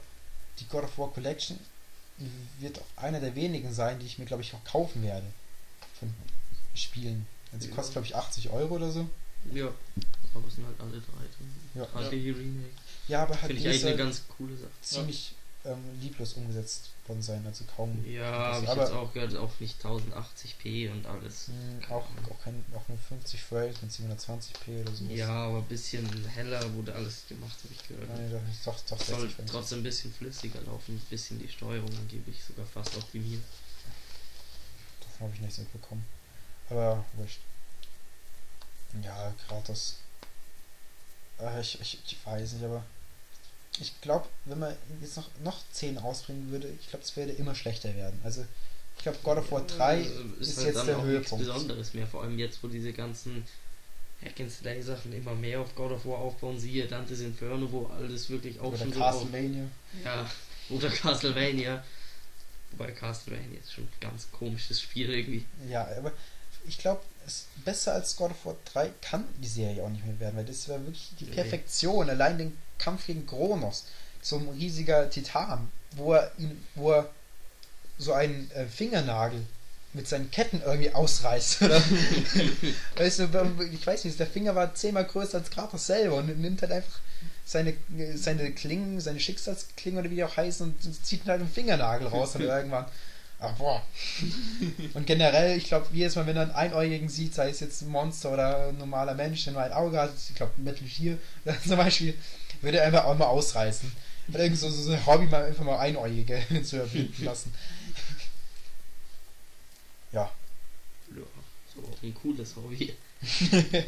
die 0.59 0.65
God 0.65 0.85
of 0.85 0.97
War 0.97 1.13
Collection 1.13 1.59
wird 2.57 2.79
auch 2.79 3.03
einer 3.03 3.19
der 3.19 3.35
wenigen 3.35 3.71
sein, 3.71 3.99
die 3.99 4.07
ich 4.07 4.17
mir, 4.17 4.25
glaube 4.25 4.41
ich, 4.41 4.51
auch 4.55 4.63
kaufen 4.63 5.03
werde. 5.03 5.27
Von 5.99 6.11
Spielen. 6.73 7.27
Also 7.53 7.67
Ja. 7.69 7.75
kostet, 7.75 7.93
glaube 7.93 8.07
ich, 8.07 8.15
80 8.15 8.49
Euro 8.49 8.75
oder 8.75 8.91
so. 8.91 9.07
Ja. 9.53 9.67
Aber 10.33 10.47
es 10.47 10.55
sind 10.55 10.65
halt 10.65 10.79
alle 10.79 10.91
drei 10.91 11.25
drin. 11.37 11.53
Ja. 11.75 12.09
Die 12.09 12.29
Remake. 12.31 12.69
Ja, 13.07 13.23
aber 13.23 13.33
halt 13.35 13.47
Finde 13.47 13.55
ich 13.57 13.61
die 13.63 13.69
eigentlich 13.69 13.85
eine 13.85 13.97
ganz 13.97 14.23
coole 14.37 14.55
Sache. 14.57 14.71
ziemlich 14.81 15.35
ähm, 15.65 15.77
lieblos 16.01 16.33
umgesetzt 16.33 16.89
worden 17.07 17.21
sein. 17.21 17.43
Also 17.45 17.63
kaum. 17.75 18.03
Ja, 18.05 18.23
habe 18.53 18.63
ich 18.65 18.69
aber- 18.69 18.81
jetzt 18.83 18.91
auch 18.93 19.13
gehört, 19.13 19.35
auch 19.37 19.51
nicht 19.59 19.79
1080p 19.85 20.89
und 20.91 21.05
alles. 21.05 21.49
mh, 21.49 21.87
auch, 21.93 22.05
auch, 22.29 22.43
kein, 22.43 22.63
auch 22.75 22.87
nur 22.89 22.97
50 22.97 23.41
Frames 23.41 23.81
mit 23.81 23.91
720p 23.91 24.81
oder 24.81 24.91
so. 24.93 25.05
Ja, 25.05 25.29
aber 25.29 25.59
ein 25.59 25.65
bisschen 25.65 26.05
heller 26.29 26.61
wurde 26.73 26.93
alles 26.95 27.23
gemacht, 27.29 27.57
habe 27.63 27.73
ich 27.73 27.87
gehört. 27.87 28.09
Nein, 28.09 28.31
doch, 28.65 28.75
doch, 28.89 28.97
doch 28.97 29.05
Soll 29.05 29.19
60 29.21 29.35
Frames. 29.35 29.51
trotzdem 29.51 29.79
ein 29.79 29.83
bisschen 29.83 30.13
flüssiger 30.13 30.61
laufen, 30.61 30.95
ein 30.95 31.01
bisschen 31.09 31.39
die 31.39 31.47
Steuerung 31.49 31.89
angeblich 31.97 32.43
sogar 32.43 32.65
fast 32.65 32.95
optimiert. 32.97 33.43
Das 35.01 35.19
habe 35.21 35.31
ich 35.33 35.41
nicht 35.41 35.53
so 35.55 35.63
bekommen. 35.71 36.05
Aber 36.73 37.05
wurscht. 37.13 37.39
Ja, 39.03 39.33
Kratos. 39.47 39.97
Äh, 41.39 41.61
ich, 41.61 41.79
ich, 41.81 41.99
ich 42.05 42.17
weiß 42.25 42.53
nicht, 42.53 42.63
aber 42.63 42.83
ich 43.79 43.99
glaube, 44.01 44.27
wenn 44.45 44.59
man 44.59 44.75
jetzt 45.01 45.17
noch, 45.17 45.29
noch 45.43 45.59
10 45.71 45.97
ausbringen 45.99 46.51
würde, 46.51 46.67
ich 46.79 46.89
glaube, 46.89 47.03
es 47.03 47.15
würde 47.15 47.31
immer 47.33 47.55
schlechter 47.55 47.95
werden. 47.95 48.19
Also, 48.23 48.45
ich 48.97 49.03
glaube, 49.03 49.17
God 49.23 49.37
of 49.39 49.51
War 49.51 49.61
3 49.65 49.97
Also, 49.97 50.11
ist, 50.39 50.57
halt 50.57 50.67
jetzt 50.67 50.87
der 50.87 50.97
auch 50.97 51.03
nichts 51.03 51.31
Höhepunkt. 51.31 51.45
Besonderes 51.45 51.93
mehr, 51.93 52.07
vor 52.07 52.23
allem 52.23 52.37
jetzt, 52.37 52.63
wo 52.63 52.67
diese 52.67 52.93
ganzen 52.93 53.45
Hack 54.23 54.39
and 54.39 54.51
Slay 54.51 54.81
Sachen 54.81 55.11
immer 55.13 55.33
mehr 55.33 55.59
auf 55.59 55.75
God 55.75 55.91
of 55.91 56.05
War 56.05 56.19
aufbauen, 56.19 56.59
siehe 56.59 56.87
Dante's 56.87 57.19
Inferno, 57.19 57.71
wo 57.71 57.87
alles 57.87 58.29
wirklich 58.29 58.59
auch 58.59 58.69
Oder 58.69 58.77
schon 58.77 58.93
so 58.93 59.03
auf, 59.03 59.21
Castlevania. 59.21 59.67
ja, 60.03 60.29
oder 60.69 60.89
Castlevania. 60.89 61.83
Wobei 62.71 62.91
Castlevania 62.91 63.59
ist 63.59 63.73
schon 63.73 63.83
ein 63.83 63.91
ganz 63.99 64.31
komisches 64.31 64.81
Spiel 64.81 65.09
irgendwie. 65.11 65.45
Ja, 65.69 65.87
aber 65.97 66.11
ich 66.65 66.77
glaube, 66.77 67.01
es 67.25 67.45
besser 67.63 67.93
als 67.93 68.15
God 68.15 68.31
of 68.31 68.45
War 68.45 68.55
3 68.73 68.91
kann 69.01 69.25
die 69.41 69.47
Serie 69.47 69.83
auch 69.83 69.89
nicht 69.89 70.05
mehr 70.05 70.19
werden, 70.19 70.37
weil 70.37 70.45
das 70.45 70.67
war 70.69 70.79
wirklich 70.79 71.11
die. 71.19 71.25
Perfektion. 71.25 72.09
Allein 72.09 72.37
den 72.37 72.57
Kampf 72.77 73.07
gegen 73.07 73.25
Kronos, 73.25 73.85
so 74.21 74.37
ein 74.37 74.49
riesiger 74.49 75.09
Titan, 75.09 75.69
wo 75.95 76.13
er 76.13 76.31
ihn, 76.37 76.65
wo 76.75 76.91
er 76.91 77.09
so 77.97 78.13
einen 78.13 78.49
äh, 78.51 78.65
Fingernagel 78.65 79.41
mit 79.93 80.07
seinen 80.07 80.31
Ketten 80.31 80.61
irgendwie 80.65 80.91
ausreißt. 80.91 81.61
Weißt 82.97 83.19
du, 83.19 83.27
ich 83.71 83.85
weiß 83.85 84.05
nicht, 84.05 84.19
der 84.19 84.27
Finger 84.27 84.55
war 84.55 84.73
zehnmal 84.73 85.05
größer 85.05 85.37
als 85.37 85.51
Kratos 85.51 85.85
selber 85.85 86.15
und 86.15 86.41
nimmt 86.41 86.61
halt 86.63 86.71
einfach 86.71 86.99
seine, 87.45 87.75
seine 88.15 88.51
Klingen, 88.51 88.99
seine 88.99 89.19
Schicksalsklingen 89.19 89.99
oder 89.99 90.09
wie 90.09 90.15
die 90.15 90.23
auch 90.23 90.35
heißen 90.35 90.65
und 90.65 91.05
zieht 91.05 91.25
halt 91.25 91.41
einen 91.41 91.51
Fingernagel 91.51 92.07
raus 92.07 92.35
und 92.35 92.41
irgendwann. 92.41 92.85
Ach 93.45 93.51
boah. 93.57 93.81
Und 94.93 95.05
generell, 95.05 95.57
ich 95.57 95.65
glaube, 95.65 95.87
jedes 95.91 96.15
Mal, 96.15 96.25
wenn 96.25 96.37
er 96.37 96.43
einen 96.43 96.51
Einäugigen 96.51 97.09
sieht, 97.09 97.33
sei 97.33 97.49
es 97.49 97.59
jetzt 97.59 97.81
ein 97.81 97.89
Monster 97.89 98.31
oder 98.31 98.69
ein 98.69 98.77
normaler 98.77 99.15
Mensch, 99.15 99.43
der 99.43 99.51
nur 99.51 99.61
ein 99.61 99.73
Auge 99.73 99.99
hat, 99.99 100.13
ich 100.29 100.35
glaube, 100.35 100.53
Metal 100.55 100.87
Gear 100.87 101.17
zum 101.67 101.75
Beispiel, 101.75 102.17
würde 102.61 102.77
er 102.77 102.85
einfach 102.87 103.03
auch 103.03 103.17
mal 103.17 103.25
ausreißen. 103.25 103.91
Oder 104.29 104.43
irgend 104.43 104.59
so, 104.59 104.69
so 104.69 104.93
ein 104.93 105.05
Hobby 105.05 105.25
mal 105.25 105.43
einfach 105.43 105.65
mal 105.65 105.77
Einäugige 105.77 106.41
zu 106.63 106.77
erblinden 106.77 107.25
lassen. 107.25 107.53
Ja. 110.13 110.31
Ja, 111.13 111.23
so 111.75 111.83
ein 112.01 112.13
cooles 112.13 112.55
Hobby. 112.55 112.95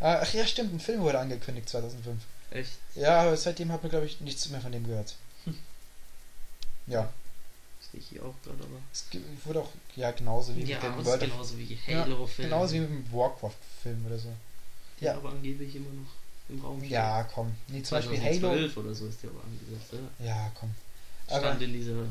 Ach 0.00 0.32
ja, 0.32 0.46
stimmt, 0.46 0.72
ein 0.72 0.80
Film 0.80 1.02
wurde 1.02 1.18
angekündigt 1.18 1.68
2005. 1.68 2.22
Echt? 2.52 2.70
Ja, 2.94 3.20
aber 3.20 3.36
seitdem 3.36 3.70
hat 3.70 3.82
man, 3.82 3.90
glaube 3.90 4.06
ich, 4.06 4.22
nichts 4.22 4.48
mehr 4.48 4.62
von 4.62 4.72
dem 4.72 4.86
gehört. 4.86 5.14
Ja, 6.86 7.12
Hier 7.98 8.24
auch 8.24 8.34
gerade, 8.42 8.62
aber. 8.62 8.78
es 8.92 9.04
wurde 9.44 9.60
auch, 9.60 9.70
ja, 9.96 10.10
genauso 10.12 10.56
wie 10.56 10.62
Ja, 10.64 10.76
mit 10.76 10.84
dem 10.84 11.04
World 11.04 11.22
of, 11.22 11.28
genauso 11.28 11.58
wie 11.58 11.78
ja, 11.86 12.04
Halo-Film. 12.04 12.48
genauso 12.48 12.74
wie 12.74 12.80
mit 12.80 12.90
dem 12.90 13.12
Warcraft-Film 13.12 14.06
oder 14.06 14.18
so. 14.18 14.28
Der 15.00 15.12
ja. 15.12 15.16
aber 15.18 15.30
angeblich 15.30 15.76
immer 15.76 15.90
noch 15.90 16.12
im 16.48 16.60
Raum 16.60 16.78
steht. 16.78 16.90
Ja, 16.92 17.22
komm. 17.24 17.52
Nee, 17.68 17.82
zum 17.82 17.98
Beispiel 17.98 18.18
Halo. 18.20 18.38
2012 18.38 18.76
oder 18.78 18.94
so 18.94 19.06
ist 19.06 19.22
der 19.22 19.30
aber 19.30 19.40
angesetzt, 19.44 19.92
oder? 19.92 20.26
Ja, 20.26 20.50
komm. 20.58 20.70
Aber 21.28 21.40
Stand 21.40 21.62
in 21.62 21.72
dieser 21.74 22.06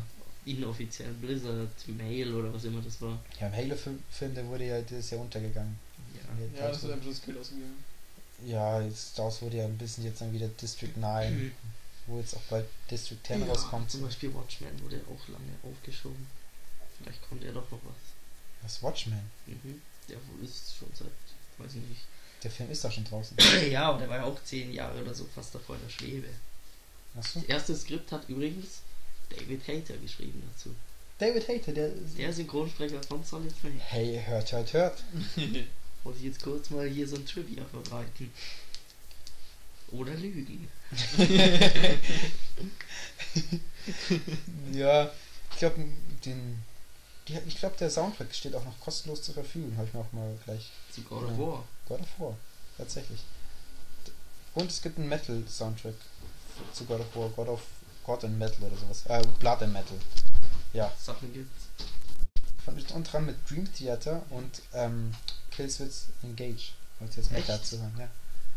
inoffiziellen 0.45 1.19
Blizzard-Mail 1.21 2.33
oder 2.33 2.53
was 2.53 2.63
immer 2.63 2.81
das 2.81 3.01
war. 3.01 3.19
ja, 3.39 3.47
im 3.47 3.53
Halo-Film, 3.55 4.35
der 4.35 4.45
wurde 4.47 4.65
ja, 4.65 4.81
der 4.81 4.99
ist 4.99 5.11
ja 5.11 5.17
untergegangen. 5.17 5.77
Ja. 6.13 6.59
Ja, 6.61 6.67
das 6.69 6.83
ist 6.83 6.91
einfach 6.91 7.07
das 7.07 7.21
Geld 7.23 7.37
ausgegangen. 7.39 7.83
Ja, 8.45 8.81
jetzt 8.81 9.17
daraus 9.17 9.41
wurde 9.41 9.57
ja 9.57 9.65
ein 9.65 9.77
bisschen 9.77 10.03
jetzt 10.03 10.21
dann 10.21 10.33
wieder 10.33 10.47
District 10.47 10.95
9, 10.95 11.51
wo 12.07 12.19
jetzt 12.19 12.35
auch 12.35 12.41
bald 12.49 12.65
District 12.89 13.19
10 13.23 13.41
ja, 13.41 13.47
rauskommt. 13.47 13.89
Zum 13.91 14.01
Beispiel 14.01 14.33
Watchmen 14.33 14.81
wurde 14.83 15.01
auch 15.07 15.27
lange 15.27 15.53
aufgeschoben. 15.63 16.27
Vielleicht 16.97 17.21
kommt 17.27 17.43
er 17.43 17.53
doch 17.53 17.69
noch 17.71 17.79
was. 17.83 18.63
Was 18.63 18.83
Watchmen? 18.83 19.31
Mhm. 19.45 19.81
Der 20.09 20.17
ist 20.43 20.75
schon 20.77 20.89
seit, 20.93 21.07
weiß 21.57 21.75
ich 21.75 21.87
nicht. 21.87 22.01
Der 22.43 22.51
Film 22.51 22.71
ist 22.71 22.83
doch 22.83 22.91
schon 22.91 23.05
draußen. 23.05 23.37
ja, 23.71 23.89
aber 23.89 23.99
der 23.99 24.09
war 24.09 24.17
ja 24.17 24.23
auch 24.23 24.43
zehn 24.43 24.73
Jahre 24.73 25.01
oder 25.01 25.13
so 25.13 25.25
fast 25.33 25.53
davor 25.53 25.75
in 25.75 25.83
der 25.83 25.89
Schwebe. 25.89 26.27
Achso. 27.17 27.39
Das 27.39 27.49
erste 27.49 27.75
Skript 27.75 28.11
hat 28.11 28.27
übrigens 28.29 28.81
David 29.29 29.67
Hayter 29.67 29.97
geschrieben 29.97 30.41
dazu. 30.51 30.75
David 31.19 31.47
Hayter, 31.47 31.71
der. 31.71 31.89
Der 32.17 32.33
Synchronsprecher 32.33 33.01
von 33.03 33.23
Solid 33.23 33.53
Snake. 33.55 33.75
Hey, 33.79 34.21
hört, 34.25 34.51
hört, 34.51 34.73
hört. 34.73 35.03
Wollte 36.03 36.19
ich 36.19 36.25
jetzt 36.25 36.41
kurz 36.41 36.71
mal 36.71 36.87
hier 36.87 37.07
so 37.07 37.15
ein 37.15 37.25
Trivia 37.25 37.63
verbreiten. 37.65 38.31
Oder 39.91 40.13
lügen. 40.13 40.67
Ja, 44.71 45.11
ich 45.51 45.57
glaube, 45.57 45.83
den. 46.25 46.59
Die, 47.27 47.37
ich 47.47 47.57
glaube, 47.57 47.75
der 47.77 47.89
Soundtrack 47.89 48.33
steht 48.33 48.55
auch 48.55 48.65
noch 48.65 48.79
kostenlos 48.79 49.21
zur 49.21 49.33
Verfügung. 49.33 49.75
Habe 49.77 49.87
ich 49.87 49.93
mir 49.93 50.01
auch 50.01 50.11
mal 50.11 50.37
gleich. 50.45 50.71
Zu 50.93 51.01
God 51.01 51.23
of. 51.23 51.37
War. 51.37 51.63
God 51.87 52.01
of 52.01 52.19
War. 52.19 52.37
Tatsächlich. 52.77 53.21
Und 54.53 54.69
es 54.69 54.81
gibt 54.81 54.97
einen 54.97 55.07
Metal-Soundtrack 55.07 55.95
zu 56.73 56.85
God 56.85 57.01
of 57.01 57.15
War. 57.15 57.29
God 57.29 57.47
of 57.47 57.61
God 58.03 58.23
and 58.23 58.37
Metal 58.37 58.63
oder 58.63 58.77
sowas. 58.77 59.05
Äh, 59.07 59.25
Blood 59.39 59.63
and 59.63 59.73
Metal. 59.73 59.97
Ja. 60.73 60.91
Sachen 60.99 61.31
gibt's. 61.33 61.65
Von, 62.65 62.75
unter 62.75 62.95
anderem 62.95 63.25
mit 63.27 63.49
Dream 63.49 63.71
Theater 63.73 64.23
und 64.29 64.61
ähm, 64.73 65.13
Killswitch 65.51 66.05
Engage. 66.23 66.73
Wollte 66.99 67.17
jetzt 67.17 67.31
Metal 67.31 67.57
dazu 67.57 67.77
sagen, 67.77 67.95
ja. 67.97 68.09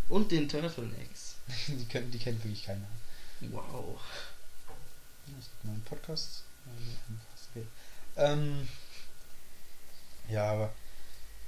Und 0.09 0.31
den 0.31 0.49
Turtlenecks. 0.49 1.37
Die, 1.69 1.85
können, 1.85 2.11
die 2.11 2.19
kennt 2.19 2.43
wirklich 2.43 2.65
keiner. 2.65 2.87
Wow. 3.41 4.01
Es 5.39 5.47
gibt 5.51 5.65
einen 5.65 5.83
Podcast. 5.85 6.45
Ähm, 8.17 8.69
ja, 10.29 10.53
aber. 10.53 10.73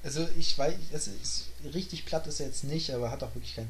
Also 0.03 0.28
ich 0.39 0.57
weiß, 0.57 0.74
also 0.93 1.11
ist, 1.11 1.47
richtig 1.74 2.05
platt 2.07 2.27
ist 2.27 2.41
er 2.41 2.47
jetzt 2.47 2.65
nicht, 2.65 2.91
aber 2.91 3.11
hat 3.11 3.23
auch 3.23 3.35
wirklich 3.35 3.57
kein. 3.57 3.69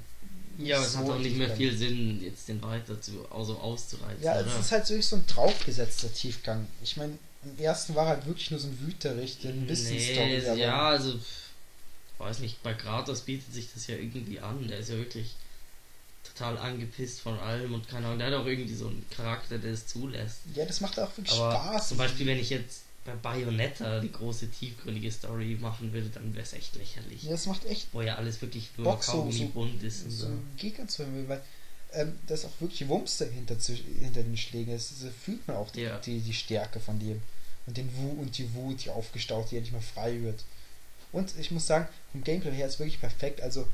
Ja, 0.59 0.77
aber 0.77 0.87
es 0.87 0.93
so 0.93 0.99
hat 0.99 1.11
auch 1.11 1.19
nicht 1.19 1.37
mehr 1.37 1.55
viel 1.55 1.77
Sinn, 1.77 2.23
jetzt 2.23 2.49
den 2.49 2.63
weiter 2.63 3.01
zu, 3.01 3.27
also 3.31 3.59
auszureizen. 3.59 4.23
Ja, 4.23 4.33
oder? 4.33 4.47
es 4.47 4.59
ist 4.59 4.73
halt 4.73 4.89
wirklich 4.89 5.07
so 5.07 5.17
ein 5.17 5.27
draufgesetzter 5.27 6.13
Tiefgang. 6.13 6.67
Ich 6.83 6.97
meine, 6.97 7.19
im 7.45 7.59
ersten 7.59 7.95
war 7.95 8.07
halt 8.07 8.27
wirklich 8.27 8.51
nur 8.51 8.61
so 8.61 8.69
ein 8.69 8.81
Wüterich, 8.81 9.39
der 9.39 9.53
ein 9.53 9.67
bisschen 9.67 9.97
nee, 9.97 10.41
Story, 10.41 10.61
ja, 10.61 10.89
also 10.89 11.19
weiß 12.19 12.39
nicht, 12.41 12.63
bei 12.63 12.75
Kratos 12.75 13.23
bietet 13.23 13.53
sich 13.53 13.69
das 13.75 13.87
ja 13.87 13.97
irgendwie 13.97 14.41
an. 14.41 14.67
Der 14.69 14.79
ist 14.79 14.89
ja 14.91 14.97
wirklich 14.97 15.35
total 16.25 16.59
angepisst 16.59 17.21
von 17.21 17.39
allem 17.39 17.75
und 17.75 17.89
keine 17.89 18.07
Ahnung, 18.07 18.19
der 18.19 18.29
hat 18.29 18.35
auch 18.35 18.47
irgendwie 18.47 18.75
so 18.75 18.89
einen 18.89 19.05
Charakter, 19.11 19.59
der 19.59 19.73
es 19.73 19.87
zulässt. 19.87 20.39
ja, 20.55 20.65
das 20.65 20.81
macht 20.81 20.99
auch 20.99 21.17
wirklich 21.17 21.39
Aber 21.39 21.53
Spaß. 21.53 21.89
zum 21.91 21.99
Beispiel, 21.99 22.27
wenn 22.27 22.39
ich 22.39 22.51
jetzt 22.51 22.83
bei 23.05 23.13
Bayonetta 23.15 24.01
die 24.01 24.11
große 24.11 24.51
tiefgründige 24.51 25.13
Story 25.13 25.57
machen 25.61 25.93
würde, 25.93 26.09
dann 26.09 26.35
wäre 26.35 26.43
es 26.43 26.53
echt 26.53 26.75
lächerlich. 26.75 27.23
ja, 27.23 27.31
das 27.31 27.47
macht 27.47 27.65
echt 27.67 27.87
Wo 27.93 28.03
ja 28.03 28.17
alles 28.17 28.43
wirklich 28.43 28.69
nur 28.77 28.87
Bock, 28.93 29.05
so- 29.05 29.23
bunt 29.55 29.83
ist 29.83 30.05
und 30.05 30.11
so 30.11 30.29
Gegner 30.57 30.89
zu 30.89 31.05
haben, 31.05 31.29
weil 31.29 31.41
ähm, 31.93 32.19
da 32.27 32.35
ist 32.35 32.45
auch 32.45 32.61
wirklich 32.61 32.89
Wumms 32.89 33.19
dahinter 33.19 33.55
hinter 34.01 34.23
den 34.25 34.37
Schlägen. 34.37 34.73
Das, 34.73 34.89
das 35.01 35.13
fühlt 35.25 35.47
man 35.47 35.57
auch 35.57 35.71
die, 35.71 35.83
Ja. 35.83 35.99
die, 35.99 36.19
die 36.19 36.35
Stärke 36.35 36.81
von 36.81 36.99
dem. 36.99 37.23
Und 37.67 37.77
den 37.77 37.97
Wut 37.97 38.19
und 38.19 38.37
die 38.39 38.53
Wut, 38.55 38.85
die 38.85 38.91
aufgestaut, 38.91 39.51
die 39.51 39.57
endlich 39.57 39.73
mal 39.73 39.81
frei 39.81 40.21
wird. 40.23 40.43
Und 41.13 41.37
ich 41.39 41.51
muss 41.51 41.67
sagen, 41.67 41.89
vom 42.13 42.25
Gameplay 42.25 42.53
her 42.53 42.67
ist 42.67 42.79
wirklich 42.79 43.01
perfekt. 43.01 43.41
Also 43.41 43.67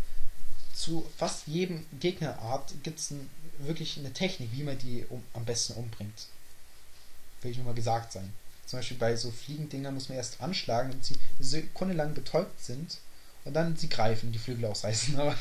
zu 0.75 1.07
fast 1.17 1.47
jedem 1.47 1.85
Gegnerart 2.01 2.73
gibt 2.83 2.99
es 2.99 3.11
ein, 3.11 3.29
wirklich 3.59 3.99
eine 3.99 4.13
Technik, 4.13 4.51
wie 4.53 4.63
man 4.63 4.79
die 4.79 5.05
um, 5.09 5.23
am 5.35 5.45
besten 5.45 5.75
umbringt. 5.75 6.27
Will 7.43 7.51
ich 7.51 7.57
nur 7.57 7.67
mal 7.67 7.75
gesagt 7.75 8.13
sein. 8.13 8.33
Zum 8.67 8.79
Beispiel 8.79 8.97
bei 8.97 9.17
so 9.17 9.31
Fliegendingern 9.31 9.95
muss 9.95 10.09
man 10.09 10.17
erst 10.17 10.41
anschlagen, 10.41 10.91
damit 10.91 11.05
sie 11.05 11.15
eine 11.37 11.47
Sekunde 11.47 11.95
lang 11.95 12.15
betäubt 12.15 12.63
sind 12.63 12.99
und 13.45 13.55
dann 13.55 13.77
sie 13.77 13.89
greifen 13.89 14.33
die 14.33 14.39
Flügel 14.39 14.67
ausreißen. 14.67 15.17
Aber, 15.19 15.37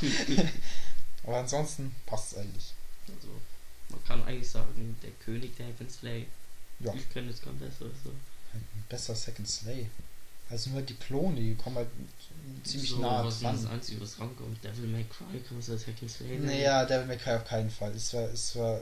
aber 1.23 1.37
ansonsten 1.37 1.95
passt 2.05 2.33
es 2.33 2.37
eigentlich. 2.39 2.73
Also, 3.07 3.29
man 3.89 4.03
kann 4.03 4.23
eigentlich 4.23 4.49
sagen, 4.49 4.97
der 5.03 5.11
König 5.23 5.55
der 5.55 5.67
and 5.67 5.91
Slay. 5.91 6.25
Ja. 6.79 6.93
Ich 6.95 7.09
kenne 7.11 7.29
jetzt 7.29 7.43
kein 7.43 7.57
besseres. 7.59 7.93
So. 8.03 8.09
Ein 8.53 8.65
besser 8.89 9.15
Second 9.15 9.47
Slay. 9.47 9.87
Also 10.51 10.69
nur 10.71 10.81
die 10.81 10.93
Klone, 10.95 11.35
die 11.39 11.55
kommen 11.55 11.77
halt 11.77 11.87
ziemlich 12.63 12.89
so, 12.89 12.99
nah 12.99 13.23
was 13.25 13.35
ist 13.35 13.43
das 13.43 13.63
dran. 13.63 13.73
Einzige, 13.73 14.01
was 14.01 14.19
rankommt? 14.19 14.63
Devil 14.63 14.87
May 14.87 15.05
Cry, 15.05 15.39
kannst 15.47 15.69
du 15.69 15.71
das 15.73 15.87
Hack 15.87 15.95
and 16.01 16.11
Slay? 16.11 16.27
nennen? 16.27 16.45
Naja, 16.45 16.85
Devil 16.85 17.05
May 17.07 17.17
Cry 17.17 17.35
auf 17.35 17.45
keinen 17.45 17.69
Fall. 17.69 17.91
Es 17.95 18.13
war, 18.13 18.23
es 18.23 18.55
war 18.57 18.81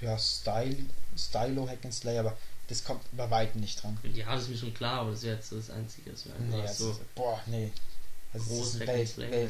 ja 0.00 0.16
Style, 0.18 0.76
Stylo 1.18 1.68
Hack 1.68 1.84
and 1.84 1.92
Slay, 1.94 2.18
aber 2.18 2.36
das 2.68 2.84
kommt 2.84 3.02
bei 3.16 3.28
weitem 3.30 3.60
nicht 3.60 3.82
dran. 3.82 3.98
Ja, 4.14 4.32
das 4.34 4.44
ist 4.44 4.48
mir 4.50 4.56
schon 4.56 4.72
klar, 4.74 5.00
aber 5.00 5.10
das 5.10 5.22
wäre 5.24 5.34
jetzt 5.36 5.50
das 5.52 5.70
Einzige. 5.70 6.10
Das 6.12 6.26
wäre 6.26 6.38
Nee, 6.40 6.54
einfach 6.56 6.68
also, 6.68 6.92
so. 6.92 7.00
boah, 7.16 7.40
nee. 7.46 7.72
Also 8.32 8.46
Groß 8.46 8.60
es 8.68 8.74
ist 8.74 8.80
Hack 8.82 8.88
and 8.90 9.08
Slay. 9.08 9.48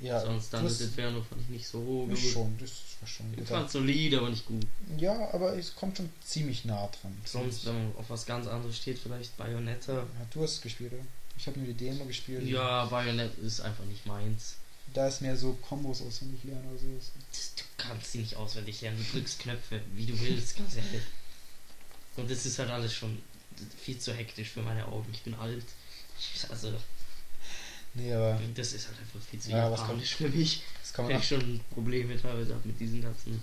Ja, 0.00 0.20
Sonst 0.20 0.52
dann 0.52 0.62
das 0.62 0.74
hast- 0.74 0.80
Inferno 0.82 1.22
fand 1.22 1.40
ich 1.42 1.48
nicht 1.48 1.66
so 1.66 1.80
gut. 1.80 2.16
schon, 2.18 2.56
das 2.58 2.70
war 3.00 3.08
schon 3.08 3.26
Ich 3.36 3.48
fand 3.48 3.68
solide, 3.70 4.18
aber 4.18 4.30
nicht 4.30 4.46
gut. 4.46 4.64
Ja, 4.96 5.28
aber 5.32 5.56
es 5.58 5.74
kommt 5.74 5.96
schon 5.96 6.08
ziemlich 6.24 6.64
nah 6.64 6.86
dran. 7.00 7.16
Sonst, 7.24 7.66
wenn 7.66 7.74
man 7.74 7.96
auf 7.96 8.08
was 8.08 8.24
ganz 8.24 8.46
anderes 8.46 8.76
steht, 8.76 8.98
vielleicht 8.98 9.36
Bayonetta. 9.36 9.94
Ja, 9.94 10.06
du 10.30 10.42
hast 10.42 10.52
es 10.52 10.60
gespielt, 10.60 10.92
oder? 10.92 11.02
Ich 11.36 11.46
habe 11.48 11.58
nur 11.58 11.66
die 11.68 11.74
Demo 11.74 12.04
gespielt. 12.04 12.46
Ja, 12.46 12.84
Bayonetta 12.86 13.40
ist 13.42 13.60
einfach 13.60 13.84
nicht 13.86 14.06
meins. 14.06 14.54
Da 14.94 15.08
ist 15.08 15.20
mehr 15.20 15.36
so 15.36 15.52
Kombos 15.68 16.00
auswendig 16.00 16.44
lernen 16.44 16.66
oder 16.70 16.78
so. 16.78 16.86
Du 16.86 17.64
kannst 17.76 18.14
die 18.14 18.18
nicht 18.18 18.36
auswendig 18.36 18.80
lernen. 18.80 19.04
Du 19.04 19.18
drückst 19.18 19.40
Knöpfe, 19.40 19.80
wie 19.94 20.06
du 20.06 20.18
willst, 20.20 20.56
ganz 20.56 20.76
ehrlich. 20.76 21.02
Und 22.16 22.30
das 22.30 22.46
ist 22.46 22.58
halt 22.58 22.70
alles 22.70 22.94
schon 22.94 23.20
viel 23.80 23.98
zu 23.98 24.12
hektisch 24.14 24.48
für 24.50 24.62
meine 24.62 24.86
Augen. 24.86 25.06
Ich 25.12 25.22
bin 25.22 25.34
alt. 25.34 25.64
Also, 26.50 26.72
Nee, 27.94 28.12
aber 28.12 28.38
das 28.54 28.72
ist 28.72 28.88
halt 28.88 28.98
einfach 29.00 29.20
viel 29.20 29.40
zu 29.40 29.50
Ja, 29.50 29.70
was 29.70 29.80
japanisch 29.80 30.14
für 30.16 30.28
mich. 30.28 30.62
das 30.80 30.92
kann 30.92 31.06
Wenn 31.06 31.14
man 31.14 31.22
ich 31.22 31.28
schon 31.28 31.60
Probleme 31.72 32.20
teilweise 32.20 32.54
habe 32.54 32.68
mit 32.68 32.78
diesen 32.78 33.02
ganzen 33.02 33.40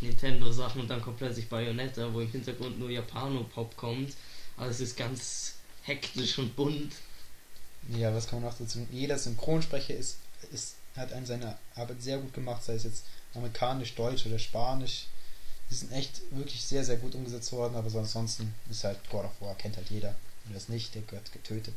Nintendo-Sachen 0.00 0.82
und 0.82 0.88
dann 0.88 1.02
kommt 1.02 1.18
plötzlich 1.18 1.48
Bayonetta, 1.48 2.12
wo 2.12 2.20
im 2.20 2.30
Hintergrund 2.30 2.78
nur 2.78 2.90
Japano-Pop 2.90 3.76
kommt. 3.76 4.14
Alles 4.56 4.80
ist 4.80 4.96
ganz 4.96 5.54
hektisch 5.82 6.38
und 6.38 6.54
bunt. 6.56 6.94
Ja, 7.88 8.14
was 8.14 8.26
kann 8.26 8.40
man 8.40 8.50
noch 8.50 8.58
dazu? 8.58 8.86
Jeder 8.90 9.18
Synchronsprecher 9.18 9.94
ist, 9.94 10.18
ist, 10.52 10.76
hat 10.96 11.12
an 11.12 11.26
seiner 11.26 11.58
Arbeit 11.74 12.02
sehr 12.02 12.18
gut 12.18 12.32
gemacht, 12.32 12.62
sei 12.64 12.74
es 12.74 12.84
jetzt 12.84 13.04
amerikanisch, 13.34 13.94
deutsch 13.94 14.26
oder 14.26 14.38
spanisch. 14.38 15.06
Die 15.70 15.74
sind 15.74 15.92
echt 15.92 16.20
wirklich 16.30 16.62
sehr, 16.64 16.84
sehr 16.84 16.96
gut 16.96 17.14
umgesetzt 17.14 17.52
worden, 17.52 17.74
aber 17.74 17.90
so 17.90 17.98
ansonsten 17.98 18.54
ist 18.70 18.84
halt 18.84 18.98
God 19.10 19.24
of 19.24 19.40
War, 19.40 19.54
kennt 19.56 19.76
halt 19.76 19.90
jeder. 19.90 20.14
Und 20.46 20.54
das 20.54 20.68
nicht, 20.68 20.94
der 20.94 21.02
gehört 21.02 21.32
getötet 21.32 21.74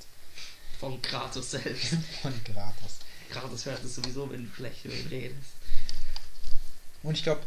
Von 0.80 1.02
Kratos 1.02 1.52
selbst. 1.52 1.95
von 2.22 2.34
Gratis. 2.44 2.99
Kratos 3.30 3.66
hört 3.66 3.84
es 3.84 3.95
sowieso, 3.95 4.30
wenn 4.32 4.48
du 4.48 4.54
schlecht 4.54 4.86
über 4.86 4.95
ihn 4.95 5.08
redest. 5.08 5.52
Und 7.04 7.16
ich 7.16 7.24
glaube, 7.24 7.41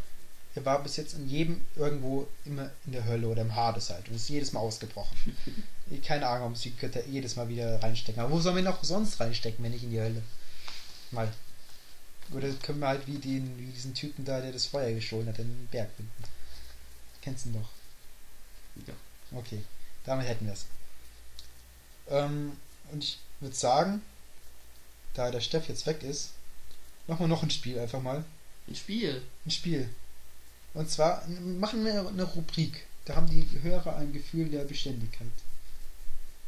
er 0.53 0.65
war 0.65 0.83
bis 0.83 0.97
jetzt 0.97 1.13
in 1.13 1.29
jedem 1.29 1.65
irgendwo 1.75 2.27
immer 2.45 2.71
in 2.85 2.91
der 2.91 3.05
Hölle 3.05 3.27
oder 3.27 3.41
im 3.41 3.55
Hades 3.55 3.89
halt 3.89 4.07
und 4.09 4.15
ist 4.15 4.29
jedes 4.29 4.51
Mal 4.51 4.59
ausgebrochen. 4.59 5.35
Keine 6.05 6.27
Ahnung, 6.27 6.51
ob 6.51 6.57
sie 6.57 6.71
Götter 6.71 7.05
jedes 7.05 7.35
Mal 7.35 7.47
wieder 7.47 7.81
reinstecken. 7.81 8.21
Aber 8.21 8.33
wo 8.33 8.39
sollen 8.39 8.57
wir 8.57 8.63
noch 8.63 8.83
sonst 8.83 9.19
reinstecken, 9.19 9.63
wenn 9.63 9.71
nicht 9.71 9.83
in 9.83 9.91
die 9.91 10.01
Hölle? 10.01 10.23
Mal. 11.11 11.31
Oder 12.33 12.49
können 12.53 12.79
wir 12.79 12.87
halt 12.87 13.07
wie, 13.07 13.17
den, 13.17 13.57
wie 13.57 13.71
diesen 13.71 13.93
Typen 13.93 14.23
da, 14.23 14.39
der 14.39 14.51
das 14.51 14.65
Feuer 14.65 14.93
gestohlen 14.93 15.27
hat, 15.27 15.39
in 15.39 15.47
den 15.47 15.67
Berg 15.67 15.95
binden. 15.97 16.23
Kennst 17.21 17.45
du 17.45 17.49
ihn 17.49 17.55
doch. 17.55 17.69
Ja. 18.87 18.93
Okay, 19.37 19.61
damit 20.05 20.27
hätten 20.27 20.45
wir 20.45 20.53
es. 20.53 20.65
Ähm, 22.09 22.53
und 22.91 23.03
ich 23.03 23.19
würde 23.39 23.55
sagen, 23.55 24.01
da 25.13 25.31
der 25.31 25.41
Steff 25.41 25.67
jetzt 25.67 25.85
weg 25.85 26.03
ist, 26.03 26.31
machen 27.07 27.21
wir 27.21 27.27
noch 27.27 27.43
ein 27.43 27.49
Spiel 27.49 27.79
einfach 27.79 28.01
mal. 28.01 28.23
Ein 28.67 28.75
Spiel. 28.75 29.21
Ein 29.45 29.51
Spiel. 29.51 29.89
Und 30.73 30.89
zwar 30.89 31.27
machen 31.27 31.83
wir 31.83 32.07
eine 32.07 32.23
Rubrik. 32.23 32.85
Da 33.05 33.15
haben 33.15 33.29
die 33.29 33.45
Hörer 33.61 33.97
ein 33.97 34.13
Gefühl 34.13 34.49
der 34.49 34.63
Beständigkeit. 34.63 35.27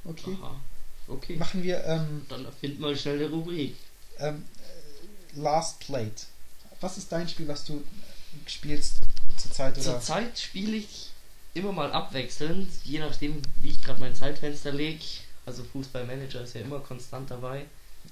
Okay. 0.06 0.38
Aha. 0.42 0.60
Okay. 1.08 1.36
Machen 1.36 1.64
wir 1.64 1.84
ähm, 1.84 2.26
Dann 2.30 2.46
erfind 2.46 2.80
mal 2.80 2.96
schnell 2.96 3.16
eine 3.18 3.30
Rubrik. 3.30 3.76
ähm, 4.20 4.44
äh, 5.36 5.40
Last 5.40 5.80
Played. 5.80 6.28
Was 6.80 6.98
ist 6.98 7.12
dein 7.12 7.28
Spiel, 7.28 7.48
was 7.48 7.66
du 7.66 7.84
spielst 8.46 8.98
zurzeit 9.38 9.74
oder? 9.76 9.84
Zurzeit 9.84 10.38
spiele 10.40 10.78
ich 10.78 11.10
immer 11.54 11.72
mal 11.72 11.92
abwechselnd, 11.92 12.70
je 12.84 13.00
nachdem, 13.00 13.42
wie 13.62 13.70
ich 13.70 13.82
gerade 13.82 14.00
mein 14.00 14.16
Zeitfenster 14.16 14.72
lege. 14.72 15.04
Also 15.46 15.64
Fußballmanager 15.64 16.42
ist 16.42 16.56
ja 16.56 16.62
immer 16.62 16.80
konstant 16.80 17.30
dabei. 17.30 17.66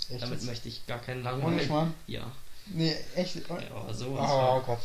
Echt 0.09 0.21
Damit 0.21 0.43
möchte 0.43 0.69
ich 0.69 0.85
gar 0.87 0.99
keinen 0.99 1.21
Ohne 1.21 1.31
langweilen. 1.31 1.65
Schmarrn? 1.65 1.93
Ja. 2.07 2.31
Nee, 2.67 2.95
echt. 3.15 3.37
Oh, 3.49 3.55
ja, 3.55 3.67
aber 3.71 3.89
oh 3.89 3.93
sowas. 3.93 4.65
Gott. 4.65 4.79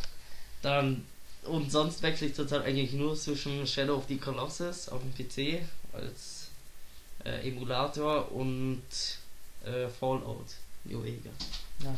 Dann 0.61 1.05
und 1.43 1.71
sonst 1.71 2.01
wechsle 2.01 2.27
ich 2.27 2.35
zurzeit 2.35 2.65
eigentlich 2.65 2.93
nur 2.93 3.15
zwischen 3.15 3.65
Shadow 3.65 3.95
of 3.95 4.05
the 4.07 4.17
Colossus 4.17 4.89
auf 4.89 5.01
dem 5.01 5.13
PC 5.13 5.61
als 5.93 6.49
äh, 7.23 7.47
Emulator 7.47 8.31
und 8.31 8.81
äh, 9.63 9.87
Fallout 9.87 10.55
New 10.83 11.03
Vega. 11.03 11.29
Ja. 11.83 11.95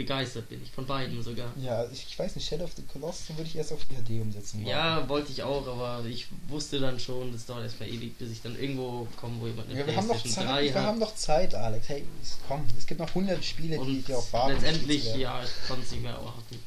Begeistert 0.00 0.48
bin 0.48 0.62
ich 0.62 0.70
von 0.70 0.86
beiden 0.86 1.22
sogar. 1.22 1.52
Ja, 1.60 1.84
ich, 1.92 2.06
ich 2.08 2.18
weiß 2.18 2.34
nicht, 2.36 2.48
Shadow 2.48 2.64
of 2.64 2.72
the 2.74 2.82
Colossus 2.82 3.28
würde 3.36 3.42
ich 3.44 3.54
erst 3.56 3.72
auf 3.72 3.80
die 3.90 3.96
HD 3.96 4.20
umsetzen. 4.22 4.64
Ja, 4.66 5.06
wollte 5.08 5.30
ich 5.30 5.42
auch, 5.42 5.66
aber 5.66 6.04
ich 6.06 6.26
wusste 6.48 6.80
dann 6.80 6.98
schon, 6.98 7.32
das 7.32 7.44
dauert 7.44 7.64
erstmal 7.64 7.88
ewig, 7.90 8.16
bis 8.18 8.30
ich 8.30 8.40
dann 8.40 8.58
irgendwo 8.58 9.06
komme, 9.20 9.34
wo 9.40 9.46
jemand 9.46 9.68
eine 9.68 9.78
Ja, 9.80 9.86
wir 9.86 9.96
haben 9.96 10.06
noch 10.06 10.22
Zeit, 10.24 10.46
3 10.46 10.64
wir 10.64 10.82
haben 10.82 10.98
noch 10.98 11.14
Zeit, 11.14 11.54
Alex. 11.54 11.88
Hey, 11.90 12.04
es- 12.22 12.38
komm, 12.48 12.64
es 12.78 12.86
gibt 12.86 12.98
noch 13.00 13.08
100 13.08 13.44
Spiele, 13.44 13.76
die, 13.76 13.80
und 13.82 14.08
die 14.08 14.14
auch 14.14 14.32
warten. 14.32 14.52
letztendlich, 14.54 15.14
ja, 15.16 15.42
ich 15.44 15.68
konnte 15.68 15.84
es 15.84 15.90
nicht 15.92 16.02
mehr 16.02 16.12
erwarten. 16.12 16.58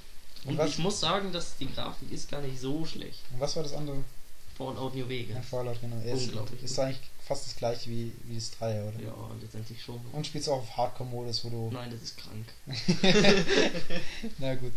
Und 0.46 0.60
Und 0.60 0.68
ich 0.68 0.78
muss 0.78 1.00
sagen, 1.00 1.32
dass 1.32 1.58
die 1.58 1.74
Grafik 1.74 2.12
ist 2.12 2.30
gar 2.30 2.42
nicht 2.42 2.60
so 2.60 2.86
schlecht. 2.86 3.20
Und 3.34 3.40
was 3.40 3.56
war 3.56 3.64
das 3.64 3.74
andere? 3.74 3.98
Fallout 4.58 4.96
New 4.96 5.08
Vegas. 5.08 5.36
Ja, 5.36 5.42
Fallout, 5.42 5.82
genau. 5.82 5.96
Ja, 5.98 6.14
ist, 6.14 6.26
Unglaublich 6.26 6.64
ist 6.64 6.80
eigentlich 6.80 7.00
fast 7.26 7.48
das 7.48 7.56
gleiche 7.56 7.90
wie, 7.90 8.12
wie 8.26 8.36
das 8.36 8.52
Dreier, 8.52 8.88
oder? 8.88 9.00
Ja, 9.00 9.16
letztendlich 9.42 9.82
schon. 9.82 10.00
Und 10.12 10.28
spielst 10.28 10.50
auch 10.50 10.60
auf 10.60 10.78
Hardcore-Modus, 10.78 11.46
wo 11.46 11.50
du. 11.50 11.72
Nein, 11.72 11.92
das 11.92 12.02
ist 12.02 12.18
krank. 12.18 12.46
Na 14.38 14.56
gut. 14.56 14.74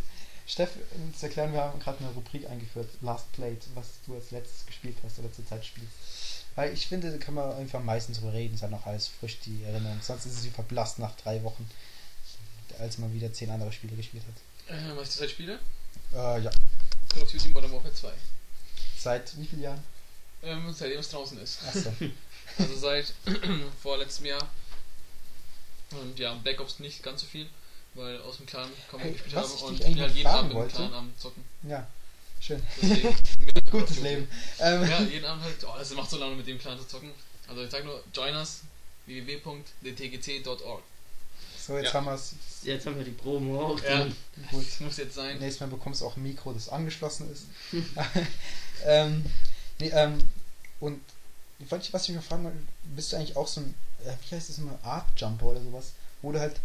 Steff, 0.46 0.70
zu 1.18 1.26
erklären, 1.26 1.52
wir 1.52 1.60
haben 1.60 1.80
gerade 1.80 1.98
eine 1.98 2.10
Rubrik 2.10 2.48
eingeführt, 2.48 2.88
Last 3.00 3.30
Played, 3.32 3.64
was 3.74 3.88
du 4.06 4.14
als 4.14 4.30
letztes 4.30 4.64
gespielt 4.64 4.96
hast 5.02 5.18
oder 5.18 5.32
zurzeit 5.32 5.64
spielst. 5.64 5.90
Weil 6.54 6.72
ich 6.72 6.86
finde, 6.86 7.10
da 7.10 7.18
kann 7.18 7.34
man 7.34 7.52
einfach 7.56 7.80
am 7.80 7.84
meisten 7.84 8.12
drüber 8.12 8.32
reden, 8.32 8.54
ist 8.54 8.62
halt 8.62 8.70
noch 8.70 8.86
alles 8.86 9.08
frisch, 9.08 9.40
die 9.40 9.64
Erinnerung. 9.64 9.98
Sonst 10.00 10.24
ist 10.24 10.38
es 10.38 10.44
wie 10.44 10.50
verblasst 10.50 11.00
nach 11.00 11.16
drei 11.16 11.42
Wochen, 11.42 11.68
als 12.78 12.98
man 12.98 13.12
wieder 13.12 13.32
zehn 13.32 13.50
andere 13.50 13.72
Spiele 13.72 13.96
gespielt 13.96 14.22
hat. 14.24 14.76
Äh, 14.76 14.96
was 14.96 15.08
ich 15.08 15.14
zurzeit 15.14 15.30
spiele? 15.30 15.58
Äh, 16.14 16.40
ja. 16.42 16.50
Call 17.08 17.22
of 17.22 17.30
Duty 17.30 17.48
Modern 17.48 17.72
Warfare 17.72 17.92
2. 17.92 18.12
Seit 19.06 19.38
wie 19.38 19.46
vielen 19.46 19.62
Jahren? 19.62 19.84
Ähm, 20.42 20.74
seitdem 20.76 20.98
es 20.98 21.08
draußen 21.10 21.38
ist. 21.38 21.60
Achso. 21.64 21.92
Also 22.58 22.76
seit 22.76 23.12
vorletztem 23.82 24.26
Jahr. 24.26 24.48
Und 25.92 26.18
ja, 26.18 26.34
Black 26.34 26.58
Ops 26.60 26.80
nicht 26.80 27.02
ganz 27.04 27.20
so 27.20 27.26
viel, 27.28 27.46
weil 27.94 28.20
aus 28.22 28.38
dem 28.38 28.46
Clan 28.46 28.68
kaum 28.90 29.00
Hey, 29.00 29.12
gespielt 29.12 29.36
was 29.36 29.62
habe 29.62 29.74
ich 29.74 29.84
und 29.84 29.90
ich 29.94 30.00
halt 30.00 30.14
jeden 30.14 30.26
Abend 30.26 30.42
mit 30.48 30.52
dem 30.52 30.58
wollte? 30.58 30.74
Clan 30.76 30.94
am 30.94 31.12
Zocken. 31.18 31.44
ja, 31.68 31.86
schön. 32.40 32.60
Deswegen. 32.82 33.16
Gutes 33.70 33.98
Leben. 34.00 34.28
Ähm, 34.58 34.88
Ja, 34.88 35.00
jeden 35.02 35.24
Abend 35.26 35.44
halt, 35.44 35.56
oh, 35.64 35.74
das 35.78 35.90
macht 35.92 36.10
so 36.10 36.16
lange 36.18 36.34
mit 36.34 36.46
dem 36.48 36.58
Clan 36.58 36.76
zu 36.78 36.88
zocken. 36.88 37.10
Also 37.46 37.62
ich 37.62 37.70
sag 37.70 37.84
nur, 37.84 38.02
join 38.12 38.34
us 38.34 38.62
www.dtgc.org. 39.06 40.82
So, 41.66 41.76
jetzt 41.76 41.86
Ja. 41.86 41.94
haben 41.94 42.06
wir 42.06 42.14
es. 42.14 42.34
Jetzt 42.62 42.86
haben 42.86 42.96
wir 42.96 43.04
die 43.04 43.10
Promo 43.10 43.60
auch. 43.60 43.80
Ja, 43.82 44.04
drin. 44.04 44.16
Gut. 44.50 44.66
das 44.66 44.80
muss 44.80 44.96
jetzt 44.98 45.14
sein. 45.14 45.38
Nächstes 45.38 45.60
Mal 45.60 45.68
bekommst 45.68 46.00
du 46.00 46.06
auch 46.06 46.16
ein 46.16 46.22
Mikro, 46.22 46.52
das 46.52 46.68
angeschlossen 46.68 47.30
ist. 47.32 47.46
ähm, 48.84 49.24
nee, 49.78 49.88
ähm, 49.88 50.18
und 50.80 51.00
ich 51.58 51.70
wollte, 51.70 51.92
was 51.92 52.08
ich 52.08 52.14
mich 52.14 52.24
fragen 52.24 52.44
wollte, 52.44 52.58
bist 52.94 53.12
du 53.12 53.16
eigentlich 53.16 53.36
auch 53.36 53.48
so 53.48 53.60
ein, 53.60 53.74
äh, 54.04 54.12
wie 54.28 54.34
heißt 54.34 54.48
das 54.48 54.58
immer, 54.58 54.78
Art 54.82 55.06
Jumper 55.16 55.46
oder 55.46 55.62
sowas, 55.62 55.92
wo 56.22 56.32
du 56.32 56.38
halt 56.38 56.56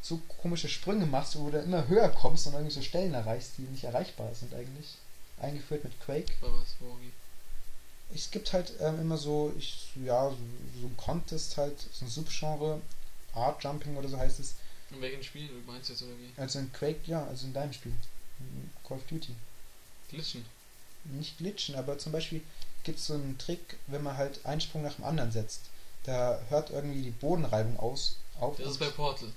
so 0.00 0.20
komische 0.40 0.68
Sprünge 0.68 1.06
machst, 1.06 1.38
wo 1.38 1.50
du 1.50 1.58
immer 1.58 1.88
höher 1.88 2.08
kommst 2.08 2.46
und 2.46 2.54
irgendwie 2.54 2.72
so 2.74 2.82
Stellen 2.82 3.14
erreichst, 3.14 3.52
die 3.58 3.62
nicht 3.62 3.84
erreichbar 3.84 4.34
sind 4.34 4.54
eigentlich. 4.54 4.94
Eingeführt 5.40 5.84
mit 5.84 6.00
Quake. 6.00 6.32
Was, 6.40 6.76
wie? 6.80 7.12
Es 8.14 8.30
gibt 8.30 8.52
halt 8.52 8.72
ähm, 8.80 9.00
immer 9.00 9.18
so, 9.18 9.52
ich, 9.58 9.90
ja, 10.04 10.30
so, 10.30 10.36
so 10.80 10.86
ein 10.86 10.96
Contest 10.96 11.56
halt, 11.58 11.78
so 11.92 12.04
ein 12.06 12.08
Subgenre, 12.08 12.80
Art 13.34 13.62
Jumping 13.62 13.96
oder 13.96 14.08
so 14.08 14.16
heißt 14.18 14.40
es. 14.40 14.54
In 14.90 15.00
welchem 15.00 15.22
Spiel 15.22 15.48
du 15.48 15.54
meinst 15.70 15.88
du 15.88 15.92
jetzt 15.92 16.02
oder 16.02 16.12
wie? 16.12 16.40
Also 16.40 16.58
in 16.60 16.72
Quake, 16.72 17.00
ja, 17.06 17.24
also 17.26 17.46
in 17.46 17.52
deinem 17.52 17.72
Spiel. 17.72 17.92
In 18.40 18.70
Call 18.86 18.96
of 18.98 19.04
Duty. 19.06 19.34
Glitchen. 20.08 20.44
nicht 21.04 21.38
glitschen, 21.38 21.74
aber 21.74 21.98
zum 21.98 22.12
Beispiel 22.12 22.40
gibt 22.84 22.98
es 22.98 23.06
so 23.06 23.14
einen 23.14 23.36
Trick, 23.38 23.76
wenn 23.86 24.02
man 24.02 24.16
halt 24.16 24.44
einen 24.46 24.60
Sprung 24.60 24.82
nach 24.82 24.94
dem 24.94 25.04
anderen 25.04 25.30
setzt. 25.32 25.60
Da 26.04 26.40
hört 26.48 26.70
irgendwie 26.70 27.02
die 27.02 27.10
Bodenreibung 27.10 27.78
aus, 27.78 28.16
auf. 28.40 28.56
Das 28.56 28.68
ist 28.72 28.78
bei 28.78 28.88
Portal. 28.88 29.28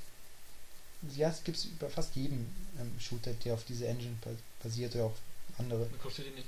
ja, 1.15 1.29
es 1.29 1.43
gibt 1.43 1.57
es 1.57 1.67
bei 1.79 1.89
fast 1.89 2.15
jedem 2.15 2.47
ähm, 2.79 2.93
Shooter, 2.99 3.33
der 3.33 3.55
auf 3.55 3.65
diese 3.65 3.87
Engine 3.87 4.15
ba- 4.21 4.29
basiert 4.63 4.95
oder 4.95 5.05
auch 5.05 5.15
andere. 5.57 5.85
Bei 5.85 5.97
Call 5.97 6.07
of 6.07 6.15
Duty 6.15 6.29
nicht. 6.31 6.47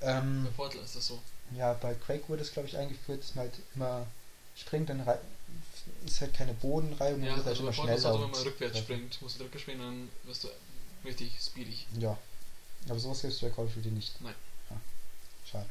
Bei 0.00 0.06
Ähm, 0.18 0.48
Portal 0.56 0.80
ist 0.82 0.96
das 0.96 1.06
so. 1.06 1.20
ja, 1.56 1.72
bei 1.74 1.94
Quake 1.94 2.28
wurde 2.28 2.42
es, 2.42 2.52
glaube 2.52 2.68
ich, 2.68 2.76
eingeführt, 2.76 3.22
dass 3.22 3.34
man 3.36 3.44
halt 3.44 3.54
immer 3.76 4.06
springt, 4.56 4.88
dann 4.88 5.04
ist 6.04 6.20
halt 6.20 6.34
keine 6.34 6.54
Bodenreibung, 6.54 7.22
Ja, 7.22 7.28
man 7.30 7.36
wird 7.36 7.46
halt 7.46 7.56
also 7.56 7.62
immer 7.62 7.72
schneller. 7.72 8.02
halt, 8.12 8.22
wenn 8.22 8.30
man 8.30 8.40
rückwärts 8.42 8.78
springt. 8.78 9.22
Musst 9.22 9.38
du 9.38 9.44
rückwärts 9.44 9.62
springen, 9.62 9.80
dann 9.80 10.08
wirst 10.24 10.44
du 10.44 10.48
richtig 11.04 11.32
speedig. 11.40 11.86
Ja, 11.98 12.16
aber 12.88 12.98
sowas 12.98 13.20
gibt 13.22 13.32
es 13.34 13.40
bei 13.40 13.50
Call 13.50 13.66
of 13.66 13.74
Duty 13.74 13.90
nicht. 13.90 14.20
Nein. 14.20 14.34
Ja. 14.70 14.80
Schade. 15.50 15.70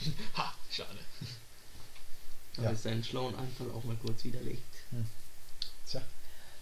Ha, 0.36 0.54
schade. 0.70 0.98
Da 2.56 2.62
Ja. 2.64 2.70
ist 2.70 2.82
seinen 2.84 3.02
schlauen 3.04 3.34
Einfall 3.36 3.70
auch 3.72 3.84
mal 3.84 3.96
kurz 3.96 4.22
widerlegt. 4.24 4.62
Tja. 5.88 6.02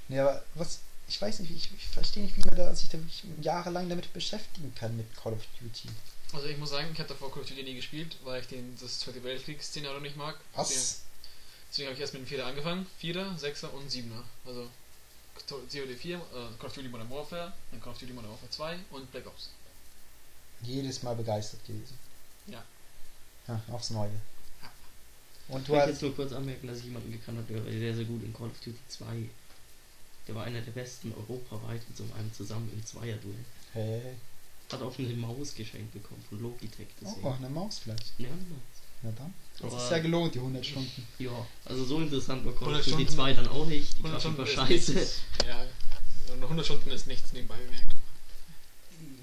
Nee, 0.08 0.20
aber 0.20 0.42
was, 0.54 0.80
ich 1.08 1.20
weiß 1.20 1.40
nicht, 1.40 1.50
ich, 1.50 1.70
ich 1.74 1.86
verstehe 1.88 2.22
nicht, 2.24 2.36
wie 2.36 2.42
man 2.44 2.56
da, 2.56 2.74
sich 2.74 2.88
da 2.88 2.98
wirklich 2.98 3.24
jahrelang 3.42 3.88
damit 3.88 4.12
beschäftigen 4.12 4.74
kann 4.74 4.96
mit 4.96 5.06
Call 5.16 5.32
of 5.34 5.42
Duty. 5.60 5.88
Also 6.32 6.46
ich 6.46 6.56
muss 6.58 6.70
sagen, 6.70 6.88
ich 6.92 6.98
habe 6.98 7.08
davor 7.08 7.30
Call 7.32 7.42
of 7.42 7.48
Duty 7.48 7.62
nie 7.62 7.74
gespielt, 7.76 8.16
weil 8.24 8.40
ich 8.42 8.48
den, 8.48 8.76
das 8.80 9.00
Zweite 9.00 9.22
Weltkrieg-Szenario 9.22 10.00
nicht 10.00 10.16
mag. 10.16 10.38
Was? 10.54 11.02
Deswegen 11.70 11.86
habe 11.88 11.94
ich 11.94 12.00
erst 12.00 12.14
mit 12.14 12.22
dem 12.22 12.26
Vierer 12.26 12.46
angefangen. 12.46 12.86
Vierer, 12.98 13.36
Sechser 13.38 13.72
und 13.72 13.90
Siebener. 13.90 14.22
Also 14.46 14.68
COD 15.48 15.94
4, 15.96 16.16
äh, 16.16 16.20
Call 16.58 16.66
of 16.66 16.72
Duty 16.74 16.88
Modern 16.88 17.10
Warfare, 17.10 17.52
dann 17.70 17.80
Call 17.80 17.92
of 17.92 17.98
Duty 17.98 18.12
Modern 18.12 18.30
Warfare 18.30 18.50
2 18.50 18.78
und 18.90 19.10
Black 19.12 19.26
Ops. 19.26 19.50
Jedes 20.62 21.02
Mal 21.02 21.14
begeistert 21.14 21.64
gewesen. 21.66 21.98
Ja. 22.46 22.64
Ja, 23.48 23.60
aufs 23.70 23.90
Neue. 23.90 24.10
Und 25.48 25.60
Ich 25.60 25.66
du 25.66 25.72
will 25.74 25.80
hast. 25.80 25.88
jetzt 25.90 26.02
nur 26.02 26.14
kurz 26.16 26.32
anmerken, 26.32 26.66
dass 26.66 26.78
ich 26.78 26.84
jemanden 26.86 27.12
gekannt 27.12 27.38
habe, 27.38 27.52
der 27.52 27.64
war 27.64 27.70
sehr, 27.70 27.94
sehr 27.94 28.04
gut 28.04 28.22
in 28.24 28.32
Call 28.34 28.48
of 28.48 28.58
Duty 28.64 28.78
2. 28.88 29.04
Der 30.26 30.34
war 30.34 30.44
einer 30.44 30.60
der 30.60 30.72
besten 30.72 31.12
europaweit 31.14 31.82
in 31.88 31.94
so 31.94 32.02
einem 32.18 32.32
zusammen 32.32 32.68
im 32.72 32.84
Zweierduell. 32.84 33.44
Hey. 33.72 34.16
Hat 34.72 34.82
auch 34.82 34.98
eine 34.98 35.12
Maus 35.14 35.54
geschenkt 35.54 35.92
bekommen 35.92 36.24
von 36.28 36.40
Logitech. 36.40 36.88
Deswegen. 37.00 37.24
Oh, 37.24 37.30
eine 37.30 37.48
Maus 37.48 37.78
vielleicht. 37.78 38.18
Ja, 38.18 38.26
genau. 38.28 38.58
Na 39.02 39.10
dann. 39.16 39.34
Das 39.60 39.72
Aber- 39.72 39.82
ist 39.84 39.90
ja 39.90 39.98
gelohnt, 40.00 40.34
die 40.34 40.38
100 40.40 40.64
Stunden. 40.66 41.06
ja, 41.18 41.46
also 41.64 41.84
so 41.84 42.00
interessant 42.00 42.44
war 42.44 42.52
Call 42.52 42.68
100 42.68 42.80
of 42.80 42.84
Duty 42.84 42.96
Stunden- 43.04 43.14
2 43.16 43.32
dann 43.34 43.48
auch 43.48 43.66
nicht. 43.66 43.98
Die 43.98 44.02
100 44.02 44.22
Grafik 44.22 44.38
war 44.38 44.46
scheiße. 44.46 44.92
nichts. 44.92 45.20
Ja, 45.46 45.64
und 46.34 46.42
100 46.42 46.64
Stunden 46.66 46.90
ist 46.90 47.06
nichts 47.06 47.32
nebenbei 47.32 47.56
bemerkt. 47.56 47.92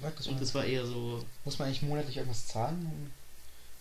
Markus, 0.02 0.26
Und 0.26 0.40
das 0.40 0.54
war 0.54 0.64
eher 0.64 0.84
so, 0.86 1.24
Muss 1.44 1.58
man 1.58 1.68
eigentlich 1.68 1.82
monatlich 1.82 2.16
irgendwas 2.16 2.46
zahlen? 2.46 3.12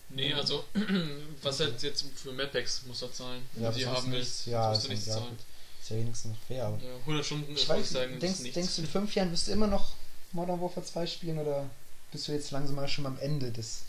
Nee, 0.10 0.34
also, 0.34 0.64
was 1.42 1.60
halt 1.60 1.82
jetzt 1.82 2.06
für 2.16 2.32
Madpacks 2.34 2.84
musst 2.86 3.02
du 3.02 3.08
zahlen. 3.08 3.42
Wenn 3.54 3.64
Ja, 3.64 3.72
du 3.72 3.78
die 3.80 3.86
haben 3.88 4.12
willst, 4.12 4.30
nichts. 4.32 4.46
Ja, 4.46 4.70
musst 4.70 4.86
du 4.86 4.90
nichts 4.90 5.06
ja, 5.08 5.14
zahlen. 5.16 5.38
Ist 5.82 5.90
ja 5.90 5.96
wenigstens 5.98 6.32
noch 6.32 6.38
fair. 6.48 6.66
Aber 6.68 6.78
Ja, 6.78 6.96
100 7.00 7.26
Stunden 7.26 7.52
ich 7.56 7.68
weiß 7.68 7.84
ich 7.86 7.90
sagen, 7.90 8.12
nicht, 8.12 8.16
ist 8.18 8.22
denkst, 8.24 8.40
nichts. 8.42 8.54
denkst 8.56 8.76
du 8.76 8.82
in 8.84 8.88
fünf 8.88 9.16
Jahren 9.16 9.32
wirst 9.32 9.48
du 9.48 9.52
immer 9.54 9.68
noch 9.68 9.94
Modern 10.34 10.62
Warfare 10.62 10.86
2 10.86 11.08
spielen 11.08 11.40
oder 11.40 11.70
bist 12.12 12.28
du 12.28 12.32
jetzt 12.32 12.52
langsam 12.52 12.76
mal 12.76 12.88
schon 12.88 13.06
am 13.06 13.18
Ende 13.20 13.52
des. 13.52 13.82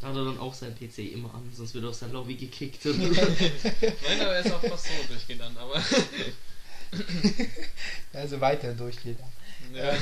Da 0.00 0.08
hat 0.08 0.16
er 0.16 0.24
dann 0.24 0.38
auch 0.38 0.54
sein 0.54 0.76
PC 0.76 0.98
immer 1.12 1.34
an, 1.34 1.50
sonst 1.52 1.74
wird 1.74 1.84
er 1.84 1.90
aus 1.90 1.98
der 1.98 2.08
Lobby 2.08 2.36
gekickt. 2.36 2.84
Nein, 2.84 4.20
aber 4.20 4.34
er 4.34 4.40
ist 4.40 4.52
auch 4.52 4.62
fast 4.62 4.86
so 4.86 4.92
durchgehend 5.08 5.40
dann, 5.40 5.56
aber. 5.56 5.82
Also 8.14 8.40
weiter 8.40 8.72
durchgeht. 8.72 9.18
ja, 9.74 9.94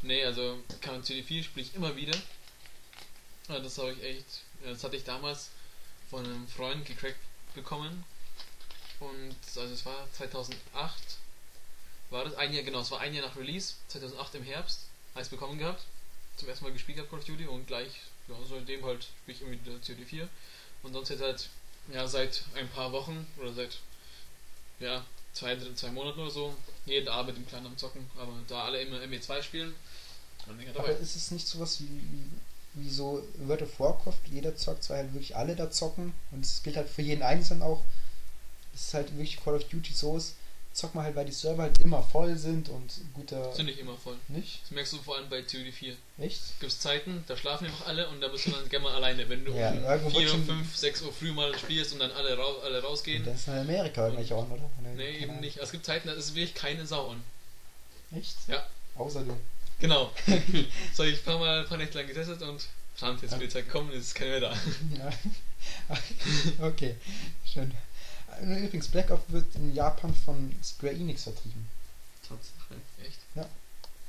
nee, 0.00 0.24
also 0.24 0.58
Call 0.80 0.98
of 0.98 1.06
Duty 1.06 1.22
4 1.22 1.42
spiele 1.42 1.66
ich 1.66 1.74
immer 1.74 1.94
wieder. 1.94 2.16
Das 3.48 3.76
habe 3.78 3.92
ich 3.92 4.02
echt. 4.02 4.42
ja, 4.64 4.70
Das 4.70 4.82
hatte 4.82 4.96
ich 4.96 5.04
damals 5.04 5.50
von 6.08 6.24
einem 6.24 6.48
Freund 6.48 6.86
gecrackt 6.86 7.18
bekommen. 7.54 8.04
Und 9.00 9.36
also 9.56 9.74
es 9.74 9.84
war 9.84 10.08
2008. 10.12 10.56
War 12.10 12.24
das 12.24 12.34
ein 12.34 12.52
Jahr, 12.52 12.62
genau, 12.62 12.80
es 12.80 12.90
war 12.90 13.00
ein 13.00 13.14
Jahr 13.14 13.26
nach 13.26 13.36
Release, 13.36 13.74
2008 13.88 14.34
im 14.36 14.44
Herbst, 14.44 14.86
heißt 15.14 15.30
bekommen 15.30 15.58
gehabt. 15.58 15.84
Zum 16.36 16.48
ersten 16.48 16.64
Mal 16.64 16.72
gespielt 16.72 16.96
gehabt 16.96 17.10
Call 17.10 17.20
of 17.20 17.24
Duty 17.24 17.46
und 17.46 17.66
gleich, 17.66 17.90
ja, 18.32 18.46
seitdem 18.48 18.84
halt 18.84 19.04
spiele 19.22 19.36
ich 19.36 19.42
immer 19.42 19.52
wieder 19.52 19.72
COD 19.86 20.04
4. 20.04 20.28
Und 20.82 20.92
sonst 20.94 21.10
jetzt 21.10 21.22
halt, 21.22 21.48
ja, 21.92 22.06
seit 22.08 22.42
ein 22.56 22.68
paar 22.70 22.92
Wochen 22.92 23.26
oder 23.38 23.52
seit, 23.52 23.78
ja, 24.80 25.04
zwei, 25.32 25.54
drei- 25.54 25.74
zwei 25.74 25.90
Monaten 25.90 26.20
oder 26.20 26.30
so, 26.30 26.54
jeden 26.86 27.08
Abend 27.08 27.36
im 27.38 27.46
Kleinen 27.46 27.66
am 27.66 27.78
Zocken, 27.78 28.08
aber 28.18 28.32
da 28.48 28.64
alle 28.64 28.80
immer 28.82 29.00
ME2 29.02 29.42
spielen, 29.42 29.74
dann 30.46 30.56
bin 30.56 30.62
ich 30.62 30.68
halt 30.68 30.78
Aber 30.78 30.88
dabei. 30.88 31.00
ist 31.00 31.16
es 31.16 31.30
nicht 31.30 31.46
sowas 31.46 31.80
wie, 31.80 31.86
wie, 31.88 32.82
wie 32.82 32.90
so 32.90 33.22
World 33.38 33.62
of 33.62 33.80
Warcraft? 33.80 34.18
Jeder 34.30 34.56
zockt, 34.56 34.82
zwar 34.84 34.98
halt 34.98 35.12
wirklich 35.14 35.36
alle 35.36 35.54
da 35.56 35.70
zocken 35.70 36.12
und 36.30 36.44
es 36.44 36.62
gilt 36.62 36.76
halt 36.76 36.88
für 36.88 37.02
jeden 37.02 37.22
Einzelnen 37.22 37.62
auch. 37.62 37.82
Es 38.74 38.88
ist 38.88 38.94
halt 38.94 39.10
wirklich 39.12 39.42
Call 39.42 39.54
of 39.54 39.64
Duty 39.64 39.92
so 39.94 40.16
ist, 40.16 40.34
zockt 40.72 40.94
man 40.94 41.04
halt, 41.04 41.14
weil 41.16 41.24
die 41.26 41.32
Server 41.32 41.62
halt 41.64 41.78
immer 41.80 42.02
voll 42.02 42.36
sind 42.36 42.68
und 42.68 42.90
guter. 43.14 43.52
Sind 43.54 43.66
nicht 43.66 43.78
immer 43.78 43.96
voll. 43.96 44.16
Nicht? 44.28 44.62
Das 44.62 44.70
merkst 44.70 44.92
du 44.94 44.98
vor 44.98 45.16
allem 45.16 45.28
bei 45.28 45.42
COD 45.42 45.72
4. 45.72 45.96
Echt? 46.18 46.40
Gibt 46.60 46.72
es 46.72 46.78
Zeiten, 46.80 47.24
da 47.28 47.36
schlafen 47.36 47.66
einfach 47.66 47.86
alle 47.86 48.08
und 48.08 48.20
da 48.20 48.28
bist 48.28 48.46
du 48.46 48.50
dann 48.50 48.68
gerne 48.68 48.84
mal 48.84 48.94
alleine. 48.94 49.28
Wenn 49.28 49.44
du 49.44 49.52
Ja, 49.52 49.70
um 49.70 49.84
irgendwo 49.84 50.10
4, 50.10 50.20
wird 50.20 50.30
schon- 50.30 50.46
5, 50.46 50.76
6 50.76 51.02
Uhr 51.02 51.12
früh 51.12 51.32
mal 51.32 51.56
spielst 51.58 51.92
und 51.92 51.98
dann 51.98 52.10
alle, 52.12 52.36
rau 52.36 52.58
alle 52.60 52.78
Und 52.78 52.84
rausgehen. 52.86 53.24
das 53.24 53.40
ist 53.40 53.48
in 53.48 53.54
Amerika 53.58 54.04
irgendwelche 54.04 54.34
auch, 54.34 54.50
oder? 54.50 54.70
Nee, 54.82 54.88
keine 54.96 55.02
eben 55.18 55.30
Ahnung. 55.30 55.40
nicht. 55.40 55.56
Es 55.58 55.70
gibt 55.72 55.84
Zeiten, 55.84 56.08
da 56.08 56.14
ist 56.14 56.34
wirklich 56.34 56.54
keine 56.54 56.86
Sau 56.86 57.10
an. 57.10 57.22
Echt? 58.16 58.36
Ja. 58.48 58.66
Außer 58.96 59.22
du. 59.24 59.36
Genau. 59.78 60.12
so, 60.94 61.02
ich 61.04 61.18
ein 61.18 61.24
paar 61.24 61.38
Mal 61.38 61.60
ein 61.60 61.66
paar 61.66 61.78
Nächte 61.78 61.98
lang 61.98 62.06
getestet 62.06 62.40
und 62.42 62.64
verdammt, 62.94 63.22
jetzt 63.22 63.32
wird 63.32 63.42
die 63.42 63.48
Zeit 63.48 63.66
gekommen, 63.66 63.90
jetzt 63.92 64.04
ist 64.04 64.14
keiner 64.14 64.30
mehr 64.30 64.40
da. 64.40 64.52
Ja. 64.98 65.12
okay, 66.66 66.96
schön. 67.44 67.72
Übrigens, 68.40 68.88
Black 68.88 69.10
Ops 69.10 69.24
wird 69.32 69.54
in 69.56 69.74
Japan 69.74 70.14
von 70.14 70.54
Square 70.62 70.94
Enix 70.94 71.24
vertrieben. 71.24 71.68
Tatsache. 72.26 72.74
Echt? 73.04 73.18
Ja. 73.34 73.48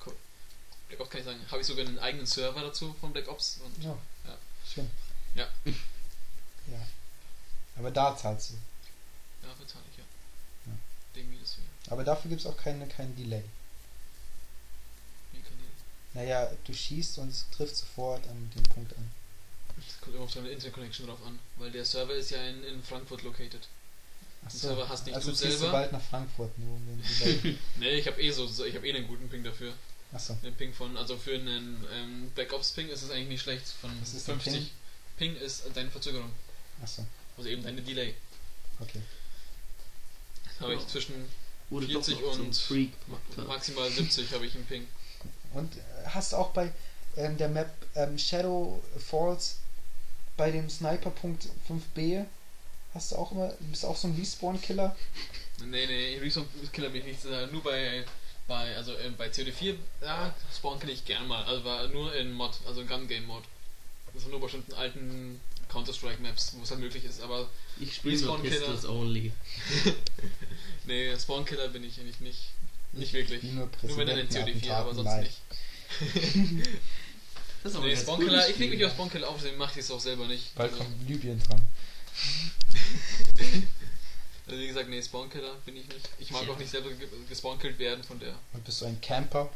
Cool. 0.05 0.15
Black 0.87 0.99
Ops 1.01 1.09
kann 1.09 1.19
ich 1.19 1.25
sagen. 1.25 1.39
Habe 1.51 1.61
ich 1.61 1.67
sogar 1.67 1.85
einen 1.85 1.99
eigenen 1.99 2.25
Server 2.25 2.61
dazu 2.61 2.93
von 2.99 3.11
Black 3.13 3.27
Ops. 3.27 3.59
Und 3.63 3.83
Ja, 3.83 3.97
Ja. 4.25 4.37
schön. 4.65 4.89
Ja. 5.35 5.47
Ja. 5.65 6.87
Aber 7.75 7.91
da 7.91 8.15
zahlst 8.15 8.51
du. 8.51 8.53
ja, 9.45 9.53
bezahle 9.59 9.83
ich 9.91 9.97
ja. 9.97 10.03
Ja. 10.67 10.77
Irgendwie 11.15 11.39
deswegen. 11.41 11.67
Aber 11.89 12.03
dafür 12.03 12.29
gibt 12.29 12.41
es 12.41 12.47
auch 12.47 12.55
keine, 12.57 12.87
kein 12.87 13.15
Delay. 13.15 13.43
Wie 15.31 15.41
kann 15.41 15.57
die. 15.57 16.17
Naja, 16.17 16.49
du 16.65 16.73
schießt 16.73 17.17
und 17.17 17.29
es 17.29 17.45
trifft 17.49 17.75
sofort 17.75 18.25
an 18.27 18.51
den 18.55 18.63
Punkt 18.63 18.95
an. 18.95 19.11
Das 19.75 19.99
kommt 19.99 20.15
immer 20.15 20.25
auf 20.25 20.33
deine 20.33 20.49
Internet 20.49 20.73
Connection 20.75 21.07
drauf 21.07 21.19
an. 21.25 21.39
Weil 21.57 21.71
der 21.71 21.83
Server 21.83 22.13
ist 22.13 22.29
ja 22.29 22.41
in, 22.43 22.63
in 22.63 22.83
Frankfurt 22.83 23.23
located. 23.23 23.67
Achso, 24.45 24.57
Server 24.57 24.89
hast 24.89 25.05
nicht 25.05 25.15
also 25.15 25.29
du 25.31 25.35
selber? 25.37 25.65
du 25.67 25.71
bald 25.71 25.91
nach 25.93 26.01
Frankfurt 26.01 26.57
nur 26.59 26.75
um 26.75 26.85
den 26.85 27.01
Delay. 27.43 27.57
Nee, 27.79 27.91
ich 27.91 28.07
habe 28.07 28.21
eh 28.21 28.31
so, 28.31 28.45
so- 28.47 28.65
ich 28.65 28.75
habe 28.75 28.87
eh 28.87 28.93
einen 28.95 29.07
guten 29.07 29.29
Ping 29.29 29.43
dafür. 29.43 29.73
Achso, 30.11 30.33
Den 30.43 30.53
Ping 30.55 30.73
von, 30.73 30.95
also 30.97 31.17
für 31.17 31.33
einen 31.35 31.83
ähm, 31.93 32.29
Black 32.35 32.53
Ops 32.53 32.71
Ping 32.71 32.87
ist 32.89 33.01
es 33.01 33.09
eigentlich 33.09 33.29
nicht 33.29 33.41
schlecht. 33.41 33.65
Von 33.81 33.89
Was 34.01 34.13
ist 34.13 34.27
der 34.27 34.35
50. 34.39 34.71
Ping? 35.17 35.35
ist 35.37 35.63
deine 35.73 35.89
Verzögerung. 35.89 36.29
achso, 36.81 37.05
Also 37.37 37.49
eben 37.49 37.63
deine 37.63 37.81
Delay. 37.81 38.13
okay. 38.79 39.01
Habe 40.59 40.75
ich 40.75 40.87
zwischen 40.87 41.13
Wurde 41.69 41.87
40 41.87 42.15
doch 42.15 42.21
noch 42.21 42.31
zum 42.33 42.45
und 42.47 42.55
Freak 42.57 42.91
maximal 43.47 43.89
70 43.89 44.31
habe 44.33 44.45
ich 44.45 44.53
einen 44.55 44.65
Ping. 44.65 44.87
Und 45.53 45.75
äh, 45.77 45.79
hast 46.05 46.33
du 46.33 46.37
auch 46.37 46.51
bei 46.51 46.71
ähm, 47.17 47.37
der 47.37 47.49
Map 47.49 47.71
ähm, 47.95 48.17
Shadow 48.19 48.83
Falls 48.97 49.57
bei 50.37 50.51
dem 50.51 50.69
Sniper.5 50.69 51.37
5b 51.67 52.25
hast 52.93 53.11
du 53.11 53.15
auch 53.15 53.31
immer, 53.31 53.53
bist 53.59 53.83
du 53.83 53.87
auch 53.87 53.97
so 53.97 54.07
ein 54.07 54.15
Respawn-Killer? 54.15 54.95
Nee, 55.65 55.85
nee, 55.87 56.17
Respawn 56.19 56.47
Killer 56.71 56.89
bin 56.89 57.01
ich 57.01 57.07
nicht. 57.07 57.25
äh, 57.25 57.47
Nur 57.47 57.63
bei, 57.63 58.03
bei 58.47 58.75
also 58.75 58.93
äh, 58.93 59.09
bei 59.17 59.27
COD4, 59.29 59.75
ja, 60.01 60.33
Spawn 60.55 60.79
kill 60.79 60.89
ich 60.89 61.05
gern 61.05 61.27
mal. 61.27 61.43
Also 61.45 61.63
war 61.63 61.87
nur 61.89 62.13
in 62.15 62.31
Mod, 62.33 62.51
also 62.67 62.81
in 62.81 62.87
Gun 62.87 63.07
Game 63.07 63.25
Mod. 63.25 63.43
Das 64.13 64.23
sind 64.23 64.31
nur 64.31 64.39
bei 64.39 64.45
bestimmten 64.47 64.73
alten 64.73 65.39
Counter-Strike 65.69 66.21
Maps, 66.21 66.53
wo 66.57 66.63
es 66.63 66.69
halt 66.71 66.79
möglich 66.81 67.03
ist. 67.05 67.21
Aber 67.21 67.49
Ich 67.79 67.95
spiele 67.95 68.19
nur 68.21 68.33
Respawn 68.33 68.43
Killer. 68.43 68.59
Pistols 68.73 68.85
only. 68.85 69.31
nee, 70.85 71.17
Spawn 71.17 71.45
Killer 71.45 71.67
bin 71.69 71.83
ich 71.83 71.99
eigentlich 71.99 72.19
nicht. 72.19 72.49
Nicht 72.93 73.13
wirklich. 73.13 73.41
Nur 73.43 73.69
Nur 73.81 73.97
wenn 73.97 74.07
dann 74.07 74.19
in 74.19 74.29
COD4, 74.29 74.71
aber 74.71 74.93
sonst 74.93 75.05
live. 75.09 75.23
nicht. 75.23 76.67
Das 77.63 77.71
ist 77.71 77.77
aber 77.77 77.85
Nee, 77.87 77.93
ganz 77.93 78.03
Spawn 78.03 78.17
cooles 78.17 78.31
Killer, 78.33 78.49
ich 78.49 78.55
krieg 78.55 78.69
mich 78.69 78.85
auf 78.85 78.91
Spawn 78.91 79.09
Killer 79.09 79.29
auf, 79.29 79.37
deswegen 79.37 79.57
mache 79.57 79.79
ich 79.79 79.85
es 79.85 79.91
auch 79.91 79.99
selber 79.99 80.27
nicht. 80.27 80.53
Bald 80.55 80.71
Also, 80.73 80.83
kommt 80.83 81.07
Libyen 81.09 81.41
dran. 81.41 81.61
also 84.47 84.59
wie 84.59 84.67
gesagt, 84.67 84.89
nee, 84.89 85.01
Spawn 85.01 85.29
Killer 85.29 85.55
bin 85.65 85.77
ich 85.77 85.87
nicht. 85.87 86.09
Ich 86.19 86.31
mag 86.31 86.45
Ja. 86.45 86.51
auch 86.53 86.57
nicht 86.57 86.71
selber 86.71 86.91
ge- 86.91 87.07
gespawn-killt 87.29 87.79
werden 87.79 88.03
von 88.03 88.19
der. 88.19 88.35
Und 88.53 88.63
bist 88.63 88.81
du 88.81 88.85
ein 88.85 88.99
Camper? 89.01 89.49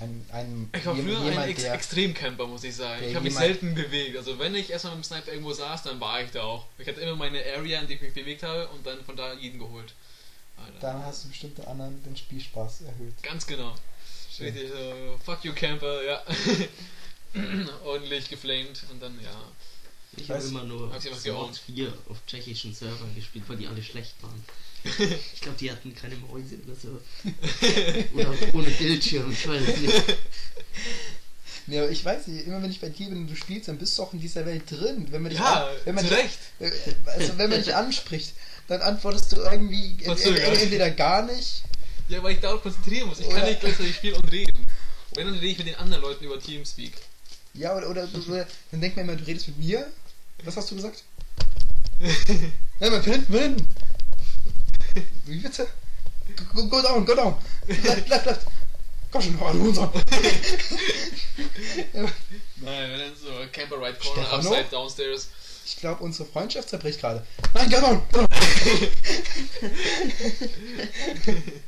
Ein, 0.00 0.24
ein 0.32 0.70
Ich 0.74 0.86
war 0.86 0.96
früher 0.96 1.18
ein 1.20 1.24
jemand, 1.26 1.48
Ex 1.48 1.62
der 1.62 1.74
Extremcamper, 1.74 2.46
muss 2.46 2.64
ich 2.64 2.74
sagen. 2.74 3.04
Ich 3.06 3.14
habe 3.14 3.24
mich 3.24 3.34
selten 3.34 3.74
bewegt. 3.74 4.16
Also 4.16 4.38
wenn 4.38 4.54
ich 4.54 4.70
erstmal 4.70 4.96
mit 4.96 5.04
dem 5.04 5.06
Sniper 5.06 5.30
irgendwo 5.32 5.52
saß, 5.52 5.82
dann 5.84 6.00
war 6.00 6.22
ich 6.22 6.30
da 6.30 6.42
auch. 6.42 6.66
Ich 6.78 6.88
hatte 6.88 7.00
immer 7.02 7.14
meine 7.14 7.38
Area, 7.44 7.80
in 7.80 7.86
der 7.86 7.96
ich 7.96 8.02
mich 8.02 8.14
bewegt 8.14 8.42
habe 8.42 8.68
und 8.68 8.84
dann 8.86 9.04
von 9.04 9.16
da 9.16 9.34
jeden 9.34 9.58
geholt. 9.58 9.92
Alter. 10.56 10.78
dann 10.80 11.04
hast 11.04 11.24
du 11.24 11.28
bestimmt 11.28 11.58
den 11.58 11.66
anderen 11.66 12.02
den 12.04 12.16
Spielspaß 12.16 12.82
erhöht. 12.82 13.22
Ganz 13.22 13.46
genau. 13.46 13.74
Schön. 14.34 14.46
Richtig 14.46 14.70
so, 14.70 15.18
fuck 15.24 15.44
you 15.44 15.52
Camper, 15.54 16.02
ja. 16.04 16.22
Ordentlich 17.84 18.28
geflamed 18.28 18.82
und 18.90 19.00
dann, 19.02 19.18
ja. 19.22 19.30
Ich 20.16 20.30
habe 20.30 20.42
immer 20.44 20.64
nur 20.64 20.90
geowned. 21.22 21.56
4 21.58 21.92
auf 22.08 22.18
tschechischen 22.26 22.74
Servern 22.74 23.14
gespielt, 23.14 23.44
weil 23.48 23.56
die 23.56 23.66
alle 23.66 23.82
schlecht 23.82 24.14
waren. 24.22 24.42
Ich 25.34 25.40
glaube, 25.40 25.56
die 25.58 25.70
hatten 25.70 25.94
keine 25.94 26.16
Mäuse 26.16 26.56
oder 26.66 26.74
so. 26.74 27.00
Oder 28.14 28.34
ohne 28.52 28.68
Bildschirm, 28.70 29.30
ich 29.30 29.46
weiß 29.48 29.76
nicht. 29.78 29.94
Nee, 31.68 31.78
aber 31.78 31.90
ich 31.90 32.04
weiß 32.04 32.26
nicht, 32.26 32.46
immer 32.46 32.60
wenn 32.60 32.70
ich 32.72 32.80
bei 32.80 32.88
dir 32.88 33.08
bin 33.08 33.18
und 33.18 33.28
du 33.30 33.36
spielst, 33.36 33.68
dann 33.68 33.78
bist 33.78 33.96
du 33.96 34.02
auch 34.02 34.12
in 34.12 34.20
dieser 34.20 34.44
Welt 34.44 34.68
drin. 34.68 35.06
Wenn 35.10 35.22
man 35.22 35.30
dich, 35.30 35.38
Ja, 35.38 35.66
an, 35.68 35.76
wenn 35.84 35.94
man 35.94 36.04
zu 36.04 36.10
dich, 36.10 36.18
Recht. 36.18 36.38
äh, 36.58 36.70
also 37.06 37.38
wenn 37.38 37.50
man 37.50 37.62
dich 37.62 37.72
anspricht, 37.74 38.32
dann 38.66 38.82
antwortest 38.82 39.30
du 39.32 39.36
irgendwie 39.36 39.96
entweder 40.04 40.90
gar 40.90 41.22
nicht. 41.24 41.62
Ja, 42.08 42.20
weil 42.22 42.34
ich 42.34 42.40
darauf 42.40 42.62
konzentrieren 42.62 43.08
muss. 43.08 43.20
Ich 43.20 43.26
Oder- 43.26 43.36
kann 43.38 43.48
nicht 43.48 43.60
gleichzeitig 43.60 43.94
spielen 43.94 44.16
und 44.16 44.32
reden. 44.32 44.66
Wenn, 45.14 45.26
dann 45.26 45.34
rede 45.36 45.46
ich 45.46 45.58
mit 45.58 45.68
den 45.68 45.76
anderen 45.76 46.02
Leuten 46.02 46.24
über 46.24 46.40
Teamspeak. 46.40 46.94
Ja, 47.54 47.76
oder, 47.76 47.90
oder, 47.90 48.08
oder 48.26 48.46
dann 48.70 48.80
denkt 48.80 48.96
man 48.96 49.06
immer, 49.08 49.16
du 49.16 49.24
redest 49.24 49.46
mit 49.48 49.58
mir. 49.58 49.86
Was 50.44 50.56
hast 50.56 50.70
du 50.70 50.76
gesagt? 50.76 51.04
Nein, 52.00 52.92
man, 52.92 53.02
hinten, 53.02 53.32
von 53.32 53.40
hinten. 53.40 53.68
Wie 55.26 55.38
bitte? 55.38 55.68
Go, 56.54 56.66
go 56.68 56.82
down, 56.82 57.04
go 57.04 57.14
down. 57.14 57.36
Left, 57.66 58.08
left, 58.08 58.26
left. 58.26 58.46
Komm 59.10 59.22
schon, 59.22 59.38
du 59.38 59.60
Hurensohn. 59.60 59.90
Ja, 61.92 62.02
Nein, 62.56 62.90
wenn 62.90 62.98
dann 62.98 63.16
so 63.16 63.28
Camper 63.52 63.76
Ride 63.76 63.98
Corner, 63.98 64.22
Stefano? 64.24 64.48
Upside 64.48 64.68
Downstairs. 64.70 65.28
ich 65.66 65.76
glaube, 65.76 66.02
unsere 66.02 66.28
Freundschaft 66.28 66.68
zerbricht 66.70 67.00
gerade. 67.00 67.24
Nein, 67.54 67.70
go 67.70 67.80
down, 67.80 68.02
go 68.10 68.18
down. 68.18 68.28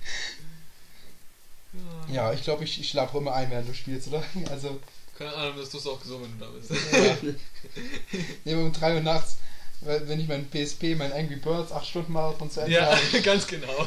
Ja, 2.08 2.32
ich 2.32 2.42
glaube, 2.44 2.64
ich, 2.64 2.80
ich 2.80 2.88
schlafe 2.88 3.18
immer 3.18 3.34
ein, 3.34 3.50
während 3.50 3.68
du 3.68 3.74
spielst, 3.74 4.08
oder? 4.08 4.22
Also, 4.50 4.80
Keine 5.18 5.32
Ahnung, 5.34 5.54
das 5.58 5.70
tust 5.70 5.86
du 5.86 5.92
auch 5.92 6.00
gesungen, 6.00 6.28
wenn 6.30 6.38
du 6.38 6.44
da 6.44 6.50
bist. 6.50 6.70
ja. 6.92 7.32
Nee, 8.44 8.54
um 8.54 8.72
3 8.72 8.94
Uhr 8.96 9.00
nachts, 9.00 9.36
wenn 9.80 10.18
ich 10.20 10.26
mein 10.28 10.48
PSP, 10.50 10.94
mein 10.96 11.12
Angry 11.12 11.36
Birds 11.36 11.70
8 11.72 11.86
Stunden 11.86 12.12
Marathon 12.12 12.50
zu 12.50 12.60
Ende 12.60 12.72
ja, 12.74 12.86
habe, 12.96 13.20
ganz 13.22 13.46
genau. 13.46 13.86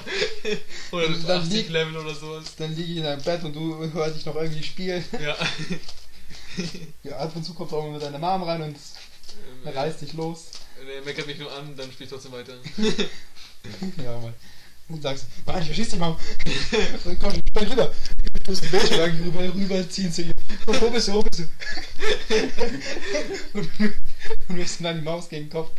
Oder 0.91 1.03
Dann- 1.03 1.11
mit 1.17 1.29
dann 1.29 1.41
80 1.41 1.53
liegt- 1.53 1.69
Level 1.69 1.97
oder 1.97 2.15
sowas. 2.15 2.55
dann 2.57 2.75
liege 2.75 2.91
ich 2.91 2.97
in 2.97 3.03
deinem 3.03 3.21
Bett 3.23 3.43
und 3.43 3.53
du 3.55 3.77
hörst 3.93 4.15
dich 4.15 4.25
noch 4.25 4.35
irgendwie 4.35 4.63
spielen. 4.63 5.03
Ja. 5.21 5.35
Ja, 7.03 7.17
ab 7.17 7.35
und 7.35 7.43
zu 7.43 7.53
kommt 7.53 7.71
auch 7.71 7.83
mal 7.83 7.91
mit 7.91 8.01
deiner 8.01 8.17
Mom 8.17 8.41
rein 8.41 8.61
und 8.63 8.75
Ähm, 9.65 9.71
reißt 9.75 10.01
dich 10.01 10.13
los. 10.13 10.45
Er 10.95 11.03
meckert 11.05 11.27
mich 11.27 11.37
nur 11.37 11.51
an, 11.55 11.75
dann 11.77 11.91
spielt 11.91 12.09
trotzdem 12.09 12.31
weiter. 12.31 12.53
Ja, 14.03 14.17
mal. 14.19 14.33
Und 14.89 15.01
sagst, 15.03 15.25
nein, 15.45 15.59
ich 15.61 15.65
verschieß 15.67 15.89
dich 15.89 15.99
mal. 15.99 16.15
Und 17.05 17.19
komm, 17.19 17.31
spring 17.33 17.67
rüber. 17.69 17.91
Du 18.43 18.51
musst 18.51 18.63
die 18.63 18.67
Bildschirm 18.69 19.21
rüber, 19.23 19.53
rüberziehen 19.53 20.11
zu 20.11 20.21
ihr. 20.23 20.33
Und 20.65 20.81
wo 20.81 20.89
bist 20.89 21.07
du, 21.07 21.13
wo 21.13 21.21
bist 21.23 21.39
du? 21.39 21.43
Und, 23.53 23.69
und 24.49 24.57
wirfst 24.57 24.83
dann 24.83 24.97
die 24.97 25.03
Maus 25.03 25.29
gegen 25.29 25.45
den 25.45 25.51
Kopf. 25.51 25.71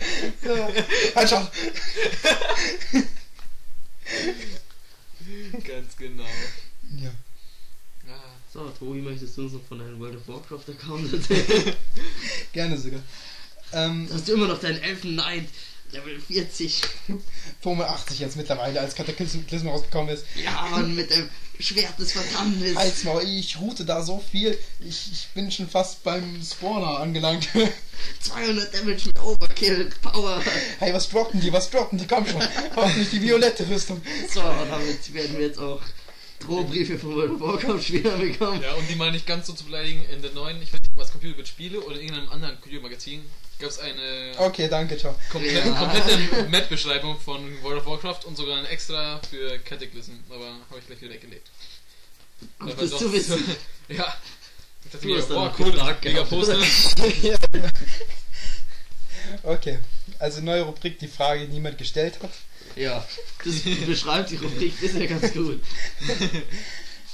Halt 1.15 1.29
schon. 1.29 1.47
ganz 5.65 5.97
genau. 5.97 6.25
Ja. 6.97 7.11
Ah. 8.09 8.35
So, 8.53 8.69
Tobi, 8.71 9.01
möchtest 9.01 9.37
du 9.37 9.43
uns 9.43 9.53
noch 9.53 9.65
von 9.65 9.79
deinem 9.79 10.01
World 10.01 10.17
of 10.17 10.27
Warcraft 10.29 10.73
Account 10.73 11.13
erzählen? 11.13 11.75
Gerne 12.53 12.79
sogar. 12.79 13.03
Ähm, 13.73 14.09
Hast 14.11 14.29
du 14.29 14.33
immer 14.33 14.49
noch 14.49 14.61
deinen 14.61 14.83
Elfen 14.83 15.13
Knight 15.13 15.49
Level 15.93 16.21
40? 16.21 16.83
85 17.63 18.19
jetzt 18.21 18.37
mittlerweile, 18.37 18.81
als 18.81 18.95
Kataklysm 18.95 19.41
rausgekommen 19.67 20.15
ist. 20.15 20.25
Ja, 20.43 20.69
Mann, 20.71 20.95
mit 20.95 21.11
dem 21.11 21.29
Schwert 21.59 21.99
des 21.99 22.13
Verdammnis. 22.13 22.77
Halt's 22.77 23.05
mal, 23.05 23.23
ich 23.25 23.59
route 23.59 23.85
da 23.85 24.03
so 24.03 24.23
viel. 24.31 24.57
Ich, 24.81 25.11
ich 25.13 25.29
bin 25.35 25.51
schon 25.51 25.69
fast 25.69 26.03
beim 26.05 26.41
Spawner 26.43 27.01
angelangt. 27.01 27.49
200 28.21 28.75
Damage 28.75 29.07
mit 29.07 29.21
Overkill 29.21 29.91
Power. 30.03 30.41
hey, 30.79 30.95
was 30.95 31.09
droppen 31.09 31.41
die? 31.41 31.53
Was 31.53 31.71
droppen 31.71 31.99
die? 31.99 32.07
Komm 32.07 32.27
schon. 32.27 32.43
Hoffentlich 32.77 33.11
die 33.11 33.23
violette 33.23 33.69
Rüstung. 33.69 34.01
So, 34.33 34.41
damit 34.41 35.15
werden 35.15 35.37
wir 35.37 35.47
jetzt 35.47 35.59
auch 35.59 35.81
Drohbriefe 36.41 36.99
von 36.99 37.15
World 37.17 37.33
of 37.33 37.41
Warcraft 37.41 37.83
Spieler 37.83 38.17
bekommen. 38.17 38.63
Ja, 38.63 38.75
und 38.75 38.89
die 38.89 38.95
mal 38.95 39.11
nicht 39.11 39.27
ganz 39.27 39.47
so 39.47 39.53
zu 39.53 39.65
beleidigen, 39.65 40.05
in 40.13 40.23
der 40.23 40.33
neuen, 40.33 40.63
ich 40.63 40.73
weiß 40.73 40.81
nicht, 40.81 40.93
was 40.97 41.11
Computer 41.11 41.37
wird 41.37 41.49
Spiele 41.49 41.81
oder 41.81 41.97
in 41.97 42.03
irgendeinem 42.09 42.29
anderen 42.31 42.61
Computermagazin, 42.61 43.25
gab 43.59 43.71
es 43.71 43.79
eine 43.81 44.33
Okay, 44.39 44.69
danke, 44.69 44.97
ciao. 44.97 45.15
komplette, 45.33 45.69
Ja. 45.69 45.75
komplette 45.75 46.49
Map-Beschreibung 46.49 47.19
von 47.19 47.63
World 47.63 47.81
of 47.81 47.87
Warcraft 47.87 48.25
und 48.27 48.37
sogar 48.37 48.59
ein 48.59 48.67
extra 48.67 49.21
für 49.29 49.59
Cataclysm, 49.61 50.13
aber 50.31 50.47
habe 50.71 50.79
ich 50.81 50.87
gleich 50.87 51.01
wieder 51.01 51.15
weggelegt. 51.15 51.51
Gut, 52.61 52.81
das 52.81 52.91
zu 52.91 53.13
wissen. 53.13 53.45
ja. 53.89 54.15
Ich 54.85 54.93
dachte 54.93 55.07
Du 55.07 55.13
mir, 55.13 55.19
hast 55.21 55.29
boah, 55.29 55.53
cool, 55.59 55.73
mega 56.05 56.23
Poster. 56.25 56.57
Okay, 59.43 59.79
also 60.19 60.41
neue 60.41 60.63
Rubrik, 60.63 60.99
die 60.99 61.09
Frage, 61.09 61.47
die 61.47 61.53
niemand 61.53 61.77
gestellt 61.79 62.19
hat. 62.23 62.31
Ja, 62.77 63.07
das 63.45 63.61
beschreibt 63.87 64.31
die 64.31 64.37
Rubrik, 64.37 64.81
ist 64.83 64.97
ja 64.97 65.07
ganz 65.07 65.33
gut. 65.33 65.61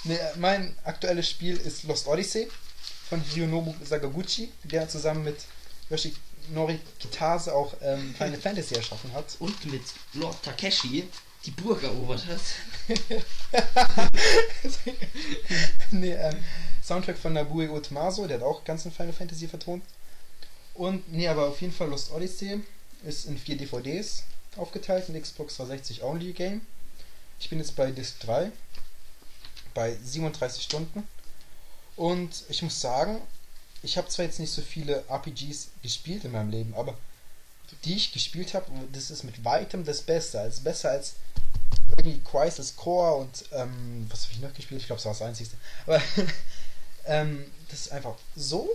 Ne, 0.07 0.19
mein 0.37 0.77
aktuelles 0.85 1.31
Spiel 1.31 1.57
ist 1.57 1.85
Lost 1.85 2.07
Odyssey 2.07 2.47
von 3.09 3.23
Hironobu 3.23 3.75
Sakaguchi, 3.83 4.53
der 4.65 4.87
zusammen 4.87 5.25
mit 5.25 5.39
Yoshinori 5.89 6.79
Kitase 6.99 7.55
auch 7.55 7.73
ähm, 7.81 8.15
Final 8.15 8.39
Fantasy 8.39 8.75
erschaffen 8.75 9.15
hat. 9.15 9.35
Und 9.39 9.65
mit 9.73 9.81
Lord 10.13 10.43
Takeshi 10.43 11.09
die 11.47 11.51
Burg 11.53 11.83
erobert 11.83 12.27
hat. 12.27 12.41
nee, 15.91 16.13
ähm, 16.13 16.37
Soundtrack 16.83 17.17
von 17.17 17.33
Nabue 17.33 17.71
Otemaso, 17.71 18.27
der 18.27 18.39
hat 18.39 18.45
auch 18.45 18.63
ganzen 18.63 18.93
Final 18.93 19.15
Fantasy 19.15 19.49
vertont. 19.49 19.83
Und, 20.75 21.11
nee, 21.11 21.29
aber 21.29 21.49
auf 21.49 21.63
jeden 21.63 21.73
Fall 21.73 21.89
Lost 21.89 22.13
Odyssey 22.13 22.61
ist 23.05 23.25
in 23.25 23.39
vier 23.39 23.57
DVDs 23.57 24.25
aufgeteilt, 24.59 25.09
ein 25.09 25.21
Xbox 25.21 25.57
360 25.57 26.03
Only 26.03 26.33
Game. 26.33 26.67
Ich 27.39 27.51
bin 27.51 27.59
jetzt 27.59 27.77
bei 27.77 27.91
Disc 27.91 28.21
3, 28.21 28.51
bei 29.75 29.97
37 30.03 30.63
Stunden. 30.63 31.07
Und 31.97 32.45
ich 32.49 32.63
muss 32.63 32.81
sagen, 32.81 33.21
ich 33.83 33.97
habe 33.99 34.09
zwar 34.09 34.25
jetzt 34.25 34.41
nicht 34.41 34.53
so 34.53 34.63
viele 34.63 35.05
RPGs 35.09 35.69
gespielt 35.83 36.25
in 36.25 36.33
meinem 36.33 36.51
Leben, 36.51 36.75
aber 36.75 36.97
die 37.85 37.97
ich 37.97 38.13
gespielt 38.13 38.55
habe, 38.55 38.67
das 38.93 39.11
ist 39.11 39.25
mit 39.25 39.45
weitem 39.45 39.85
das 39.85 40.03
Beste. 40.03 40.41
Also 40.41 40.63
besser 40.63 40.91
als 40.91 41.15
irgendwie 41.91 42.21
Crisis 42.21 42.77
Core 42.77 43.17
und 43.17 43.45
ähm, 43.53 44.07
was 44.11 44.25
habe 44.25 44.35
ich 44.35 44.41
noch 44.41 44.55
gespielt? 44.55 44.81
Ich 44.81 44.87
glaube, 44.87 45.03
das 45.03 45.07
war 45.07 45.13
das 45.13 45.23
Einzige. 45.23 45.51
Aber 45.87 46.03
ähm, 47.07 47.45
das 47.69 47.81
ist 47.83 47.93
einfach 47.93 48.17
so, 48.37 48.69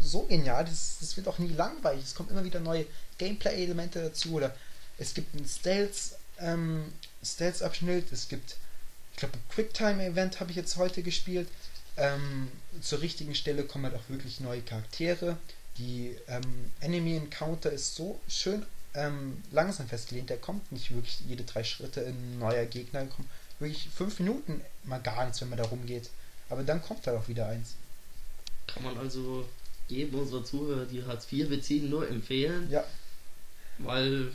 so 0.00 0.22
genial. 0.22 0.64
Das, 0.64 0.96
das 1.00 1.16
wird 1.16 1.28
auch 1.28 1.38
nie 1.38 1.48
langweilig. 1.48 2.04
Es 2.04 2.14
kommen 2.14 2.30
immer 2.30 2.44
wieder 2.44 2.60
neue 2.60 2.86
Gameplay-Elemente 3.18 4.02
dazu. 4.02 4.34
Oder 4.34 4.54
es 4.98 5.14
gibt 5.14 5.34
einen 5.34 5.46
Stealth, 5.46 6.16
ähm, 6.38 6.92
Stealth-Abschnitt. 7.24 8.12
Es 8.12 8.28
gibt, 8.28 8.56
ich 9.12 9.18
glaube, 9.18 9.34
ein 9.36 9.48
Quicktime-Event 9.50 10.40
habe 10.40 10.50
ich 10.50 10.56
jetzt 10.56 10.76
heute 10.76 11.02
gespielt. 11.02 11.48
Ähm, 11.96 12.50
zur 12.80 13.00
richtigen 13.00 13.34
Stelle 13.34 13.64
kommen 13.64 13.84
halt 13.84 13.94
auch 13.94 14.08
wirklich 14.08 14.40
neue 14.40 14.60
Charaktere. 14.62 15.36
Die 15.78 16.16
ähm, 16.28 16.72
Enemy 16.80 17.16
Encounter 17.16 17.70
ist 17.70 17.94
so 17.94 18.20
schön 18.28 18.64
ähm, 18.94 19.42
langsam 19.52 19.88
festgelehnt. 19.88 20.30
Der 20.30 20.38
kommt 20.38 20.70
nicht 20.72 20.92
wirklich 20.92 21.20
jede 21.28 21.44
drei 21.44 21.64
Schritte 21.64 22.04
ein 22.06 22.38
neuer 22.38 22.64
Gegner. 22.66 23.04
Kommt 23.06 23.28
wirklich 23.58 23.88
fünf 23.94 24.18
Minuten 24.18 24.60
mal 24.84 25.00
gar 25.00 25.24
nichts, 25.24 25.40
wenn 25.40 25.48
man 25.48 25.58
da 25.58 25.64
rumgeht. 25.64 26.10
Aber 26.50 26.62
dann 26.62 26.82
kommt 26.82 27.06
da 27.06 27.16
auch 27.16 27.28
wieder 27.28 27.46
eins. 27.48 27.74
Kann 28.66 28.82
man 28.82 28.98
also 28.98 29.48
jedem 29.88 30.18
unserer 30.20 30.44
Zuhörer, 30.44 30.84
die 30.86 31.04
Hartz 31.04 31.30
IV 31.32 31.48
beziehen, 31.48 31.88
nur 31.90 32.08
empfehlen, 32.08 32.70
Ja, 32.70 32.84
weil 33.78 34.32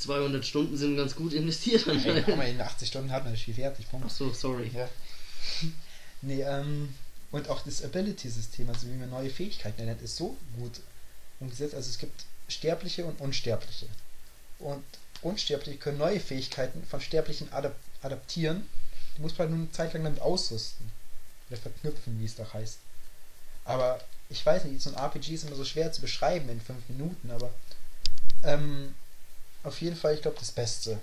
200 0.00 0.44
Stunden 0.44 0.76
sind 0.76 0.96
ganz 0.96 1.14
gut 1.14 1.32
investiert 1.32 1.86
anscheinend. 1.86 2.28
mal, 2.28 2.48
in 2.48 2.60
80 2.60 2.88
Stunden 2.88 3.12
hat 3.12 3.24
man 3.24 3.32
das 3.32 3.40
Spiel 3.40 3.54
fertig. 3.54 3.88
Punkt. 3.90 4.06
Ach 4.08 4.14
so, 4.14 4.32
sorry. 4.32 4.70
Ja. 4.74 4.88
Nee, 6.22 6.42
ähm, 6.42 6.94
und 7.30 7.48
auch 7.48 7.62
das 7.62 7.82
Ability-System, 7.82 8.68
also 8.68 8.86
wie 8.88 8.96
man 8.96 9.08
neue 9.08 9.30
Fähigkeiten 9.30 9.86
nennt, 9.86 10.02
ist 10.02 10.16
so 10.16 10.36
gut 10.58 10.80
umgesetzt. 11.38 11.74
Also 11.74 11.88
es 11.88 11.96
gibt 11.96 12.26
Sterbliche 12.46 13.06
und 13.06 13.22
Unsterbliche. 13.22 13.86
Und 14.58 14.84
Unsterbliche 15.22 15.78
können 15.78 15.96
neue 15.96 16.20
Fähigkeiten 16.20 16.84
von 16.84 17.00
Sterblichen 17.00 17.50
adap 17.54 17.74
adaptieren. 18.02 18.68
Die 19.16 19.22
muss 19.22 19.32
man 19.32 19.40
halt 19.40 19.50
nur 19.50 19.60
eine 19.60 19.72
Zeit 19.72 19.94
lang 19.94 20.04
damit 20.04 20.20
ausrüsten. 20.20 20.92
Oder 21.48 21.58
verknüpfen, 21.58 22.20
wie 22.20 22.26
es 22.26 22.36
doch 22.36 22.52
heißt. 22.52 22.78
Aber 23.64 24.00
ich 24.28 24.44
weiß 24.44 24.64
nicht, 24.64 24.80
so 24.80 24.90
ein 24.90 24.96
RPG 24.96 25.34
ist 25.34 25.44
immer 25.44 25.56
so 25.56 25.64
schwer 25.64 25.92
zu 25.92 26.00
beschreiben 26.00 26.48
in 26.48 26.60
fünf 26.60 26.88
Minuten, 26.88 27.30
aber 27.30 27.50
ähm, 28.42 28.94
auf 29.62 29.80
jeden 29.80 29.96
Fall, 29.96 30.14
ich 30.14 30.22
glaube, 30.22 30.36
das 30.38 30.50
Beste 30.52 30.98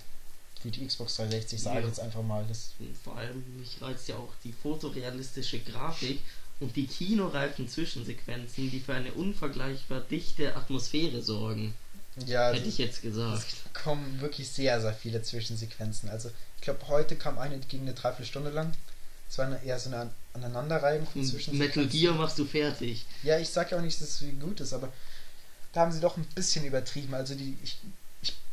für 0.62 0.70
die 0.72 0.86
Xbox 0.86 1.16
360, 1.18 1.62
sage 1.62 1.78
ich 1.80 1.84
Ja. 1.84 1.88
jetzt 1.90 2.00
einfach 2.00 2.24
mal. 2.24 2.44
Das 2.48 2.72
vor 3.04 3.16
allem, 3.18 3.44
mich 3.60 3.82
reizt 3.82 4.08
ja 4.08 4.16
auch 4.16 4.34
die 4.44 4.52
fotorealistische 4.54 5.60
Grafik 5.60 6.20
und 6.60 6.76
die 6.76 6.88
kinoreifen 6.88 7.70
Zwischensequenzen, 7.70 8.72
die 8.72 8.80
für 8.80 8.96
eine 8.96 9.14
unvergleichbar 9.14 10.02
dichte 10.02 10.56
Atmosphäre 10.56 11.22
sorgen. 11.22 11.76
Ja, 12.26 12.52
Hätte 12.52 12.68
ich 12.68 12.80
jetzt 12.80 13.04
gesagt. 13.04 13.46
es 13.46 13.74
kommen 13.84 14.20
wirklich 14.22 14.50
sehr, 14.50 14.82
sehr 14.82 14.94
viele 14.94 15.22
Zwischensequenzen. 15.22 16.10
Also, 16.10 16.32
ich 16.56 16.62
glaube, 16.64 16.80
heute 16.88 17.16
kam 17.16 17.38
eine, 17.38 17.60
ging 17.60 17.82
eine 17.82 17.94
Dreiviertelstunde 17.94 18.50
lang. 18.50 18.74
Es 19.30 19.38
war 19.38 19.46
eine, 19.46 19.64
eher 19.64 19.78
so 19.80 19.90
eine 19.92 20.10
Aneinanderreihung 20.34 21.06
von 21.06 21.24
Zwischensequenzen. 21.24 21.84
Metal 21.84 21.88
Gear 21.88 22.16
machst 22.16 22.40
du 22.40 22.46
fertig. 22.46 23.06
Ja, 23.22 23.38
ich 23.38 23.50
sag 23.50 23.70
ja 23.70 23.78
auch 23.78 23.82
nicht, 23.84 24.02
dass 24.02 24.10
es 24.10 24.22
wie 24.24 24.32
gut 24.32 24.60
ist, 24.62 24.74
aber 24.74 24.92
da 25.74 25.82
haben 25.82 25.92
sie 25.92 26.00
doch 26.00 26.18
ein 26.18 26.26
bisschen 26.34 26.66
übertrieben. 26.66 27.14
Also, 27.14 27.36
die, 27.36 27.56
ich 27.64 27.78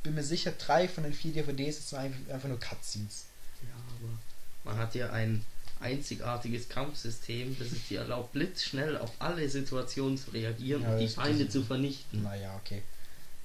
bin 0.05 0.15
mir 0.15 0.23
sicher, 0.23 0.53
drei 0.53 0.87
von 0.87 1.03
den 1.03 1.13
vier 1.13 1.33
DVDs 1.33 1.91
sind 1.91 1.99
einfach, 1.99 2.49
nur 2.49 2.61
Cutscenes. 2.61 3.25
Ja, 3.63 3.75
aber 3.75 4.19
man 4.65 4.79
hat 4.79 4.95
ja 4.95 5.11
ein 5.11 5.45
einzigartiges 5.81 6.69
Kampfsystem, 6.69 7.57
das 7.59 7.73
es 7.73 7.89
dir 7.89 8.01
erlaubt, 8.01 8.33
blitzschnell 8.33 8.97
auf 8.97 9.11
alle 9.19 9.49
Situationen 9.49 10.17
zu 10.17 10.31
reagieren 10.31 10.83
Ja, 10.83 10.93
und 10.93 10.99
die 10.99 11.09
Feinde 11.09 11.49
zu 11.49 11.65
vernichten. 11.65 12.23
Naja, 12.23 12.55
okay. 12.63 12.83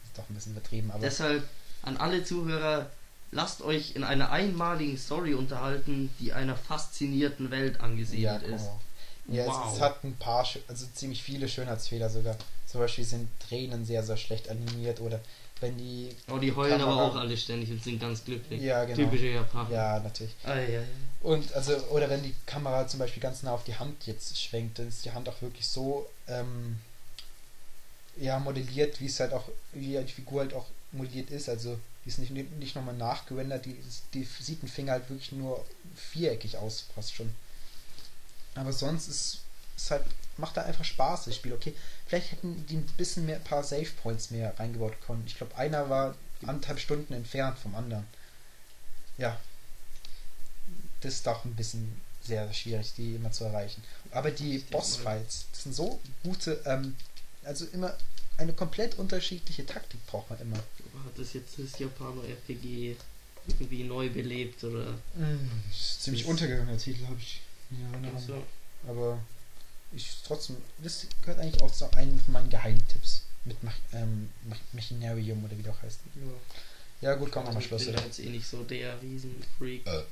Ist 0.03 0.17
doch 0.17 0.29
ein 0.29 0.35
bisschen 0.35 0.51
übertrieben, 0.51 0.91
aber. 0.91 1.01
Deshalb 1.01 1.43
an 1.81 1.97
alle 1.97 2.23
Zuhörer, 2.23 2.89
lasst 3.31 3.61
euch 3.61 3.95
in 3.95 4.03
einer 4.03 4.31
einmaligen 4.31 4.97
Story 4.97 5.33
unterhalten, 5.33 6.09
die 6.19 6.33
einer 6.33 6.55
faszinierten 6.55 7.51
Welt 7.51 7.77
ja, 7.77 7.81
angesiedelt 7.81 8.41
komm 8.43 8.53
ist. 8.53 8.65
Ja, 9.27 9.43
es, 9.43 9.47
Wow. 9.47 9.73
es 9.73 9.81
hat 9.81 10.03
ein 10.03 10.15
paar, 10.15 10.47
also 10.67 10.85
ziemlich 10.93 11.23
viele 11.23 11.47
Schönheitsfehler 11.47 12.09
sogar. 12.09 12.35
Zum 12.65 12.81
Beispiel 12.81 13.03
sind 13.05 13.29
Tränen 13.39 13.85
sehr, 13.85 14.03
sehr 14.03 14.17
schlecht 14.17 14.49
animiert 14.49 14.99
oder 15.01 15.19
wenn 15.61 15.77
die. 15.77 16.15
Oh, 16.31 16.37
die 16.37 16.55
heulen 16.55 16.81
aber 16.81 16.91
Kamera- 16.91 17.07
auch 17.09 17.15
alle 17.15 17.35
ständig 17.37 17.69
und 17.71 17.83
sind 17.83 17.99
ganz 17.99 18.23
glücklich. 18.23 18.61
Ja, 18.61 18.85
genau. 18.85 18.95
Typische 18.97 19.27
Japaner. 19.27 19.69
Ja, 19.71 19.99
natürlich. 19.99 20.33
Ah, 20.43 20.55
ja, 20.55 20.67
ja. 20.69 20.81
Und 21.21 21.53
also, 21.53 21.75
oder 21.89 22.09
wenn 22.09 22.23
die 22.23 22.33
Kamera 22.45 22.87
zum 22.87 22.99
Beispiel 22.99 23.21
ganz 23.21 23.43
nah 23.43 23.51
auf 23.51 23.63
die 23.65 23.75
Hand 23.75 24.07
jetzt 24.07 24.41
schwenkt, 24.41 24.79
dann 24.79 24.87
ist 24.87 25.03
die 25.03 25.11
Hand 25.11 25.27
auch 25.27 25.41
wirklich 25.41 25.67
so 25.67 26.07
ähm, 26.27 26.77
ja, 28.17 28.39
modelliert, 28.39 28.99
wie 29.01 29.05
es 29.07 29.19
halt 29.19 29.33
auch, 29.33 29.43
wie 29.73 29.97
die 29.97 30.13
Figur 30.13 30.41
halt 30.41 30.53
auch 30.53 30.65
modelliert 30.91 31.29
ist. 31.29 31.49
Also 31.49 31.77
die 32.05 32.09
ist 32.09 32.19
nicht, 32.19 32.31
nicht 32.31 32.75
nochmal 32.75 32.95
nachgerendert, 32.95 33.65
die, 33.65 33.77
die 34.13 34.23
sieht 34.23 34.63
ein 34.63 34.67
Finger 34.67 34.93
halt 34.93 35.09
wirklich 35.09 35.31
nur 35.33 35.65
viereckig 35.95 36.57
aus, 36.57 36.85
fast 36.95 37.13
schon. 37.13 37.33
Aber 38.55 38.73
sonst 38.73 39.07
ist 39.07 39.39
es 39.77 39.91
halt, 39.91 40.03
macht 40.39 40.57
da 40.57 40.63
einfach 40.63 40.85
Spaß, 40.85 41.25
das 41.25 41.35
Spiel. 41.35 41.53
Okay, 41.53 41.73
vielleicht 42.07 42.31
hätten 42.31 42.65
die 42.67 42.77
ein 42.77 42.85
bisschen 42.97 43.25
mehr, 43.25 43.37
ein 43.37 43.43
paar 43.43 43.63
Save 43.63 43.89
Points 44.01 44.31
mehr 44.31 44.57
reingebaut 44.59 44.93
können. 45.05 45.23
Ich 45.27 45.35
glaube, 45.37 45.55
einer 45.57 45.89
war 45.89 46.15
anderthalb 46.45 46.79
Stunden 46.79 47.13
entfernt 47.13 47.57
vom 47.59 47.75
anderen. 47.75 48.05
Ja, 49.17 49.37
das 51.01 51.15
ist 51.15 51.27
doch 51.27 51.45
ein 51.45 51.55
bisschen 51.55 51.99
sehr, 52.23 52.51
schwierig, 52.53 52.93
die 52.95 53.15
immer 53.15 53.31
zu 53.31 53.45
erreichen. 53.45 53.81
Aber 54.11 54.31
die 54.31 54.59
Bossfights, 54.59 55.45
das 55.51 55.63
sind 55.63 55.73
so 55.75 55.99
gute, 56.23 56.61
ähm, 56.65 56.95
also 57.43 57.65
immer 57.73 57.95
eine 58.37 58.53
komplett 58.53 58.97
unterschiedliche 58.99 59.65
Taktik 59.65 60.05
braucht 60.07 60.29
man 60.29 60.39
immer. 60.39 60.57
Hat 60.57 61.17
das 61.17 61.33
jetzt 61.33 61.57
das 61.57 61.77
Japaner-RPG 61.79 62.95
irgendwie 63.47 63.83
neu 63.83 64.09
belebt 64.09 64.63
oder? 64.63 64.93
Das 65.69 65.79
ist 65.79 66.03
ziemlich 66.03 66.23
Das- 66.23 66.31
untergegangener 66.31 66.77
Titel, 66.77 67.05
habe 67.05 67.17
ich 67.19 67.41
Erinnerung. 67.91 68.19
So. 68.19 68.43
Aber 68.87 69.19
ich 69.91 70.07
trotzdem, 70.25 70.57
das 70.83 71.07
gehört 71.21 71.39
eigentlich 71.39 71.61
auch 71.61 71.71
zu 71.71 71.91
einem 71.93 72.19
von 72.19 72.33
meinen 72.33 72.49
Geheimtipps. 72.49 73.23
Mit 73.45 73.63
Mach, 73.63 73.75
ähm, 73.93 74.29
Mach, 74.47 74.57
Machinarium 74.73 75.43
oder 75.43 75.57
wie 75.57 75.63
der 75.63 75.71
auch 75.73 75.81
heißt. 75.81 75.99
Ja. 76.15 77.09
Ja 77.09 77.15
gut, 77.15 77.31
komm 77.31 77.45
mal 77.45 77.53
mal 77.53 77.59
ich 77.61 77.67
Schluss. 77.67 77.85
bin 77.85 77.93
oder? 77.93 78.01
da 78.01 78.05
jetzt 78.07 78.19
eh 78.19 78.29
nicht 78.29 78.45
so 78.45 78.63
der 78.63 79.01
Riesenfreak 79.01 79.87
Äh. 79.87 80.03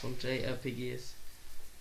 von 0.00 0.16
JRPGs. 0.20 1.02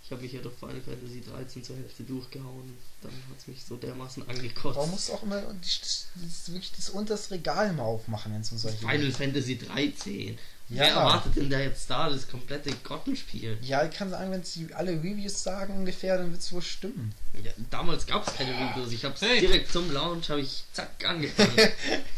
Ich 0.03 0.11
habe 0.11 0.23
mich 0.23 0.33
ja 0.33 0.41
durch 0.41 0.55
Final 0.55 0.81
Fantasy 0.81 1.21
13 1.21 1.63
zur 1.63 1.75
Hälfte 1.77 2.01
durchgehauen. 2.03 2.75
Dann 3.03 3.11
hat 3.11 3.37
es 3.37 3.47
mich 3.47 3.63
so 3.63 3.75
dermaßen 3.77 4.27
angekotzt. 4.27 4.75
Warum 4.77 4.89
musst 4.89 5.09
du 5.09 5.13
auch 5.13 5.21
immer 5.23 5.39
das, 5.61 6.07
das, 6.15 6.51
wirklich 6.51 6.71
das 6.75 6.89
unterste 6.89 7.35
Regal 7.35 7.71
mal 7.73 7.83
aufmachen, 7.83 8.33
wenn 8.33 8.41
es 8.41 8.51
um 8.51 8.57
solche 8.57 8.79
Final 8.79 9.11
Fantasy 9.11 9.59
13. 9.59 10.39
Ja. 10.69 10.81
Wer 10.81 10.87
erwartet 10.89 11.35
denn 11.35 11.49
da 11.49 11.59
jetzt 11.59 11.89
da 11.89 12.09
das 12.09 12.27
komplette 12.27 12.69
Grottenspiel? 12.83 13.57
Ja, 13.61 13.83
ich 13.83 13.91
kann 13.91 14.11
sagen, 14.11 14.31
wenn 14.31 14.43
sie 14.43 14.71
alle 14.73 14.91
Reviews 14.91 15.41
sagen 15.41 15.73
ungefähr, 15.73 16.17
dann 16.17 16.31
wird 16.31 16.41
es 16.41 16.51
wohl 16.51 16.61
stimmen. 16.61 17.13
Ja, 17.43 17.51
damals 17.71 18.05
gab 18.05 18.27
es 18.27 18.35
keine 18.35 18.51
Reviews. 18.51 18.91
Ich 18.91 19.03
habe 19.03 19.15
es 19.15 19.21
Hey. 19.21 19.39
direkt 19.39 19.71
zum 19.71 19.91
Launch, 19.91 20.29
habe 20.29 20.41
ich 20.41 20.63
zack 20.73 20.89
angefangen. 21.05 21.57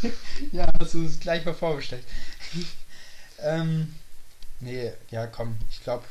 Ja, 0.51 0.67
hast 0.79 0.95
du 0.95 1.05
es 1.05 1.19
gleich 1.19 1.45
mal 1.45 1.53
vorbestellt. 1.53 2.03
ähm, 3.39 3.93
nee, 4.59 4.91
ja 5.11 5.27
komm, 5.27 5.55
ich 5.69 5.81
glaube, 5.83 6.03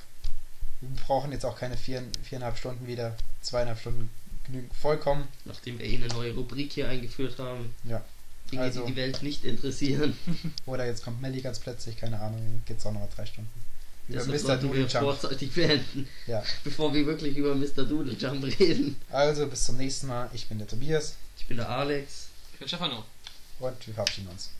wir 0.81 0.89
brauchen 1.05 1.33
jetzt 1.33 1.45
auch 1.45 1.59
keine 1.59 1.77
vier, 1.77 2.03
viereinhalb 2.23 2.57
Stunden 2.57 2.87
wieder. 2.87 3.17
Zweieinhalb 3.43 3.81
Stunden 3.81 4.09
genügen 4.47 4.71
vollkommen. 4.81 5.29
Nachdem 5.45 5.79
wir 5.79 5.85
eh 5.87 5.97
eine 5.97 6.09
neue 6.09 6.33
Rubrik 6.35 6.73
hier 6.73 6.89
eingeführt 6.89 7.39
haben. 7.39 7.75
Ja. 7.85 8.03
Dinge, 8.51 8.63
Also- 8.63 8.81
die 8.87 8.93
die 8.93 8.97
Welt 8.97 9.23
nicht 9.23 9.45
interessieren. 9.45 10.17
Oder 10.67 10.87
jetzt 10.87 11.05
kommt 11.05 11.21
Melly 11.23 11.41
ganz 11.41 11.59
plötzlich, 11.59 11.97
keine 11.97 12.21
Ahnung, 12.21 12.63
geht's 12.67 12.85
auch 12.87 12.93
noch 12.93 13.01
mal 13.01 13.09
drei 13.15 13.27
Stunden. 13.27 13.51
Über 14.09 14.19
Deshalb 14.25 14.43
Mr. 14.43 14.57
Doodle 14.57 14.79
wir 14.81 14.87
Jump. 14.89 15.05
vorzeitig 15.05 15.53
beenden, 15.53 16.09
Ja. 16.27 16.43
bevor 16.65 16.93
wir 16.93 17.07
wirklich 17.07 17.37
über 17.37 17.55
Mr. 17.55 17.85
Doodle 17.85 18.15
Jump 18.15 18.45
reden. 18.59 18.97
Also 19.11 19.47
bis 19.47 19.65
zum 19.65 19.77
nächsten 19.77 20.09
Mal. 20.09 20.29
Ich 20.33 20.49
bin 20.49 20.59
der 20.59 20.67
Tobias 20.67 21.15
Ich 21.39 21.47
bin 21.47 21.57
der 21.59 21.69
Alex. 21.69 22.29
Ich 22.53 22.59
bin 22.59 22.67
Stefano. 22.69 23.05
und 23.61 23.87
wir 23.87 23.95
verabschieden 23.95 24.29
uns. 24.29 24.51